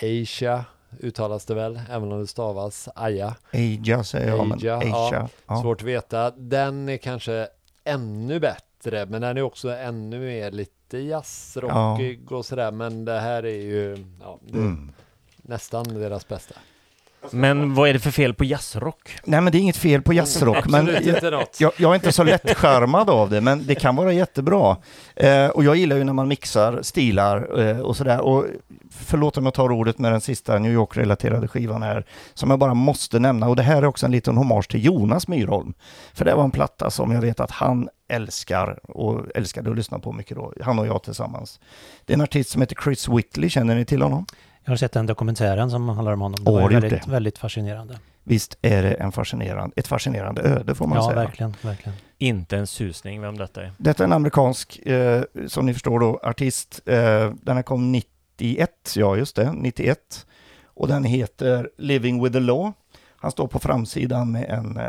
Asia 0.02 0.64
uttalas 1.00 1.44
det 1.44 1.54
väl, 1.54 1.80
även 1.90 2.12
om 2.12 2.20
det 2.20 2.26
stavas 2.26 2.88
Aja. 2.94 3.34
Aja 3.52 4.04
säger 4.04 4.28
jag, 4.28 4.46
men 4.46 4.58
Aja, 4.58 4.80
ja. 4.84 5.06
Asia. 5.06 5.28
Ja. 5.46 5.62
Svårt 5.62 5.80
att 5.80 5.86
veta. 5.86 6.30
Den 6.30 6.88
är 6.88 6.96
kanske 6.96 7.48
ännu 7.84 8.40
bättre, 8.40 9.06
men 9.06 9.20
den 9.22 9.36
är 9.36 9.42
också 9.42 9.70
ännu 9.70 10.18
mer 10.20 10.50
lite 10.50 10.72
jazzrockig 10.92 12.32
och 12.32 12.46
sådär. 12.46 12.72
Men 12.72 13.04
det 13.04 13.20
här 13.20 13.42
är 13.46 13.62
ju 13.62 14.04
ja, 14.20 14.38
det 14.46 14.58
är 14.58 14.62
Mm. 14.62 14.92
nästan 15.36 15.84
deras 15.84 16.28
bästa. 16.28 16.54
Men 17.30 17.74
vad 17.74 17.88
är 17.88 17.92
det 17.92 17.98
för 17.98 18.10
fel 18.10 18.34
på 18.34 18.44
jazzrock? 18.44 19.18
Nej 19.24 19.40
men 19.40 19.52
det 19.52 19.58
är 19.58 19.60
inget 19.60 19.76
fel 19.76 20.02
på 20.02 20.12
jazzrock, 20.12 20.66
men 20.66 20.84
något. 20.84 21.60
Jag, 21.60 21.72
jag 21.76 21.90
är 21.90 21.94
inte 21.94 22.12
så 22.12 22.24
lättskärmad 22.24 23.10
av 23.10 23.30
det, 23.30 23.40
men 23.40 23.66
det 23.66 23.74
kan 23.74 23.96
vara 23.96 24.12
jättebra. 24.12 24.76
Eh, 25.16 25.46
och 25.46 25.64
jag 25.64 25.76
gillar 25.76 25.96
ju 25.96 26.04
när 26.04 26.12
man 26.12 26.28
mixar 26.28 26.82
stilar 26.82 27.60
eh, 27.60 27.80
och 27.80 27.96
sådär. 27.96 28.20
Och 28.20 28.44
förlåt 28.90 29.36
om 29.36 29.44
jag 29.44 29.54
tar 29.54 29.72
ordet 29.72 29.98
med 29.98 30.12
den 30.12 30.20
sista 30.20 30.58
New 30.58 30.72
York-relaterade 30.72 31.48
skivan 31.48 31.82
här, 31.82 32.06
som 32.34 32.50
jag 32.50 32.58
bara 32.58 32.74
måste 32.74 33.18
nämna. 33.18 33.48
Och 33.48 33.56
det 33.56 33.62
här 33.62 33.76
är 33.76 33.86
också 33.86 34.06
en 34.06 34.12
liten 34.12 34.36
hommage 34.36 34.68
till 34.70 34.84
Jonas 34.84 35.28
Myrholm. 35.28 35.74
För 36.14 36.24
det 36.24 36.34
var 36.34 36.44
en 36.44 36.50
platta 36.50 36.90
som 36.90 37.12
jag 37.12 37.20
vet 37.20 37.40
att 37.40 37.50
han 37.50 37.88
älskar 38.08 38.78
och 38.82 39.26
älskade 39.34 39.70
att 39.70 39.76
lyssna 39.76 39.98
på 39.98 40.12
mycket 40.12 40.36
då, 40.36 40.52
han 40.62 40.78
och 40.78 40.86
jag 40.86 41.02
tillsammans. 41.02 41.60
Det 42.04 42.12
är 42.12 42.14
en 42.14 42.20
artist 42.20 42.50
som 42.50 42.60
heter 42.62 42.76
Chris 42.84 43.08
Whitley, 43.08 43.50
känner 43.50 43.74
ni 43.74 43.84
till 43.84 44.02
honom? 44.02 44.26
Jag 44.66 44.72
har 44.72 44.76
sett 44.76 44.92
den 44.92 45.06
dokumentären 45.06 45.70
som 45.70 45.88
handlar 45.88 46.12
om 46.12 46.20
honom. 46.20 46.44
Det 46.44 46.50
var 46.50 46.70
väldigt, 46.70 46.90
det? 47.04 47.10
väldigt 47.10 47.38
fascinerande. 47.38 47.98
Visst 48.24 48.58
är 48.62 48.82
det 48.82 48.92
en 48.94 49.12
fascinerande, 49.12 49.72
ett 49.76 49.86
fascinerande 49.86 50.42
öde 50.42 50.74
får 50.74 50.86
man 50.86 50.96
Ja, 50.98 51.04
säga. 51.04 51.14
verkligen, 51.14 51.54
verkligen. 51.62 51.98
Inte 52.18 52.56
en 52.56 52.66
susning 52.66 53.20
vem 53.20 53.38
detta 53.38 53.62
är. 53.62 53.72
Detta 53.78 54.02
är 54.02 54.06
en 54.06 54.12
amerikansk, 54.12 54.78
eh, 54.86 55.22
som 55.46 55.66
ni 55.66 55.72
förstår 55.72 56.00
då, 56.00 56.20
artist. 56.22 56.80
Eh, 56.86 57.32
den 57.42 57.56
här 57.56 57.62
kom 57.62 57.92
91, 57.92 58.92
ja 58.96 59.16
just 59.16 59.36
det, 59.36 59.52
91. 59.52 60.26
Och 60.64 60.88
den 60.88 61.04
heter 61.04 61.70
Living 61.78 62.22
with 62.22 62.32
the 62.32 62.40
Law. 62.40 62.72
Han 63.16 63.30
står 63.30 63.46
på 63.46 63.58
framsidan 63.58 64.32
med 64.32 64.44
en 64.50 64.76
eh, 64.76 64.84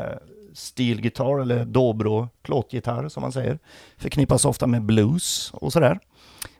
stilgitarr 0.53 1.41
eller 1.41 1.65
dobro 1.65 2.29
plåtgitarr 2.43 3.09
som 3.09 3.21
man 3.21 3.31
säger. 3.31 3.59
Förknippas 3.97 4.45
ofta 4.45 4.67
med 4.67 4.81
blues 4.81 5.51
och 5.53 5.73
sådär. 5.73 5.99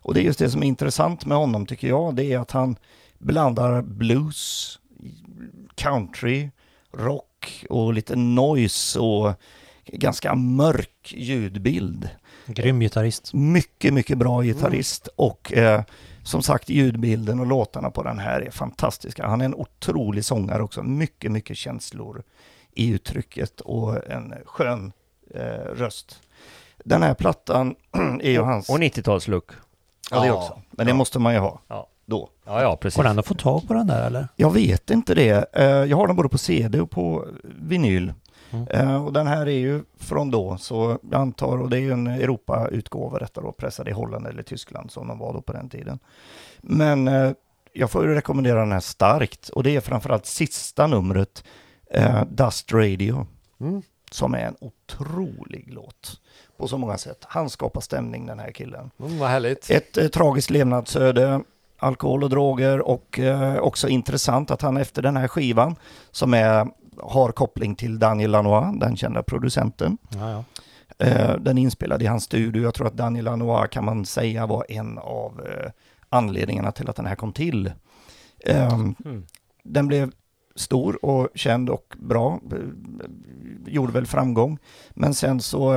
Och 0.02 0.14
det 0.14 0.20
är 0.20 0.24
just 0.24 0.40
det 0.40 0.50
som 0.50 0.64
är 0.64 0.68
intressant 0.68 1.26
med 1.26 1.38
honom 1.38 1.66
tycker 1.66 1.88
jag, 1.88 2.16
det 2.16 2.24
är 2.34 2.40
att 2.40 2.52
han 2.52 2.76
blandar 3.18 3.82
blues, 3.82 4.80
country, 5.76 6.50
rock 6.94 7.66
och 7.70 7.94
lite 7.94 8.16
noise 8.16 9.00
och 9.00 9.34
ganska 9.86 10.36
mörk 10.36 11.14
ljudbild. 11.18 12.10
Grym 12.46 12.80
gitarrist. 12.80 13.34
Mycket, 13.34 13.94
mycket 13.94 14.18
bra 14.18 14.42
gitarrist 14.44 15.08
och 15.16 15.54
eh, 15.54 15.82
som 16.24 16.42
sagt 16.42 16.70
ljudbilden 16.70 17.40
och 17.40 17.46
låtarna 17.46 17.90
på 17.90 18.04
den 18.04 18.20
här 18.20 18.42
är 18.42 18.52
fantastiska. 18.52 19.28
Han 19.28 19.42
är 19.42 19.46
en 19.46 19.56
otrolig 19.56 20.26
sångare 20.26 20.64
också. 20.64 20.84
Mycket, 20.84 21.32
mycket 21.32 21.58
känslor 21.58 22.24
i 22.72 22.90
uttrycket 22.90 23.62
och 23.62 24.08
en 24.12 24.34
skön 24.46 24.92
eh, 25.36 25.42
röst. 25.76 26.22
Den 26.86 27.04
här 27.04 27.14
plattan 27.14 27.76
är 28.22 28.32
ju 28.32 28.42
hans... 28.42 28.70
Och 28.70 28.78
90-talslook. 28.78 29.50
ja, 30.12 30.24
det 30.24 30.32
också. 30.32 30.62
Men 30.72 30.86
det 30.86 30.92
Ja. 30.92 30.96
måste 30.96 31.20
man 31.20 31.34
ju 31.34 31.40
ha. 31.40 31.62
Ja. 31.68 31.90
Då. 32.10 32.30
Ja, 32.46 32.62
ja, 32.62 32.76
precis. 32.78 32.98
Går 32.98 33.04
den 33.04 33.20
att 33.20 33.28
få 33.28 33.34
tag 33.34 33.68
på 33.68 33.74
den 33.74 33.88
där 33.88 34.08
eller? 34.08 34.28
Jag 34.36 34.54
vet 34.54 34.90
inte 34.90 35.16
det. 35.16 35.56
Eh, 35.56 35.66
Jag 35.66 35.98
har 35.98 36.08
den 36.08 36.16
både 36.16 36.30
på 36.30 36.38
CD 36.38 36.80
och 36.80 36.90
på 36.92 37.28
vinyl. 37.44 38.14
Mm. 38.52 38.68
Eh, 38.68 39.06
Och 39.06 39.14
den 39.14 39.28
här 39.28 39.42
är 39.48 39.52
ju 39.60 39.84
från 40.00 40.32
då, 40.32 40.58
så 40.58 41.00
jag 41.12 41.22
antar, 41.22 41.58
och 41.62 41.70
det 41.70 41.78
är 41.78 41.82
ju 41.82 41.92
en 41.92 42.08
Europa-utgåva 42.08 43.20
detta 43.20 43.42
då, 43.42 43.52
pressad 43.52 43.88
i 43.88 43.92
Holland 43.92 44.28
eller 44.28 44.44
Tyskland 44.44 44.92
som 44.92 45.08
de 45.08 45.20
var 45.20 45.34
då 45.34 45.42
på 45.42 45.54
den 45.54 45.70
tiden. 45.70 46.00
Men 46.62 47.08
eh, 47.08 47.32
jag 47.74 47.92
får 47.92 48.06
ju 48.08 48.14
rekommendera 48.14 48.60
den 48.60 48.72
här 48.72 48.80
starkt 48.80 49.50
och 49.50 49.64
det 49.64 49.76
är 49.76 49.82
framförallt 49.82 50.26
sista 50.26 50.88
numret, 50.88 51.44
eh, 51.92 52.24
Dust 52.30 52.74
Radio, 52.74 53.28
Mm. 53.60 53.82
som 54.12 54.34
är 54.34 54.40
en 54.40 54.56
otrolig 54.60 55.74
låt 55.74 56.20
på 56.58 56.68
så 56.68 56.78
många 56.78 56.98
sätt. 56.98 57.18
Han 57.28 57.50
skapar 57.50 57.82
stämning 57.82 58.26
den 58.26 58.40
här 58.40 58.52
killen. 58.52 58.92
Mm, 59.00 59.18
vad 59.20 59.30
härligt. 59.30 59.70
Ett 59.70 59.98
eh, 59.98 60.08
tragiskt 60.08 60.50
levnadsöde, 60.50 61.42
alkohol 61.78 62.24
och 62.24 62.30
droger 62.30 62.80
och 62.88 63.20
eh, 63.20 63.58
också 63.58 63.88
intressant 63.90 64.52
att 64.52 64.62
han 64.62 64.78
efter 64.78 65.02
den 65.02 65.18
här 65.18 65.28
skivan 65.28 65.76
som 66.12 66.34
är, 66.34 66.68
har 67.02 67.32
koppling 67.32 67.76
till 67.76 68.00
Daniel 68.00 68.32
Lanois, 68.32 68.80
den 68.80 68.98
kända 68.98 69.24
producenten. 69.24 69.98
Ja, 70.10 70.32
ja. 70.32 70.44
Eh, 71.06 71.36
den 71.40 71.58
är 71.58 71.62
inspelad 71.62 72.02
i 72.02 72.06
hans 72.06 72.24
studio. 72.24 72.64
Jag 72.64 72.74
tror 72.74 72.88
att 72.88 72.98
Daniel 72.98 73.26
Lanois 73.26 73.70
kan 73.70 73.86
man 73.86 74.06
säga 74.06 74.46
var 74.46 74.66
en 74.70 74.98
av 74.98 75.42
eh, 75.48 75.72
anledningarna 76.10 76.72
till 76.72 76.90
att 76.90 76.96
den 76.96 77.06
här 77.06 77.16
kom 77.16 77.34
till. 77.34 77.72
Ehm, 78.46 78.96
Mm. 79.06 79.26
den 79.64 79.88
blev 79.88 80.12
stor 80.56 81.06
och 81.06 81.28
känd 81.36 81.70
och 81.70 81.96
bra, 82.00 82.40
gjorde 83.68 83.94
väl 83.94 84.06
framgång. 84.06 84.58
Men 84.90 85.14
sen 85.14 85.40
så, 85.42 85.74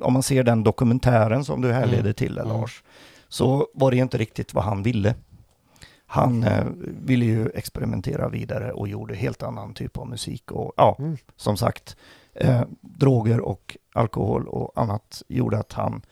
om 0.00 0.12
man 0.12 0.22
ser 0.22 0.42
den 0.42 0.62
dokumentären 0.64 1.44
som 1.44 1.60
du 1.60 1.72
härleder 1.72 2.00
Mm. 2.00 2.14
till, 2.14 2.38
Mm. 2.38 2.48
Lars, 2.48 2.82
så 3.28 3.66
var 3.74 3.90
det 3.90 3.96
inte 3.96 4.18
riktigt 4.18 4.54
vad 4.54 4.64
han 4.64 4.82
ville. 4.82 5.14
Han 6.12 6.44
eh, 6.44 6.64
ville 6.82 7.24
ju 7.24 7.50
experimentera 7.54 8.28
vidare 8.28 8.72
och 8.72 8.88
gjorde 8.88 9.14
helt 9.14 9.42
annan 9.42 9.74
typ 9.74 9.96
av 9.98 10.08
musik. 10.08 10.50
Och 10.50 10.72
ja, 10.76 10.96
Mm. 10.98 11.16
som 11.36 11.56
sagt, 11.56 11.96
eh, 12.34 12.62
droger 12.80 13.40
och 13.40 13.76
alkohol 13.94 14.48
och 14.48 14.72
annat 14.82 15.22
gjorde 15.28 15.58
att 15.58 15.72
han 15.72 16.02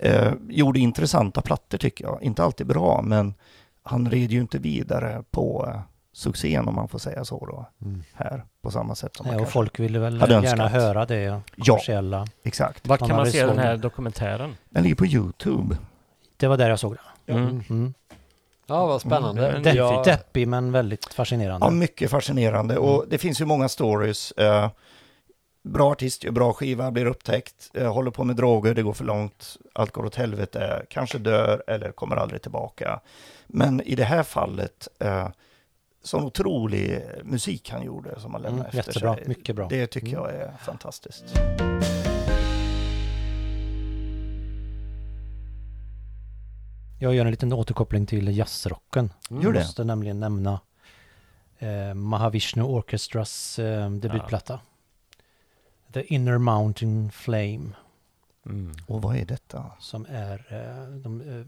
eh, 0.00 0.32
gjorde 0.48 0.78
intressanta 0.78 1.40
plattor 1.42 1.78
tycker 1.78 2.04
jag. 2.04 2.22
Inte 2.22 2.42
alltid 2.44 2.66
bra, 2.66 3.02
men 3.02 3.34
han 3.82 4.10
red 4.10 4.30
ju 4.30 4.40
inte 4.40 4.58
vidare 4.58 5.22
på 5.30 5.68
eh, 5.68 5.80
succén 6.12 6.68
om 6.68 6.74
man 6.74 6.88
får 6.88 6.98
säga 6.98 7.24
så 7.24 7.46
då, 7.46 7.66
Mm. 7.86 8.02
här 8.14 8.44
på 8.62 8.70
samma 8.70 8.94
sätt 8.94 9.16
som 9.16 9.26
man 9.26 9.32
Ja, 9.34 9.40
och 9.40 9.44
kanske... 9.46 9.52
folk 9.52 9.80
ville 9.80 9.98
väl 9.98 10.16
gärna 10.20 10.34
önskat. 10.36 10.70
höra 10.72 11.06
det 11.06 11.20
Ja. 11.22 11.40
kommersiella. 11.64 12.26
Exakt. 12.42 12.88
Var 12.88 12.96
kan 12.96 13.08
man 13.08 13.26
se 13.30 13.46
den 13.46 13.58
här 13.58 13.76
dokumentären? 13.76 14.56
Den 14.70 14.82
ligger 14.82 14.96
på 14.96 15.06
Youtube. 15.06 15.76
Det 16.36 16.46
var 16.48 16.56
där 16.56 16.70
jag 16.70 16.78
såg 16.78 16.96
den. 17.26 17.62
Mm. 17.68 17.94
Mm. 18.68 18.80
Ja, 18.80 18.86
vad 18.86 19.00
spännande. 19.00 19.48
Mm, 19.48 19.62
Depp, 19.62 19.74
Ja, 19.74 20.02
Deppig 20.04 20.48
men 20.48 20.72
väldigt 20.72 21.04
fascinerande. 21.14 21.66
Ja, 21.66 21.70
mycket 21.70 22.10
fascinerande 22.10 22.76
och 22.78 23.04
det 23.08 23.18
finns 23.18 23.40
ju 23.40 23.44
många 23.44 23.68
stories. 23.68 24.32
Eh, 24.32 24.70
bra 25.62 25.90
artist, 25.92 26.30
bra 26.30 26.52
skiva, 26.52 26.90
blir 26.90 27.06
upptäckt, 27.06 27.70
eh, 27.74 27.92
håller 27.92 28.10
på 28.10 28.24
med 28.24 28.36
droger, 28.36 28.74
det 28.74 28.82
går 28.82 28.92
för 28.92 29.04
långt, 29.04 29.56
allt 29.72 29.90
går 29.92 30.04
åt 30.06 30.14
helvete, 30.14 30.86
kanske 30.90 31.18
dör 31.18 31.62
eller 31.66 31.92
kommer 31.92 32.16
aldrig 32.16 32.42
tillbaka. 32.42 33.00
Men 33.46 33.80
i 33.80 33.94
det 33.94 34.04
här 34.04 34.22
fallet, 34.22 34.88
eh, 34.98 35.28
sån 36.02 36.24
otrolig 36.24 37.02
musik 37.22 37.70
han 37.70 37.82
gjorde 37.82 38.20
som 38.20 38.34
han 38.34 38.40
Mm, 38.44 38.52
lämnade 38.56 38.68
efter 38.78 38.92
jättebra, 38.92 39.14
sig. 39.14 39.24
mycket 39.28 39.56
bra. 39.56 39.66
Det 39.68 39.86
tycker 39.86 40.08
Mm. 40.08 40.20
jag 40.20 40.34
är 40.34 40.52
fantastiskt. 40.64 41.24
Jag 47.04 47.14
gör 47.14 47.24
en 47.24 47.30
liten 47.30 47.52
återkoppling 47.52 48.06
till 48.06 48.36
jazzrocken. 48.36 49.12
Mm. 49.30 49.42
Jag 49.42 49.54
måste 49.54 49.84
nämligen 49.84 50.20
nämna 50.20 50.60
eh, 51.58 51.94
Mahavishnu 51.94 52.62
Orchestras 52.62 53.58
eh, 53.58 53.90
debutplatta. 53.90 54.60
The 55.92 56.14
Inner 56.14 56.38
Mountain 56.38 57.10
Flame. 57.10 57.70
Mm. 58.46 58.72
Och 58.86 59.02
vad 59.02 59.16
är 59.16 59.24
detta? 59.24 59.64
Som 59.80 60.06
är, 60.10 60.46
eh, 60.48 60.88
de, 60.96 61.20
eh, 61.20 61.46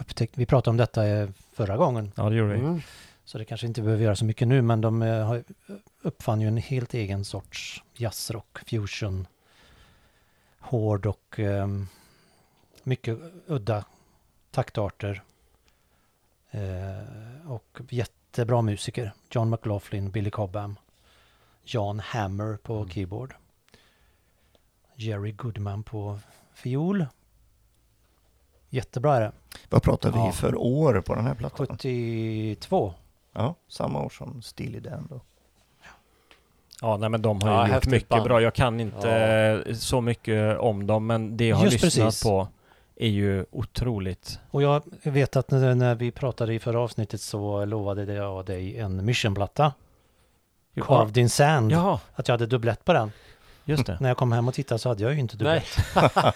upptäckt, 0.00 0.38
vi 0.38 0.46
pratade 0.46 0.70
om 0.70 0.76
detta 0.76 1.06
eh, 1.06 1.28
förra 1.52 1.76
gången. 1.76 2.12
Ja, 2.14 2.28
det 2.30 2.36
gjorde 2.36 2.52
vi. 2.52 2.58
Mm. 2.58 2.80
Så 3.24 3.38
det 3.38 3.44
kanske 3.44 3.66
inte 3.66 3.82
behöver 3.82 4.04
göra 4.04 4.16
så 4.16 4.24
mycket 4.24 4.48
nu, 4.48 4.62
men 4.62 4.80
de 4.80 5.02
eh, 5.02 5.26
har- 5.26 5.44
uppfann 6.02 6.40
ju 6.40 6.48
en 6.48 6.56
helt 6.56 6.94
egen 6.94 7.24
sorts 7.24 7.82
jazzrock, 7.94 8.58
fusion, 8.66 9.26
hård 10.58 11.06
och 11.06 11.38
eh, 11.40 11.68
mycket 12.82 13.18
udda 13.46 13.84
taktarter. 14.50 15.22
Eh, 16.50 17.50
och 17.50 17.80
jättebra 17.88 18.62
musiker. 18.62 19.12
John 19.30 19.50
McLaughlin, 19.50 20.10
Billy 20.10 20.30
Cobham, 20.30 20.76
Jan 21.64 22.00
Hammer 22.00 22.56
på 22.62 22.76
Mm. 22.76 22.88
keyboard. 22.90 23.34
Jerry 24.94 25.32
Goodman 25.32 25.82
på 25.82 26.18
fiol. 26.54 27.06
Jättebra 28.70 29.16
är 29.16 29.20
det. 29.20 29.32
Vad 29.68 29.82
pratar 29.82 30.10
vi 30.12 30.18
Ja. 30.18 30.32
för 30.32 30.54
år 30.56 31.00
på 31.00 31.14
den 31.14 31.26
här 31.26 31.34
plattan? 31.34 31.66
72. 31.66 32.94
Ja, 33.32 33.54
samma 33.68 34.02
år 34.02 34.08
som 34.10 34.42
Steely 34.42 34.80
Dan 34.80 35.06
då. 35.10 35.20
Ja, 36.82 36.96
nej, 36.96 37.08
men 37.08 37.22
de 37.22 37.40
har 37.42 37.48
ju 37.50 37.54
Ja, 37.54 37.62
gjort 37.62 37.70
häftigt 37.74 37.92
mycket 37.92 38.08
band. 38.08 38.24
bra. 38.24 38.40
Jag 38.42 38.54
kan 38.54 38.80
inte 38.80 39.10
eh, 39.66 39.74
så 39.74 40.00
mycket 40.00 40.58
om 40.58 40.86
dem, 40.86 41.06
men 41.06 41.36
det 41.36 41.46
jag 41.48 41.56
har 41.56 41.64
Just 41.64 41.84
lyssnat 41.84 42.04
precis. 42.06 42.22
på 42.22 42.48
är 43.00 43.08
ju 43.08 43.44
otroligt. 43.50 44.38
Och 44.50 44.62
jag 44.62 44.82
vet 45.02 45.36
att 45.36 45.50
när, 45.50 45.94
vi 45.94 46.10
pratade 46.10 46.54
i 46.54 46.58
förra 46.58 46.80
avsnittet 46.80 47.20
så 47.20 47.64
lovade 47.64 48.14
jag 48.14 48.46
dig 48.46 48.78
en 48.78 49.04
missionplatta. 49.04 49.72
Carved 50.80 51.16
in 51.16 51.30
Sand. 51.30 51.72
Jaha, 51.72 52.00
Att 52.14 52.28
jag 52.28 52.32
hade 52.32 52.46
dubblett 52.46 52.84
på 52.84 52.92
den. 52.92 53.12
Just 53.70 53.86
det. 53.86 53.96
När 54.00 54.08
jag 54.10 54.16
kom 54.16 54.32
hem 54.32 54.48
och 54.48 54.54
tittade 54.54 54.78
så 54.78 54.88
hade 54.88 55.02
jag 55.02 55.12
ju 55.12 55.18
inte 55.20 55.36
dubblett. 55.36 55.64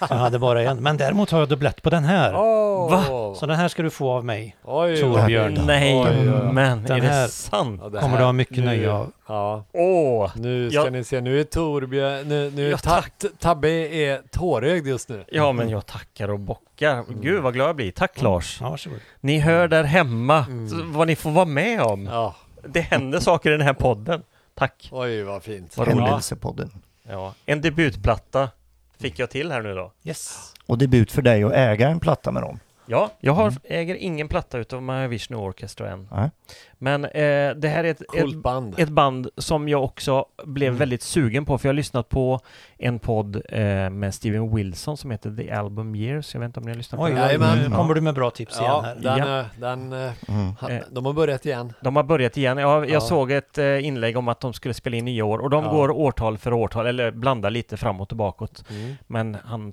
jag 0.01 0.17
hade 0.17 0.39
bara 0.39 0.63
en. 0.63 0.83
Men 0.83 0.97
däremot 0.97 1.31
har 1.31 1.39
jag 1.39 1.49
dubblett 1.49 1.83
på 1.83 1.91
den 1.91 2.05
här. 2.05 2.35
Åh! 2.37 2.91
Va? 2.91 3.35
Så 3.35 3.47
den 3.47 3.57
här 3.57 3.69
ska 3.69 3.83
du 3.83 3.91
få 3.91 4.11
av 4.11 4.25
mig. 4.25 4.57
Oj, 4.65 5.01
Torbjörn. 5.01 5.59
Nej, 5.67 5.95
Oj, 5.95 6.09
oj, 6.11 6.31
oj. 6.31 6.53
men 6.53 6.83
Den 6.85 6.97
är 6.97 7.01
det 7.01 7.07
här- 7.07 7.29
sant? 7.29 7.81
Ja, 7.85 7.89
det 7.89 7.99
Kommer 7.99 8.11
här- 8.13 8.19
du 8.19 8.25
ha 8.25 8.33
mycket 8.33 8.57
nu- 8.57 8.65
nöje 8.65 8.93
av. 8.93 9.13
Ja, 9.29 9.65
Åh! 9.73 10.31
nu 10.37 10.71
ska 10.71 10.85
Ja. 10.85 10.91
ni 10.91 11.05
se. 11.05 11.21
Nu 11.21 11.41
är 11.41 11.45
Torbjörn, 11.45 12.29
nu, 12.29 12.51
nu 12.55 12.69
Ja, 12.71 12.77
ta, 12.77 13.03
Tabbe 13.39 13.69
är 13.71 14.21
tårögd 14.31 14.87
just 14.87 15.09
nu. 15.09 15.25
Ja, 15.29 15.53
men 15.53 15.69
jag 15.69 15.87
tackar 15.87 16.29
och 16.31 16.41
bockar. 16.41 17.05
Gud 17.23 17.43
vad 17.43 17.55
glad 17.55 17.69
jag 17.69 17.77
blir. 17.77 17.91
Tack 17.91 18.23
Lars. 18.23 18.59
Ja, 18.61 18.71
varsågod. 18.71 18.99
Ni 19.21 19.39
hör 19.39 19.69
där 19.69 19.85
hemma 19.85 20.45
Mm. 20.49 20.93
vad 20.93 21.07
ni 21.07 21.17
får 21.17 21.31
vara 21.31 21.45
med 21.45 21.81
om. 21.83 22.07
Ja, 22.07 22.35
Det 22.69 22.81
händer 22.81 23.21
saker 23.21 23.51
i 23.53 23.57
den 23.57 23.67
här 23.67 23.75
podden. 23.75 24.23
Tack. 24.55 24.89
oj 24.93 25.23
vad 25.23 25.43
fint. 25.43 25.77
Vad 25.77 25.89
roligt. 25.89 26.01
Händelsepodden. 26.01 26.71
Ja, 27.09 27.35
en 27.47 27.61
debutplatta 27.61 28.51
fick 28.99 29.19
jag 29.19 29.31
till 29.31 29.53
här 29.53 29.63
nu 29.63 29.75
då. 29.75 29.93
Yes. 30.05 30.55
Och 30.67 30.79
debut 30.79 31.13
för 31.13 31.23
dig 31.23 31.45
att 31.45 31.53
äga 31.53 31.89
en 31.89 32.01
platta 32.01 32.33
med 32.33 32.43
dem. 32.43 32.59
Ja, 32.87 33.11
jag 33.21 33.33
har, 33.33 33.47
Mm. 33.49 33.59
äger 33.65 33.95
ingen 33.95 34.29
platta 34.29 34.59
utav 34.59 34.83
Mahavishnu 34.83 35.37
Orchestra 35.37 35.91
än. 35.91 36.09
Nej. 36.13 36.31
Men 36.79 37.05
eh, 37.05 37.55
det 37.57 37.69
här 37.69 37.85
är 37.85 37.91
ett, 37.91 38.03
ett, 38.15 38.35
band. 38.35 38.75
ett 38.79 38.89
band 38.89 39.29
som 39.37 39.69
jag 39.69 39.85
också 39.85 40.25
blev 40.45 40.69
Mm. 40.69 40.79
väldigt 40.79 41.03
sugen 41.03 41.45
på, 41.45 41.59
för 41.59 41.69
jag 41.69 41.73
har 41.73 41.77
lyssnat 41.77 42.09
på 42.09 42.41
en 42.79 42.99
podd 42.99 43.37
eh, 43.49 43.91
med 43.91 44.15
Steven 44.15 44.55
Wilson 44.55 44.97
som 44.97 45.11
heter 45.11 45.37
The 45.37 45.51
Album 45.51 45.95
Years. 45.95 46.35
Jag 46.35 46.41
vet 46.41 46.47
inte 46.47 46.61
om 46.61 46.65
ni 46.67 46.71
har 46.73 46.77
lyssnat 46.77 46.99
på 46.99 47.05
Oj, 47.05 47.11
den? 47.11 47.19
Ja, 47.21 47.27
Jajamän. 47.27 47.59
nu 47.71 47.77
kommer 47.77 47.95
du 47.95 48.01
med 48.01 48.15
bra 48.15 48.31
tips 48.31 48.61
igen 48.61 48.71
Ja, 48.73 48.81
här. 48.81 48.95
den, 48.95 49.19
Ja. 49.29 49.41
eh, 49.41 49.47
den, 49.61 49.93
eh, 49.93 50.13
Mm. 50.29 50.53
ha- 50.61 50.71
Eh. 50.71 50.81
de 50.91 51.07
har 51.07 51.13
börjat 51.13 51.47
igen. 51.47 51.73
De 51.81 51.97
har 51.97 52.03
börjat 52.03 52.37
igen. 52.37 52.59
Jag, 52.59 52.85
jag 52.85 52.91
Ja. 52.91 53.01
såg 53.01 53.33
ett 53.33 53.59
eh, 53.59 53.87
inlägg 53.87 54.17
om 54.17 54.29
att 54.29 54.41
de 54.41 54.53
skulle 54.53 54.75
spela 54.75 54.97
in 54.97 55.05
nya 55.05 55.25
år 55.25 55.39
och 55.39 55.51
de 55.51 55.65
Ja. 55.65 55.71
går 55.71 55.91
årtal 55.91 56.39
för 56.39 56.53
årtal, 56.53 56.87
eller 56.87 57.11
blandar 57.11 57.51
lite 57.51 57.77
framåt 57.77 58.11
och 58.13 58.19
bakåt. 58.19 58.65
Mm. 58.71 58.95
Men 59.07 59.37
han 59.45 59.73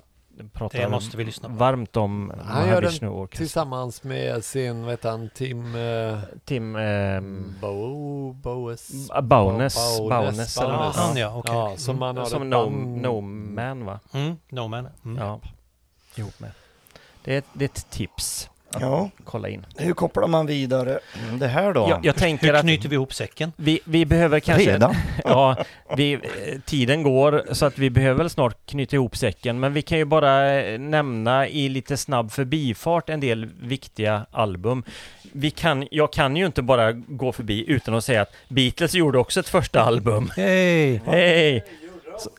pratar 0.52 0.78
Det 0.78 0.88
måste 0.88 1.16
vi 1.16 1.24
lyssna 1.24 1.48
på. 1.48 1.54
varmt 1.54 1.96
om 1.96 2.32
Han 2.44 2.68
gör 2.68 2.80
den 2.80 3.08
Orchestra. 3.08 3.44
Tillsammans 3.44 4.02
med 4.02 4.44
sin, 4.44 4.82
vad 4.82 4.90
heter 4.90 5.10
han, 5.10 5.30
Tim... 5.34 5.74
Eh, 5.74 6.18
Tim 6.44 6.76
ehm, 6.76 7.54
Bo, 7.60 8.32
Boes. 8.32 9.10
Något. 10.78 10.96
Han 10.96 11.16
ja, 11.16 11.36
okej. 11.36 11.54
Ja, 11.54 11.76
som 11.76 11.98
man 11.98 12.16
har 12.16 12.24
Som 12.24 12.50
no, 12.50 12.70
no 13.02 13.20
Man 13.20 13.84
va? 13.84 14.00
Mm, 14.12 14.36
no 14.48 14.68
man. 14.68 14.88
Mm. 15.04 15.16
Ja, 15.18 15.40
ihop 16.14 16.40
med. 16.40 16.50
Det 17.24 17.36
är, 17.36 17.42
det 17.52 17.64
är 17.64 17.68
ett 17.68 17.90
tips. 17.90 18.50
Ja, 18.80 19.10
Kolla 19.24 19.48
in. 19.48 19.66
hur 19.76 19.92
kopplar 19.92 20.26
man 20.28 20.46
vidare 20.46 20.98
Mm, 21.24 21.38
det 21.38 21.46
här 21.48 21.72
då? 21.72 21.86
Jag, 21.90 22.04
jag 22.06 22.16
tänker 22.16 22.46
Hur 22.46 22.54
att 22.54 22.60
knyter 22.60 22.88
vi 22.88 22.94
ihop 22.94 23.14
säcken? 23.14 23.52
vi, 23.56 23.80
vi 23.84 24.06
behöver 24.06 24.40
kanske... 24.40 24.72
Redan? 24.72 24.94
Ja, 25.24 25.56
vi, 25.96 26.12
eh, 26.12 26.20
tiden 26.64 27.02
går 27.02 27.44
så 27.52 27.66
att 27.66 27.78
vi 27.78 27.90
behöver 27.90 28.18
väl 28.18 28.30
snart 28.30 28.66
knyta 28.66 28.96
ihop 28.96 29.16
säcken. 29.16 29.60
Men 29.60 29.72
vi 29.72 29.82
kan 29.82 29.98
ju 29.98 30.04
bara 30.04 30.60
eh, 30.62 30.78
nämna 30.78 31.48
i 31.48 31.68
lite 31.68 31.96
snabb 31.96 32.32
förbifart 32.32 33.08
en 33.08 33.20
del 33.20 33.48
viktiga 33.62 34.26
album. 34.30 34.84
Vi 35.32 35.50
kan, 35.50 35.88
jag 35.90 36.12
kan 36.12 36.36
ju 36.36 36.46
inte 36.46 36.62
bara 36.62 36.92
gå 36.92 37.32
förbi 37.32 37.64
utan 37.70 37.94
att 37.94 38.04
säga 38.04 38.22
att 38.22 38.32
Beatles 38.48 38.94
gjorde 38.94 39.18
också 39.18 39.40
ett 39.40 39.48
första 39.48 39.82
album. 39.82 40.30
Hej! 40.36 41.02
Hej! 41.06 41.64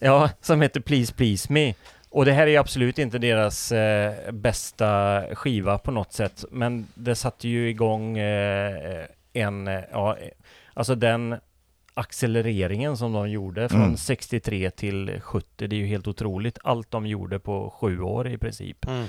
Ja, 0.01 0.29
som 0.41 0.61
heter 0.61 0.79
Please 0.79 1.13
Please 1.13 1.53
Me. 1.53 1.73
Och 2.13 2.25
det 2.25 2.31
här 2.31 2.47
är 2.47 2.59
absolut 2.59 2.99
inte 2.99 3.17
deras 3.17 3.71
eh, 3.71 4.31
bästa 4.31 5.21
skiva 5.35 5.77
på 5.77 5.91
något 5.91 6.13
sätt. 6.13 6.45
Men 6.51 6.87
det 6.95 7.15
satte 7.15 7.47
ju 7.47 7.69
igång 7.69 8.17
eh, 8.17 9.05
en, 9.33 9.67
eh, 9.67 9.79
ja, 9.91 10.17
eh, 10.17 10.27
alltså 10.73 10.95
den 10.95 11.35
accelereringen 11.93 12.97
som 12.97 13.13
de 13.13 13.29
gjorde 13.29 13.69
från 13.69 13.81
Mm. 13.81 13.97
63 13.97 14.69
till 14.69 15.19
70. 15.21 15.67
Det 15.67 15.75
är 15.75 15.77
ju 15.77 15.85
helt 15.85 16.07
otroligt. 16.07 16.57
Allt 16.63 16.91
de 16.91 17.05
gjorde 17.07 17.39
på 17.39 17.69
sju 17.69 18.01
år 18.01 18.27
i 18.27 18.37
princip. 18.37 18.87
Mm. 18.87 19.07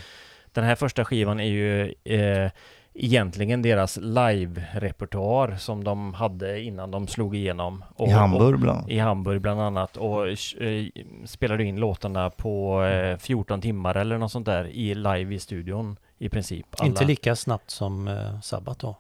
Den 0.52 0.64
här 0.64 0.74
första 0.74 1.05
skivan 1.05 1.40
är 1.40 1.44
ju 1.44 1.94
eh, 2.05 2.51
egentligen 2.94 3.62
deras 3.62 3.96
live-repertoar 3.96 5.56
som 5.56 5.84
de 5.84 6.14
hade 6.14 6.60
innan 6.60 6.90
de 6.90 7.06
slog 7.06 7.36
igenom. 7.36 7.84
Och, 7.96 8.08
I 8.08 8.10
Hamburg 8.10 8.58
bland 8.60 8.90
i 8.90 8.98
Hamburg 8.98 9.40
bland 9.40 9.60
annat 9.60 9.96
och 9.96 10.28
eh, 10.28 10.86
spelade 11.24 11.64
in 11.64 11.76
låtarna 11.76 12.30
på 12.30 12.84
eh, 12.84 13.18
14 13.18 13.60
timmar 13.60 13.94
eller 13.94 14.18
något 14.18 14.32
sånt 14.32 14.46
där 14.46 14.64
i 14.64 14.94
live 14.94 15.34
i 15.34 15.38
studion 15.38 15.96
i 16.18 16.28
princip. 16.28 16.66
Alla. 16.70 16.88
Inte 16.88 17.04
lika 17.04 17.36
snabbt 17.36 17.70
som 17.70 18.08
uh, 18.08 18.40
Sabbat 18.40 18.78
då. 18.78 18.96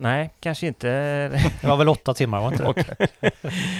Nej, 0.00 0.30
kanske 0.40 0.66
inte. 0.66 0.88
Det 1.60 1.66
var 1.66 1.76
väl 1.76 1.88
åtta 1.88 2.14
timmar, 2.14 2.40
var 2.40 2.52
inte 2.52 2.84
det? 3.20 3.30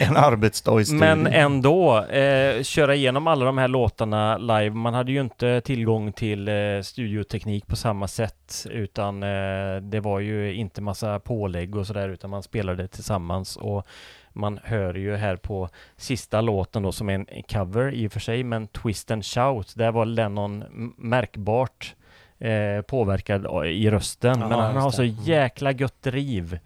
En 0.01 0.17
arbetsdag 0.17 0.81
i 0.81 0.85
studion. 0.85 1.01
Men 1.01 1.27
ändå, 1.27 2.05
eh, 2.05 2.63
köra 2.63 2.95
igenom 2.95 3.27
alla 3.27 3.45
de 3.45 3.59
här 3.59 3.69
låtarna 3.69 4.39
live. 4.39 4.71
Man 4.71 4.95
hade 4.95 5.13
ju 5.13 5.21
inte 5.21 5.61
tillgång 5.61 6.13
till 6.13 6.49
eh, 6.49 6.55
studioteknik 6.83 7.67
på 7.67 7.77
samma 7.77 8.09
sätt, 8.09 8.67
utan 8.71 9.23
eh, 9.23 9.77
det 9.83 10.01
var 10.01 10.21
ju 10.21 10.55
inte 10.55 10.83
massa 10.83 11.21
pålägg 11.21 11.77
och 11.77 11.87
sådär, 11.87 12.09
utan 12.09 12.31
man 12.31 12.43
spelade 12.43 12.89
tillsammans. 12.89 13.57
Och 13.57 13.87
man 14.33 14.61
hör 14.65 14.95
ju 14.95 15.17
här 15.17 15.37
på 15.37 15.69
sista 15.97 16.41
låten 16.41 16.83
då, 16.83 16.93
som 16.93 17.09
är 17.09 17.15
en 17.15 17.27
cover 17.49 17.95
i 17.95 18.09
och 18.09 18.13
för 18.13 18.21
sig, 18.21 18.45
men 18.45 18.67
Twist 18.67 19.11
and 19.11 19.25
Shout, 19.25 19.75
där 19.77 19.93
var 19.93 20.07
Lennon 20.07 20.65
märkbart 20.97 21.95
eh, 22.39 22.83
påverkad 22.83 23.67
i 23.67 23.91
rösten. 23.91 24.41
Ja, 24.41 24.49
men 24.49 24.59
han 24.59 24.77
har 24.77 24.91
det. 24.91 24.97
så 24.97 25.03
Mm. 25.03 25.15
jäkla 25.23 25.73
gött 25.73 26.03
driv 26.03 26.59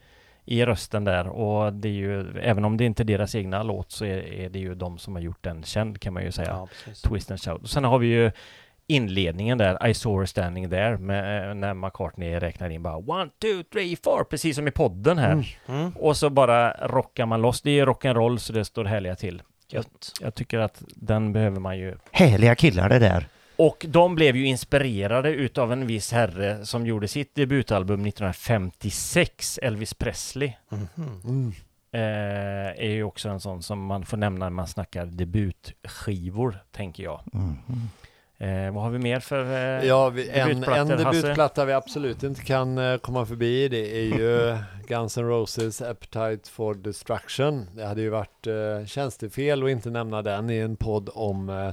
i 0.44 0.64
rösten 0.64 1.04
där 1.04 1.28
och 1.28 1.72
det 1.72 1.88
är 1.88 1.92
ju, 1.92 2.38
även 2.40 2.64
om 2.64 2.76
det 2.76 2.84
inte 2.84 3.02
är 3.02 3.04
deras 3.04 3.34
egna 3.34 3.62
låt 3.62 3.90
så 3.90 4.04
är, 4.04 4.32
är 4.32 4.48
det 4.50 4.58
ju 4.58 4.74
de 4.74 4.98
som 4.98 5.14
har 5.14 5.22
gjort 5.22 5.42
den 5.44 5.62
känd 5.62 6.00
kan 6.00 6.14
man 6.14 6.22
ju 6.24 6.32
säga. 6.32 6.48
Ja. 6.50 6.68
Twist 7.08 7.30
and 7.30 7.40
shout. 7.40 7.62
Och 7.62 7.70
sen 7.70 7.84
har 7.84 7.98
vi 7.98 8.06
ju 8.06 8.30
inledningen 8.86 9.58
där, 9.58 9.86
I 9.86 9.94
saw 9.94 10.20
her 10.22 10.26
standing 10.26 10.70
there, 10.70 10.98
med, 10.98 11.48
eh, 11.48 11.54
när 11.54 11.74
McCartney 11.74 12.38
räknar 12.38 12.70
in 12.70 12.82
bara 12.82 12.96
one, 12.96 13.30
two, 13.40 13.62
three, 13.72 13.96
four, 14.04 14.24
precis 14.24 14.56
som 14.56 14.68
i 14.68 14.70
podden 14.70 15.18
här. 15.18 15.32
Mm. 15.32 15.44
Mm. 15.68 15.92
Och 15.96 16.16
så 16.16 16.30
bara 16.30 16.72
rockar 16.88 17.26
man 17.26 17.42
loss. 17.42 17.62
Det 17.62 17.78
är 17.78 17.86
rock'n'roll 17.86 18.36
så 18.36 18.52
det 18.52 18.64
står 18.64 18.84
härliga 18.84 19.14
till. 19.14 19.42
Gött. 19.68 20.12
Jag 20.20 20.34
tycker 20.34 20.58
att 20.58 20.82
den 20.88 21.32
behöver 21.32 21.60
man 21.60 21.78
ju 21.78 21.94
Härliga 22.10 22.54
killar 22.54 22.88
det 22.88 22.98
där. 22.98 23.26
Och 23.66 23.86
de 23.88 24.14
blev 24.14 24.36
ju 24.36 24.46
inspirerade 24.46 25.30
utav 25.30 25.72
en 25.72 25.86
viss 25.86 26.12
herre 26.12 26.66
som 26.66 26.86
gjorde 26.86 27.08
sitt 27.08 27.34
debutalbum 27.34 28.06
1956, 28.06 29.58
Elvis 29.62 29.94
Presley. 29.94 30.52
Mhm. 30.68 31.52
Eh, 31.92 32.00
är 32.00 32.90
ju 32.90 33.04
också 33.04 33.28
en 33.28 33.40
sån 33.40 33.62
som 33.62 33.86
man 33.86 34.04
får 34.04 34.16
nämna 34.16 34.44
när 34.44 34.50
man 34.50 34.66
snackar 34.66 35.06
debutskivor, 35.06 36.58
tänker 36.70 37.02
jag. 37.02 37.20
Mm. 37.34 37.56
Eh, 38.38 38.74
vad 38.74 38.82
har 38.82 38.90
vi 38.90 38.98
mer 38.98 39.20
för 39.20 39.44
eh, 39.44 39.88
Ja, 39.88 40.08
vi, 40.08 40.30
en, 40.30 40.50
en 40.50 40.64
Hasse? 40.64 40.96
debutplatta 40.96 41.64
vi 41.64 41.72
absolut 41.72 42.22
inte 42.22 42.42
kan 42.42 42.78
eh, 42.78 42.98
komma 42.98 43.26
förbi 43.26 43.68
det 43.68 43.96
är 43.96 44.18
ju 44.18 44.58
Guns 44.86 45.18
N' 45.18 45.28
Roses 45.28 45.82
Appetite 45.82 46.50
for 46.50 46.74
Destruction. 46.74 47.66
Det 47.74 47.86
hade 47.86 48.00
ju 48.00 48.08
varit 48.08 48.46
uh, 48.46 48.86
tjänstefel 48.86 49.62
att 49.62 49.70
inte 49.70 49.90
nämna 49.90 50.22
den 50.22 50.50
i 50.50 50.58
en 50.58 50.76
podd 50.76 51.10
om 51.14 51.48
eh, 51.48 51.70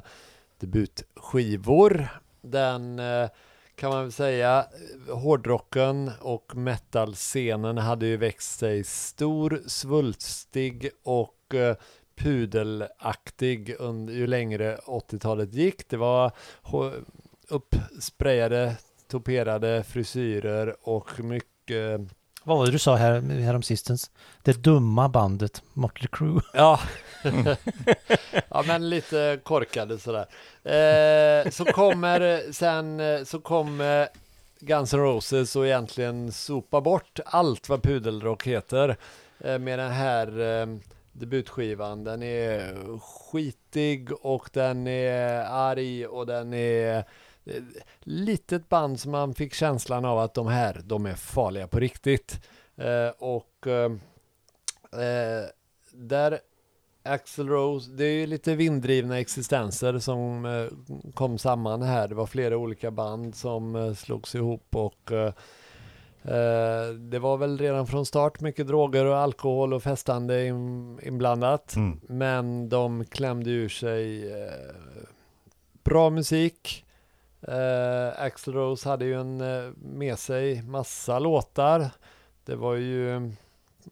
debutskivor. 0.60 2.07
Den 2.41 2.99
eh, 2.99 3.30
kan 3.76 3.90
man 3.90 4.03
väl 4.03 4.11
säga, 4.11 4.65
hårdrocken 5.10 6.11
och 6.22 6.56
metalscenen 6.56 7.77
hade 7.77 8.06
ju 8.06 8.18
växt 8.18 8.60
sig 8.60 8.84
stor, 8.84 9.61
svulstig 9.68 10.90
och 11.03 11.56
eh, 11.56 11.76
pudelaktig 12.15 13.76
under, 13.80 14.14
ju 14.14 14.27
längre 14.27 14.77
80-talet 14.77 15.53
gick. 15.53 15.90
Det 15.90 15.98
var 15.98 16.31
uppsprejade, 16.61 17.06
uppsprayade, 17.49 18.77
toperade 19.07 19.84
frisyrer 19.84 20.76
och 20.81 21.19
mycket 21.19 22.02
vad 22.43 22.57
var 22.57 22.65
det 22.65 22.71
du 22.71 22.79
sa 22.79 22.95
här, 22.95 23.21
härom 23.21 23.61
sistens? 23.63 24.11
Det 24.43 24.63
dumma 24.63 25.09
bandet 25.09 25.63
Motley 25.73 26.07
Crue. 26.11 26.41
Ja. 26.53 26.79
ja, 28.49 28.63
men 28.67 28.89
lite 28.89 29.39
korkade 29.43 29.99
sådär. 29.99 30.25
Eh, 30.63 31.51
så 31.51 31.65
kommer 31.65 32.51
sen 32.51 33.01
så 33.25 33.39
kommer 33.39 34.07
Guns 34.59 34.93
N' 34.93 34.99
Roses 34.99 35.55
och 35.55 35.65
egentligen 35.65 36.31
sopa 36.31 36.81
bort 36.81 37.19
allt 37.25 37.69
vad 37.69 37.83
pudelrock 37.83 38.47
heter 38.47 38.97
eh, 39.39 39.59
med 39.59 39.79
den 39.79 39.91
här 39.91 40.39
eh, 40.39 40.67
debutskivan. 41.11 42.03
Den 42.03 42.23
är 42.23 42.75
skitig 42.99 44.09
och 44.21 44.49
den 44.53 44.87
är 44.87 45.43
arg 45.43 46.07
och 46.07 46.25
den 46.25 46.53
är 46.53 47.03
litet 47.99 48.69
band 48.69 48.99
som 48.99 49.11
man 49.11 49.34
fick 49.34 49.53
känslan 49.53 50.05
av 50.05 50.19
att 50.19 50.34
de 50.34 50.47
här, 50.47 50.81
de 50.85 51.05
är 51.05 51.15
farliga 51.15 51.67
på 51.67 51.80
riktigt. 51.80 52.41
Eh, 52.76 53.09
och 53.17 53.67
eh, 53.67 53.91
eh, 55.01 55.45
där 55.91 56.39
Axl 57.03 57.47
Rose, 57.47 57.91
det 57.91 58.05
är 58.05 58.13
ju 58.13 58.27
lite 58.27 58.55
vinddrivna 58.55 59.19
existenser 59.19 59.99
som 59.99 60.45
eh, 60.45 60.65
kom 61.13 61.38
samman 61.38 61.81
här. 61.81 62.07
Det 62.07 62.15
var 62.15 62.26
flera 62.26 62.57
olika 62.57 62.91
band 62.91 63.35
som 63.35 63.76
eh, 63.76 63.93
slogs 63.93 64.35
ihop 64.35 64.76
och 64.76 65.11
eh, 65.11 65.34
eh, 66.23 66.93
det 66.93 67.19
var 67.19 67.38
väl 67.38 67.57
redan 67.57 67.88
från 67.88 68.05
start 68.05 68.41
mycket 68.41 68.67
droger 68.67 69.05
och 69.05 69.17
alkohol 69.17 69.73
och 69.73 69.84
festande 69.84 70.45
in, 70.45 70.99
inblandat. 71.03 71.76
Mm. 71.76 71.99
Men 72.07 72.69
de 72.69 73.05
klämde 73.05 73.49
ur 73.49 73.69
sig 73.69 74.34
bra 75.84 76.09
musik. 76.09 76.85
Eh, 77.41 78.21
Axl 78.23 78.51
Rose 78.53 78.89
hade 78.89 79.05
ju 79.05 79.19
en, 79.19 79.41
eh, 79.41 79.71
med 79.75 80.19
sig 80.19 80.61
massa 80.61 81.19
låtar. 81.19 81.89
Det 82.45 82.55
var 82.55 82.73
ju 82.75 83.31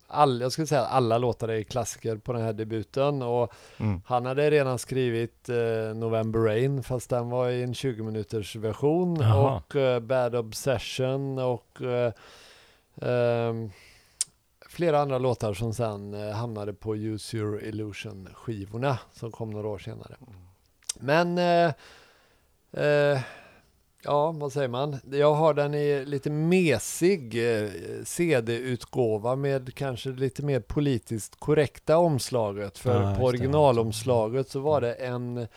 all, 0.07 0.41
jag 0.41 0.51
skulle 0.51 0.67
säga 0.67 0.81
att 0.81 0.91
alla 0.91 1.17
låtar 1.17 1.47
är 1.47 1.63
klassiker 1.63 2.17
på 2.17 2.33
den 2.33 2.41
här 2.41 2.53
debuten 2.53 3.21
och 3.21 3.53
Mm. 3.77 4.01
han 4.05 4.25
hade 4.25 4.51
redan 4.51 4.79
skrivit 4.79 5.49
eh, 5.49 5.95
November 5.95 6.39
Rain 6.39 6.83
fast 6.83 7.09
den 7.09 7.29
var 7.29 7.49
i 7.49 7.63
en 7.63 7.73
20 7.73 8.03
minuters 8.03 8.55
version 8.55 9.15
Jaha. 9.21 9.55
och 9.67 9.75
eh, 9.75 9.99
Bad 9.99 10.35
Obsession 10.35 11.39
och 11.39 11.81
eh, 11.81 12.11
ehm, 13.01 13.69
flera 14.69 14.99
andra 14.99 15.17
låtar 15.17 15.53
som 15.53 15.73
sen 15.73 16.13
eh, 16.13 16.35
hamnade 16.35 16.73
på 16.73 16.95
Use 16.95 17.37
Your 17.37 17.63
Illusion 17.63 18.29
skivorna 18.33 18.99
som 19.13 19.31
kom 19.31 19.49
några 19.49 19.67
år 19.67 19.77
senare. 19.77 20.15
Men 20.99 21.37
eh, 22.71 23.19
Ja, 24.03 24.31
vad 24.31 24.53
säger 24.53 24.67
man? 24.67 24.97
Jag 25.11 25.33
har 25.33 25.53
den 25.53 25.73
i 25.73 26.05
lite 26.05 26.29
mesig 26.29 27.53
eh, 27.61 27.69
CD-utgåva 28.03 29.35
med 29.35 29.75
kanske 29.75 30.09
lite 30.09 30.45
mer 30.45 30.59
politiskt 30.59 31.39
korrekta 31.39 31.97
omslaget. 31.97 32.77
För 32.77 33.01
just 33.01 33.19
på 33.19 33.25
originalomslaget 33.25 34.49
så 34.49 34.59
var 34.59 34.81
det 34.81 34.93
en, 34.93 35.47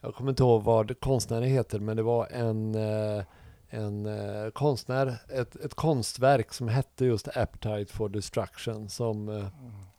jag 0.00 0.14
kommer 0.14 0.30
inte 0.30 0.42
ihåg 0.42 0.62
vad 0.62 1.00
konstnären 1.00 1.48
heter, 1.48 1.78
men 1.78 1.96
det 1.96 2.02
var 2.02 2.26
en, 2.26 2.74
eh, 2.74 3.24
en 3.70 4.06
eh, 4.06 4.50
konstnär, 4.50 5.16
ett, 5.28 5.56
ett 5.56 5.74
konstverk 5.74 6.52
som 6.52 6.68
hette 6.68 7.04
just 7.04 7.28
Appetite 7.36 7.92
for 7.92 8.08
Destruction 8.08 8.88
som, 8.88 9.28
eh, 9.28 9.46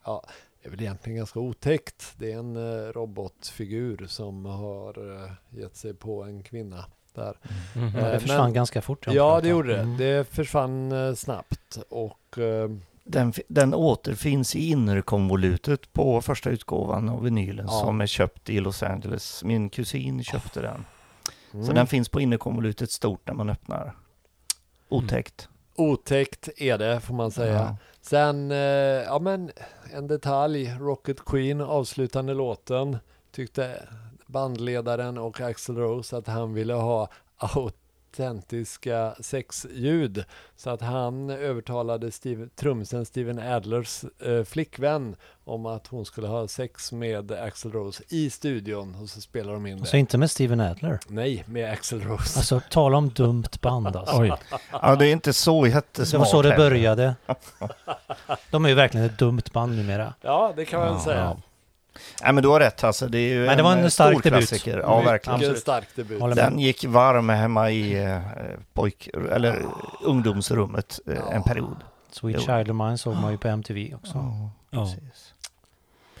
ja, 0.04 0.24
är 0.64 0.70
väl 0.70 0.80
egentligen 0.80 1.16
ganska 1.16 1.38
otäckt. 1.40 2.12
Det 2.16 2.32
är 2.32 2.38
en 2.38 2.56
eh, 2.56 2.92
robotfigur 2.92 4.06
som 4.08 4.44
har 4.44 5.22
eh, 5.24 5.30
gett 5.60 5.76
sig 5.76 5.94
på 5.94 6.22
en 6.24 6.42
kvinna 6.42 6.84
där. 7.14 7.38
Mhm. 7.74 7.92
Ja, 7.96 8.00
det 8.04 8.12
Eh, 8.14 8.18
försvann 8.20 8.42
men- 8.44 8.52
ganska 8.52 8.82
fort. 8.82 9.06
Ja, 9.10 9.40
det 9.40 9.48
gjorde 9.48 9.68
det. 9.68 9.80
Mm. 9.80 9.96
Det 9.96 10.28
försvann 10.28 10.92
eh, 10.92 11.14
snabbt 11.14 11.78
och 11.88 12.38
eh, 12.38 12.70
Den, 13.04 13.32
den 13.48 13.74
återfinns 13.74 14.56
i 14.56 14.68
innerkonvolutet 14.70 15.92
på 15.92 16.20
första 16.20 16.50
utgåvan 16.50 17.08
av 17.08 17.22
vinylen 17.22 17.66
Ja. 17.68 17.80
som 17.80 18.00
är 18.00 18.06
köpt 18.06 18.50
i 18.50 18.60
Los 18.60 18.82
Angeles. 18.82 19.44
Min 19.44 19.70
kusin 19.70 20.24
köpte 20.24 20.60
den. 20.60 20.84
Så 21.50 21.58
mm, 21.58 21.74
den 21.74 21.86
finns 21.86 22.08
på 22.08 22.20
innerkonvolutet 22.20 22.90
stort 22.90 23.26
när 23.26 23.34
man 23.34 23.50
öppnar. 23.50 23.94
Otäckt. 24.88 25.48
otäckt 25.76 26.48
är 26.56 26.78
det 26.78 27.00
får 27.00 27.14
man 27.14 27.30
säga. 27.30 27.54
Ja. 27.54 27.76
Sen, 28.06 28.50
eh, 28.50 28.58
ja 29.02 29.18
men 29.18 29.50
en 29.92 30.06
detalj, 30.06 30.76
Rocket 30.80 31.24
Queen, 31.24 31.60
avslutande 31.60 32.34
låten, 32.34 32.98
tyckte 33.30 33.88
bandledaren 34.26 35.18
och 35.18 35.40
Axl 35.40 35.76
Rose 35.76 36.16
att 36.16 36.26
han 36.26 36.54
ville 36.54 36.74
ha 36.74 37.08
out 37.56 37.76
autentiska 38.20 39.14
sexljud. 39.20 40.24
Så 40.56 40.70
att 40.70 40.80
han 40.80 41.30
övertalade 41.30 42.10
Steve, 42.10 42.48
trummisen 42.56 43.06
Steven 43.06 43.38
Adlers 43.38 44.04
eh, 44.26 44.44
flickvän 44.44 45.16
om 45.44 45.66
att 45.66 45.86
hon 45.86 46.04
skulle 46.04 46.26
ha 46.26 46.48
sex 46.48 46.92
med 46.92 47.32
Axl 47.32 47.68
Rose 47.70 48.02
i 48.08 48.30
studion 48.30 48.94
och 49.02 49.08
så 49.08 49.20
spelar 49.20 49.52
de 49.52 49.66
in 49.66 49.80
det. 49.80 49.86
Så 49.86 49.96
inte 49.96 50.18
med 50.18 50.30
Steven 50.30 50.60
Adler. 50.60 50.98
Nej, 51.08 51.44
med 51.46 51.72
Axl 51.72 52.00
Rose. 52.00 52.38
Alltså, 52.38 52.60
tala 52.70 52.96
om 52.98 53.08
dumt 53.10 53.48
band 53.60 53.86
alltså. 53.96 54.20
Oj. 54.20 54.32
ja, 54.72 54.96
det 54.96 55.06
är 55.08 55.12
inte 55.12 55.32
så 55.32 55.66
jättesmart. 55.66 56.10
Det 56.12 56.18
var 56.18 56.24
så 56.24 56.42
det 56.42 56.56
började. 56.56 57.14
De 58.50 58.64
är 58.64 58.68
ju 58.68 58.74
verkligen 58.74 59.06
ett 59.06 59.18
dumt 59.18 59.42
band 59.52 59.76
numera. 59.76 60.14
Ja, 60.20 60.52
det 60.56 60.64
kan 60.64 60.80
man 60.80 60.92
Ja. 60.92 61.00
säga. 61.04 61.36
Nej, 62.22 62.32
men 62.32 62.42
du 62.42 62.48
har 62.48 62.60
rätt 62.60 62.80
Hasse. 62.80 63.08
Det 63.08 63.18
är 63.18 63.34
ju 63.34 63.46
Men 63.46 63.56
det 63.56 63.62
var 63.62 63.72
en 63.72 63.82
eh, 63.84 63.88
stark 63.88 64.22
debut. 64.22 64.48
klassiker. 64.48 64.78
Ja, 64.78 64.96
Mycket 64.96 65.12
verkligen. 65.12 65.56
stark 65.56 65.88
debut. 65.96 66.36
Den 66.36 66.58
gick 66.58 66.84
varm 66.84 67.28
hemma 67.28 67.70
i 67.70 68.04
eh, 68.04 68.18
pojk... 68.72 69.08
eller 69.32 69.62
ungdomsrummet 70.02 71.00
eh, 71.06 71.34
en 71.36 71.42
period. 71.42 71.76
Sweet. 72.10 72.40
Child 72.40 72.70
of 72.70 72.76
Mine 72.76 72.98
såg 72.98 73.14
man 73.16 73.32
ju 73.32 73.38
på 73.38 73.48
MTV 73.48 73.94
också. 73.94 74.24
Precis. 74.70 75.34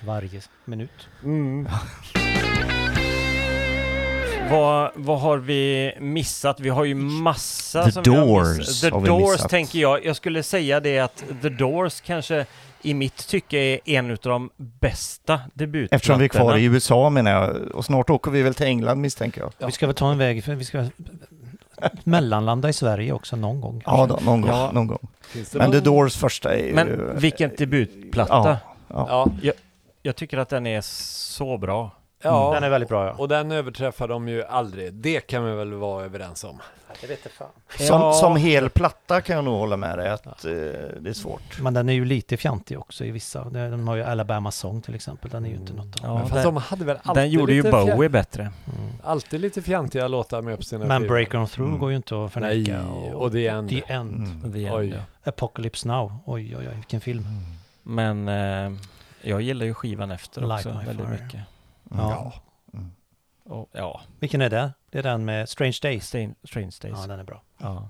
Varje 0.00 0.40
minut. 0.64 1.08
Mm. 1.22 1.68
Vad, 4.50 4.90
vad 4.94 5.20
har 5.20 5.36
vi 5.36 5.92
missat? 6.00 6.60
Vi 6.60 6.68
har 6.68 6.84
ju 6.84 6.94
massa 6.94 7.84
The 7.84 7.92
som 7.92 8.02
vi 8.02 8.10
har 8.10 8.26
Doors 8.26 8.58
missat. 8.58 8.90
The 8.90 8.98
har 8.98 9.06
Doors 9.06 9.32
missat. 9.32 9.50
tänker 9.50 9.78
jag. 9.78 10.04
Jag 10.04 10.16
skulle 10.16 10.42
säga 10.42 10.80
det 10.80 10.98
att 10.98 11.24
The 11.42 11.48
Doors 11.48 12.00
kanske 12.00 12.46
i 12.82 12.94
mitt 12.94 13.28
tycke 13.28 13.58
är 13.58 13.80
en 13.84 14.10
av 14.10 14.16
de 14.22 14.50
bästa 14.56 15.40
debutplattorna. 15.54 15.96
Eftersom 15.96 16.18
vi 16.18 16.24
är 16.24 16.28
kvar 16.28 16.56
i 16.56 16.64
USA 16.64 17.10
menar 17.10 17.30
jag, 17.30 17.56
och 17.74 17.84
snart 17.84 18.10
åker 18.10 18.30
vi 18.30 18.42
väl 18.42 18.54
till 18.54 18.66
England 18.66 19.00
misstänker 19.00 19.40
jag. 19.40 19.66
Vi 19.66 19.72
ska 19.72 19.86
väl 19.86 19.94
ta 19.94 20.10
en 20.12 20.18
väg, 20.18 20.44
för 20.44 20.54
vi 20.54 20.64
ska 20.64 20.86
mellanlanda 22.04 22.68
i 22.68 22.72
Sverige 22.72 23.12
också 23.12 23.36
någon 23.36 23.60
gång. 23.60 23.82
Ja, 23.86 23.96
kanske. 23.96 24.24
då, 24.24 24.30
någon 24.30 24.40
gång. 24.40 24.50
Ja. 24.50 24.70
Någon 24.72 24.86
gång. 24.86 25.08
Men 25.52 25.72
The 25.72 25.80
Doors 25.80 26.16
första 26.16 26.54
är 26.54 26.66
ju... 26.66 26.74
Men 26.74 27.18
vilken 27.18 27.50
debutplatta. 27.58 28.58
Ja, 28.88 29.06
ja. 29.08 29.28
Ja, 29.42 29.52
Jag 30.02 30.16
tycker 30.16 30.38
att 30.38 30.48
den 30.48 30.66
är 30.66 30.80
så 30.80 31.58
bra. 31.58 31.90
Ja. 32.24 32.50
Den 32.54 32.64
är 32.64 32.70
väldigt 32.70 32.88
bra 32.88 33.06
ja. 33.06 33.12
och 33.18 33.28
den 33.28 33.52
överträffar 33.52 34.08
de 34.08 34.28
ju 34.28 34.44
aldrig. 34.44 34.92
Det 34.92 35.20
kan 35.20 35.44
vi 35.44 35.52
väl 35.56 35.72
vara 35.74 36.04
överens 36.04 36.44
om. 36.44 36.60
Det 37.00 37.06
vet 37.06 37.18
jag 37.22 37.32
fan. 37.32 37.48
Som, 37.88 38.00
Ja. 38.00 38.12
som 38.12 38.36
hel 38.36 38.70
platta 38.70 39.20
kan 39.20 39.36
jag 39.36 39.44
nog 39.44 39.54
hålla 39.58 39.76
med 39.76 39.98
dig 39.98 40.08
att 40.10 40.26
eh, 40.26 40.50
det 41.00 41.08
är 41.08 41.12
svårt. 41.12 41.60
Men 41.60 41.74
den 41.74 41.88
är 41.88 41.92
ju 41.92 42.04
lite 42.04 42.36
fjantig 42.36 42.78
också 42.78 43.04
i 43.04 43.10
vissa. 43.10 43.44
Det- 43.44 43.70
De 43.70 43.88
har 43.88 43.96
ju 43.96 44.02
Alabama 44.02 44.50
Song 44.50 44.82
till 44.82 44.94
exempel. 44.94 45.30
Den 45.30 45.44
är 45.44 45.48
ju 45.48 45.54
inte 45.54 45.72
något 45.72 45.86
av. 45.86 46.06
Ja, 46.06 46.14
Men 46.14 46.22
fast 46.22 46.34
den, 46.34 46.44
de 46.44 46.56
hade 46.56 46.84
väl 46.84 46.96
alltid 47.02 47.22
den 47.22 47.30
gjorde 47.30 47.52
ju 47.54 47.62
lite 47.62 47.70
Bowie 47.70 47.94
fjant- 47.94 48.08
bättre. 48.12 48.42
Mm. 48.42 48.90
Alltid 49.04 49.40
lite 49.40 49.62
fjantiga 49.62 50.08
låtar 50.08 50.42
med 50.42 50.56
på 50.56 50.62
sina 50.62 50.84
Men 50.86 51.00
skivor. 51.02 51.14
Break 51.14 51.34
On 51.34 51.46
Through 51.46 51.68
Mm. 51.68 51.80
går 51.80 51.90
ju 51.90 51.96
inte 51.96 52.14
att 52.24 52.36
Nej, 52.36 52.64
förneka. 52.64 52.82
och 53.14 53.32
The 53.32 53.46
End. 53.48 53.68
The 53.70 53.82
End. 53.86 54.14
Mm. 54.26 54.52
The 54.52 54.64
End, 54.66 54.76
Oj. 54.76 54.88
ja. 54.88 55.30
Apocalypse 55.30 55.88
Now. 55.88 56.12
Oj, 56.24 56.56
oj, 56.58 56.68
oj, 56.68 56.74
vilken 56.74 57.00
film. 57.00 57.26
Men 57.82 58.28
eh, 58.28 58.72
jag 59.22 59.40
gillar 59.42 59.66
ju 59.66 59.74
skivan 59.74 60.10
efter 60.10 60.40
Light 60.40 60.66
också 60.66 60.78
My 60.78 60.84
väldigt 60.84 61.06
Fire. 61.06 61.18
mycket. 61.24 61.40
Mm. 61.90 62.04
Ja. 62.04 62.32
Mm. 62.72 62.90
Och, 63.44 63.68
ja, 63.72 64.00
Vilken 64.20 64.40
är 64.40 64.50
det? 64.50 64.72
Det 64.90 64.98
är 64.98 65.02
den 65.02 65.24
med 65.24 65.48
Strange 65.48 65.78
Days. 65.82 66.06
Strange, 66.06 66.34
Strange 66.44 66.76
Days. 66.82 66.98
Ja, 67.00 67.06
den 67.06 67.20
är 67.20 67.24
bra. 67.24 67.42
Ja. 67.58 67.88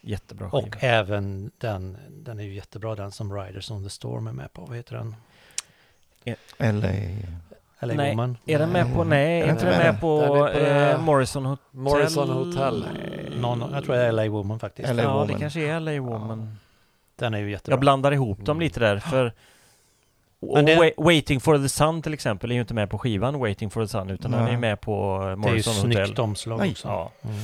Jättebra 0.00 0.50
skiva. 0.50 0.62
Och 0.62 0.84
även 0.84 1.50
den, 1.58 1.96
den 2.08 2.38
är 2.38 2.44
ju 2.44 2.54
jättebra 2.54 2.94
den 2.94 3.12
som 3.12 3.34
Riders 3.34 3.70
on 3.70 3.84
the 3.84 3.90
Storm 3.90 4.26
är 4.26 4.32
med 4.32 4.52
på. 4.52 4.64
Vad 4.64 4.76
heter 4.76 4.96
den? 4.96 5.14
Eller... 6.58 7.16
LA 7.82 7.94
Nej, 7.94 8.10
Woman. 8.10 8.36
Är 8.46 8.58
den 8.58 8.70
med 8.70 8.94
på, 8.94 9.04
nej, 9.04 9.40
Är 9.40 9.46
den 9.46 9.50
inte 9.50 9.64
den 9.64 9.78
med 9.78 9.92
med 9.92 10.00
på, 10.00 10.20
Den 10.20 10.66
är 10.66 10.92
på 10.92 10.98
eh, 10.98 11.00
Morrison 11.04 11.46
Hotel? 11.46 11.64
Morrison 11.70 12.30
Hotel. 12.30 12.86
Någon, 13.40 13.72
jag 13.72 13.84
tror 13.84 13.94
det 13.94 14.02
är 14.02 14.12
LA 14.12 14.28
Woman 14.28 14.58
faktiskt. 14.58 14.94
LA 14.94 15.02
ja, 15.02 15.12
Woman. 15.12 15.26
det 15.26 15.34
kanske 15.34 15.60
är 15.60 15.80
LA 15.80 16.00
Woman. 16.00 16.56
Den 17.16 17.34
är 17.34 17.38
ju 17.38 17.50
jättebra. 17.50 17.72
Jag 17.72 17.80
blandar 17.80 18.12
ihop 18.12 18.44
dem 18.44 18.60
lite 18.60 18.80
där, 18.80 18.98
för 18.98 19.32
Men 20.40 20.64
det- 20.64 20.76
Wa- 20.76 21.04
Waiting 21.04 21.40
for 21.40 21.58
the 21.58 21.68
Sun 21.68 22.02
till 22.02 22.14
exempel 22.14 22.50
är 22.50 22.54
ju 22.54 22.60
inte 22.60 22.74
med 22.74 22.90
på 22.90 22.98
skivan 22.98 23.38
Waiting 23.38 23.70
for 23.70 23.82
the 23.82 23.88
Sun, 23.88 24.10
utan 24.10 24.30
den 24.30 24.40
är 24.40 24.44
Nej. 24.44 24.56
med 24.56 24.80
på 24.80 25.14
eh, 25.14 25.20
det 25.20 25.26
är 25.26 25.30
ju 25.30 25.36
Morrison 25.36 25.74
snyggt 25.74 25.98
Hotel. 26.00 26.20
omslag 26.24 26.58
Nej. 26.58 26.70
också. 26.70 26.88
Ja. 26.88 27.12
Mm. 27.22 27.36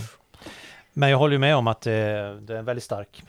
Men 0.92 1.10
jag 1.10 1.18
håller 1.18 1.33
ju 1.33 1.39
med 1.39 1.57
om 1.57 1.66
att 1.66 1.81
det, 1.81 2.00
det 2.41 2.55
är 2.55 2.58
en 2.58 2.65
väldigt 2.65 2.84
stark, 2.84 3.23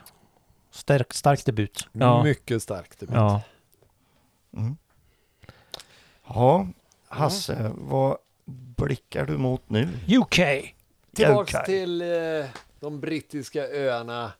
stark, 0.71 1.13
stark 1.13 1.45
debut. 1.45 1.87
Ja. 1.91 2.23
Mycket 2.23 2.63
starkt. 2.63 2.99
debut. 2.99 3.15
Ja. 3.15 3.41
Mm. 4.57 4.77
Ja, 6.27 6.67
Hasse, 7.07 7.71
vad 7.75 8.17
blickar 8.45 9.25
du 9.25 9.37
mot 9.37 9.69
nu? 9.69 9.89
UK! 10.07 10.39
Tillbaks 11.15 11.53
Okej. 11.55 11.65
till 11.65 12.01
eh, 12.01 12.45
de 12.79 12.99
brittiska 12.99 13.63
öarna. 13.67 14.31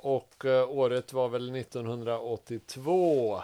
Och 0.00 0.44
eh, 0.44 0.68
året 0.70 1.12
var 1.12 1.28
väl 1.28 1.56
1982. 1.56 3.42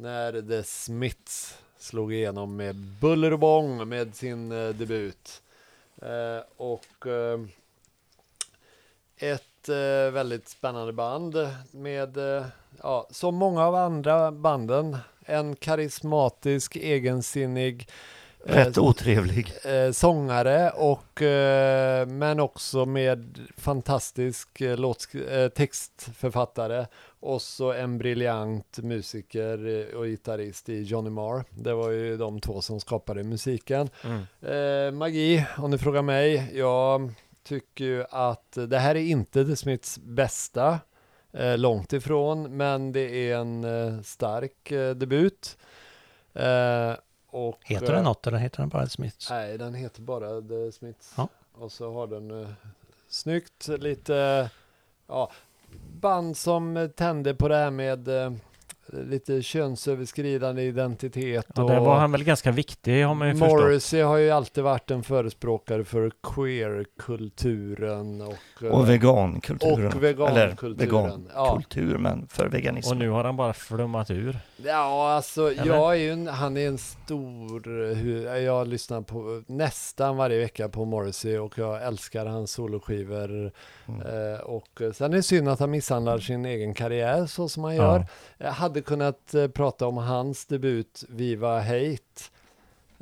När 0.00 0.42
The 0.42 0.62
Smiths 0.62 1.58
slog 1.78 2.12
igenom 2.12 2.56
med 2.56 2.74
buller 2.74 3.32
och 3.32 3.38
bång 3.38 3.88
med 3.88 4.14
sin 4.14 4.52
eh, 4.52 4.68
debut. 4.68 5.42
Eh, 6.02 6.42
och 6.56 7.06
eh, 7.06 7.40
ett 9.16 9.68
eh, 9.68 10.12
väldigt 10.12 10.48
spännande 10.48 10.92
band 10.92 11.36
med, 11.70 12.16
eh, 12.16 12.46
ja, 12.82 13.06
som 13.10 13.34
många 13.34 13.66
av 13.66 13.74
andra 13.74 14.32
banden, 14.32 14.96
en 15.24 15.56
karismatisk, 15.56 16.76
egensinnig 16.76 17.88
eh, 17.88 17.94
Rätt 18.44 18.78
otrevlig. 18.78 19.52
eh, 19.64 19.92
sångare 19.92 20.70
och 20.70 21.22
eh, 21.22 22.06
men 22.06 22.40
också 22.40 22.86
med 22.86 23.38
fantastisk 23.56 24.60
eh, 24.60 24.78
eh, 25.28 25.48
textförfattare 25.48 26.86
och 27.20 27.42
så 27.42 27.72
en 27.72 27.98
briljant 27.98 28.78
musiker 28.78 29.66
eh, 29.66 29.96
och 29.98 30.04
gitarrist 30.04 30.68
i 30.68 30.82
Johnny 30.82 31.10
Marr. 31.10 31.44
Det 31.50 31.74
var 31.74 31.90
ju 31.90 32.16
de 32.16 32.40
två 32.40 32.60
som 32.60 32.80
skapade 32.80 33.22
musiken. 33.22 33.88
Mm. 34.04 34.22
Eh, 34.42 34.92
magi, 34.98 35.46
om 35.58 35.70
du 35.70 35.78
frågar 35.78 36.02
mig. 36.02 36.50
Jag 36.54 37.12
tycker 37.42 37.84
ju 37.84 38.04
att 38.10 38.58
det 38.68 38.78
här 38.78 38.94
är 38.94 39.00
inte 39.00 39.44
The 39.44 39.56
Smiths 39.56 39.98
bästa. 39.98 40.78
Eh, 41.32 41.58
långt 41.58 41.92
ifrån, 41.92 42.56
men 42.56 42.92
det 42.92 43.30
är 43.30 43.36
en 43.36 43.64
eh, 43.64 44.02
stark 44.02 44.70
eh, 44.70 44.94
debut. 44.94 45.56
Eh, 47.32 47.38
och, 47.38 47.58
Heter 47.64 47.86
eh, 47.86 47.92
den 47.92 48.04
något 48.04 48.26
eller 48.26 48.38
heter 48.38 48.58
den 48.58 48.68
bara 48.68 48.84
The 48.84 48.90
Smiths? 48.90 49.30
Nej, 49.30 49.58
den 49.58 49.74
heter 49.74 50.02
bara 50.02 50.40
The 50.40 50.72
Smiths. 50.72 51.14
Ja. 51.16 51.28
Och 51.52 51.72
så 51.72 51.92
har 51.92 52.06
den 52.06 52.42
eh, 52.42 52.48
snyggt 53.08 53.68
lite, 53.68 54.50
ja, 55.06 55.30
band 56.00 56.36
som 56.36 56.90
tände 56.96 57.34
på 57.34 57.48
det 57.48 57.56
här 57.56 57.70
med 57.70 58.08
eh, 58.08 58.32
lite 58.92 59.42
könsöverskridande 59.42 60.62
identitet. 60.62 61.46
Ja, 61.54 61.62
och 61.62 61.70
där 61.70 61.80
var 61.80 61.96
han 61.98 62.12
väl 62.12 62.24
ganska 62.24 62.50
viktig 62.50 63.02
har 63.04 63.14
man 63.14 63.28
ju 63.28 63.34
förstått. 63.34 63.50
Morrissey 63.60 64.00
har 64.02 64.16
ju 64.16 64.30
alltid 64.30 64.64
varit 64.64 64.90
en 64.90 65.02
förespråkare 65.02 65.84
för 65.84 66.10
queer-kulturen 66.22 68.20
och, 68.22 68.62
eh, 68.62 68.68
Och 68.70 68.88
vegankulturen. 68.88 69.86
och 69.86 70.02
vegankulturen. 70.04 70.80
Eller 70.90 71.20
Ja. 71.34 71.44
vegankultur, 71.44 71.98
men 71.98 72.26
för 72.28 72.48
veganism. 72.48 72.90
Och 72.90 72.96
nu 72.96 73.08
har 73.10 73.24
han 73.24 73.36
bara 73.36 73.52
flummat 73.52 74.10
ur. 74.10 74.38
Ja, 74.64 75.10
alltså 75.12 75.50
Eller? 75.52 75.66
jag 75.66 75.92
är 75.92 75.98
ju 75.98 76.10
en, 76.10 76.26
han 76.26 76.56
är 76.56 76.66
en 76.68 76.78
stor, 76.78 77.68
eh, 77.90 77.94
hu- 77.96 78.36
jag 78.40 78.68
lyssnar 78.68 79.00
på 79.02 79.42
nästan 79.46 80.16
varje 80.16 80.38
vecka 80.40 80.68
på 80.68 80.84
Morrissey 80.84 81.38
och 81.38 81.58
jag 81.58 81.82
älskar 81.86 82.26
hans 82.26 82.50
soloskivor. 82.52 83.52
Mm. 83.88 84.00
Eh, 84.34 84.40
och 84.40 84.82
sen 84.94 85.12
är 85.12 85.16
det 85.16 85.22
synd 85.22 85.48
att 85.48 85.60
han 85.60 85.70
misshandlar 85.70 86.18
sin 86.18 86.44
egen 86.44 86.74
karriär 86.74 87.26
så 87.26 87.48
som 87.48 87.64
han 87.64 87.76
gör. 87.76 88.06
Jag 88.38 88.52
hade 88.52 88.79
kunnat 88.80 89.34
eh, 89.34 89.48
prata 89.48 89.86
om 89.86 89.96
hans 89.96 90.46
debut 90.46 91.04
Viva 91.08 91.60
Hate. 91.60 92.22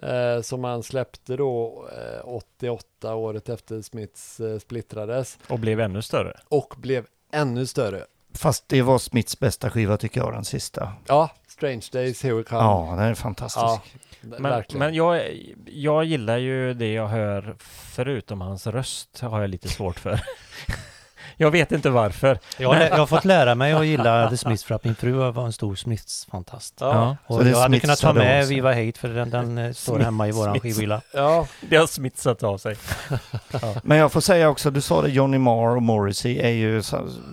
Eh, 0.02 0.42
som 0.42 0.65
han 0.65 0.82
släppte 0.82 1.36
då 1.36 1.84
eh, 1.92 2.28
88 2.28 3.15
året 3.15 3.48
efter 3.48 3.82
Smiths 3.82 4.40
eh, 4.40 4.58
splittrades. 4.58 5.39
Och 5.48 5.58
blev 5.58 5.81
ännu 5.81 6.02
större. 6.02 6.40
Och 6.48 6.74
blev 6.78 7.07
ännu 7.32 7.66
större. 7.66 8.05
Fast 8.34 8.68
det 8.68 8.82
var 8.82 8.98
Smiths 8.98 9.39
bästa 9.39 9.70
skiva 9.70 9.97
tycker 9.97 10.20
jag, 10.20 10.32
den 10.32 10.44
sista. 10.44 10.92
Ja, 11.07 11.31
Strange 11.48 11.82
Days, 11.92 12.23
Here 12.23 12.34
We 12.34 12.42
Come. 12.42 12.60
Ja, 12.60 12.94
den 12.98 13.05
är 13.05 13.15
fantastisk. 13.15 13.62
Ja, 13.62 13.82
Men, 14.20 14.42
verkligen. 14.42 14.78
men 14.78 14.94
jag, 14.94 15.23
jag 15.66 16.05
gillar 16.05 16.39
ju 16.39 16.74
det 16.74 16.92
jag 16.92 17.08
hör 17.08 17.57
förutom 17.60 18.40
hans 18.40 18.66
röst 18.66 19.20
har 19.20 19.40
jag 19.40 19.50
lite 19.50 19.68
svårt 19.68 19.98
för. 19.98 20.20
jag 21.41 21.50
vet 21.50 21.73
inte 21.73 21.91
varför. 21.91 22.39
Jag 22.58 22.68
har, 22.68 22.81
jag 22.81 22.97
har 22.97 23.07
fått 23.07 23.25
lära 23.25 23.55
mig 23.55 23.73
att 23.73 23.86
gilla 23.86 24.31
The 24.31 24.36
Smiths 24.36 24.65
för 24.65 24.75
att 24.75 24.84
min 24.84 24.94
fru 24.94 25.12
var 25.12 25.44
en 25.47 25.52
stor 25.52 25.75
Smiths-fantast. 25.75 26.75
Ja. 26.81 27.17
Och 27.26 27.47
jag 27.47 27.57
hade 27.58 27.81
kunnat 27.81 27.99
ta 27.99 28.12
med. 28.12 28.47
Viva 28.47 28.68
Hate 28.75 28.99
för 29.00 29.08
den, 29.08 29.31
den 29.31 29.58
eh, 29.58 29.73
står 29.73 29.99
hemma 29.99 30.28
i 30.28 30.31
våran 30.33 30.60
skivhylla. 30.60 31.00
Ja, 31.15 31.47
Det 31.70 31.76
har 31.76 31.86
smittat 31.86 32.42
av 32.42 32.58
sig. 32.58 32.76
Men 33.83 33.99
jag 33.99 34.12
får 34.12 34.20
säga 34.20 34.49
också, 34.49 34.70
du 34.70 34.81
sa 34.81 35.02
det, 35.02 35.08
Johnny 35.08 35.39
Marr 35.39 35.76
och 35.76 35.83
Morrissey 35.83 36.39
är 36.39 36.49
ju 36.50 36.83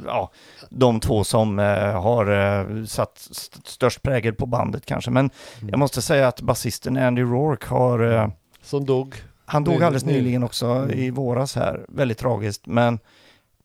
ja, 0.05 0.31
de 0.69 0.99
två 0.99 1.23
som 1.23 1.59
eh, 1.59 2.01
har 2.01 2.31
eh, 2.79 2.85
satt 2.85 3.17
st- 3.31 3.59
störst 3.65 4.01
prägel 4.01 4.33
på 4.33 4.45
bandet 4.45 4.85
kanske. 4.85 5.11
Men 5.11 5.29
Mm. 5.59 5.69
jag 5.69 5.79
måste 5.79 6.01
säga 6.01 6.27
att 6.27 6.41
basisten 6.41 6.97
Andy 6.97 7.21
Rourke 7.21 7.67
har, 7.67 8.11
eh, 8.13 8.27
som 8.63 8.85
dog. 8.85 9.15
han 9.45 9.63
dog 9.63 9.83
alldeles 9.83 10.05
nyligen 10.05 10.43
också 10.43 10.65
Mm. 10.65 10.91
i 10.91 11.09
våras 11.09 11.55
här, 11.55 11.85
väldigt 11.87 12.17
tragiskt. 12.17 12.65
Men 12.67 12.99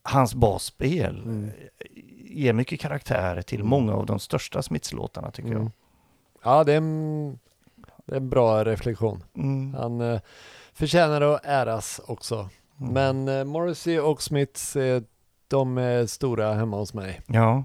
hans 0.02 0.34
basspel 0.34 1.22
Mm. 1.24 1.50
ger 2.24 2.52
mycket 2.52 2.80
karaktär 2.80 3.42
till 3.42 3.64
många 3.64 3.94
av 3.94 4.06
de 4.06 4.18
största 4.18 4.62
Smiths-låtarna 4.62 5.30
tycker 5.30 5.50
Mm. 5.50 5.70
Ja, 6.44 6.64
det 6.64 6.72
är, 6.72 6.76
en, 6.76 7.38
det 8.06 8.12
är 8.12 8.16
en 8.16 8.28
bra 8.30 8.64
reflektion. 8.64 9.24
jag. 9.34 9.44
Mm. 9.44 9.74
Han 9.74 10.00
eh, 10.00 10.20
förtjänar 10.72 11.20
att 11.20 11.40
äras 11.44 12.00
också. 12.06 12.48
Mm. 12.80 12.92
Men 12.92 13.38
eh, 13.38 13.44
Morrissey 13.44 13.98
och 13.98 14.22
Smiths, 14.22 14.76
eh, 14.76 15.02
de 15.48 15.78
är 15.78 16.06
stora 16.06 16.54
hemma 16.54 16.76
hos 16.76 16.94
mig. 16.94 17.20
Ja. 17.26 17.64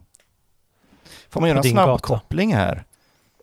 Får 1.30 1.42
man 1.42 1.50
göra 1.50 1.60
en 1.60 1.64
snabbkoppling 1.64 2.54
här? 2.56 2.84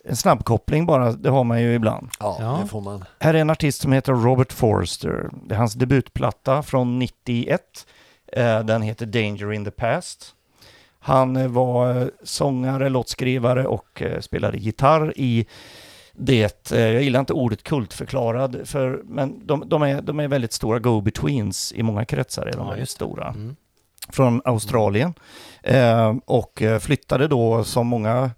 En 0.05 0.17
snabbkoppling 0.17 0.87
bara, 0.87 1.13
det 1.13 1.31
har 1.31 1.45
man 1.45 1.63
ju 1.63 1.75
ibland. 1.75 2.09
Ja, 2.21 2.37
Ja. 2.41 2.59
det 2.63 2.69
får 2.69 2.81
man. 2.81 3.05
Här 3.21 3.35
är 3.35 3.39
en 3.39 3.51
artist 3.51 3.81
som 3.83 3.93
heter 3.93 4.13
Robert 4.13 4.53
Forster. 4.53 5.31
Det 5.45 5.55
är 5.55 5.59
hans 5.59 5.75
debutplatta 5.75 6.63
från 6.63 6.99
91. 6.99 7.87
Eh, 8.33 8.61
Den 8.65 8.83
heter 8.83 9.07
Danger 9.07 9.53
in 9.53 9.65
the 9.65 9.71
Past. 9.71 10.35
Han 10.99 11.37
eh, 11.37 11.49
var 11.49 12.01
eh, 12.01 12.07
sångare, 12.23 12.89
låtskrivare 12.89 13.67
och 13.67 14.03
spelade 14.21 14.59
gitarr 14.59 15.13
i 15.17 15.47
det, 16.15 16.71
jag 16.71 17.03
gillar 17.03 17.21
inte 17.21 17.33
ordet 17.33 17.63
kultförklarad, 17.63 18.61
för, 18.65 19.03
men 19.05 19.47
de, 19.47 19.69
de, 19.69 19.83
är, 19.83 20.03
de 20.03 20.21
är 20.21 20.29
väldigt 20.29 20.53
stora 20.53 20.79
go-betweens 20.79 21.73
i 21.73 21.83
många 21.83 22.05
kretsar, 22.05 22.47
är 22.47 22.53
de 22.53 22.59
Ja, 22.67 22.71
väldigt 22.71 22.89
stora. 22.89 23.29
Mm. 23.29 23.57
Från 24.09 24.43
Australien. 24.45 25.15
Eh, 25.63 26.15
och 26.25 26.63
flyttade 26.81 27.29
då 27.29 27.65
som 27.65 27.87
många 27.87 28.31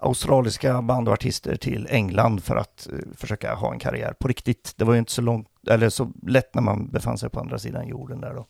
australiska 0.00 0.82
band 0.82 1.08
och 1.08 1.14
artister 1.14 1.56
till 1.56 1.86
England 1.90 2.44
för 2.44 2.56
att 2.56 2.88
eh, 2.92 2.98
försöka 3.16 3.54
ha 3.54 3.72
en 3.72 3.78
karriär 3.78 4.14
på 4.18 4.28
riktigt. 4.28 4.74
Det 4.76 4.84
var 4.84 4.92
ju 4.92 4.98
inte 4.98 5.12
så 5.12 5.22
långt, 5.22 5.48
eller 5.70 5.88
så 5.88 6.12
lätt 6.26 6.54
när 6.54 6.62
man 6.62 6.88
befann 6.90 7.18
sig 7.18 7.30
på 7.30 7.40
andra 7.40 7.58
sidan 7.58 7.88
jorden 7.88 8.20
där 8.20 8.34
då. 8.34 8.46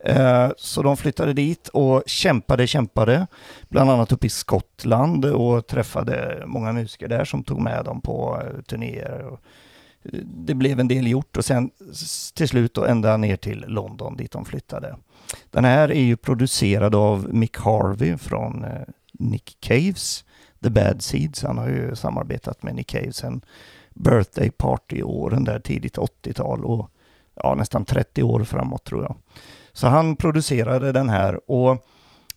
Eh, 0.00 0.50
så 0.56 0.82
de 0.82 0.96
flyttade 0.96 1.32
dit 1.32 1.68
och 1.68 2.02
kämpade, 2.06 2.66
kämpade, 2.66 3.26
bland 3.68 3.90
annat 3.90 4.12
uppe 4.12 4.26
i 4.26 4.30
Skottland 4.30 5.24
och 5.24 5.66
träffade 5.66 6.42
många 6.46 6.72
musiker 6.72 7.08
där 7.08 7.24
som 7.24 7.42
tog 7.42 7.60
med 7.60 7.84
dem 7.84 8.00
på 8.00 8.42
eh, 8.42 8.62
turnéer. 8.62 9.26
Eh, 9.26 9.38
det 10.24 10.54
blev 10.54 10.80
en 10.80 10.88
del 10.88 11.06
gjort 11.06 11.36
och 11.36 11.44
sen 11.44 11.70
till 12.34 12.48
slut 12.48 12.74
då 12.74 12.84
ända 12.84 13.16
ner 13.16 13.36
till 13.36 13.64
London 13.68 14.16
dit 14.16 14.32
de 14.32 14.44
flyttade. 14.44 14.96
Den 15.50 15.64
här 15.64 15.92
är 15.92 16.02
ju 16.02 16.16
producerad 16.16 16.94
av 16.94 17.34
Mick 17.34 17.58
Harvey 17.58 18.16
från 18.16 18.66
Nick 19.12 19.56
Caves, 19.60 20.24
The 20.62 20.70
Bad 20.70 21.02
Seeds. 21.02 21.42
Han 21.42 21.58
har 21.58 21.68
ju 21.68 21.96
samarbetat 21.96 22.62
med 22.62 22.74
Nick 22.74 22.86
Cave 22.86 23.12
sen 23.12 23.40
Birthday 23.94 24.50
Party-åren 24.50 25.44
där 25.44 25.60
tidigt 25.60 25.96
80-tal 25.98 26.64
och 26.64 26.90
ja, 27.34 27.54
nästan 27.54 27.84
30 27.84 28.22
år 28.22 28.44
framåt 28.44 28.84
tror 28.84 29.02
jag. 29.02 29.16
Så 29.78 29.86
han 29.86 30.16
producerade 30.16 30.92
den 30.92 31.08
här 31.08 31.50
och 31.50 31.86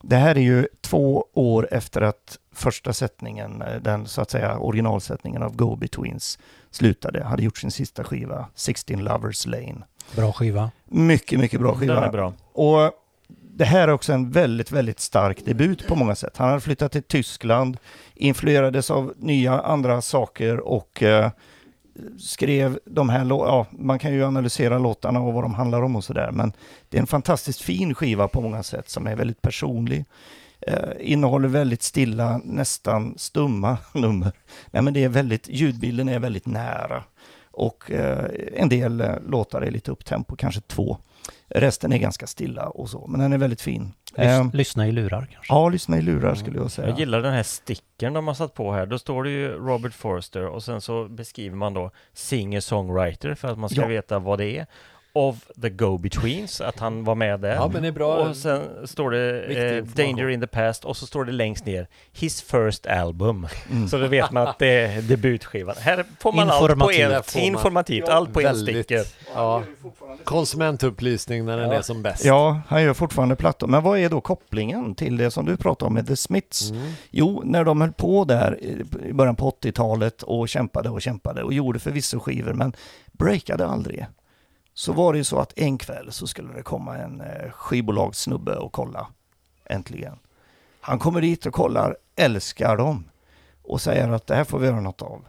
det 0.01 0.15
här 0.15 0.35
är 0.37 0.41
ju 0.41 0.67
två 0.81 1.25
år 1.33 1.67
efter 1.71 2.01
att 2.01 2.39
första 2.53 2.93
sättningen, 2.93 3.61
eh, 3.61 3.81
den 3.81 4.07
så 4.07 4.21
att 4.21 4.31
säga 4.31 4.57
originalsättningen 4.57 5.43
av 5.43 5.55
Go-Betweens 5.55 6.39
slutade, 6.71 7.23
hade 7.23 7.43
gjort 7.43 7.57
sin 7.57 7.71
sista 7.71 8.03
skiva, 8.03 8.47
16 8.55 9.03
Lovers 9.03 9.45
Lane. 9.45 9.83
Bra 10.15 10.31
skiva. 10.31 10.71
Mycket, 10.85 11.39
mycket 11.39 11.59
bra 11.59 11.71
Den 11.71 11.79
skiva. 11.79 12.05
är 12.05 12.11
bra. 12.11 12.33
Och 12.53 12.91
det 13.27 13.65
här 13.65 13.87
är 13.87 13.91
också 13.91 14.13
en 14.13 14.31
väldigt, 14.31 14.71
väldigt 14.71 14.99
stark 14.99 15.45
debut 15.45 15.87
på 15.87 15.95
många 15.95 16.15
sätt. 16.15 16.37
Han 16.37 16.49
hade 16.49 16.61
flyttat 16.61 16.91
till 16.91 17.03
Tyskland, 17.03 17.77
influerades 18.15 18.91
av 18.91 19.13
nya 19.17 19.61
andra 19.61 20.01
saker 20.01 20.59
och 20.59 21.03
eh, 21.03 21.31
skrev 22.19 22.79
de 22.85 23.09
här 23.09 23.25
ja, 23.29 23.67
man 23.71 23.99
kan 23.99 24.13
ju 24.13 24.23
analysera 24.23 24.77
låtarna 24.77 25.19
och 25.19 25.33
vad 25.33 25.43
de 25.43 25.53
handlar 25.53 25.83
om 25.83 25.95
och 25.95 26.03
sådär, 26.03 26.31
men 26.31 26.53
det 26.89 26.97
är 26.97 27.01
en 27.01 27.07
fantastiskt 27.07 27.61
fin 27.61 27.95
skiva 27.95 28.27
på 28.27 28.41
många 28.41 28.63
sätt 28.63 28.89
som 28.89 29.07
är 29.07 29.15
väldigt 29.15 29.41
personlig. 29.41 30.05
Eh, 30.67 30.89
innehåller 30.99 31.47
väldigt 31.47 31.83
stilla, 31.83 32.41
nästan 32.43 33.13
stumma 33.17 33.77
nummer. 33.93 34.31
Nej, 34.71 34.83
men 34.83 34.93
det 34.93 35.03
är 35.03 35.09
väldigt, 35.09 35.47
ljudbilden 35.47 36.09
är 36.09 36.19
väldigt 36.19 36.45
nära. 36.45 37.03
Och 37.51 37.91
eh, 37.91 38.25
en 38.53 38.69
del 38.69 39.01
eh, 39.01 39.15
låtar 39.27 39.61
är 39.61 39.71
lite 39.71 39.91
upptempo, 39.91 40.35
kanske 40.35 40.61
två. 40.61 40.97
Resten 41.47 41.93
är 41.93 41.97
ganska 41.97 42.27
stilla 42.27 42.67
och 42.69 42.89
så, 42.89 43.07
men 43.07 43.19
den 43.19 43.33
är 43.33 43.37
väldigt 43.37 43.61
fin. 43.61 43.93
Lys- 44.15 44.25
Eh, 44.39 44.49
lyssna 44.53 44.87
i 44.87 44.91
lurar 44.91 45.27
kanske. 45.31 45.53
ja, 45.53 45.69
lyssna 45.69 45.97
i 45.97 46.01
lurar 46.01 46.35
skulle 46.35 46.57
jag 46.57 46.71
säga. 46.71 46.87
Jag 46.89 46.99
gillar 46.99 47.21
den 47.21 47.33
här 47.33 47.43
stickern 47.43 48.13
de 48.13 48.27
har 48.27 48.33
satt 48.33 48.53
på 48.53 48.71
här. 48.73 48.85
Då 48.85 48.99
står 48.99 49.23
det 49.23 49.29
ju 49.29 49.47
Robert 49.51 49.93
Forster 49.93 50.45
och 50.45 50.63
sen 50.63 50.81
så 50.81 51.07
beskriver 51.07 51.55
man 51.55 51.73
då 51.73 51.91
singer-songwriter 52.13 53.35
för 53.35 53.47
att 53.47 53.57
man 53.59 53.69
ska 53.69 53.81
Ja. 53.81 53.87
veta 53.87 54.19
vad 54.19 54.37
det 54.39 54.57
är. 54.57 54.65
Of 55.13 55.35
the 55.61 55.69
Go-Betweens, 55.69 56.61
att 56.61 56.79
han 56.79 57.03
var 57.03 57.15
med 57.15 57.39
där. 57.39 57.55
Ja, 57.55 57.69
men 57.73 57.81
det 57.81 57.87
är 57.87 57.91
bra. 57.91 58.15
Och 58.15 58.35
sen 58.35 58.61
står 58.87 59.11
det 59.11 59.41
eh. 59.77 59.83
Danger 59.83 60.29
in 60.29 60.41
the 60.41 60.47
past 60.47 60.85
och 60.85 60.97
så 60.97 61.05
står 61.05 61.25
det 61.25 61.31
längst 61.31 61.65
ner 61.65 61.87
His 62.11 62.41
first 62.41 62.87
album. 62.87 63.47
Mm. 63.71 63.87
Så 63.87 63.97
då 63.97 64.07
vet 64.07 64.31
man 64.31 64.47
att 64.47 64.59
det 64.59 64.67
är 64.67 65.01
debutskivan. 65.01 65.75
Här 65.79 66.05
får 66.19 66.33
man 66.33 66.49
allt 66.49 66.59
på 66.59 66.91
Informativt. 66.91 66.99
en, 67.03 67.09
Där 67.11 67.21
får 67.21 67.39
man- 67.39 67.45
informativt, 67.47 68.09
allt 68.09 68.33
på 68.33 68.41
en 68.41 68.55
sticker. 68.55 69.03
Ja, 69.35 69.63
konsumentupplysning 70.23 71.45
när 71.45 71.57
den 71.57 71.69
Ja. 71.69 71.75
är 71.77 71.81
som 71.81 72.01
bäst. 72.03 72.25
Ja, 72.25 72.61
han 72.67 72.83
gör 72.83 72.93
fortfarande 72.93 73.35
plattor. 73.35 73.67
Men 73.67 73.83
vad 73.83 73.99
är 73.99 74.09
då 74.09 74.21
kopplingen 74.21 74.95
till 74.95 75.17
det 75.17 75.31
som 75.31 75.45
du 75.45 75.57
pratar 75.57 75.87
om 75.87 75.93
med 75.93 76.07
The 76.07 76.15
Smiths? 76.15 76.71
Mm. 76.71 76.91
Jo, 77.09 77.41
när 77.45 77.63
de 77.63 77.81
höll 77.81 77.91
på 77.91 78.25
där 78.25 78.57
i- 78.63 78.85
i 79.09 79.13
början 79.13 79.35
på 79.35 79.47
80-talet 79.47 80.23
och 80.23 80.49
kämpade 80.49 80.89
och 80.89 81.01
kämpade 81.01 81.43
och 81.43 81.53
gjorde 81.53 81.79
förvisso 81.79 82.19
skivor 82.19 82.53
men 82.53 82.73
breakade 83.11 83.65
aldrig. 83.67 84.05
Så 84.81 84.93
var 84.93 85.13
det 85.13 85.17
ju 85.17 85.23
så 85.23 85.39
att 85.39 85.53
en 85.59 85.77
kväll 85.77 86.11
så 86.11 86.27
skulle 86.27 86.53
det 86.53 86.63
komma 86.63 86.97
en 86.97 87.21
eh, 87.21 87.51
skivbolagssnubbe 87.51 88.55
och 88.55 88.71
kolla. 88.71 89.07
Äntligen. 89.65 90.19
Han 90.81 90.99
kommer 90.99 91.21
dit 91.21 91.45
och 91.45 91.53
kollar, 91.53 91.97
älskar 92.15 92.77
dem 92.77 93.03
och 93.63 93.81
säger 93.81 94.09
att 94.09 94.27
det 94.27 94.35
här 94.35 94.43
får 94.43 94.59
vi 94.59 94.67
göra 94.67 94.81
något 94.81 95.01
av. 95.01 95.25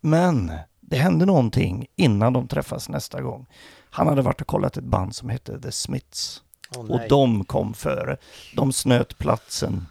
Men 0.00 0.52
det 0.80 0.96
hände 0.96 1.26
någonting 1.26 1.86
innan 1.96 2.32
de 2.32 2.48
träffas 2.48 2.88
nästa 2.88 3.20
gång. 3.22 3.46
Han 3.90 4.06
hade 4.08 4.22
varit 4.22 4.40
och 4.40 4.46
kollat 4.46 4.76
ett 4.76 4.84
band 4.84 5.14
som 5.16 5.28
hette 5.28 5.60
The 5.60 5.72
Smiths. 5.72 6.42
Åh, 6.76 6.90
Och 6.90 7.00
de 7.08 7.44
kom 7.44 7.74
före. 7.74 8.16
De 8.56 8.72
snöt 8.72 9.18
platsen. 9.18 9.86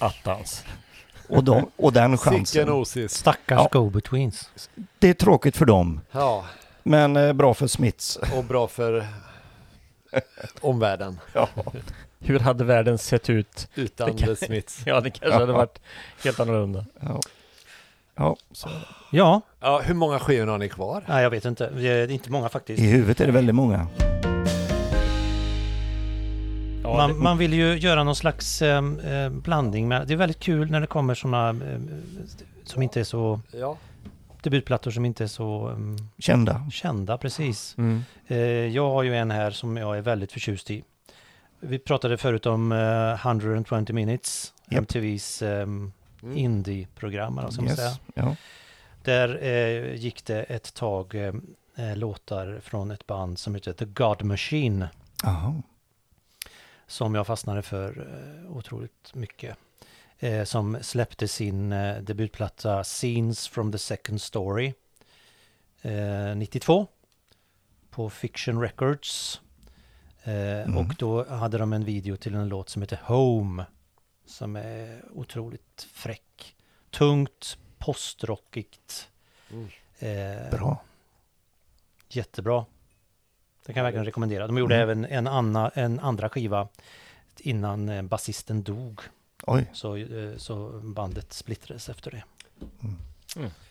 Attans. 0.00 0.64
Och, 1.28 1.44
de, 1.44 1.70
och 1.76 1.92
den 1.92 2.18
Sicken 2.18 2.34
chansen. 2.36 2.68
osis. 2.70 3.12
Stackars 3.14 3.60
Ja. 3.60 3.68
go-betweens. 3.72 4.50
Det 4.98 5.08
är 5.08 5.14
tråkigt 5.14 5.56
för 5.56 5.66
dem, 5.66 6.00
Ja, 6.12 6.44
men 6.82 7.16
eh, 7.16 7.32
bra 7.32 7.54
för 7.54 7.66
Smiths. 7.66 8.16
och 8.36 8.44
bra 8.44 8.68
för 8.68 9.06
omvärlden. 10.60 11.18
Ja. 11.32 11.48
Hur 12.22 12.38
hade 12.38 12.64
världen 12.64 12.98
sett 12.98 13.30
ut? 13.30 13.68
Utan 13.74 14.16
Det 14.16 14.22
kan- 14.24 14.36
Smiths. 14.36 14.82
Ja, 14.86 15.00
det 15.00 15.10
kanske 15.10 15.38
hade 15.40 15.52
varit 15.52 15.80
helt 16.24 16.40
annorlunda. 16.40 16.84
Ja. 17.00 17.20
Ja, 18.16 18.36
så. 18.52 18.68
Ja, 19.12 19.40
Ja, 19.60 19.80
hur 19.84 19.94
många 19.94 20.18
skivor 20.18 20.46
har 20.46 20.58
ni 20.58 20.68
kvar? 20.68 21.04
nej, 21.08 21.22
jag 21.22 21.30
vet 21.30 21.44
inte. 21.44 21.70
Det 21.70 21.88
är 21.88 22.10
inte 22.10 22.30
många 22.30 22.48
faktiskt. 22.48 22.82
I 22.82 22.86
huvudet 22.86 23.20
är 23.20 23.26
det 23.26 23.32
väldigt 23.32 23.54
många. 23.54 23.86
Ja, 26.82 26.96
man, 26.96 27.08
det- 27.08 27.14
man 27.16 27.38
vill 27.38 27.52
ju 27.54 27.78
göra 27.78 28.04
någon 28.04 28.16
slags 28.16 28.62
eh, 28.62 28.84
eh, 29.04 29.28
blandning. 29.30 29.88
Med, 29.88 30.06
det 30.06 30.12
är 30.14 30.16
väldigt 30.16 30.40
kul 30.40 30.70
när 30.70 30.80
det 30.80 30.86
kommer 30.86 31.14
sådana 31.14 31.48
eh, 31.48 31.80
som 32.64 32.82
inte 32.82 33.00
är 33.00 33.04
så... 33.04 33.40
Ja. 33.52 33.76
Debutplattor 34.42 34.90
som 34.90 35.04
inte 35.04 35.24
är 35.24 35.28
så 35.28 35.68
em, 35.68 35.96
Kända. 36.18 36.66
kända 36.72 37.18
precis. 37.18 37.74
Mm. 37.78 38.02
Eh, 38.26 38.38
jag 38.46 38.90
har 38.90 39.02
ju 39.02 39.16
en 39.16 39.30
här 39.30 39.50
som 39.50 39.76
jag 39.76 39.98
är 39.98 40.02
väldigt 40.02 40.32
förtjust 40.32 40.70
i. 40.70 40.84
Vi 41.60 41.78
pratade 41.78 42.16
förut 42.16 42.46
om 42.46 42.72
eh, 42.72 43.26
120 43.26 43.92
minutes, 43.92 44.54
Japp. 44.68 44.78
MTVs 44.78 45.42
um, 45.42 45.92
Mm. 46.22 46.36
indie-program, 46.38 47.32
eller 47.38 47.42
vad 47.46 47.52
ska 47.54 47.62
man 47.62 47.76
säga. 47.76 47.96
Ja. 48.14 48.36
Där 49.02 49.38
eh, 49.42 49.94
gick 49.94 50.24
det 50.24 50.42
ett 50.42 50.74
tag 50.74 51.14
låtar 51.94 52.60
från 52.62 52.90
ett 52.90 53.06
band 53.06 53.38
som 53.38 53.54
heter 53.54 53.72
The 53.72 53.84
God 53.84 54.22
Machine. 54.22 54.86
Aha. 55.24 55.54
som 56.86 57.14
jag 57.14 57.26
fastnade 57.26 57.62
för 57.62 58.08
otroligt 58.48 59.10
mycket. 59.14 59.56
Eh, 60.22 60.44
som 60.44 60.78
släppte 60.82 61.28
sin 61.28 61.72
eh, 61.72 61.96
debutplatta 62.02 62.84
Scenes 62.84 63.48
from 63.48 63.72
the 63.72 63.78
Second 63.78 64.20
Story 64.20 64.74
eh, 65.82 66.36
92 66.36 66.86
på 67.90 68.10
Fiction 68.10 68.60
Records. 68.60 69.40
Eh, 70.22 70.32
Mm. 70.60 70.76
Och 70.76 70.94
då 70.98 71.24
hade 71.28 71.58
de 71.58 71.72
en 71.72 71.84
video 71.84 72.16
till 72.16 72.34
en 72.34 72.48
låt 72.48 72.68
som 72.68 72.82
heter 72.82 73.00
Home 73.04 73.64
som 74.26 74.56
är 74.56 75.04
otroligt 75.12 75.88
fräck. 75.92 76.56
Tungt, 76.90 77.58
postrockigt. 77.78 79.08
Mm. 79.50 79.68
Eh, 79.98 80.50
Bra. 80.50 80.82
Jättebra. 82.08 82.64
Det 83.66 83.72
kan 83.72 83.80
jag 83.80 83.84
verkligen 83.84 84.04
rekommendera. 84.04 84.46
De 84.46 84.58
gjorde 84.58 84.74
Mm. 84.76 84.82
även 84.82 85.04
en, 85.04 85.26
anna, 85.26 85.68
en 85.68 86.00
andra 86.00 86.28
skiva 86.28 86.68
innan 87.38 87.88
eh, 87.88 88.02
basisten 88.02 88.62
dog. 88.62 89.00
Oj. 89.50 89.66
Så, 89.72 89.96
eh, 89.96 90.04
så 90.36 90.80
bandet 90.82 91.32
splittrades 91.32 91.88
efter 91.88 92.10
det. 92.10 92.22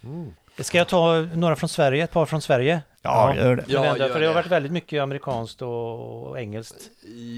Mm. 0.04 0.34
Ska 0.60 0.78
jag 0.78 0.88
ta 0.88 1.20
några 1.22 1.56
från 1.56 1.70
Sverige? 1.70 2.04
Ett 2.04 2.12
par 2.12 2.26
från 2.26 2.42
Sverige? 2.42 2.82
Ja, 3.02 3.36
gör 3.36 3.56
det. 3.56 3.64
Ja, 3.68 3.98
gör 3.98 4.10
för 4.10 4.20
det 4.20 4.28
har 4.28 4.34
varit 4.34 4.48
väldigt 4.52 4.72
mycket 4.72 5.02
amerikanskt 5.02 5.62
och, 5.62 6.40
engelskt. 6.40 6.90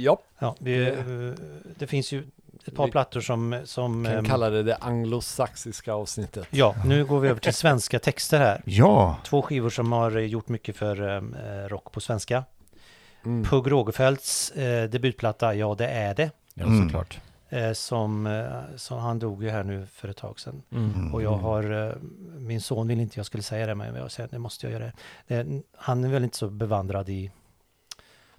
Ja, 0.04 0.18
Ja, 0.40 0.56
vi, 0.60 0.78
Det- 0.78 0.92
eh, 0.92 1.34
det 1.80 1.88
finns 1.88 2.12
ju 2.12 2.24
ett 2.66 2.76
par 2.76 2.86
Vi 2.86 2.92
plattor 2.92 3.22
som... 3.22 3.62
som 3.66 4.06
kan 4.06 4.14
ehm, 4.16 4.26
kalla 4.26 4.50
det 4.50 4.64
det 4.64 4.76
anglosaxiska 4.76 5.94
avsnittet. 5.94 6.48
Ja, 6.50 6.76
nu 6.86 7.06
går 7.06 7.20
vi 7.20 7.30
över 7.30 7.40
till 7.40 7.54
svenska 7.54 8.00
texter 8.00 8.40
här. 8.40 8.62
Ja. 8.66 9.18
Två 9.24 9.42
skivor 9.42 9.70
som 9.70 9.92
har 9.92 10.18
eh, 10.18 10.24
gjort 10.26 10.48
mycket 10.50 10.78
för 10.78 11.02
ehm, 11.10 11.34
eh, 11.46 11.68
rock 11.70 11.92
på 11.92 12.02
svenska. 12.02 12.44
Mm. 13.26 13.44
Pugh 13.46 13.70
Rogefeldts 13.70 14.52
eh, 14.52 14.90
debutplatta 14.90 15.56
Ja, 15.56 15.76
det 15.78 15.88
är 15.88 16.16
det. 16.16 16.32
Ja, 16.54 16.66
Mm. 16.66 16.84
såklart. 16.90 17.16
Eh, 17.16 17.22
som, 17.74 18.28
eh, 18.28 18.76
som 18.76 19.00
han 19.00 19.20
dog 19.20 19.44
ju 19.44 19.50
här 19.50 19.64
nu 19.64 19.86
för 19.86 20.08
ett 20.08 20.18
tag 20.18 20.40
sedan. 20.40 20.62
Mm. 20.72 21.14
Och 21.14 21.22
jag 21.22 21.38
har, 21.38 21.88
eh, 21.90 21.96
min 22.38 22.62
son 22.62 22.88
ville 22.88 23.02
inte 23.02 23.20
jag 23.20 23.26
skulle 23.26 23.44
säga 23.44 23.66
det, 23.66 23.76
men 23.76 23.96
jag 23.96 24.12
säger 24.12 24.30
det 24.30 24.40
måste 24.40 24.66
jag 24.66 24.82
göra. 24.82 24.92
Det, 25.28 25.62
han 25.76 26.04
är 26.04 26.10
väl 26.10 26.24
inte 26.24 26.38
så 26.38 26.50
bevandrad 26.50 27.10
i 27.10 27.32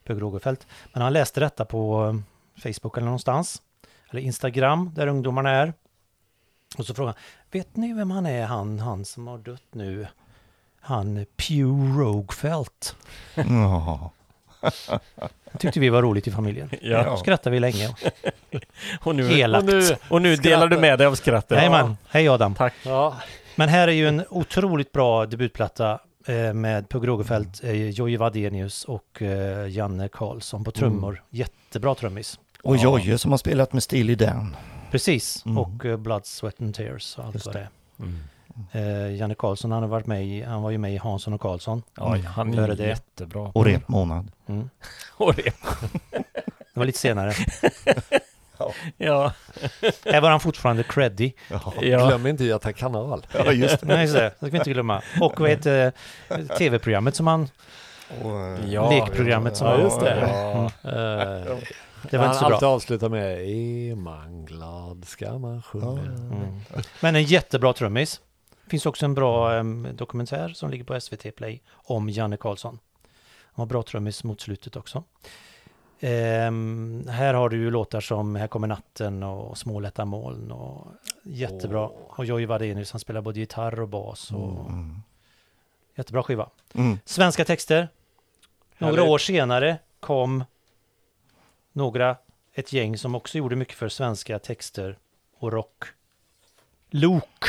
Pugh 0.04 0.20
Rogefeldt. 0.20 0.66
Men 0.92 1.02
han 1.02 1.12
läste 1.12 1.40
detta 1.40 1.64
på 1.64 2.06
eh, 2.06 2.62
Facebook 2.62 2.96
eller 2.96 3.04
någonstans. 3.04 3.62
Eller 4.10 4.22
Instagram, 4.22 4.90
där 4.94 5.06
ungdomarna 5.06 5.50
är. 5.50 5.72
Och 6.78 6.86
så 6.86 6.94
frågade 6.94 7.18
han, 7.18 7.22
vet 7.50 7.76
ni 7.76 7.92
vem 7.92 8.10
han 8.10 8.26
är, 8.26 8.46
han, 8.46 8.78
han 8.78 9.04
som 9.04 9.26
har 9.26 9.38
dött 9.38 9.68
nu? 9.70 10.06
Han 10.80 11.26
Pew 11.36 12.00
Rogefelt. 12.00 12.96
Ja. 14.88 15.00
Det 15.52 15.58
tyckte 15.58 15.80
vi 15.80 15.88
var 15.88 16.02
roligt 16.02 16.26
i 16.26 16.30
familjen. 16.30 16.70
Ja. 16.82 17.16
Skrattade 17.16 17.54
vi 17.54 17.60
länge. 17.60 17.88
Och 19.00 19.14
nu, 19.16 19.32
Elakt. 19.38 19.62
Och 19.68 19.74
nu, 19.74 19.96
och 20.08 20.22
nu 20.22 20.36
delar 20.36 20.68
du 20.68 20.78
med 20.78 20.98
dig 20.98 21.06
av 21.06 21.14
skrattet. 21.14 21.70
Man, 21.70 21.96
hej 22.08 22.28
Adam. 22.28 22.54
Tack. 22.54 22.74
ja, 22.84 23.16
Men 23.54 23.68
här 23.68 23.88
är 23.88 23.92
ju 23.92 24.08
en 24.08 24.24
otroligt 24.30 24.92
bra 24.92 25.26
debutplatta 25.26 25.98
eh, 26.26 26.52
med 26.52 26.88
Pugh 26.88 27.06
Rogefeldt, 27.06 27.64
eh, 27.64 27.72
Jojje 27.90 28.18
Wadenius 28.18 28.84
och 28.84 29.22
eh, 29.22 29.68
Janne 29.70 30.08
Karlsson 30.08 30.64
på 30.64 30.70
trummor. 30.70 31.22
Jättebra 31.30 31.94
trummis. 31.94 32.38
Och 32.62 32.76
Jojje 32.76 33.18
som 33.18 33.30
har 33.30 33.38
spelat 33.38 33.72
med 33.72 33.82
Steely 33.82 34.14
Dan. 34.14 34.56
Precis, 34.90 35.42
Mm. 35.46 35.58
och 35.58 35.98
Blood, 36.00 36.26
Sweat 36.26 36.60
and 36.60 36.74
Tears 36.74 37.18
och 37.18 37.24
allt 37.24 37.34
Just 37.34 37.46
vad 37.46 37.54
det 37.54 37.60
är. 37.60 37.68
Mm. 37.98 38.18
Eh, 38.72 39.14
Janne 39.16 39.34
Karlsson, 39.34 39.72
han 39.72 39.82
har 39.82 39.88
varit 39.90 40.06
med 40.06 40.24
i, 40.24 40.42
han 40.42 40.62
var 40.62 40.70
ju 40.70 40.78
med 40.78 40.94
i 40.94 40.96
Hansson 40.96 41.34
och 41.34 41.40
Karlsson. 41.40 41.82
Ja, 41.96 42.16
han 42.26 42.52
Före 42.54 42.72
är 42.72 42.76
det. 42.76 42.86
jättebra. 42.86 43.50
Och 43.54 43.64
repmånad. 43.64 44.30
Mm. 44.48 44.70
Och 45.16 45.34
det. 45.34 45.52
Det 46.74 46.80
var 46.80 46.84
lite 46.84 46.98
senare. 46.98 47.32
Ja, 48.96 49.32
här 50.04 50.20
var 50.20 50.30
han 50.30 50.40
fortfarande 50.40 50.82
creddy. 50.82 51.32
Ja, 51.50 51.72
ja. 51.80 52.06
glöm 52.06 52.26
inte 52.26 52.44
Göta 52.44 52.72
kanal. 52.72 53.26
ja 53.34 53.52
just 53.52 53.80
det. 53.80 53.86
Nej, 53.86 54.08
så 54.08 54.14
det 54.18 54.30
ska 54.36 54.46
vi 54.46 54.58
inte 54.58 54.70
glömma. 54.72 55.02
Och 55.20 55.40
vad 55.40 55.50
heter 55.50 55.92
eh, 56.28 56.38
tv-programmet 56.38 57.16
som 57.16 57.26
han, 57.26 57.48
Och, 58.22 58.40
eh, 58.40 58.70
Ja, 58.70 58.90
lekprogrammet 58.90 59.56
som 59.56 59.66
ja, 59.66 59.72
han, 59.72 59.82
just 59.82 60.00
det. 60.00 60.12
Mm. 60.12 60.70
Det 62.10 62.18
var 62.18 62.24
han 62.24 62.26
inte 62.28 62.38
så 62.38 62.44
alltid 62.44 62.58
bra. 62.60 62.68
avslutar 62.68 63.08
med 63.08 63.40
Är 63.40 63.94
man 63.94 64.44
glad 64.44 65.04
ska 65.06 65.38
man 65.38 65.62
sjunga. 65.62 66.02
Mm. 66.02 66.60
Men 67.00 67.16
en 67.16 67.24
jättebra 67.24 67.72
trummis. 67.72 68.20
Finns 68.72 68.86
också 68.86 69.04
en 69.04 69.14
bra 69.14 69.54
em, 69.54 69.88
dokumentär 69.94 70.48
som 70.48 70.70
ligger 70.70 70.84
på 70.84 71.00
SVT 71.00 71.36
Play 71.36 71.62
om 71.72 72.10
Janne 72.10 72.36
Karlsson. 72.36 72.78
Han 73.42 73.52
var 73.54 73.66
bra 73.66 73.82
trummis 73.82 74.24
mot 74.24 74.40
slutet 74.40 74.76
också. 74.76 75.04
Ehm, 76.00 77.06
här 77.08 77.34
har 77.34 77.48
du 77.48 77.56
ju 77.56 77.70
låtar 77.70 78.00
som 78.00 78.34
Här 78.36 78.46
kommer 78.46 78.66
natten 78.68 79.22
och 79.22 79.58
Små 79.58 79.80
lätta 79.80 80.04
moln 80.04 80.50
och 80.52 80.86
jättebra. 81.22 81.86
Och 81.88 82.24
Jojje 82.24 82.46
Wadenius, 82.46 82.92
han 82.92 83.00
spelar 83.00 83.20
både 83.20 83.40
gitarr 83.40 83.80
och 83.80 83.88
bas 83.88 84.30
och 84.30 84.70
Mm. 84.70 85.02
jättebra 85.94 86.22
skiva. 86.22 86.50
Mm. 86.74 86.98
Svenska 87.04 87.44
texter. 87.44 87.88
Några 88.78 88.94
Härligt. 88.94 89.10
år 89.10 89.18
senare 89.18 89.78
kom 90.00 90.44
några, 91.72 92.16
ett 92.54 92.72
gäng 92.72 92.98
som 92.98 93.14
också 93.14 93.38
gjorde 93.38 93.56
mycket 93.56 93.74
för 93.74 93.88
svenska 93.88 94.38
texter 94.38 94.98
och 95.38 95.52
rock. 95.52 95.84
Luke 96.90 97.48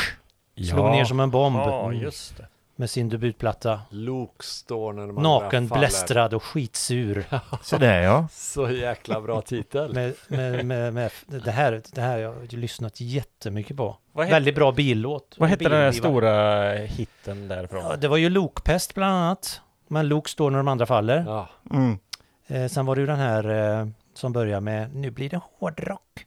slog 0.56 0.90
ner 0.90 1.04
som 1.04 1.20
en 1.20 1.30
bomb 1.30 1.56
Ja, 1.56 1.92
just 1.92 2.36
det. 2.36 2.46
med 2.76 2.90
sin 2.90 3.08
debutplatta. 3.08 3.80
Luke 3.90 4.44
står 4.44 4.92
när 4.92 5.06
man 5.06 5.22
Naken, 5.22 5.68
faller. 5.68 5.80
blästrad 5.80 6.34
och 6.34 6.42
skitsur. 6.44 7.24
Så 7.62 7.76
där 7.76 8.02
ja. 8.02 8.28
Så 8.32 8.70
jäkla 8.70 9.20
bra 9.20 9.40
titel. 9.40 9.94
Med, 9.94 10.14
med, 10.28 10.64
med, 10.66 10.94
med, 10.94 11.10
det, 11.26 11.50
här, 11.50 11.82
det 11.92 12.00
här 12.00 12.10
har 12.12 12.18
jag 12.18 12.52
lyssnat 12.52 13.00
jättemycket 13.00 13.76
på. 13.76 13.96
Vad, 14.12 14.26
het, 14.26 14.34
Väldigt 14.34 14.54
bra 14.54 14.72
billåt. 14.72 15.34
vad 15.38 15.48
hette 15.48 15.64
den 15.64 15.72
där 15.72 15.90
Billskiva. 15.90 16.08
stora 16.08 16.72
hitten 16.74 17.48
därifrån? 17.48 17.84
Ja, 17.84 17.96
det 17.96 18.08
var 18.08 18.16
ju 18.16 18.28
Lokpest 18.28 18.94
bland 18.94 19.12
annat. 19.14 19.60
Men 19.88 20.08
Luke 20.08 20.30
står 20.30 20.50
när 20.50 20.58
de 20.58 20.68
andra 20.68 20.86
faller. 20.86 21.24
Ja, 21.26 21.48
Mm. 21.70 21.98
Eh, 22.46 22.66
sen 22.68 22.86
var 22.86 22.94
det 22.94 23.00
ju 23.00 23.06
den 23.06 23.18
här 23.18 23.78
eh, 23.80 23.86
som 24.14 24.32
börjar 24.32 24.60
med 24.60 24.94
Nu 24.94 25.10
blir 25.10 25.30
det 25.30 25.40
hårdrock. 25.58 26.24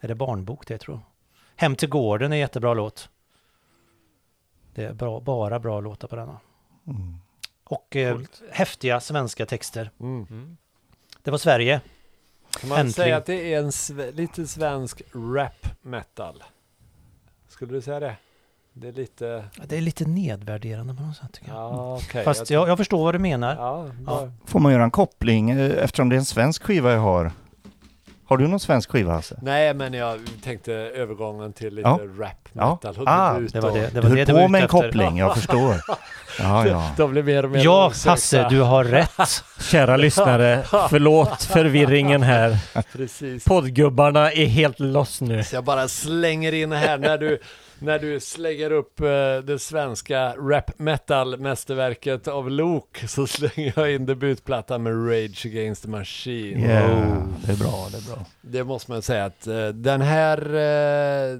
Är 0.00 0.08
det 0.08 0.14
barnbok 0.14 0.66
det 0.66 0.78
tror 0.78 0.96
jag? 0.96 1.02
Hem 1.56 1.76
till 1.76 1.88
gården 1.88 2.32
är 2.32 2.36
jättebra 2.36 2.74
låt. 2.74 3.08
Det 4.74 4.84
är 4.84 4.92
bra, 4.92 5.20
bara 5.20 5.58
bra 5.58 5.80
låtar 5.80 6.08
på 6.08 6.16
denna. 6.16 6.40
Mm. 6.86 7.14
Och 7.64 7.96
eh, 7.96 8.18
häftiga 8.52 9.00
svenska 9.00 9.46
texter. 9.46 9.90
mm. 10.00 10.26
Mm. 10.30 10.56
Det 11.22 11.30
var 11.30 11.38
Sverige. 11.38 11.80
Kan 12.60 12.68
man 12.68 12.78
Äntligen. 12.78 12.92
säga 12.92 13.16
att 13.16 13.26
det 13.26 13.54
är 13.54 13.58
en 13.58 13.70
sve- 13.70 14.12
lite 14.12 14.46
svensk 14.46 15.02
rap 15.14 15.66
metal? 15.82 16.42
Skulle 17.48 17.72
du 17.72 17.82
säga 17.82 18.00
det? 18.00 18.16
Det 18.72 18.88
är 18.88 18.92
lite... 18.92 19.44
Det 19.66 19.76
är 19.76 19.80
lite 19.80 20.04
nedvärderande 20.04 20.94
på 20.94 21.02
något 21.02 21.16
sätt 21.16 21.32
tycker 21.32 21.48
jag. 21.52 21.58
Ja, 21.60 21.96
okej. 22.02 22.24
Fast 22.24 22.50
jag, 22.50 22.68
jag 22.68 22.78
förstår 22.78 23.04
vad 23.04 23.14
du 23.14 23.18
menar. 23.18 23.56
Ja, 23.56 23.86
bara- 24.00 24.32
Får 24.44 24.60
man 24.60 24.72
göra 24.72 24.84
en 24.84 24.90
koppling 24.90 25.50
eh, 25.50 25.84
eftersom 25.84 26.08
det 26.08 26.16
är 26.16 26.18
en 26.18 26.24
svensk 26.24 26.62
skiva 26.62 26.92
jag 26.92 27.00
har? 27.00 27.32
Har 28.26 28.36
du 28.36 28.48
någon 28.48 28.60
svensk 28.60 28.90
skiva 28.90 29.12
Hasse? 29.12 29.38
Nej, 29.42 29.74
men 29.74 29.94
jag 29.94 30.20
tänkte 30.44 30.72
övergången 30.72 31.52
till 31.52 31.74
lite 31.74 31.88
Ja. 31.88 31.98
rap 32.18 32.30
Ja. 32.52 32.78
metal. 32.82 33.02
och 33.02 33.08
Ah, 33.08 33.38
Det 33.52 33.60
var 33.60 33.70
det, 33.72 33.80
det, 33.80 33.90
Du 33.94 34.00
var 34.00 34.08
höll 34.08 34.16
du 34.18 34.26
på 34.26 34.32
var 34.32 34.48
med 34.48 34.62
en 34.62 34.68
koppling, 34.68 35.16
jag 35.18 35.34
förstår. 35.38 35.74
Ja, 36.38 36.66
ja. 36.66 36.90
De 36.96 37.10
blir 37.10 37.22
mer 37.22 37.44
och 37.44 37.50
mer 37.50 37.64
Ja, 37.64 37.82
långsökta. 37.82 38.10
Hasse, 38.10 38.46
du 38.50 38.60
har 38.60 38.84
rätt. 38.84 39.10
Kära 39.60 39.96
lyssnare, 39.96 40.62
förlåt 40.90 41.42
förvirringen 41.42 42.22
här. 42.22 42.58
Precis. 42.92 43.44
Poddgubbarna 43.44 44.32
är 44.32 44.46
helt 44.46 44.80
loss 44.80 45.20
nu. 45.20 45.44
Så 45.44 45.56
jag 45.56 45.64
bara 45.64 45.88
slänger 45.88 46.52
in 46.52 46.72
här 46.72 46.98
när 46.98 47.18
du, 47.18 47.38
när 47.78 47.98
du 47.98 48.20
slänger 48.20 48.70
upp 48.72 49.00
eh, 49.00 49.06
det 49.44 49.58
svenska 49.60 50.34
rap 50.36 50.78
metal 50.78 51.38
mästerverket 51.38 52.28
av 52.28 52.50
Luke 52.50 53.08
så 53.08 53.26
slänger 53.26 53.72
jag 53.76 53.92
in 53.94 54.06
debutplattan 54.06 54.82
med 54.82 54.92
Rage 55.10 55.46
Against 55.46 55.82
the 55.82 55.88
Machine. 55.88 56.60
Yeah. 56.60 57.24
Det 57.46 57.52
är 57.52 57.56
bra, 57.56 57.88
det 57.90 57.96
är 57.96 58.14
bra. 58.14 58.26
Det 58.40 58.64
måste 58.64 58.90
man 58.90 59.02
säga 59.02 59.24
att 59.24 59.46
eh, 59.46 59.68
den 59.68 60.00
här 60.00 60.54
eh, 60.54 61.38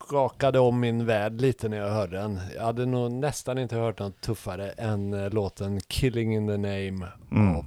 skakade 0.00 0.58
om 0.58 0.80
min 0.80 1.06
värld 1.06 1.40
lite 1.40 1.68
när 1.68 1.76
jag 1.76 1.90
hörde 1.90 2.16
den. 2.16 2.40
Jag 2.56 2.62
hade 2.62 2.86
nog 2.86 3.10
nästan 3.10 3.58
inte 3.58 3.76
hört 3.76 3.98
något 3.98 4.20
tuffare 4.20 4.70
än 4.70 5.28
låten 5.28 5.80
Killing 5.80 6.34
in 6.34 6.46
the 6.46 6.56
name 6.56 7.06
Mm. 7.32 7.56
av. 7.56 7.64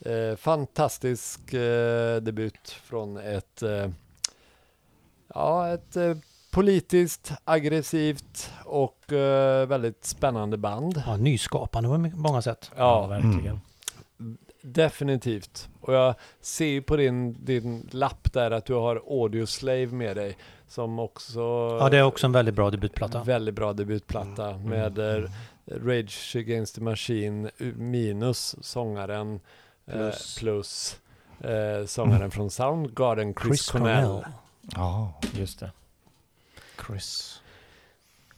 Eh, 0.00 0.36
fantastisk 0.36 1.54
eh, 1.54 2.16
debut 2.16 2.70
från 2.84 3.16
ett, 3.16 3.62
eh, 3.62 3.88
ja, 5.34 5.68
ett 5.68 5.96
politiskt 6.56 7.32
aggressivt 7.44 8.52
och 8.64 9.12
eh, 9.12 9.66
väldigt 9.66 10.04
spännande 10.04 10.56
band. 10.56 11.02
Ja, 11.06 11.16
nyskapande 11.16 12.10
på 12.10 12.16
många 12.16 12.42
sätt. 12.42 12.70
Ja, 12.76 13.06
verkligen. 13.06 13.60
Definitivt. 14.62 15.68
Och 15.80 15.94
jag 15.94 16.14
ser 16.40 16.66
ju 16.66 16.82
på 16.82 16.96
din, 16.96 17.44
din 17.44 17.88
lapp 17.90 18.32
där 18.32 18.50
att 18.50 18.64
du 18.64 18.74
har 18.74 19.02
Audio 19.08 19.46
Slave 19.46 19.86
med 19.86 20.16
dig. 20.16 20.36
Som 20.68 20.98
också... 20.98 21.40
Ja, 21.80 21.88
det 21.90 21.98
är 21.98 22.02
också 22.02 22.26
en 22.26 22.32
väldigt 22.32 22.54
bra 22.54 22.70
debutplatta. 22.70 23.22
Väldigt 23.22 23.54
bra 23.54 23.72
debutplatta 23.72 24.58
med 24.58 24.98
eh, 24.98 25.30
Rage 25.66 26.36
Against 26.36 26.74
the 26.74 26.80
Machine 26.80 27.50
minus 27.76 28.56
sångaren 28.60 29.40
Plus. 29.86 30.38
plus, 30.38 30.38
plus 30.38 31.50
eh, 31.50 31.86
sångaren 31.86 32.30
från 32.30 32.50
Soundgarden 32.50 33.34
Chris, 33.34 33.48
Chris 33.48 33.70
Cornell. 33.70 34.06
Cornell. 34.06 34.24
Ja, 34.74 35.20
Just 35.34 35.60
det. 35.60 35.70
Chris. 36.86 37.42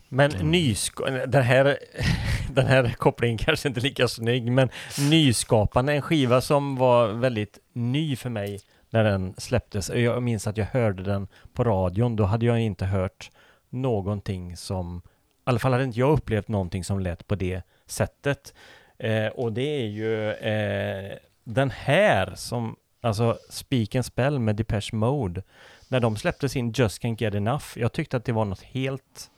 Men 0.08 0.30
Mm. 0.32 0.50
nysk- 0.54 1.26
den, 1.26 1.42
här, 1.42 1.78
den 2.50 2.66
här 2.66 2.94
kopplingen 2.98 3.38
kanske 3.38 3.68
inte 3.68 3.80
är 3.80 3.82
lika 3.82 4.08
snygg, 4.08 4.52
men 4.52 4.68
nyskapande, 5.10 5.92
en 5.92 6.02
skiva 6.02 6.40
som 6.40 6.76
var 6.76 7.08
väldigt 7.08 7.58
ny 7.72 8.16
för 8.16 8.30
mig 8.30 8.60
när 8.90 9.04
den 9.04 9.34
släpptes. 9.38 9.90
Jag 9.90 10.22
minns 10.22 10.46
att 10.46 10.56
jag 10.56 10.66
hörde 10.66 11.02
den 11.02 11.28
på 11.52 11.64
radion, 11.64 12.16
då 12.16 12.24
hade 12.24 12.46
jag 12.46 12.60
inte 12.60 12.84
hört 12.86 13.30
någonting 13.70 14.56
som, 14.56 15.02
i 15.06 15.10
alla 15.44 15.58
fall 15.58 15.72
hade 15.72 15.84
inte 15.84 15.98
jag 16.00 16.10
upplevt 16.12 16.48
någonting 16.48 16.84
som 16.84 17.00
lät 17.00 17.26
på 17.28 17.34
det 17.34 17.62
sättet. 17.86 18.54
Eh, 18.98 19.26
och 19.26 19.52
det 19.52 19.82
är 19.82 19.86
ju 19.86 20.30
eh, 20.32 21.16
den 21.44 21.70
här 21.70 22.32
som, 22.36 22.76
alltså 23.00 23.38
Speak 23.50 23.94
and 23.94 24.04
Spell 24.04 24.38
med 24.38 24.56
Depeche 24.56 24.90
Mode, 24.96 25.42
när 25.88 26.00
de 26.00 26.16
släppte 26.16 26.48
sin 26.48 26.72
Just 26.72 27.02
Can't 27.02 27.22
Get 27.22 27.34
Enough, 27.34 27.64
jag 27.74 27.92
tyckte 27.92 28.16
att 28.16 28.24
det 28.24 28.32
var 28.32 28.44
något 28.44 28.62
helt 28.62 29.30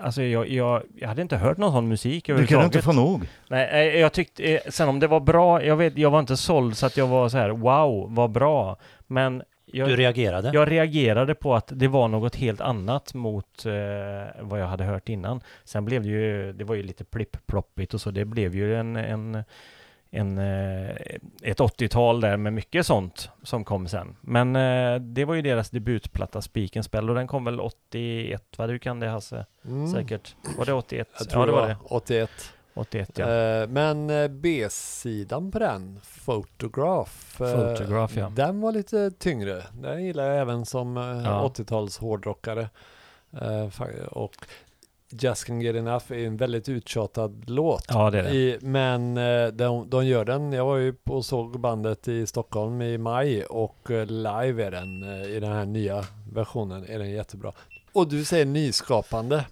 Alltså 0.00 0.22
jag, 0.22 0.48
jag, 0.48 0.82
jag 0.94 1.08
hade 1.08 1.22
inte 1.22 1.36
hört 1.36 1.56
någon 1.58 1.72
sån 1.72 1.88
musik 1.88 2.26
Du 2.26 2.46
kan 2.46 2.64
inte 2.64 2.82
få 2.82 2.92
nog. 2.92 3.28
Nej, 3.48 3.68
eh, 3.70 4.00
jag 4.00 4.12
tyckte, 4.12 4.42
eh, 4.44 4.60
sen 4.68 4.88
om 4.88 5.00
det 5.00 5.06
var 5.06 5.20
bra, 5.20 5.64
jag 5.64 5.76
vet, 5.76 5.98
jag 5.98 6.10
var 6.10 6.20
inte 6.20 6.36
såld 6.36 6.76
så 6.76 6.86
att 6.86 6.96
jag 6.96 7.06
var 7.06 7.28
så 7.28 7.38
här, 7.38 7.50
wow, 7.50 8.14
vad 8.14 8.30
bra. 8.30 8.76
Men 9.06 9.42
jag, 9.72 9.88
Du 9.88 9.96
reagerade? 9.96 10.50
jag 10.54 10.70
reagerade 10.70 11.34
på 11.34 11.54
att 11.54 11.72
det 11.74 11.88
var 11.88 12.08
något 12.08 12.36
helt 12.36 12.60
annat 12.60 13.14
mot 13.14 13.66
eh, 13.66 13.72
vad 14.40 14.60
jag 14.60 14.66
hade 14.66 14.84
hört 14.84 15.08
innan. 15.08 15.40
Sen 15.64 15.84
blev 15.84 16.02
det 16.02 16.08
ju, 16.08 16.52
det 16.52 16.64
var 16.64 16.74
ju 16.74 16.82
lite 16.82 17.04
plipp-ploppigt 17.04 17.94
och 17.94 18.00
så, 18.00 18.10
det 18.10 18.24
blev 18.24 18.54
ju 18.54 18.76
en, 18.76 18.96
en, 18.96 19.44
en 20.10 20.38
eh, 20.38 20.90
ett 21.42 21.58
80-tal 21.60 22.20
där 22.20 22.36
med 22.36 22.52
mycket 22.52 22.86
sånt 22.86 23.30
som 23.42 23.64
kom 23.64 23.88
sen. 23.88 24.16
Men 24.20 24.56
eh, 24.56 25.00
det 25.00 25.24
var 25.24 25.34
ju 25.34 25.42
deras 25.42 25.70
debutplatta 25.70 26.42
Speak 26.42 26.76
and 26.76 26.84
Spell 26.84 27.08
och 27.08 27.14
den 27.16 27.26
kom 27.26 27.44
väl 27.44 27.60
81, 27.60 28.42
vad 28.56 28.68
du 28.68 28.78
kan 28.78 29.00
det 29.00 29.08
Hasse? 29.08 29.46
Mm. 29.64 29.92
Var 29.92 30.56
Var 30.58 30.66
det 30.66 30.72
81? 30.72 31.08
Jag 31.18 31.28
tror 31.30 31.42
ja, 31.42 31.46
det 31.46 31.52
var 31.52 31.62
det 31.62 31.68
det. 31.68 31.76
var 31.90 31.96
81. 31.96 32.30
81 32.74 33.18
ja. 33.18 33.30
Eh, 33.34 33.68
men 33.68 34.10
B-sidan 34.40 35.50
på 35.50 35.58
den, 35.58 36.00
Photograph, 36.24 37.12
Photograph, 37.36 38.18
ja. 38.18 38.32
den 38.36 38.60
var 38.60 38.72
lite 38.72 39.10
tyngre. 39.10 39.62
Den 39.72 40.04
gillar 40.04 40.24
jag 40.24 40.38
även 40.38 40.66
som 40.66 40.96
Ja. 40.96 41.52
80-tals 41.54 41.98
hårdrockare. 41.98 42.68
Och 44.10 44.34
Just 45.10 45.44
Can 45.44 45.60
Get 45.60 45.76
Enough 45.76 46.12
är 46.12 46.26
en 46.26 46.36
väldigt 46.36 46.68
uttjatad 46.68 47.44
låt. 47.50 47.84
Ja, 47.88 48.10
det 48.10 48.18
är 48.18 48.22
det. 48.22 48.30
I, 48.34 48.58
men 48.60 49.16
eh, 49.16 49.46
de, 49.46 49.90
de 49.90 50.06
gör 50.06 50.24
den. 50.24 50.52
Jag 50.52 50.64
var 50.64 50.76
ju 50.76 50.92
på 50.92 51.14
och 51.14 51.24
såg 51.24 51.60
bandet 51.60 52.08
i 52.08 52.26
Stockholm 52.26 52.82
i 52.82 52.98
maj 52.98 53.44
och 53.44 53.90
eh, 53.90 54.06
live 54.06 54.64
är 54.64 54.70
den 54.70 55.02
eh, 55.02 55.30
i 55.30 55.40
den 55.40 55.52
här 55.52 55.66
nya 55.66 56.04
versionen 56.32 56.84
är 56.88 56.98
den 56.98 57.10
jättebra. 57.10 57.52
Och 57.92 58.08
du 58.08 58.24
säger 58.24 58.44
nyskapande. 58.44 59.44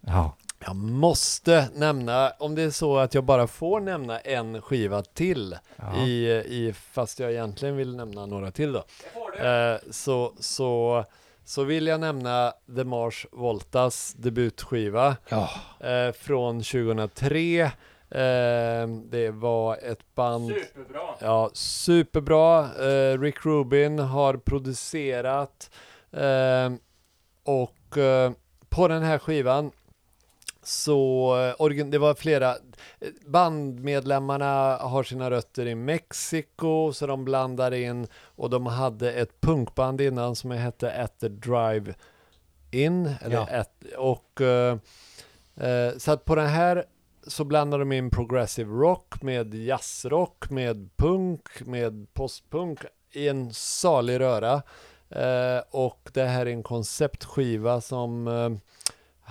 Ja. 0.00 0.36
Jag 0.64 0.76
måste 0.76 1.68
nämna, 1.74 2.30
om 2.38 2.54
det 2.54 2.62
är 2.62 2.70
så 2.70 2.98
att 2.98 3.14
jag 3.14 3.24
bara 3.24 3.46
får 3.46 3.80
nämna 3.80 4.18
en 4.20 4.62
skiva 4.62 5.02
till 5.02 5.56
Ja. 5.76 6.04
i, 6.04 6.26
i, 6.30 6.74
fast 6.92 7.20
jag 7.20 7.32
egentligen 7.32 7.76
vill 7.76 7.96
nämna 7.96 8.26
några 8.26 8.50
till 8.50 8.72
då. 8.72 8.84
Eh, 9.46 9.76
så, 9.90 10.32
så, 10.40 11.04
så 11.44 11.64
vill 11.64 11.86
jag 11.86 12.00
nämna 12.00 12.52
The 12.76 12.84
Mars 12.84 13.26
Voltas 13.32 14.12
debutskiva 14.18 15.16
Ja. 15.28 15.50
eh, 15.80 16.12
från 16.12 16.62
2003. 16.62 17.62
Eh, 17.62 18.88
det 19.10 19.30
var 19.30 19.76
ett 19.76 20.14
band 20.14 20.48
Superbra! 20.48 21.00
Ja, 21.20 21.50
superbra. 21.52 22.60
Eh, 22.90 23.20
Rick 23.20 23.46
Rubin 23.46 23.98
har 23.98 24.34
producerat 24.36 25.70
eh, 26.12 26.72
och 27.44 27.98
eh, 27.98 28.32
på 28.68 28.88
den 28.88 29.02
här 29.02 29.18
skivan 29.18 29.70
så 30.62 31.36
eh, 31.60 31.68
det 31.90 31.98
var 31.98 32.14
flera 32.14 32.56
bandmedlemmarna 33.26 34.76
har 34.76 35.02
sina 35.02 35.30
rötter 35.30 35.66
i 35.66 35.74
Mexiko 35.74 36.92
så 36.92 37.06
de 37.06 37.24
blandar 37.24 37.74
in 37.74 38.06
och 38.14 38.50
de 38.50 38.66
hade 38.66 39.12
ett 39.12 39.40
punkband 39.40 40.00
innan 40.00 40.36
som 40.36 40.50
hette 40.50 41.02
At 41.02 41.20
the 41.20 41.28
Drive 41.28 41.94
In 42.70 43.14
eller 43.20 43.36
Ja. 43.36 43.48
at, 43.50 43.84
och 43.98 44.40
eh, 44.40 44.78
eh, 45.56 45.96
så 45.98 46.12
att 46.12 46.24
på 46.24 46.34
den 46.34 46.46
här 46.48 46.84
så 47.26 47.44
blandar 47.44 47.78
de 47.78 47.92
in 47.92 48.10
progressive 48.10 48.70
rock 48.70 49.22
med 49.22 49.54
jazzrock, 49.54 50.50
med 50.50 50.90
punk, 50.96 51.66
med 51.66 52.06
postpunk 52.14 52.78
i 53.12 53.28
en 53.28 53.52
salig 53.52 54.20
röra. 54.20 54.62
Eh, 55.10 55.62
och 55.70 56.10
det 56.12 56.24
här 56.24 56.46
är 56.46 56.50
en 56.50 56.62
konceptskiva 56.62 57.80
som 57.80 58.28
eh, 58.28 58.50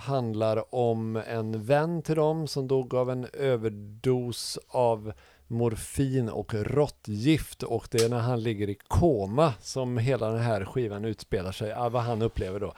handlar 0.01 0.75
om 0.75 1.15
en 1.15 1.63
vän 1.63 2.01
till 2.01 2.15
dem 2.15 2.47
som 2.47 2.67
dog 2.67 2.93
av 2.93 3.09
en 3.09 3.27
överdos 3.33 4.59
av 4.67 5.13
morfin 5.47 6.29
och 6.29 6.53
råttgift 6.53 7.63
och 7.63 7.87
det 7.91 8.03
är 8.03 8.09
när 8.09 8.19
han 8.19 8.43
ligger 8.43 8.69
i 8.69 8.77
koma 8.87 9.53
som 9.61 9.97
hela 9.97 10.29
den 10.29 10.41
här 10.41 10.65
skivan 10.65 11.05
utspelar 11.05 11.51
sig, 11.51 11.73
ah, 11.73 11.89
vad 11.89 12.01
han 12.01 12.21
upplever 12.21 12.59
då. 12.59 12.73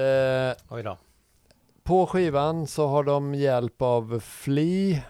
Eh, 0.00 0.54
Oj 0.68 0.82
då. 0.82 0.96
på 1.82 2.06
skivan 2.06 2.66
så 2.66 2.86
har 2.86 3.04
de 3.04 3.34
hjälp 3.34 3.82
av 3.82 4.20
Flea 4.20 5.00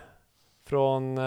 från 0.77 1.19
eh, 1.19 1.23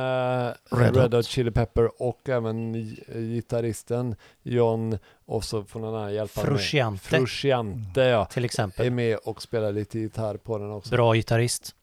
Red 0.71 0.97
Red, 0.97 1.13
Hot. 1.13 1.25
Chili 1.25 1.51
Pepper 1.51 2.01
och 2.01 2.29
även 2.29 2.75
gi- 2.75 3.03
gitarristen 3.35 4.15
John 4.43 4.97
och 5.25 5.43
så 5.43 5.63
får 5.63 5.79
någon 5.79 5.95
annan 5.95 6.13
hjälpa 6.13 6.41
med. 6.41 6.47
Frusciante 6.49 7.03
Frusciante 7.03 8.01
ja. 8.01 8.25
till 8.25 8.43
Är 8.43 8.45
exempel. 8.45 8.91
med 8.91 9.17
och 9.17 9.41
spelar 9.41 9.71
lite 9.71 9.99
gitarr 9.99 10.37
på 10.37 10.57
den 10.57 10.71
också. 10.71 10.89
Bra 10.95 11.13
gitarrist. 11.13 11.75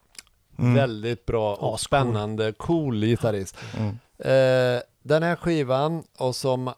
Mm. 0.58 0.74
Väldigt 0.74 1.26
bra 1.26 1.54
och 1.54 1.74
Ascool. 1.74 1.78
spännande, 1.78 2.52
cool 2.52 3.00
gitarrist. 3.04 3.56
Mm. 3.78 3.88
Eh, 4.18 4.82
den 5.02 5.22
här 5.22 5.36
skivan 5.36 6.02
och 6.18 6.36
som 6.36 6.70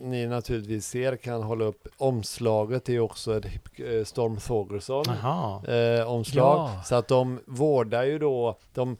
ni 0.00 0.26
naturligtvis 0.26 0.86
ser 0.86 1.16
kan 1.16 1.42
hålla 1.42 1.64
upp 1.64 1.88
omslaget 1.96 2.88
är 2.88 3.00
också 3.00 3.36
ett 3.36 3.44
eh, 3.76 4.04
Storm 4.04 4.36
Thorgerson 4.36 5.04
eh, 5.08 6.10
omslag. 6.12 6.70
Ja. 6.76 6.82
Så 6.84 6.94
att 6.94 7.08
de 7.08 7.40
vårdar 7.46 8.04
ju 8.04 8.18
då, 8.18 8.58
de, 8.74 8.96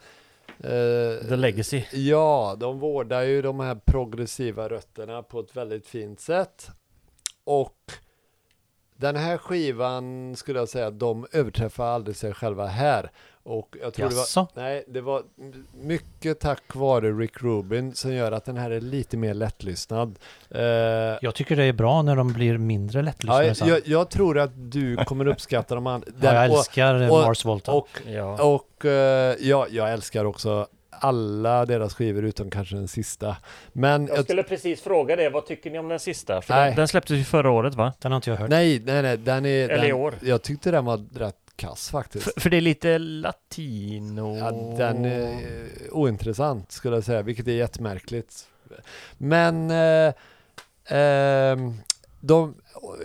eh, 0.60 1.28
The 1.28 1.36
Legacy. 1.36 1.84
ja, 1.92 2.56
de 2.58 2.78
vårdar 2.78 3.22
ju 3.22 3.42
de 3.42 3.60
här 3.60 3.74
progressiva 3.74 4.68
rötterna 4.68 5.22
på 5.22 5.40
ett 5.40 5.56
väldigt 5.56 5.86
fint 5.86 6.20
sätt. 6.20 6.70
Och 7.44 7.92
den 8.96 9.16
här 9.16 9.38
skivan 9.38 10.36
skulle 10.36 10.58
jag 10.58 10.68
säga, 10.68 10.90
de 10.90 11.26
överträffar 11.32 11.86
aldrig 11.86 12.16
sig 12.16 12.34
själva 12.34 12.66
här. 12.66 13.10
Och 13.48 13.76
jag 13.82 13.94
tror 13.94 14.08
det 14.08 14.14
var, 14.14 14.48
nej, 14.54 14.84
det 14.88 15.00
var 15.00 15.22
mycket 15.74 16.40
tack 16.40 16.62
vare 16.74 17.12
Rick 17.12 17.42
Rubin 17.42 17.94
som 17.94 18.12
gör 18.12 18.32
att 18.32 18.44
den 18.44 18.56
här 18.56 18.70
är 18.70 18.80
lite 18.80 19.16
mer 19.16 19.34
lättlyssnad. 19.34 20.18
Eh, 20.50 20.60
Jag 21.22 21.34
tycker 21.34 21.56
det 21.56 21.64
är 21.64 21.72
bra 21.72 22.02
när 22.02 22.16
de 22.16 22.32
blir 22.32 22.58
mindre 22.58 22.98
ja, 22.98 23.02
lättlyssnade. 23.02 23.54
sen. 23.54 23.68
jag, 23.68 23.80
jag 23.84 24.10
tror 24.10 24.38
att 24.38 24.50
du 24.54 24.96
kommer 24.96 25.26
uppskatta 25.28 25.74
de 25.74 25.86
andra. 25.86 26.08
Ja, 26.22 26.34
jag 26.34 26.50
och- 26.50 26.58
älskar 26.58 27.02
eh, 27.02 27.08
och- 27.12 27.20
Mars 27.26 27.44
Volta. 27.44 27.72
och 27.72 27.88
Ja. 28.06 28.42
och 28.44 28.84
eh, 28.84 29.36
ja, 29.40 29.66
jag 29.70 29.92
älskar 29.92 30.24
också 30.24 30.66
alla 30.90 31.66
deras 31.66 31.94
skivor 31.94 32.24
utom 32.24 32.50
kanske 32.50 32.74
den 32.76 32.88
sista. 32.88 33.36
Men 33.72 34.06
Jag 34.06 34.18
jag 34.18 34.24
skulle 34.24 34.42
precis 34.42 34.80
fråga 34.80 35.16
det, 35.16 35.28
vad 35.30 35.46
tycker 35.46 35.70
ni 35.70 35.78
om 35.78 35.88
den 35.88 35.98
sista? 36.00 36.40
Den, 36.48 36.74
den 36.74 36.88
släpptes 36.88 37.16
ju 37.16 37.24
förra 37.24 37.50
året 37.50 37.74
va? 37.74 37.92
Den 38.00 38.12
har 38.12 38.16
inte 38.16 38.30
jag 38.30 38.36
hört. 38.36 38.50
nej, 38.50 38.82
nej, 38.84 39.02
nej, 39.02 39.16
den 39.16 39.46
är... 39.46 39.68
Eller 39.68 39.84
i 39.84 39.88
den, 39.88 39.96
år. 39.96 40.14
Jag 40.22 40.42
tyckte 40.42 40.70
den 40.70 40.84
var 40.84 41.18
rätt 41.18 41.36
kass 41.56 41.90
faktiskt. 41.90 42.24
För, 42.24 42.40
för 42.40 42.50
det 42.50 42.56
är 42.56 42.60
lite 42.60 42.98
latino... 42.98 44.36
Ja, 44.36 44.50
den 44.76 45.04
är 45.04 45.32
eh, 45.32 45.92
ointressant 45.92 46.72
skulle 46.72 46.96
jag 46.96 47.04
säga, 47.04 47.22
vilket 47.22 47.48
är 47.48 47.52
jättemärkligt. 47.52 48.48
Men 49.18 49.70
eh, 49.70 50.14
ehm, 50.84 51.74
de, 52.20 52.54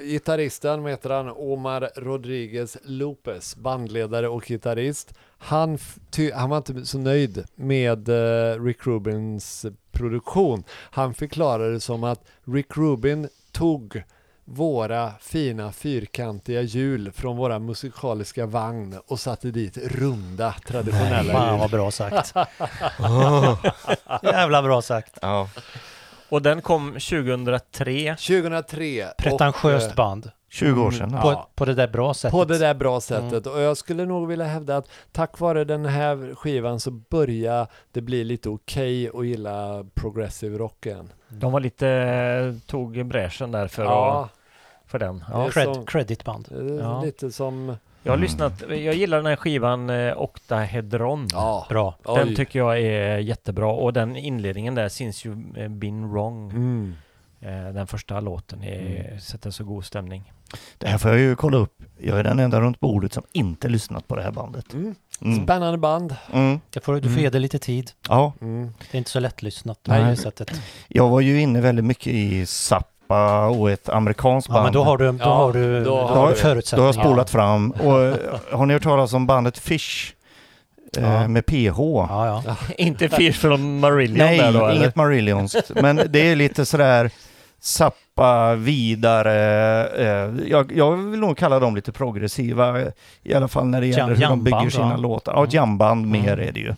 gitarristen, 0.02 0.84
vad 0.84 0.92
heter 0.92 1.10
han? 1.10 1.30
Omar 1.30 1.90
Rodriguez 1.96 2.78
Lopez, 2.84 3.56
bandledare 3.56 4.28
och 4.28 4.46
gitarrist. 4.46 5.14
Han, 5.38 5.78
ty, 6.10 6.32
han 6.32 6.50
var 6.50 6.58
inte 6.58 6.86
så 6.86 6.98
nöjd 6.98 7.46
med 7.56 8.10
eh, 8.10 8.64
Rick 8.64 8.88
Rubins 8.88 9.66
produktion. 9.92 10.64
Han 10.70 11.14
förklarade 11.14 11.74
det 11.74 11.80
som 11.80 12.04
att 12.04 12.28
Rick 12.44 12.78
Rubin 12.78 13.30
tog 13.52 14.04
våra 14.54 15.12
fina 15.20 15.72
fyrkantiga 15.72 16.62
hjul 16.62 17.12
från 17.12 17.38
våra 17.38 17.60
musikaliska 17.60 18.46
vagn 18.46 19.00
och 19.08 19.20
satte 19.20 19.52
dit 19.52 19.78
runda 19.78 20.56
traditionella 20.68 21.34
Fan 21.34 21.50
hjul. 21.50 21.60
vad 21.60 21.72
bra 21.72 21.92
sagt. 21.92 22.34
Åh. 23.00 23.66
Jävla 24.24 24.62
bra 24.62 24.82
sagt. 24.82 25.18
Ja. 25.22 25.50
Och 26.30 26.42
den 26.42 26.62
kom 26.62 26.92
2003. 26.94 28.16
2003. 28.16 29.08
Pretentiöst 29.18 29.86
och, 29.86 29.92
eh, 29.92 29.96
band. 29.96 30.32
20 30.50 30.82
år 30.84 30.92
sedan. 30.92 31.12
På, 31.12 31.18
Ja. 31.32 31.50
på 31.56 31.66
det 31.66 31.74
där 31.74 31.88
bra 31.88 32.14
sättet. 32.14 32.32
På 32.32 32.46
det 32.46 32.58
där 32.58 32.74
bra 32.74 33.02
sättet. 33.02 33.48
Och 33.48 33.62
jag 33.62 33.78
skulle 33.78 34.06
nog 34.06 34.28
vilja 34.28 34.46
hävda 34.46 34.78
att 34.78 34.90
tack 35.12 35.40
vare 35.40 35.64
den 35.64 35.86
här 35.86 36.36
skivan 36.36 36.80
så 36.80 36.92
börjar 36.92 37.68
det 37.92 38.02
bli 38.02 38.24
lite 38.24 38.50
okej 38.50 39.10
att 39.14 39.26
gilla 39.26 39.86
progressive 39.94 40.58
rock 40.58 40.86
igen. 40.86 41.10
De 41.28 41.52
var 41.52 41.60
lite... 41.60 42.60
tog 42.66 43.06
bräschen 43.06 43.52
där 43.52 43.68
för, 43.68 43.84
ja, 43.84 44.24
att, 44.26 44.41
för 44.92 45.00
den. 45.00 45.18
det 45.18 45.26
Ja. 45.32 45.50
Cred, 45.50 45.76
som- 45.76 45.86
creditband. 45.86 46.48
Ja. 46.82 47.02
lite 47.04 47.32
som... 47.32 47.78
Jag 48.04 48.12
har 48.12 48.18
Mm. 48.18 48.24
lyssnat, 48.24 48.64
jag 48.70 48.96
gillar 48.96 49.18
den 49.18 49.26
här 49.26 49.36
skivan 49.36 49.90
eh, 49.90 50.22
Octahedron. 50.22 51.28
Ja, 51.32 51.66
Bra. 51.70 51.96
Den 52.04 52.28
oj. 52.28 52.36
tycker 52.36 52.60
jag 52.60 52.80
är 52.80 53.18
jättebra 53.18 53.68
och 53.72 53.94
den 53.94 54.16
inledningen 54.16 54.76
där, 54.76 54.90
Since 54.90 55.28
You 55.28 55.36
Been 55.70 56.10
Wrong, 56.12 56.50
Mm. 56.52 56.96
eh, 57.42 57.74
den 57.74 57.88
första 57.88 58.20
låten, 58.20 58.64
är, 58.64 59.06
Mm. 59.06 59.20
sätter 59.20 59.52
så 59.52 59.64
god 59.64 59.86
stämning. 59.86 60.34
Det 60.78 60.88
här 60.88 60.98
får 60.98 61.12
jag 61.12 61.20
ju 61.20 61.36
kolla 61.36 61.58
upp. 61.58 61.84
Jag 62.00 62.20
är 62.20 62.24
den 62.24 62.40
enda 62.40 62.62
runt 62.62 62.80
bordet 62.80 63.14
som 63.14 63.24
inte 63.32 63.68
lyssnat 63.70 64.08
på 64.08 64.16
det 64.16 64.22
här 64.24 64.32
bandet. 64.32 64.74
Mm. 64.74 64.96
Mm. 65.22 65.44
Spännande 65.44 65.78
band. 65.78 66.16
Mm. 66.34 66.60
Det 66.70 66.80
får, 66.80 66.96
du 66.96 67.02
får 67.02 67.10
Mm. 67.10 67.22
ge 67.24 67.30
det 67.30 67.40
lite 67.40 67.60
tid. 67.60 67.92
Ja, 68.10 68.34
Mm. 68.42 68.74
Det 68.92 68.98
är 68.98 69.00
inte 69.00 69.12
så 69.12 69.20
lättlyssnat 69.20 69.84
på 69.84 69.92
Nej. 69.92 70.04
det 70.04 70.16
sättet. 70.18 70.62
jag 70.88 71.10
var 71.10 71.22
ju 71.22 71.42
inne 71.42 71.62
väldigt 71.62 71.86
mycket 71.86 72.08
i 72.14 72.46
Zappa 73.12 73.48
och 73.48 73.72
ett 73.72 73.90
amerikanskt 73.90 74.50
band. 74.50 74.60
Ja, 74.60 74.64
men 74.64 74.74
då 74.74 74.84
har 74.84 74.98
du, 74.98 75.12
då 75.12 75.18
Ja, 75.20 75.34
har 75.34 75.54
du, 75.54 75.84
då 75.84 75.90
då 75.90 75.96
har 75.98 76.02
du 76.02 76.08
du- 76.08 76.14
Då 76.14 76.20
har 76.20 76.34
förutsättningar. 76.34 76.88
jag 76.88 76.96
spolat 76.96 77.30
fram. 77.30 77.72
Och, 77.72 78.02
eh, 78.02 78.16
har 78.52 78.66
ni 78.66 78.74
hört 78.74 78.84
talas 78.84 79.14
om 79.14 79.28
bandet 79.28 79.58
Fish? 79.58 80.14
Eh, 80.98 81.04
Ja. 81.14 81.28
Med 81.28 81.46
PH? 81.46 81.78
Ja, 81.80 82.44
ja. 82.46 82.56
Inte 82.78 83.10
Fish 83.10 83.34
från 83.34 83.80
Marillion 83.80 84.18
Nej, 84.18 84.38
där 84.38 84.54
då 84.54 84.66
eller? 84.66 84.76
inget 84.76 84.96
Marillionsk. 84.96 85.56
Men 85.82 86.02
det 86.10 86.20
är 86.32 86.36
lite 86.36 86.66
sådär 86.66 87.12
Zappa 87.60 88.56
vidare. 88.56 89.88
Eh, 89.88 90.48
jag, 90.50 90.72
jag 90.76 90.92
vill 90.98 91.20
nog 91.20 91.38
kalla 91.38 91.60
dem 91.60 91.76
lite 91.76 91.92
progressiva. 91.92 92.82
I 93.24 93.34
alla 93.34 93.48
fall 93.48 93.66
när 93.68 93.82
det 93.82 93.88
gäller 93.88 94.16
hur 94.16 94.28
de 94.28 94.44
bygger 94.44 94.70
sina 94.70 94.90
va? 94.90 94.98
låtar. 94.98 95.34
Ja, 95.34 95.40
Mm. 95.40 95.50
jamband 95.52 96.08
mer 96.08 96.34
Mm. 96.34 96.48
är 96.48 96.52
det 96.52 96.60
ju. 96.60 96.74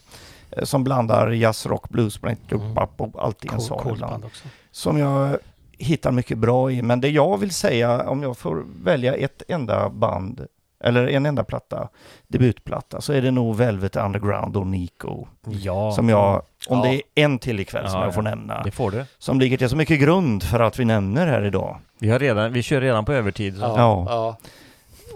Som 0.63 0.83
blandar 0.83 1.29
jazz, 1.31 1.65
rock, 1.65 1.89
blues, 1.89 2.19
Mm. 2.23 2.35
mm. 2.51 2.77
och 2.97 3.23
allt 3.23 3.45
i 3.45 3.47
en 3.53 3.59
Cool, 3.59 4.03
också. 4.25 4.47
Som 4.71 4.97
jag 4.97 5.37
hittar 5.83 6.11
mycket 6.11 6.37
bra 6.37 6.71
i. 6.71 6.81
Men 6.81 7.01
det 7.01 7.09
jag 7.09 7.37
vill 7.37 7.51
säga, 7.51 8.09
om 8.09 8.23
jag 8.23 8.37
får 8.37 8.65
välja 8.83 9.15
ett 9.15 9.43
enda 9.47 9.89
band, 9.89 10.45
eller 10.83 11.07
en 11.07 11.25
enda 11.25 11.43
platta, 11.43 11.89
debutplatta, 12.27 13.01
så 13.01 13.13
är 13.13 13.21
det 13.21 13.31
nog 13.31 13.55
Velvet 13.55 13.95
Underground 13.95 14.57
och 14.57 14.67
Nico. 14.67 15.27
Ja, 15.47 15.91
Som 15.91 16.09
jag, 16.09 16.35
om 16.67 16.77
Ja. 16.77 16.83
det 16.83 16.95
är 16.95 17.01
en 17.23 17.39
till 17.39 17.59
ikväll 17.59 17.89
som 17.89 17.99
Ja, 17.99 18.05
jag 18.05 18.13
får 18.13 18.23
ja. 18.23 18.29
nämna, 18.29 18.63
det 18.63 18.71
får 18.71 18.91
du. 18.91 19.05
som 19.17 19.39
ligger 19.39 19.57
till 19.57 19.69
så 19.69 19.75
mycket 19.75 19.99
grund 19.99 20.43
för 20.43 20.59
att 20.59 20.79
vi 20.79 20.85
nämner 20.85 21.27
här 21.27 21.45
idag. 21.45 21.79
Vi, 21.99 22.09
har 22.09 22.19
redan, 22.19 22.53
vi 22.53 22.63
kör 22.63 22.81
redan 22.81 23.05
på 23.05 23.13
övertid. 23.13 23.55
Så. 23.55 23.61
Ja. 23.61 24.05
ja. 24.09 24.37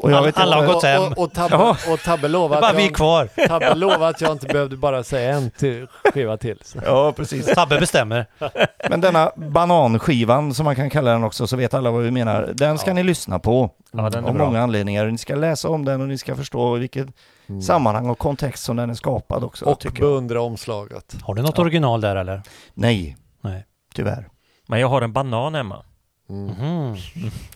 Och 0.01 0.11
jag 0.11 0.23
vet 0.23 0.37
Alla 0.37 0.55
har 0.55 0.65
gått 0.73 0.83
hem. 0.83 1.01
Och, 1.03 1.11
och, 1.11 1.17
och, 1.23 1.33
Tabbe, 1.33 1.75
och 1.93 1.99
Tabbe 2.03 2.27
lovade 2.27 2.61
bara 2.61 2.69
att 2.71 2.77
vi 2.77 2.83
jag, 2.85 2.93
kvar. 2.95 3.29
Tabbe 3.47 3.75
lovade 3.75 4.07
att 4.07 4.21
jag 4.21 4.31
inte 4.31 4.47
behövde 4.47 4.77
bara 4.77 5.03
säga 5.03 5.31
en 5.35 5.49
till, 5.51 5.87
skiva 6.13 6.37
till. 6.37 6.59
Så. 6.65 6.79
Ja, 6.85 7.11
precis. 7.11 7.45
Tabbe 7.45 7.79
bestämmer. 7.79 8.25
Men 8.89 9.01
denna 9.01 9.31
bananskivan, 9.35 10.53
som 10.53 10.63
man 10.65 10.75
kan 10.75 10.89
kalla 10.89 11.11
den 11.11 11.23
också, 11.23 11.47
så 11.47 11.55
vet 11.57 11.73
alla 11.73 11.91
vad 11.91 12.03
vi 12.03 12.11
menar. 12.11 12.49
Den 12.53 12.77
ska 12.77 12.89
Ja. 12.89 12.93
ni 12.93 13.03
lyssna 13.03 13.39
på. 13.39 13.69
Ja, 13.91 14.09
den 14.09 14.23
är 14.25 14.29
av 14.29 14.35
bra. 14.35 14.45
många 14.45 14.61
anledningar. 14.61 15.05
Ni 15.05 15.17
ska 15.17 15.35
läsa 15.35 15.69
om 15.69 15.85
den 15.85 16.01
och 16.01 16.07
ni 16.07 16.17
ska 16.17 16.35
förstå 16.35 16.75
vilket 16.75 17.07
Mm. 17.49 17.61
sammanhang 17.61 18.09
och 18.09 18.17
kontext 18.17 18.63
som 18.63 18.75
den 18.75 18.89
är 18.89 18.93
skapad 18.93 19.43
också. 19.43 19.65
Och 19.65 19.85
beundra 19.99 20.41
omslaget. 20.41 21.15
Har 21.23 21.35
du 21.35 21.41
något 21.41 21.53
Ja. 21.57 21.61
original 21.61 22.01
där 22.01 22.15
eller? 22.15 22.41
Nej, 22.73 23.17
Nej. 23.41 23.65
tyvärr. 23.95 24.27
Men 24.67 24.79
jag 24.79 24.87
har 24.87 25.01
en 25.01 25.13
banan 25.13 25.55
hemma. 25.55 25.83
Mm. 26.29 26.45
Mhm. 26.45 26.97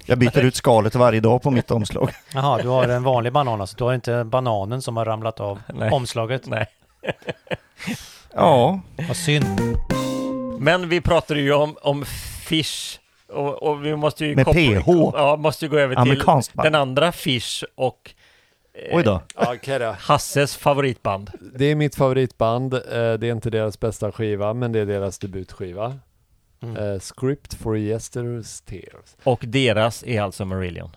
Jag 0.06 0.18
byter 0.20 0.40
ut 0.44 0.56
skalet 0.56 0.96
varje 0.96 1.20
dag 1.20 1.42
på 1.42 1.52
mitt 1.52 1.72
omslag. 1.72 2.12
Jaha, 2.34 2.62
du 2.62 2.68
har 2.68 2.88
en 2.88 3.04
vanlig 3.04 3.34
banan 3.34 3.62
alltså. 3.62 3.76
Du 3.78 3.84
har 3.84 3.94
inte 3.94 4.24
bananen 4.24 4.82
som 4.82 4.98
har 4.98 5.06
ramlat 5.06 5.40
av 5.40 5.60
Nej. 5.74 5.92
omslaget. 5.92 6.48
Nej. 6.48 6.66
Ja, 8.34 8.80
Vad 9.08 9.18
synd. 9.18 9.62
Men 10.60 10.90
vi 10.90 11.02
pratade 11.02 11.40
ju 11.42 11.54
om, 11.54 11.78
om 11.82 12.06
Fish 12.46 13.00
och, 13.30 13.64
och 13.64 13.86
vi 13.86 13.96
måste 13.96 14.26
ju 14.26 14.36
Med 14.36 14.46
PH. 14.46 14.88
Ja, 15.14 15.36
måste 15.40 15.66
ju 15.66 15.70
gå 15.72 15.78
över 15.78 16.04
till 16.04 16.24
den 16.54 16.76
andra 16.76 17.12
Fish 17.12 17.64
och 17.76 18.14
eh, 18.74 18.98
Oj 18.98 19.04
då. 19.04 19.22
Hasses 20.00 20.56
favoritband. 20.56 21.32
Det 21.56 21.66
är 21.66 21.76
mitt 21.76 21.96
favoritband. 21.96 22.74
Eh, 22.74 22.80
Det 22.92 23.28
är 23.28 23.32
inte 23.32 23.50
deras 23.50 23.80
bästa 23.80 24.12
skiva, 24.12 24.54
men 24.54 24.72
det 24.72 24.80
är 24.80 24.86
deras 24.86 25.20
debutskiva. 25.20 26.00
Mm. 26.64 26.78
Eh, 26.78 27.00
Script 27.00 27.54
for 27.54 27.78
Yesterday's 27.78 28.66
Tears. 28.70 29.16
Och 29.24 29.44
deras 29.48 30.04
är 30.04 30.22
alltså 30.22 30.46
Marillion. 30.46 30.90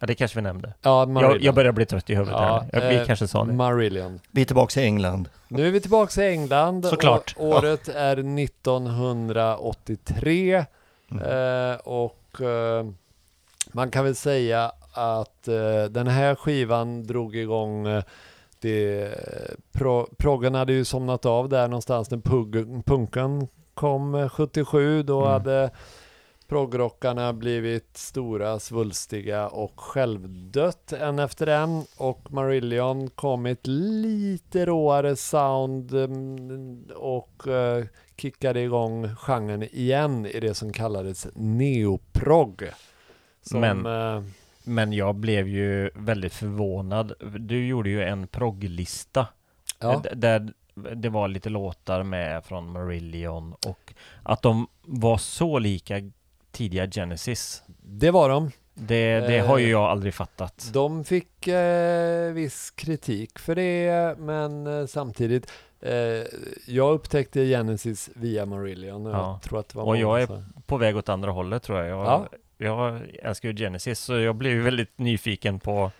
Ja, 0.00 0.06
det 0.06 0.14
kanske 0.14 0.38
vi 0.38 0.42
nämnde. 0.42 0.74
Ja, 0.82 1.08
Jag, 1.20 1.42
jag 1.42 1.54
börjar 1.54 1.72
bli 1.72 1.86
trött 1.86 2.10
i 2.10 2.14
huvudet 2.14 2.34
Ja, 2.38 2.66
här. 2.72 2.80
nu. 2.80 2.88
Vi 2.88 2.96
eh, 3.00 3.06
kanske 3.06 3.28
sa 3.28 3.44
det. 3.44 3.52
Marillion. 3.52 4.20
Vi 4.30 4.40
är 4.40 4.44
tillbaka 4.46 4.80
i 4.80 4.84
England. 4.84 5.28
Nu 5.48 5.66
är 5.66 5.70
vi 5.70 5.80
tillbaka 5.80 6.24
i 6.24 6.28
England. 6.32 6.84
Såklart. 6.86 7.34
Å- 7.38 7.46
året 7.58 7.88
är 7.88 8.16
1983. 9.38 10.64
Mm. 11.10 11.24
Eh, 11.24 11.76
och 11.76 12.40
eh, 12.40 12.86
man 13.72 13.90
kan 13.90 14.04
väl 14.04 14.14
säga 14.16 14.72
att 14.92 15.48
eh, 15.48 15.84
den 15.90 16.06
här 16.06 16.34
skivan 16.34 17.02
drog 17.06 17.36
igång 17.36 17.86
eh, 17.86 18.02
det, 18.60 19.10
pro, 19.72 20.08
proggen 20.18 20.54
hade 20.54 20.72
ju 20.72 20.84
somnat 20.84 21.26
av 21.26 21.48
där 21.48 21.68
någonstans 21.68 22.10
när 22.10 22.18
pug, 22.18 22.82
punken 22.86 23.48
kom 23.78 24.14
eh, 24.14 24.28
77. 24.28 25.02
Då 25.02 25.18
Mm. 25.20 25.32
hade 25.32 25.70
proggrockarna 26.48 27.32
blivit 27.32 27.96
stora, 27.96 28.58
svulstiga 28.58 29.48
och 29.48 29.80
självdött 29.80 30.92
en 30.92 31.18
efter 31.18 31.46
en. 31.46 31.84
Och 31.98 32.32
Marillion 32.32 33.10
kom 33.10 33.42
med 33.42 33.52
ett 33.52 33.66
lite 33.66 34.66
råare 34.66 35.16
sound 35.16 35.94
mm, 35.94 36.84
och 36.96 37.48
eh, 37.48 37.84
kickade 38.16 38.60
igång 38.60 39.14
genren 39.16 39.62
igen 39.62 40.26
i 40.26 40.40
det 40.40 40.54
som 40.54 40.72
kallades 40.72 41.26
neoprog. 41.34 42.62
Som, 43.42 43.60
Men- 43.60 43.86
eh, 43.86 44.22
Men 44.64 44.92
jag 44.92 45.14
blev 45.14 45.48
ju 45.48 45.90
väldigt 45.94 46.32
förvånad. 46.34 47.12
Du 47.38 47.66
gjorde 47.66 47.90
ju 47.90 48.02
en 48.02 48.26
progglista 48.26 49.26
ja, 49.80 50.02
där 50.14 50.52
det 50.96 51.08
var 51.08 51.28
lite 51.28 51.48
låtar 51.48 52.02
med 52.02 52.44
från 52.44 52.72
Marillion 52.72 53.52
och 53.66 53.94
att 54.22 54.42
de 54.42 54.66
var 54.82 55.16
så 55.18 55.58
lika 55.58 55.94
tidiga 56.50 56.86
Genesis. 56.90 57.62
det 57.82 58.10
var 58.10 58.28
de. 58.28 58.50
Det, 58.74 59.20
det 59.20 59.38
har 59.38 59.58
ju 59.58 59.68
jag 59.70 59.82
aldrig 59.84 60.14
fattat. 60.14 60.70
De 60.72 61.04
fick 61.04 61.46
eh, 61.48 62.32
viss 62.32 62.70
kritik 62.70 63.38
för 63.38 63.54
det, 63.54 64.14
men 64.18 64.66
eh, 64.66 64.86
samtidigt 64.86 65.50
eh, 65.80 65.92
jag 66.66 66.94
upptäckte 66.94 67.44
Genesis 67.46 68.10
via 68.14 68.46
Marillion 68.46 69.06
och 69.06 69.12
Ja. 69.12 69.32
jag 69.32 69.42
tror 69.42 69.60
att 69.60 69.68
det 69.68 69.76
var 69.78 69.84
Och 69.84 69.96
jag 69.96 70.06
många 70.06 70.20
är- 70.20 70.26
som- 70.26 70.52
På 70.66 70.76
väg 70.76 70.96
åt 70.96 71.08
andra 71.08 71.30
hållet 71.30 71.62
tror 71.62 71.78
jag. 71.78 71.88
Jag, 71.88 72.06
Ja. 72.06 72.28
jag 72.58 73.00
älskar 73.22 73.48
ju 73.48 73.56
Genesis 73.56 74.00
så 74.00 74.18
jag 74.18 74.34
blev 74.34 74.56
väldigt 74.56 74.98
nyfiken 74.98 75.60
på 75.60 75.90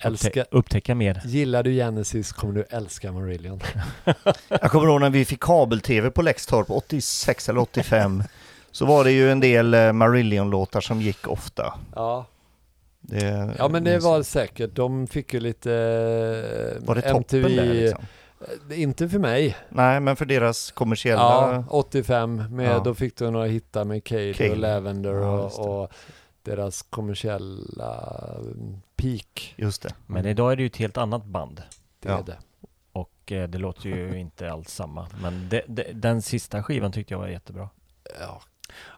Älska, 0.00 0.28
upptä- 0.28 0.46
upptäcka 0.50 0.94
mer. 0.94 1.20
Gillar 1.24 1.62
du 1.62 1.72
Genesis 1.74 2.32
kommer 2.32 2.54
du 2.54 2.64
älska 2.70 3.12
Marillion. 3.12 3.60
Jag 4.48 4.70
kommer 4.70 4.86
ihåg 4.88 5.00
när 5.00 5.10
vi 5.10 5.24
fick 5.24 5.40
kabel-tv 5.40 6.10
på 6.10 6.22
Lextorp 6.22 6.70
86 6.70 7.48
eller 7.48 7.60
85. 7.60 8.22
Så 8.70 8.86
var 8.86 9.04
det 9.04 9.10
ju 9.12 9.30
en 9.30 9.40
del 9.40 9.74
eh, 9.74 9.92
Marillion-låtar 9.92 10.80
som 10.80 11.00
gick 11.02 11.28
ofta. 11.28 11.74
Ja. 11.94 12.26
Det, 13.00 13.54
ja, 13.58 13.68
men 13.68 13.84
det 13.84 13.98
var 13.98 14.22
säkert. 14.22 14.74
De 14.74 15.06
fick 15.06 15.34
ju 15.34 15.40
lite 15.40 15.72
eh, 15.72 16.86
Var 16.86 16.94
det 16.94 17.00
toppen 17.02 17.42
där 17.42 17.74
liksom? 17.74 18.04
Eh, 18.70 18.80
Inte 18.82 19.08
för 19.08 19.18
mig. 19.18 19.56
Nej, 19.68 20.00
men 20.00 20.16
för 20.16 20.24
deras 20.24 20.70
kommersiella... 20.70 21.22
Ja, 21.22 21.64
85. 21.70 22.44
Med, 22.50 22.66
Ja. 22.70 22.80
Då 22.84 22.94
fick 22.94 23.16
du 23.16 23.30
några 23.30 23.46
hittar 23.46 23.84
med 23.84 24.04
Cade 24.04 24.34
Cade. 24.34 24.50
och 24.50 24.56
Lavender 24.56 25.14
Ja, 25.14 25.38
och, 25.40 25.82
och 25.82 25.92
deras 26.42 26.82
kommersiella 26.82 28.04
mm, 28.38 28.76
peak. 29.02 29.54
Just 29.56 29.82
det. 29.82 29.94
Men 30.06 30.26
idag 30.26 30.52
är 30.52 30.56
det 30.56 30.62
ju 30.62 30.66
ett 30.66 30.76
helt 30.76 30.96
annat 30.96 31.24
band. 31.24 31.62
Det 32.00 32.08
Ja. 32.08 32.18
är 32.18 32.22
det. 32.22 32.38
Och 32.92 33.32
eh, 33.32 33.48
det 33.48 33.58
låter 33.58 33.88
ju 33.88 34.18
inte 34.20 34.52
alls 34.52 34.70
samma. 34.74 35.08
Men 35.22 35.48
det, 35.48 35.62
det, 35.66 35.86
den 35.92 36.22
sista 36.22 36.62
skivan 36.62 36.92
tyckte 36.92 37.14
jag 37.14 37.18
var 37.18 37.28
jättebra. 37.28 37.68
Ja, 38.20 38.40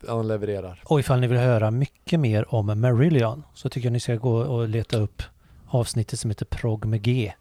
de 0.07 0.27
levererar. 0.27 0.83
Och 0.85 1.01
ifall 1.01 1.21
ni 1.21 1.27
vill 1.27 1.39
höra 1.39 1.71
mycket 1.71 2.21
mer 2.21 2.55
om 2.55 2.81
Marillion 2.81 3.43
så 3.55 3.69
tycker 3.69 3.87
jag 3.87 3.93
ni 3.93 4.01
ska 4.01 4.17
gå 4.17 4.37
och 4.39 4.69
leta 4.69 4.97
upp 4.97 5.23
avsnittet 5.67 6.21
som 6.21 6.31
heter 6.31 6.45
Prog 6.47 6.85
med 6.85 7.03
G. 7.03 7.33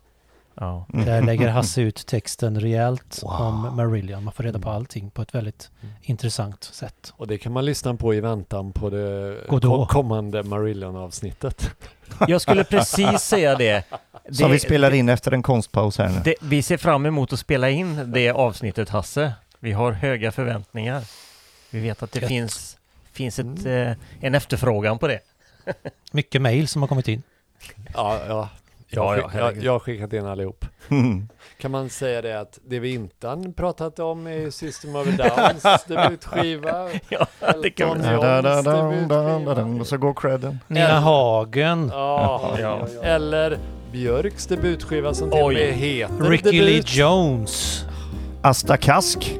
Ja. 0.55 0.85
Mm. 0.93 1.05
Där 1.05 1.21
lägger 1.21 1.47
Hasse 1.49 1.81
ut 1.81 2.05
texten 2.07 2.59
rejält 2.59 3.19
Wow. 3.23 3.31
om 3.41 3.75
Marillion. 3.75 4.23
Man 4.23 4.33
får 4.33 4.43
reda 4.43 4.59
på 4.59 4.69
allting 4.69 5.09
på 5.09 5.21
ett 5.21 5.35
väldigt 5.35 5.71
Mm. 5.81 5.95
intressant 6.01 6.63
sätt. 6.63 7.13
Och 7.15 7.27
det 7.27 7.37
kan 7.37 7.51
man 7.51 7.65
lyssna 7.65 7.95
på 7.95 8.13
i 8.13 8.19
väntan 8.19 8.71
på 8.71 8.89
det 8.89 9.37
Godå. 9.49 9.85
kommande 9.85 10.43
Marillion-avsnittet. 10.43 11.69
Jag 12.27 12.41
skulle 12.41 12.63
precis 12.63 13.21
säga 13.21 13.55
det. 13.55 13.83
Som 14.31 14.47
Det- 14.47 14.53
vi 14.53 14.59
spelar 14.59 14.93
in 14.93 15.09
efter 15.09 15.31
en 15.31 15.43
konstpaus 15.43 15.97
här 15.97 16.09
nu. 16.09 16.21
Det, 16.23 16.35
vi 16.41 16.61
ser 16.61 16.77
fram 16.77 17.05
emot 17.05 17.33
att 17.33 17.39
spela 17.39 17.69
in 17.69 18.11
det 18.11 18.29
avsnittet 18.31 18.89
Hasse. 18.89 19.33
Vi 19.59 19.71
har 19.71 19.91
höga 19.91 20.31
förväntningar. 20.31 21.03
Vi 21.71 21.79
vet 21.79 22.03
att 22.03 22.11
det 22.11 22.19
Gött. 22.19 22.27
finns, 22.29 22.77
finns 23.11 23.39
ett, 23.39 23.65
eh, 23.65 23.91
en 24.21 24.35
efterfrågan 24.35 24.99
på 24.99 25.07
det. 25.07 25.19
Mycket 26.11 26.41
mejl 26.41 26.67
som 26.67 26.81
har 26.81 26.87
kommit 26.89 27.07
in. 27.07 27.23
Ja, 27.93 28.19
ja. 28.27 28.49
Jag, 28.91 29.05
Ja, 29.05 29.17
jag, 29.17 29.29
herregud. 29.29 29.63
jag 29.63 29.71
har 29.71 29.79
skickat 29.79 30.13
in 30.13 30.25
allihop. 30.25 30.65
Mm. 30.89 31.29
Kan 31.57 31.71
man 31.71 31.89
säga 31.89 32.21
det 32.21 32.39
att 32.39 32.59
det 32.67 32.79
vi 32.79 32.93
inte 32.93 33.27
har 33.27 33.53
pratat 33.53 33.99
om 33.99 34.27
är 34.27 34.49
System 34.49 34.95
of 34.95 35.07
a 35.07 35.11
Downs 35.17 35.83
debutskiva. 35.85 36.89
Ja, 37.09 37.27
det 37.63 37.69
kan 37.69 38.01
da, 38.01 38.41
da. 38.61 39.63
Och 39.79 39.87
så 39.87 39.97
går 39.97 40.13
credden. 40.13 40.59
Nina 40.67 40.99
Hagen. 40.99 41.89
Ja, 41.93 42.57
Ja. 42.61 42.87
eller 43.03 43.57
Björks 43.91 44.45
debutskiva 44.47 45.13
som 45.13 45.31
till 45.31 45.41
och 45.41 45.53
med 45.53 45.73
heter 45.73 46.23
Ricky 46.29 46.51
Lee 46.51 46.65
debut. 46.65 46.95
Jones. 46.95 47.85
Asta 48.41 48.77
Kask. 48.77 49.39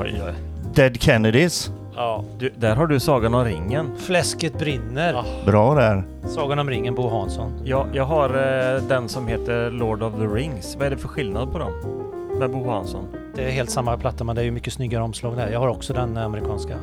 Oj, 0.00 0.22
oj. 0.26 0.34
Dead 0.74 1.00
Kennedys. 1.02 1.70
Ja. 1.96 2.24
Du, 2.38 2.52
där 2.56 2.76
har 2.76 2.86
du 2.86 3.00
Sagan 3.00 3.34
om 3.34 3.44
ringen. 3.44 3.96
Fläsket 3.96 4.58
brinner. 4.58 5.12
Ja. 5.12 5.24
Bra 5.46 5.74
där. 5.74 6.04
Sagan 6.28 6.58
om 6.58 6.70
ringen, 6.70 6.94
Bo 6.94 7.08
Hansson. 7.08 7.52
Ja, 7.64 7.86
jag 7.92 8.04
har 8.04 8.28
eh, 8.74 8.82
den 8.82 9.08
som 9.08 9.26
heter 9.28 9.70
Lord 9.70 10.02
of 10.02 10.14
the 10.14 10.24
Rings. 10.26 10.76
Vad 10.76 10.86
är 10.86 10.90
det 10.90 10.96
för 10.96 11.08
skillnad 11.08 11.52
på 11.52 11.58
dem? 11.58 11.72
Med 12.38 12.50
Bo 12.50 12.70
Hansson. 12.70 13.04
Det 13.34 13.44
är 13.44 13.50
helt 13.50 13.70
samma 13.70 13.96
platta 13.96 14.24
men 14.24 14.36
det 14.36 14.42
är 14.42 14.44
ju 14.44 14.50
mycket 14.50 14.72
snyggare 14.72 15.02
omslag 15.02 15.36
där. 15.36 15.48
Jag 15.50 15.60
har 15.60 15.68
också 15.68 15.92
den 15.92 16.16
amerikanska. 16.16 16.76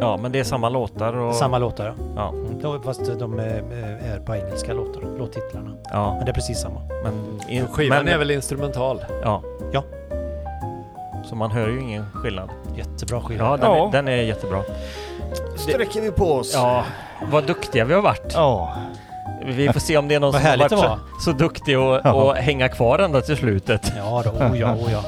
Ja, 0.00 0.18
men 0.22 0.32
det 0.32 0.40
är 0.40 0.44
samma 0.44 0.68
låtar 0.68 1.16
och... 1.16 1.34
Samma 1.34 1.58
låtar 1.58 1.86
ja. 1.86 1.94
Ja, 2.16 2.28
Mm, 2.28 2.82
Fast 2.82 3.18
de 3.18 3.38
är, 3.38 3.62
är 4.14 4.20
på 4.20 4.34
engelska 4.34 4.72
låtar, 4.72 5.18
låttitlarna. 5.18 5.70
ja. 5.90 6.14
Men 6.16 6.24
det 6.24 6.30
är 6.30 6.34
precis 6.34 6.58
samma. 6.60 6.80
Men, 7.04 7.12
in, 7.48 7.66
Skivan 7.66 8.04
men, 8.04 8.14
är 8.14 8.18
väl 8.18 8.30
instrumental? 8.30 9.04
Ja. 9.22 9.42
Ja. 9.72 9.82
Så 11.28 11.34
man 11.36 11.50
hör 11.50 11.68
ju 11.68 11.80
ingen 11.80 12.04
skillnad. 12.14 12.50
Jättebra 12.76 13.20
skiva. 13.20 13.44
Ja, 13.44 13.56
den, 13.56 13.70
Ja. 13.70 13.88
Är, 13.88 13.92
den 13.92 14.08
är 14.08 14.16
jättebra. 14.16 14.62
Sträcker 15.56 16.00
vi 16.00 16.10
på 16.10 16.32
oss. 16.34 16.52
Ja, 16.54 16.84
vad 17.30 17.44
duktiga 17.46 17.84
vi 17.84 17.94
har 17.94 18.02
varit. 18.02 18.32
Ja. 18.34 18.74
Vi 19.46 19.72
får 19.72 19.80
se 19.80 19.96
om 19.96 20.08
det 20.08 20.14
är 20.14 20.20
någon 20.20 20.32
som 20.32 20.42
har 20.42 20.56
varit 20.56 20.70
det 20.70 20.76
så, 20.76 20.98
så 21.24 21.32
duktig 21.32 21.74
att 21.74 22.00
Ja. 22.04 22.12
och 22.12 22.34
hänga 22.36 22.68
kvar 22.68 22.98
ända 22.98 23.20
till 23.20 23.36
slutet. 23.36 23.92
Ja, 23.96 24.22
då, 24.24 24.30
oh 24.30 24.58
ja, 24.58 24.74
oh 24.74 24.92
ja. 24.92 25.02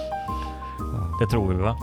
Det 1.20 1.26
tror 1.31 1.49
vi 1.49 1.55
va? 1.62 1.76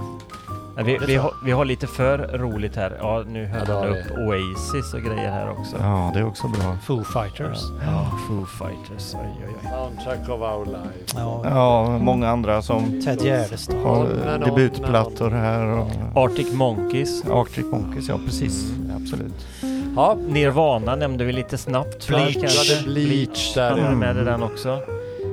Nej, 0.78 0.86
vi, 0.86 1.06
vi, 1.06 1.16
har, 1.16 1.34
vi 1.44 1.52
har 1.52 1.66
lite 1.66 1.88
för 1.88 2.18
roligt 2.18 2.76
här. 2.76 2.98
Ja, 3.00 3.24
nu 3.28 3.44
Ja, 3.54 3.60
höll 3.60 3.68
har 3.68 3.88
upp 3.88 4.12
Oasis 4.12 4.94
och 4.94 5.02
grejer 5.02 5.32
här 5.32 5.50
också. 5.50 5.76
Ja, 5.80 6.12
det 6.14 6.20
är 6.20 6.26
också 6.28 6.48
bra. 6.48 6.78
Foo 6.86 7.04
Fighters. 7.04 7.60
Ja, 7.86 8.12
Foo 8.28 8.46
Fighters. 8.46 9.14
Oj, 9.16 9.20
oj, 9.48 9.54
oj. 9.64 9.70
Soundtrack 9.70 10.30
of 10.30 10.42
our 10.42 10.66
life. 10.66 11.16
Ja. 11.16 11.42
Ja, 11.44 11.98
många 11.98 12.30
andra 12.30 12.62
som 12.62 13.02
Ted 13.06 13.22
Gärdestad. 13.22 13.76
har 13.84 14.08
debutplattor 14.46 15.30
här. 15.30 15.66
Och 15.68 15.90
Arctic 16.24 16.54
Monkeys. 16.54 17.24
Arctic 17.32 17.66
Monkeys, 17.72 18.10
ja 18.10 18.20
precis. 18.26 18.72
Absolut. 18.96 19.48
Ja, 19.96 20.18
Nirvana 20.28 20.96
nämnde 20.96 21.24
vi 21.24 21.34
lite 21.34 21.58
snabbt. 21.58 22.08
Bleach. 22.08 22.36
hade 22.36 22.84
Bleach 22.94 23.54
där. 23.56 23.78
ja. 23.78 23.92
med 23.92 24.16
den 24.16 24.44
också. 24.44 24.80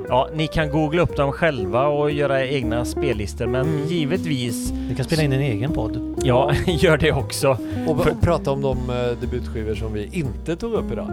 Ja, 0.09 0.29
ni 0.35 0.47
kan 0.47 0.69
googla 0.69 1.01
upp 1.01 1.15
dem 1.17 1.31
själva 1.31 1.87
och 1.87 2.11
göra 2.11 2.45
egna 2.45 2.85
spellistor, 2.85 3.45
men 3.45 3.65
Mm. 3.65 3.87
givetvis, 3.87 4.71
Vi 4.89 4.95
kan 4.95 5.05
spela 5.05 5.23
in 5.23 5.33
en 5.33 5.41
egen 5.41 5.71
podd. 5.71 6.15
ja, 6.23 6.51
gör 6.67 6.97
det 6.97 7.11
också. 7.11 7.57
Och, 7.87 7.99
och 7.99 8.21
prata 8.21 8.51
om 8.51 8.61
de 8.61 8.77
eh, 8.89 8.95
debutskivor 9.21 9.75
som 9.75 9.93
vi 9.93 10.09
inte 10.11 10.55
tog 10.55 10.73
upp 10.73 10.91
idag. 10.91 11.09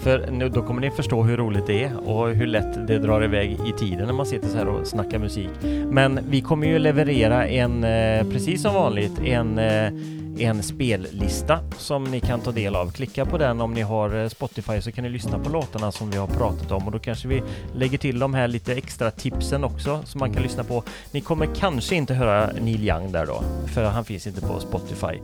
För 0.00 0.30
nu, 0.30 0.48
då 0.48 0.62
kommer 0.62 0.80
ni 0.80 0.90
förstå 0.90 1.22
hur 1.22 1.36
roligt 1.36 1.66
det 1.66 1.84
är 1.84 2.08
och 2.08 2.28
hur 2.28 2.46
lätt 2.46 2.86
det 2.86 2.98
drar 2.98 3.24
iväg 3.24 3.58
i 3.66 3.72
tiden 3.78 4.06
när 4.06 4.12
man 4.12 4.26
sitter 4.26 4.48
så 4.48 4.56
här 4.56 4.68
och 4.68 4.86
snackar 4.86 5.18
musik. 5.18 5.50
Men 5.90 6.20
vi 6.28 6.40
kommer 6.40 6.66
ju 6.66 6.78
leverera 6.78 7.46
en, 7.46 7.84
eh, 7.84 8.32
precis 8.32 8.62
som 8.62 8.74
vanligt, 8.74 9.18
en, 9.24 9.58
eh, 9.58 9.92
en 10.38 10.62
spellista 10.62 11.58
som 11.78 12.04
ni 12.04 12.20
kan 12.20 12.40
ta 12.40 12.52
del 12.52 12.76
av. 12.76 12.90
Klicka 12.90 13.24
på 13.24 13.38
den 13.38 13.60
om 13.60 13.74
ni 13.74 13.80
har 13.80 14.22
eh, 14.22 14.28
Spotify 14.28 14.80
så 14.80 14.92
kan 14.92 15.04
ni 15.04 15.10
lyssna 15.10 15.38
på 15.38 15.50
låtarna 15.50 15.92
som 15.92 16.10
vi 16.10 16.16
har 16.16 16.26
pratat 16.26 16.72
om 16.72 16.86
och 16.86 16.92
då 16.92 16.98
kanske 16.98 17.28
vi 17.28 17.42
lägger 17.74 17.98
till 17.98 18.18
de 18.18 18.34
här 18.34 18.48
lite 18.48 18.74
extra 18.74 19.10
tipsen 19.10 19.64
också 19.64 20.00
som 20.04 20.18
man 20.18 20.32
kan 20.32 20.42
lyssna 20.42 20.64
på. 20.64 20.82
Ni 21.10 21.20
kommer 21.20 21.46
kanske 21.54 21.94
inte 21.94 22.14
höra 22.14 22.50
Neil 22.60 22.88
Young 22.88 23.12
där 23.12 23.26
då, 23.26 23.42
för 23.66 23.84
han 23.84 24.04
finns 24.04 24.26
inte 24.26 24.40
på 24.40 24.60
Spotify. 24.60 25.20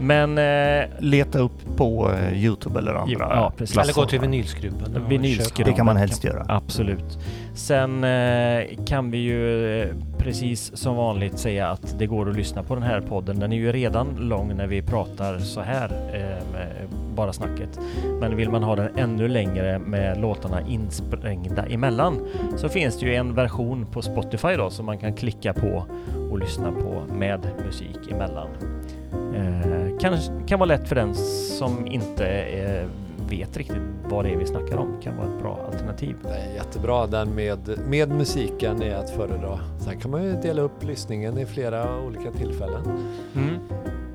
Men 0.00 0.38
eh, 0.38 0.88
Leta 0.98 1.38
upp 1.38 1.76
på 1.76 2.10
eh, 2.10 2.44
Youtube 2.44 2.78
eller 2.78 2.94
andra 2.94 3.16
Ja, 3.18 3.52
precis. 3.56 3.78
Eller 3.78 3.92
gå 3.92 4.06
till 4.06 4.20
vinylskruven. 4.20 4.96
och 4.96 5.12
Vinylskruven. 5.12 5.72
Det 5.72 5.76
kan 5.76 5.86
man 5.86 5.96
helst 5.96 6.24
göra. 6.24 6.44
Absolut. 6.48 7.18
Sen 7.54 8.04
eh, 8.04 8.64
kan 8.86 9.10
vi 9.10 9.18
ju 9.18 9.80
eh, 9.82 9.88
precis 10.18 10.76
som 10.76 10.96
vanligt 10.96 11.38
säga 11.38 11.68
att 11.68 11.98
det 11.98 12.06
går 12.06 12.30
att 12.30 12.36
lyssna 12.36 12.62
på 12.62 12.74
den 12.74 12.84
här 12.84 13.00
podden. 13.00 13.38
Den 13.38 13.52
är 13.52 13.56
ju 13.56 13.72
redan 13.72 14.16
lång 14.16 14.56
när 14.56 14.66
vi 14.66 14.82
pratar 14.82 15.38
så 15.38 15.60
här 15.60 15.84
eh, 16.14 16.52
med 16.52 16.68
bara 17.14 17.32
snacket. 17.32 17.80
Men 18.20 18.36
vill 18.36 18.50
man 18.50 18.62
ha 18.62 18.76
den 18.76 18.88
ännu 18.96 19.28
längre 19.28 19.78
med 19.78 20.20
låtarna 20.20 20.60
insprängda 20.60 21.66
emellan 21.66 22.26
så 22.56 22.68
finns 22.68 22.98
det 22.98 23.06
ju 23.06 23.14
en 23.14 23.34
version 23.34 23.86
på 23.92 24.02
Spotify 24.02 24.56
då 24.56 24.70
som 24.70 24.86
man 24.86 24.98
kan 24.98 25.12
klicka 25.14 25.52
på 25.52 25.84
och 26.30 26.38
lyssna 26.38 26.72
på 26.72 27.14
med 27.14 27.40
musik 27.66 28.10
emellan. 28.10 28.48
Eh, 29.34 29.77
kan, 30.00 30.18
kan 30.46 30.58
vara 30.58 30.68
lätt 30.68 30.88
för 30.88 30.94
den 30.94 31.14
som 31.58 31.86
inte 31.86 32.26
eh, 32.26 32.86
vet 33.28 33.56
riktigt 33.56 33.82
vad 34.04 34.24
det 34.24 34.30
är 34.30 34.36
vi 34.36 34.46
snackar 34.46 34.76
om. 34.76 35.00
Kan 35.02 35.16
vara 35.16 35.26
ett 35.26 35.42
bra 35.42 35.58
alternativ. 35.72 36.16
Det 36.22 36.54
jättebra. 36.54 37.06
Den 37.06 37.34
med, 37.34 37.58
med 37.88 38.08
musiken 38.08 38.82
är 38.82 38.94
att 38.94 39.10
föredra. 39.10 39.60
Sen 39.78 40.00
kan 40.00 40.10
man 40.10 40.24
ju 40.24 40.32
dela 40.32 40.62
upp 40.62 40.84
lyssningen 40.84 41.38
i 41.38 41.46
flera 41.46 42.00
olika 42.00 42.30
tillfällen. 42.30 42.82
Mm. 43.34 43.54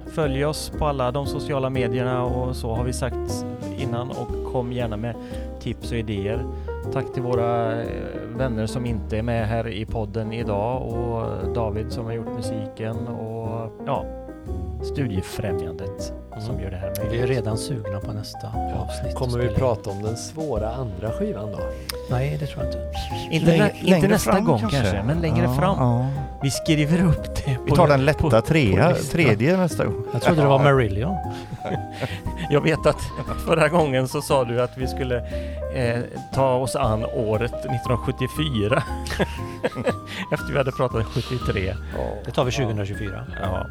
Följ 0.08 0.46
oss 0.46 0.72
på 0.80 0.86
alla 0.86 1.12
de 1.12 1.26
sociala 1.26 1.70
medierna 1.70 2.24
och 2.24 2.56
så 2.56 2.74
har 2.76 2.84
vi 2.84 2.94
sagt 2.94 3.46
innan 3.78 4.10
och 4.10 4.52
kom 4.52 4.72
gärna 4.72 4.98
med 4.98 5.16
tips 5.60 5.92
och 5.92 5.98
idéer. 5.98 6.46
Tack 6.94 7.14
till 7.14 7.24
våra 7.24 7.82
eh, 7.82 7.88
vänner 8.38 8.66
som 8.66 8.86
inte 8.86 9.18
är 9.18 9.22
med 9.22 9.48
här 9.48 9.68
i 9.68 9.86
podden 9.86 10.34
idag 10.34 10.82
och 10.82 11.54
David 11.54 11.92
som 11.92 12.06
har 12.06 12.14
gjort 12.14 12.36
musiken 12.36 13.08
och 13.08 13.72
ja, 13.86 14.06
Studiefrämjandet 14.84 16.14
som 16.46 16.60
gör 16.60 16.72
det 16.72 16.78
här 16.78 16.94
Vi 16.96 17.02
är 17.02 17.10
möjligt. 17.10 17.30
redan 17.30 17.58
sugna 17.58 18.00
på 18.00 18.12
nästa 18.14 18.48
avsnitt. 18.76 19.16
Kommer 19.16 19.38
vi 19.40 19.50
prata 19.50 19.90
om 19.90 20.02
den 20.04 20.18
svåra 20.18 20.72
andra 20.74 21.12
skivan 21.12 21.52
då? 21.52 21.60
Nej, 22.10 22.38
det 22.40 22.48
tror 22.48 22.64
jag 22.64 22.70
inte. 22.74 22.92
Inte, 23.32 23.46
Längre- 23.52 23.72
inte 23.80 23.90
längre 23.92 24.08
nästa 24.08 24.40
gång 24.40 24.60
kanske, 24.60 25.04
men 25.06 25.22
längre 25.22 25.46
Ja, 25.46 25.54
fram. 25.56 25.78
ja. 25.80 26.08
Vi 26.44 26.52
skriver 26.52 27.06
upp 27.06 27.36
det. 27.36 27.58
Vi 27.66 27.72
tar 27.72 27.88
den 27.88 28.06
lätta 28.06 28.20
på- 28.30 28.42
trea, 28.42 28.90
på 28.90 28.96
tredje 28.96 29.58
nästa 29.58 29.86
gång. 29.86 30.04
Jag 30.14 30.22
trodde 30.22 30.42
det 30.42 30.48
var 30.48 30.60
Marillion. 30.60 31.16
Jag 32.50 32.62
vet 32.62 32.86
att 32.86 33.02
förra 33.46 33.70
gången 33.70 34.08
så 34.08 34.22
sa 34.22 34.44
du 34.46 34.62
att 34.62 34.78
vi 34.78 34.88
skulle 34.88 35.18
eh, 35.76 36.00
ta 36.34 36.56
oss 36.56 36.76
an 36.76 37.06
året 37.06 37.54
1974. 37.54 38.84
Efter 40.32 40.52
vi 40.52 40.58
hade 40.58 40.72
pratat 40.72 41.06
73. 41.06 41.76
Det 42.26 42.32
tar 42.32 42.44
vi 42.46 42.52
2024. 42.52 43.26
Ja, 43.42 43.66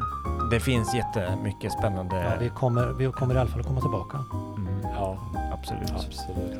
det 0.51 0.59
finns 0.59 0.95
jättemycket 0.95 1.71
spännande. 1.71 2.15
Ja, 2.15 2.31
vi, 2.39 2.49
kommer, 2.49 2.87
vi 2.87 3.11
kommer 3.11 3.35
i 3.35 3.37
alla 3.37 3.49
fall 3.49 3.63
komma 3.63 3.81
tillbaka. 3.81 4.17
Mm, 4.57 4.67
Ja, 4.95 5.17
absolut. 5.53 5.91
absolut. 5.91 6.59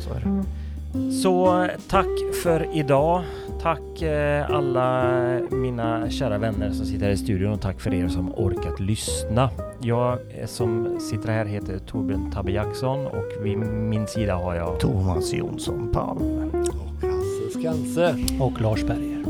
Så 0.00 0.10
är 0.14 0.20
det. 0.20 0.44
Så 1.12 1.66
tack 1.88 2.34
för 2.42 2.76
idag. 2.76 3.22
Tack 3.62 4.02
eh, 4.02 4.50
alla 4.50 5.02
mina 5.50 6.10
kära 6.10 6.38
vänner 6.38 6.70
som 6.70 6.86
sitter 6.86 7.06
här 7.06 7.12
i 7.12 7.16
studion 7.16 7.52
och 7.52 7.60
tack 7.60 7.80
för 7.80 7.94
er 7.94 8.08
som 8.08 8.34
orkat 8.34 8.80
lyssna. 8.80 9.50
Jag 9.80 10.12
eh, 10.12 10.46
som 10.46 11.00
sitter 11.00 11.32
här 11.32 11.44
heter 11.44 11.78
Torbjörn 11.78 12.30
Tabbe 12.32 12.52
Jackson 12.52 13.06
och 13.06 13.44
vid 13.44 13.58
min 13.58 14.06
sida 14.06 14.34
har 14.34 14.54
jag 14.54 14.80
Thomas 14.80 15.32
Jonsson 15.32 15.90
Palm. 15.92 16.50
Och 16.52 17.08
Hasse 17.08 17.58
Skanse. 17.60 18.16
Och 18.40 18.60
Lars 18.60 18.82
Berger. 18.84 19.24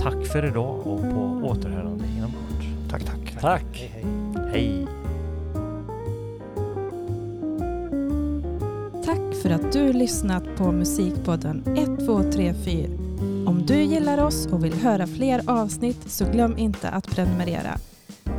Tack 0.00 0.26
för 0.26 0.44
idag 0.46 0.74
och 0.86 1.00
på 1.00 1.40
återhörande 1.44 2.04
kort. 2.90 3.00
Tack, 3.00 3.04
tack. 3.04 3.40
Tack. 3.40 3.64
Hej, 3.72 4.04
hej. 4.52 4.52
Hej! 4.52 4.86
Tack 9.04 9.42
för 9.42 9.50
att 9.50 9.72
du 9.72 9.92
lyssnat 9.92 10.44
på 10.56 10.72
Musikpodden 10.72 11.62
1234. 11.76 12.88
Om 13.46 13.62
du 13.66 13.82
gillar 13.82 14.18
oss 14.18 14.46
och 14.46 14.64
vill 14.64 14.74
höra 14.74 15.06
fler 15.06 15.42
avsnitt 15.46 16.10
så 16.10 16.24
glöm 16.24 16.58
inte 16.58 16.88
att 16.88 17.06
prenumerera. 17.06 17.78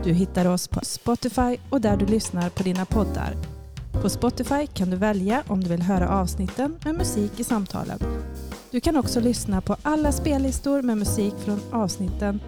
Du 0.03 0.14
hittar 0.14 0.45
oss 0.45 0.68
på 0.68 0.80
Spotify 0.84 1.58
och 1.69 1.82
där 1.82 1.98
du 1.98 2.06
lyssnar 2.06 2.50
på 2.50 2.64
dina 2.64 2.86
poddar. 2.86 3.36
På 4.02 4.10
Spotify 4.10 4.68
kan 4.68 4.90
du 4.90 4.98
välja 4.98 5.44
om 5.48 5.64
du 5.64 5.69
vill 5.69 5.82
höra 5.82 6.10
avsnitten 6.10 6.76
med 6.84 6.95
musik 6.95 7.40
i 7.40 7.44
samtalen. 7.44 8.00
Du 8.72 8.80
kan 8.80 8.98
också 8.98 9.19
lyssna 9.19 9.61
på 9.61 9.76
alla 9.82 10.11
spellistor 10.11 10.82
med 10.82 10.98
musik 10.98 11.34
från 11.45 11.60
avsnitten 11.72 12.40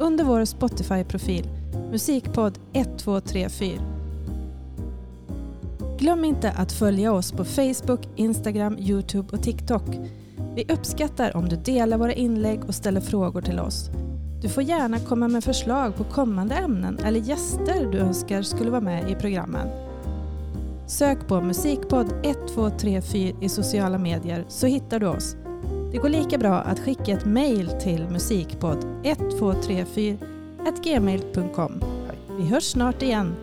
under 0.00 0.24
vår 0.24 0.44
Spotify-profil 0.44 1.48
Musikpodd 1.90 2.58
1234. 2.72 3.82
Glöm 5.98 6.24
inte 6.24 6.50
att 6.50 6.72
följa 6.72 7.12
oss 7.12 7.32
på 7.32 7.44
Facebook, 7.44 8.08
Instagram, 8.16 8.78
Youtube 8.78 9.36
och 9.36 9.42
TikTok. 9.42 9.96
Vi 10.54 10.64
uppskattar 10.72 11.36
om 11.36 11.48
du 11.48 11.56
delar 11.56 11.98
våra 11.98 12.12
inlägg 12.12 12.64
och 12.64 12.74
ställer 12.74 13.00
frågor 13.00 13.40
till 13.40 13.60
oss. 13.60 13.90
Du 14.42 14.48
får 14.48 14.62
gärna 14.62 14.98
komma 14.98 15.28
med 15.28 15.44
förslag 15.44 15.96
på 15.96 16.04
kommande 16.04 16.54
ämnen 16.54 16.98
eller 17.04 17.20
gäster 17.20 17.92
du 17.92 17.98
önskar 17.98 18.42
skulle 18.42 18.70
vara 18.70 18.80
med 18.80 19.10
i 19.10 19.14
programmen. 19.14 19.68
Sök 20.86 21.28
på 21.28 21.40
Musikpodd 21.40 22.06
1234 22.06 23.36
i 23.40 23.48
sociala 23.48 23.98
medier 23.98 24.44
så 24.48 24.66
hittar 24.66 24.98
du 24.98 25.06
oss. 25.06 25.36
Det 25.92 25.98
går 25.98 26.08
lika 26.08 26.38
bra 26.38 26.54
att 26.54 26.78
skicka 26.80 27.12
ett 27.12 27.24
mejl 27.24 27.70
till 27.80 28.08
musikpodd 28.08 28.78
1234 29.06 30.16
gmail.com. 30.84 31.84
Vi 32.38 32.46
hörs 32.48 32.64
snart 32.64 33.02
igen. 33.02 33.34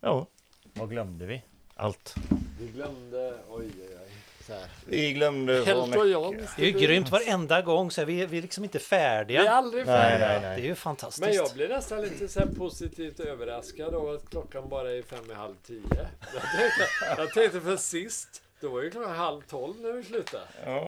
Ja, 0.00 0.26
Vad 0.74 0.90
glömde 0.90 1.26
vi? 1.26 1.42
allt. 1.74 2.14
Vi 2.60 2.66
glömde, 2.68 3.34
oj 3.48 3.64
oj 3.64 3.88
oj. 4.02 4.08
Så 4.46 4.52
här. 4.52 4.62
Vi 4.86 5.12
glömde 5.12 5.64
så 5.66 5.86
mycket. 5.86 6.56
Det 6.56 6.62
är 6.62 6.66
ju 6.72 6.78
grymt 6.86 7.10
varenda 7.10 7.62
gång 7.62 7.90
så 7.90 8.00
är 8.00 8.04
vi, 8.04 8.26
vi 8.26 8.38
är 8.38 8.42
liksom 8.42 8.64
inte 8.64 8.78
färdiga. 8.78 9.40
Vi 9.40 9.46
är 9.46 9.52
aldrig 9.52 9.86
Nej, 9.86 10.10
färdiga. 10.10 10.28
nej, 10.28 10.40
Det 10.40 10.46
är 10.46 10.50
nej. 10.56 10.66
ju 10.66 10.74
fantastiskt. 10.74 11.26
Men 11.26 11.34
jag 11.34 11.50
blir 11.54 11.68
nästan 11.68 12.02
lite 12.02 12.28
så 12.28 12.40
här 12.40 12.46
positivt 12.46 13.20
överraskad 13.20 13.94
av 13.94 14.08
att 14.10 14.30
klockan 14.30 14.68
bara 14.68 14.92
är 14.92 15.02
fem 15.02 15.30
i 15.30 15.34
halv 15.34 15.54
tio. 15.66 15.82
Jag 15.90 16.42
tänkte, 16.42 16.88
jag 17.22 17.32
tänkte 17.34 17.60
för 17.60 17.76
sist, 17.76 18.41
då 18.62 18.68
var 18.68 18.82
ju 18.82 18.90
klockan 18.90 19.16
halv 19.16 19.40
tolv 19.40 19.80
när 19.80 19.92
vi 19.92 20.02
slutade. 20.02 20.44
Ja. 20.64 20.80